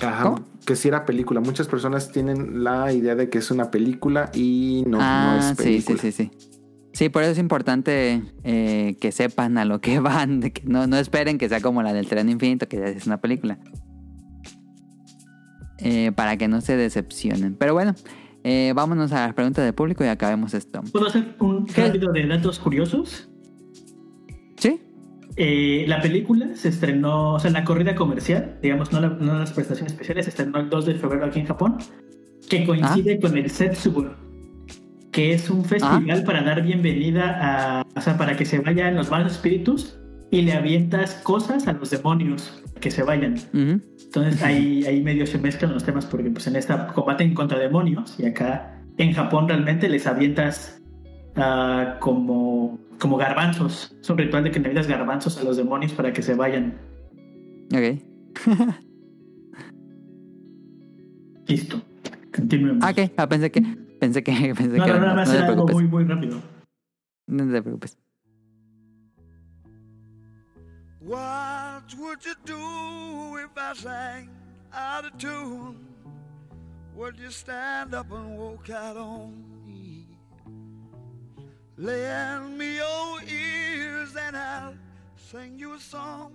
Ajá. 0.00 0.22
¿Cómo? 0.24 0.49
Que 0.70 0.76
si 0.76 0.86
era 0.86 1.04
película. 1.04 1.40
Muchas 1.40 1.66
personas 1.66 2.12
tienen 2.12 2.62
la 2.62 2.92
idea 2.92 3.16
de 3.16 3.28
que 3.28 3.38
es 3.38 3.50
una 3.50 3.72
película 3.72 4.30
y 4.32 4.84
no, 4.86 4.98
no 4.98 5.02
ah, 5.02 5.38
es 5.40 5.46
sí, 5.46 5.54
sí, 5.56 5.64
película. 5.64 5.98
sí, 5.98 6.12
sí. 6.12 6.30
Sí, 6.92 7.08
por 7.08 7.24
eso 7.24 7.32
es 7.32 7.38
importante 7.38 8.22
eh, 8.44 8.96
que 9.00 9.10
sepan 9.10 9.58
a 9.58 9.64
lo 9.64 9.80
que 9.80 9.98
van, 9.98 10.38
de 10.38 10.52
que 10.52 10.62
no, 10.64 10.86
no 10.86 10.96
esperen 10.96 11.38
que 11.38 11.48
sea 11.48 11.60
como 11.60 11.82
la 11.82 11.92
del 11.92 12.06
tren 12.06 12.28
infinito, 12.28 12.68
que 12.68 12.84
es 12.84 13.04
una 13.08 13.20
película. 13.20 13.58
Eh, 15.78 16.12
para 16.14 16.36
que 16.36 16.46
no 16.46 16.60
se 16.60 16.76
decepcionen. 16.76 17.56
Pero 17.56 17.74
bueno, 17.74 17.96
eh, 18.44 18.72
vámonos 18.76 19.10
a 19.10 19.26
las 19.26 19.34
preguntas 19.34 19.64
del 19.64 19.74
público 19.74 20.04
y 20.04 20.06
acabemos 20.06 20.54
esto. 20.54 20.82
¿puedo 20.92 21.08
hacer 21.08 21.34
un 21.40 21.66
¿Qué? 21.66 21.84
rápido 21.84 22.12
de 22.12 22.28
datos 22.28 22.60
curiosos? 22.60 23.28
¿Sí? 24.56 24.80
Eh, 25.42 25.86
la 25.88 26.02
película 26.02 26.48
se 26.54 26.68
estrenó, 26.68 27.32
o 27.32 27.38
sea, 27.40 27.50
la 27.50 27.64
corrida 27.64 27.94
comercial, 27.94 28.58
digamos, 28.60 28.92
no, 28.92 29.00
la- 29.00 29.08
no 29.08 29.38
las 29.38 29.52
prestaciones 29.52 29.92
especiales, 29.94 30.26
se 30.26 30.30
estrenó 30.32 30.58
el 30.58 30.68
2 30.68 30.84
de 30.84 30.94
febrero 30.96 31.24
aquí 31.24 31.40
en 31.40 31.46
Japón, 31.46 31.78
que 32.50 32.66
coincide 32.66 33.18
con 33.18 33.38
el 33.38 33.48
Setsubo, 33.48 34.10
que 35.10 35.32
es 35.32 35.48
un 35.48 35.64
festival 35.64 36.24
para 36.24 36.42
dar 36.42 36.62
bienvenida 36.62 37.38
a, 37.40 37.86
o 37.96 38.00
sea, 38.02 38.18
para 38.18 38.36
que 38.36 38.44
se 38.44 38.58
vayan 38.58 38.94
los 38.96 39.10
malos 39.10 39.32
espíritus 39.32 39.98
y 40.30 40.42
le 40.42 40.52
avientas 40.52 41.14
cosas 41.24 41.66
a 41.68 41.72
los 41.72 41.88
demonios 41.88 42.62
que 42.78 42.90
se 42.90 43.02
vayan. 43.02 43.34
Ujú. 43.54 43.80
Entonces 44.04 44.42
ahí, 44.42 44.84
ahí 44.84 45.00
medio 45.02 45.26
se 45.26 45.38
mezclan 45.38 45.72
los 45.72 45.84
temas 45.84 46.04
porque 46.04 46.30
pues 46.30 46.46
en 46.48 46.56
esta 46.56 46.88
combaten 46.88 47.32
contra 47.32 47.58
demonios 47.58 48.16
y 48.18 48.26
acá 48.26 48.78
en 48.98 49.12
Japón 49.14 49.48
realmente 49.48 49.88
les 49.88 50.06
avientas 50.06 50.79
ah, 51.36 51.96
como, 52.00 52.78
como 52.98 53.16
garbanzos. 53.16 53.94
Es 54.00 54.10
un 54.10 54.18
ritual 54.18 54.44
de 54.44 54.50
que 54.50 54.58
le 54.60 54.66
avientas 54.66 54.86
garbanzos 54.88 55.38
a 55.38 55.44
los 55.44 55.56
demonios 55.56 55.92
para 55.92 56.12
que 56.12 56.22
se 56.22 56.34
vayan. 56.34 56.78
Ok. 57.74 58.00
Listo. 61.46 61.82
Continuemos. 62.34 62.84
Ah, 62.84 62.90
ok. 62.90 63.12
Ah, 63.16 63.28
pensé 63.28 63.50
que. 63.50 63.60
Pensé 63.98 64.22
que. 64.22 64.32
Pensé 64.56 64.78
No, 64.78 64.84
que 64.84 64.92
no, 64.92 65.14
más 65.14 65.28
no 65.28 65.32
te 65.34 65.38
era 65.38 65.46
algo 65.48 65.66
preocupes. 65.66 65.74
muy, 65.74 65.84
muy 65.88 66.04
rápido. 66.04 66.40
No 67.26 67.52
te 67.52 67.62
preocupes. 67.62 67.96
What 71.00 71.94
would 71.98 72.24
you 72.24 72.34
do 72.44 73.36
if 73.38 73.50
I 73.56 73.74
sang 73.74 74.28
out 74.72 75.04
of 75.06 75.16
tune? 75.18 75.76
Would 76.96 77.18
you 77.18 77.30
stand 77.30 77.94
up 77.94 78.12
and 78.12 78.36
walk 78.38 78.68
out 78.70 78.96
on? 78.96 79.44
Lend 81.80 82.58
me 82.58 82.76
your 82.76 83.22
ears 83.26 84.14
and 84.14 84.36
I'll 84.36 84.74
sing 85.16 85.58
you 85.58 85.72
a 85.72 85.80
song. 85.80 86.32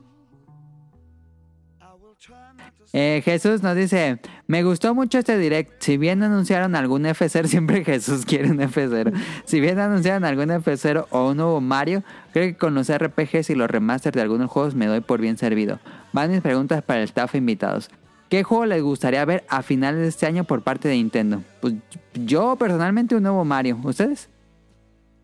Eh, 2.93 3.22
Jesús 3.24 3.61
nos 3.61 3.75
dice, 3.75 4.19
me 4.48 4.64
gustó 4.64 4.95
mucho 4.95 5.19
este 5.19 5.38
direct. 5.38 5.83
Si 5.83 5.98
bien 5.98 6.24
anunciaron 6.24 6.75
algún 6.75 7.03
F0, 7.03 7.45
siempre 7.48 7.83
Jesús 7.83 8.25
quiere 8.25 8.49
un 8.49 8.57
F0. 8.57 9.14
Si 9.45 9.59
bien 9.59 9.77
anunciaron 9.80 10.25
algún 10.25 10.49
F0 10.49 11.06
o 11.11 11.30
un 11.30 11.38
nuevo 11.38 11.61
Mario, 11.61 12.03
creo 12.33 12.48
que 12.48 12.57
con 12.57 12.74
los 12.74 12.91
RPGs 12.91 13.51
y 13.51 13.56
los 13.56 13.69
remasters 13.69 14.15
de 14.15 14.24
algunos 14.24 14.49
juegos 14.49 14.74
me 14.74 14.88
doy 14.88 15.01
por 15.01 15.22
bien 15.22 15.38
servido. 15.38 15.80
Van 16.11 16.32
mis 16.32 16.41
preguntas 16.41 16.82
para 16.82 17.01
el 17.01 17.06
staff 17.06 17.35
invitados. 17.35 17.91
¿Qué 18.30 18.41
juego 18.43 18.65
les 18.65 18.82
gustaría 18.82 19.24
ver 19.25 19.45
a 19.48 19.61
finales 19.61 20.01
de 20.01 20.07
este 20.07 20.25
año 20.25 20.43
por 20.43 20.64
parte 20.64 20.88
de 20.88 20.95
Nintendo? 20.95 21.43
Pues 21.61 21.75
yo 22.15 22.56
personalmente 22.56 23.15
un 23.15 23.22
nuevo 23.22 23.45
Mario. 23.45 23.80
¿Ustedes? 23.83 24.30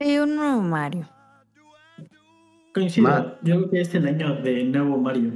Sí, 0.02 0.18
un 0.18 0.36
nuevo 0.36 0.62
Mario. 0.62 1.08
Coincido. 2.74 3.08
Ma- 3.08 3.38
Yo 3.44 3.58
creo 3.58 3.70
que 3.70 3.82
este 3.82 3.98
es 4.00 4.04
el 4.04 4.10
año 4.10 4.36
de 4.42 4.64
nuevo 4.64 4.98
Mario. 4.98 5.34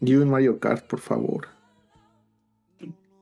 Y 0.00 0.14
un 0.14 0.30
Mario 0.30 0.60
Kart, 0.60 0.86
por 0.86 1.00
favor. 1.00 1.48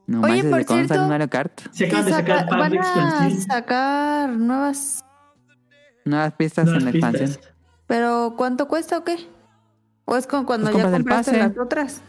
No 0.07 0.21
Oye, 0.21 0.45
por 0.45 0.59
¿de 0.59 0.67
cuándo 0.67 0.87
sale 0.89 0.89
cierto- 0.89 1.09
Mario 1.09 1.31
Kart? 1.31 1.61
Se 1.73 1.87
acaban 1.87 2.05
de 2.05 2.13
sacar 2.13 2.47
van 2.51 2.73
a 2.73 2.77
expansión. 2.77 3.41
sacar 3.41 4.29
nuevas. 4.31 5.05
Nuevas 6.05 6.33
pistas 6.35 6.67
Nuevas 6.67 6.83
en 6.83 6.85
la 6.85 6.91
expansión. 6.91 7.29
pistas. 7.31 7.55
¿Pero 7.87 8.35
cuánto 8.37 8.69
cuesta 8.69 8.99
o 8.99 9.05
qué? 9.05 9.17
¿O 10.05 10.17
es 10.17 10.27
con 10.27 10.45
cuando 10.45 10.71
Pues 10.71 10.85
ya 10.85 10.91
compras 10.93 11.27
el 11.29 11.35
pase. 11.35 11.49
las 11.57 11.59
otras? 11.59 12.03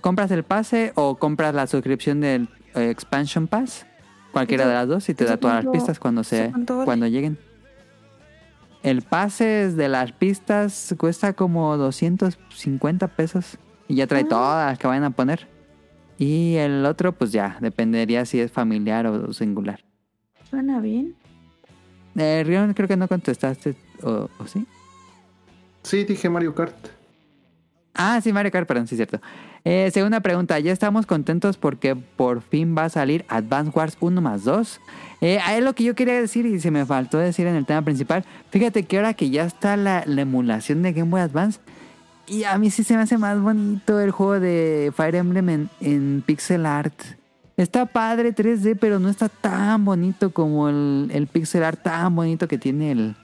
compras 0.00 0.30
el 0.30 0.42
pase 0.42 0.92
o 0.96 1.16
compras 1.16 1.54
la 1.54 1.66
suscripción 1.66 2.20
del 2.20 2.48
eh, 2.74 2.88
Expansion 2.90 3.46
Pass. 3.46 3.86
Cualquiera 4.34 4.64
¿Eso- 4.64 4.68
de 4.70 4.74
las 4.74 4.88
dos 4.88 5.08
y 5.08 5.14
te 5.14 5.24
da 5.24 5.38
todas 5.38 5.64
las 5.64 5.72
pistas 5.72 5.98
cuando, 5.98 6.22
se, 6.24 6.52
cuando 6.84 7.06
lleguen. 7.06 7.38
El 8.82 9.00
pase 9.00 9.70
de 9.72 9.88
las 9.88 10.12
pistas 10.12 10.94
cuesta 10.98 11.32
como 11.32 11.76
250 11.78 13.08
pesos 13.08 13.56
y 13.88 13.94
ya 13.94 14.06
trae 14.06 14.24
Ah. 14.24 14.28
todas 14.28 14.70
las 14.70 14.78
que 14.78 14.86
vayan 14.86 15.04
a 15.04 15.10
poner. 15.10 15.48
Y 16.18 16.56
el 16.56 16.84
otro, 16.84 17.12
pues 17.12 17.32
ya, 17.32 17.56
dependería 17.60 18.26
si 18.26 18.38
es 18.40 18.52
familiar 18.52 19.06
o 19.06 19.32
singular. 19.32 19.82
Suena 20.50 20.80
bien. 20.80 21.14
Eh, 22.16 22.44
Rion, 22.46 22.74
creo 22.74 22.86
que 22.86 22.96
no 22.96 23.08
contestaste, 23.08 23.74
¿o, 24.02 24.28
o 24.38 24.46
sí? 24.46 24.66
Sí, 25.82 26.04
dije 26.04 26.28
Mario 26.28 26.54
Kart. 26.54 26.74
Ah, 27.94 28.20
sí, 28.22 28.32
Mario 28.32 28.50
Kart, 28.50 28.66
perdón, 28.66 28.88
sí, 28.88 28.96
cierto. 28.96 29.20
Eh, 29.64 29.90
segunda 29.94 30.20
pregunta, 30.20 30.58
ya 30.58 30.72
estamos 30.72 31.06
contentos 31.06 31.56
porque 31.56 31.96
por 31.96 32.42
fin 32.42 32.74
va 32.76 32.84
a 32.84 32.88
salir 32.88 33.24
Advance 33.28 33.72
Wars 33.74 33.96
1 34.00 34.20
más 34.20 34.44
2. 34.44 34.80
Eh, 35.20 35.38
ahí 35.44 35.58
es 35.58 35.64
lo 35.64 35.74
que 35.74 35.84
yo 35.84 35.94
quería 35.94 36.20
decir 36.20 36.44
y 36.44 36.60
se 36.60 36.70
me 36.70 36.84
faltó 36.84 37.18
decir 37.18 37.46
en 37.46 37.54
el 37.54 37.64
tema 37.64 37.82
principal. 37.82 38.24
Fíjate 38.50 38.82
que 38.82 38.96
ahora 38.96 39.14
que 39.14 39.30
ya 39.30 39.44
está 39.44 39.76
la, 39.76 40.02
la 40.06 40.22
emulación 40.22 40.82
de 40.82 40.92
Game 40.92 41.10
Boy 41.10 41.20
Advance, 41.20 41.60
y 42.26 42.44
a 42.44 42.56
mí 42.58 42.70
sí 42.70 42.84
se 42.84 42.96
me 42.96 43.02
hace 43.02 43.18
más 43.18 43.40
bonito 43.40 44.00
el 44.00 44.10
juego 44.10 44.40
de 44.40 44.92
Fire 44.96 45.14
Emblem 45.14 45.68
en, 45.80 46.22
pixel 46.24 46.64
art. 46.64 46.94
Está 47.56 47.86
padre 47.86 48.34
3D, 48.34 48.76
pero 48.80 48.98
no 48.98 49.08
está 49.08 49.28
tan 49.28 49.84
bonito 49.84 50.32
como 50.32 50.68
el, 50.68 51.10
el 51.12 51.26
pixel 51.26 51.62
art 51.62 51.82
tan 51.82 52.14
bonito 52.16 52.48
que 52.48 52.58
tiene 52.58 52.92
el, 52.92 53.14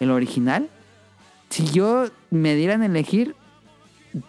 el 0.00 0.10
original. 0.10 0.68
Si 1.48 1.64
yo 1.66 2.06
me 2.30 2.54
dieran 2.54 2.82
a 2.82 2.86
elegir, 2.86 3.34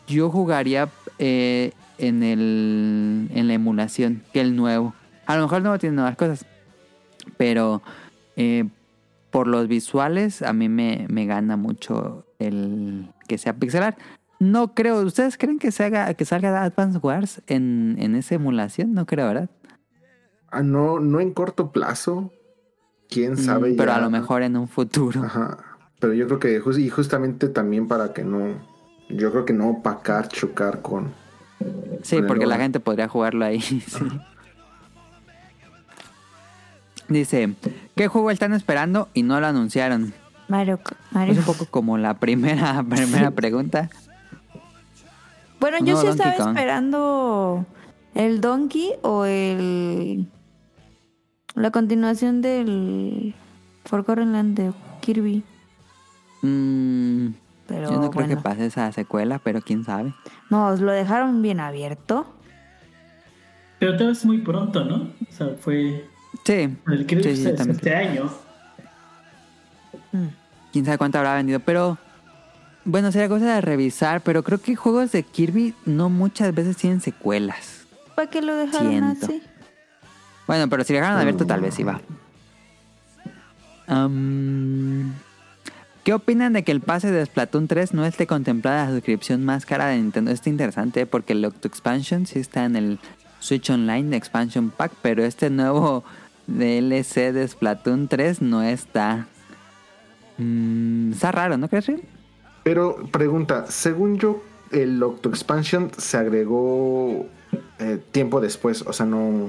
yo 0.07 0.29
jugaría 0.29 0.89
eh, 1.19 1.71
en, 1.97 2.23
el, 2.23 3.29
en 3.33 3.47
la 3.47 3.53
emulación 3.53 4.23
que 4.33 4.41
el 4.41 4.55
nuevo. 4.55 4.93
A 5.25 5.35
lo 5.35 5.43
mejor 5.43 5.57
el 5.57 5.63
nuevo 5.63 5.79
tiene 5.79 5.95
nuevas 5.95 6.15
cosas. 6.15 6.45
Pero 7.37 7.81
eh, 8.35 8.65
por 9.31 9.47
los 9.47 9.67
visuales 9.67 10.41
a 10.41 10.53
mí 10.53 10.69
me, 10.69 11.07
me 11.09 11.25
gana 11.25 11.57
mucho 11.57 12.25
el 12.39 13.09
que 13.27 13.37
sea 13.37 13.53
pixel 13.53 13.83
art. 13.83 13.97
No 14.39 14.73
creo, 14.73 15.01
¿ustedes 15.01 15.37
creen 15.37 15.57
que 15.57 15.71
se 15.71 15.85
haga, 15.85 16.13
que 16.15 16.25
salga 16.25 16.63
Advance 16.63 16.99
Wars 16.99 17.41
en, 17.47 17.95
en 17.99 18.15
esa 18.15 18.35
emulación? 18.35 18.93
No 18.93 19.05
creo, 19.05 19.27
¿verdad? 19.27 19.49
Ah, 20.49 20.61
no, 20.61 20.99
no 20.99 21.19
en 21.21 21.33
corto 21.33 21.71
plazo. 21.71 22.31
Quién 23.09 23.37
sabe. 23.37 23.71
Mm, 23.71 23.77
pero 23.77 23.91
ya. 23.91 23.97
a 23.97 24.01
lo 24.01 24.09
mejor 24.09 24.43
en 24.43 24.57
un 24.57 24.67
futuro. 24.67 25.23
Ajá. 25.23 25.57
Pero 25.99 26.13
yo 26.13 26.27
creo 26.27 26.39
que 26.39 26.81
y 26.81 26.89
justamente 26.89 27.47
también 27.47 27.87
para 27.87 28.11
que 28.11 28.23
no 28.25 28.57
Yo 29.09 29.31
creo 29.31 29.45
que 29.45 29.53
no 29.53 29.69
opacar, 29.69 30.27
chocar 30.29 30.81
con. 30.81 31.13
Sí, 32.03 32.17
Con 32.17 32.27
porque 32.27 32.45
la 32.45 32.57
gente 32.57 32.79
podría 32.79 33.07
jugarlo 33.07 33.45
ahí. 33.45 33.61
sí. 33.61 33.81
Dice, 37.07 37.53
¿qué 37.95 38.07
juego 38.07 38.31
están 38.31 38.53
esperando 38.53 39.09
y 39.13 39.23
no 39.23 39.39
lo 39.39 39.47
anunciaron? 39.47 40.13
Mario, 40.47 40.79
Mario. 41.11 41.33
Es 41.33 41.39
un 41.39 41.45
poco 41.45 41.65
como 41.65 41.97
la 41.97 42.15
primera, 42.15 42.83
primera 42.89 43.31
pregunta. 43.31 43.89
Bueno, 45.59 45.77
yo 45.79 45.93
No, 45.95 46.01
sí 46.01 46.07
Donkey 46.07 46.11
estaba 46.27 46.35
Kong. 46.37 46.55
esperando 46.57 47.65
el 48.15 48.41
Donkey 48.41 48.91
o 49.01 49.25
el. 49.25 50.27
La 51.55 51.71
continuación 51.71 52.41
del. 52.41 53.35
Forgotten 53.85 54.31
Land 54.31 54.57
de 54.57 54.73
Kirby. 55.01 55.43
Mm, 56.41 57.27
Pero 57.73 57.91
yo 57.91 57.99
no 57.99 58.11
creo 58.11 58.27
que 58.27 58.37
pase 58.37 58.65
esa 58.67 58.91
secuela, 58.91 59.39
pero 59.39 59.61
quién 59.61 59.83
sabe. 59.83 60.13
No, 60.49 60.75
lo 60.75 60.91
dejaron 60.91 61.41
bien 61.41 61.59
abierto. 61.59 62.31
Pero 63.79 63.97
todo 63.97 64.11
es 64.11 64.23
muy 64.25 64.37
pronto, 64.39 64.83
¿no? 64.85 64.95
O 65.27 65.31
sea, 65.31 65.47
fue. 65.59 66.05
Sí, 66.45 66.77
El 66.87 66.99
Sí, 66.99 67.05
que 67.05 67.35
sí, 67.35 67.43
también. 67.55 67.71
este 67.71 67.95
año. 67.95 68.29
quién 70.71 70.85
sabe 70.85 70.97
cuánto 70.97 71.17
habrá 71.17 71.35
vendido, 71.35 71.59
pero 71.59 71.97
bueno, 72.85 73.11
sería 73.11 73.27
cosa 73.29 73.55
de 73.55 73.61
revisar, 73.61 74.21
pero 74.21 74.43
creo 74.43 74.59
que 74.59 74.75
juegos 74.75 75.11
de 75.11 75.23
Kirby 75.23 75.73
no 75.85 76.09
muchas 76.09 76.53
veces 76.53 76.77
tienen 76.77 77.01
secuelas. 77.01 77.85
¿Para 78.15 78.29
qué 78.29 78.41
lo 78.41 78.55
dejaron 78.55 78.89
Siento. 78.91 79.25
así? 79.25 79.41
Bueno, 80.47 80.69
pero 80.69 80.83
si 80.83 80.93
lo 80.93 80.99
dejaron 80.99 81.19
abierto 81.19 81.45
tal 81.45 81.61
vez 81.61 81.73
sí 81.73 81.83
va. 81.83 82.01
¿Qué 86.03 86.13
opinan 86.13 86.51
de 86.51 86.63
que 86.63 86.73
el 86.73 86.81
pase 86.81 87.11
de 87.11 87.25
Splatoon 87.25 87.67
3 87.67 87.93
no 87.93 88.05
esté 88.05 88.27
contemplada 88.27 88.85
la 88.85 88.91
suscripción 88.91 89.45
más 89.45 89.65
cara 89.65 89.87
de 89.87 89.95
Nintendo? 89.95 90.31
Está 90.31 90.49
interesante 90.49 91.05
porque 91.05 91.31
el 91.31 91.45
Octo 91.45 91.69
Expansion 91.69 92.25
sí 92.25 92.39
está 92.39 92.65
en 92.65 92.75
el 92.75 92.99
Switch 93.39 93.69
Online 93.69 94.15
Expansion 94.17 94.69
Pack, 94.69 94.91
pero 95.01 95.23
este 95.23 95.49
nuevo 95.49 96.03
DLC 96.47 97.31
de 97.31 97.47
Splatoon 97.47 98.09
3 98.09 98.41
no 98.41 98.61
está. 98.63 99.27
Mm, 100.37 101.13
está 101.13 101.31
raro, 101.31 101.57
¿no 101.57 101.69
crees? 101.69 101.89
Pero 102.63 103.07
pregunta, 103.11 103.67
según 103.67 104.17
yo, 104.17 104.43
el 104.71 105.01
Octo 105.01 105.29
Expansion 105.29 105.89
se 105.97 106.17
agregó 106.17 107.27
eh, 107.79 107.99
tiempo 108.11 108.41
después, 108.41 108.81
o 108.81 108.91
sea, 108.91 109.05
no, 109.05 109.47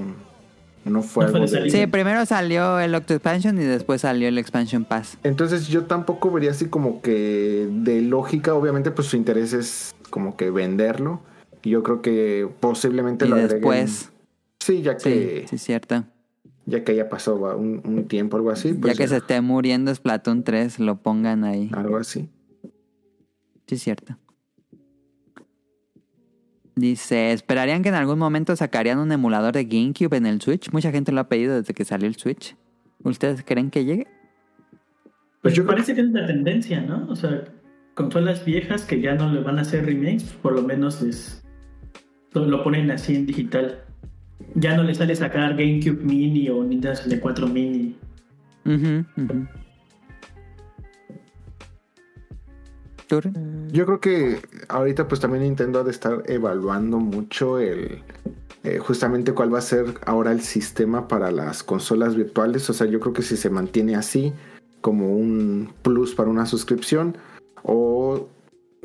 no 0.84 1.02
fue 1.02 1.24
No 1.26 1.30
fue 1.30 1.38
algo 1.38 1.38
de 1.38 1.42
de... 1.42 1.48
salida. 1.70 1.78
Sí, 1.78 1.86
primero 1.86 2.26
salió 2.26 2.78
el 2.80 2.94
Octo 2.94 3.14
Expansion 3.14 3.56
y 3.58 3.64
después 3.64 4.02
salió 4.02 4.28
el 4.28 4.38
Expansion 4.38 4.84
Pass. 4.84 5.18
Entonces 5.22 5.68
yo 5.68 5.84
tampoco 5.84 6.30
vería 6.30 6.50
así 6.50 6.66
como 6.66 7.00
que 7.02 7.68
de 7.70 8.00
lógica, 8.02 8.54
obviamente 8.54 8.90
pues 8.90 9.08
su 9.08 9.16
interés 9.16 9.52
es 9.52 9.94
como 10.10 10.36
que 10.36 10.50
venderlo. 10.50 11.20
Y 11.62 11.70
yo 11.70 11.82
creo 11.82 12.02
que 12.02 12.48
posiblemente 12.60 13.24
Y 13.24 13.28
lo 13.28 13.36
agreguen- 13.36 13.48
después, 13.48 14.10
Sí, 14.60 14.82
ya 14.82 14.98
sí, 14.98 15.10
que, 15.10 15.46
sí, 15.48 15.56
es 15.56 15.62
cierto. 15.62 16.04
ya 16.66 16.84
que 16.84 16.94
ya 16.96 17.08
pasó 17.08 17.34
un, 17.56 17.80
un 17.84 18.04
tiempo, 18.08 18.36
algo 18.36 18.50
así. 18.50 18.72
ya 18.74 18.80
Pues 18.80 18.96
que 18.98 19.08
se 19.08 19.16
esté 19.18 19.40
muriendo 19.40 19.94
Splatoon 19.94 20.42
3, 20.44 20.78
lo 20.80 20.96
pongan 20.96 21.44
ahí. 21.44 21.70
Algo 21.74 21.96
así. 21.98 22.28
Sí, 23.66 23.74
es 23.76 23.82
cierto. 23.82 24.16
Dice, 26.76 27.32
¿esperarían 27.32 27.82
que 27.82 27.88
en 27.88 27.94
algún 27.94 28.18
momento 28.18 28.56
sacarían 28.56 28.98
un 28.98 29.12
emulador 29.12 29.54
de 29.54 29.64
GameCube 29.64 30.16
en 30.16 30.26
el 30.26 30.40
Switch? 30.40 30.72
Mucha 30.72 30.90
gente 30.90 31.12
lo 31.12 31.20
ha 31.20 31.28
pedido 31.28 31.54
desde 31.54 31.72
que 31.72 31.84
salió 31.84 32.08
el 32.08 32.16
Switch. 32.16 32.56
¿Ustedes 33.04 33.44
creen 33.44 33.70
que 33.70 33.84
llegue? 33.84 34.06
Pues 35.40 35.54
yo 35.54 35.66
parece 35.66 35.94
que 35.94 36.00
es 36.00 36.08
la 36.08 36.26
tendencia, 36.26 36.80
¿no? 36.80 37.06
O 37.08 37.14
sea, 37.14 37.44
consolas 37.94 38.44
viejas 38.44 38.84
que 38.84 39.00
ya 39.00 39.14
no 39.14 39.32
le 39.32 39.40
van 39.40 39.58
a 39.58 39.62
hacer 39.62 39.84
remakes, 39.84 40.24
por 40.42 40.52
lo 40.52 40.62
menos 40.62 41.00
les 41.02 41.44
lo 42.32 42.64
ponen 42.64 42.90
así 42.90 43.14
en 43.14 43.26
digital. 43.26 43.84
Ya 44.54 44.76
no 44.76 44.82
le 44.82 44.94
sale 44.94 45.14
sacar 45.14 45.56
GameCube 45.56 46.02
Mini 46.02 46.48
o 46.48 46.64
Nintendo 46.64 46.96
64 46.96 47.46
Mini. 47.46 47.94
Ujú, 48.64 49.04
ujú. 49.16 49.46
Yo 53.72 53.86
creo 53.86 54.00
que 54.00 54.40
ahorita 54.68 55.08
pues 55.08 55.20
también 55.20 55.44
Nintendo 55.44 55.80
ha 55.80 55.84
de 55.84 55.90
estar 55.90 56.22
evaluando 56.26 56.98
mucho 56.98 57.58
el 57.58 58.02
eh, 58.62 58.78
justamente 58.78 59.32
cuál 59.32 59.52
va 59.52 59.58
a 59.58 59.62
ser 59.62 59.94
ahora 60.06 60.32
el 60.32 60.40
sistema 60.40 61.06
para 61.06 61.30
las 61.30 61.62
consolas 61.62 62.16
virtuales. 62.16 62.68
O 62.70 62.72
sea, 62.72 62.86
yo 62.86 62.98
creo 63.00 63.12
que 63.12 63.22
si 63.22 63.36
se 63.36 63.50
mantiene 63.50 63.96
así 63.96 64.32
como 64.80 65.16
un 65.16 65.72
plus 65.82 66.14
para 66.14 66.30
una 66.30 66.46
suscripción 66.46 67.16
o 67.62 68.28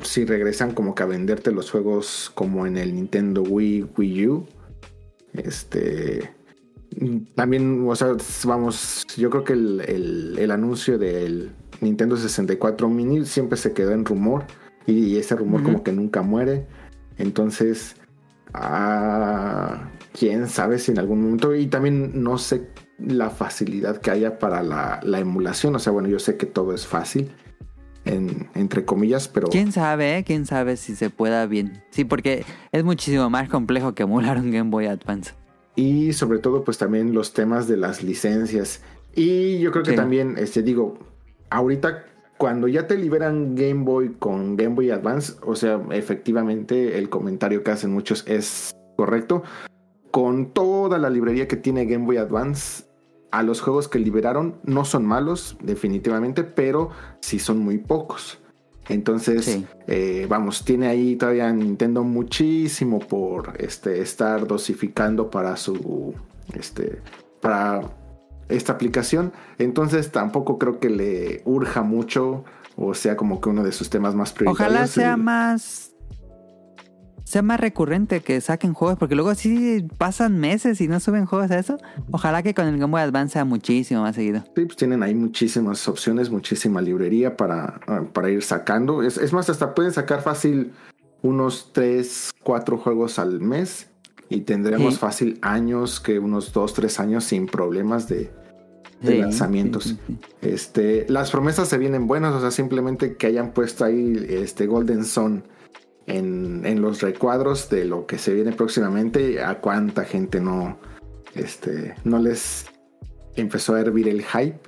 si 0.00 0.24
regresan 0.24 0.72
como 0.72 0.94
que 0.94 1.02
a 1.02 1.06
venderte 1.06 1.52
los 1.52 1.70
juegos 1.70 2.30
como 2.34 2.66
en 2.66 2.76
el 2.76 2.94
Nintendo 2.94 3.42
Wii, 3.42 3.88
Wii 3.96 4.28
U. 4.28 4.46
Este 5.32 6.30
también, 7.34 7.86
o 7.88 7.94
sea, 7.94 8.16
vamos, 8.44 9.06
yo 9.16 9.30
creo 9.30 9.44
que 9.44 9.52
el 9.52 10.50
anuncio 10.50 10.98
del 10.98 11.52
Nintendo 11.80 12.16
64 12.16 12.88
Mini 12.88 13.24
siempre 13.24 13.56
se 13.58 13.72
quedó 13.72 13.92
en 13.92 14.04
rumor 14.04 14.44
y, 14.86 15.16
ese 15.18 15.36
rumor 15.36 15.62
como 15.62 15.82
que 15.82 15.92
nunca 15.92 16.22
muere. 16.22 16.66
Entonces, 17.18 17.96
ah, 18.54 19.88
quién 20.18 20.48
sabe 20.48 20.78
si 20.78 20.92
en 20.92 20.98
algún 20.98 21.22
momento, 21.22 21.54
y 21.54 21.66
también 21.66 22.22
no 22.22 22.38
sé 22.38 22.68
la 22.98 23.30
facilidad 23.30 23.98
que 23.98 24.10
haya 24.10 24.38
para 24.38 24.62
la, 24.62 25.00
la 25.02 25.18
emulación. 25.20 25.74
O 25.74 25.78
sea, 25.78 25.92
bueno, 25.92 26.08
yo 26.08 26.18
sé 26.18 26.36
que 26.36 26.46
todo 26.46 26.74
es 26.74 26.86
fácil, 26.86 27.30
en- 28.04 28.48
entre 28.54 28.84
comillas, 28.84 29.28
pero... 29.28 29.48
¿Quién 29.48 29.72
sabe? 29.72 30.18
eh? 30.18 30.24
¿Quién 30.24 30.46
sabe 30.46 30.76
si 30.76 30.94
se 30.96 31.10
pueda 31.10 31.46
bien? 31.46 31.82
Sí, 31.90 32.04
porque 32.04 32.44
es 32.72 32.84
muchísimo 32.84 33.30
más 33.30 33.48
complejo 33.48 33.94
que 33.94 34.02
emular 34.04 34.38
un 34.38 34.50
Game 34.50 34.70
Boy 34.70 34.86
Advance. 34.86 35.32
y 35.76 36.12
sobre 36.14 36.40
todo 36.40 36.64
pues 36.64 36.78
también 36.78 37.14
los 37.14 37.32
temas 37.32 37.68
de 37.68 37.76
las 37.76 38.02
licencias 38.02 38.82
y 39.14 39.60
yo 39.60 39.70
creo 39.70 39.84
que 39.84 39.90
Sí. 39.92 39.96
también 39.96 40.34
este 40.36 40.62
digo 40.62 40.98
ahorita 41.50 42.04
cuando 42.38 42.68
ya 42.68 42.86
te 42.86 42.96
liberan 42.96 43.54
Game 43.54 43.84
Boy 43.84 44.14
con 44.18 44.56
Game 44.56 44.74
Boy 44.74 44.90
Advance 44.90 45.34
o 45.44 45.54
sea 45.54 45.80
efectivamente 45.90 46.96
el 46.98 47.10
comentario 47.10 47.62
que 47.62 47.70
hacen 47.70 47.92
muchos 47.92 48.24
es 48.26 48.70
correcto 48.96 49.42
con 50.10 50.52
toda 50.52 50.98
la 50.98 51.10
librería 51.10 51.46
que 51.46 51.56
tiene 51.56 51.84
Game 51.86 52.06
Boy 52.06 52.16
Advance 52.16 52.84
a 53.30 53.42
los 53.42 53.60
juegos 53.60 53.88
que 53.88 53.98
liberaron 53.98 54.56
no 54.64 54.84
son 54.84 55.04
malos 55.04 55.56
definitivamente 55.62 56.42
pero 56.44 56.90
sí 57.20 57.38
son 57.38 57.58
muy 57.58 57.78
pocos 57.78 58.38
entonces 58.88 59.44
Sí. 59.44 59.66
eh, 59.86 60.26
vamos, 60.28 60.64
tiene 60.64 60.88
ahí 60.88 61.14
todavía 61.16 61.52
Nintendo 61.52 62.02
muchísimo 62.02 62.98
por 62.98 63.52
este, 63.58 64.00
estar 64.00 64.46
dosificando 64.48 65.30
para 65.30 65.56
su 65.56 66.14
este 66.54 67.00
para 67.40 67.82
esta 68.50 68.72
aplicación. 68.72 69.32
Entonces 69.58 70.10
tampoco 70.12 70.58
creo 70.58 70.80
que 70.80 70.90
le 70.90 71.42
urja 71.44 71.82
mucho 71.82 72.44
o 72.82 72.94
sea 72.94 73.14
como 73.14 73.40
que 73.40 73.50
uno 73.50 73.62
de 73.62 73.72
sus 73.72 73.90
temas 73.90 74.14
más 74.14 74.32
prioritarios. 74.32 74.72
Ojalá 74.72 74.86
sea 74.86 75.16
más. 75.16 75.92
Sea 77.24 77.42
más 77.42 77.60
recurrente 77.60 78.20
que 78.20 78.40
saquen 78.40 78.72
juegos, 78.72 78.98
porque 78.98 79.14
luego 79.14 79.34
sí 79.34 79.86
pasan 79.98 80.38
meses 80.38 80.80
y 80.80 80.88
no 80.88 80.98
suben 80.98 81.26
juegos 81.26 81.50
a 81.52 81.58
eso. 81.58 81.78
Ojalá 82.10 82.42
que 82.42 82.54
con 82.54 82.66
el 82.66 82.78
Game 82.78 82.90
Boy 82.90 83.02
Advance 83.02 83.34
sea 83.34 83.44
muchísimo 83.44 84.00
más 84.00 84.16
seguido. 84.16 84.42
Sí, 84.56 84.64
pues 84.64 84.76
tienen 84.76 85.02
ahí 85.02 85.14
muchísimas 85.14 85.86
opciones, 85.86 86.30
muchísima 86.30 86.80
librería 86.80 87.36
para, 87.36 87.80
ah, 87.86 88.02
para 88.12 88.30
ir 88.30 88.42
sacando. 88.42 89.02
Es, 89.02 89.16
es 89.16 89.32
más, 89.32 89.48
hasta 89.48 89.74
pueden 89.74 89.92
sacar 89.92 90.22
fácil 90.22 90.72
unos 91.22 91.70
3, 91.72 92.30
4 92.42 92.78
juegos 92.78 93.18
al 93.20 93.40
mes 93.40 93.89
y 94.30 94.40
tendremos 94.42 94.94
Sí. 94.94 95.00
fácil 95.00 95.38
años, 95.42 96.00
que 96.00 96.18
unos 96.18 96.52
2, 96.54 96.72
3 96.72 97.00
años 97.00 97.24
sin 97.24 97.46
problemas 97.46 98.08
de, 98.08 98.30
de 99.02 99.12
Sí, 99.12 99.18
lanzamientos. 99.18 99.84
sí. 99.84 99.98
Este, 100.40 101.04
las 101.08 101.30
promesas 101.30 101.68
se 101.68 101.76
vienen 101.76 102.06
buenas, 102.06 102.32
o 102.34 102.40
sea, 102.40 102.50
simplemente 102.50 103.16
que 103.16 103.26
hayan 103.26 103.52
puesto 103.52 103.84
ahí 103.84 104.24
este 104.30 104.66
Golden 104.66 105.04
Sun 105.04 105.42
en, 106.06 106.62
en 106.64 106.80
los 106.80 107.02
recuadros 107.02 107.68
de 107.68 107.84
lo 107.84 108.06
que 108.06 108.16
se 108.18 108.32
viene 108.32 108.52
próximamente, 108.52 109.42
a 109.42 109.60
cuánta 109.60 110.04
gente 110.04 110.40
no, 110.40 110.78
este, 111.34 111.94
no 112.04 112.18
les 112.18 112.66
empezó 113.36 113.74
a 113.74 113.80
hervir 113.80 114.08
el 114.08 114.22
hype. 114.24 114.58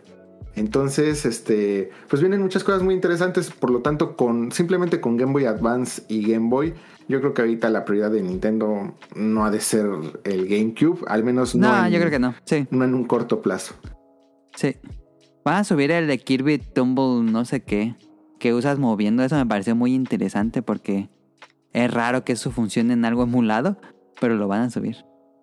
Entonces, 0.54 1.24
este, 1.24 1.90
pues 2.08 2.20
vienen 2.20 2.42
muchas 2.42 2.62
cosas 2.62 2.82
muy 2.82 2.94
interesantes, 2.94 3.50
por 3.50 3.70
lo 3.70 3.80
tanto, 3.80 4.16
con 4.16 4.52
simplemente 4.52 5.00
con 5.00 5.16
Game 5.16 5.32
Boy 5.32 5.46
Advance 5.46 6.02
y 6.08 6.30
Game 6.30 6.50
Boy, 6.50 6.74
yo 7.12 7.20
creo 7.20 7.34
que 7.34 7.42
ahorita 7.42 7.70
la 7.70 7.84
prioridad 7.84 8.10
de 8.10 8.22
Nintendo 8.22 8.94
no 9.14 9.44
ha 9.44 9.50
de 9.50 9.60
ser 9.60 9.86
el 10.24 10.48
GameCube, 10.48 11.04
al 11.06 11.22
menos 11.24 11.54
no, 11.54 11.68
No, 11.68 11.86
en, 11.86 11.92
yo 11.92 11.98
creo 11.98 12.10
que 12.10 12.18
no. 12.18 12.34
Sí, 12.44 12.66
no 12.70 12.84
en 12.84 12.94
un 12.94 13.04
corto 13.04 13.40
plazo. 13.42 13.74
sí. 14.56 14.76
Van 15.44 15.56
a 15.56 15.64
subir 15.64 15.90
el 15.90 16.06
de 16.06 16.18
Kirby 16.18 16.58
Tumble, 16.58 17.28
no 17.28 17.44
sé 17.44 17.64
qué, 17.64 17.96
que 18.38 18.54
usas 18.54 18.78
moviendo. 18.78 19.24
Eso 19.24 19.34
me 19.34 19.44
pareció 19.44 19.74
muy 19.74 19.92
interesante 19.92 20.62
porque 20.62 21.10
es 21.72 21.92
raro 21.92 22.22
que 22.24 22.34
eso 22.34 22.52
funcione 22.52 22.92
en 22.92 23.04
algo 23.04 23.24
emulado, 23.24 23.76
pero 24.20 24.36
lo 24.36 24.46
van 24.46 24.62
a 24.62 24.70
subir. 24.70 24.98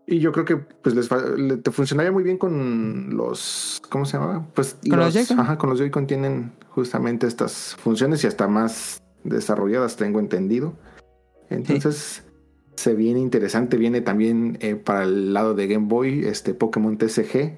Y 0.07 0.19
yo 0.19 0.31
creo 0.31 0.45
que 0.45 0.55
pues 0.55 0.95
les 0.95 1.09
le- 1.37 1.57
te 1.57 1.69
funcionaría 1.71 2.13
muy 2.13 2.23
bien 2.23 2.37
con 2.37 3.09
los 3.17 3.81
¿cómo 3.89 4.05
se 4.05 4.17
llamaba? 4.17 4.47
Pues 4.55 4.77
¿Con 4.89 4.99
los 4.99 5.13
Joy-Con? 5.13 5.37
Ajá, 5.39 5.57
con 5.57 5.69
los 5.69 5.79
Joy-Con 5.79 6.07
tienen 6.07 6.53
justamente 6.69 7.27
estas 7.27 7.75
funciones 7.75 8.23
y 8.23 8.27
hasta 8.27 8.47
más 8.47 9.03
desarrolladas, 9.25 9.97
tengo 9.97 10.19
entendido. 10.21 10.75
Entonces, 11.49 12.23
se 12.75 12.93
viene 12.95 13.19
interesante. 13.19 13.77
Viene 13.77 14.01
también 14.01 14.57
eh, 14.61 14.75
para 14.75 15.03
el 15.03 15.33
lado 15.33 15.53
de 15.53 15.67
Game 15.67 15.87
Boy, 15.87 16.25
este 16.25 16.53
Pokémon 16.53 16.97
TCG. 16.97 17.57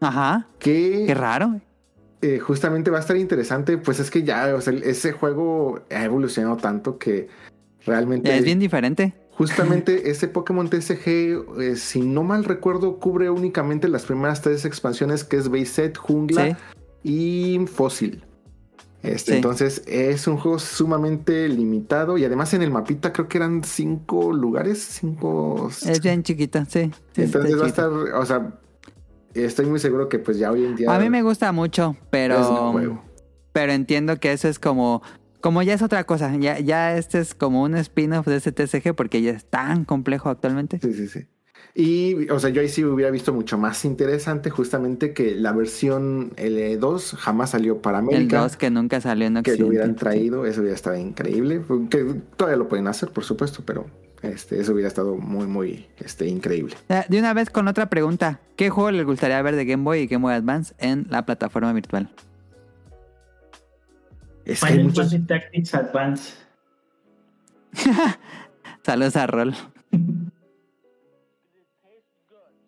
Ajá. 0.00 0.48
Que 0.58 1.04
Qué 1.06 1.14
raro. 1.14 1.60
eh, 2.22 2.38
justamente 2.38 2.90
va 2.90 2.98
a 2.98 3.00
estar 3.00 3.16
interesante. 3.16 3.78
Pues 3.78 4.00
es 4.00 4.10
que 4.10 4.22
ya, 4.22 4.54
o 4.54 4.60
sea, 4.60 4.72
ese 4.72 5.12
juego 5.12 5.80
ha 5.90 6.04
evolucionado 6.04 6.56
tanto 6.56 6.98
que 6.98 7.28
realmente. 7.86 8.36
Es 8.36 8.44
bien 8.44 8.58
diferente. 8.58 9.14
Justamente 9.32 10.10
ese 10.10 10.28
Pokémon 10.28 10.68
TCG, 10.68 11.06
eh, 11.60 11.76
si 11.76 12.02
no 12.02 12.22
mal 12.22 12.44
recuerdo, 12.44 12.98
cubre 12.98 13.30
únicamente 13.30 13.88
las 13.88 14.04
primeras 14.04 14.42
tres 14.42 14.64
expansiones 14.64 15.24
que 15.24 15.36
es 15.36 15.48
Bayset, 15.48 15.96
Jungla 15.96 16.46
Sí. 16.46 16.56
y 17.02 17.66
Fósil. 17.66 18.24
Este, 19.04 19.32
Sí. 19.32 19.36
Entonces 19.36 19.82
es 19.86 20.26
un 20.26 20.38
juego 20.38 20.58
sumamente 20.58 21.48
limitado 21.48 22.16
y 22.18 22.24
además 22.24 22.54
en 22.54 22.62
el 22.62 22.70
mapita 22.70 23.12
creo 23.12 23.28
que 23.28 23.38
eran 23.38 23.62
cinco 23.62 24.32
lugares, 24.32 24.82
cinco... 24.82 25.68
Es 25.86 26.00
bien 26.00 26.22
chiquito, 26.22 26.64
sí. 26.68 26.90
sí, 27.12 27.22
Entonces 27.22 27.60
va 27.60 27.64
a 27.64 27.68
estar, 27.68 27.90
o 27.90 28.26
sea, 28.26 28.58
estoy 29.34 29.66
muy 29.66 29.78
seguro 29.78 30.08
que 30.08 30.18
pues 30.18 30.38
ya 30.38 30.50
hoy 30.50 30.64
en 30.64 30.76
día... 30.76 30.94
A 30.94 30.98
mí 30.98 31.10
me 31.10 31.22
gusta 31.22 31.52
mucho, 31.52 31.90
es 31.90 31.96
un 31.98 32.08
pero 32.10 32.72
juego. 32.72 33.02
pero 33.52 33.72
entiendo 33.72 34.18
que 34.18 34.32
eso 34.32 34.48
es 34.48 34.58
como 34.58 35.02
como 35.40 35.62
ya 35.62 35.74
es 35.74 35.82
otra 35.82 36.04
cosa, 36.04 36.34
ya 36.36 36.58
ya 36.58 36.96
este 36.96 37.18
es 37.20 37.34
como 37.34 37.62
un 37.64 37.74
spin-off 37.74 38.26
de 38.26 38.36
ese 38.36 38.50
TCG 38.50 38.94
porque 38.94 39.20
ya 39.20 39.32
es 39.32 39.44
tan 39.44 39.84
complejo 39.84 40.30
actualmente. 40.30 40.80
Sí, 40.80 40.94
sí, 40.94 41.06
sí. 41.06 41.26
Y, 41.76 42.30
o 42.30 42.38
sea, 42.38 42.50
yo 42.50 42.60
ahí 42.60 42.68
sí 42.68 42.84
hubiera 42.84 43.10
visto 43.10 43.32
mucho 43.32 43.58
más 43.58 43.84
interesante 43.84 44.48
justamente 44.48 45.12
que 45.12 45.34
la 45.34 45.50
versión 45.52 46.30
L2 46.36 47.16
jamás 47.16 47.50
salió 47.50 47.82
para 47.82 47.98
El 47.98 48.04
América. 48.04 48.42
2 48.42 48.56
que 48.56 48.70
nunca 48.70 49.00
salió 49.00 49.26
en 49.26 49.34
que 49.34 49.40
Occidente. 49.40 49.62
lo 49.62 49.68
hubieran 49.68 49.96
traído, 49.96 50.46
eso 50.46 50.60
hubiera 50.60 50.76
estado 50.76 50.96
increíble. 50.96 51.62
Que 51.90 52.04
todavía 52.36 52.58
lo 52.58 52.68
pueden 52.68 52.86
hacer, 52.86 53.10
por 53.10 53.24
supuesto, 53.24 53.64
pero 53.66 53.86
este, 54.22 54.60
eso 54.60 54.72
hubiera 54.72 54.86
estado 54.86 55.16
muy, 55.16 55.48
muy 55.48 55.86
este, 55.98 56.28
increíble. 56.28 56.76
Eh, 56.88 57.02
De 57.08 57.18
una 57.18 57.34
vez 57.34 57.50
con 57.50 57.66
otra 57.66 57.90
pregunta, 57.90 58.38
¿qué 58.54 58.70
juego 58.70 58.92
les 58.92 59.04
gustaría 59.04 59.42
ver 59.42 59.56
de 59.56 59.64
Game 59.64 59.82
Boy 59.82 59.98
y 60.02 60.06
Game 60.06 60.22
Boy 60.22 60.34
Advance 60.34 60.74
en 60.78 61.08
la 61.10 61.26
plataforma 61.26 61.72
virtual? 61.72 62.08
Es 64.44 64.60
que 64.60 64.66
hay 64.66 64.72
Final 64.74 64.86
muchos. 64.86 65.10
Fantasy 65.10 65.26
Tactics 65.26 65.74
Advance. 65.74 66.34
Saludos 68.84 69.16
a 69.16 69.26
Rol. 69.26 69.54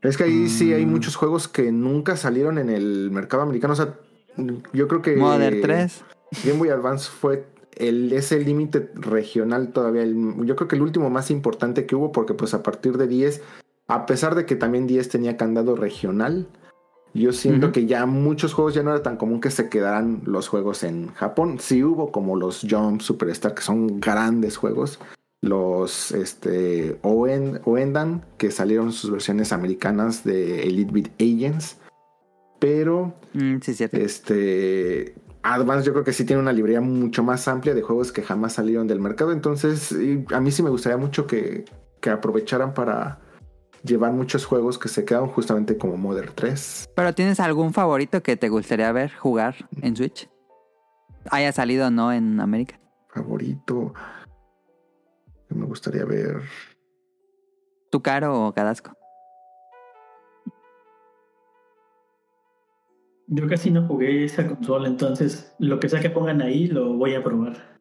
Es 0.09 0.17
que 0.17 0.25
ahí 0.25 0.49
sí 0.49 0.73
hay 0.73 0.87
Mm. 0.87 0.91
muchos 0.91 1.17
juegos 1.17 1.49
que 1.49 1.73
nunca 1.73 2.17
salieron 2.17 2.59
en 2.59 2.71
el 2.71 3.11
mercado 3.11 3.43
americano. 3.43 3.73
O 3.73 3.77
sea, 3.77 3.95
yo 4.73 4.89
creo 4.89 5.03
que. 5.03 5.17
Modern 5.17 5.61
3. 5.61 6.05
Game 6.45 6.59
Boy 6.59 6.69
Advance 6.71 7.09
fue 7.11 7.47
el, 7.77 8.13
ese 8.13 8.39
límite 8.41 8.91
regional 8.95 9.73
todavía. 9.73 10.03
el- 10.03 10.35
yo 10.45 10.57
creo 10.57 10.69
que 10.69 10.77
el 10.77 10.83
último 10.83 11.11
más 11.11 11.31
importante 11.31 11.87
que 11.87 11.95
hubo, 11.95 12.13
porque 12.13 12.35
pues 12.35 12.55
a 12.55 12.63
partir 12.63 12.97
de 12.99 13.07
10, 13.07 13.43
a 13.89 14.07
pesar 14.07 14.35
de 14.35 14.47
que 14.47 14.57
también 14.57 14.87
10 14.87 15.09
tenía 15.09 15.37
candado 15.37 15.77
regional, 15.77 16.49
yo 17.15 17.33
siento 17.33 17.73
que 17.73 17.87
ya 17.87 18.05
muchos 18.05 18.53
juegos 18.53 18.75
ya 18.75 18.83
no 18.83 18.91
era 18.91 19.03
tan 19.03 19.17
común 19.17 19.41
que 19.41 19.51
se 19.51 19.71
quedaran 19.71 20.21
los 20.27 20.49
juegos 20.49 20.83
en 20.85 21.09
Japón. 21.15 21.57
Sí 21.61 21.83
hubo 21.83 22.13
como 22.13 22.37
los 22.37 22.67
Jump 22.69 23.01
Superstar, 23.01 23.55
que 23.55 23.63
son 23.63 24.01
grandes 24.01 24.57
juegos. 24.59 24.99
Los 25.43 26.13
este, 26.13 26.99
Oen, 27.03 27.61
Oendan, 27.65 28.25
que 28.39 28.51
salieron 28.51 28.93
sus 28.93 29.11
versiones 29.11 29.53
americanas 29.53 30.25
de 30.25 30.63
Elite 30.63 30.93
Beat 30.93 31.11
Agents. 31.21 31.79
Pero 32.59 33.15
Mm, 33.37 33.59
sí, 33.61 33.77
este 33.93 35.15
Advance 35.43 35.87
yo 35.87 35.93
creo 35.93 36.05
que 36.05 36.15
sí 36.15 36.25
tiene 36.25 36.41
una 36.41 36.53
librería 36.55 36.81
mucho 36.81 37.23
más 37.23 37.47
amplia 37.49 37.75
de 37.75 37.83
juegos 37.83 38.13
que 38.13 38.23
jamás 38.23 38.55
salieron 38.55 38.87
del 38.87 38.99
mercado. 38.99 39.33
Entonces, 39.33 39.95
a 40.33 40.41
mí 40.41 40.51
sí 40.51 40.63
me 40.63 40.71
gustaría 40.71 40.97
mucho 40.97 41.27
que, 41.27 41.67
que 42.01 42.11
aprovecharan 42.11 42.73
para 42.73 43.21
llevar 43.85 44.13
muchos 44.13 44.47
juegos 44.47 44.79
que 44.79 44.89
se 44.89 45.05
quedaron 45.05 45.29
justamente 45.29 45.77
como 45.77 45.97
Modern 45.99 46.33
3. 46.35 46.89
Pero 46.97 47.15
¿tienes 47.15 47.39
algún 47.41 47.75
favorito 47.75 48.23
que 48.23 48.37
te 48.37 48.49
gustaría 48.49 48.91
ver 48.91 49.13
jugar 49.15 49.55
en 49.83 49.95
Switch? 49.95 50.29
Haya 51.31 51.53
salido 51.53 51.89
o 51.89 51.91
no 51.91 52.13
en 52.13 52.41
América. 52.41 52.81
Favorito. 53.09 53.93
Que 55.49 55.55
me 55.55 55.67
gustaría 55.67 56.05
ver. 56.05 56.43
¿Tu 57.91 58.03
caro 58.03 58.47
o 58.47 58.53
Cadasco? 58.53 58.93
Yo 63.29 63.49
casi 63.49 63.71
no 63.71 63.87
jugué 63.87 64.25
esa 64.25 64.47
consola, 64.47 64.87
entonces 64.87 65.53
lo 65.59 65.81
que 65.81 65.89
sea 65.89 66.01
que 66.01 66.11
pongan 66.11 66.43
ahí 66.43 66.69
lo 66.69 66.95
voy 66.95 67.15
a 67.15 67.25
probar. 67.25 67.77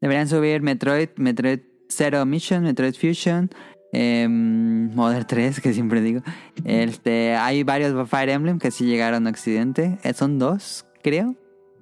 Deberían 0.00 0.28
subir 0.28 0.62
Metroid, 0.62 1.08
Metroid 1.16 1.60
Zero 1.90 2.24
Mission, 2.24 2.62
Metroid 2.62 2.94
Fusion, 2.94 3.50
em, 3.92 4.94
Modern 4.94 5.26
3, 5.26 5.60
que 5.60 5.72
siempre 5.72 6.00
digo. 6.00 6.20
Este, 6.64 7.34
hay 7.34 7.64
varios 7.64 8.08
Fire 8.08 8.28
Emblem 8.28 8.58
que 8.58 8.70
sí 8.70 8.84
llegaron 8.86 9.26
a 9.26 9.30
Occidente. 9.30 9.98
Eh, 10.04 10.14
son 10.14 10.38
dos, 10.38 10.86
creo. 11.02 11.34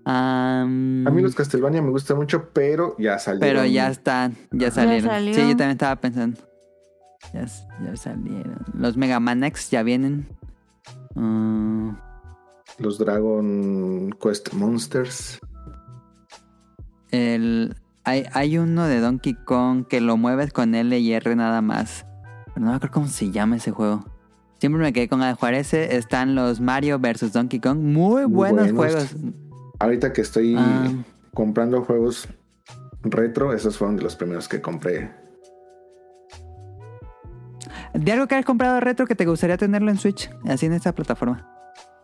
A 0.09 0.65
mí 0.67 1.21
los 1.21 1.35
Castlevania 1.35 1.83
me 1.83 1.91
gustan 1.91 2.17
mucho, 2.17 2.51
pero 2.53 2.95
ya 2.97 3.19
salieron. 3.19 3.49
pero 3.49 3.65
ya 3.67 3.89
están, 3.89 4.37
ya 4.53 4.71
salieron. 4.71 5.11
salió. 5.11 5.35
Sí, 5.35 5.41
yo 5.41 5.49
también 5.49 5.71
estaba 5.71 5.97
pensando. 5.97 6.41
Ya, 7.35 7.97
salieron. 7.97 8.59
Los 8.73 8.97
Mega 8.97 9.19
Man 9.19 9.43
X 9.43 9.69
ya 9.71 9.83
vienen. 9.83 10.29
Mm, 11.17 11.91
Los 12.79 12.99
Dragon 12.99 14.15
Quest 14.23 14.53
Monsters. 14.53 15.41
el, 17.11 17.75
hay, 18.05 18.27
hay 18.33 18.59
uno 18.59 18.87
de 18.87 19.01
Donkey 19.01 19.35
Kong 19.35 19.87
que 19.89 20.01
lo 20.01 20.17
mueves 20.17 20.53
con 20.53 20.75
L 20.77 20.97
y 20.97 21.13
R 21.15 21.35
nada 21.35 21.63
más. 21.63 22.07
Pero 22.55 22.65
no 22.65 22.71
me 22.71 22.77
acuerdo 22.77 22.95
cómo 22.95 23.09
se 23.09 23.33
llama 23.33 23.57
ese 23.57 23.73
juego. 23.73 24.05
Siempre 24.61 24.81
me 24.81 24.93
quedé 24.93 25.09
con 25.09 25.19
ganas 25.19 25.35
de 25.35 25.41
jugar 25.41 25.55
ese. 25.55 25.97
Están 25.97 26.35
los 26.37 26.61
Mario 26.61 27.01
vs. 27.01 27.33
Donkey 27.33 27.59
Kong. 27.61 27.79
Muy 27.81 28.25
buenos 28.25 28.73
Buenos. 28.73 29.11
juegos. 29.13 29.17
Ahorita 29.79 30.13
que 30.13 30.23
estoy 30.23 30.55
Ah. 30.59 30.89
comprando 31.35 31.83
juegos 31.85 32.29
retro, 33.03 33.53
esos 33.53 33.77
fueron 33.77 33.97
de 33.97 34.03
los 34.03 34.17
primeros 34.17 34.49
que 34.49 34.61
compré. 34.61 35.11
¿De 37.95 38.13
algo 38.13 38.27
que 38.27 38.35
hayas 38.35 38.47
comprado 38.47 38.81
retro 38.81 39.07
que 39.07 39.15
te 39.15 39.25
gustaría 39.27 39.57
tenerlo 39.57 39.91
en 39.91 39.99
Switch? 39.99 40.31
Así 40.47 40.67
en 40.67 40.73
esta 40.75 40.95
plataforma. 40.95 41.51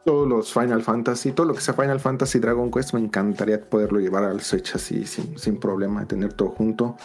Todos 0.04 0.26
los 0.28 0.52
Final 0.52 0.82
Fantasy, 0.82 1.32
todo 1.32 1.46
lo 1.46 1.54
que 1.54 1.60
sea 1.60 1.74
Final 1.74 2.00
Fantasy 2.00 2.38
Dragon 2.40 2.70
Quest, 2.70 2.92
me 2.94 3.00
encantaría 3.00 3.60
poderlo 3.60 4.00
llevar 4.00 4.24
al 4.24 4.40
Switch 4.40 4.74
así 4.74 5.06
sin, 5.06 5.38
sin 5.38 5.58
problema, 5.60 6.04
tener 6.06 6.32
todo 6.32 6.48
junto. 6.50 6.96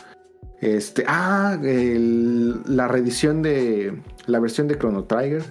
Este, 0.60 1.04
ah, 1.08 1.58
el- 1.62 2.62
la 2.66 2.88
reedición 2.88 3.44
de 3.44 4.02
la 4.26 4.40
versión 4.40 4.68
de 4.68 4.78
Chrono 4.80 5.04
Trigger 5.04 5.44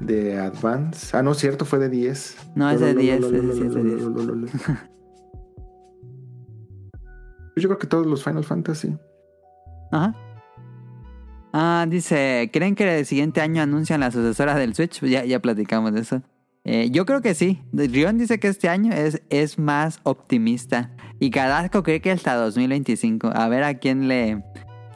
de 0.00 0.38
Advance. 0.38 1.16
Ah, 1.16 1.22
no, 1.22 1.34
cierto, 1.34 1.64
fue 1.64 1.78
de 1.78 1.88
10. 1.88 2.52
No, 2.54 2.70
es 2.70 2.80
de 2.80 2.94
10, 2.94 3.24
ese 3.24 3.52
sí 3.52 3.62
es 3.66 3.74
de 3.74 3.82
10. 3.84 4.02
Yo 7.56 7.68
creo 7.68 7.78
que 7.78 7.86
todos 7.86 8.06
los 8.06 8.24
Final 8.24 8.44
Fantasy. 8.44 8.96
Ajá. 9.92 10.14
Ah, 11.52 11.84
dice, 11.88 12.48
¿creen 12.52 12.74
que 12.74 12.98
el 12.98 13.06
siguiente 13.06 13.40
año 13.40 13.62
anuncian 13.62 14.00
la 14.00 14.10
sucesora 14.10 14.54
del 14.54 14.74
Switch? 14.74 15.00
Ya, 15.02 15.24
ya 15.24 15.40
platicamos 15.40 15.92
de 15.92 16.00
eso. 16.00 16.22
Eh, 16.64 16.90
yo 16.90 17.06
creo 17.06 17.22
que 17.22 17.34
sí. 17.34 17.62
Rion 17.72 18.18
dice 18.18 18.38
que 18.38 18.48
este 18.48 18.68
año 18.68 18.92
es, 18.92 19.22
es 19.30 19.58
más 19.58 20.00
optimista. 20.04 20.90
Y 21.18 21.30
Cadasco 21.30 21.82
cree 21.82 22.00
que 22.00 22.12
hasta 22.12 22.34
2025. 22.36 23.30
A 23.34 23.48
ver 23.48 23.64
a 23.64 23.74
quién 23.74 24.08
le 24.08 24.42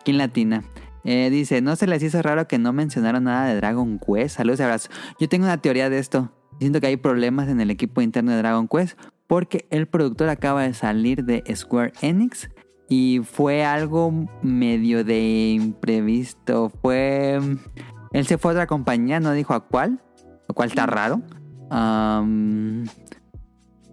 quién 0.04 0.18
latina. 0.18 0.64
Eh, 1.04 1.28
dice, 1.30 1.60
¿no 1.60 1.76
se 1.76 1.86
les 1.86 2.02
hizo 2.02 2.22
raro 2.22 2.48
que 2.48 2.58
no 2.58 2.72
mencionaron 2.72 3.24
nada 3.24 3.46
de 3.46 3.56
Dragon 3.56 3.98
Quest? 3.98 4.36
Saludos 4.36 4.60
y 4.60 4.62
abrazos. 4.62 4.90
Yo 5.20 5.28
tengo 5.28 5.44
una 5.44 5.60
teoría 5.60 5.90
de 5.90 5.98
esto. 5.98 6.32
Siento 6.58 6.80
que 6.80 6.86
hay 6.86 6.96
problemas 6.96 7.48
en 7.48 7.60
el 7.60 7.70
equipo 7.70 8.00
interno 8.00 8.30
de 8.32 8.38
Dragon 8.38 8.68
Quest 8.68 8.98
porque 9.26 9.66
el 9.70 9.86
productor 9.86 10.28
acaba 10.28 10.62
de 10.62 10.74
salir 10.74 11.24
de 11.24 11.42
Square 11.54 11.92
Enix 12.00 12.48
y 12.88 13.20
fue 13.24 13.64
algo 13.64 14.12
medio 14.42 15.04
de 15.04 15.52
imprevisto. 15.52 16.70
Fue. 16.82 17.40
Él 18.12 18.26
se 18.26 18.38
fue 18.38 18.52
a 18.52 18.54
otra 18.54 18.66
compañía, 18.66 19.20
no 19.20 19.32
dijo 19.32 19.54
a 19.54 19.66
cuál, 19.66 20.00
lo 20.48 20.54
cual 20.54 20.68
está 20.68 20.86
raro. 20.86 21.22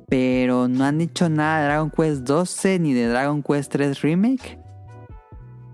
Pero 0.10 0.68
no 0.68 0.84
han 0.84 0.98
dicho 0.98 1.30
nada 1.30 1.62
de 1.62 1.66
Dragon 1.66 1.90
Quest 1.90 2.24
12 2.24 2.80
ni 2.80 2.94
de 2.94 3.08
Dragon 3.08 3.42
Quest 3.42 3.72
3 3.72 4.02
Remake. 4.02 4.61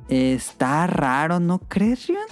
Está 0.09 0.87
raro, 0.87 1.39
¿no 1.39 1.59
crees, 1.59 2.07
Rion? 2.07 2.25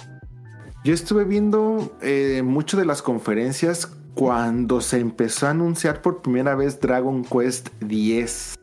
Yo 0.84 0.94
estuve 0.94 1.24
viendo 1.24 1.96
eh, 2.00 2.42
mucho 2.44 2.76
de 2.76 2.84
las 2.84 3.02
conferencias 3.02 3.86
cuando 4.14 4.80
se 4.80 4.98
empezó 4.98 5.46
a 5.46 5.50
anunciar 5.50 6.00
por 6.00 6.22
primera 6.22 6.54
vez 6.54 6.80
Dragon 6.80 7.22
Quest 7.22 7.68
10. 7.80 8.54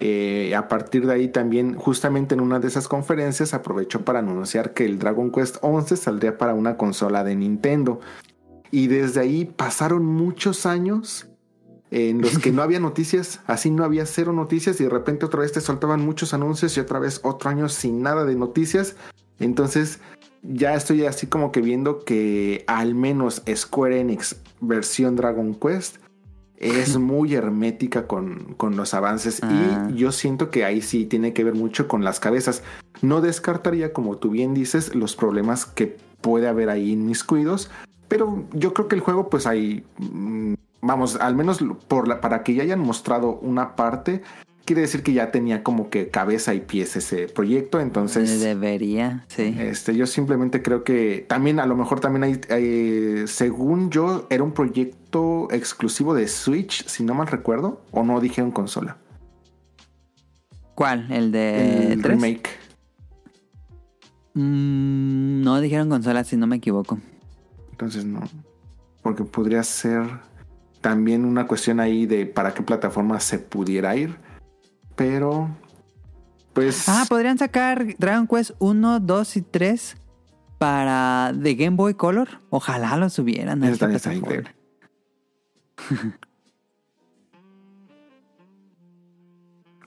Eh, 0.00 0.54
a 0.54 0.68
partir 0.68 1.06
de 1.06 1.14
ahí 1.14 1.28
también, 1.28 1.76
justamente 1.76 2.34
en 2.34 2.40
una 2.40 2.58
de 2.58 2.68
esas 2.68 2.88
conferencias, 2.88 3.54
aprovechó 3.54 4.04
para 4.04 4.18
anunciar 4.18 4.74
que 4.74 4.84
el 4.84 4.98
Dragon 4.98 5.30
Quest 5.30 5.56
11 5.62 5.96
saldría 5.96 6.36
para 6.36 6.52
una 6.52 6.76
consola 6.76 7.24
de 7.24 7.36
Nintendo. 7.36 8.00
Y 8.70 8.88
desde 8.88 9.20
ahí 9.20 9.44
pasaron 9.46 10.04
muchos 10.04 10.66
años 10.66 11.28
en 11.94 12.20
los 12.20 12.40
que 12.40 12.50
no 12.52 12.62
había 12.62 12.80
noticias, 12.80 13.40
así 13.46 13.70
no 13.70 13.84
había 13.84 14.04
cero 14.04 14.32
noticias 14.32 14.80
y 14.80 14.84
de 14.84 14.90
repente 14.90 15.24
otra 15.24 15.40
vez 15.40 15.52
te 15.52 15.60
soltaban 15.60 16.04
muchos 16.04 16.34
anuncios 16.34 16.76
y 16.76 16.80
otra 16.80 16.98
vez 16.98 17.20
otro 17.22 17.50
año 17.50 17.68
sin 17.68 18.02
nada 18.02 18.24
de 18.24 18.34
noticias. 18.34 18.96
Entonces 19.38 20.00
ya 20.42 20.74
estoy 20.74 21.06
así 21.06 21.28
como 21.28 21.52
que 21.52 21.60
viendo 21.60 22.04
que 22.04 22.64
al 22.66 22.96
menos 22.96 23.42
Square 23.48 24.00
Enix 24.00 24.36
versión 24.60 25.14
Dragon 25.14 25.54
Quest 25.54 25.98
es 26.56 26.98
muy 26.98 27.34
hermética 27.36 28.08
con, 28.08 28.54
con 28.56 28.76
los 28.76 28.92
avances 28.92 29.40
Ah. 29.42 29.88
y 29.88 29.94
yo 29.94 30.10
siento 30.10 30.50
que 30.50 30.64
ahí 30.64 30.82
sí 30.82 31.04
tiene 31.04 31.32
que 31.32 31.44
ver 31.44 31.54
mucho 31.54 31.86
con 31.86 32.02
las 32.02 32.18
cabezas. 32.18 32.64
No 33.02 33.20
descartaría, 33.20 33.92
como 33.92 34.16
tú 34.16 34.30
bien 34.30 34.52
dices, 34.52 34.96
los 34.96 35.14
problemas 35.14 35.64
que 35.64 35.96
puede 36.20 36.48
haber 36.48 36.70
ahí 36.70 36.90
inmiscuidos, 36.90 37.70
pero 38.08 38.44
yo 38.52 38.74
creo 38.74 38.88
que 38.88 38.96
el 38.96 39.00
juego 39.00 39.30
pues 39.30 39.46
ahí, 39.46 39.84
mm, 39.98 40.54
vamos, 40.86 41.16
al 41.16 41.34
menos 41.34 41.58
por 41.88 42.08
la, 42.08 42.20
para 42.20 42.42
que 42.42 42.54
ya 42.54 42.62
hayan 42.62 42.80
mostrado 42.80 43.38
una 43.40 43.74
parte, 43.76 44.22
quiere 44.64 44.82
decir 44.82 45.02
que 45.02 45.12
ya 45.12 45.30
tenía 45.30 45.62
como 45.62 45.90
que 45.90 46.08
cabeza 46.08 46.54
y 46.54 46.60
pies 46.60 46.96
ese 46.96 47.28
proyecto, 47.28 47.80
entonces... 47.80 48.40
Debería, 48.40 49.24
sí. 49.28 49.54
Este, 49.58 49.94
yo 49.94 50.06
simplemente 50.06 50.62
creo 50.62 50.84
que 50.84 51.24
también, 51.28 51.60
a 51.60 51.66
lo 51.66 51.76
mejor 51.76 52.00
también 52.00 52.24
hay, 52.24 52.40
hay- 52.50 53.26
según 53.26 53.90
yo, 53.90 54.26
era 54.30 54.42
un 54.42 54.52
proyecto 54.52 55.48
exclusivo 55.50 56.14
de 56.14 56.28
Switch, 56.28 56.86
si 56.86 57.04
no 57.04 57.14
mal 57.14 57.26
recuerdo, 57.26 57.82
o 57.90 58.02
no 58.04 58.20
dijeron 58.20 58.50
consola. 58.52 58.96
¿Cuál? 60.74 61.12
¿El 61.12 61.30
de 61.30 61.92
el 61.92 62.02
3? 62.02 62.14
remake. 62.20 62.48
Mm, 64.34 65.42
no 65.42 65.60
dijeron 65.60 65.88
consola, 65.88 66.24
si 66.24 66.36
no 66.36 66.46
me 66.46 66.56
equivoco. 66.56 66.98
Entonces 67.70 68.04
no. 68.04 68.20
Porque 69.02 69.22
podría 69.24 69.62
ser 69.62 70.02
también 70.84 71.24
una 71.24 71.46
cuestión 71.46 71.80
ahí 71.80 72.04
de 72.04 72.26
para 72.26 72.52
qué 72.52 72.62
plataforma 72.62 73.18
se 73.18 73.38
pudiera 73.38 73.96
ir. 73.96 74.18
Pero. 74.96 75.48
Pues. 76.52 76.86
Ah, 76.90 77.06
podrían 77.08 77.38
sacar 77.38 77.96
Dragon 77.96 78.26
Quest 78.28 78.50
1, 78.58 79.00
2 79.00 79.36
y 79.38 79.42
3 79.42 79.96
para 80.58 81.32
de 81.34 81.54
Game 81.54 81.76
Boy 81.78 81.94
Color. 81.94 82.42
Ojalá 82.50 82.98
lo 82.98 83.08
subieran 83.08 83.64
a 83.64 83.70
esta 83.70 83.90
está 83.90 84.12
increíble. 84.12 84.54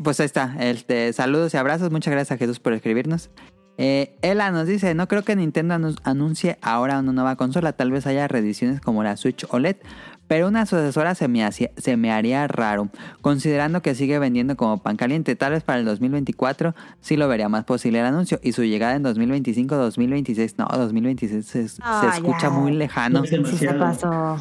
Pues 0.03 0.19
ahí 0.19 0.25
está. 0.27 0.55
Este, 0.59 1.11
saludos 1.13 1.53
y 1.53 1.57
abrazos. 1.57 1.91
Muchas 1.91 2.11
gracias 2.11 2.35
a 2.35 2.37
Jesús 2.37 2.59
por 2.59 2.73
escribirnos. 2.73 3.31
Eh, 3.79 4.15
Ela 4.21 4.51
nos 4.51 4.67
dice, 4.67 4.93
no 4.93 5.07
creo 5.07 5.23
que 5.23 5.35
Nintendo 5.35 5.73
anu- 5.75 5.99
anuncie 6.03 6.57
ahora 6.61 6.99
una 6.99 7.13
nueva 7.13 7.35
consola. 7.35 7.73
Tal 7.73 7.91
vez 7.91 8.05
haya 8.05 8.27
reediciones 8.27 8.79
como 8.79 9.03
la 9.03 9.17
Switch 9.17 9.45
OLED. 9.49 9.77
Pero 10.27 10.47
una 10.47 10.65
sucesora 10.65 11.15
se 11.15 11.27
me, 11.27 11.43
hacía- 11.45 11.71
se 11.77 11.95
me 11.97 12.11
haría 12.11 12.47
raro. 12.47 12.89
Considerando 13.21 13.81
que 13.81 13.95
sigue 13.95 14.19
vendiendo 14.19 14.57
como 14.57 14.77
pan 14.81 14.97
caliente. 14.97 15.35
Tal 15.35 15.53
vez 15.53 15.63
para 15.63 15.79
el 15.79 15.85
2024 15.85 16.75
sí 16.99 17.15
lo 17.15 17.27
vería 17.27 17.47
más 17.49 17.63
posible 17.63 17.99
el 17.99 18.05
anuncio. 18.05 18.39
Y 18.43 18.51
su 18.51 18.63
llegada 18.63 18.95
en 18.95 19.03
2025, 19.03 19.75
2026. 19.75 20.57
No, 20.57 20.67
2026 20.69 21.45
se, 21.45 21.67
se 21.69 21.81
Ah, 21.81 22.11
escucha 22.13 22.49
muy 22.49 22.73
lejano. 22.73 23.23
Sí 23.25 23.37
se 23.57 23.73
pasó. 23.73 24.37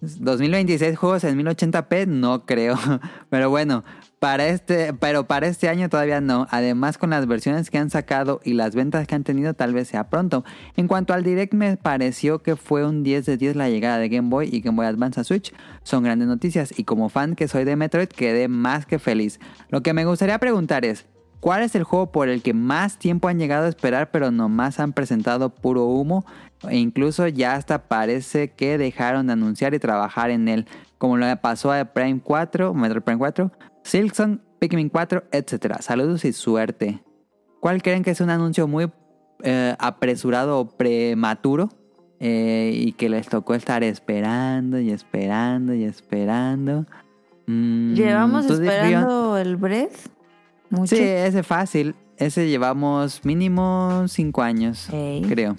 2026 0.00 0.96
juegos 0.96 1.24
en 1.24 1.36
1080p, 1.38 2.06
no 2.06 2.44
creo. 2.46 2.76
Pero 3.30 3.50
bueno, 3.50 3.84
para 4.18 4.48
este, 4.48 4.92
pero 4.94 5.26
para 5.26 5.46
este 5.46 5.68
año 5.68 5.88
todavía 5.88 6.20
no. 6.20 6.46
Además, 6.50 6.98
con 6.98 7.10
las 7.10 7.26
versiones 7.26 7.70
que 7.70 7.78
han 7.78 7.90
sacado 7.90 8.40
y 8.44 8.54
las 8.54 8.74
ventas 8.74 9.06
que 9.06 9.14
han 9.14 9.24
tenido, 9.24 9.54
tal 9.54 9.74
vez 9.74 9.88
sea 9.88 10.10
pronto. 10.10 10.44
En 10.76 10.88
cuanto 10.88 11.14
al 11.14 11.22
Direct, 11.22 11.54
me 11.54 11.76
pareció 11.76 12.42
que 12.42 12.56
fue 12.56 12.84
un 12.84 13.02
10 13.02 13.26
de 13.26 13.36
10 13.36 13.56
la 13.56 13.68
llegada 13.68 13.98
de 13.98 14.08
Game 14.08 14.28
Boy 14.28 14.48
y 14.50 14.60
Game 14.60 14.76
Boy 14.76 14.86
Advance 14.86 15.20
a 15.20 15.24
Switch. 15.24 15.54
Son 15.82 16.02
grandes 16.02 16.28
noticias 16.28 16.76
y 16.76 16.84
como 16.84 17.08
fan 17.08 17.36
que 17.36 17.48
soy 17.48 17.64
de 17.64 17.76
Metroid, 17.76 18.08
quedé 18.08 18.48
más 18.48 18.86
que 18.86 18.98
feliz. 18.98 19.38
Lo 19.68 19.82
que 19.82 19.92
me 19.92 20.04
gustaría 20.04 20.38
preguntar 20.38 20.84
es. 20.84 21.06
¿Cuál 21.40 21.62
es 21.62 21.76
el 21.76 21.84
juego 21.84 22.10
por 22.10 22.28
el 22.28 22.42
que 22.42 22.52
más 22.52 22.98
tiempo 22.98 23.28
han 23.28 23.38
llegado 23.38 23.66
a 23.66 23.68
esperar 23.68 24.10
pero 24.10 24.32
nomás 24.32 24.80
han 24.80 24.92
presentado 24.92 25.54
puro 25.54 25.84
humo? 25.84 26.26
E 26.68 26.78
incluso 26.78 27.28
ya 27.28 27.54
hasta 27.54 27.86
parece 27.86 28.50
que 28.50 28.76
dejaron 28.76 29.28
de 29.28 29.34
anunciar 29.34 29.72
y 29.72 29.78
trabajar 29.78 30.30
en 30.30 30.48
él, 30.48 30.66
como 30.98 31.16
lo 31.16 31.26
pasó 31.40 31.72
a 31.72 31.84
Prime 31.84 32.20
4, 32.24 32.74
Metroid 32.74 33.02
Prime 33.02 33.18
4, 33.18 33.52
Silksong, 33.88 34.40
Pikmin 34.58 34.90
4, 34.90 35.24
etc. 35.32 35.80
Saludos 35.80 36.24
y 36.26 36.34
suerte. 36.34 37.02
¿Cuál 37.60 37.82
creen 37.82 38.02
que 38.02 38.10
es 38.10 38.20
un 38.20 38.28
anuncio 38.28 38.68
muy 38.68 38.90
eh, 39.42 39.74
apresurado 39.78 40.60
o 40.60 40.68
prematuro? 40.68 41.70
Eh, 42.20 42.72
y 42.74 42.92
que 42.92 43.08
les 43.08 43.28
tocó 43.28 43.54
estar 43.54 43.82
esperando 43.82 44.78
y 44.78 44.90
esperando 44.90 45.72
y 45.72 45.84
esperando. 45.84 46.84
Mm, 47.46 47.94
Llevamos 47.94 48.50
esperando 48.50 49.38
el 49.38 49.56
Breath. 49.56 50.08
Mucho. 50.68 50.94
Sí, 50.94 51.02
ese 51.02 51.42
fácil. 51.42 51.94
Ese 52.18 52.46
llevamos 52.48 53.24
mínimo 53.24 54.04
cinco 54.08 54.42
años, 54.42 54.88
creo. 55.28 55.56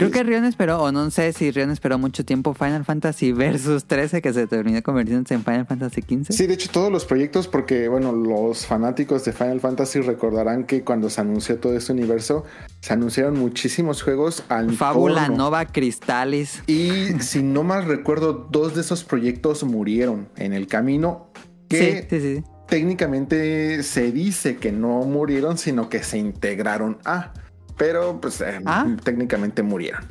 Creo 0.00 0.10
que 0.10 0.22
Rion 0.22 0.44
esperó, 0.44 0.82
o 0.82 0.92
no 0.92 1.10
sé 1.10 1.32
si 1.32 1.50
Rion 1.50 1.70
esperó 1.70 1.98
mucho 1.98 2.24
tiempo 2.24 2.54
Final 2.54 2.84
Fantasy 2.84 3.32
Versus 3.32 3.84
13, 3.84 4.22
que 4.22 4.32
se 4.32 4.46
terminó 4.46 4.82
convirtiéndose 4.82 5.34
en 5.34 5.44
Final 5.44 5.66
Fantasy 5.66 6.02
15. 6.02 6.32
Sí, 6.32 6.46
de 6.46 6.54
hecho 6.54 6.70
todos 6.70 6.90
los 6.90 7.04
proyectos, 7.04 7.48
porque 7.48 7.88
bueno, 7.88 8.12
los 8.12 8.66
fanáticos 8.66 9.24
de 9.24 9.32
Final 9.32 9.60
Fantasy 9.60 10.00
recordarán 10.00 10.64
que 10.64 10.82
cuando 10.84 11.10
se 11.10 11.20
anunció 11.20 11.58
todo 11.58 11.76
este 11.76 11.92
universo, 11.92 12.44
se 12.80 12.92
anunciaron 12.94 13.38
muchísimos 13.38 14.02
juegos 14.02 14.42
al 14.48 14.72
Fábula. 14.72 15.28
Nova 15.28 15.66
Crystallis. 15.66 16.62
Y 16.66 17.20
si 17.20 17.42
no 17.42 17.62
mal 17.62 17.84
recuerdo, 17.84 18.32
dos 18.32 18.74
de 18.74 18.80
esos 18.80 19.04
proyectos 19.04 19.64
murieron 19.64 20.28
en 20.36 20.52
el 20.54 20.66
camino. 20.66 21.30
Que 21.68 22.06
Sí, 22.10 22.18
sí, 22.18 22.36
sí. 22.36 22.44
técnicamente 22.68 23.82
se 23.82 24.10
dice 24.12 24.56
que 24.56 24.72
no 24.72 25.02
murieron, 25.02 25.58
sino 25.58 25.88
que 25.88 26.02
se 26.02 26.18
integraron 26.18 26.98
a. 27.04 27.32
Pero 27.80 28.20
pues 28.20 28.42
eh, 28.42 28.60
Ah. 28.66 28.86
técnicamente 29.02 29.62
murieron. 29.62 30.02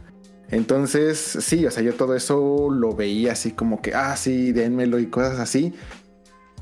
Entonces, 0.49 1.19
sí, 1.19 1.67
o 1.67 1.69
sea, 1.71 1.83
yo 1.83 1.93
todo 1.93 2.15
eso 2.15 2.69
lo 2.71 2.95
veía 2.95 3.33
así 3.33 3.51
como 3.51 3.79
que, 3.83 3.93
ah, 3.93 4.17
sí, 4.17 4.51
dénmelo 4.51 4.97
y 4.97 5.05
cosas 5.05 5.39
así. 5.39 5.75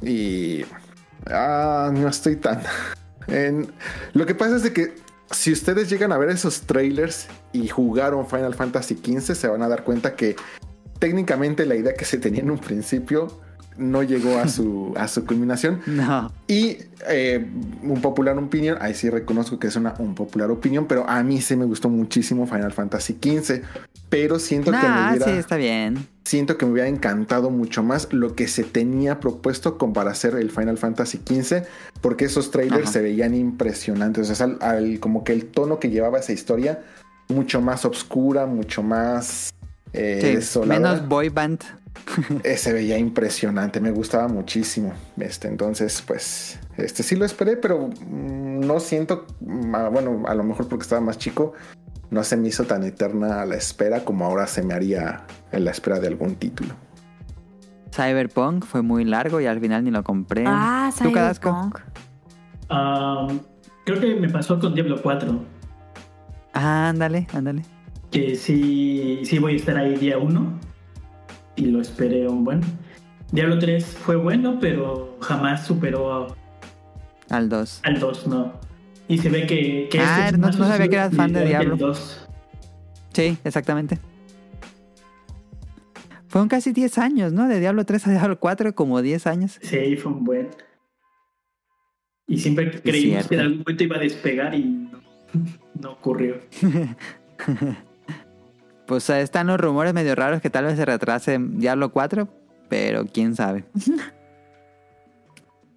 Y... 0.01 0.65
Ah, 1.27 1.89
no 1.93 2.09
estoy 2.09 2.35
tan... 2.35 2.61
en- 3.27 3.71
Lo 4.13 4.25
que 4.25 4.35
pasa 4.35 4.57
es 4.57 4.63
de 4.63 4.73
que 4.73 4.95
si 5.31 5.53
ustedes 5.53 5.89
llegan 5.89 6.11
a 6.11 6.17
ver 6.17 6.29
esos 6.29 6.61
trailers 6.63 7.27
y 7.53 7.69
jugaron 7.69 8.27
Final 8.27 8.53
Fantasy 8.53 8.95
XV, 9.01 9.33
se 9.33 9.47
van 9.47 9.61
a 9.61 9.69
dar 9.69 9.85
cuenta 9.85 10.13
que 10.17 10.35
técnicamente 10.99 11.65
la 11.65 11.75
idea 11.75 11.93
que 11.93 12.03
se 12.03 12.17
tenía 12.17 12.41
en 12.41 12.51
un 12.51 12.59
principio 12.59 13.39
no 13.77 14.03
llegó 14.03 14.37
a 14.39 14.47
su, 14.47 14.93
a 14.97 15.07
su 15.07 15.25
culminación. 15.25 15.81
No. 15.87 16.31
Y 16.47 16.77
eh, 17.09 17.45
un 17.83 18.01
popular 18.01 18.37
opinión, 18.37 18.77
ahí 18.81 18.93
sí 18.93 19.09
reconozco 19.09 19.59
que 19.59 19.67
es 19.67 19.75
una 19.75 19.93
un 19.99 20.15
popular 20.15 20.49
opinión, 20.51 20.85
pero 20.87 21.07
a 21.09 21.21
mí 21.23 21.41
sí 21.41 21.55
me 21.55 21.65
gustó 21.65 21.89
muchísimo 21.89 22.45
Final 22.47 22.73
Fantasy 22.73 23.17
XV. 23.21 23.61
Pero 24.09 24.39
siento 24.39 24.71
que 24.71 24.77
me 24.77 25.09
hubiera, 25.09 25.25
sí, 25.25 25.31
está 25.31 25.57
bien. 25.57 26.07
siento 26.23 26.57
que 26.57 26.65
me 26.65 26.71
hubiera 26.71 26.87
encantado 26.87 27.49
mucho 27.49 27.83
más 27.83 28.13
lo 28.13 28.35
que 28.35 28.47
se 28.47 28.63
tenía 28.63 29.19
propuesto 29.19 29.77
como 29.77 29.91
para 29.91 30.11
hacer 30.11 30.35
el 30.35 30.49
Final 30.49 30.77
Fantasy 30.77 31.17
XV, 31.27 31.63
porque 31.99 32.23
esos 32.25 32.49
trailers 32.51 32.83
Ajá. 32.83 32.91
se 32.93 33.01
veían 33.01 33.35
impresionantes. 33.35 34.29
O 34.29 34.35
sea, 34.35 34.45
al- 34.45 34.57
al- 34.61 34.99
como 35.01 35.25
que 35.25 35.33
el 35.33 35.45
tono 35.45 35.79
que 35.79 35.89
llevaba 35.89 36.19
esa 36.19 36.31
historia, 36.31 36.83
mucho 37.27 37.59
más 37.59 37.83
oscura, 37.83 38.45
mucho 38.45 38.81
más 38.81 39.53
eh, 39.91 40.39
Sí, 40.41 40.59
menos 40.65 41.05
boy 41.07 41.27
band. 41.27 41.61
Eh, 42.43 42.57
se 42.57 42.73
veía 42.73 42.97
impresionante, 42.97 43.79
me 43.79 43.91
gustaba 43.91 44.27
muchísimo. 44.27 44.93
Este, 45.17 45.47
entonces, 45.47 46.03
pues, 46.05 46.59
este 46.77 47.03
sí 47.03 47.15
lo 47.15 47.25
esperé, 47.25 47.57
pero 47.57 47.87
mm, 47.87 48.59
no 48.61 48.79
siento, 48.79 49.25
mm, 49.41 49.75
ah, 49.75 49.89
bueno, 49.89 50.23
a 50.27 50.33
lo 50.33 50.43
mejor 50.43 50.67
porque 50.67 50.83
estaba 50.83 51.01
más 51.01 51.17
chico, 51.17 51.53
no 52.09 52.23
se 52.23 52.37
me 52.37 52.47
hizo 52.47 52.63
tan 52.63 52.83
eterna 52.83 53.45
la 53.45 53.55
espera 53.55 54.03
como 54.03 54.25
ahora 54.25 54.47
se 54.47 54.63
me 54.63 54.73
haría 54.73 55.25
en 55.51 55.65
la 55.65 55.71
espera 55.71 55.99
de 55.99 56.07
algún 56.07 56.35
título. 56.35 56.73
Cyberpunk 57.93 58.65
fue 58.65 58.81
muy 58.81 59.05
largo 59.05 59.41
y 59.41 59.45
al 59.45 59.59
final 59.59 59.83
ni 59.83 59.91
lo 59.91 60.03
compré. 60.03 60.43
Ah, 60.47 60.91
¿Tú, 60.97 61.11
Cadasco? 61.11 61.71
Cyberpunk. 62.69 63.47
Creo 63.87 64.01
que 64.01 64.15
me 64.15 64.29
pasó 64.29 64.59
con 64.59 64.75
Diablo 64.75 65.01
4. 65.01 65.39
Ah, 66.53 66.89
ándale, 66.89 67.25
ándale. 67.33 67.61
Que 68.11 68.35
sí, 68.35 69.21
sí 69.23 69.39
voy 69.39 69.53
a 69.53 69.55
estar 69.55 69.77
ahí 69.77 69.95
día 69.95 70.17
1. 70.17 70.59
Y 71.57 71.65
lo 71.65 71.81
esperé 71.81 72.27
un 72.27 72.43
buen. 72.43 72.61
Diablo 73.31 73.59
3 73.59 73.85
fue 73.85 74.15
bueno, 74.15 74.57
pero 74.61 75.17
jamás 75.19 75.65
superó 75.65 76.33
Al 77.29 77.49
2. 77.49 77.81
al 77.83 77.99
2, 77.99 78.27
¿no? 78.27 78.53
Y 79.09 79.17
se 79.17 79.29
ve 79.29 79.45
que, 79.47 79.87
que 79.89 79.99
Ah, 79.99 80.25
este 80.25 80.35
es 80.35 80.37
no- 80.39 80.47
no 80.47 80.67
sabía 80.67 80.87
que 80.87 80.95
eras 80.95 81.15
fan 81.15 81.33
de 81.33 81.45
Diablo. 81.45 81.71
del 81.71 81.79
2. 81.79 82.27
Sí, 83.13 83.37
exactamente. 83.43 83.99
Fueron 86.27 86.47
casi 86.49 86.71
10 86.73 86.97
años, 86.97 87.33
¿no? 87.33 87.47
De 87.47 87.59
Diablo 87.59 87.85
3 87.85 88.05
a 88.07 88.11
Diablo 88.11 88.39
4, 88.39 88.75
como 88.75 89.01
10 89.01 89.27
años. 89.27 89.57
Sí, 89.61 89.95
fue 89.97 90.11
un 90.11 90.23
buen. 90.23 90.49
Y 92.27 92.39
siempre 92.39 92.69
creímos 92.81 93.27
que 93.27 93.35
en 93.35 93.41
algún 93.41 93.57
momento 93.59 93.83
iba 93.83 93.95
a 93.95 93.99
despegar 93.99 94.53
y 94.53 94.63
no, 94.65 94.99
no 95.81 95.91
ocurrió. 95.93 96.35
pues 98.87 99.09
están 99.09 99.47
los 99.47 99.59
rumores 99.59 99.93
medio 99.93 100.15
raros 100.15 100.41
que 100.41 100.49
tal 100.49 100.65
vez 100.65 100.77
se 100.77 100.85
retrase 100.85 101.37
Diablo 101.39 101.91
4, 101.91 102.27
pero 102.69 103.05
quién 103.05 103.35
sabe. 103.35 103.65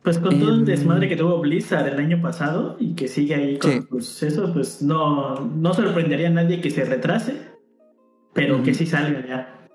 Pues 0.03 0.19
con 0.19 0.39
todo 0.41 0.49
el 0.55 0.61
Em. 0.61 0.65
desmadre 0.65 1.11
que 1.11 1.17
tuvo 1.17 1.41
Blizzard 1.43 1.87
el 1.89 1.99
año 1.99 2.23
pasado 2.23 2.75
y 2.81 2.95
que 2.95 3.07
sigue 3.07 3.35
ahí 3.35 3.59
con 3.59 4.01
Sí. 4.01 4.25
eso, 4.29 4.51
pues 4.55 4.81
no, 4.81 5.35
no 5.41 5.75
sorprendería 5.75 6.29
a 6.29 6.31
nadie 6.31 6.63
que 6.63 6.71
se 6.71 6.87
retrase, 6.87 7.35
pero 8.33 8.63
que 8.63 8.73
sí 8.73 8.87
salga 8.87 9.27
ya. 9.27 9.69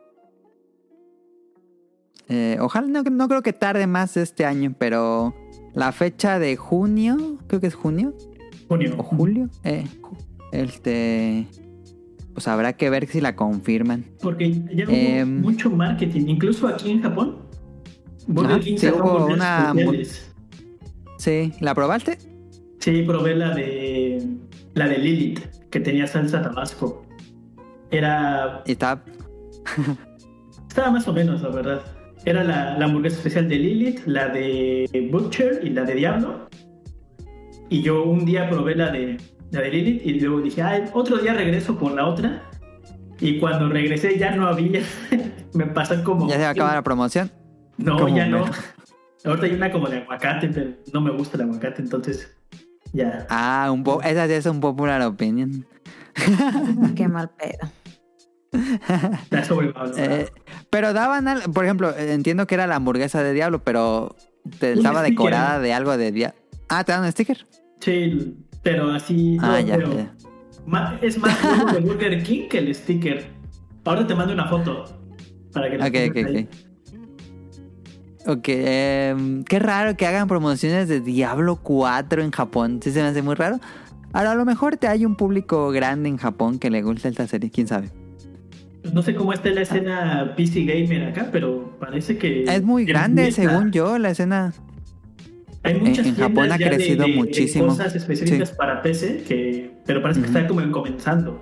Eh, 2.27 2.57
ojalá, 2.59 2.87
no, 2.87 3.03
no 3.03 3.27
creo 3.27 3.43
que 3.43 3.53
tarde 3.53 3.85
más 3.85 4.17
este 4.17 4.45
año, 4.45 4.73
pero 4.79 5.35
la 5.75 5.91
fecha 5.91 6.39
de 6.39 6.55
junio, 6.55 7.37
creo 7.45 7.61
que 7.61 7.67
es 7.67 7.75
junio 7.75 8.15
Junio. 8.67 8.95
o 8.97 9.03
julio, 9.03 9.47
eh, 9.63 9.85
este, 10.51 11.45
pues 12.35 12.47
habrá 12.49 12.73
que 12.73 12.89
ver 12.89 13.07
si 13.07 13.21
la 13.21 13.35
confirman. 13.35 14.03
Porque 14.21 14.51
ya 14.73 14.83
hubo 14.85 14.91
Em. 14.93 15.41
mucho 15.41 15.69
marketing, 15.71 16.27
incluso 16.27 16.67
aquí 16.67 16.91
en 16.91 17.01
Japón. 17.01 17.37
Burger 18.27 18.51
Ajá, 18.57 18.59
King 18.59 18.77
sí, 18.77 18.87
hubo 18.89 19.25
una. 19.27 19.73
Sí, 21.17 21.53
¿la 21.61 21.73
probaste? 21.73 22.17
Sí, 22.79 23.03
probé 23.03 23.35
la 23.35 23.55
de 23.55 24.27
la 24.73 24.87
de 24.89 24.97
Lilith, 24.97 25.39
que 25.69 25.79
tenía 25.79 26.05
salsa 26.07 26.41
tabasco. 26.41 27.05
Era 27.89 28.61
Y 28.65 28.73
está, 28.73 29.01
estaba 30.67 30.91
más 30.91 31.07
o 31.07 31.13
menos, 31.13 31.41
la 31.41 31.49
verdad. 31.49 31.81
Era 32.25 32.43
la, 32.43 32.77
la 32.77 32.85
hamburguesa 32.85 33.15
especial 33.17 33.47
de 33.47 33.55
Lilith, 33.55 34.05
la 34.07 34.27
de 34.27 35.09
Butcher 35.11 35.61
y 35.63 35.69
la 35.69 35.83
de 35.83 35.95
Diablo. 35.95 36.49
Y 37.69 37.81
yo 37.81 38.03
un 38.03 38.25
día 38.25 38.49
probé 38.49 38.75
la 38.75 38.91
de 38.91 39.17
la 39.51 39.61
de 39.61 39.69
Lilith 39.69 40.01
y 40.05 40.19
luego 40.19 40.41
dije, 40.41 40.61
ah, 40.61 40.83
otro 40.93 41.17
día 41.17 41.33
regreso 41.33 41.77
por 41.77 41.91
la 41.93 42.05
otra. 42.07 42.43
Y 43.19 43.39
cuando 43.39 43.69
regresé 43.69 44.17
ya 44.17 44.35
no 44.35 44.47
había. 44.47 44.81
Me 45.53 45.65
pasó 45.67 46.03
como. 46.03 46.27
ya 46.27 46.35
se 46.35 46.45
acaba 46.45 46.73
la 46.73 46.83
promoción. 46.83 47.31
No, 47.77 47.97
como 47.97 48.15
ya 48.15 48.25
no. 48.27 48.45
Ahorita 49.23 49.45
hay 49.47 49.53
una 49.53 49.71
como 49.71 49.87
de 49.87 49.97
aguacate, 49.99 50.49
pero 50.49 50.71
no 50.93 51.01
me 51.01 51.11
gusta 51.11 51.37
el 51.37 51.43
aguacate, 51.43 51.81
entonces 51.81 52.35
ya. 52.93 53.25
Ah, 53.29 53.69
un 53.73 53.83
po 53.83 54.01
esa 54.03 54.27
sí 54.27 54.33
es 54.33 54.45
un 54.45 54.59
popular 54.59 55.01
opinion. 55.01 55.65
Qué 56.95 57.07
mal 57.07 57.29
pedo. 57.31 57.71
Eh, 59.97 60.29
pero 60.69 60.93
daban, 60.93 61.27
al- 61.27 61.41
por 61.51 61.65
ejemplo, 61.65 61.89
eh, 61.95 62.13
entiendo 62.13 62.47
que 62.47 62.55
era 62.55 62.67
la 62.67 62.75
hamburguesa 62.75 63.23
de 63.23 63.33
Diablo, 63.33 63.63
pero 63.63 64.15
te 64.59 64.73
estaba 64.73 64.99
sticker. 65.01 65.17
decorada 65.17 65.59
de 65.59 65.73
algo 65.73 65.97
de 65.97 66.11
Diablo. 66.11 66.37
Ah, 66.69 66.83
te 66.83 66.91
dan 66.91 67.03
un 67.03 67.11
sticker. 67.11 67.45
Sí, 67.79 68.35
pero 68.65 68.89
así. 68.91 69.37
Ah, 69.41 69.59
no, 69.61 69.67
ya, 69.67 69.75
pero 69.75 69.93
ya. 69.93 70.99
es 71.03 71.17
más 71.19 71.39
de 71.73 71.79
Burger 71.81 72.23
King 72.23 72.49
que 72.49 72.57
el 72.57 72.73
sticker. 72.73 73.27
Ahora 73.83 74.07
te 74.07 74.15
mando 74.15 74.33
una 74.33 74.47
foto 74.47 74.85
para 75.53 75.69
que 75.69 75.77
la 75.77 75.85
Ok, 75.85 75.93
ok, 76.09 76.13
pongas 76.15 76.35
ahí. 76.35 76.49
ok. 78.25 78.37
Ok, 78.37 78.45
em, 78.47 79.43
qué 79.43 79.59
raro 79.59 79.95
que 79.95 80.07
hagan 80.07 80.27
promociones 80.27 80.87
de 80.87 80.99
Diablo 80.99 81.57
4 81.57 82.23
en 82.23 82.31
Japón. 82.31 82.79
Sí 82.81 82.89
se 82.91 83.03
me 83.03 83.09
hace 83.09 83.21
muy 83.21 83.35
raro. 83.35 83.59
Ahora, 84.13 84.31
a 84.31 84.35
lo 84.35 84.45
mejor 84.45 84.77
te 84.77 84.87
hay 84.87 85.05
un 85.05 85.15
público 85.15 85.69
grande 85.69 86.09
en 86.09 86.17
Japón 86.17 86.57
que 86.57 86.71
le 86.71 86.81
gusta 86.81 87.07
esta 87.07 87.27
serie, 87.27 87.51
quién 87.51 87.67
sabe. 87.67 87.91
No 88.91 89.03
sé 89.03 89.13
cómo 89.13 89.31
está 89.31 89.49
la 89.49 89.61
escena 89.61 90.33
PC 90.35 90.63
Gamer 90.63 91.09
acá, 91.09 91.29
pero 91.31 91.77
parece 91.79 92.17
que. 92.17 92.45
Es 92.45 92.63
muy 92.63 92.83
grande, 92.85 93.31
según 93.31 93.71
yo, 93.71 93.99
la 93.99 94.09
escena. 94.09 94.53
Hay 95.65 95.79
muchas 95.79 96.05
en 96.07 96.15
Japón 96.15 96.33
tiendas 96.35 96.51
ha 96.51 96.57
de- 96.57 96.69
crecido 96.75 97.05
de- 97.05 97.11
de 97.11 97.17
muchísimo. 97.17 97.67
cosas 97.67 97.95
específicas 97.95 98.49
Sí. 98.49 98.55
para 98.57 98.81
PC, 98.81 99.23
que, 99.27 99.71
pero 99.85 100.01
parece 100.01 100.21
que 100.21 100.27
Ujú. 100.29 100.37
está 100.37 100.47
como 100.47 100.71
comenzando. 100.71 101.41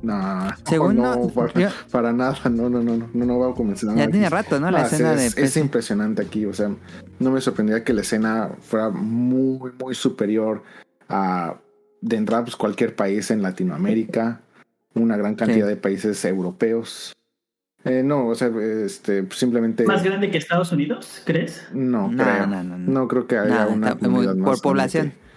No, 0.00 0.48
Según 0.64 0.96
no, 0.96 1.16
no- 1.16 1.28
para, 1.28 1.52
yo- 1.60 1.68
para 1.90 2.12
nada, 2.12 2.36
no, 2.50 2.70
no, 2.70 2.80
no, 2.82 2.96
no, 3.12 3.24
no, 3.26 3.38
va 3.40 3.50
a 3.50 3.54
comenzar. 3.54 3.96
Ya 3.96 4.04
aquí. 4.04 4.12
tiene 4.12 4.30
rato, 4.30 4.60
¿no? 4.60 4.70
La 4.70 4.82
Ah, 4.82 4.86
escena 4.86 5.14
es, 5.14 5.34
de 5.34 5.42
es 5.42 5.56
impresionante 5.56 6.22
aquí, 6.22 6.46
o 6.46 6.52
sea, 6.54 6.70
no 7.18 7.30
me 7.32 7.40
sorprendería 7.40 7.82
que 7.82 7.92
la 7.92 8.02
escena 8.02 8.50
fuera 8.60 8.90
muy, 8.90 9.72
muy 9.82 9.94
superior 9.96 10.62
a 11.08 11.56
de 12.00 12.16
entrada 12.16 12.44
pues, 12.44 12.54
cualquier 12.54 12.94
país 12.94 13.32
en 13.32 13.42
Latinoamérica, 13.42 14.40
una 14.94 15.16
gran 15.16 15.34
cantidad 15.34 15.66
Sí. 15.66 15.70
de 15.70 15.76
países 15.76 16.24
europeos. 16.24 17.12
Eh, 17.84 18.02
no, 18.02 18.26
o 18.26 18.34
sea, 18.34 18.50
este, 18.84 19.26
simplemente 19.30 19.84
¿Más 19.84 20.02
grande 20.02 20.30
que 20.30 20.38
Estados 20.38 20.72
Unidos, 20.72 21.22
crees? 21.24 21.66
no, 21.72 22.08
No, 22.10 22.24
creo. 22.24 22.46
no, 22.46 22.62
no, 22.64 22.76
no. 22.78 23.08
creo 23.08 23.26
que 23.26 23.38
haya 23.38 23.48
Nada, 23.50 23.68
una 23.68 23.88
está 23.90 24.08
muy- 24.08 24.26
por 24.26 24.36
más 24.36 24.44
grande 24.44 24.62
población. 24.62 25.10
que- 25.10 25.28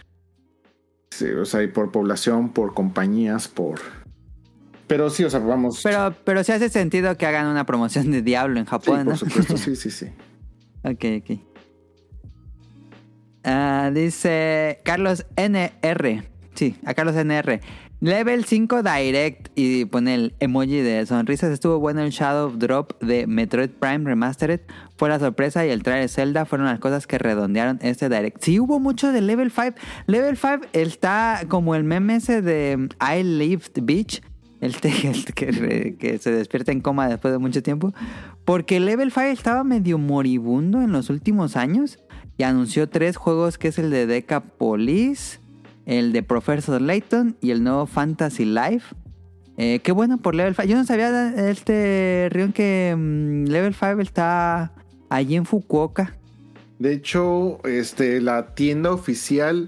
Sí, 1.11 1.25
o 1.29 1.45
sea, 1.45 1.61
y 1.61 1.67
por 1.67 1.91
población, 1.91 2.49
por 2.49 2.73
compañías, 2.73 3.47
por. 3.47 3.79
Pero 4.87 5.09
sí, 5.09 5.23
o 5.23 5.29
sea, 5.29 5.39
vamos. 5.39 5.81
Pero, 5.83 6.15
pero 6.25 6.43
sí 6.43 6.51
hace 6.51 6.69
sentido 6.69 7.15
que 7.17 7.25
hagan 7.25 7.47
una 7.47 7.65
promoción 7.65 8.09
de 8.11 8.21
Diablo 8.21 8.59
en 8.59 8.65
sí, 8.65 8.69
Japón, 8.71 8.97
por 9.03 9.05
¿no? 9.05 9.17
supuesto, 9.17 9.57
sí, 9.57 9.75
sí, 9.75 9.91
sí. 9.91 10.07
Ok, 10.83 11.05
ok. 11.21 11.39
Ah, 13.43 13.91
dice 13.93 14.79
Carlos 14.83 15.25
NR. 15.35 16.23
Sí, 16.55 16.75
a 16.85 16.93
Carlos 16.93 17.15
NR. 17.15 17.61
Level 18.01 18.45
5 18.45 18.81
Direct 18.81 19.49
y 19.53 19.85
pone 19.85 20.15
el 20.15 20.33
emoji 20.39 20.79
de 20.81 21.05
sonrisas. 21.05 21.51
Estuvo 21.51 21.77
bueno 21.77 22.01
el 22.01 22.09
Shadow 22.09 22.49
Drop 22.49 22.99
de 22.99 23.27
Metroid 23.27 23.69
Prime 23.69 23.99
Remastered. 23.99 24.61
Fue 24.97 25.07
la 25.07 25.19
sorpresa 25.19 25.67
y 25.67 25.69
el 25.69 25.83
trailer 25.83 26.09
Zelda 26.09 26.45
fueron 26.45 26.65
las 26.65 26.79
cosas 26.79 27.05
que 27.05 27.19
redondearon 27.19 27.77
este 27.83 28.09
Direct. 28.09 28.41
Sí, 28.41 28.59
hubo 28.59 28.79
mucho 28.79 29.11
de 29.11 29.21
Level 29.21 29.51
5. 29.51 29.75
Level 30.07 30.35
5 30.35 30.65
está 30.73 31.43
como 31.47 31.75
el 31.75 31.83
meme 31.83 32.15
ese 32.15 32.41
de 32.41 32.89
I 32.99 33.21
Lived 33.21 33.83
Beach. 33.83 34.23
El, 34.61 34.75
el 34.81 35.25
que, 35.35 35.95
que 35.99 36.17
se 36.17 36.31
despierta 36.31 36.71
en 36.71 36.81
coma 36.81 37.07
después 37.07 37.31
de 37.31 37.37
mucho 37.37 37.61
tiempo. 37.61 37.93
Porque 38.45 38.79
Level 38.79 39.11
5 39.11 39.25
estaba 39.27 39.63
medio 39.63 39.99
moribundo 39.99 40.81
en 40.81 40.91
los 40.91 41.11
últimos 41.11 41.55
años. 41.55 41.99
Y 42.39 42.43
anunció 42.43 42.89
tres 42.89 43.15
juegos 43.17 43.59
que 43.59 43.67
es 43.67 43.77
el 43.77 43.91
de 43.91 44.07
Deca 44.07 44.39
Police, 44.39 45.40
el 45.91 46.13
de 46.13 46.23
Professor 46.23 46.81
Layton 46.81 47.35
y 47.41 47.51
el 47.51 47.63
nuevo 47.63 47.85
Fantasy 47.85 48.45
Life. 48.45 48.95
Eh, 49.57 49.79
qué 49.83 49.91
bueno 49.91 50.19
por 50.19 50.35
Level 50.35 50.55
5. 50.55 50.67
Yo 50.69 50.77
no 50.77 50.85
sabía, 50.85 51.49
este 51.49 52.29
Rion, 52.31 52.53
que 52.53 52.95
mm, 52.97 53.47
Level 53.47 53.73
5 53.73 53.99
está 53.99 54.71
allí 55.09 55.35
en 55.35 55.45
Fukuoka. 55.45 56.15
De 56.79 56.93
hecho, 56.93 57.59
este, 57.65 58.21
la 58.21 58.55
tienda 58.55 58.91
oficial 58.93 59.67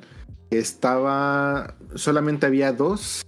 estaba. 0.50 1.76
Solamente 1.96 2.46
había 2.46 2.72
dos. 2.72 3.22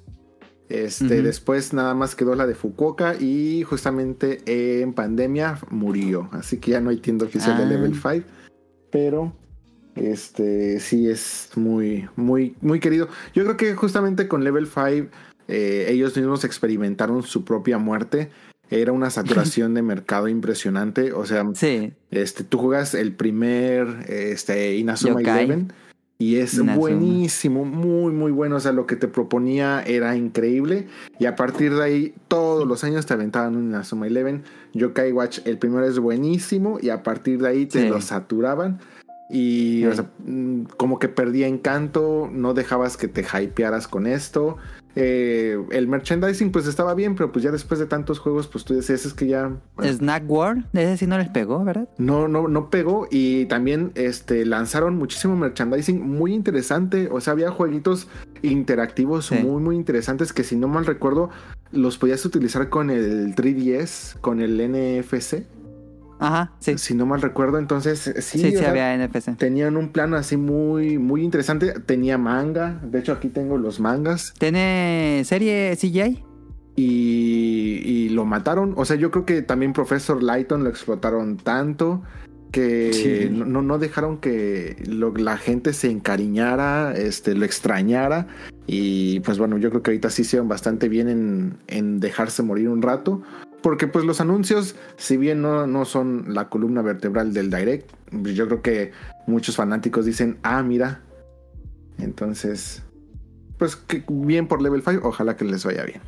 Este, 0.70 1.22
después 1.22 1.74
nada 1.74 1.94
más 1.94 2.16
quedó 2.16 2.34
la 2.34 2.48
de 2.48 2.56
Fukuoka 2.56 3.16
y 3.20 3.62
justamente 3.64 4.42
en 4.82 4.94
pandemia 4.94 5.60
murió. 5.70 6.30
Así 6.32 6.58
que 6.58 6.72
ya 6.72 6.80
no 6.80 6.90
hay 6.92 6.98
tienda 6.98 7.26
oficial 7.26 7.56
Ah. 7.58 7.60
de 7.60 7.66
Level 7.68 7.94
5. 7.94 8.26
Pero 8.90 9.34
este 9.96 10.80
sí 10.80 11.10
es 11.10 11.50
muy, 11.56 12.08
muy, 12.16 12.56
muy 12.62 12.80
querido. 12.80 13.08
Yo 13.34 13.44
creo 13.44 13.58
que 13.58 13.76
justamente 13.76 14.28
con 14.28 14.44
Level 14.44 14.68
5 14.68 15.08
eh, 15.48 15.88
ellos 15.90 16.16
mismos 16.18 16.44
experimentaron 16.44 17.24
su 17.24 17.44
propia 17.46 17.78
muerte. 17.78 18.30
Era 18.72 18.92
una 18.92 19.10
saturación 19.12 19.74
de 19.76 19.84
mercado 19.84 20.28
impresionante. 20.28 21.14
O 21.14 21.26
sea, 21.26 21.46
Sí, 21.54 21.94
este, 22.12 22.44
tú 22.44 22.58
juegas 22.58 22.96
el 22.96 23.14
primer 23.14 24.06
este, 24.10 24.76
Inazuma 24.78 25.20
Yokai. 25.22 25.44
Eleven 25.46 25.74
y 26.18 26.38
es 26.38 26.54
Inazuma. 26.56 26.76
buenísimo, 26.78 27.64
muy, 27.66 28.12
muy 28.12 28.32
bueno. 28.32 28.56
O 28.56 28.60
sea, 28.60 28.72
lo 28.72 28.88
que 28.88 28.96
te 28.96 29.08
proponía 29.08 29.84
era 29.86 30.16
increíble. 30.16 30.88
Y 31.20 31.26
a 31.26 31.36
partir 31.36 31.76
de 31.76 31.84
ahí, 31.84 32.16
todos 32.28 32.66
los 32.68 32.84
años 32.84 33.06
te 33.06 33.14
aventaban 33.14 33.56
un 33.56 33.66
Inazuma 33.66 34.08
Eleven. 34.08 34.44
Yokai 34.74 35.12
Watch, 35.12 35.40
el 35.46 35.60
primero 35.60 35.86
es 35.86 36.00
buenísimo. 36.00 36.80
Y 36.82 36.90
a 36.90 37.04
partir 37.04 37.42
de 37.44 37.50
ahí 37.50 37.66
te 37.68 37.84
Sí. 37.84 37.88
lo 37.90 38.02
saturaban. 38.02 38.80
Y 39.30 39.80
Sí. 39.82 39.86
o 39.88 39.94
sea, 39.96 40.06
mm, 40.26 40.64
como 40.78 41.00
que 41.00 41.10
perdía 41.10 41.48
encanto, 41.48 42.30
no 42.32 42.54
dejabas 42.54 42.96
que 42.98 43.08
te 43.08 43.22
hypearas 43.24 43.88
con 43.88 44.06
esto. 44.08 44.58
Eh, 44.98 45.58
el 45.72 45.90
merchandising 45.90 46.52
pues 46.54 46.68
estaba 46.68 46.94
bien, 46.94 47.16
pero 47.16 47.30
pues 47.32 47.44
ya 47.44 47.52
después 47.52 47.82
de 47.82 47.86
tantos 47.86 48.20
juegos, 48.20 48.48
pues 48.48 48.64
tú 48.64 48.74
decías, 48.76 49.06
es 49.06 49.14
que 49.14 49.28
ya... 49.28 49.52
bueno, 49.76 49.92
Snack 49.92 50.24
World, 50.30 50.66
ese 50.72 50.96
sí 50.96 51.06
no 51.08 51.18
les 51.18 51.28
pegó, 51.28 51.66
¿verdad? 51.66 51.90
no, 51.98 52.30
no, 52.30 52.48
no 52.48 52.70
pegó 52.70 53.06
y 53.12 53.46
también 53.48 53.92
este, 53.96 54.46
lanzaron 54.46 54.96
muchísimo 54.98 55.36
merchandising 55.36 56.02
muy 56.02 56.34
interesante. 56.34 57.10
O 57.12 57.20
sea, 57.20 57.34
había 57.34 57.52
jueguitos 57.52 58.08
interactivos 58.42 59.26
Sí. 59.26 59.36
muy, 59.44 59.62
muy 59.62 59.76
interesantes 59.76 60.32
que 60.32 60.44
si 60.46 60.56
no 60.56 60.68
mal 60.70 60.86
recuerdo 60.86 61.30
los 61.72 61.98
podías 61.98 62.24
utilizar 62.26 62.70
con 62.70 62.90
el 62.90 63.36
3DS, 63.36 64.18
con 64.22 64.40
el 64.40 64.62
NFC, 64.62 65.44
Ajá, 66.20 66.54
sí. 66.60 66.78
si 66.78 66.94
no 66.96 67.06
mal 67.06 67.22
recuerdo. 67.22 67.60
Entonces, 67.60 68.00
sí, 68.00 68.40
Sí, 68.40 68.52
sí, 68.52 68.56
sea, 68.58 68.70
había 68.70 68.94
NFC. 68.98 69.38
tenían 69.38 69.76
un 69.78 69.90
plano 69.90 70.16
así 70.16 70.38
muy, 70.38 70.98
muy 70.98 71.24
interesante. 71.24 71.74
Tenía 71.86 72.18
manga, 72.18 72.80
de 72.84 73.00
hecho 73.00 73.12
aquí 73.14 73.28
tengo 73.30 73.58
los 73.58 73.80
mangas. 73.80 74.34
¿Tiene 74.40 75.22
serie 75.26 75.76
CGI? 75.76 76.24
y, 76.78 77.82
y 77.86 78.10
lo 78.10 78.26
mataron. 78.26 78.74
O 78.76 78.84
sea, 78.86 78.96
yo 78.98 79.10
creo 79.12 79.26
que 79.26 79.42
también 79.42 79.72
Professor 79.74 80.22
Lighton 80.22 80.64
lo 80.64 80.70
explotaron 80.70 81.38
tanto 81.38 82.04
que 82.52 82.92
Sí. 82.94 83.30
no, 83.32 83.62
no 83.62 83.78
dejaron 83.80 84.18
que 84.18 84.78
lo- 84.88 85.14
la 85.16 85.38
gente 85.38 85.74
se 85.74 85.90
encariñara, 85.90 86.94
este, 86.96 87.34
lo 87.36 87.46
extrañara. 87.46 88.28
Y 88.68 89.20
pues 89.22 89.38
bueno, 89.38 89.58
yo 89.58 89.70
creo 89.70 89.84
que 89.84 89.92
ahorita 89.92 90.10
sí 90.10 90.24
hicieron 90.24 90.48
bastante 90.48 90.90
bien 90.90 91.08
en, 91.10 91.58
en 91.68 92.00
dejarse 92.00 92.44
morir 92.44 92.70
un 92.70 92.82
rato. 92.82 93.22
Porque 93.66 93.88
pues 93.88 94.06
los 94.06 94.22
anuncios, 94.22 94.76
si 94.96 95.18
bien 95.18 95.42
no, 95.42 95.66
no 95.66 95.86
son 95.86 96.36
la 96.36 96.50
columna 96.50 96.84
vertebral 96.84 97.34
del 97.34 97.50
Direct, 97.50 97.92
yo 98.12 98.46
creo 98.46 98.62
que 98.62 98.92
muchos 99.26 99.56
fanáticos 99.56 100.06
dicen, 100.06 100.38
ah, 100.44 100.62
mira. 100.62 101.02
Entonces, 101.98 102.84
pues 103.58 103.76
que 103.76 104.04
bien 104.08 104.48
por 104.48 104.62
Level 104.62 104.84
5, 104.88 105.02
ojalá 105.08 105.36
que 105.36 105.46
les 105.46 105.66
vaya 105.66 105.84
bien. 105.84 106.00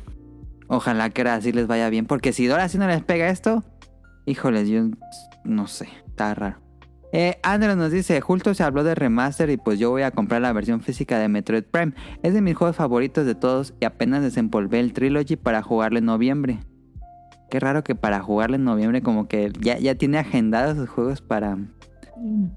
Ojalá 0.68 1.10
que 1.10 1.22
ahora 1.22 1.40
sí 1.40 1.50
les 1.50 1.66
vaya 1.66 1.90
bien. 1.90 2.06
Porque 2.06 2.32
si 2.32 2.48
ahora 2.48 2.68
sí 2.68 2.78
no 2.78 2.86
les 2.86 3.02
pega 3.02 3.28
esto, 3.28 3.64
híjoles, 4.24 4.68
yo 4.68 4.84
no 5.42 5.66
sé, 5.66 5.88
está 6.06 6.34
raro. 6.36 6.58
Eh, 7.12 7.40
Andrew 7.42 7.74
nos 7.74 7.90
dice, 7.90 8.20
justo 8.20 8.54
se 8.54 8.62
habló 8.62 8.84
de 8.84 8.94
remaster 8.94 9.50
y 9.50 9.56
pues 9.56 9.80
yo 9.80 9.90
voy 9.90 10.02
a 10.02 10.12
comprar 10.12 10.42
la 10.42 10.52
versión 10.52 10.80
física 10.80 11.18
de 11.18 11.26
Metroid 11.26 11.64
Prime. 11.64 11.92
Es 12.22 12.34
de 12.34 12.40
mis 12.40 12.54
juegos 12.54 12.76
favoritos 12.76 13.26
de 13.26 13.34
todos 13.34 13.74
y 13.80 13.84
apenas 13.84 14.22
desempolvé 14.22 14.78
el 14.78 14.92
Trilogy 14.92 15.34
para 15.34 15.60
jugarlo 15.60 15.98
en 15.98 16.04
noviembre. 16.04 16.60
Qué 17.50 17.60
raro 17.60 17.82
que 17.82 17.94
para 17.94 18.20
jugarlo 18.20 18.56
en 18.56 18.64
noviembre 18.64 19.02
como 19.02 19.26
que 19.28 19.52
ya, 19.60 19.78
ya 19.78 19.94
tiene 19.94 20.18
agendados 20.18 20.76
sus 20.76 20.88
juegos 20.88 21.22
para, 21.22 21.56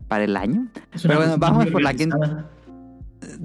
para 0.07 0.23
el 0.25 0.35
año. 0.35 0.67
Pero 1.01 1.17
bueno, 1.17 1.37
vamos 1.37 1.67
por 1.67 1.81
la 1.81 1.91
organizada. 1.91 2.49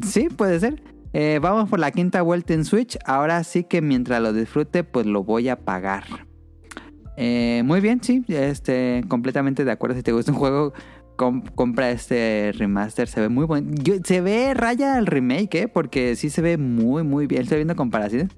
Sí, 0.03 0.29
puede 0.29 0.59
ser. 0.59 0.83
Eh, 1.13 1.39
vamos 1.41 1.71
por 1.71 1.79
la 1.79 1.91
quinta 1.93 2.21
vuelta 2.23 2.53
en 2.53 2.65
Switch. 2.65 2.99
Ahora 3.05 3.43
sí 3.45 3.65
que 3.65 3.81
mientras 3.81 4.21
lo 4.21 4.33
disfrute, 4.33 4.85
pues 4.85 5.07
lo 5.07 5.23
voy 5.25 5.49
a 5.49 5.57
pagar. 5.61 6.05
Eh, 7.17 7.63
muy 7.65 7.81
bien, 7.81 8.03
sí. 8.03 8.25
Este, 8.29 9.05
completamente 9.09 9.65
de 9.65 9.71
acuerdo. 9.71 9.97
Si 9.97 10.03
te 10.03 10.13
gusta 10.13 10.33
un 10.33 10.39
juego, 10.39 10.73
com- 11.17 11.43
compra 11.55 11.91
este 11.91 12.53
remaster. 12.59 13.09
Se 13.09 13.21
ve 13.21 13.29
muy 13.29 13.45
bueno. 13.47 13.71
Se 14.05 14.21
ve 14.21 14.53
raya 14.53 14.99
el 14.99 15.07
remake, 15.07 15.55
¿eh? 15.63 15.69
Porque 15.69 16.17
sí 16.17 16.29
se 16.29 16.43
ve 16.43 16.59
muy, 16.59 17.03
muy 17.05 17.27
bien. 17.27 17.43
Estoy 17.43 17.59
viendo 17.59 17.77
comparaciones. 17.77 18.29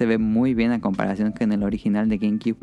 Se 0.00 0.06
ve 0.06 0.16
muy 0.16 0.54
bien 0.54 0.72
a 0.72 0.80
comparación 0.80 1.32
con 1.32 1.52
el 1.52 1.62
original 1.62 2.08
de 2.08 2.16
GameCube. 2.16 2.56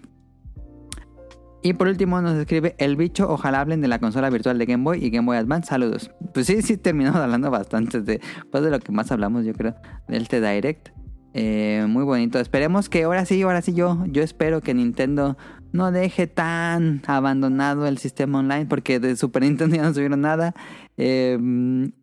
Y 1.61 1.73
por 1.73 1.87
último 1.87 2.19
nos 2.19 2.35
escribe 2.35 2.73
el 2.79 2.95
bicho, 2.95 3.29
ojalá 3.29 3.61
hablen 3.61 3.79
de 3.79 3.87
la 3.87 3.99
consola 3.99 4.31
virtual 4.31 4.57
de 4.57 4.65
Game 4.65 4.83
Boy 4.83 5.05
y 5.05 5.11
Game 5.11 5.27
Boy 5.27 5.37
Advance. 5.37 5.69
Saludos. 5.69 6.09
Pues 6.33 6.47
sí, 6.47 6.63
sí, 6.63 6.77
terminamos 6.77 7.19
hablando 7.21 7.51
bastante 7.51 8.01
de, 8.01 8.21
pues 8.51 8.63
de 8.63 8.71
lo 8.71 8.79
que 8.79 8.91
más 8.91 9.11
hablamos, 9.11 9.45
yo 9.45 9.53
creo, 9.53 9.75
del 10.07 10.27
T 10.27 10.41
Direct. 10.41 10.89
Eh, 11.35 11.85
muy 11.87 12.03
bonito. 12.05 12.39
Esperemos 12.39 12.89
que 12.89 13.03
ahora 13.03 13.23
sí, 13.23 13.39
ahora 13.43 13.61
sí 13.61 13.75
yo, 13.75 14.03
yo 14.07 14.23
espero 14.23 14.61
que 14.61 14.73
Nintendo 14.73 15.37
no 15.73 15.91
deje 15.91 16.25
tan 16.25 17.03
abandonado 17.05 17.85
el 17.85 17.99
sistema 17.99 18.39
online, 18.39 18.65
porque 18.65 18.99
de 18.99 19.15
Super 19.15 19.43
Nintendo 19.43 19.75
ya 19.75 19.83
no 19.83 19.93
subieron 19.93 20.21
nada. 20.21 20.55
Eh, 20.97 21.37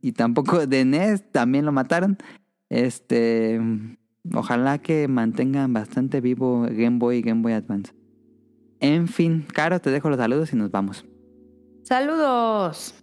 y 0.01 0.13
tampoco 0.13 0.65
de 0.69 0.85
NES 0.85 1.33
también 1.33 1.65
lo 1.65 1.73
mataron. 1.73 2.19
Este, 2.71 3.61
ojalá 4.33 4.79
que 4.79 5.09
mantengan 5.09 5.73
bastante 5.73 6.21
vivo 6.21 6.63
Game 6.71 6.99
Boy 6.99 7.17
y 7.19 7.23
Game 7.23 7.43
Boy 7.43 7.53
Advance. 7.53 7.93
En 8.81 9.09
fin, 9.09 9.45
Caro, 9.53 9.81
te 9.81 9.91
dejo 9.91 10.09
los 10.11 10.19
saludos 10.19 10.53
y 10.53 10.57
nos 10.57 10.71
vamos. 10.71 11.05
Saludos. 11.83 12.95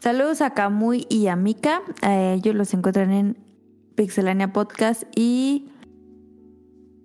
Saludos 0.00 0.40
a 0.42 0.50
Kamui 0.50 1.06
y 1.08 1.28
a 1.28 1.36
Mika. 1.36 1.80
Eh, 2.02 2.34
ellos 2.38 2.54
los 2.54 2.74
encuentran 2.74 3.10
en 3.12 3.38
Pixelania 3.94 4.52
Podcast 4.52 5.04
y 5.14 5.68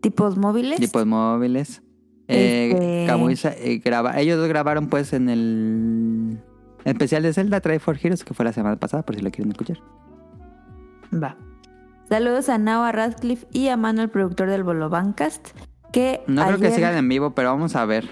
Tipos 0.02 0.38
Móviles. 0.38 0.80
Tipos 0.80 1.06
móviles. 1.06 1.82
Eh, 2.28 2.72
Este- 3.06 3.74
eh, 3.74 3.78
graba, 3.84 4.20
ellos 4.20 4.38
dos 4.38 4.48
grabaron 4.48 4.88
pues 4.90 5.14
en 5.14 5.30
el 5.30 6.40
especial 6.86 7.24
de 7.24 7.34
Zelda 7.34 7.62
Try 7.62 7.80
for 7.80 7.98
Heroes 8.02 8.24
que 8.24 8.34
fue 8.34 8.46
la 8.46 8.52
semana 8.54 8.78
pasada, 8.80 9.04
por 9.06 9.16
si 9.16 9.22
lo 9.22 9.32
quieren 9.32 9.52
escuchar. 9.52 9.78
Va. 11.14 11.38
Saludos 12.10 12.48
a 12.48 12.58
Nao, 12.58 12.84
a 12.84 12.92
Radcliffe 12.94 13.46
y 13.52 13.68
a 13.68 13.76
Mano, 13.76 14.02
el 14.02 14.10
productor 14.10 14.50
del 14.50 14.64
Bolobancast. 14.64 15.50
Que 15.92 16.22
No 16.28 16.46
creo 16.46 16.60
que 16.60 16.72
sigan 16.72 16.96
en 16.96 17.10
vivo, 17.10 17.32
pero 17.32 17.50
vamos 17.50 17.76
a 17.76 17.86
ver. 17.86 18.08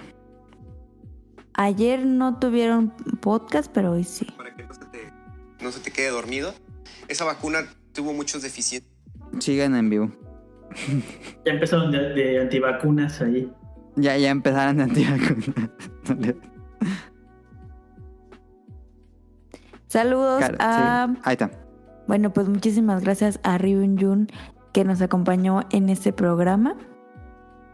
Ayer 1.54 2.06
no 2.06 2.38
tuvieron 2.38 2.90
podcast, 3.22 3.72
pero 3.72 3.92
hoy 3.94 4.04
sí. 4.04 4.26
para 4.36 4.54
que 4.54 4.64
no 4.64 4.74
se 4.74 4.86
te, 4.86 5.14
no 5.62 5.72
se 5.72 5.80
te 5.80 5.92
quede 5.92 6.10
dormido. 6.10 6.54
Esa 7.08 7.24
vacuna 7.24 7.60
tuvo 7.94 8.12
muchos 8.12 8.42
deficiencias. 8.42 8.92
Sigan 9.40 9.76
en 9.76 9.90
vivo. 9.90 10.12
Ya 11.46 11.54
empezaron 11.54 11.92
de, 11.92 12.10
de 12.10 12.42
antivacunas 12.42 13.22
ahí. 13.22 13.50
Ya, 13.96 14.18
ya 14.18 14.30
empezaron 14.30 14.82
a 14.82 14.84
antivacunas. 14.84 15.70
Saludos 19.88 20.42
Cara, 20.42 20.58
a... 20.60 21.08
sí. 21.08 21.22
Ahí 21.24 21.34
está. 21.34 21.65
Bueno, 22.08 22.32
pues 22.34 22.48
muchísimas 22.48 23.02
gracias 23.04 23.40
a 23.44 23.58
Ryun 23.58 23.98
Jun 24.00 24.28
que 24.74 24.84
nos 24.84 25.02
acompañó 25.02 25.62
en 25.72 25.90
este 25.90 26.14
programa. 26.14 26.76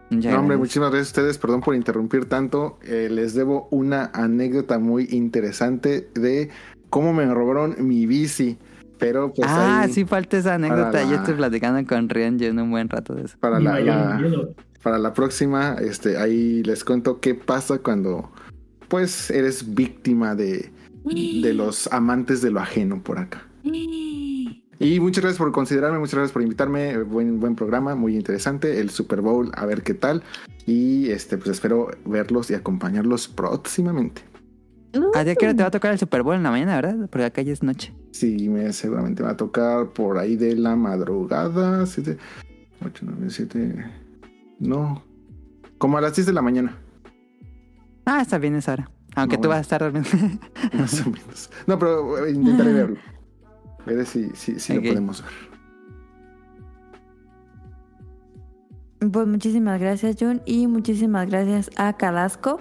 No, 0.10 0.40
hombre, 0.40 0.58
muchísimas 0.58 0.92
gracias 0.92 1.10
a 1.10 1.22
ustedes. 1.22 1.38
Perdón 1.38 1.62
por 1.62 1.74
interrumpir 1.76 2.26
tanto. 2.26 2.78
Eh, 2.84 3.08
les 3.10 3.34
debo 3.34 3.68
una 3.72 4.12
anécdota 4.14 4.78
muy 4.78 5.08
interesante 5.12 6.10
de 6.16 6.50
cómo 6.90 7.14
me 7.14 7.26
robaron 7.34 7.76
mi 7.80 8.06
bici. 8.06 8.58
Pero 9.00 9.34
pues 9.34 9.50
ah, 9.50 9.82
ahí, 9.84 9.92
sí 9.92 10.06
falta 10.06 10.38
esa 10.38 10.56
anécdota. 10.56 10.92
para 10.92 11.04
Yo 11.06 11.12
la- 11.12 11.16
estoy 11.18 11.34
platicando 11.34 11.88
con 11.88 12.08
Rian 12.10 12.40
en 12.44 12.60
un 12.60 12.70
buen 12.72 12.88
rato 12.90 13.16
de 13.16 13.24
eso. 13.24 13.38
para 13.40 13.60
la, 13.60 13.80
la- 13.80 14.22
para 14.84 14.98
la 15.00 15.14
próxima, 15.14 15.76
este, 15.80 16.18
ahí 16.18 16.62
les 16.64 16.84
cuento 16.84 17.20
qué 17.20 17.34
pasa 17.36 17.80
cuando 17.80 18.32
pues 18.90 19.32
eres 19.32 19.74
víctima 19.74 20.36
de, 20.36 20.72
de 21.06 21.54
los 21.54 21.92
amantes 21.94 22.42
de 22.42 22.52
lo 22.52 22.60
ajeno 22.60 23.02
por 23.02 23.18
acá. 23.18 23.48
Y 23.64 25.00
muchas 25.00 25.22
gracias 25.24 25.38
por 25.38 25.52
considerarme, 25.52 26.00
muchas 26.00 26.16
gracias 26.16 26.32
por 26.32 26.42
invitarme. 26.42 26.98
Buen, 27.04 27.40
buen 27.40 27.56
programa, 27.56 27.96
muy 27.96 28.16
interesante. 28.16 28.80
El 28.80 28.90
Super 28.90 29.22
Bowl, 29.22 29.52
a 29.54 29.66
ver 29.66 29.84
qué 29.84 29.94
tal. 29.94 30.24
Y 30.66 31.10
este, 31.10 31.38
pues 31.38 31.50
espero 31.52 31.90
verlos 32.06 32.50
y 32.50 32.56
acompañarlos 32.56 33.28
próximamente. 33.28 34.24
¿A 35.14 35.24
ti 35.24 35.30
a 35.30 35.36
qué 35.36 35.46
hora 35.46 35.56
te 35.56 35.64
va 35.64 35.68
a 35.68 35.72
tocar 35.72 35.94
el 35.94 36.00
Super 36.00 36.24
Bowl 36.24 36.36
en 36.36 36.44
la 36.44 36.52
mañana, 36.52 36.76
verdad? 36.76 37.08
Porque 37.10 37.26
acá 37.26 37.42
ya 37.42 37.54
es 37.54 37.64
noche. 37.64 37.94
Sí, 38.12 38.50
me, 38.50 38.74
seguramente 38.74 39.24
va 39.24 39.32
a 39.32 39.38
tocar 39.38 39.90
por 39.94 40.18
ahí 40.18 40.36
de 40.36 40.56
la 40.56 40.76
madrugada. 40.76 41.86
7, 41.86 42.18
8, 42.86 43.06
9, 43.08 43.26
7. 43.30 43.86
No. 44.60 45.04
Como 45.78 45.98
a 45.98 46.02
las 46.02 46.16
10 46.16 46.26
de 46.28 46.34
la 46.34 46.42
mañana. 46.42 46.78
Ah, 48.06 48.22
está 48.22 48.38
bien 48.38 48.56
esa 48.56 48.74
hora. 48.74 48.92
Aunque 49.16 49.38
No, 49.38 49.42
tú 49.44 49.48
bueno. 49.48 49.60
vas 49.60 49.72
a 49.72 49.76
estar 49.76 49.84
durmiendo. 49.84 50.10
Más 50.74 51.06
o 51.06 51.10
menos. 51.10 51.50
No, 51.68 51.80
pero 51.80 52.26
eh, 52.26 52.32
intentaré 52.32 52.74
verlo. 52.74 52.98
Veré 53.86 54.06
si, 54.06 54.30
si, 54.36 54.60
si 54.60 54.74
lo 54.74 54.82
podemos 54.82 55.24
ver. 55.24 55.52
Pues 59.12 59.28
muchísimas 59.28 59.80
gracias, 59.80 60.16
Jun, 60.20 60.42
y 60.46 60.68
muchísimas 60.68 61.28
gracias 61.28 61.72
a 61.76 61.98
Cadasco, 61.98 62.60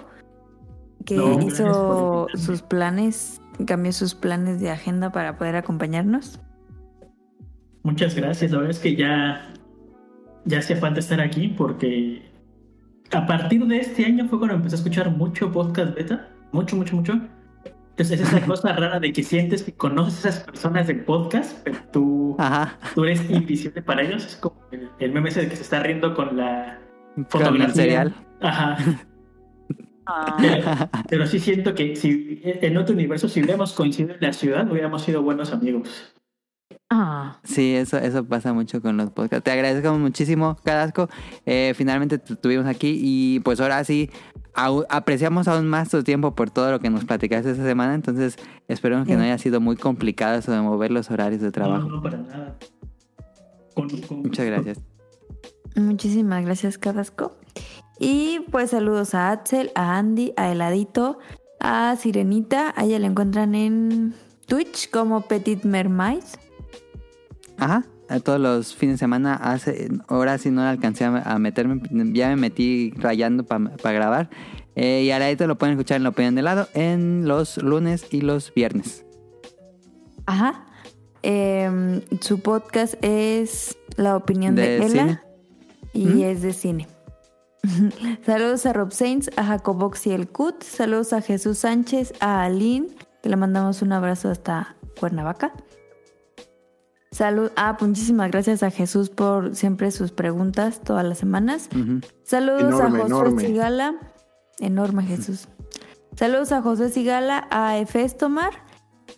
que 1.05 1.15
No, 1.15 1.39
hizo 1.39 2.27
sus 2.33 2.63
planes, 2.63 3.39
cambió 3.67 3.93
sus 3.93 4.15
planes 4.15 4.59
de 4.59 4.71
agenda 4.71 5.11
para 5.11 5.37
poder 5.37 5.55
acompañarnos. 5.55 6.39
Muchas 7.83 8.15
gracias. 8.15 8.51
La 8.51 8.57
verdad 8.57 8.71
es 8.71 8.79
que 8.79 8.95
ya, 8.95 9.53
ya 10.45 10.59
hacía 10.59 10.77
falta 10.77 10.99
estar 10.99 11.21
aquí 11.21 11.47
porque 11.49 12.23
a 13.11 13.27
partir 13.27 13.65
de 13.67 13.77
este 13.77 14.05
año 14.05 14.27
fue 14.27 14.39
cuando 14.39 14.55
empecé 14.55 14.75
a 14.75 14.79
escuchar 14.79 15.11
mucho 15.11 15.51
podcast 15.51 15.93
beta. 15.93 16.27
Mucho, 16.51 16.75
mucho, 16.75 16.95
mucho. 16.95 17.21
Entonces 18.01 18.21
es 18.21 18.33
esa 18.33 18.45
cosa 18.45 18.73
rara 18.75 18.99
de 18.99 19.13
que 19.13 19.21
sientes 19.23 19.63
que 19.63 19.73
conoces 19.73 20.25
a 20.25 20.29
esas 20.29 20.43
personas 20.43 20.87
del 20.87 21.03
podcast, 21.03 21.59
pero 21.63 21.77
tú, 21.93 22.35
Ajá. 22.39 22.77
tú 22.95 23.03
eres 23.03 23.29
invisible 23.29 23.81
para 23.81 24.01
ellos. 24.01 24.25
Es 24.25 24.35
como 24.37 24.59
el, 24.71 24.89
el 24.99 25.11
meme 25.11 25.29
ese 25.29 25.41
de 25.41 25.49
que 25.49 25.55
se 25.55 25.61
está 25.63 25.81
riendo 25.81 26.13
con 26.15 26.35
la 26.37 26.79
Con 27.13 27.23
el 27.23 27.29
fotografía. 27.29 27.73
cereal. 27.75 28.15
Ajá. 28.41 28.77
Pero, 30.41 30.63
pero 31.09 31.27
sí 31.27 31.39
siento 31.39 31.73
que 31.75 31.95
si 31.95 32.41
en 32.43 32.75
otro 32.75 32.93
universo, 32.95 33.29
si 33.29 33.39
hubiéramos 33.39 33.73
coincidido 33.73 34.15
en 34.15 34.21
la 34.21 34.33
ciudad, 34.33 34.69
hubiéramos 34.69 35.03
sido 35.03 35.21
buenos 35.21 35.53
amigos. 35.53 36.13
Ah, 36.89 37.39
Sí, 37.43 37.73
eso, 37.75 37.97
eso 37.97 38.25
pasa 38.25 38.53
mucho 38.53 38.81
con 38.81 38.97
los 38.97 39.09
podcasts. 39.11 39.43
Te 39.43 39.51
agradezco 39.51 39.93
muchísimo, 39.97 40.57
Cadasco. 40.63 41.09
Eh, 41.45 41.73
finalmente 41.75 42.17
te 42.17 42.35
tuvimos 42.35 42.65
aquí 42.65 42.99
y 43.01 43.39
pues 43.41 43.59
ahora 43.61 43.83
sí 43.83 44.09
au- 44.53 44.85
apreciamos 44.89 45.47
aún 45.47 45.67
más 45.67 45.89
tu 45.89 46.03
tiempo 46.03 46.35
por 46.35 46.49
todo 46.49 46.71
lo 46.71 46.79
que 46.79 46.89
nos 46.89 47.05
platicaste 47.05 47.51
esta 47.51 47.63
semana. 47.63 47.93
Entonces 47.95 48.35
esperemos 48.67 49.07
que 49.07 49.15
no 49.15 49.23
haya 49.23 49.37
sido 49.37 49.61
muy 49.61 49.75
complicado 49.77 50.37
eso 50.37 50.51
de 50.51 50.61
mover 50.61 50.91
los 50.91 51.09
horarios 51.11 51.41
de 51.41 51.47
No, 51.47 51.51
trabajo. 51.53 51.87
no, 51.89 52.01
para 52.01 52.17
nada. 52.17 52.57
Con- 53.73 53.89
con- 54.01 54.21
Muchas 54.23 54.45
gracias. 54.45 54.79
muchísimas 55.75 56.43
gracias, 56.43 56.77
Cadasco. 56.77 57.37
Y 57.99 58.39
pues 58.51 58.71
saludos 58.71 59.13
a 59.15 59.31
Axel, 59.31 59.71
a 59.75 59.97
Andy, 59.97 60.33
a 60.35 60.51
Heladito, 60.51 61.19
a 61.59 61.95
Sirenita. 61.95 62.73
A 62.75 62.83
ella 62.85 62.99
la 62.99 63.07
encuentran 63.07 63.53
en 63.55 64.13
Twitch 64.47 64.89
como 64.89 65.21
Petit 65.21 65.63
Mermaid. 65.63 66.23
Ajá. 67.61 67.85
A 68.09 68.19
todos 68.19 68.39
los 68.39 68.75
fines 68.75 68.95
de 68.95 68.97
semana, 68.97 69.35
hace, 69.35 69.87
ahora 70.07 70.37
sí 70.37 70.49
no 70.49 70.63
alcancé 70.63 71.05
a, 71.05 71.39
meterme, 71.39 71.81
ya 72.11 72.27
me 72.29 72.35
metí 72.35 72.91
rayando 72.97 73.45
para 73.45 73.93
grabar. 73.93 74.29
Eh, 74.75 75.03
y 75.03 75.11
a 75.11 75.19
ladito 75.19 75.47
lo 75.47 75.57
pueden 75.57 75.73
escuchar 75.77 75.97
en 75.97 76.03
la 76.03 76.09
opinión 76.09 76.33
de 76.35 76.41
lado 76.41 76.67
en 76.73 77.27
los 77.27 77.57
lunes 77.57 78.07
y 78.09 78.21
los 78.21 78.53
viernes. 78.53 79.05
Ajá. 80.25 80.65
Eh, 81.23 82.01
su 82.19 82.39
podcast 82.41 82.95
es 83.01 83.77
La 83.95 84.17
opinión 84.17 84.55
de, 84.55 84.79
¿De 84.79 84.85
Ela 84.85 85.23
y 85.93 86.05
¿Mm? 86.05 86.23
es 86.23 86.41
de 86.41 86.53
cine. 86.53 86.87
Saludos 88.25 88.65
a 88.65 88.73
Rob 88.73 88.91
Sainz, 88.91 89.29
a 89.37 89.45
Jacobox 89.45 90.07
y 90.07 90.11
el 90.11 90.27
Cut. 90.27 90.63
Saludos 90.63 91.13
a 91.13 91.21
Jesús 91.21 91.59
Sánchez, 91.59 92.13
a 92.19 92.43
Aline, 92.43 92.87
que 93.21 93.29
le 93.29 93.35
mandamos 93.35 93.83
un 93.83 93.93
abrazo 93.93 94.29
hasta 94.31 94.75
Cuernavaca. 94.99 95.53
Salud, 97.11 97.51
ah, 97.57 97.77
muchísimas 97.81 98.31
gracias 98.31 98.63
a 98.63 98.71
Jesús 98.71 99.09
por 99.09 99.53
siempre 99.53 99.91
sus 99.91 100.13
preguntas 100.13 100.79
todas 100.81 101.05
las 101.05 101.17
semanas. 101.17 101.67
Saludos 102.23 102.61
Enorme, 102.61 102.99
a 102.99 103.01
José 103.01 103.05
enorme. 103.05 103.41
Sigala. 103.45 103.95
Enorme 104.59 105.03
Jesús. 105.03 105.49
Saludos 106.15 106.53
a 106.53 106.61
José 106.61 106.89
Sigala, 106.89 107.47
a 107.51 107.77
Efestomar. 107.79 108.53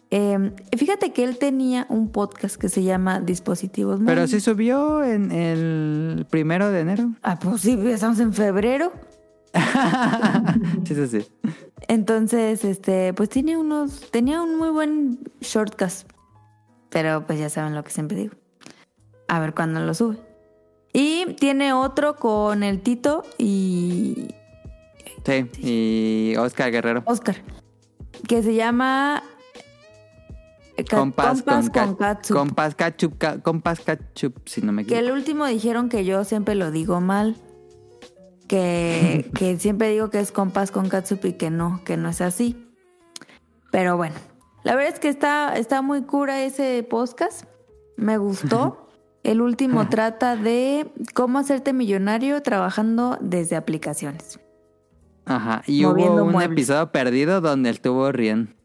Eh, 0.10 0.54
fíjate 0.76 1.14
que 1.14 1.24
él 1.24 1.38
tenía 1.38 1.86
un 1.88 2.12
podcast 2.12 2.56
que 2.56 2.68
se 2.68 2.82
llama 2.82 3.20
Dispositivos 3.20 4.00
Pero 4.00 4.22
Móviles. 4.22 4.32
sí 4.32 4.40
subió 4.40 5.04
en 5.04 5.32
el 5.32 6.26
primero 6.32 6.72
de 6.72 6.80
enero. 6.80 7.12
Ah, 7.22 7.38
pues 7.38 7.62
sí, 7.62 7.78
estamos 7.86 8.20
en 8.20 8.34
febrero. 8.34 8.92
sí, 10.86 10.96
sí, 10.96 11.08
sí. 11.08 11.28
Entonces, 11.88 12.66
este, 12.66 13.14
pues 13.14 13.30
tiene 13.30 13.56
unos, 13.56 14.10
tenía 14.10 14.42
un 14.42 14.58
muy 14.58 14.70
buen 14.70 15.20
shortcast. 15.42 16.10
Pero 16.94 17.26
pues 17.28 17.40
ya 17.40 17.50
saben 17.50 17.76
lo 17.76 17.84
que 17.84 17.92
siempre 17.92 18.16
digo. 18.16 18.36
A 19.28 19.40
ver 19.42 19.54
cuándo 19.54 19.82
lo 19.82 19.94
sube. 19.94 20.18
Y 20.94 21.34
tiene 21.40 21.74
otro 21.74 22.16
con 22.16 22.64
el 22.64 22.82
Tito 22.82 23.24
y 23.38 24.30
Sí, 25.26 25.50
y 25.60 26.36
Oscar 26.38 26.72
Guerrero. 26.72 27.02
Oscar. 27.06 27.38
Que 28.28 28.44
se 28.44 28.54
llama 28.54 29.24
eh, 30.78 30.86
Compas, 30.86 31.42
Compas 31.42 31.70
con, 31.70 31.88
con 31.88 31.96
Katsup. 31.96 33.42
Compas 33.42 33.80
Ketchup, 33.80 34.48
si 34.48 34.62
no 34.62 34.72
me 34.72 34.86
Que 34.86 34.96
el 35.00 35.06
equivoco. 35.06 35.18
último 35.20 35.46
dijeron 35.48 35.90
que 35.90 36.06
yo 36.06 36.24
siempre 36.26 36.56
lo 36.56 36.72
digo 36.72 37.02
mal. 37.02 37.38
Que, 38.48 39.32
que 39.36 39.58
siempre 39.58 39.90
digo 39.90 40.10
que 40.10 40.20
es 40.20 40.32
compás 40.32 40.70
con 40.72 40.90
catsup 40.90 41.26
y 41.26 41.34
que 41.34 41.50
no, 41.50 41.82
que 41.86 41.98
no 41.98 42.10
es 42.10 42.22
así. 42.22 42.70
Pero 43.72 43.98
bueno, 43.98 44.16
la 44.64 44.76
verdad 44.76 44.94
es 44.94 45.00
que 45.00 45.10
está, 45.10 45.56
está 45.58 45.82
muy 45.82 46.04
cura 46.04 46.44
ese 46.44 46.86
podcast. 46.90 47.46
Me 47.98 48.18
gustó. 48.18 48.88
El 49.24 49.42
último 49.42 49.88
trata 49.88 50.36
de 50.36 50.92
cómo 51.14 51.40
hacerte 51.40 51.72
millonario 51.72 52.42
trabajando 52.42 53.18
desde 53.22 53.56
aplicaciones. 53.56 54.40
Ajá, 55.26 55.64
y 55.66 55.84
Moviendo 55.86 56.16
hubo 56.16 56.24
un 56.26 56.32
muebles. 56.34 56.52
episodio 56.58 56.92
perdido 56.92 57.40
donde 57.40 57.70
estuvo 57.70 58.12
Rien. 58.12 58.56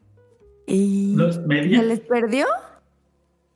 Y 0.67 1.15
Los 1.15 1.36
¿se 1.36 1.41
media. 1.43 1.83
les 1.83 2.01
perdió? 2.01 2.47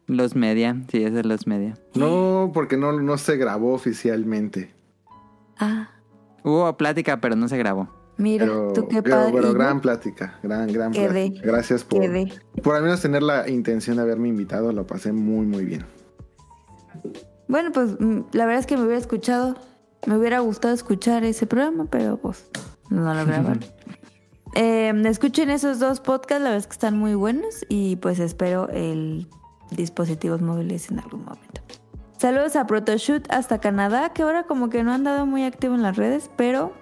Los 0.07 0.35
Media, 0.37 0.77
sí, 0.91 1.03
ese 1.05 1.21
es 1.21 1.27
Los 1.27 1.47
Media. 1.47 1.75
No, 1.95 2.51
porque 2.55 2.77
no, 2.77 2.93
no 3.01 3.19
se 3.19 3.37
grabó 3.37 3.73
oficialmente. 3.75 4.73
Ah, 5.59 5.91
Hubo 6.45 6.77
plática, 6.77 7.21
pero 7.21 7.35
no 7.37 7.49
se 7.49 7.57
grabó. 7.57 7.89
Mira, 8.23 8.47
Pero, 8.47 8.73
tú 8.73 8.89
qué 8.89 9.02
pero, 9.02 9.17
padre. 9.17 9.33
pero 9.34 9.51
¿Y 9.51 9.55
gran 9.55 9.81
plática, 9.81 10.39
gran, 10.42 10.73
gran 10.73 10.92
Quedé. 10.92 11.31
plática. 11.31 11.47
Gracias 11.47 11.84
por, 11.84 12.01
Quedé. 12.01 12.33
por 12.62 12.76
al 12.76 12.83
menos 12.83 13.01
tener 13.02 13.23
la 13.23 13.49
intención 13.49 13.97
de 13.97 14.02
haberme 14.02 14.28
invitado. 14.28 14.73
Lo 14.73 14.86
pasé 14.86 15.12
muy, 15.12 15.44
muy 15.47 15.65
bien. 15.65 15.84
Bueno, 17.49 17.70
pues 17.73 18.01
mm, 18.01 18.20
la 18.33 18.47
verdad 18.47 18.60
es 18.60 18.67
que 18.67 18.76
me 18.76 18.84
hubiera 18.84 18.99
escuchado, 18.99 19.57
me 20.07 20.17
hubiera 20.17 20.41
gustado 20.41 20.73
escuchar 20.73 21.25
ese 21.25 21.47
programa, 21.47 21.86
pero 21.91 22.17
pues 22.17 22.47
no 22.89 23.02
lo 23.15 23.26
grabaron. 23.26 23.60
Eh, 24.55 24.92
escuchen 25.07 25.49
esos 25.49 25.78
dos 25.78 26.01
podcasts, 26.01 26.42
la 26.42 26.51
verdad 26.51 26.59
es 26.59 26.67
que 26.67 26.75
están 26.75 26.99
muy 26.99 27.15
buenos 27.15 27.65
y 27.70 27.97
pues 27.97 28.18
espero 28.18 28.68
el 28.68 29.26
dispositivos 29.70 30.42
móviles 30.42 30.91
en 30.91 30.99
algún 30.99 31.25
momento. 31.25 31.62
Saludos 32.18 32.55
a 32.57 32.67
Protoshoot 32.67 33.31
hasta 33.33 33.59
Canadá, 33.59 34.12
que 34.12 34.23
ahora 34.23 34.44
como 34.44 34.68
que 34.68 34.84
no 34.84 34.92
han 34.92 35.05
dado 35.05 35.26
muy 35.26 35.44
activo 35.44 35.75
en 35.75 35.83
las 35.83 35.97
redes, 35.97 36.31
pero 36.36 36.73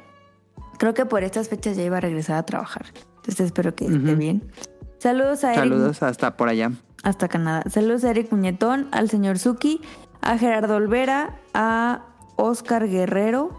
creo 0.81 0.95
que 0.95 1.05
por 1.05 1.23
estas 1.23 1.51
fechas 1.51 1.77
ya 1.77 1.83
iba 1.83 1.99
a 1.99 2.01
regresar 2.01 2.37
a 2.37 2.43
trabajar. 2.43 2.87
Entonces 3.17 3.41
espero 3.41 3.75
que 3.75 3.85
esté 3.85 4.15
bien. 4.15 4.51
Saludos 4.99 5.45
a 5.45 5.53
Eric 5.53 5.61
Saludos 5.61 6.03
hasta 6.03 6.39
por 6.39 6.49
allá. 6.49 6.73
hasta 7.03 7.29
Canadá. 7.29 7.69
Saludos 7.69 8.03
a 8.05 8.11
Eric 8.11 8.33
Muñetón, 8.33 8.89
al 8.91 9.11
señor 9.11 9.39
Suki, 9.39 9.83
a 10.23 10.39
Gerardo 10.39 10.77
Olvera, 10.77 11.39
a 11.53 12.07
Oscar 12.37 12.89
Guerrero, 12.89 13.51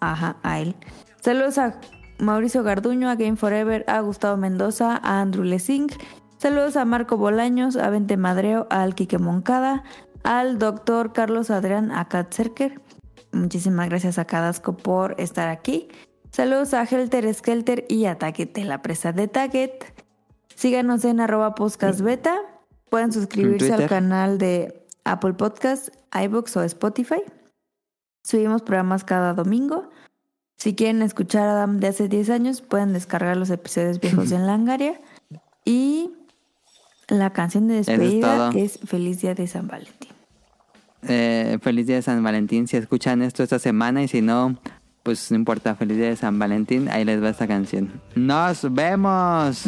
ajá, 0.00 0.36
a 0.42 0.58
él. 0.58 0.74
Saludos 1.20 1.58
a 1.58 1.78
Mauricio 2.18 2.64
Garduño, 2.64 3.08
a 3.08 3.14
Game 3.14 3.36
Forever, 3.36 3.84
a 3.86 4.00
Gustavo 4.00 4.36
Mendoza, 4.36 5.00
a 5.00 5.20
Andrew 5.20 5.44
Lesing. 5.44 5.86
Saludos 6.38 6.76
a 6.76 6.84
Marco 6.84 7.16
Bolaños, 7.16 7.76
a 7.76 7.88
Vente 7.88 8.16
Madreo, 8.16 8.66
al 8.68 8.96
Quique 8.96 9.18
Moncada, 9.18 9.84
al 10.24 10.58
doctor 10.58 11.12
Carlos 11.12 11.50
Adrián, 11.50 11.92
a 11.92 12.08
Kat 12.08 12.34
Cerker. 12.34 12.80
Muchísimas 13.30 13.88
gracias 13.88 14.18
a 14.18 14.24
Cadasco 14.24 14.76
por 14.76 15.14
estar 15.20 15.48
aquí. 15.48 15.88
Saludos 16.34 16.74
a 16.74 16.82
Helter 16.82 17.32
Skelter 17.32 17.84
y 17.88 18.06
a 18.06 18.18
Taquet 18.18 18.58
la 18.64 18.82
presa 18.82 19.12
de 19.12 19.28
Taquet. 19.28 19.94
Síganos 20.56 21.04
en 21.04 21.20
arroba 21.20 21.54
podcast 21.54 22.00
beta. 22.00 22.36
Pueden 22.90 23.12
suscribirse 23.12 23.72
al 23.72 23.86
canal 23.86 24.36
de 24.38 24.84
Apple 25.04 25.34
Podcast, 25.34 25.90
iBooks 26.12 26.56
o 26.56 26.64
Spotify. 26.64 27.22
Subimos 28.24 28.62
programas 28.62 29.04
cada 29.04 29.32
domingo. 29.32 29.90
Si 30.56 30.74
quieren 30.74 31.02
escuchar 31.02 31.46
a 31.46 31.52
Adam 31.52 31.78
de 31.78 31.86
hace 31.86 32.08
10 32.08 32.30
años, 32.30 32.62
pueden 32.62 32.92
descargar 32.94 33.36
los 33.36 33.50
episodios 33.50 34.00
viejos 34.00 34.32
en 34.32 34.44
Langaria. 34.48 35.00
Y 35.64 36.10
la 37.06 37.32
canción 37.32 37.68
de 37.68 37.78
es 37.78 37.86
despedida 37.86 38.50
todo. 38.50 38.60
es 38.60 38.80
Feliz 38.84 39.20
Día 39.20 39.36
de 39.36 39.46
San 39.46 39.68
Valentín. 39.68 40.10
Eh, 41.06 41.58
feliz 41.62 41.86
día 41.86 41.96
de 41.96 42.02
San 42.02 42.24
Valentín 42.24 42.66
si 42.66 42.76
escuchan 42.76 43.22
esto 43.22 43.44
esta 43.44 43.60
semana 43.60 44.02
y 44.02 44.08
si 44.08 44.20
no, 44.20 44.58
pues 45.04 45.30
no 45.30 45.36
importa, 45.36 45.76
feliz 45.76 45.98
de 45.98 46.16
San 46.16 46.38
Valentín, 46.38 46.88
ahí 46.88 47.04
les 47.04 47.22
va 47.22 47.28
esta 47.28 47.46
canción. 47.46 48.00
Nos 48.16 48.66
vemos. 48.74 49.66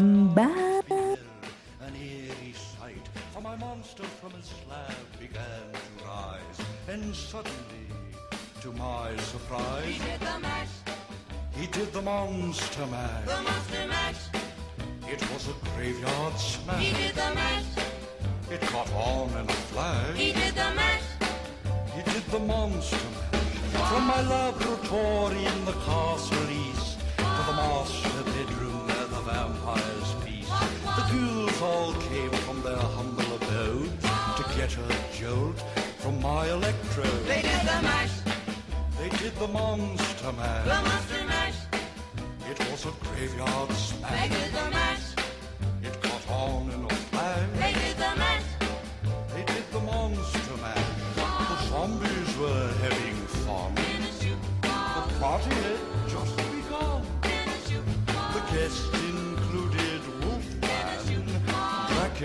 He 11.55 11.67
did 11.69 11.93
the 11.93 12.03
monster 12.03 12.87
mash. 12.87 13.25
The 13.27 13.43
monster 13.43 13.87
mash. 13.89 14.17
It 15.11 15.21
was 15.31 15.49
a 15.49 15.55
graveyard 15.75 16.39
smash. 16.39 16.83
He 16.83 16.93
did 16.93 17.15
the. 17.15 17.37
It 18.55 18.61
caught 18.61 18.93
on 18.93 19.31
in 19.31 19.49
a 19.49 19.53
flash. 19.53 20.17
He 20.17 20.33
did 20.33 20.55
the 22.31 22.39
monster 22.39 22.97
mash. 22.97 23.26
From 23.89 24.05
my 24.09 24.21
laboratory 24.21 25.45
in 25.45 25.65
the 25.65 25.73
castle 25.87 26.51
east 26.51 26.99
to 27.17 27.43
the 27.49 27.53
master 27.53 28.23
bedroom 28.25 28.87
where 28.89 29.07
the 29.15 29.21
vampires 29.21 30.11
feast. 30.23 30.51
The 30.97 31.05
ghouls 31.13 31.63
all 31.63 31.93
came 32.11 32.31
from 32.45 32.63
their 32.63 32.77
humble 32.77 33.37
abode 33.37 33.93
to 34.39 34.43
get 34.57 34.77
a 34.77 34.89
jolt 35.17 35.63
from 35.99 36.21
my 36.21 36.49
electrode. 36.49 37.27
They 37.27 37.43
did 37.43 37.61
the 37.61 37.81
mash. 37.89 38.17
They 38.99 39.09
did 39.19 39.37
the 39.37 39.49
monster 39.49 40.33
mash. 40.33 40.65
The 40.65 40.89
monster 40.89 41.25
mash. 41.27 41.59
It 42.51 42.59
was 42.71 42.87
a 42.87 42.93
graveyard 43.05 43.71
smash. 43.73 44.11
They 44.11 44.29
did 44.35 44.53
the 44.53 44.71
mash. 44.71 45.06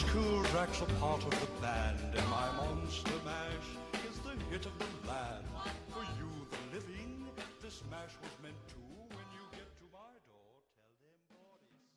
Now 0.00 0.12
cool. 0.12 0.42
Drax 0.44 0.80
a 0.80 0.84
part 1.00 1.24
of 1.24 1.30
the 1.30 1.46
band. 1.60 1.98
And 2.16 2.28
my 2.28 2.46
Monster 2.56 3.18
Mash 3.24 3.68
is 4.08 4.18
the 4.20 4.30
hit 4.50 4.66
of 4.66 4.72
the 4.78 4.86
land. 5.08 5.44
For 5.92 6.04
you, 6.18 6.30
the 6.50 6.58
living, 6.76 7.26
this 7.62 7.82
mash 7.90 8.14
was 8.22 8.32
meant 8.42 8.60
to. 8.68 8.74
When 9.08 9.26
you 9.34 9.42
get 9.52 9.68
to 9.78 9.84
my 9.92 10.14
door, 10.28 10.62
tell 10.76 10.92
them 11.02 11.22
what 11.32 11.60
is 11.74 11.90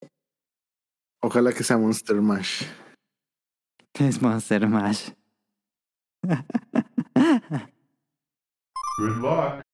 said. 0.00 0.10
Ojalá 1.22 1.52
que 1.52 1.62
sea 1.64 1.76
Monster 1.76 2.20
Mash. 2.20 2.64
Es 3.98 4.20
Monster 4.20 4.68
Mash. 4.68 5.10
Good 8.98 9.16
luck. 9.18 9.65